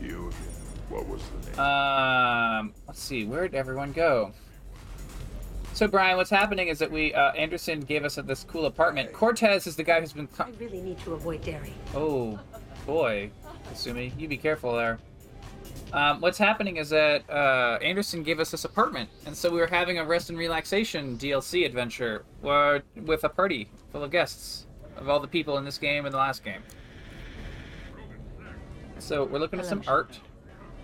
You 0.00 0.28
again. 0.28 0.52
What 0.88 1.06
was 1.06 1.22
the 1.22 1.50
name? 1.50 1.58
Um, 1.60 2.74
let's 2.86 3.00
see. 3.00 3.24
Where'd 3.24 3.54
everyone 3.54 3.92
go? 3.92 4.32
So 5.72 5.88
Brian, 5.88 6.18
what's 6.18 6.30
happening 6.30 6.68
is 6.68 6.78
that 6.80 6.90
we 6.90 7.14
uh, 7.14 7.32
Anderson 7.32 7.80
gave 7.80 8.04
us 8.04 8.16
this 8.16 8.44
cool 8.44 8.66
apartment. 8.66 9.12
Cortez 9.12 9.66
is 9.66 9.74
the 9.74 9.82
guy 9.82 10.00
who's 10.00 10.12
been. 10.12 10.28
I 10.38 10.50
really 10.58 10.82
need 10.82 10.98
to 11.00 11.14
avoid 11.14 11.42
dairy. 11.42 11.72
Oh, 11.94 12.38
boy, 12.84 13.30
Kasumi, 13.72 14.12
you 14.18 14.28
be 14.28 14.36
careful 14.36 14.76
there. 14.76 14.98
Um, 15.92 16.20
what's 16.20 16.38
happening 16.38 16.76
is 16.76 16.90
that 16.90 17.28
uh, 17.28 17.78
Anderson 17.82 18.22
gave 18.22 18.40
us 18.40 18.50
this 18.50 18.64
apartment, 18.64 19.08
and 19.26 19.36
so 19.36 19.50
we 19.50 19.58
were 19.58 19.66
having 19.66 19.98
a 19.98 20.04
rest 20.04 20.30
and 20.30 20.38
relaxation 20.38 21.16
DLC 21.18 21.66
adventure 21.66 22.24
uh, 22.44 22.80
with 22.96 23.24
a 23.24 23.28
party 23.28 23.68
full 23.90 24.02
of 24.02 24.10
guests 24.10 24.66
of 24.96 25.08
all 25.08 25.20
the 25.20 25.28
people 25.28 25.58
in 25.58 25.64
this 25.64 25.78
game 25.78 26.04
and 26.04 26.12
the 26.12 26.18
last 26.18 26.44
game. 26.44 26.62
So 28.98 29.24
we're 29.24 29.38
looking 29.38 29.58
at 29.58 29.66
some 29.66 29.82
art. 29.86 30.18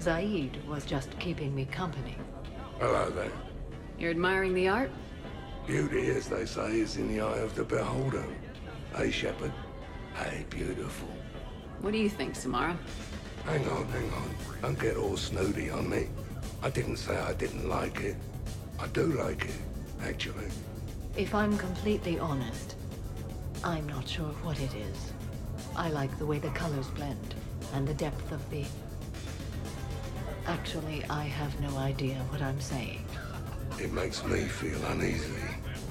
Zaeed 0.00 0.64
was 0.66 0.84
just 0.84 1.16
keeping 1.18 1.54
me 1.54 1.64
company. 1.66 2.16
Hello 2.78 3.10
there. 3.10 3.32
You're 3.98 4.10
admiring 4.10 4.54
the 4.54 4.68
art? 4.68 4.90
Beauty, 5.66 6.08
as 6.10 6.28
they 6.28 6.46
say, 6.46 6.80
is 6.80 6.96
in 6.96 7.08
the 7.08 7.20
eye 7.20 7.38
of 7.38 7.54
the 7.54 7.64
beholder. 7.64 8.24
Hey, 8.96 9.10
Shepard. 9.10 9.52
Hey, 10.14 10.46
beautiful. 10.50 11.08
What 11.80 11.92
do 11.92 11.98
you 11.98 12.08
think, 12.10 12.34
Samara? 12.34 12.76
Hang 13.44 13.66
on, 13.68 13.86
hang 13.88 14.12
on. 14.12 14.34
Don't 14.60 14.78
get 14.78 14.96
all 14.96 15.16
snooty 15.16 15.70
on 15.70 15.88
me. 15.88 16.08
I 16.62 16.70
didn't 16.70 16.96
say 16.96 17.16
I 17.16 17.32
didn't 17.34 17.68
like 17.68 18.00
it. 18.00 18.16
I 18.80 18.88
do 18.88 19.06
like 19.06 19.44
it, 19.44 19.60
actually. 20.02 20.48
If 21.16 21.34
I'm 21.34 21.56
completely 21.56 22.18
honest, 22.18 22.74
I'm 23.62 23.88
not 23.88 24.08
sure 24.08 24.32
what 24.42 24.60
it 24.60 24.74
is. 24.74 25.12
I 25.76 25.90
like 25.90 26.16
the 26.18 26.26
way 26.26 26.38
the 26.38 26.50
colors 26.50 26.88
blend 26.88 27.34
and 27.74 27.86
the 27.86 27.94
depth 27.94 28.32
of 28.32 28.50
the. 28.50 28.64
Actually, 30.46 31.04
I 31.08 31.24
have 31.24 31.60
no 31.60 31.76
idea 31.78 32.16
what 32.30 32.42
I'm 32.42 32.60
saying. 32.60 33.04
It 33.80 33.92
makes 33.92 34.24
me 34.24 34.40
feel 34.40 34.82
uneasy. 34.86 35.42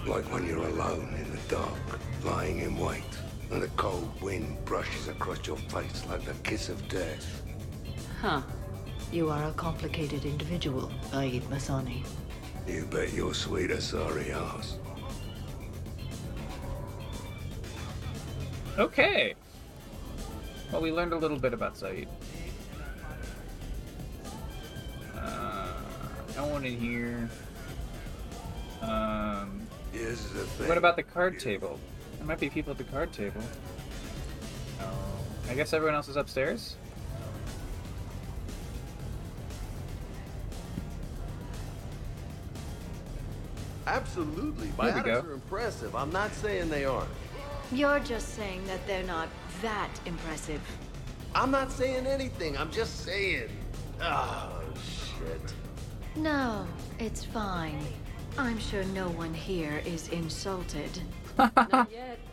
Like 0.06 0.26
when 0.34 0.46
you're 0.46 0.68
alone 0.68 1.14
in 1.18 1.32
the 1.32 1.42
dark, 1.48 2.00
lying 2.26 2.60
in 2.60 2.78
wait, 2.78 3.04
and 3.52 3.62
the 3.62 3.68
cold 3.70 4.10
wind 4.22 4.58
brushes 4.66 5.08
across 5.08 5.46
your 5.48 5.58
face 5.58 6.06
like 6.10 6.24
the 6.26 6.34
kiss 6.44 6.70
of 6.70 6.88
death. 6.90 7.42
Huh. 8.22 8.42
You 9.12 9.30
are 9.30 9.46
a 9.46 9.54
complicated 9.54 10.26
individual, 10.26 10.92
Zaeed 11.12 11.44
Massani. 11.44 12.04
You 12.68 12.86
bet 12.86 13.14
your 13.14 13.34
sweet 13.34 13.72
sorry 13.82 14.32
ass. 14.32 14.78
Okay. 18.78 19.34
Well, 20.72 20.82
we 20.82 20.92
learned 20.92 21.14
a 21.14 21.18
little 21.18 21.40
bit 21.40 21.54
about 21.54 21.76
Zaeed. 21.76 22.08
Uh, 25.16 25.72
no 26.36 26.48
one 26.48 26.66
in 26.66 26.78
here. 26.78 27.30
Um, 28.82 29.62
Here's 29.94 30.22
the 30.30 30.44
thing. 30.44 30.68
what 30.68 30.78
about 30.78 30.98
the 30.98 31.04
card 31.04 31.40
table? 31.40 31.80
There 32.18 32.26
might 32.26 32.40
be 32.40 32.50
people 32.50 32.72
at 32.72 32.78
the 32.78 32.84
card 32.86 33.14
table. 33.14 33.42
Oh, 34.82 34.86
I 35.50 35.54
guess 35.54 35.74
everyone 35.74 35.96
else 35.96 36.08
is 36.08 36.16
upstairs. 36.16 36.76
Absolutely. 43.88 44.68
There 44.78 45.20
are 45.20 45.34
impressive. 45.34 45.96
I'm 45.96 46.12
not 46.12 46.34
saying 46.34 46.70
they 46.70 46.84
aren't. 46.84 47.10
You're 47.72 48.00
just 48.00 48.36
saying 48.36 48.66
that 48.68 48.86
they're 48.86 49.04
not 49.04 49.30
that 49.62 49.90
impressive. 50.06 50.62
I'm 51.34 51.52
not 51.52 51.72
saying 51.72 52.06
anything. 52.06 52.58
I'm 52.58 52.72
just 52.72 53.06
saying. 53.06 53.50
Oh, 54.02 54.62
shit. 54.76 55.54
No, 56.16 56.68
it's 57.00 57.24
fine. 57.24 57.80
I'm 58.38 58.60
sure 58.60 58.84
no 58.86 59.10
one 59.10 59.34
here 59.34 59.82
is 59.86 60.10
insulted. 60.10 61.02
Not 61.38 61.92
yet. 61.92 62.20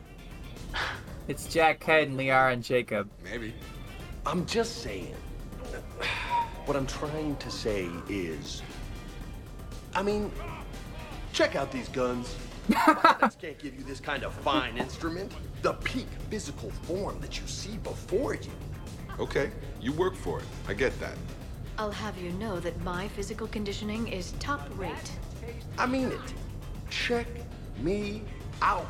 It's 1.27 1.47
Jack, 1.47 1.81
Ken, 1.81 2.19
Liara, 2.19 2.53
and 2.53 2.63
Jacob. 2.63 3.09
Maybe. 3.23 3.55
I'm 4.27 4.45
just 4.45 4.83
saying. 4.83 5.15
What 6.67 6.77
I'm 6.77 6.87
trying 6.87 7.37
to 7.37 7.51
say 7.51 7.89
is. 8.11 8.63
I 9.95 10.03
mean, 10.03 10.31
check 11.33 11.57
out 11.57 11.71
these 11.73 11.89
guns. 11.89 12.37
Biotics 12.71 13.41
can't 13.41 13.59
give 13.59 13.75
you 13.75 13.85
this 13.85 14.01
kind 14.01 14.23
of 14.23 14.35
fine 14.35 14.77
instrument. 14.77 15.33
The 15.63 15.73
peak 15.73 16.09
physical 16.29 16.71
form 16.83 17.21
that 17.21 17.41
you 17.41 17.47
see 17.47 17.79
before 17.79 18.35
you. 18.35 18.51
Okay, 19.19 19.51
you 19.81 19.93
work 19.93 20.15
for 20.17 20.41
it. 20.41 20.47
I 20.69 20.75
get 20.75 20.99
that. 21.01 21.17
I'll 21.79 21.91
have 21.91 22.19
you 22.19 22.33
know 22.33 22.61
that 22.61 22.79
my 22.85 23.09
physical 23.09 23.47
conditioning 23.47 24.09
is 24.09 24.33
top 24.41 24.69
rate. 24.77 25.13
I 25.79 25.87
mean 25.87 26.09
it. 26.09 26.21
Check 26.91 27.27
me 27.79 28.23
out. 28.65 28.87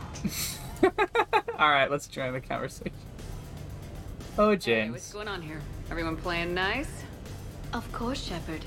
All 1.58 1.70
right, 1.70 1.90
let's 1.90 2.06
join 2.06 2.32
the 2.32 2.40
conversation. 2.40 2.92
Oh, 4.38 4.50
Hey, 4.50 4.56
James. 4.56 4.92
what's 4.92 5.12
going 5.12 5.28
on 5.28 5.42
here? 5.42 5.60
Everyone 5.90 6.16
playing 6.16 6.54
nice? 6.54 7.02
Of 7.72 7.90
course, 7.92 8.22
Shepard. 8.22 8.64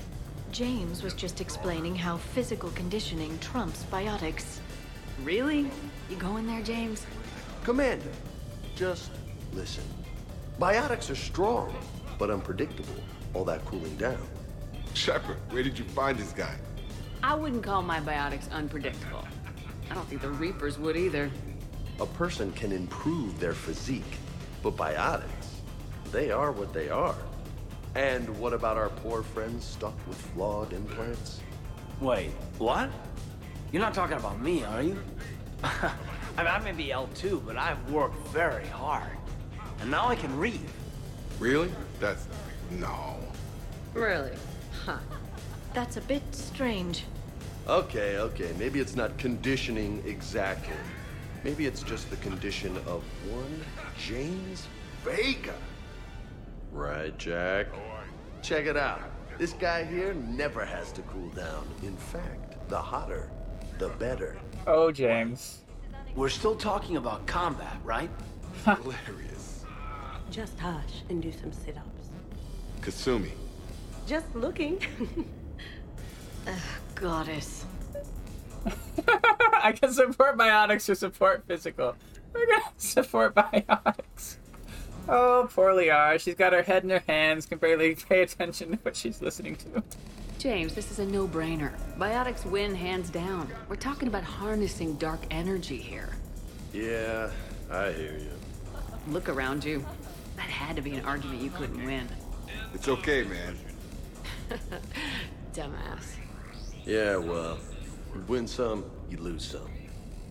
James 0.52 1.02
was 1.02 1.14
just 1.14 1.40
explaining 1.40 1.94
how 1.94 2.16
physical 2.18 2.70
conditioning 2.70 3.38
trumps 3.40 3.84
biotics. 3.90 4.58
Really? 5.24 5.70
You 6.10 6.16
going 6.16 6.46
there, 6.46 6.62
James? 6.62 7.06
Commander, 7.64 8.10
just 8.76 9.10
listen. 9.52 9.84
Biotics 10.60 11.10
are 11.10 11.14
strong, 11.14 11.74
but 12.18 12.30
unpredictable. 12.30 12.94
All 13.34 13.44
that 13.44 13.64
cooling 13.64 13.96
down. 13.96 14.18
Shepard, 14.94 15.36
where 15.50 15.62
did 15.62 15.78
you 15.78 15.84
find 15.86 16.18
this 16.18 16.32
guy? 16.32 16.54
I 17.22 17.34
wouldn't 17.34 17.62
call 17.62 17.82
my 17.82 18.00
biotics 18.00 18.50
unpredictable. 18.50 19.26
I 19.90 19.94
don't 19.94 20.06
think 20.08 20.22
the 20.22 20.30
Reapers 20.30 20.78
would 20.78 20.96
either. 20.96 21.30
A 22.00 22.06
person 22.06 22.52
can 22.52 22.72
improve 22.72 23.38
their 23.40 23.54
physique, 23.54 24.18
but 24.62 24.76
biotics, 24.76 25.24
they 26.12 26.30
are 26.30 26.52
what 26.52 26.72
they 26.72 26.88
are. 26.88 27.16
And 27.94 28.28
what 28.38 28.52
about 28.52 28.76
our 28.76 28.90
poor 28.90 29.22
friends 29.22 29.64
stuck 29.64 29.94
with 30.06 30.16
flawed 30.16 30.72
implants? 30.72 31.40
Wait, 32.00 32.30
what? 32.58 32.90
You're 33.72 33.82
not 33.82 33.94
talking 33.94 34.16
about 34.16 34.40
me, 34.40 34.62
are 34.64 34.82
you? 34.82 34.98
I 35.64 35.90
mean, 36.36 36.46
I 36.46 36.58
may 36.60 36.72
be 36.72 36.86
L2, 36.86 37.44
but 37.44 37.56
I've 37.56 37.90
worked 37.90 38.28
very 38.28 38.66
hard. 38.66 39.10
And 39.80 39.90
now 39.90 40.06
I 40.08 40.14
can 40.14 40.36
read. 40.38 40.60
Really? 41.40 41.70
That's... 41.98 42.26
no. 42.70 43.16
Really? 43.94 44.32
Huh. 44.84 44.98
That's 45.74 45.96
a 45.96 46.00
bit 46.02 46.22
strange. 46.32 47.04
Okay, 47.68 48.16
okay, 48.16 48.50
maybe 48.58 48.80
it's 48.80 48.96
not 48.96 49.18
conditioning 49.18 50.02
exactly. 50.06 50.74
Maybe 51.44 51.66
it's 51.66 51.82
just 51.82 52.08
the 52.08 52.16
condition 52.16 52.74
of 52.86 53.04
one 53.30 53.62
James 53.98 54.66
Vega. 55.04 55.54
Right, 56.72 57.16
Jack? 57.18 57.66
Check 58.40 58.64
it 58.64 58.78
out. 58.78 59.02
This 59.36 59.52
guy 59.52 59.84
here 59.84 60.14
never 60.14 60.64
has 60.64 60.92
to 60.92 61.02
cool 61.02 61.28
down. 61.30 61.68
In 61.82 61.94
fact, 61.94 62.68
the 62.70 62.78
hotter, 62.78 63.30
the 63.78 63.90
better. 63.90 64.38
Oh, 64.66 64.90
James. 64.90 65.58
We're 66.16 66.30
still 66.30 66.56
talking 66.56 66.96
about 66.96 67.26
combat, 67.26 67.76
right? 67.84 68.10
Hilarious. 68.64 69.64
Just 70.30 70.58
hush 70.58 71.02
and 71.10 71.22
do 71.22 71.30
some 71.32 71.52
sit-ups. 71.52 72.08
Kasumi. 72.80 73.32
Just 74.06 74.34
looking. 74.34 74.80
Ugh, 75.00 75.24
uh, 76.46 76.52
goddess. 77.00 77.64
I 79.62 79.72
can 79.72 79.92
support 79.92 80.36
biotics 80.36 80.88
or 80.88 80.94
support 80.94 81.44
physical. 81.46 81.94
We're 82.32 82.46
gonna 82.46 82.62
support 82.76 83.34
biotics. 83.34 84.36
Oh, 85.08 85.48
poor 85.52 85.72
Liara. 85.72 86.20
She's 86.20 86.34
got 86.34 86.52
her 86.52 86.62
head 86.62 86.84
in 86.84 86.90
her 86.90 87.02
hands, 87.06 87.46
can 87.46 87.58
barely 87.58 87.94
pay 88.08 88.22
attention 88.22 88.72
to 88.72 88.76
what 88.82 88.94
she's 88.96 89.22
listening 89.22 89.56
to. 89.56 89.82
James, 90.38 90.74
this 90.74 90.92
is 90.92 91.00
a 91.00 91.04
no-brainer. 91.04 91.72
Biotics 91.98 92.44
win 92.44 92.74
hands 92.74 93.10
down. 93.10 93.48
We're 93.68 93.76
talking 93.76 94.06
about 94.06 94.22
harnessing 94.22 94.94
dark 94.94 95.20
energy 95.30 95.78
here. 95.78 96.10
Yeah, 96.72 97.30
I 97.70 97.90
hear 97.90 98.12
you. 98.12 98.30
Look 99.08 99.28
around 99.28 99.64
you. 99.64 99.84
That 100.36 100.48
had 100.48 100.76
to 100.76 100.82
be 100.82 100.94
an 100.94 101.04
argument 101.04 101.40
you 101.40 101.50
couldn't 101.50 101.84
win. 101.84 102.06
It's 102.72 102.86
okay, 102.86 103.24
man. 103.24 103.58
Dumbass. 105.52 106.18
Yeah, 106.88 107.18
well, 107.18 107.58
you 108.14 108.24
win 108.28 108.46
some, 108.46 108.82
you 109.10 109.18
lose 109.18 109.44
some. 109.44 109.70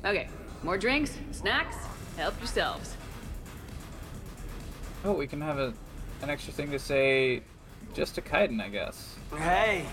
Okay, 0.03 0.27
more 0.63 0.75
drinks, 0.75 1.15
snacks, 1.31 1.75
help 2.17 2.35
yourselves. 2.39 2.95
Oh, 5.05 5.13
we 5.13 5.27
can 5.27 5.39
have 5.39 5.59
a, 5.59 5.71
an 6.23 6.31
extra 6.31 6.51
thing 6.51 6.71
to 6.71 6.79
say 6.79 7.43
just 7.93 8.15
to 8.15 8.23
Kaidan, 8.23 8.59
I 8.59 8.69
guess. 8.69 9.17
Hey, 9.37 9.85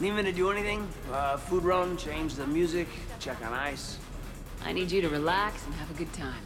need 0.00 0.14
me 0.14 0.24
to 0.24 0.32
do 0.32 0.50
anything? 0.50 0.88
Uh, 1.12 1.36
food 1.36 1.62
run, 1.62 1.96
change 1.96 2.34
the 2.34 2.48
music, 2.48 2.88
check 3.20 3.40
on 3.46 3.52
ice. 3.52 3.98
I 4.64 4.72
need 4.72 4.90
you 4.90 5.00
to 5.02 5.08
relax 5.08 5.64
and 5.64 5.72
have 5.76 5.92
a 5.92 5.94
good 5.94 6.12
time. 6.12 6.42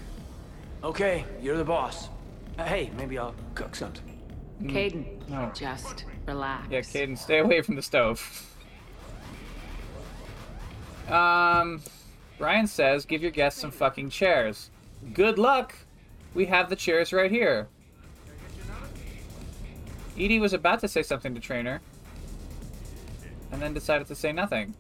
Okay, 0.85 1.25
you're 1.41 1.57
the 1.57 1.65
boss. 1.65 2.11
Uh, 2.59 2.65
hey, 2.65 2.91
maybe 2.99 3.17
I'll 3.17 3.35
cook 3.55 3.75
something. 3.75 4.20
Kaidan, 4.65 5.27
no. 5.31 5.51
just 5.55 6.05
relax. 6.27 6.69
Yeah, 6.70 6.81
Kaidan, 6.81 7.17
stay 7.17 7.39
away 7.39 7.62
from 7.62 7.77
the 7.77 7.83
stove. 7.83 8.47
Um, 11.09 11.83
Brian 12.39 12.67
says, 12.67 13.05
give 13.05 13.23
your 13.23 13.31
guests 13.31 13.61
some 13.61 13.71
fucking 13.71 14.11
chairs. 14.11 14.71
Good 15.13 15.39
luck! 15.39 15.75
We 16.35 16.47
have 16.47 16.71
the 16.71 16.77
chairs 16.77 17.13
right 17.13 17.31
here. 17.31 17.69
EDI 20.17 20.39
was 20.39 20.53
about 20.53 20.81
to 20.81 20.89
say 20.89 21.03
something 21.03 21.35
to 21.35 21.41
Traynor, 21.41 21.81
and 23.51 23.61
then 23.61 23.75
decided 23.75 24.07
to 24.09 24.15
say 24.15 24.33
nothing. 24.33 24.75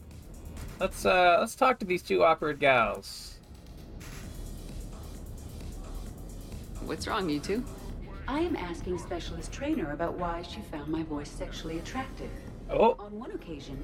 Let's 0.78 1.06
uh, 1.06 1.38
let's 1.40 1.54
talk 1.54 1.78
to 1.80 1.86
these 1.86 2.02
two 2.02 2.22
awkward 2.22 2.58
gals. 2.58 3.38
What's 6.84 7.06
wrong, 7.06 7.28
you 7.30 7.40
two? 7.40 7.64
I 8.28 8.40
am 8.40 8.56
asking 8.56 8.98
Specialist 8.98 9.52
Traynor 9.52 9.92
about 9.92 10.14
why 10.14 10.42
she 10.42 10.60
found 10.60 10.88
my 10.90 11.02
voice 11.02 11.30
sexually 11.30 11.78
attractive. 11.78 12.30
Oh. 12.70 12.96
On 12.98 13.18
one 13.18 13.30
occasion, 13.32 13.82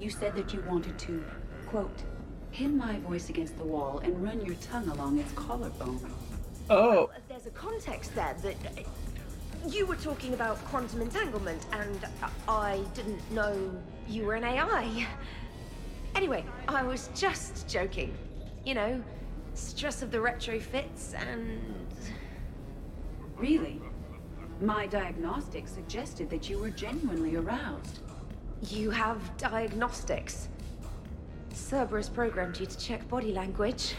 you 0.00 0.10
said 0.10 0.34
that 0.36 0.52
you 0.52 0.62
wanted 0.68 0.98
to, 1.00 1.24
quote, 1.72 2.02
pin 2.52 2.76
my 2.76 2.98
voice 2.98 3.30
against 3.30 3.56
the 3.56 3.64
wall 3.64 3.98
and 4.04 4.22
run 4.22 4.44
your 4.44 4.56
tongue 4.56 4.86
along 4.90 5.18
its 5.18 5.32
collarbone. 5.32 5.98
Oh. 6.68 7.10
There's 7.30 7.46
a 7.46 7.50
context 7.50 8.14
there 8.14 8.36
that 8.42 8.56
uh, 8.66 8.82
you 9.70 9.86
were 9.86 9.96
talking 9.96 10.34
about 10.34 10.62
quantum 10.66 11.00
entanglement, 11.00 11.64
and 11.72 11.98
I 12.46 12.84
didn't 12.94 13.22
know 13.32 13.56
you 14.06 14.24
were 14.24 14.34
an 14.34 14.44
AI. 14.44 15.06
Anyway, 16.14 16.44
I 16.68 16.82
was 16.82 17.08
just 17.14 17.66
joking. 17.66 18.14
You 18.66 18.74
know, 18.74 19.02
stress 19.54 20.02
of 20.02 20.10
the 20.10 20.18
retrofits 20.18 21.14
and. 21.14 21.58
Really? 23.38 23.80
My 24.60 24.86
diagnostics 24.86 25.72
suggested 25.72 26.28
that 26.28 26.50
you 26.50 26.58
were 26.58 26.68
genuinely 26.68 27.36
aroused. 27.36 28.00
You 28.60 28.90
have 28.90 29.18
diagnostics. 29.38 30.48
Cerberus 31.54 32.08
programmed 32.08 32.58
you 32.58 32.66
to 32.66 32.78
check 32.78 33.08
body 33.08 33.32
language. 33.32 33.94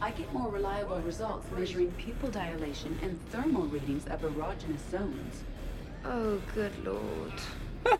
I 0.00 0.10
get 0.10 0.32
more 0.32 0.50
reliable 0.50 0.98
results 1.00 1.46
measuring 1.56 1.92
pupil 1.92 2.30
dilation 2.30 2.98
and 3.02 3.18
thermal 3.30 3.62
readings 3.62 4.06
of 4.06 4.22
erogenous 4.22 4.90
zones. 4.90 5.44
Oh, 6.04 6.40
good 6.54 6.72
lord. 6.84 7.32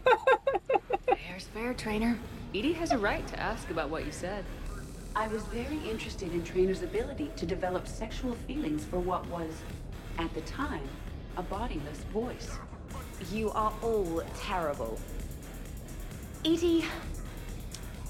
Fair's 1.06 1.46
fair, 1.46 1.74
Traynor. 1.74 2.18
EDI 2.52 2.72
has 2.74 2.92
a 2.92 2.98
right 2.98 3.26
to 3.28 3.40
ask 3.40 3.70
about 3.70 3.90
what 3.90 4.04
you 4.06 4.12
said. 4.12 4.44
I 5.16 5.28
was 5.28 5.42
very 5.44 5.78
interested 5.88 6.32
in 6.32 6.42
Traynor's 6.42 6.82
ability 6.82 7.30
to 7.36 7.46
develop 7.46 7.86
sexual 7.86 8.34
feelings 8.46 8.84
for 8.84 8.98
what 8.98 9.26
was, 9.28 9.52
at 10.18 10.32
the 10.34 10.40
time, 10.42 10.88
a 11.36 11.42
bodiless 11.42 11.98
voice. 12.12 12.50
You 13.32 13.50
are 13.52 13.72
all 13.82 14.22
terrible. 14.36 14.98
EDI, 16.42 16.84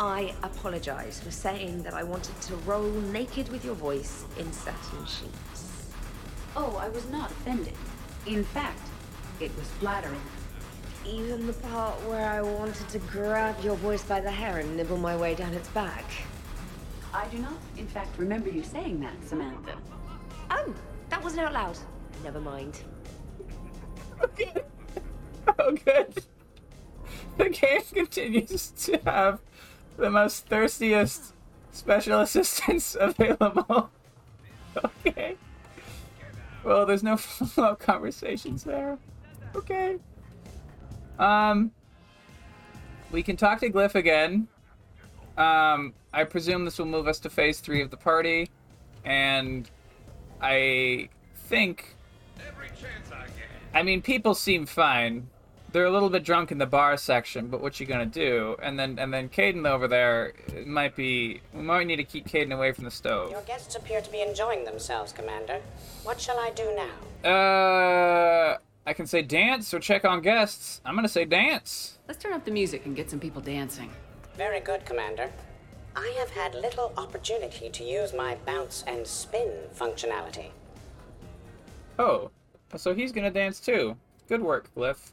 I 0.01 0.35
apologize 0.43 1.21
for 1.21 1.31
saying 1.31 1.85
that 1.85 1.95
I 1.95 2.03
wanted 2.03 2.41
to 2.43 2.57
roll 2.57 2.91
naked 2.91 3.49
with 3.51 3.65
your 3.65 3.75
voice 3.75 4.25
in 4.37 4.53
satin 4.53 5.07
sheets. 5.07 5.91
Oh, 6.57 6.77
I 6.77 6.89
was 6.89 7.09
not 7.11 7.31
offended. 7.31 7.75
In 8.27 8.43
fact, 8.43 8.81
it 9.41 9.55
was 9.57 9.69
flattering. 9.79 10.21
Even 11.07 11.47
the 11.47 11.53
part 11.53 11.95
where 12.09 12.27
I 12.27 12.43
wanted 12.43 12.89
to 12.89 12.99
grab 12.99 13.63
your 13.63 13.77
voice 13.77 14.03
by 14.03 14.21
the 14.21 14.31
hair 14.31 14.59
and 14.59 14.77
nibble 14.77 14.97
my 14.97 15.17
way 15.17 15.35
down 15.35 15.55
its 15.55 15.69
back. 15.69 16.05
I 17.13 17.27
do 17.29 17.39
not, 17.39 17.59
in 17.77 17.87
fact, 17.87 18.19
remember 18.19 18.49
you 18.49 18.65
saying 18.65 18.99
that, 19.01 19.15
Samantha. 19.25 19.77
Oh, 20.51 20.75
that 21.11 21.23
wasn't 21.23 21.43
out 21.43 21.53
loud. 21.53 21.79
Never 22.25 22.41
mind. 22.41 22.81
Oh, 24.21 25.73
good. 25.85 26.25
The 27.37 27.49
game 27.51 27.83
continues 27.93 28.71
to 28.85 28.97
have 29.05 29.41
the 29.97 30.11
most 30.11 30.47
thirstiest 30.47 31.35
special 31.73 32.21
assistants 32.27 32.97
available. 32.99 33.91
Okay. 35.07 35.37
Well, 36.65 36.87
there's 36.87 37.03
no 37.03 37.19
conversations 37.79 38.65
there. 38.65 38.99
Okay. 39.55 39.99
Um, 41.19 41.71
we 43.13 43.23
can 43.23 43.37
talk 43.37 43.61
to 43.61 43.71
Glyph 43.71 43.95
again. 43.95 44.49
Um, 45.37 45.95
I 46.13 46.25
presume 46.25 46.65
this 46.65 46.79
will 46.79 46.87
move 46.87 47.07
us 47.07 47.19
to 47.21 47.31
phase 47.31 47.61
three 47.61 47.83
of 47.83 47.91
the 47.91 47.97
party, 47.97 48.49
and 49.05 49.69
I 50.41 51.09
think. 51.49 51.97
I 53.73 53.83
mean, 53.83 54.03
people 54.03 54.35
seem 54.35 54.67
fine. 54.67 55.29
They're 55.75 55.87
a 55.87 55.91
little 55.91 56.09
bit 56.09 56.23
drunk 56.23 56.53
in 56.53 56.59
the 56.59 56.67
bar 56.67 56.97
section, 56.97 57.49
but 57.49 57.61
what 57.61 57.81
you 57.81 57.87
gonna 57.87 58.07
do? 58.07 58.55
And 58.63 58.79
then, 58.79 58.97
and 58.97 59.13
then 59.13 59.29
Kaidan 59.29 59.67
over 59.67 59.89
there 59.89 60.33
it 60.55 60.69
might 60.69 60.95
be. 60.95 61.41
We 61.53 61.63
might 61.63 61.89
need 61.89 61.97
to 61.97 62.05
keep 62.05 62.29
Kaidan 62.29 62.55
away 62.55 62.71
from 62.71 62.85
the 62.85 62.93
stove. 62.93 63.33
Your 63.33 63.43
guests 63.43 63.75
appear 63.75 64.01
to 64.01 64.09
be 64.09 64.21
enjoying 64.23 64.65
themselves, 64.65 65.13
Commander. 65.13 65.61
What 66.05 66.21
shall 66.21 66.39
I 66.39 66.53
do 66.53 66.73
now? 66.77 67.29
Uh, 67.29 68.59
I 68.87 68.93
can 68.93 69.09
say 69.09 69.23
dance 69.23 69.75
or 69.75 69.81
check 69.81 70.05
on 70.05 70.21
guests. 70.21 70.81
I'm 70.85 70.95
gonna 70.95 71.09
say 71.09 71.25
dance. 71.25 71.99
Let's 72.07 72.23
turn 72.23 72.35
up 72.35 72.45
the 72.45 72.53
music 72.53 72.87
and 72.87 72.95
get 72.95 73.11
some 73.11 73.19
people 73.19 73.43
dancing. 73.43 73.91
Very 74.37 74.61
good, 74.61 74.87
Commander. 74.87 75.33
I 75.97 76.15
have 76.21 76.31
had 76.31 76.55
little 76.55 76.93
opportunity 76.97 77.69
to 77.69 77.83
use 77.83 78.15
my 78.15 78.37
bounce 78.47 78.85
and 78.87 79.05
spin 79.05 79.51
functionality. 79.77 80.51
Oh, 81.99 82.31
so 82.77 82.95
he's 82.95 83.11
gonna 83.11 83.33
dance 83.33 83.59
too. 83.59 83.97
Good 84.29 84.41
work, 84.41 84.73
Glyph. 84.77 85.11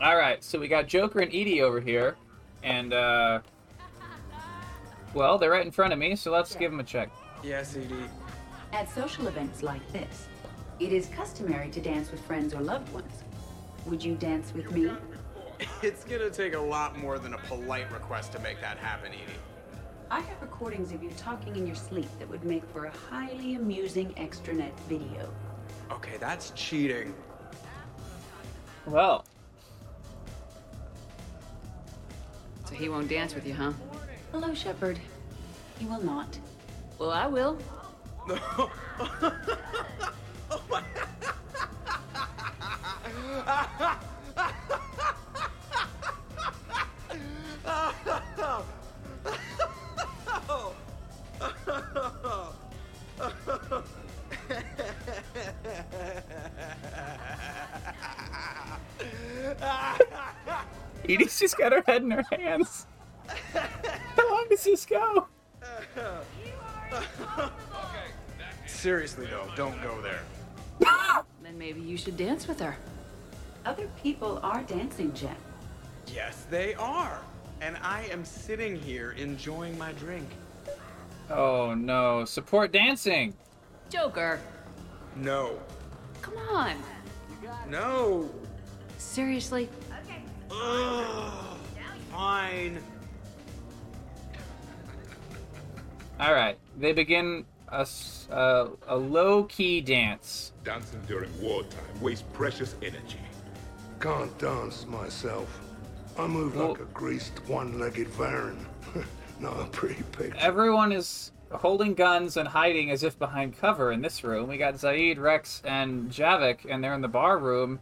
All 0.00 0.16
right, 0.16 0.44
so 0.44 0.60
we 0.60 0.68
got 0.68 0.86
Joker 0.86 1.18
and 1.20 1.34
EDI 1.34 1.62
over 1.62 1.80
here, 1.80 2.16
and 2.62 2.92
uh, 2.92 3.40
well, 5.12 5.38
they're 5.38 5.50
right 5.50 5.66
in 5.66 5.72
front 5.72 5.92
of 5.92 5.98
me, 5.98 6.14
so 6.14 6.30
let's 6.30 6.54
give 6.54 6.70
them 6.70 6.78
a 6.78 6.84
check. 6.84 7.10
Yes, 7.42 7.76
EDI. 7.76 8.04
At 8.72 8.88
social 8.88 9.26
events 9.26 9.64
like 9.64 9.86
this, 9.92 10.28
it 10.78 10.92
is 10.92 11.06
customary 11.08 11.68
to 11.70 11.80
dance 11.80 12.12
with 12.12 12.20
friends 12.20 12.54
or 12.54 12.60
loved 12.60 12.92
ones. 12.92 13.24
Would 13.86 14.04
you 14.04 14.14
dance 14.14 14.52
with 14.54 14.70
me? 14.70 14.90
It's 15.82 16.04
gonna 16.04 16.30
take 16.30 16.54
a 16.54 16.60
lot 16.60 16.96
more 16.96 17.18
than 17.18 17.34
a 17.34 17.38
polite 17.38 17.90
request 17.90 18.30
to 18.34 18.38
make 18.38 18.60
that 18.60 18.78
happen, 18.78 19.12
EDI. 19.12 19.32
I 20.08 20.20
have 20.20 20.40
recordings 20.40 20.92
of 20.92 21.02
you 21.02 21.10
talking 21.16 21.56
in 21.56 21.66
your 21.66 21.74
sleep 21.74 22.08
that 22.20 22.30
would 22.30 22.44
make 22.44 22.64
for 22.70 22.84
a 22.84 22.92
highly 23.10 23.56
amusing 23.56 24.14
extranet 24.14 24.78
video. 24.88 25.28
Okay, 25.90 26.16
that's 26.20 26.50
cheating. 26.50 27.12
Well, 28.86 29.24
So 32.68 32.74
he 32.74 32.90
won't 32.90 33.08
dance 33.08 33.34
with 33.34 33.46
you, 33.46 33.54
huh? 33.54 33.72
Hello, 34.30 34.52
Shepard. 34.52 35.00
He 35.78 35.86
will 35.86 36.04
not. 36.04 36.38
Well, 36.98 37.10
I 37.10 37.26
will. 37.26 37.58
EDI's 61.08 61.38
just 61.40 61.56
got 61.58 61.72
her 61.72 61.82
head 61.86 62.02
in 62.02 62.10
her 62.10 62.24
hands. 62.30 62.86
How 63.54 64.30
long 64.30 64.46
does 64.48 64.64
this 64.64 64.86
go? 64.86 65.26
Seriously 68.66 69.26
though, 69.26 69.48
don't 69.56 69.80
go 69.82 70.00
there. 70.02 70.22
Then 71.42 71.56
maybe 71.58 71.80
you 71.80 71.96
should 71.96 72.16
dance 72.18 72.46
with 72.46 72.60
her. 72.60 72.76
Other 73.64 73.88
people 74.02 74.38
are 74.42 74.62
dancing, 74.64 75.14
Jen. 75.14 75.34
Yes, 76.06 76.46
they 76.50 76.74
are. 76.74 77.20
And 77.62 77.76
I 77.82 78.02
am 78.12 78.22
sitting 78.24 78.76
here 78.78 79.12
enjoying 79.12 79.76
my 79.78 79.92
drink. 79.92 80.28
Oh 81.30 81.72
no, 81.74 82.24
support 82.26 82.70
dancing. 82.72 83.34
Joker, 83.88 84.40
No. 85.16 85.58
come 86.20 86.36
on. 86.50 86.76
No. 87.68 88.28
Seriously? 88.98 89.70
Ugh. 90.50 91.58
Fine. 92.10 92.78
All 96.20 96.32
right, 96.34 96.58
they 96.78 96.92
begin 96.92 97.44
a, 97.68 97.80
s- 97.80 98.26
uh, 98.30 98.68
a 98.88 98.96
low-key 98.96 99.80
dance. 99.82 100.52
Dancing 100.64 101.00
during 101.06 101.30
wartime 101.40 102.00
wastes 102.00 102.24
precious 102.32 102.74
energy. 102.82 103.18
Can't 104.00 104.36
dance 104.38 104.84
myself. 104.86 105.60
I 106.18 106.26
move 106.26 106.56
like 106.56 106.80
a 106.80 106.84
greased 106.86 107.38
one-legged 107.48 108.08
varren. 108.08 108.56
Not 109.40 109.60
a 109.60 109.64
pretty 109.66 110.02
picture. 110.10 110.34
Everyone 110.38 110.90
is 110.90 111.30
holding 111.52 111.94
guns 111.94 112.36
and 112.36 112.48
hiding 112.48 112.90
as 112.90 113.04
if 113.04 113.16
behind 113.18 113.56
cover 113.56 113.92
in 113.92 114.02
this 114.02 114.24
room. 114.24 114.48
We 114.48 114.56
got 114.58 114.74
Zaeed, 114.74 115.18
Wrex, 115.18 115.62
and 115.64 116.10
Javik, 116.10 116.66
and 116.68 116.82
they're 116.82 116.94
in 116.94 117.00
the 117.00 117.06
bar 117.08 117.38
room. 117.38 117.78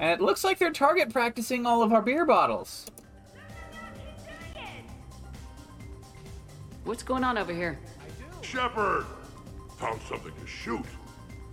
And 0.00 0.10
it 0.10 0.22
looks 0.22 0.42
like 0.42 0.58
they're 0.58 0.72
target 0.72 1.12
practicing 1.12 1.66
all 1.66 1.82
of 1.82 1.92
our 1.92 2.00
beer 2.00 2.24
bottles. 2.24 2.86
What's 6.84 7.02
going 7.02 7.22
on 7.22 7.36
over 7.36 7.52
here? 7.52 7.78
Shepard! 8.40 9.04
Found 9.76 10.00
something 10.08 10.32
to 10.40 10.46
shoot. 10.46 10.84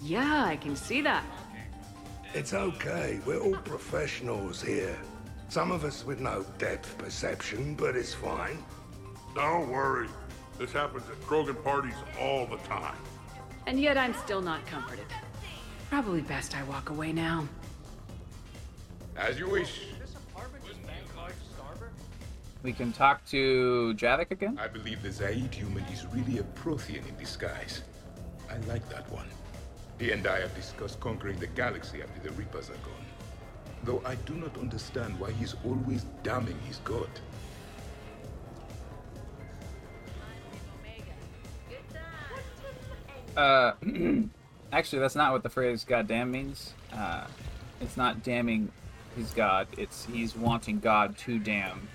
Yeah, 0.02 0.46
I 0.46 0.56
can 0.56 0.78
see 0.78 1.02
that. 1.02 1.26
It's 2.34 2.54
okay. 2.54 3.20
We're 3.26 3.40
all 3.40 3.58
professionals 3.58 4.62
here. 4.62 4.98
Some 5.50 5.72
of 5.72 5.84
us 5.84 6.06
with 6.06 6.22
no 6.22 6.46
depth 6.58 6.98
perception, 6.98 7.76
but 7.76 7.98
it's 7.98 8.14
fine. 8.14 8.64
Don't 9.36 9.70
worry. 9.70 10.08
This 10.58 10.72
happens 10.72 11.04
at 11.10 11.20
Krogan 11.22 11.62
parties 11.64 11.96
all 12.20 12.46
the 12.46 12.58
time. 12.58 12.98
And 13.66 13.80
yet 13.80 13.98
I'm 13.98 14.14
still 14.14 14.42
not 14.42 14.66
comforted. 14.66 15.06
Probably 15.90 16.22
best 16.22 16.56
I 16.56 16.64
walk 16.64 16.90
away 16.90 17.12
now. 17.12 17.48
As 19.18 19.40
you 19.40 19.50
wish. 19.50 19.82
We 22.64 22.74
can 22.74 22.92
talk 22.92 23.26
to 23.28 23.94
Javik 23.96 24.32
again. 24.32 24.60
I 24.62 24.68
believe 24.68 25.02
the 25.02 25.10
Zaeed 25.10 25.54
human 25.54 25.84
is 25.86 26.06
really 26.08 26.40
a 26.40 26.44
Prothean 26.44 27.08
in 27.08 27.16
disguise. 27.18 27.84
I 28.50 28.58
like 28.68 28.88
that 28.90 29.10
one. 29.12 29.28
He 30.00 30.12
and 30.12 30.26
I 30.28 30.40
have 30.42 30.54
discussed 30.56 31.00
conquering 31.00 31.40
the 31.40 31.48
galaxy 31.48 32.02
after 32.02 32.22
the 32.22 32.32
Reapers 32.36 32.70
are 32.70 32.74
gone. 32.74 33.06
Though 33.84 34.02
I 34.06 34.16
do 34.16 34.36
not 34.36 34.58
understand 34.58 35.20
why 35.20 35.32
he's 35.32 35.56
always 35.66 36.06
damning 36.24 36.60
his 36.68 36.78
god. 36.78 37.10
Uh, 43.36 43.74
actually, 44.72 45.00
that's 45.00 45.16
not 45.16 45.32
what 45.32 45.44
the 45.44 45.50
phrase 45.50 45.84
"goddamn" 45.84 46.32
means. 46.32 46.74
Uh, 46.92 47.26
it's 47.80 47.96
not 47.98 48.24
damning 48.24 48.72
his 49.18 49.32
god. 49.32 49.68
It's 49.78 50.06
he's 50.06 50.36
wanting 50.36 50.80
God 50.80 51.18
to 51.20 51.40
damn. 51.40 51.88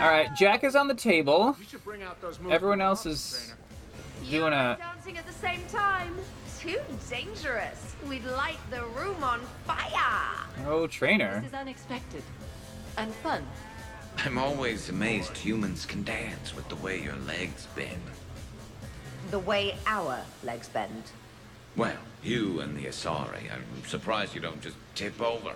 All 0.00 0.08
right, 0.08 0.28
Jack 0.36 0.64
is 0.64 0.74
on 0.74 0.88
the 0.88 0.94
table. 0.94 1.56
You 1.58 1.66
should 1.66 1.84
bring 1.84 2.02
out 2.02 2.20
those 2.20 2.38
Everyone 2.50 2.80
else 2.80 3.06
is 3.06 3.54
Traynor. 4.18 4.30
doing 4.30 4.52
a. 4.52 4.76
Dancing 4.78 5.18
at 5.18 5.26
the 5.26 5.32
same 5.32 5.60
time. 5.70 6.14
Too 6.58 6.80
dangerous. 7.10 7.94
We'd 8.08 8.24
light 8.24 8.58
the 8.70 8.84
room 8.86 9.22
on 9.22 9.40
fire. 9.66 10.46
Oh, 10.66 10.86
Traynor. 10.86 11.40
This 11.40 11.48
is 11.50 11.54
unexpected. 11.54 12.22
And 12.96 13.12
fun. 13.16 13.46
I'm 14.24 14.38
always 14.38 14.88
amazed 14.88 15.36
humans 15.36 15.84
can 15.84 16.04
dance 16.04 16.56
with 16.56 16.68
the 16.68 16.76
way 16.76 17.02
your 17.02 17.16
legs 17.26 17.66
bend. 17.76 18.00
The 19.30 19.40
way 19.40 19.76
our 19.86 20.20
legs 20.42 20.68
bend. 20.68 21.02
Well, 21.76 21.96
you 22.22 22.60
and 22.60 22.76
the 22.76 22.84
Asari. 22.86 23.52
I'm 23.52 23.64
surprised 23.86 24.34
you 24.34 24.40
don't 24.40 24.62
just 24.62 24.76
tip 24.94 25.20
over. 25.20 25.54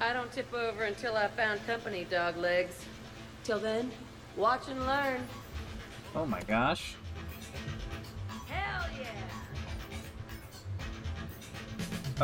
I 0.00 0.12
don't 0.12 0.30
tip 0.32 0.52
over 0.52 0.84
until 0.84 1.16
I 1.16 1.28
found 1.28 1.64
company, 1.66 2.04
dog 2.10 2.36
legs. 2.36 2.84
Till 3.44 3.58
then, 3.60 3.90
watch 4.36 4.68
and 4.68 4.84
learn. 4.86 5.22
Oh 6.16 6.26
my 6.26 6.40
gosh. 6.42 6.94
Hell 8.48 8.86
yeah. 9.00 9.06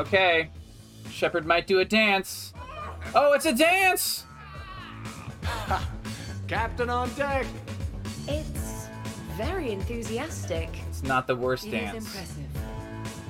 Okay. 0.00 0.50
Shepard 1.10 1.46
might 1.46 1.66
do 1.66 1.78
a 1.80 1.84
dance. 1.84 2.52
Oh, 3.14 3.32
it's 3.32 3.46
a 3.46 3.54
dance! 3.54 4.24
Captain 6.48 6.90
on 6.90 7.12
deck. 7.14 7.46
It's 8.28 8.88
very 9.36 9.72
enthusiastic. 9.72 10.68
It's 10.88 11.02
not 11.02 11.26
the 11.26 11.34
worst 11.36 11.64
It 11.66 11.74
is 11.74 11.80
dance. 11.80 12.06
impressive. 12.06 12.44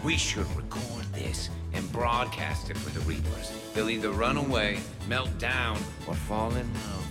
We 0.05 0.17
should 0.17 0.47
record 0.57 1.05
this 1.13 1.51
and 1.75 1.91
broadcast 1.93 2.71
it 2.71 2.79
for 2.79 2.91
the 2.91 3.01
Reapers. 3.01 3.53
They'll 3.75 3.91
either 3.91 4.11
run 4.13 4.39
away, 4.39 4.81
melt 5.09 5.37
down, 5.39 5.77
or 6.07 6.15
fall 6.15 6.55
in 6.55 6.67
love. 6.75 7.07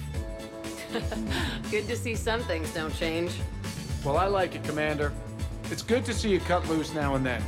Good 1.72 1.88
to 1.88 1.96
see 1.96 2.16
some 2.16 2.42
things 2.42 2.74
don't 2.74 2.94
change. 2.96 3.32
Well, 4.04 4.18
I 4.18 4.26
like 4.26 4.56
it, 4.56 4.64
Commander. 4.64 5.14
It's 5.72 5.84
good 5.84 6.04
to 6.06 6.14
see 6.16 6.30
you 6.30 6.40
cut 6.40 6.68
loose 6.68 6.94
now 6.96 7.14
and 7.14 7.24
then. 7.24 7.44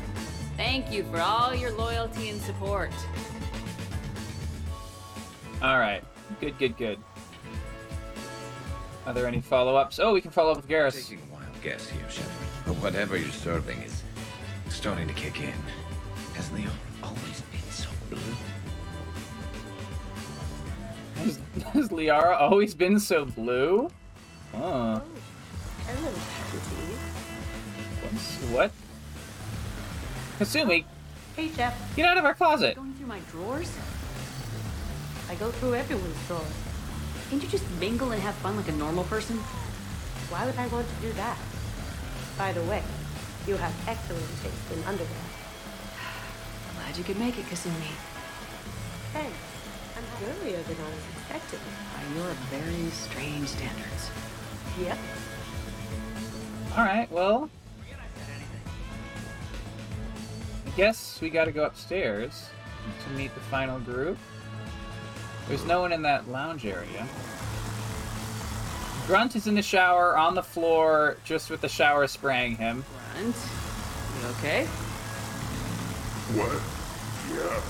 Thank 0.57 0.91
you 0.91 1.03
for 1.05 1.19
all 1.19 1.55
your 1.55 1.71
loyalty 1.71 2.29
and 2.29 2.39
support. 2.41 2.91
All 5.61 5.79
right. 5.79 6.03
Good, 6.39 6.57
good, 6.59 6.77
good. 6.77 6.99
Are 9.07 9.13
there 9.13 9.25
any 9.25 9.41
follow-ups? 9.41 9.97
Oh, 9.97 10.13
we 10.13 10.21
can 10.21 10.29
follow 10.29 10.51
up 10.51 10.57
with 10.57 10.67
Garrus. 10.67 11.09
Taking 11.09 11.23
a 11.31 11.33
wild 11.33 11.61
guess 11.63 11.89
here, 11.89 12.07
Shepard. 12.09 12.31
But 12.67 12.75
whatever 12.75 13.17
you're 13.17 13.31
serving 13.31 13.79
is 13.79 14.00
starting 14.71 15.07
to 15.07 15.13
kick 15.13 15.41
in. 15.41 15.53
Has 16.35 16.51
Leon 16.51 16.71
always 17.03 17.41
been 17.51 17.61
so 17.71 17.89
blue? 18.09 18.19
Has, 21.15 21.39
has 21.73 21.89
Liara 21.89 22.39
always 22.39 22.73
been 22.73 22.99
so 22.99 23.25
blue? 23.25 23.89
Oh. 24.53 25.01
Hello, 25.85 26.11
panties. 26.11 26.97
What's- 28.01 28.37
What? 28.51 28.71
Kasumi, 30.39 30.85
Hey, 31.35 31.49
Jeff. 31.49 31.95
get 31.95 32.07
out 32.07 32.17
of 32.17 32.25
our 32.25 32.33
closet. 32.33 32.75
Going 32.75 32.93
through 32.93 33.07
my 33.07 33.19
drawers? 33.31 33.71
I 35.29 35.35
go 35.35 35.51
through 35.51 35.75
everyone's 35.75 36.27
drawers. 36.27 36.47
Can't 37.29 37.41
you 37.43 37.47
just 37.49 37.69
mingle 37.79 38.11
and 38.11 38.21
have 38.21 38.33
fun 38.35 38.57
like 38.57 38.67
a 38.67 38.71
normal 38.73 39.03
person? 39.05 39.37
Why 40.29 40.45
would 40.45 40.57
I 40.57 40.67
want 40.67 40.87
to 40.89 40.95
do 40.95 41.13
that? 41.13 41.37
By 42.37 42.51
the 42.53 42.63
way, 42.63 42.81
you 43.47 43.55
have 43.57 43.73
excellent 43.87 44.25
taste 44.43 44.71
in 44.73 44.83
underwear. 44.83 45.09
I'm 46.69 46.75
Glad 46.75 46.97
you 46.97 47.03
could 47.03 47.19
make 47.19 47.37
it, 47.37 47.45
Kasumi. 47.45 47.91
intense 49.07 49.33
and 49.97 50.05
earlier 50.23 50.61
than 50.63 50.77
I 50.77 50.89
was 50.89 51.03
expecting. 51.17 51.59
By 51.95 52.03
your 52.15 52.33
very 52.49 52.89
strange 52.91 53.47
standards. 53.47 54.11
Yep. 54.79 54.97
Alright, 56.77 57.11
well. 57.11 57.49
I 60.65 60.69
guess 60.77 61.19
we 61.21 61.29
gotta 61.29 61.51
go 61.51 61.65
upstairs 61.65 62.45
to 63.03 63.09
meet 63.11 63.33
the 63.33 63.41
final 63.41 63.79
group. 63.79 64.17
There's 65.47 65.65
no 65.65 65.81
one 65.81 65.91
in 65.91 66.01
that 66.03 66.29
lounge 66.29 66.65
area. 66.65 67.07
Grunt 69.05 69.35
is 69.35 69.47
in 69.47 69.55
the 69.55 69.61
shower, 69.61 70.17
on 70.17 70.35
the 70.35 70.43
floor, 70.43 71.17
just 71.25 71.49
with 71.49 71.59
the 71.59 71.67
shower 71.67 72.07
spraying 72.07 72.55
him. 72.55 72.85
Grunt, 73.13 73.35
you 74.19 74.27
okay? 74.29 74.65
What? 76.33 76.61
Yeah. 77.29 77.61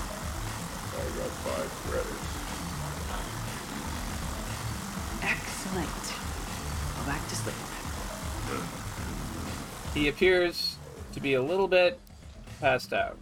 I 0.94 1.04
got 1.18 1.30
five 1.42 1.70
credits. 1.88 2.32
Excellent. 5.22 6.04
Go 6.96 7.02
back 7.06 7.22
to 7.28 7.34
sleep. 7.34 7.56
He 9.94 10.08
appears 10.08 10.76
to 11.12 11.20
be 11.20 11.34
a 11.34 11.42
little 11.42 11.68
bit 11.68 11.98
passed 12.60 12.92
out. 12.92 13.18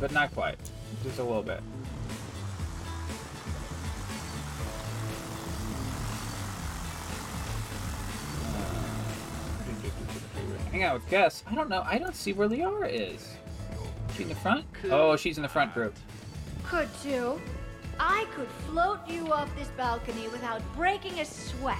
But 0.00 0.12
not 0.12 0.32
quite. 0.34 0.58
Just 1.02 1.18
a 1.18 1.24
little 1.24 1.42
bit. 1.42 1.60
Hang 10.74 10.82
out 10.82 10.94
with 10.94 11.08
Gus. 11.08 11.44
I 11.46 11.54
don't 11.54 11.68
know. 11.68 11.84
I 11.86 11.98
don't 11.98 12.16
see 12.16 12.32
where 12.32 12.48
Liara 12.48 12.90
is. 12.90 13.36
She 14.16 14.24
in 14.24 14.28
the 14.28 14.34
front? 14.34 14.64
Oh, 14.90 15.14
she's 15.14 15.36
in 15.36 15.44
the 15.44 15.48
front 15.48 15.72
group. 15.72 15.94
Could 16.64 16.88
too. 17.00 17.40
I 18.00 18.26
could 18.34 18.48
float 18.66 18.98
you 19.06 19.32
off 19.32 19.54
this 19.56 19.68
balcony 19.76 20.26
without 20.26 20.60
breaking 20.74 21.20
a 21.20 21.24
sweat. 21.24 21.78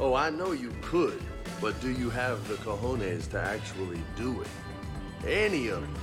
Oh, 0.00 0.14
I 0.14 0.28
know 0.28 0.50
you 0.50 0.74
could, 0.82 1.22
but 1.60 1.80
do 1.80 1.92
you 1.92 2.10
have 2.10 2.48
the 2.48 2.54
cojones 2.54 3.30
to 3.30 3.40
actually 3.40 4.00
do 4.16 4.42
it? 4.42 4.48
Any 5.24 5.68
of 5.68 5.80
them. 5.80 5.94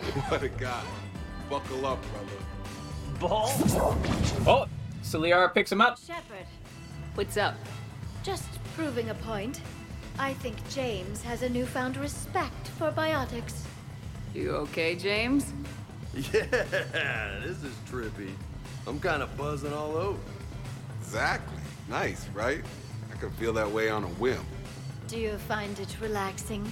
What 0.30 0.42
a 0.42 0.48
guy. 0.48 0.82
Buckle 1.48 1.86
up, 1.86 2.04
brother. 2.10 3.20
Ball? 3.20 3.52
Oh, 4.48 4.66
so 5.02 5.20
Liara 5.20 5.54
picks 5.54 5.70
him 5.70 5.80
up. 5.80 5.96
Shepard, 5.96 6.46
What's 7.14 7.36
up? 7.36 7.54
just 8.24 8.48
proving 8.74 9.10
a 9.10 9.14
point. 9.14 9.60
I 10.20 10.34
think 10.34 10.56
James 10.68 11.22
has 11.22 11.40
a 11.40 11.48
newfound 11.48 11.96
respect 11.96 12.68
for 12.76 12.92
biotics. 12.92 13.62
You 14.34 14.50
okay, 14.68 14.94
James? 14.94 15.52
Yeah, 16.14 17.38
this 17.42 17.62
is 17.62 17.72
trippy. 17.88 18.32
I'm 18.86 19.00
kind 19.00 19.22
of 19.22 19.34
buzzing 19.38 19.72
all 19.72 19.96
over. 19.96 20.18
Exactly. 21.00 21.62
Nice, 21.88 22.28
right? 22.34 22.62
I 23.10 23.16
can 23.16 23.30
feel 23.30 23.54
that 23.54 23.70
way 23.70 23.88
on 23.88 24.04
a 24.04 24.08
whim. 24.08 24.44
Do 25.08 25.18
you 25.18 25.38
find 25.38 25.78
it 25.78 25.96
relaxing? 26.00 26.70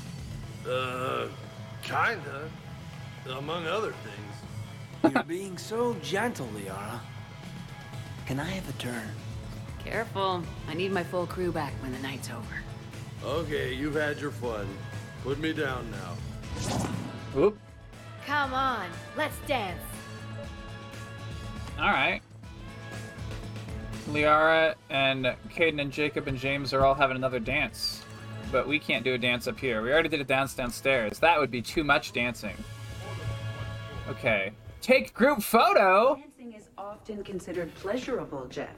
Uh, 0.69 1.29
kinda. 1.83 2.51
Among 3.31 3.67
other 3.67 3.95
things. 4.05 5.15
You're 5.15 5.23
being 5.23 5.57
so 5.57 5.97
gentle, 6.03 6.49
Liara. 6.49 7.01
Can 8.27 8.41
I 8.41 8.51
have 8.51 8.69
a 8.69 8.73
turn? 8.73 9.09
Careful. 9.85 10.43
I 10.69 10.75
need 10.75 10.93
my 10.93 11.05
full 11.05 11.27
crew 11.27 11.51
back 11.51 11.73
when 11.81 11.93
the 11.93 12.01
night's 12.01 12.29
over. 12.29 12.68
Okay, 13.25 13.75
you've 13.75 13.95
had 13.95 14.21
your 14.21 14.31
fun. 14.31 14.67
Put 15.23 15.39
me 15.41 15.53
down 15.53 15.91
now. 15.91 16.17
Oop. 17.37 17.59
Come 18.27 18.55
on, 18.55 18.87
let's 19.17 19.37
dance. 19.47 19.83
Alright. 21.79 22.23
Liara 24.11 24.75
and 24.91 25.35
Kaidan 25.51 25.81
and 25.81 25.93
Jacob 25.93 26.29
and 26.29 26.39
James 26.39 26.73
are 26.73 26.85
all 26.85 26.95
having 26.95 27.17
another 27.17 27.39
dance. 27.39 28.03
But 28.51 28.67
we 28.67 28.79
can't 28.79 29.05
do 29.05 29.15
a 29.15 29.19
dance 29.19 29.47
up 29.47 29.59
here. 29.59 29.83
We 29.83 29.93
already 29.93 30.09
did 30.09 30.21
a 30.21 30.25
dance 30.25 30.55
downstairs. 30.55 31.19
That 31.19 31.39
would 31.39 31.51
be 31.51 31.61
too 31.61 31.85
much 31.85 32.13
dancing. 32.13 32.57
Okay. 34.09 34.53
Take 34.81 35.13
group 35.13 35.43
photo! 35.43 36.17
Dancing 36.17 36.55
is 36.55 36.69
often 36.79 37.23
considered 37.23 37.75
pleasurable, 37.75 38.47
Jeff. 38.47 38.75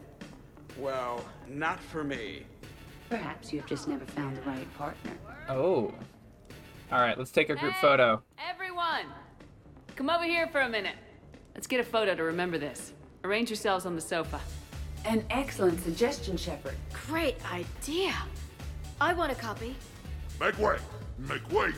Well, 0.78 1.25
not 1.49 1.78
for 1.81 2.02
me. 2.02 2.44
Perhaps 3.10 3.52
you've 3.52 3.66
just 3.66 3.89
never 3.89 4.05
found 4.06 4.36
the 4.36 4.42
right 4.42 4.74
partner. 4.78 5.12
Oh. 5.48 5.92
Alright, 6.92 7.18
let's 7.18 7.32
take 7.32 7.50
a 7.50 7.56
group 7.56 7.74
photo. 7.80 8.22
Everyone! 8.39 9.05
Come 9.97 10.08
over 10.08 10.24
here 10.24 10.47
for 10.47 10.60
a 10.60 10.68
minute. 10.68 10.94
Let's 11.55 11.66
get 11.66 11.80
a 11.80 11.84
photo 11.84 12.14
to 12.14 12.22
remember 12.22 12.56
this. 12.56 12.92
Arrange 13.24 13.50
yourselves 13.50 13.84
on 13.84 13.97
the 13.97 14.00
sofa. 14.00 14.40
An 15.05 15.24
excellent 15.28 15.82
suggestion, 15.82 16.36
Shepard. 16.36 16.76
Great 17.06 17.36
idea. 17.52 18.14
I 19.00 19.12
want 19.12 19.32
a 19.32 19.34
copy. 19.34 19.74
Make 20.39 20.58
way! 20.58 20.78
Make 21.18 21.50
way! 21.52 21.72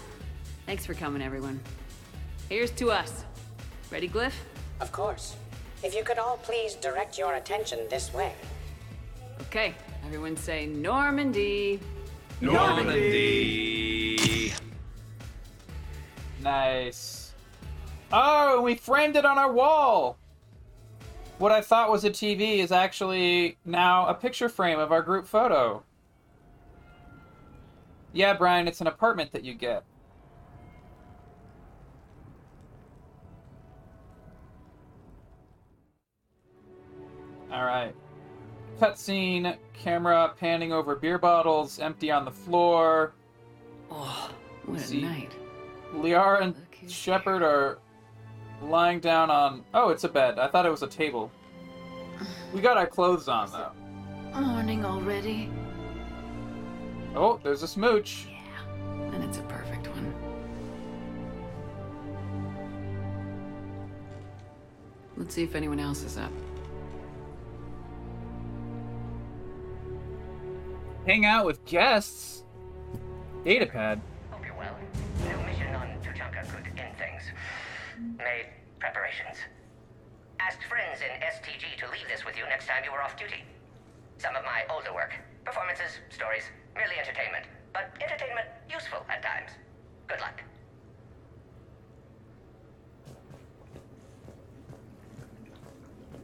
Thanks 0.67 0.85
for 0.85 0.93
coming, 0.95 1.23
everyone. 1.23 1.61
Here's 2.49 2.71
to 2.73 2.91
us. 2.91 3.25
Ready, 3.91 4.09
Glyph? 4.09 4.35
Of 4.81 4.93
course. 4.93 5.37
If 5.83 5.95
you 5.95 6.05
could 6.05 6.19
all 6.19 6.37
please 6.37 6.75
direct 6.75 7.19
your 7.19 7.35
attention 7.35 7.81
this 7.89 8.13
way. 8.13 8.35
Okay, 9.43 9.75
everyone 10.05 10.37
say 10.37 10.67
Normandy. 10.67 11.81
Normandy. 12.41 14.13
Nice. 16.43 17.33
Oh, 18.13 18.57
and 18.57 18.65
we 18.65 18.75
framed 18.75 19.17
it 19.17 19.25
on 19.25 19.39
our 19.39 19.51
wall! 19.51 20.19
What 21.39 21.51
I 21.51 21.61
thought 21.61 21.91
was 21.91 22.05
a 22.05 22.11
TV 22.11 22.59
is 22.59 22.71
actually 22.71 23.57
now 23.65 24.07
a 24.07 24.15
picture 24.15 24.49
frame 24.49 24.79
of 24.79 24.93
our 24.93 25.03
group 25.03 25.27
photo. 25.27 25.83
Yeah, 28.13 28.35
Brian, 28.35 28.69
it's 28.69 28.81
an 28.81 28.87
apartment 28.87 29.33
that 29.33 29.43
you 29.43 29.55
get. 29.55 29.85
Alright. 37.51 37.95
Cutscene, 38.81 39.57
camera 39.75 40.35
panning 40.39 40.73
over 40.73 40.97
beer 40.97 41.19
bottles, 41.19 41.79
empty 41.79 42.11
on 42.11 42.25
the 42.25 42.31
floor. 42.31 43.13
Oh, 43.91 44.31
what 44.67 44.79
a 44.79 44.83
See- 44.83 45.03
night. 45.03 45.33
Liara 45.95 46.41
and 46.43 46.55
Shepard 46.91 47.43
are 47.43 47.79
lying 48.63 48.99
down 49.01 49.31
on. 49.31 49.63
Oh, 49.75 49.91
it's 49.91 50.05
a 50.05 50.09
bed. 50.09 50.39
I 50.39 50.49
thought 50.49 50.65
it 50.67 50.71
was 50.71 50.83
a 50.83 50.87
table. 50.87 51.31
We 52.55 52.61
got 52.61 52.77
our 52.77 52.87
clothes 52.87 53.29
on, 53.29 53.51
though. 53.51 53.73
Morning 54.41 54.85
already. 54.85 55.51
Oh, 57.15 57.39
there's 57.43 57.63
a 57.63 57.69
smooch. 57.69 58.27
Yeah, 58.31 59.13
and 59.15 59.23
it's 59.23 59.39
a 59.39 59.43
perfect 59.43 59.89
one. 59.89 60.15
Let's 65.19 65.35
see 65.35 65.43
if 65.43 65.55
anyone 65.55 65.79
else 65.79 66.03
is 66.03 66.17
up. 66.17 66.33
Hang 71.07 71.27
out 71.27 71.45
with 71.45 71.65
guests. 71.67 72.45
Datapad. 73.45 73.99
Hope 74.31 74.47
you're 74.47 74.55
well. 74.55 74.77
New 75.27 75.37
mission 75.51 75.75
on 75.75 75.89
Tuchanka 75.99 76.47
could 76.47 76.67
end 76.79 76.95
things. 76.97 77.23
Made 78.19 78.47
preparations. 78.79 79.35
Asked 80.39 80.63
friends 80.71 81.01
in 81.03 81.11
STG 81.19 81.75
to 81.83 81.91
leave 81.91 82.07
this 82.07 82.25
with 82.25 82.37
you 82.39 82.45
next 82.45 82.69
time 82.69 82.85
you 82.85 82.93
were 82.93 83.03
off 83.03 83.19
duty. 83.19 83.43
Some 84.19 84.37
of 84.37 84.45
my 84.45 84.63
older 84.71 84.95
work. 84.95 85.19
Performances, 85.45 85.99
stories, 86.11 86.45
merely 86.77 86.95
entertainment. 86.95 87.47
But 87.73 87.91
entertainment 88.01 88.47
useful 88.71 89.05
at 89.11 89.25
times. 89.25 89.51
Good 90.07 90.21
luck. 90.21 90.39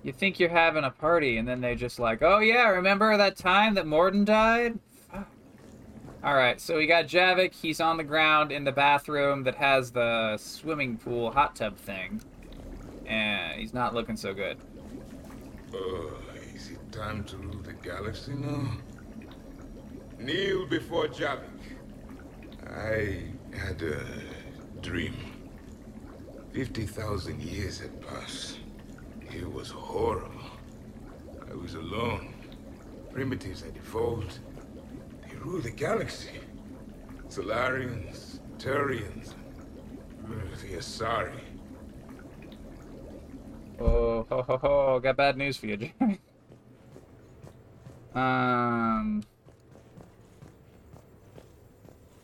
You 0.02 0.12
think 0.12 0.38
you're 0.38 0.48
having 0.48 0.84
a 0.84 0.90
party, 0.90 1.36
and 1.38 1.46
then 1.46 1.60
they 1.60 1.74
just 1.74 1.98
like, 1.98 2.22
oh 2.22 2.38
yeah, 2.38 2.68
remember 2.68 3.16
that 3.16 3.36
time 3.36 3.74
that 3.74 3.84
Mordin 3.84 4.24
died? 4.24 4.78
All 6.24 6.34
right, 6.34 6.60
so 6.60 6.76
we 6.76 6.86
got 6.86 7.06
Javik. 7.06 7.54
He's 7.54 7.80
on 7.80 7.96
the 7.96 8.04
ground 8.04 8.50
in 8.50 8.64
the 8.64 8.72
bathroom 8.72 9.44
that 9.44 9.54
has 9.54 9.92
the 9.92 10.36
swimming 10.36 10.96
pool 10.96 11.30
hot 11.30 11.54
tub 11.54 11.76
thing, 11.76 12.20
and 13.06 13.60
he's 13.60 13.72
not 13.72 13.94
looking 13.94 14.16
so 14.16 14.34
good. 14.34 14.58
Is 16.54 16.70
it 16.70 16.92
time 16.92 17.22
to 17.24 17.36
rule 17.36 17.62
the 17.62 17.72
galaxy 17.72 18.32
now? 18.34 18.78
Kneel 20.18 20.66
before 20.66 21.06
Javik. 21.06 21.44
I 22.68 23.22
had 23.56 23.80
a 23.82 24.04
dream. 24.80 25.14
50,000 26.52 27.40
years 27.40 27.78
had 27.78 28.00
passed. 28.00 28.58
It 29.38 29.52
was 29.52 29.70
horrible. 29.70 30.50
I 31.48 31.54
was 31.54 31.74
alone. 31.74 32.34
Primitives 33.12 33.62
had 33.62 33.76
evolved. 33.76 34.40
They 35.22 35.36
rule 35.36 35.60
the 35.60 35.70
galaxy. 35.70 36.40
Salarians, 37.28 38.40
Turians, 38.58 39.34
the 40.26 40.76
Asari. 40.76 41.40
Oh, 43.78 44.26
ho, 44.28 44.42
ho, 44.42 44.56
ho. 44.56 45.00
Got 45.00 45.16
bad 45.16 45.36
news 45.36 45.56
for 45.56 45.66
you, 45.66 45.76
Jeremy. 45.76 46.20
um. 48.14 49.22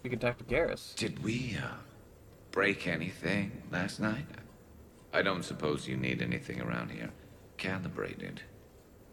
We 0.03 0.11
could 0.11 0.21
talk 0.21 0.37
to 0.39 0.45
Garrus. 0.45 0.97
Did 0.97 1.23
we, 1.23 1.57
uh, 1.63 1.69
break 2.51 2.89
anything 2.89 3.63
last 3.71 4.01
night? 4.01 4.27
I 5.15 5.23
don't 5.23 5.45
suppose 5.45 5.87
you 5.87 5.97
need 5.97 6.21
anything 6.21 6.61
around 6.61 6.91
here 6.91 7.11
calibrated. 7.57 8.43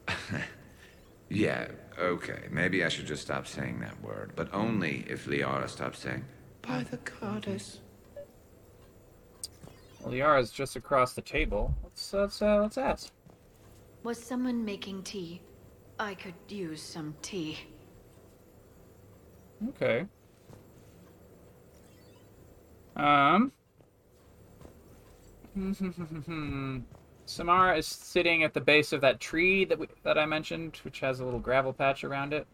yeah, 1.29 1.67
okay. 1.97 2.47
Maybe 2.49 2.83
I 2.83 2.89
should 2.89 3.05
just 3.05 3.21
stop 3.21 3.45
saying 3.45 3.79
that 3.81 4.01
word, 4.01 4.33
but 4.35 4.51
only 4.51 5.05
if 5.07 5.27
Liara 5.27 5.69
stops 5.69 5.99
saying, 5.99 6.25
by 6.63 6.83
the 6.83 6.97
goddess. 6.97 7.79
Well, 10.01 10.11
Liara's 10.11 10.51
just 10.51 10.75
across 10.75 11.13
the 11.13 11.21
table. 11.21 11.73
Let's 11.83 12.13
let's 12.13 12.41
uh, 12.41 12.61
let's 12.61 12.77
ask. 12.77 13.11
Was 14.03 14.21
someone 14.21 14.65
making 14.65 15.03
tea? 15.03 15.41
I 15.99 16.15
could 16.15 16.33
use 16.49 16.81
some 16.81 17.13
tea. 17.21 17.59
Okay. 19.69 20.07
Um. 22.95 23.51
Samara 27.25 27.77
is 27.77 27.87
sitting 27.87 28.43
at 28.43 28.53
the 28.53 28.61
base 28.61 28.93
of 28.93 29.01
that 29.01 29.19
tree 29.19 29.65
that 29.65 29.77
we, 29.77 29.87
that 30.03 30.17
I 30.17 30.25
mentioned, 30.25 30.77
which 30.83 30.99
has 31.01 31.19
a 31.19 31.25
little 31.25 31.39
gravel 31.39 31.73
patch 31.73 32.03
around 32.03 32.33
it. 32.33 32.47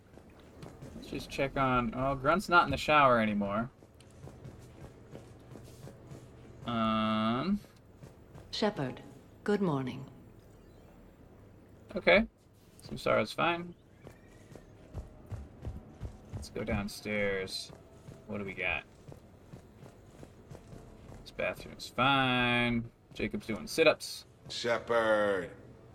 Let's 0.95 1.09
just 1.09 1.29
check 1.29 1.57
on. 1.57 1.93
Oh, 1.95 2.15
Grunt's 2.15 2.49
not 2.49 2.65
in 2.65 2.71
the 2.71 2.77
shower 2.77 3.19
anymore. 3.19 3.69
Um. 6.65 7.59
Shepard, 8.51 9.01
good 9.43 9.61
morning. 9.61 10.05
Okay. 11.95 12.25
Samara's 12.95 13.31
fine. 13.31 13.73
Let's 16.33 16.49
go 16.49 16.63
downstairs. 16.63 17.71
What 18.27 18.39
do 18.39 18.45
we 18.45 18.53
got? 18.53 18.83
This 21.37 21.45
bathroom's 21.45 21.87
fine. 21.95 22.83
Jacob's 23.13 23.45
doing 23.45 23.67
sit-ups. 23.67 24.25
Shepard. 24.49 25.49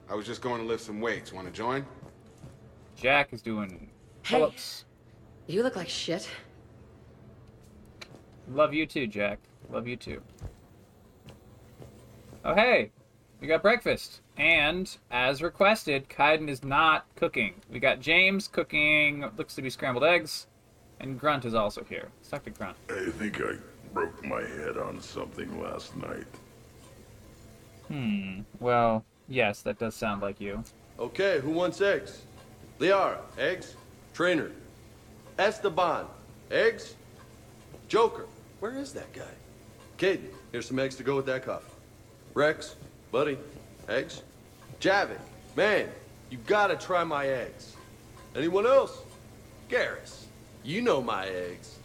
I 0.09 0.15
was 0.15 0.25
just 0.27 0.41
going 0.41 0.61
to 0.61 0.67
lift 0.67 0.85
some 0.85 1.01
weights. 1.01 1.33
Want 1.33 1.47
to 1.49 1.53
join? 1.53 1.85
Jack 2.97 3.33
is 3.33 3.43
doing 3.43 3.91
Hey. 4.23 4.37
pull-ups. 4.37 4.85
You 5.49 5.62
look 5.65 5.75
like 5.75 5.89
shit. 5.89 6.29
Love 8.49 8.73
you 8.73 8.87
too, 8.87 9.07
Jack. 9.09 9.41
Love 9.71 9.89
you 9.89 9.97
too. 9.97 10.23
Oh 12.45 12.55
hey, 12.55 12.91
we 13.41 13.47
got 13.47 13.62
breakfast. 13.62 14.21
And 14.37 14.97
as 15.11 15.43
requested, 15.43 16.09
Kaidan 16.09 16.49
is 16.49 16.62
not 16.62 17.07
cooking. 17.17 17.55
We 17.71 17.79
got 17.81 18.01
James 18.01 18.47
cooking 18.49 19.25
looks 19.37 19.55
to 19.57 19.62
be 19.62 19.71
scrambled 19.71 20.05
eggs, 20.05 20.47
and 21.01 21.19
Grunt 21.19 21.45
is 21.45 21.55
also 21.55 21.85
here. 21.85 22.09
Let's 22.19 22.31
talk 22.31 22.45
to 22.45 22.51
Grunt. 22.51 22.77
I 22.91 23.11
think 23.11 23.41
I 23.41 23.55
broke 23.93 24.25
my 24.25 24.41
head 24.41 24.77
on 24.77 25.01
something 25.01 25.61
last 25.61 25.97
night. 25.97 26.27
Hmm. 27.89 28.41
Well, 28.61 29.05
yes, 29.29 29.62
that 29.62 29.79
does 29.79 29.95
sound 29.95 30.23
like 30.23 30.41
you. 30.41 30.62
Okay, 30.99 31.41
who 31.41 31.51
wants 31.51 31.81
eggs? 31.81 32.23
Liara, 32.79 33.19
eggs? 33.39 33.77
Traynor. 34.15 34.51
Esteban, 35.39 36.07
eggs? 36.51 36.95
Joker, 37.89 38.27
where 38.61 38.77
is 38.77 38.93
that 38.93 39.12
guy? 39.12 39.23
Kaidan, 39.99 40.31
here's 40.51 40.67
some 40.67 40.79
eggs 40.79 40.97
to 40.97 41.03
go 41.03 41.17
with 41.17 41.27
that 41.27 41.45
coffee. 41.45 41.73
Wrex, 42.35 42.77
buddy, 43.11 43.39
eggs? 43.89 44.23
Javik, 44.81 45.19
man, 45.57 45.89
you 46.31 46.39
gotta 46.47 46.77
try 46.77 47.05
my 47.05 47.27
eggs. 47.29 47.77
Anyone 48.35 48.67
else? 48.67 49.03
Garrus, 49.69 50.25
you 50.65 50.83
know 50.83 51.03
my 51.03 51.27
eggs. 51.27 51.79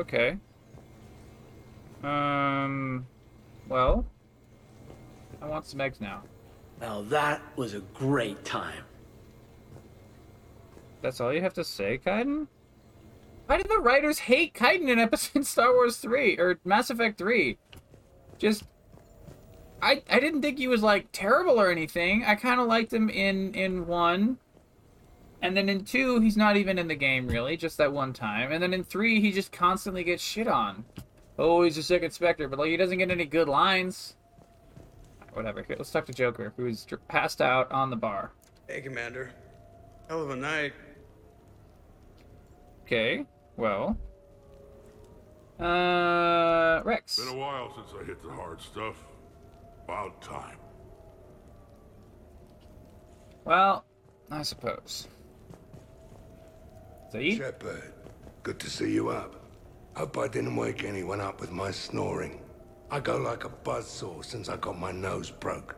Okay. 0.00 0.36
Um. 2.02 3.06
Well, 3.68 4.04
I 5.40 5.46
want 5.46 5.66
some 5.66 5.80
eggs 5.80 6.00
now. 6.00 6.22
Now 6.80 7.02
that 7.02 7.40
was 7.56 7.74
a 7.74 7.80
great 7.80 8.44
time. 8.44 8.84
That's 11.00 11.20
all 11.20 11.32
you 11.32 11.40
have 11.40 11.54
to 11.54 11.64
say, 11.64 11.98
Kaidan? 11.98 12.46
Why 13.46 13.56
did 13.56 13.68
the 13.68 13.78
writers 13.78 14.20
hate 14.20 14.54
Kaidan 14.54 14.88
in 14.88 14.98
episode 14.98 15.44
Star 15.46 15.72
Wars 15.72 15.96
3 15.98 16.38
or 16.38 16.58
Mass 16.64 16.90
Effect 16.90 17.18
3? 17.18 17.58
Just 18.38 18.64
I 19.82 20.02
I 20.08 20.20
didn't 20.20 20.42
think 20.42 20.58
he 20.58 20.68
was 20.68 20.82
like 20.82 21.08
terrible 21.12 21.60
or 21.60 21.70
anything. 21.70 22.24
I 22.24 22.36
kind 22.36 22.60
of 22.60 22.66
liked 22.66 22.92
him 22.92 23.10
in 23.10 23.54
in 23.54 23.86
1. 23.86 24.38
And 25.42 25.56
then 25.56 25.68
in 25.68 25.84
2, 25.84 26.20
he's 26.20 26.36
not 26.36 26.56
even 26.56 26.78
in 26.78 26.86
the 26.86 26.94
game 26.94 27.26
really, 27.26 27.56
just 27.56 27.76
that 27.78 27.92
one 27.92 28.12
time. 28.12 28.52
And 28.52 28.62
then 28.62 28.72
in 28.72 28.84
3, 28.84 29.20
he 29.20 29.32
just 29.32 29.50
constantly 29.50 30.04
gets 30.04 30.22
shit 30.22 30.46
on. 30.46 30.84
Oh, 31.38 31.62
he's 31.62 31.76
a 31.76 31.82
second 31.82 32.12
Spectre, 32.12 32.48
but 32.48 32.58
like 32.60 32.70
he 32.70 32.76
doesn't 32.76 32.98
get 32.98 33.10
any 33.10 33.24
good 33.24 33.48
lines. 33.48 34.14
Whatever. 35.32 35.62
Here, 35.62 35.76
let's 35.76 35.90
talk 35.90 36.06
to 36.06 36.12
Joker, 36.12 36.52
who's 36.56 36.84
dr- 36.84 37.06
passed 37.08 37.40
out 37.40 37.70
on 37.72 37.90
the 37.90 37.96
bar. 37.96 38.32
Hey, 38.68 38.80
Commander. 38.80 39.32
Hell 40.08 40.22
of 40.22 40.30
a 40.30 40.36
night. 40.36 40.72
Okay, 42.84 43.26
well. 43.56 43.96
Uh, 45.58 46.82
Wrex. 46.84 47.18
Been 47.18 47.34
a 47.34 47.38
while 47.38 47.74
since 47.74 47.88
I 48.00 48.04
hit 48.04 48.22
the 48.22 48.30
hard 48.30 48.60
stuff. 48.60 48.96
About 49.84 50.20
time. 50.20 50.58
Well, 53.44 53.84
I 54.30 54.42
suppose. 54.42 55.08
Shepard, 57.12 57.92
good 58.42 58.58
to 58.58 58.70
see 58.70 58.90
you 58.90 59.10
up. 59.10 59.36
Hope 59.94 60.16
I 60.16 60.28
didn't 60.28 60.56
wake 60.56 60.82
anyone 60.82 61.20
up 61.20 61.40
with 61.40 61.52
my 61.52 61.70
snoring. 61.70 62.40
I 62.90 63.00
go 63.00 63.18
like 63.18 63.44
a 63.44 63.50
buzzsaw 63.50 64.24
since 64.24 64.48
I 64.48 64.56
got 64.56 64.78
my 64.78 64.92
nose 64.92 65.30
broke. 65.30 65.76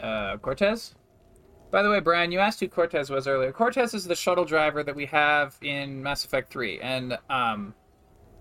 Uh, 0.00 0.38
Cortez? 0.38 0.94
By 1.70 1.82
the 1.82 1.90
way, 1.90 2.00
Brian, 2.00 2.32
you 2.32 2.38
asked 2.38 2.60
who 2.60 2.68
Cortez 2.68 3.10
was 3.10 3.28
earlier. 3.28 3.52
Cortez 3.52 3.92
is 3.92 4.06
the 4.06 4.16
shuttle 4.16 4.46
driver 4.46 4.82
that 4.82 4.96
we 4.96 5.04
have 5.06 5.58
in 5.60 6.02
Mass 6.02 6.24
Effect 6.24 6.50
3, 6.50 6.80
and 6.80 7.18
um, 7.28 7.74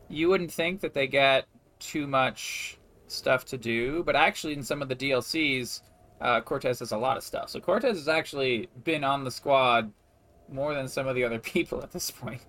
you 0.07 0.29
wouldn't 0.29 0.51
think 0.51 0.79
that 0.79 0.93
they 0.93 1.05
get 1.05 1.47
too 1.79 2.07
much 2.07 2.79
stuff 3.07 3.43
to 3.45 3.57
do, 3.57 4.03
but 4.03 4.15
actually, 4.15 4.53
in 4.53 4.63
some 4.63 4.81
of 4.81 4.87
the 4.87 4.95
DLCs, 4.95 5.81
uh, 6.21 6.39
Cortez 6.41 6.79
has 6.79 6.93
a 6.93 6.97
lot 6.97 7.17
of 7.17 7.23
stuff. 7.23 7.49
So 7.49 7.59
Cortez 7.59 7.97
has 7.97 8.07
actually 8.07 8.69
been 8.85 9.03
on 9.03 9.23
the 9.25 9.31
squad 9.31 9.91
more 10.51 10.73
than 10.73 10.87
some 10.87 11.07
of 11.07 11.15
the 11.15 11.23
other 11.23 11.39
people 11.53 11.81
at 11.83 11.91
this 11.91 12.11
point. 12.11 12.41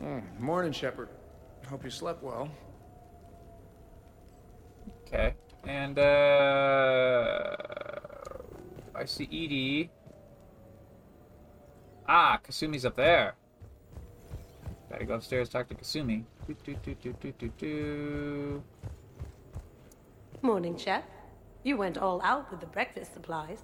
Hmm, 0.00 0.20
morning, 0.38 0.72
Shepard. 0.72 1.08
Hope 1.68 1.84
you 1.84 1.90
slept 1.90 2.22
well. 2.22 2.48
Okay, 5.06 5.34
and 5.64 5.98
uh, 5.98 7.56
I 8.94 9.04
see 9.04 9.24
EDI. 9.24 9.90
Ah, 12.06 12.38
Kasumi's 12.46 12.84
up 12.86 12.96
there. 12.96 13.34
Gotta 14.90 15.04
go 15.04 15.14
upstairs 15.14 15.48
talk 15.48 15.68
to 15.68 15.74
Kasumi. 15.74 16.24
Do, 16.46 16.56
do, 16.64 16.74
do, 16.82 16.94
do, 16.94 17.12
do, 17.20 17.32
do, 17.32 17.52
do. 17.58 18.62
Morning, 20.40 20.76
Chef. 20.78 21.04
You 21.64 21.76
went 21.76 21.98
all 21.98 22.22
out 22.22 22.50
with 22.50 22.60
the 22.60 22.66
breakfast 22.66 23.12
supplies. 23.12 23.62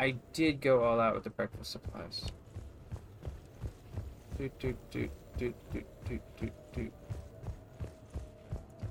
I 0.00 0.14
did 0.32 0.62
go 0.62 0.82
all 0.82 0.98
out 0.98 1.14
with 1.14 1.24
the 1.24 1.30
breakfast 1.30 1.72
supplies. 1.72 2.24
Do, 4.38 4.50
do, 4.58 4.74
do, 4.90 5.10
do, 5.36 5.54
do, 5.70 5.84
do, 6.08 6.20
do, 6.38 6.50
do. 6.72 6.90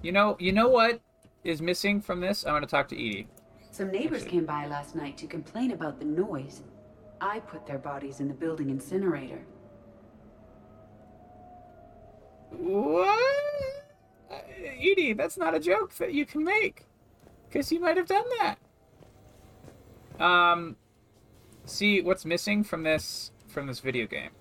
You 0.04 0.12
know, 0.12 0.38
you 0.40 0.52
know 0.52 0.68
what 0.68 1.02
is 1.44 1.64
missing 1.64 2.00
from 2.00 2.20
this? 2.22 2.46
I'm 2.46 2.54
gonna 2.54 2.68
talk 2.68 2.88
to 2.90 2.96
EDI. 2.96 3.28
Some 3.72 3.92
neighbors 3.92 4.24
came 4.24 4.46
by 4.46 4.68
last 4.68 4.96
night 4.96 5.18
to 5.18 5.26
complain 5.26 5.72
about 5.72 5.98
the 5.98 6.06
noise. 6.06 6.62
I 7.20 7.40
put 7.40 7.66
their 7.66 7.80
bodies 7.80 8.20
in 8.20 8.28
the 8.28 8.36
building 8.36 8.70
incinerator. 8.70 9.42
What? 12.52 13.20
EDI, 14.80 15.14
that's 15.14 15.40
not 15.40 15.56
a 15.56 15.60
joke 15.60 15.96
that 15.96 16.14
you 16.14 16.28
can 16.28 16.44
make. 16.44 16.86
Because 17.48 17.72
you 17.72 17.80
might 17.80 17.98
have 17.98 18.06
done 18.06 18.26
that. 18.38 20.24
Um, 20.24 20.76
see, 21.74 22.02
what's 22.02 22.26
missing 22.26 22.64
from 22.64 22.84
this 22.84 23.32
from 23.48 23.68
this 23.68 23.80
video 23.80 24.06
game 24.06 24.32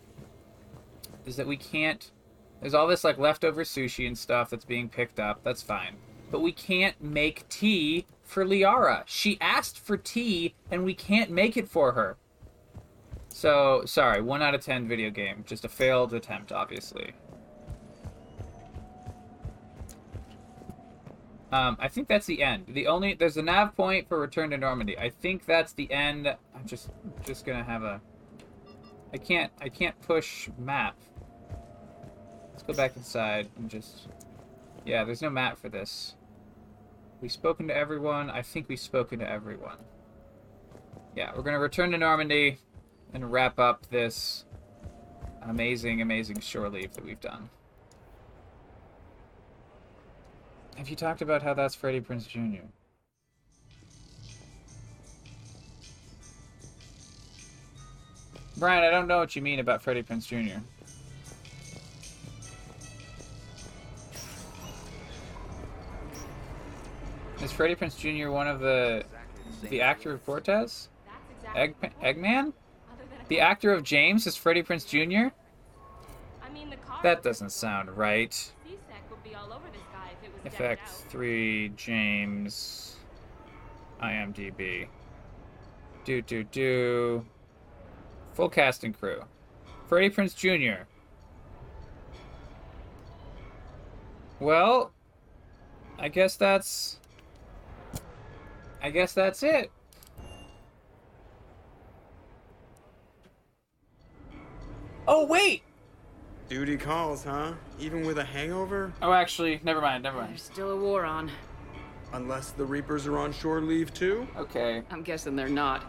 is 1.26 1.36
that 1.36 1.46
we 1.46 1.56
can't. 1.56 2.10
There's 2.60 2.74
all 2.74 2.86
this 2.86 3.04
like 3.04 3.18
leftover 3.18 3.62
sushi 3.62 4.06
and 4.06 4.18
stuff 4.18 4.50
that's 4.50 4.64
being 4.64 4.88
picked 4.88 5.20
up. 5.20 5.42
That's 5.44 5.62
fine, 5.62 5.96
but 6.30 6.40
we 6.40 6.52
can't 6.52 7.00
make 7.02 7.48
tea 7.48 8.06
for 8.24 8.44
Liara. 8.44 9.02
She 9.06 9.38
asked 9.40 9.78
for 9.78 9.96
tea, 9.96 10.54
and 10.70 10.84
we 10.84 10.94
can't 10.94 11.30
make 11.30 11.56
it 11.56 11.68
for 11.68 11.92
her. 11.92 12.16
So 13.28 13.82
sorry, 13.84 14.20
one 14.20 14.42
out 14.42 14.54
of 14.54 14.60
ten 14.60 14.88
video 14.88 15.10
game, 15.10 15.44
just 15.46 15.64
a 15.64 15.68
failed 15.68 16.12
attempt, 16.14 16.52
obviously. 16.52 17.12
Um, 21.50 21.78
I 21.80 21.88
think 21.88 22.08
that's 22.08 22.26
the 22.26 22.42
end. 22.42 22.66
The 22.68 22.86
only 22.86 23.14
there's 23.14 23.38
a 23.38 23.42
nav 23.42 23.74
point 23.74 24.08
for 24.08 24.20
return 24.20 24.50
to 24.50 24.58
Normandy. 24.58 24.98
I 24.98 25.08
think 25.08 25.46
that's 25.46 25.72
the 25.72 25.90
end. 25.90 26.26
I'm 26.26 26.66
just 26.66 26.90
just 27.24 27.46
gonna 27.46 27.64
have 27.64 27.82
a. 27.82 28.00
I 29.14 29.16
can't 29.16 29.50
I 29.60 29.70
can't 29.70 29.98
push 30.02 30.50
map. 30.58 30.96
Let's 32.50 32.62
go 32.62 32.74
back 32.74 32.96
inside 32.96 33.48
and 33.56 33.70
just. 33.70 34.08
Yeah, 34.84 35.04
there's 35.04 35.22
no 35.22 35.30
map 35.30 35.58
for 35.58 35.68
this. 35.68 36.16
We've 37.20 37.32
spoken 37.32 37.68
to 37.68 37.76
everyone. 37.76 38.30
I 38.30 38.42
think 38.42 38.68
we've 38.68 38.78
spoken 38.78 39.18
to 39.20 39.28
everyone. 39.28 39.78
Yeah, 41.16 41.32
we're 41.34 41.42
gonna 41.42 41.58
return 41.58 41.90
to 41.92 41.98
Normandy 41.98 42.58
and 43.14 43.32
wrap 43.32 43.58
up 43.58 43.86
this 43.88 44.44
amazing, 45.42 46.02
amazing 46.02 46.40
shore 46.40 46.68
leave 46.68 46.92
that 46.92 47.04
we've 47.04 47.20
done. 47.20 47.48
Have 50.78 50.88
you 50.88 50.94
talked 50.94 51.22
about 51.22 51.42
how 51.42 51.54
that's 51.54 51.74
Freddie 51.74 52.00
Prinze 52.00 52.28
Jr.? 52.28 52.62
Brian, 58.56 58.84
I 58.84 58.90
don't 58.90 59.08
know 59.08 59.18
what 59.18 59.34
you 59.34 59.42
mean 59.42 59.58
about 59.58 59.82
Freddie 59.82 60.04
Prinze 60.04 60.28
Jr. 60.28 60.60
Is 67.42 67.50
Freddie 67.50 67.74
Prinze 67.74 67.98
Jr. 67.98 68.30
one 68.30 68.46
of 68.46 68.60
the 68.60 69.04
the 69.70 69.80
actor 69.80 70.12
of 70.12 70.24
Cortez? 70.24 70.90
Egg 71.56 71.74
Eggman? 72.00 72.52
The 73.26 73.40
actor 73.40 73.72
of 73.72 73.82
James 73.82 74.28
is 74.28 74.36
Freddie 74.36 74.62
Prinze 74.62 74.86
Jr. 74.86 75.34
That 77.02 77.24
doesn't 77.24 77.50
sound 77.50 77.90
right. 77.96 78.52
Effect 80.44 80.88
3, 80.88 81.70
James, 81.76 82.96
IMDb. 84.02 84.88
Do, 86.04 86.22
do, 86.22 86.44
do. 86.44 87.26
Full 88.34 88.48
cast 88.48 88.84
and 88.84 88.98
crew. 88.98 89.22
Freddie 89.86 90.10
Prinze 90.10 90.34
Jr. 90.34 90.84
Well, 94.40 94.92
I 95.98 96.08
guess 96.08 96.36
that's... 96.36 97.00
I 98.80 98.90
guess 98.90 99.12
that's 99.12 99.42
it. 99.42 99.72
Oh, 105.06 105.26
wait! 105.26 105.62
Duty 106.48 106.78
calls, 106.78 107.24
huh? 107.24 107.52
Even 107.78 108.06
with 108.06 108.18
a 108.18 108.24
hangover? 108.24 108.92
Oh, 109.02 109.12
actually, 109.12 109.60
never 109.62 109.82
mind, 109.82 110.02
never 110.02 110.16
mind. 110.16 110.30
There's 110.30 110.42
still 110.42 110.70
a 110.70 110.76
war 110.76 111.04
on. 111.04 111.30
Unless 112.14 112.52
the 112.52 112.64
Reapers 112.64 113.06
are 113.06 113.18
on 113.18 113.32
shore 113.32 113.60
leave 113.60 113.92
too? 113.92 114.26
Okay. 114.36 114.82
I'm 114.90 115.02
guessing 115.02 115.36
they're 115.36 115.48
not. 115.48 115.84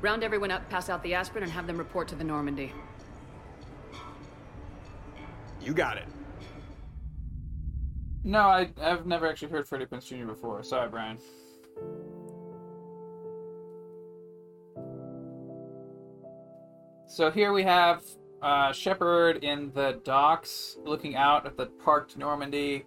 Round 0.00 0.24
everyone 0.24 0.50
up, 0.50 0.66
pass 0.70 0.88
out 0.88 1.02
the 1.02 1.12
aspirin, 1.12 1.44
and 1.44 1.52
have 1.52 1.66
them 1.66 1.76
report 1.76 2.08
to 2.08 2.14
the 2.14 2.24
Normandy. 2.24 2.72
You 5.60 5.74
got 5.74 5.98
it. 5.98 6.06
No, 8.24 8.40
I, 8.40 8.70
I've 8.80 9.04
never 9.04 9.26
actually 9.28 9.52
heard 9.52 9.68
Freddie 9.68 9.84
Prinze 9.84 10.06
Jr. 10.06 10.26
before. 10.26 10.62
Sorry, 10.62 10.88
Brian. 10.88 11.18
So 17.06 17.30
here 17.30 17.52
we 17.52 17.62
have 17.64 18.02
uh, 18.42 18.72
Shepard 18.72 19.44
in 19.44 19.70
the 19.74 20.00
docks, 20.04 20.78
looking 20.84 21.16
out 21.16 21.46
at 21.46 21.56
the 21.56 21.66
parked 21.66 22.16
Normandy. 22.16 22.84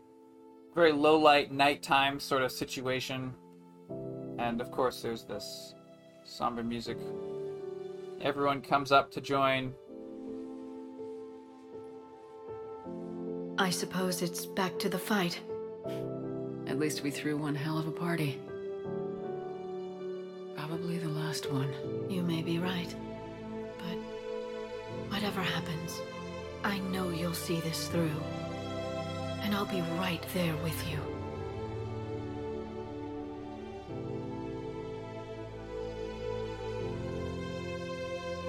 Very 0.73 0.91
low 0.91 1.17
light, 1.17 1.51
nighttime 1.51 2.19
sort 2.19 2.41
of 2.41 2.51
situation. 2.51 3.33
And 4.39 4.59
of 4.61 4.71
course, 4.71 5.01
there's 5.01 5.23
this 5.23 5.75
somber 6.23 6.63
music. 6.63 6.97
Everyone 8.21 8.61
comes 8.61 8.91
up 8.91 9.11
to 9.11 9.21
join. 9.21 9.73
I 13.57 13.69
suppose 13.69 14.21
it's 14.21 14.47
back 14.47 14.79
to 14.79 14.89
the 14.89 14.97
fight. 14.97 15.39
At 16.65 16.79
least 16.79 17.03
we 17.03 17.11
threw 17.11 17.37
one 17.37 17.53
hell 17.53 17.77
of 17.77 17.87
a 17.87 17.91
party. 17.91 18.39
Probably 20.55 20.97
the 20.97 21.09
last 21.09 21.51
one. 21.51 21.71
You 22.09 22.23
may 22.23 22.41
be 22.41 22.57
right. 22.57 22.95
But 25.23 25.29
whatever 25.35 25.53
happens, 25.53 26.01
I 26.65 26.79
know 26.79 27.09
you'll 27.09 27.33
see 27.33 27.61
this 27.61 27.87
through. 27.87 28.11
And 29.41 29.55
I'll 29.55 29.65
be 29.65 29.79
right 29.97 30.21
there 30.33 30.53
with 30.57 30.75
you. 30.91 30.99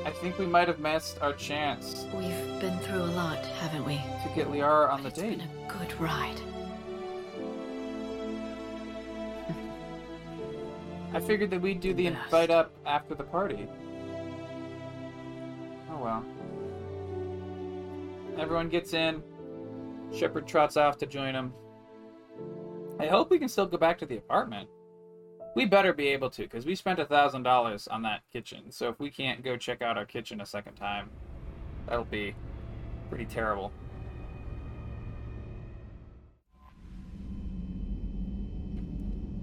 I 0.05 0.11
think 0.11 0.39
we 0.39 0.47
might 0.47 0.69
have 0.69 0.81
missed 0.81 1.19
our 1.23 1.33
chance 1.33 2.07
We've 2.12 2.61
been 2.61 2.77
through 2.81 3.03
a 3.03 3.12
lot, 3.15 3.44
haven't 3.47 3.85
we? 3.86 3.94
to 3.94 4.31
get 4.35 4.49
Liara 4.49 4.91
on 4.91 5.03
the 5.03 5.09
It's 5.09 5.19
date. 5.19 5.39
been 5.39 5.49
a 5.49 5.73
good 5.78 6.01
ride. 6.01 6.41
I 11.15 11.20
figured 11.20 11.51
that 11.51 11.61
we'd 11.61 11.81
do 11.81 11.94
the 11.94 12.09
invite 12.09 12.51
up 12.51 12.73
after 12.85 13.15
the 13.15 13.23
party. 13.23 13.69
Oh 15.89 16.03
well. 16.03 16.25
Everyone 18.44 18.68
gets 18.68 18.92
in. 18.92 19.23
Shepard 20.12 20.47
trots 20.47 20.76
off 20.76 20.98
to 20.98 21.06
join 21.06 21.34
him. 21.34 21.55
I 23.00 23.06
hope 23.06 23.31
we 23.31 23.39
can 23.39 23.48
still 23.48 23.64
go 23.64 23.78
back 23.78 23.97
to 24.00 24.06
the 24.06 24.18
apartment. 24.18 24.68
We 25.56 25.64
better 25.64 25.94
be 25.94 26.08
able 26.08 26.28
to, 26.28 26.42
because 26.42 26.66
we 26.66 26.74
spent 26.74 26.98
a 26.98 27.06
thousand 27.06 27.42
dollars 27.42 27.89
on 27.89 28.02
that 28.02 28.20
kitchen. 28.31 28.70
So 28.70 28.90
if 28.90 29.00
we 29.00 29.08
can't 29.08 29.42
go 29.42 29.56
check 29.56 29.81
out 29.81 29.97
our 29.97 30.05
kitchen 30.05 30.42
a 30.42 30.47
second 30.47 30.74
time, 30.74 31.08
that'll 31.86 32.05
be 32.05 32.34
pretty 33.08 33.24
terrible. 33.24 33.73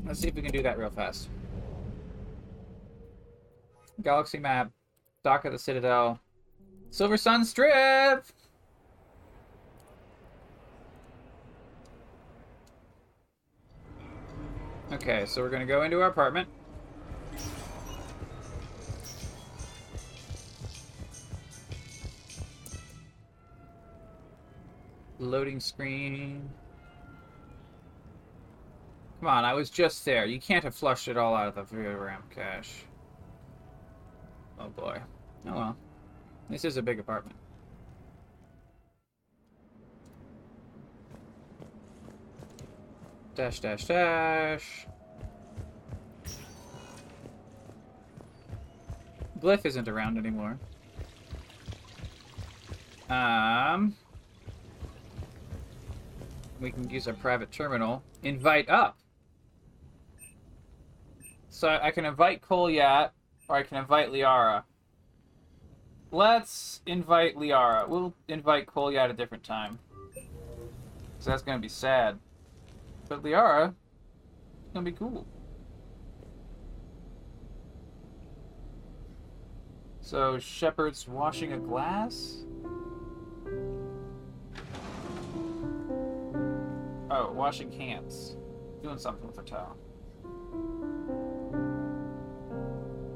Let's 0.05 0.19
see 0.19 0.27
if 0.27 0.35
we 0.35 0.43
can 0.43 0.51
do 0.51 0.61
that 0.61 0.77
real 0.77 0.91
fast. 0.91 1.27
Galaxy 4.03 4.37
map, 4.37 4.69
dock 5.23 5.45
of 5.45 5.53
the 5.53 5.57
Citadel, 5.57 6.19
Silversun 6.91 7.43
Strip. 7.45 8.27
Okay, 14.91 15.25
so 15.25 15.41
we're 15.41 15.49
gonna 15.49 15.65
go 15.65 15.83
into 15.83 16.01
our 16.01 16.09
apartment. 16.09 16.49
Loading 25.17 25.59
screen. 25.59 26.49
Come 29.19 29.29
on, 29.29 29.45
I 29.45 29.53
was 29.53 29.69
just 29.69 30.03
there. 30.03 30.25
You 30.25 30.39
can't 30.39 30.63
have 30.63 30.75
flushed 30.75 31.07
it 31.07 31.15
all 31.15 31.35
out 31.35 31.47
of 31.47 31.55
the 31.55 31.75
VRAM 31.75 32.29
cache. 32.29 32.83
Oh 34.59 34.69
boy. 34.69 34.99
Oh 35.47 35.53
well. 35.53 35.77
This 36.49 36.65
is 36.65 36.75
a 36.75 36.81
big 36.81 36.99
apartment. 36.99 37.37
Dash, 43.33 43.59
dash, 43.59 43.85
dash. 43.85 44.87
Glyph 49.39 49.65
isn't 49.65 49.87
around 49.87 50.17
anymore. 50.17 50.59
Um, 53.09 53.95
we 56.59 56.71
can 56.71 56.89
use 56.89 57.07
our 57.07 57.13
private 57.13 57.51
terminal. 57.51 58.03
Invite 58.23 58.69
up. 58.69 58.97
So 61.49 61.69
I 61.81 61.91
can 61.91 62.05
invite 62.05 62.41
Kolyat, 62.41 63.11
or 63.47 63.55
I 63.55 63.63
can 63.63 63.77
invite 63.77 64.11
Liara. 64.11 64.63
Let's 66.11 66.81
invite 66.85 67.35
Liara. 67.35 67.87
We'll 67.87 68.13
invite 68.27 68.67
Kolyat 68.67 69.09
a 69.09 69.13
different 69.13 69.43
time. 69.43 69.79
Because 70.13 71.25
that's 71.25 71.41
to 71.57 71.61
be 71.61 71.69
sad. 71.69 72.19
But 73.11 73.23
Liara, 73.23 73.73
it's 74.63 74.73
going 74.73 74.85
to 74.85 74.89
be 74.89 74.97
cool. 74.97 75.27
So 79.99 80.39
Shepard's 80.39 81.09
washing 81.09 81.51
a 81.51 81.57
glass? 81.57 82.45
Oh, 87.09 87.33
washing 87.33 87.69
hands. 87.73 88.37
Doing 88.81 88.97
something 88.97 89.27
with 89.27 89.35
her 89.35 89.43
towel. 89.43 89.75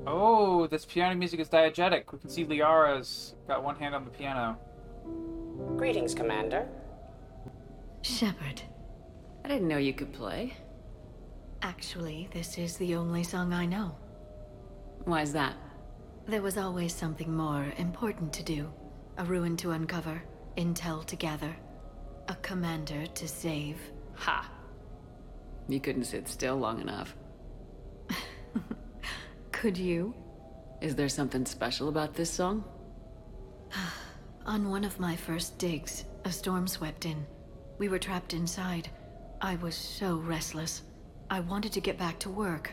Oh, 0.06 0.67
this 0.67 0.83
piano 0.83 1.15
music 1.15 1.40
is 1.40 1.48
diegetic. 1.48 2.11
We 2.11 2.19
can 2.19 2.30
see 2.30 2.43
Liara's 2.43 3.35
got 3.48 3.64
one 3.64 3.77
hand 3.77 3.95
on 3.95 4.03
the 4.03 4.11
piano. 4.11 4.57
Greetings, 5.77 6.14
Commander. 6.14 6.67
Shepard. 8.01 8.64
I 9.45 9.48
didn't 9.48 9.67
know 9.67 9.77
you 9.77 9.93
could 9.93 10.11
play. 10.11 10.56
Actually, 11.61 12.27
this 12.33 12.57
is 12.57 12.77
the 12.77 12.95
only 12.95 13.22
song 13.22 13.53
I 13.53 13.67
know. 13.67 13.95
Why's 15.03 15.33
that? 15.33 15.53
There 16.25 16.41
was 16.41 16.57
always 16.57 16.95
something 16.95 17.32
more 17.32 17.72
important 17.77 18.33
to 18.33 18.43
do. 18.43 18.74
A 19.19 19.24
ruin 19.24 19.56
to 19.57 19.69
uncover, 19.69 20.24
intel 20.57 21.06
to 21.06 21.15
gather, 21.15 21.56
a 22.27 22.33
commander 22.38 23.06
to 23.06 23.27
save. 23.27 23.77
Ha! 24.15 24.49
You 25.67 25.80
couldn't 25.80 26.06
sit 26.06 26.27
still 26.27 26.56
long 26.56 26.82
enough. 26.82 27.15
Could 29.51 29.77
you? 29.77 30.15
Is 30.82 30.95
there 30.95 31.07
something 31.07 31.45
special 31.45 31.88
about 31.88 32.15
this 32.15 32.32
song? 32.32 32.64
On 34.48 34.72
one 34.72 34.83
of 34.83 34.99
my 34.99 35.15
first 35.15 35.59
digs, 35.59 36.06
a 36.24 36.32
storm 36.32 36.67
swept 36.67 37.06
in. 37.06 37.27
We 37.77 37.90
were 37.90 37.99
trapped 37.99 38.33
inside. 38.33 38.90
I 39.45 39.57
was 39.57 39.75
so 39.75 40.15
restless. 40.15 40.82
I 41.30 41.40
wanted 41.40 41.72
to 41.74 41.80
get 41.80 41.99
back 41.99 42.17
to 42.22 42.32
work. 42.32 42.72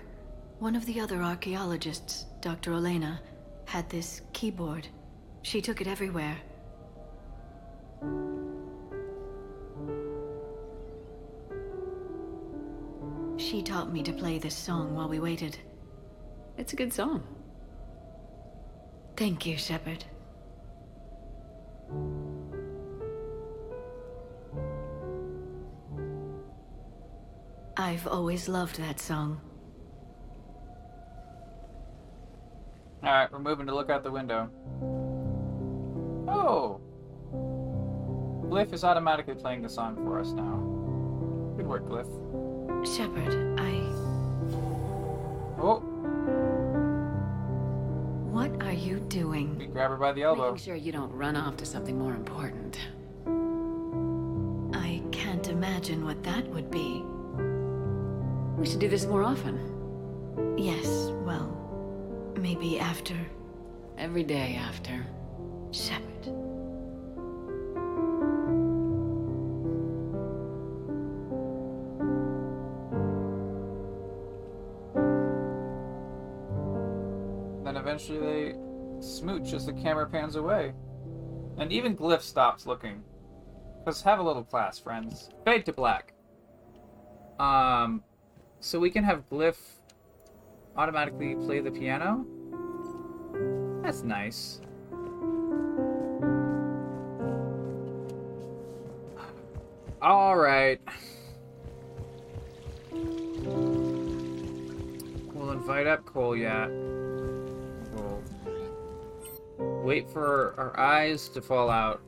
One 0.58 0.74
of 0.74 0.86
the 0.86 1.00
other 1.00 1.22
archaeologists, 1.22 2.24
Dr. 2.40 2.72
Elena, 2.72 3.20
had 3.66 3.90
this 3.90 4.22
keyboard. 4.32 4.88
She 5.42 5.60
took 5.60 5.82
it 5.82 5.86
everywhere. 5.86 6.38
She 13.36 13.60
taught 13.62 13.92
me 13.92 14.02
to 14.04 14.12
play 14.14 14.38
this 14.38 14.56
song 14.56 14.94
while 14.94 15.10
we 15.10 15.20
waited. 15.20 15.58
It's 16.56 16.72
a 16.72 16.76
good 16.76 16.94
song. 16.94 17.22
Thank 19.18 19.44
you, 19.44 19.58
Shepard. 19.58 20.06
I've 27.76 28.06
always 28.06 28.48
loved 28.48 28.78
that 28.78 29.00
song. 29.00 29.40
Alright, 33.02 33.32
we're 33.32 33.38
moving 33.38 33.66
to 33.66 33.74
look 33.74 33.90
out 33.90 34.04
the 34.04 34.10
window. 34.10 34.48
Oh! 36.28 36.80
Glyph 38.48 38.72
is 38.72 38.84
automatically 38.84 39.34
playing 39.34 39.62
the 39.62 39.68
song 39.68 39.96
for 39.96 40.20
us 40.20 40.32
now. 40.32 40.56
Good 41.56 41.66
work, 41.66 41.86
Glyph. 41.86 42.06
Shepard, 42.96 43.58
I. 43.58 43.72
Oh! 45.60 45.80
What 48.30 48.62
are 48.62 48.72
you 48.72 49.00
doing? 49.00 49.58
We 49.58 49.66
grab 49.66 49.90
her 49.90 49.96
by 49.96 50.12
the 50.12 50.22
elbow. 50.22 50.52
Making 50.52 50.64
sure 50.64 50.76
you 50.76 50.92
don't 50.92 51.12
run 51.12 51.36
off 51.36 51.56
to 51.58 51.66
something 51.66 51.98
more 51.98 52.14
important. 52.14 52.78
I 54.74 55.02
can't 55.10 55.48
imagine 55.48 56.04
what 56.04 56.22
that 56.22 56.46
would 56.48 56.70
be. 56.70 57.04
We 58.62 58.68
should 58.68 58.78
do 58.78 58.88
this 58.88 59.06
more 59.06 59.24
often. 59.24 59.58
Yes, 60.56 61.10
well, 61.24 61.50
maybe 62.38 62.78
after. 62.78 63.16
Every 63.98 64.22
day 64.22 64.54
after. 64.54 65.04
Shepard. 65.72 66.26
Then 77.64 77.76
eventually 77.76 78.20
they 78.20 78.54
smooch 79.00 79.54
as 79.54 79.66
the 79.66 79.72
camera 79.72 80.08
pans 80.08 80.36
away. 80.36 80.72
And 81.58 81.72
even 81.72 81.96
Glyph 81.96 82.22
stops 82.22 82.64
looking. 82.64 83.02
Because 83.84 84.02
have 84.02 84.20
a 84.20 84.22
little 84.22 84.44
class, 84.44 84.78
friends. 84.78 85.30
Fade 85.44 85.66
to 85.66 85.72
black. 85.72 86.12
Um, 87.40 88.04
so 88.62 88.78
we 88.78 88.90
can 88.90 89.02
have 89.02 89.28
Glyph 89.28 89.58
automatically 90.76 91.34
play 91.34 91.58
the 91.58 91.70
piano? 91.70 92.24
That's 93.82 94.02
nice. 94.04 94.60
Alright. 100.00 100.80
We'll 105.34 105.50
invite 105.50 105.88
up 105.88 106.04
Kolyat. 106.04 106.70
We'll 107.92 108.22
wait 109.82 110.08
for 110.08 110.54
our 110.56 110.78
eyes 110.78 111.28
to 111.30 111.42
fall 111.42 111.68
out 111.68 112.00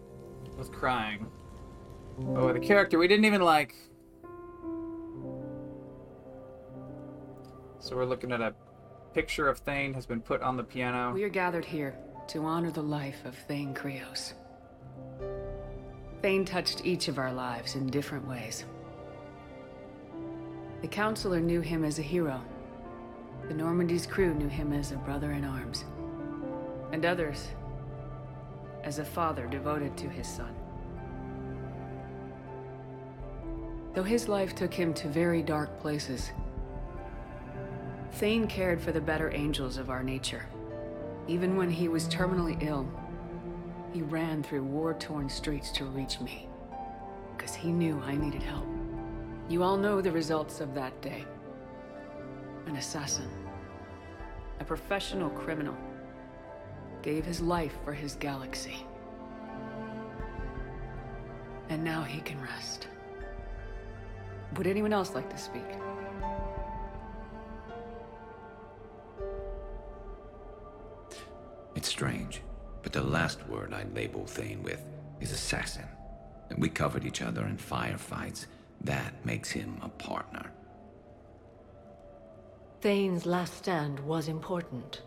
with 0.56 0.70
crying. 0.70 1.26
Oh, 2.36 2.52
the 2.52 2.60
character 2.60 2.96
we 2.96 3.08
didn't 3.08 3.24
even 3.24 3.42
like. 3.42 3.74
So 7.84 7.96
we're 7.96 8.06
looking 8.06 8.32
at 8.32 8.40
a 8.40 8.54
picture 9.12 9.46
of 9.46 9.58
Thane 9.58 9.92
has 9.92 10.06
been 10.06 10.22
put 10.22 10.40
on 10.40 10.56
the 10.56 10.64
piano. 10.64 11.12
We 11.12 11.22
are 11.24 11.28
gathered 11.28 11.66
here 11.66 11.94
to 12.28 12.42
honor 12.46 12.70
the 12.70 12.82
life 12.82 13.22
of 13.26 13.36
Thane 13.36 13.74
Krios. 13.74 14.32
Thane 16.22 16.46
touched 16.46 16.86
each 16.86 17.08
of 17.08 17.18
our 17.18 17.30
lives 17.30 17.74
in 17.74 17.88
different 17.88 18.26
ways. 18.26 18.64
The 20.80 20.88
Counselor 20.88 21.40
knew 21.40 21.60
him 21.60 21.84
as 21.84 21.98
a 21.98 22.02
hero. 22.02 22.42
The 23.48 23.54
Normandy's 23.54 24.06
crew 24.06 24.32
knew 24.32 24.48
him 24.48 24.72
as 24.72 24.92
a 24.92 24.96
brother 24.96 25.32
in 25.32 25.44
arms. 25.44 25.84
And 26.90 27.04
others 27.04 27.48
as 28.82 28.98
a 28.98 29.04
father 29.04 29.46
devoted 29.46 29.94
to 29.98 30.08
his 30.08 30.26
son. 30.26 30.54
Though 33.92 34.02
his 34.02 34.26
life 34.26 34.54
took 34.54 34.72
him 34.72 34.94
to 34.94 35.08
very 35.08 35.42
dark 35.42 35.78
places, 35.80 36.32
Thane 38.14 38.46
cared 38.46 38.80
for 38.80 38.92
the 38.92 39.00
better 39.00 39.32
angels 39.34 39.76
of 39.76 39.90
our 39.90 40.04
nature. 40.04 40.46
Even 41.26 41.56
when 41.56 41.68
he 41.68 41.88
was 41.88 42.06
terminally 42.06 42.62
ill, 42.62 42.88
he 43.92 44.02
ran 44.02 44.40
through 44.40 44.62
war-torn 44.62 45.28
streets 45.28 45.72
to 45.72 45.84
reach 45.84 46.20
me. 46.20 46.48
Because 47.36 47.56
he 47.56 47.72
knew 47.72 48.00
I 48.04 48.14
needed 48.14 48.42
help. 48.42 48.66
You 49.48 49.64
all 49.64 49.76
know 49.76 50.00
the 50.00 50.12
results 50.12 50.60
of 50.60 50.74
that 50.74 51.00
day. 51.02 51.24
An 52.66 52.76
assassin. 52.76 53.28
A 54.60 54.64
professional 54.64 55.30
criminal. 55.30 55.76
Gave 57.02 57.24
his 57.24 57.40
life 57.40 57.74
for 57.84 57.92
his 57.92 58.14
galaxy. 58.14 58.86
And 61.68 61.82
now 61.82 62.04
he 62.04 62.20
can 62.20 62.40
rest. 62.40 62.86
Would 64.56 64.68
anyone 64.68 64.92
else 64.92 65.16
like 65.16 65.28
to 65.30 65.38
speak? 65.38 65.66
It's 71.74 71.88
strange, 71.88 72.40
but 72.82 72.92
the 72.92 73.02
last 73.02 73.46
word 73.48 73.72
I 73.74 73.84
label 73.94 74.26
Thane 74.26 74.62
with 74.62 74.82
is 75.20 75.32
assassin. 75.32 75.86
And 76.50 76.60
we 76.60 76.68
covered 76.68 77.04
each 77.04 77.22
other 77.22 77.46
in 77.46 77.56
firefights. 77.56 78.46
That 78.82 79.12
makes 79.24 79.50
him 79.50 79.78
a 79.82 79.88
partner. 79.88 80.50
Thane's 82.80 83.24
last 83.24 83.54
stand 83.56 83.98
was 84.00 84.28
important. 84.28 85.02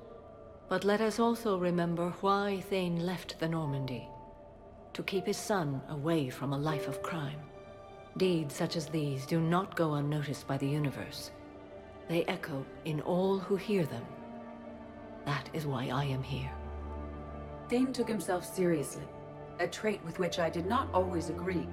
But 0.67 0.83
let 0.83 0.99
us 0.99 1.19
also 1.19 1.57
remember 1.57 2.09
why 2.21 2.61
Thane 2.69 3.05
left 3.05 3.39
the 3.39 3.47
Normandy. 3.47 4.07
To 4.93 5.03
keep 5.03 5.27
his 5.27 5.37
son 5.37 5.81
away 5.89 6.29
from 6.29 6.53
a 6.53 6.57
life 6.57 6.87
of 6.87 7.03
crime. 7.03 7.39
Deeds 8.17 8.55
such 8.55 8.75
as 8.75 8.87
these 8.87 9.27
do 9.27 9.39
not 9.39 9.75
go 9.75 9.93
unnoticed 9.93 10.47
by 10.47 10.57
the 10.57 10.67
universe. 10.67 11.31
They 12.09 12.25
echo 12.25 12.65
in 12.85 13.01
all 13.01 13.37
who 13.37 13.55
hear 13.55 13.85
them. 13.85 14.05
That 15.25 15.49
is 15.53 15.67
why 15.67 15.89
I 15.89 16.05
am 16.05 16.23
here. 16.23 16.56
Thane 17.69 17.91
took 17.91 18.07
himself 18.07 18.45
seriously, 18.45 19.03
a 19.59 19.67
trait 19.67 19.99
with 20.05 20.19
which 20.19 20.39
I 20.39 20.49
did 20.49 20.65
not 20.65 20.87
always 20.93 21.29
agree. 21.29 21.67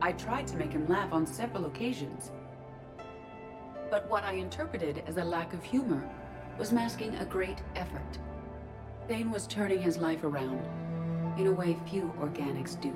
I 0.00 0.12
tried 0.12 0.48
to 0.48 0.56
make 0.56 0.72
him 0.72 0.88
laugh 0.88 1.12
on 1.12 1.26
several 1.26 1.66
occasions. 1.66 2.32
But 3.88 4.10
what 4.10 4.24
I 4.24 4.32
interpreted 4.32 5.04
as 5.06 5.18
a 5.18 5.24
lack 5.24 5.52
of 5.52 5.62
humor 5.62 6.02
was 6.58 6.72
masking 6.72 7.14
a 7.16 7.24
great 7.24 7.62
effort. 7.76 8.18
Thane 9.06 9.30
was 9.30 9.46
turning 9.46 9.80
his 9.80 9.98
life 9.98 10.24
around, 10.24 10.60
in 11.38 11.46
a 11.46 11.52
way 11.52 11.76
few 11.88 12.12
organics 12.20 12.80
do. 12.80 12.92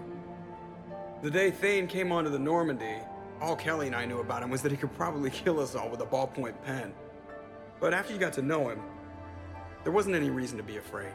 The 1.22 1.30
day 1.30 1.52
Thane 1.52 1.86
came 1.86 2.10
onto 2.10 2.30
the 2.30 2.38
Normandy, 2.40 2.96
all 3.40 3.54
Kelly 3.54 3.86
and 3.86 3.94
I 3.94 4.04
knew 4.04 4.18
about 4.18 4.42
him 4.42 4.50
was 4.50 4.62
that 4.62 4.72
he 4.72 4.78
could 4.78 4.92
probably 4.94 5.30
kill 5.30 5.60
us 5.60 5.76
all 5.76 5.88
with 5.88 6.00
a 6.00 6.06
ballpoint 6.06 6.60
pen. 6.64 6.92
But 7.78 7.94
after 7.94 8.12
you 8.12 8.18
got 8.18 8.32
to 8.34 8.42
know 8.42 8.68
him, 8.68 8.80
there 9.84 9.92
wasn't 9.92 10.16
any 10.16 10.30
reason 10.30 10.56
to 10.56 10.64
be 10.64 10.78
afraid. 10.78 11.12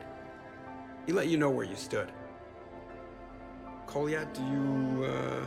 He 1.06 1.14
let 1.14 1.28
you 1.28 1.38
know 1.38 1.50
where 1.50 1.66
you 1.66 1.76
stood. 1.76 2.12
Kolyat, 3.88 4.34
do 4.34 4.42
you, 4.42 5.06
uh... 5.06 5.46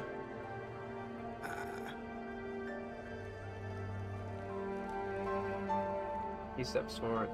He 6.57 6.63
steps 6.63 6.99
forward. 6.99 7.29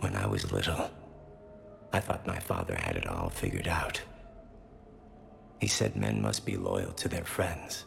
When 0.00 0.16
I 0.16 0.26
was 0.26 0.50
little, 0.52 0.90
I 1.92 2.00
thought 2.00 2.26
my 2.26 2.38
father 2.38 2.74
had 2.74 2.96
it 2.96 3.06
all 3.06 3.30
figured 3.30 3.68
out. 3.68 4.02
He 5.60 5.68
said 5.68 5.96
men 5.96 6.20
must 6.20 6.44
be 6.44 6.56
loyal 6.56 6.92
to 6.92 7.08
their 7.08 7.24
friends 7.24 7.86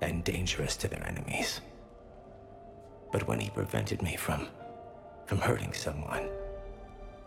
and 0.00 0.24
dangerous 0.24 0.76
to 0.78 0.88
their 0.88 1.06
enemies. 1.06 1.60
But 3.14 3.28
when 3.28 3.38
he 3.38 3.48
prevented 3.48 4.02
me 4.02 4.16
from 4.16 4.48
from 5.26 5.38
hurting 5.38 5.72
someone, 5.72 6.28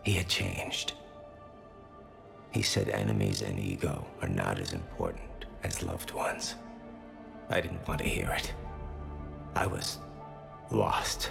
he 0.02 0.12
had 0.12 0.28
changed. 0.28 0.92
He 2.50 2.60
said 2.60 2.90
enemies 2.90 3.40
and 3.40 3.58
ego 3.58 4.06
are 4.20 4.28
not 4.28 4.58
as 4.58 4.74
important 4.74 5.46
as 5.64 5.82
loved 5.82 6.12
ones. 6.12 6.56
I 7.48 7.62
didn't 7.62 7.88
want 7.88 8.02
to 8.02 8.06
hear 8.06 8.30
it. 8.32 8.52
I 9.54 9.66
was 9.66 9.96
lost. 10.70 11.30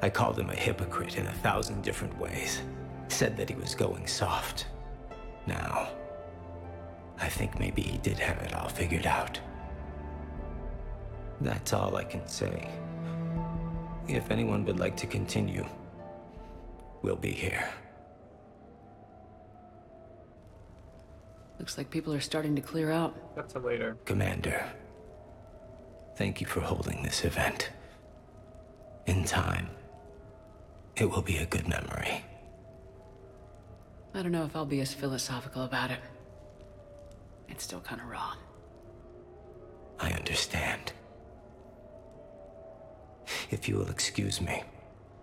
I 0.00 0.08
called 0.08 0.38
him 0.38 0.48
a 0.48 0.54
hypocrite 0.54 1.18
in 1.18 1.26
a 1.26 1.40
thousand 1.44 1.82
different 1.82 2.18
ways. 2.18 2.62
Said 3.08 3.36
that 3.36 3.50
he 3.50 3.54
was 3.54 3.74
going 3.74 4.06
soft. 4.06 4.66
Now, 5.46 5.90
I 7.18 7.28
think 7.28 7.60
maybe 7.60 7.82
he 7.82 7.98
did 7.98 8.18
have 8.18 8.38
it 8.38 8.54
all 8.54 8.70
figured 8.70 9.06
out. 9.06 9.38
That's 11.42 11.74
all 11.74 11.96
I 11.96 12.04
can 12.04 12.26
say. 12.26 12.70
If 14.08 14.30
anyone 14.30 14.64
would 14.64 14.78
like 14.78 14.96
to 14.98 15.06
continue, 15.06 15.66
we'll 17.02 17.16
be 17.16 17.32
here. 17.32 17.68
Looks 21.58 21.76
like 21.76 21.90
people 21.90 22.12
are 22.12 22.20
starting 22.20 22.54
to 22.54 22.62
clear 22.62 22.90
out. 22.90 23.16
That's 23.34 23.54
a 23.54 23.58
later. 23.58 23.96
Commander, 24.04 24.64
thank 26.16 26.40
you 26.40 26.46
for 26.46 26.60
holding 26.60 27.02
this 27.02 27.24
event. 27.24 27.70
In 29.06 29.24
time, 29.24 29.68
it 30.96 31.10
will 31.10 31.22
be 31.22 31.38
a 31.38 31.46
good 31.46 31.66
memory. 31.68 32.24
I 34.14 34.22
don't 34.22 34.32
know 34.32 34.44
if 34.44 34.54
I'll 34.54 34.66
be 34.66 34.80
as 34.80 34.94
philosophical 34.94 35.64
about 35.64 35.90
it. 35.90 36.00
It's 37.48 37.64
still 37.64 37.80
kind 37.80 38.00
of 38.00 38.08
raw. 38.08 38.34
I 39.98 40.10
understand. 40.12 40.92
If 43.50 43.68
you 43.68 43.76
will 43.76 43.90
excuse 43.90 44.40
me, 44.40 44.62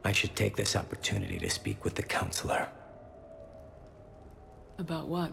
I 0.03 0.11
should 0.11 0.35
take 0.35 0.55
this 0.55 0.75
opportunity 0.75 1.39
to 1.39 1.49
speak 1.49 1.83
with 1.83 1.95
the 1.95 2.03
counselor. 2.03 2.67
About 4.77 5.07
what? 5.07 5.31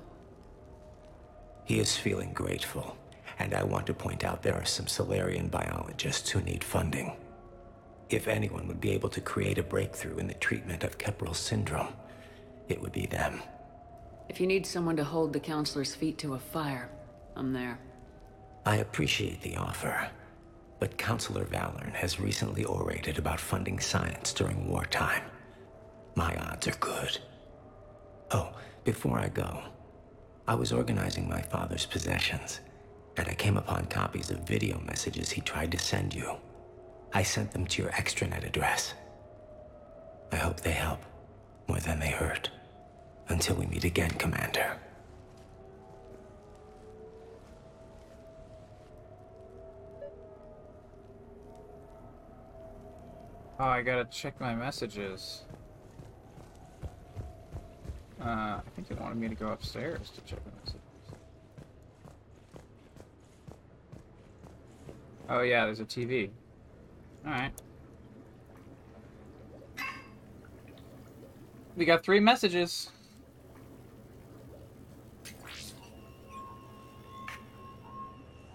He 1.64 1.78
is 1.78 1.96
feeling 1.96 2.32
grateful, 2.32 2.96
and 3.38 3.54
I 3.54 3.62
want 3.62 3.86
to 3.86 3.94
point 3.94 4.24
out 4.24 4.42
there 4.42 4.54
are 4.54 4.64
some 4.64 4.86
Salarian 4.86 5.48
biologists 5.48 6.30
who 6.30 6.40
need 6.40 6.62
funding. 6.64 7.16
If 8.10 8.26
anyone 8.26 8.66
would 8.66 8.80
be 8.80 8.90
able 8.90 9.08
to 9.10 9.20
create 9.20 9.58
a 9.58 9.62
breakthrough 9.62 10.18
in 10.18 10.26
the 10.26 10.34
treatment 10.34 10.82
of 10.84 10.98
Kepral 10.98 11.34
syndrome, 11.34 11.94
it 12.68 12.80
would 12.80 12.92
be 12.92 13.06
them. 13.06 13.40
If 14.28 14.40
you 14.40 14.46
need 14.46 14.66
someone 14.66 14.96
to 14.96 15.04
hold 15.04 15.32
the 15.32 15.40
counselor's 15.40 15.94
feet 15.94 16.18
to 16.18 16.34
a 16.34 16.38
fire, 16.38 16.90
I'm 17.36 17.52
there. 17.52 17.78
I 18.66 18.76
appreciate 18.76 19.40
the 19.42 19.56
offer, 19.56 20.08
but 20.80 20.96
Counselor 20.96 21.44
Valern 21.44 21.92
has 21.92 22.18
recently 22.18 22.64
orated 22.64 23.18
about 23.18 23.38
funding 23.38 23.78
science 23.78 24.32
during 24.32 24.68
wartime. 24.68 25.22
My 26.16 26.34
odds 26.36 26.66
are 26.66 26.76
good. 26.80 27.18
Oh, 28.30 28.52
before 28.82 29.18
I 29.18 29.28
go, 29.28 29.62
I 30.48 30.54
was 30.54 30.72
organizing 30.72 31.28
my 31.28 31.42
father's 31.42 31.84
possessions, 31.86 32.60
and 33.18 33.28
I 33.28 33.34
came 33.34 33.58
upon 33.58 33.86
copies 33.86 34.30
of 34.30 34.48
video 34.48 34.80
messages 34.80 35.30
he 35.30 35.42
tried 35.42 35.70
to 35.72 35.78
send 35.78 36.14
you. 36.14 36.36
I 37.12 37.22
sent 37.22 37.52
them 37.52 37.66
to 37.66 37.82
your 37.82 37.92
extranet 37.92 38.46
address. 38.46 38.94
I 40.32 40.36
hope 40.36 40.60
they 40.60 40.72
help 40.72 41.00
more 41.68 41.80
than 41.80 42.00
they 42.00 42.10
hurt. 42.10 42.50
Until 43.28 43.56
we 43.56 43.66
meet 43.66 43.84
again, 43.84 44.10
Commander. 44.10 44.76
Oh, 53.62 53.64
I 53.64 53.82
gotta 53.82 54.06
check 54.06 54.40
my 54.40 54.54
messages. 54.54 55.42
Uh, 58.18 58.24
I 58.24 58.62
think 58.74 58.88
they 58.88 58.94
wanted 58.94 59.18
me 59.18 59.28
to 59.28 59.34
go 59.34 59.48
upstairs 59.48 60.08
to 60.14 60.22
check 60.22 60.38
my 60.46 60.52
messages. 60.60 60.80
Oh 65.28 65.42
yeah, 65.42 65.66
there's 65.66 65.80
a 65.80 65.84
TV. 65.84 66.30
Alright. 67.26 67.52
We 71.76 71.84
got 71.84 72.02
three 72.02 72.18
messages. 72.18 72.90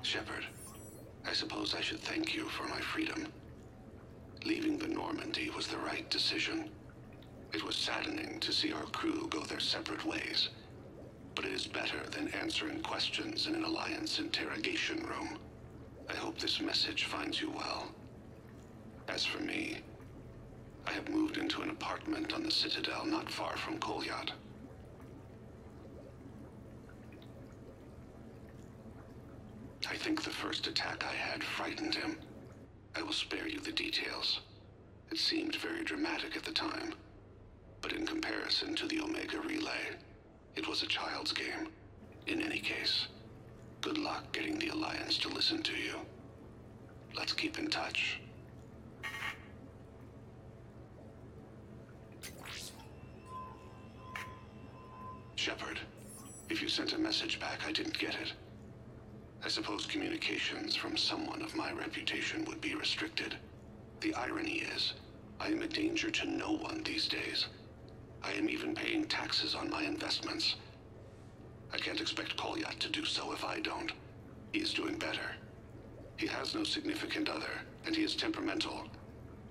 Shepard, 0.01 0.47
I 1.27 1.33
suppose 1.33 1.75
I 1.75 1.81
should 1.81 1.99
thank 1.99 2.33
you 2.33 2.45
for 2.45 2.63
my 2.63 2.79
freedom. 2.79 3.31
Leaving 4.45 4.77
the 4.77 4.87
Normandy 4.87 5.49
was 5.49 5.67
the 5.67 5.77
right 5.79 6.07
decision. 6.11 6.69
It 7.51 7.63
was 7.63 7.75
saddening 7.75 8.39
to 8.41 8.51
see 8.51 8.71
our 8.71 8.83
crew 8.83 9.27
go 9.31 9.39
their 9.41 9.59
separate 9.59 10.05
ways. 10.05 10.49
But 11.33 11.45
it 11.45 11.51
is 11.51 11.65
better 11.65 12.07
than 12.11 12.27
answering 12.27 12.81
questions 12.81 13.47
in 13.47 13.55
an 13.55 13.63
Alliance 13.63 14.19
interrogation 14.19 15.03
room. 15.03 15.39
I 16.07 16.13
hope 16.13 16.37
this 16.37 16.61
message 16.61 17.05
finds 17.05 17.41
you 17.41 17.49
well. 17.49 17.91
As 19.07 19.25
for 19.25 19.41
me, 19.41 19.79
I 20.85 20.91
have 20.91 21.09
moved 21.09 21.37
into 21.37 21.63
an 21.63 21.71
apartment 21.71 22.31
on 22.31 22.43
the 22.43 22.51
Citadel 22.51 23.03
not 23.05 23.31
far 23.31 23.57
from 23.57 23.79
Kolyat. 23.79 24.29
I 29.89 29.95
think 29.95 30.23
the 30.23 30.29
first 30.29 30.67
attack 30.67 31.03
I 31.03 31.15
had 31.15 31.43
frightened 31.43 31.95
him. 31.95 32.17
I 32.95 33.01
will 33.01 33.13
spare 33.13 33.47
you 33.47 33.59
the 33.59 33.71
details. 33.71 34.39
It 35.11 35.17
seemed 35.17 35.55
very 35.55 35.83
dramatic 35.83 36.35
at 36.35 36.43
the 36.43 36.51
time. 36.51 36.93
But 37.81 37.91
in 37.91 38.05
comparison 38.05 38.73
to 38.75 38.87
the 38.87 39.01
Omega 39.01 39.39
Relay, 39.39 39.97
it 40.55 40.67
was 40.67 40.81
a 40.81 40.87
child's 40.87 41.33
game. 41.33 41.67
In 42.27 42.41
any 42.41 42.59
case, 42.59 43.07
good 43.81 43.97
luck 43.97 44.31
getting 44.31 44.57
the 44.57 44.69
Alliance 44.69 45.17
to 45.19 45.29
listen 45.29 45.61
to 45.63 45.73
you. 45.73 45.95
Let's 47.15 47.33
keep 47.33 47.59
in 47.59 47.67
touch. 47.67 48.19
Shepard, 55.35 55.79
if 56.49 56.61
you 56.61 56.69
sent 56.69 56.93
a 56.93 56.97
message 56.97 57.39
back, 57.39 57.59
I 57.67 57.71
didn't 57.71 57.99
get 57.99 58.15
it. 58.15 58.33
I 59.45 59.47
suppose 59.47 59.85
communications 59.85 60.75
from 60.75 60.97
someone 60.97 61.43
of 61.43 61.55
my 61.55 61.71
reputation 61.71 62.45
would 62.45 62.61
be 62.61 62.73
restricted. 62.73 63.35
The 64.01 64.15
irony 64.15 64.63
is, 64.75 64.93
I 65.39 65.49
am 65.49 65.61
a 65.61 65.67
danger 65.67 66.09
to 66.09 66.27
no 66.27 66.53
one 66.53 66.81
these 66.81 67.07
days. 67.07 67.45
I 68.23 68.31
am 68.31 68.49
even 68.49 68.73
paying 68.73 69.05
taxes 69.05 69.53
on 69.53 69.69
my 69.69 69.83
investments. 69.83 70.55
I 71.71 71.77
can't 71.77 72.01
expect 72.01 72.35
Kolyat 72.37 72.79
to 72.79 72.89
do 72.89 73.05
so 73.05 73.33
if 73.33 73.45
I 73.45 73.59
don't. 73.59 73.91
He 74.51 74.61
is 74.61 74.73
doing 74.73 74.97
better. 74.97 75.35
He 76.17 76.25
has 76.25 76.55
no 76.55 76.63
significant 76.63 77.29
other, 77.29 77.61
and 77.85 77.95
he 77.95 78.03
is 78.03 78.15
temperamental. 78.15 78.87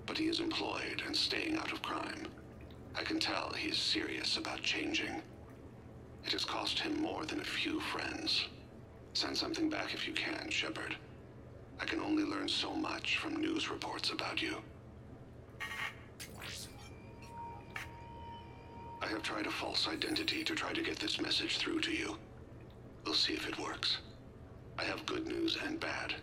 But 0.06 0.18
he 0.18 0.26
is 0.26 0.40
employed 0.40 1.05
and 1.06 1.14
staying 1.14 1.56
out 1.56 1.70
of 1.70 1.82
crime. 1.82 2.26
I 2.97 3.05
can 3.05 3.20
tell 3.20 3.52
he 3.52 3.68
is 3.68 3.78
serious 3.78 4.39
about 4.39 4.60
changing. 4.60 5.23
It 6.24 6.32
has 6.32 6.44
cost 6.44 6.81
him 6.81 7.00
more 7.00 7.24
than 7.24 7.40
a 7.40 7.44
few 7.44 7.78
friends. 7.78 8.48
Send 9.15 9.36
something 9.36 9.70
back 9.70 9.94
if 9.94 10.09
you 10.09 10.12
can, 10.12 10.51
Shepard. 10.51 10.97
I 11.81 11.84
can 11.84 12.01
only 12.01 12.25
learn 12.25 12.49
so 12.49 12.75
much 12.75 13.18
from 13.18 13.36
news 13.36 13.70
reports 13.70 14.10
about 14.10 14.43
you. 14.43 14.57
I 19.01 19.07
have 19.07 19.23
tried 19.23 19.47
a 19.47 19.51
false 19.51 19.86
identity 19.86 20.43
to 20.43 20.55
try 20.55 20.73
to 20.73 20.83
get 20.83 20.99
this 20.99 21.20
message 21.20 21.59
through 21.59 21.81
to 21.83 21.93
you. 21.93 22.17
We'll 23.05 23.15
see 23.15 23.34
if 23.34 23.49
it 23.49 23.59
works. 23.59 23.99
I 24.78 24.84
have 24.84 25.07
good 25.07 25.28
news 25.28 25.59
and 25.65 25.78
bad. 25.78 26.15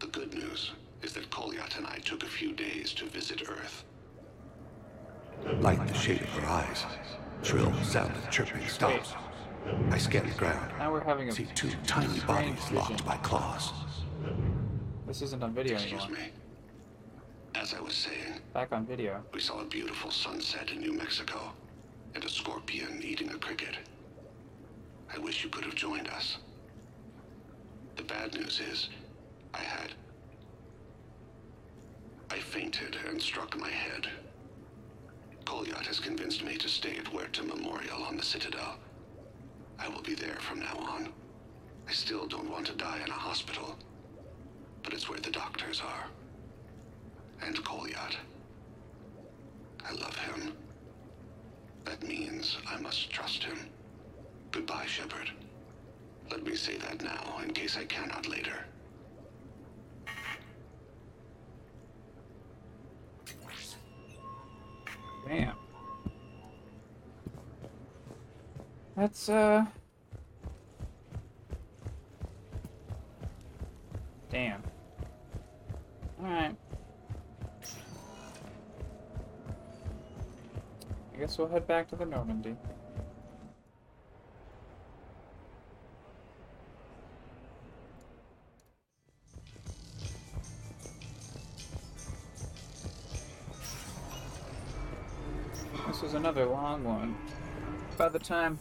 The 0.00 0.08
good 0.08 0.34
news 0.34 0.72
is 1.02 1.12
that 1.12 1.30
Kolyat 1.30 1.78
and 1.78 1.86
I 1.86 1.98
took 1.98 2.24
a 2.24 2.28
few 2.28 2.52
days 2.52 2.92
to 2.94 3.04
visit 3.04 3.42
Earth. 3.48 3.84
Like 5.60 5.86
the 5.86 5.94
shape 5.94 6.22
of 6.22 6.28
her 6.30 6.46
eyes. 6.48 6.84
Shrill 7.42 7.72
sound 7.84 8.16
of 8.16 8.28
chirping 8.30 8.66
stops. 8.66 9.12
I 9.90 9.98
scan 9.98 10.26
the 10.28 10.34
ground. 10.34 10.70
Now 10.78 10.92
we're 10.92 11.02
having 11.04 11.28
a 11.28 11.32
See 11.32 11.46
two 11.54 11.70
tiny 11.86 12.20
bodies 12.20 12.70
locked 12.72 13.04
by 13.04 13.16
claws. 13.18 13.72
This 15.06 15.22
isn't 15.22 15.42
on 15.42 15.52
video 15.54 15.74
Excuse 15.74 16.02
anymore. 16.02 16.18
me. 16.20 16.28
As 17.54 17.74
I 17.74 17.80
was 17.80 17.94
saying, 17.94 18.40
Back 18.52 18.72
on 18.72 18.86
video. 18.86 19.22
we 19.32 19.40
saw 19.40 19.60
a 19.60 19.64
beautiful 19.64 20.10
sunset 20.10 20.70
in 20.70 20.80
New 20.80 20.92
Mexico 20.92 21.52
and 22.14 22.24
a 22.24 22.28
scorpion 22.28 23.00
eating 23.02 23.30
a 23.30 23.38
cricket. 23.38 23.76
I 25.14 25.18
wish 25.18 25.42
you 25.44 25.50
could 25.50 25.64
have 25.64 25.74
joined 25.74 26.08
us. 26.08 26.38
The 27.96 28.02
bad 28.02 28.34
news 28.34 28.60
is, 28.60 28.88
I 29.54 29.60
had. 29.60 29.92
I 32.30 32.38
fainted 32.38 32.96
and 33.08 33.20
struck 33.22 33.56
my 33.58 33.70
head. 33.70 34.08
Kolyat 35.44 35.86
has 35.86 36.00
convinced 36.00 36.44
me 36.44 36.56
to 36.56 36.68
stay 36.68 36.96
at 36.98 37.06
Huerta 37.06 37.42
Memorial 37.44 38.02
on 38.02 38.16
the 38.16 38.22
Citadel. 38.22 38.76
I 39.78 39.88
will 39.88 40.02
be 40.02 40.14
there 40.14 40.36
from 40.40 40.60
now 40.60 40.76
on. 40.78 41.12
I 41.88 41.92
still 41.92 42.26
don't 42.26 42.50
want 42.50 42.66
to 42.66 42.74
die 42.74 43.00
in 43.04 43.10
a 43.10 43.14
hospital, 43.14 43.76
but 44.82 44.92
it's 44.92 45.08
where 45.08 45.20
the 45.20 45.30
doctors 45.30 45.80
are. 45.80 46.06
And 47.42 47.56
Kolyat. 47.64 48.16
I 49.88 49.92
love 49.92 50.16
him. 50.16 50.52
That 51.84 52.02
means 52.02 52.58
I 52.68 52.80
must 52.80 53.10
trust 53.10 53.44
him. 53.44 53.70
Goodbye, 54.50 54.86
Shepard. 54.86 55.30
Let 56.30 56.44
me 56.44 56.56
say 56.56 56.76
that 56.78 57.02
now, 57.02 57.38
in 57.42 57.52
case 57.52 57.76
I 57.76 57.84
cannot 57.84 58.28
later. 58.28 58.64
Damn. 65.28 65.65
That's, 68.96 69.28
uh... 69.28 69.66
Damn. 74.30 74.62
Alright. 76.18 76.56
I 81.14 81.18
guess 81.18 81.36
we'll 81.36 81.48
head 81.48 81.66
back 81.66 81.88
to 81.88 81.96
the 81.96 82.06
Normandy. 82.06 82.56
This 95.86 96.00
was 96.00 96.14
another 96.14 96.46
long 96.46 96.82
one. 96.82 97.14
By 97.96 98.08
the 98.08 98.18
time 98.18 98.58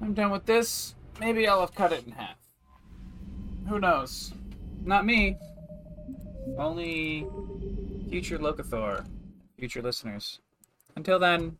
I'm 0.00 0.14
done 0.14 0.30
with 0.30 0.46
this, 0.46 0.94
maybe 1.20 1.48
I'll 1.48 1.60
have 1.60 1.74
cut 1.74 1.92
it 1.92 2.06
in 2.06 2.12
half. 2.12 2.36
Who 3.68 3.78
knows? 3.78 4.32
Not 4.84 5.04
me. 5.04 5.36
Only 6.56 7.26
future 8.08 8.38
Locathor, 8.38 9.04
future 9.58 9.82
listeners. 9.82 10.40
Until 10.96 11.18
then, 11.18 11.58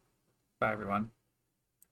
bye 0.60 0.72
everyone. 0.72 1.10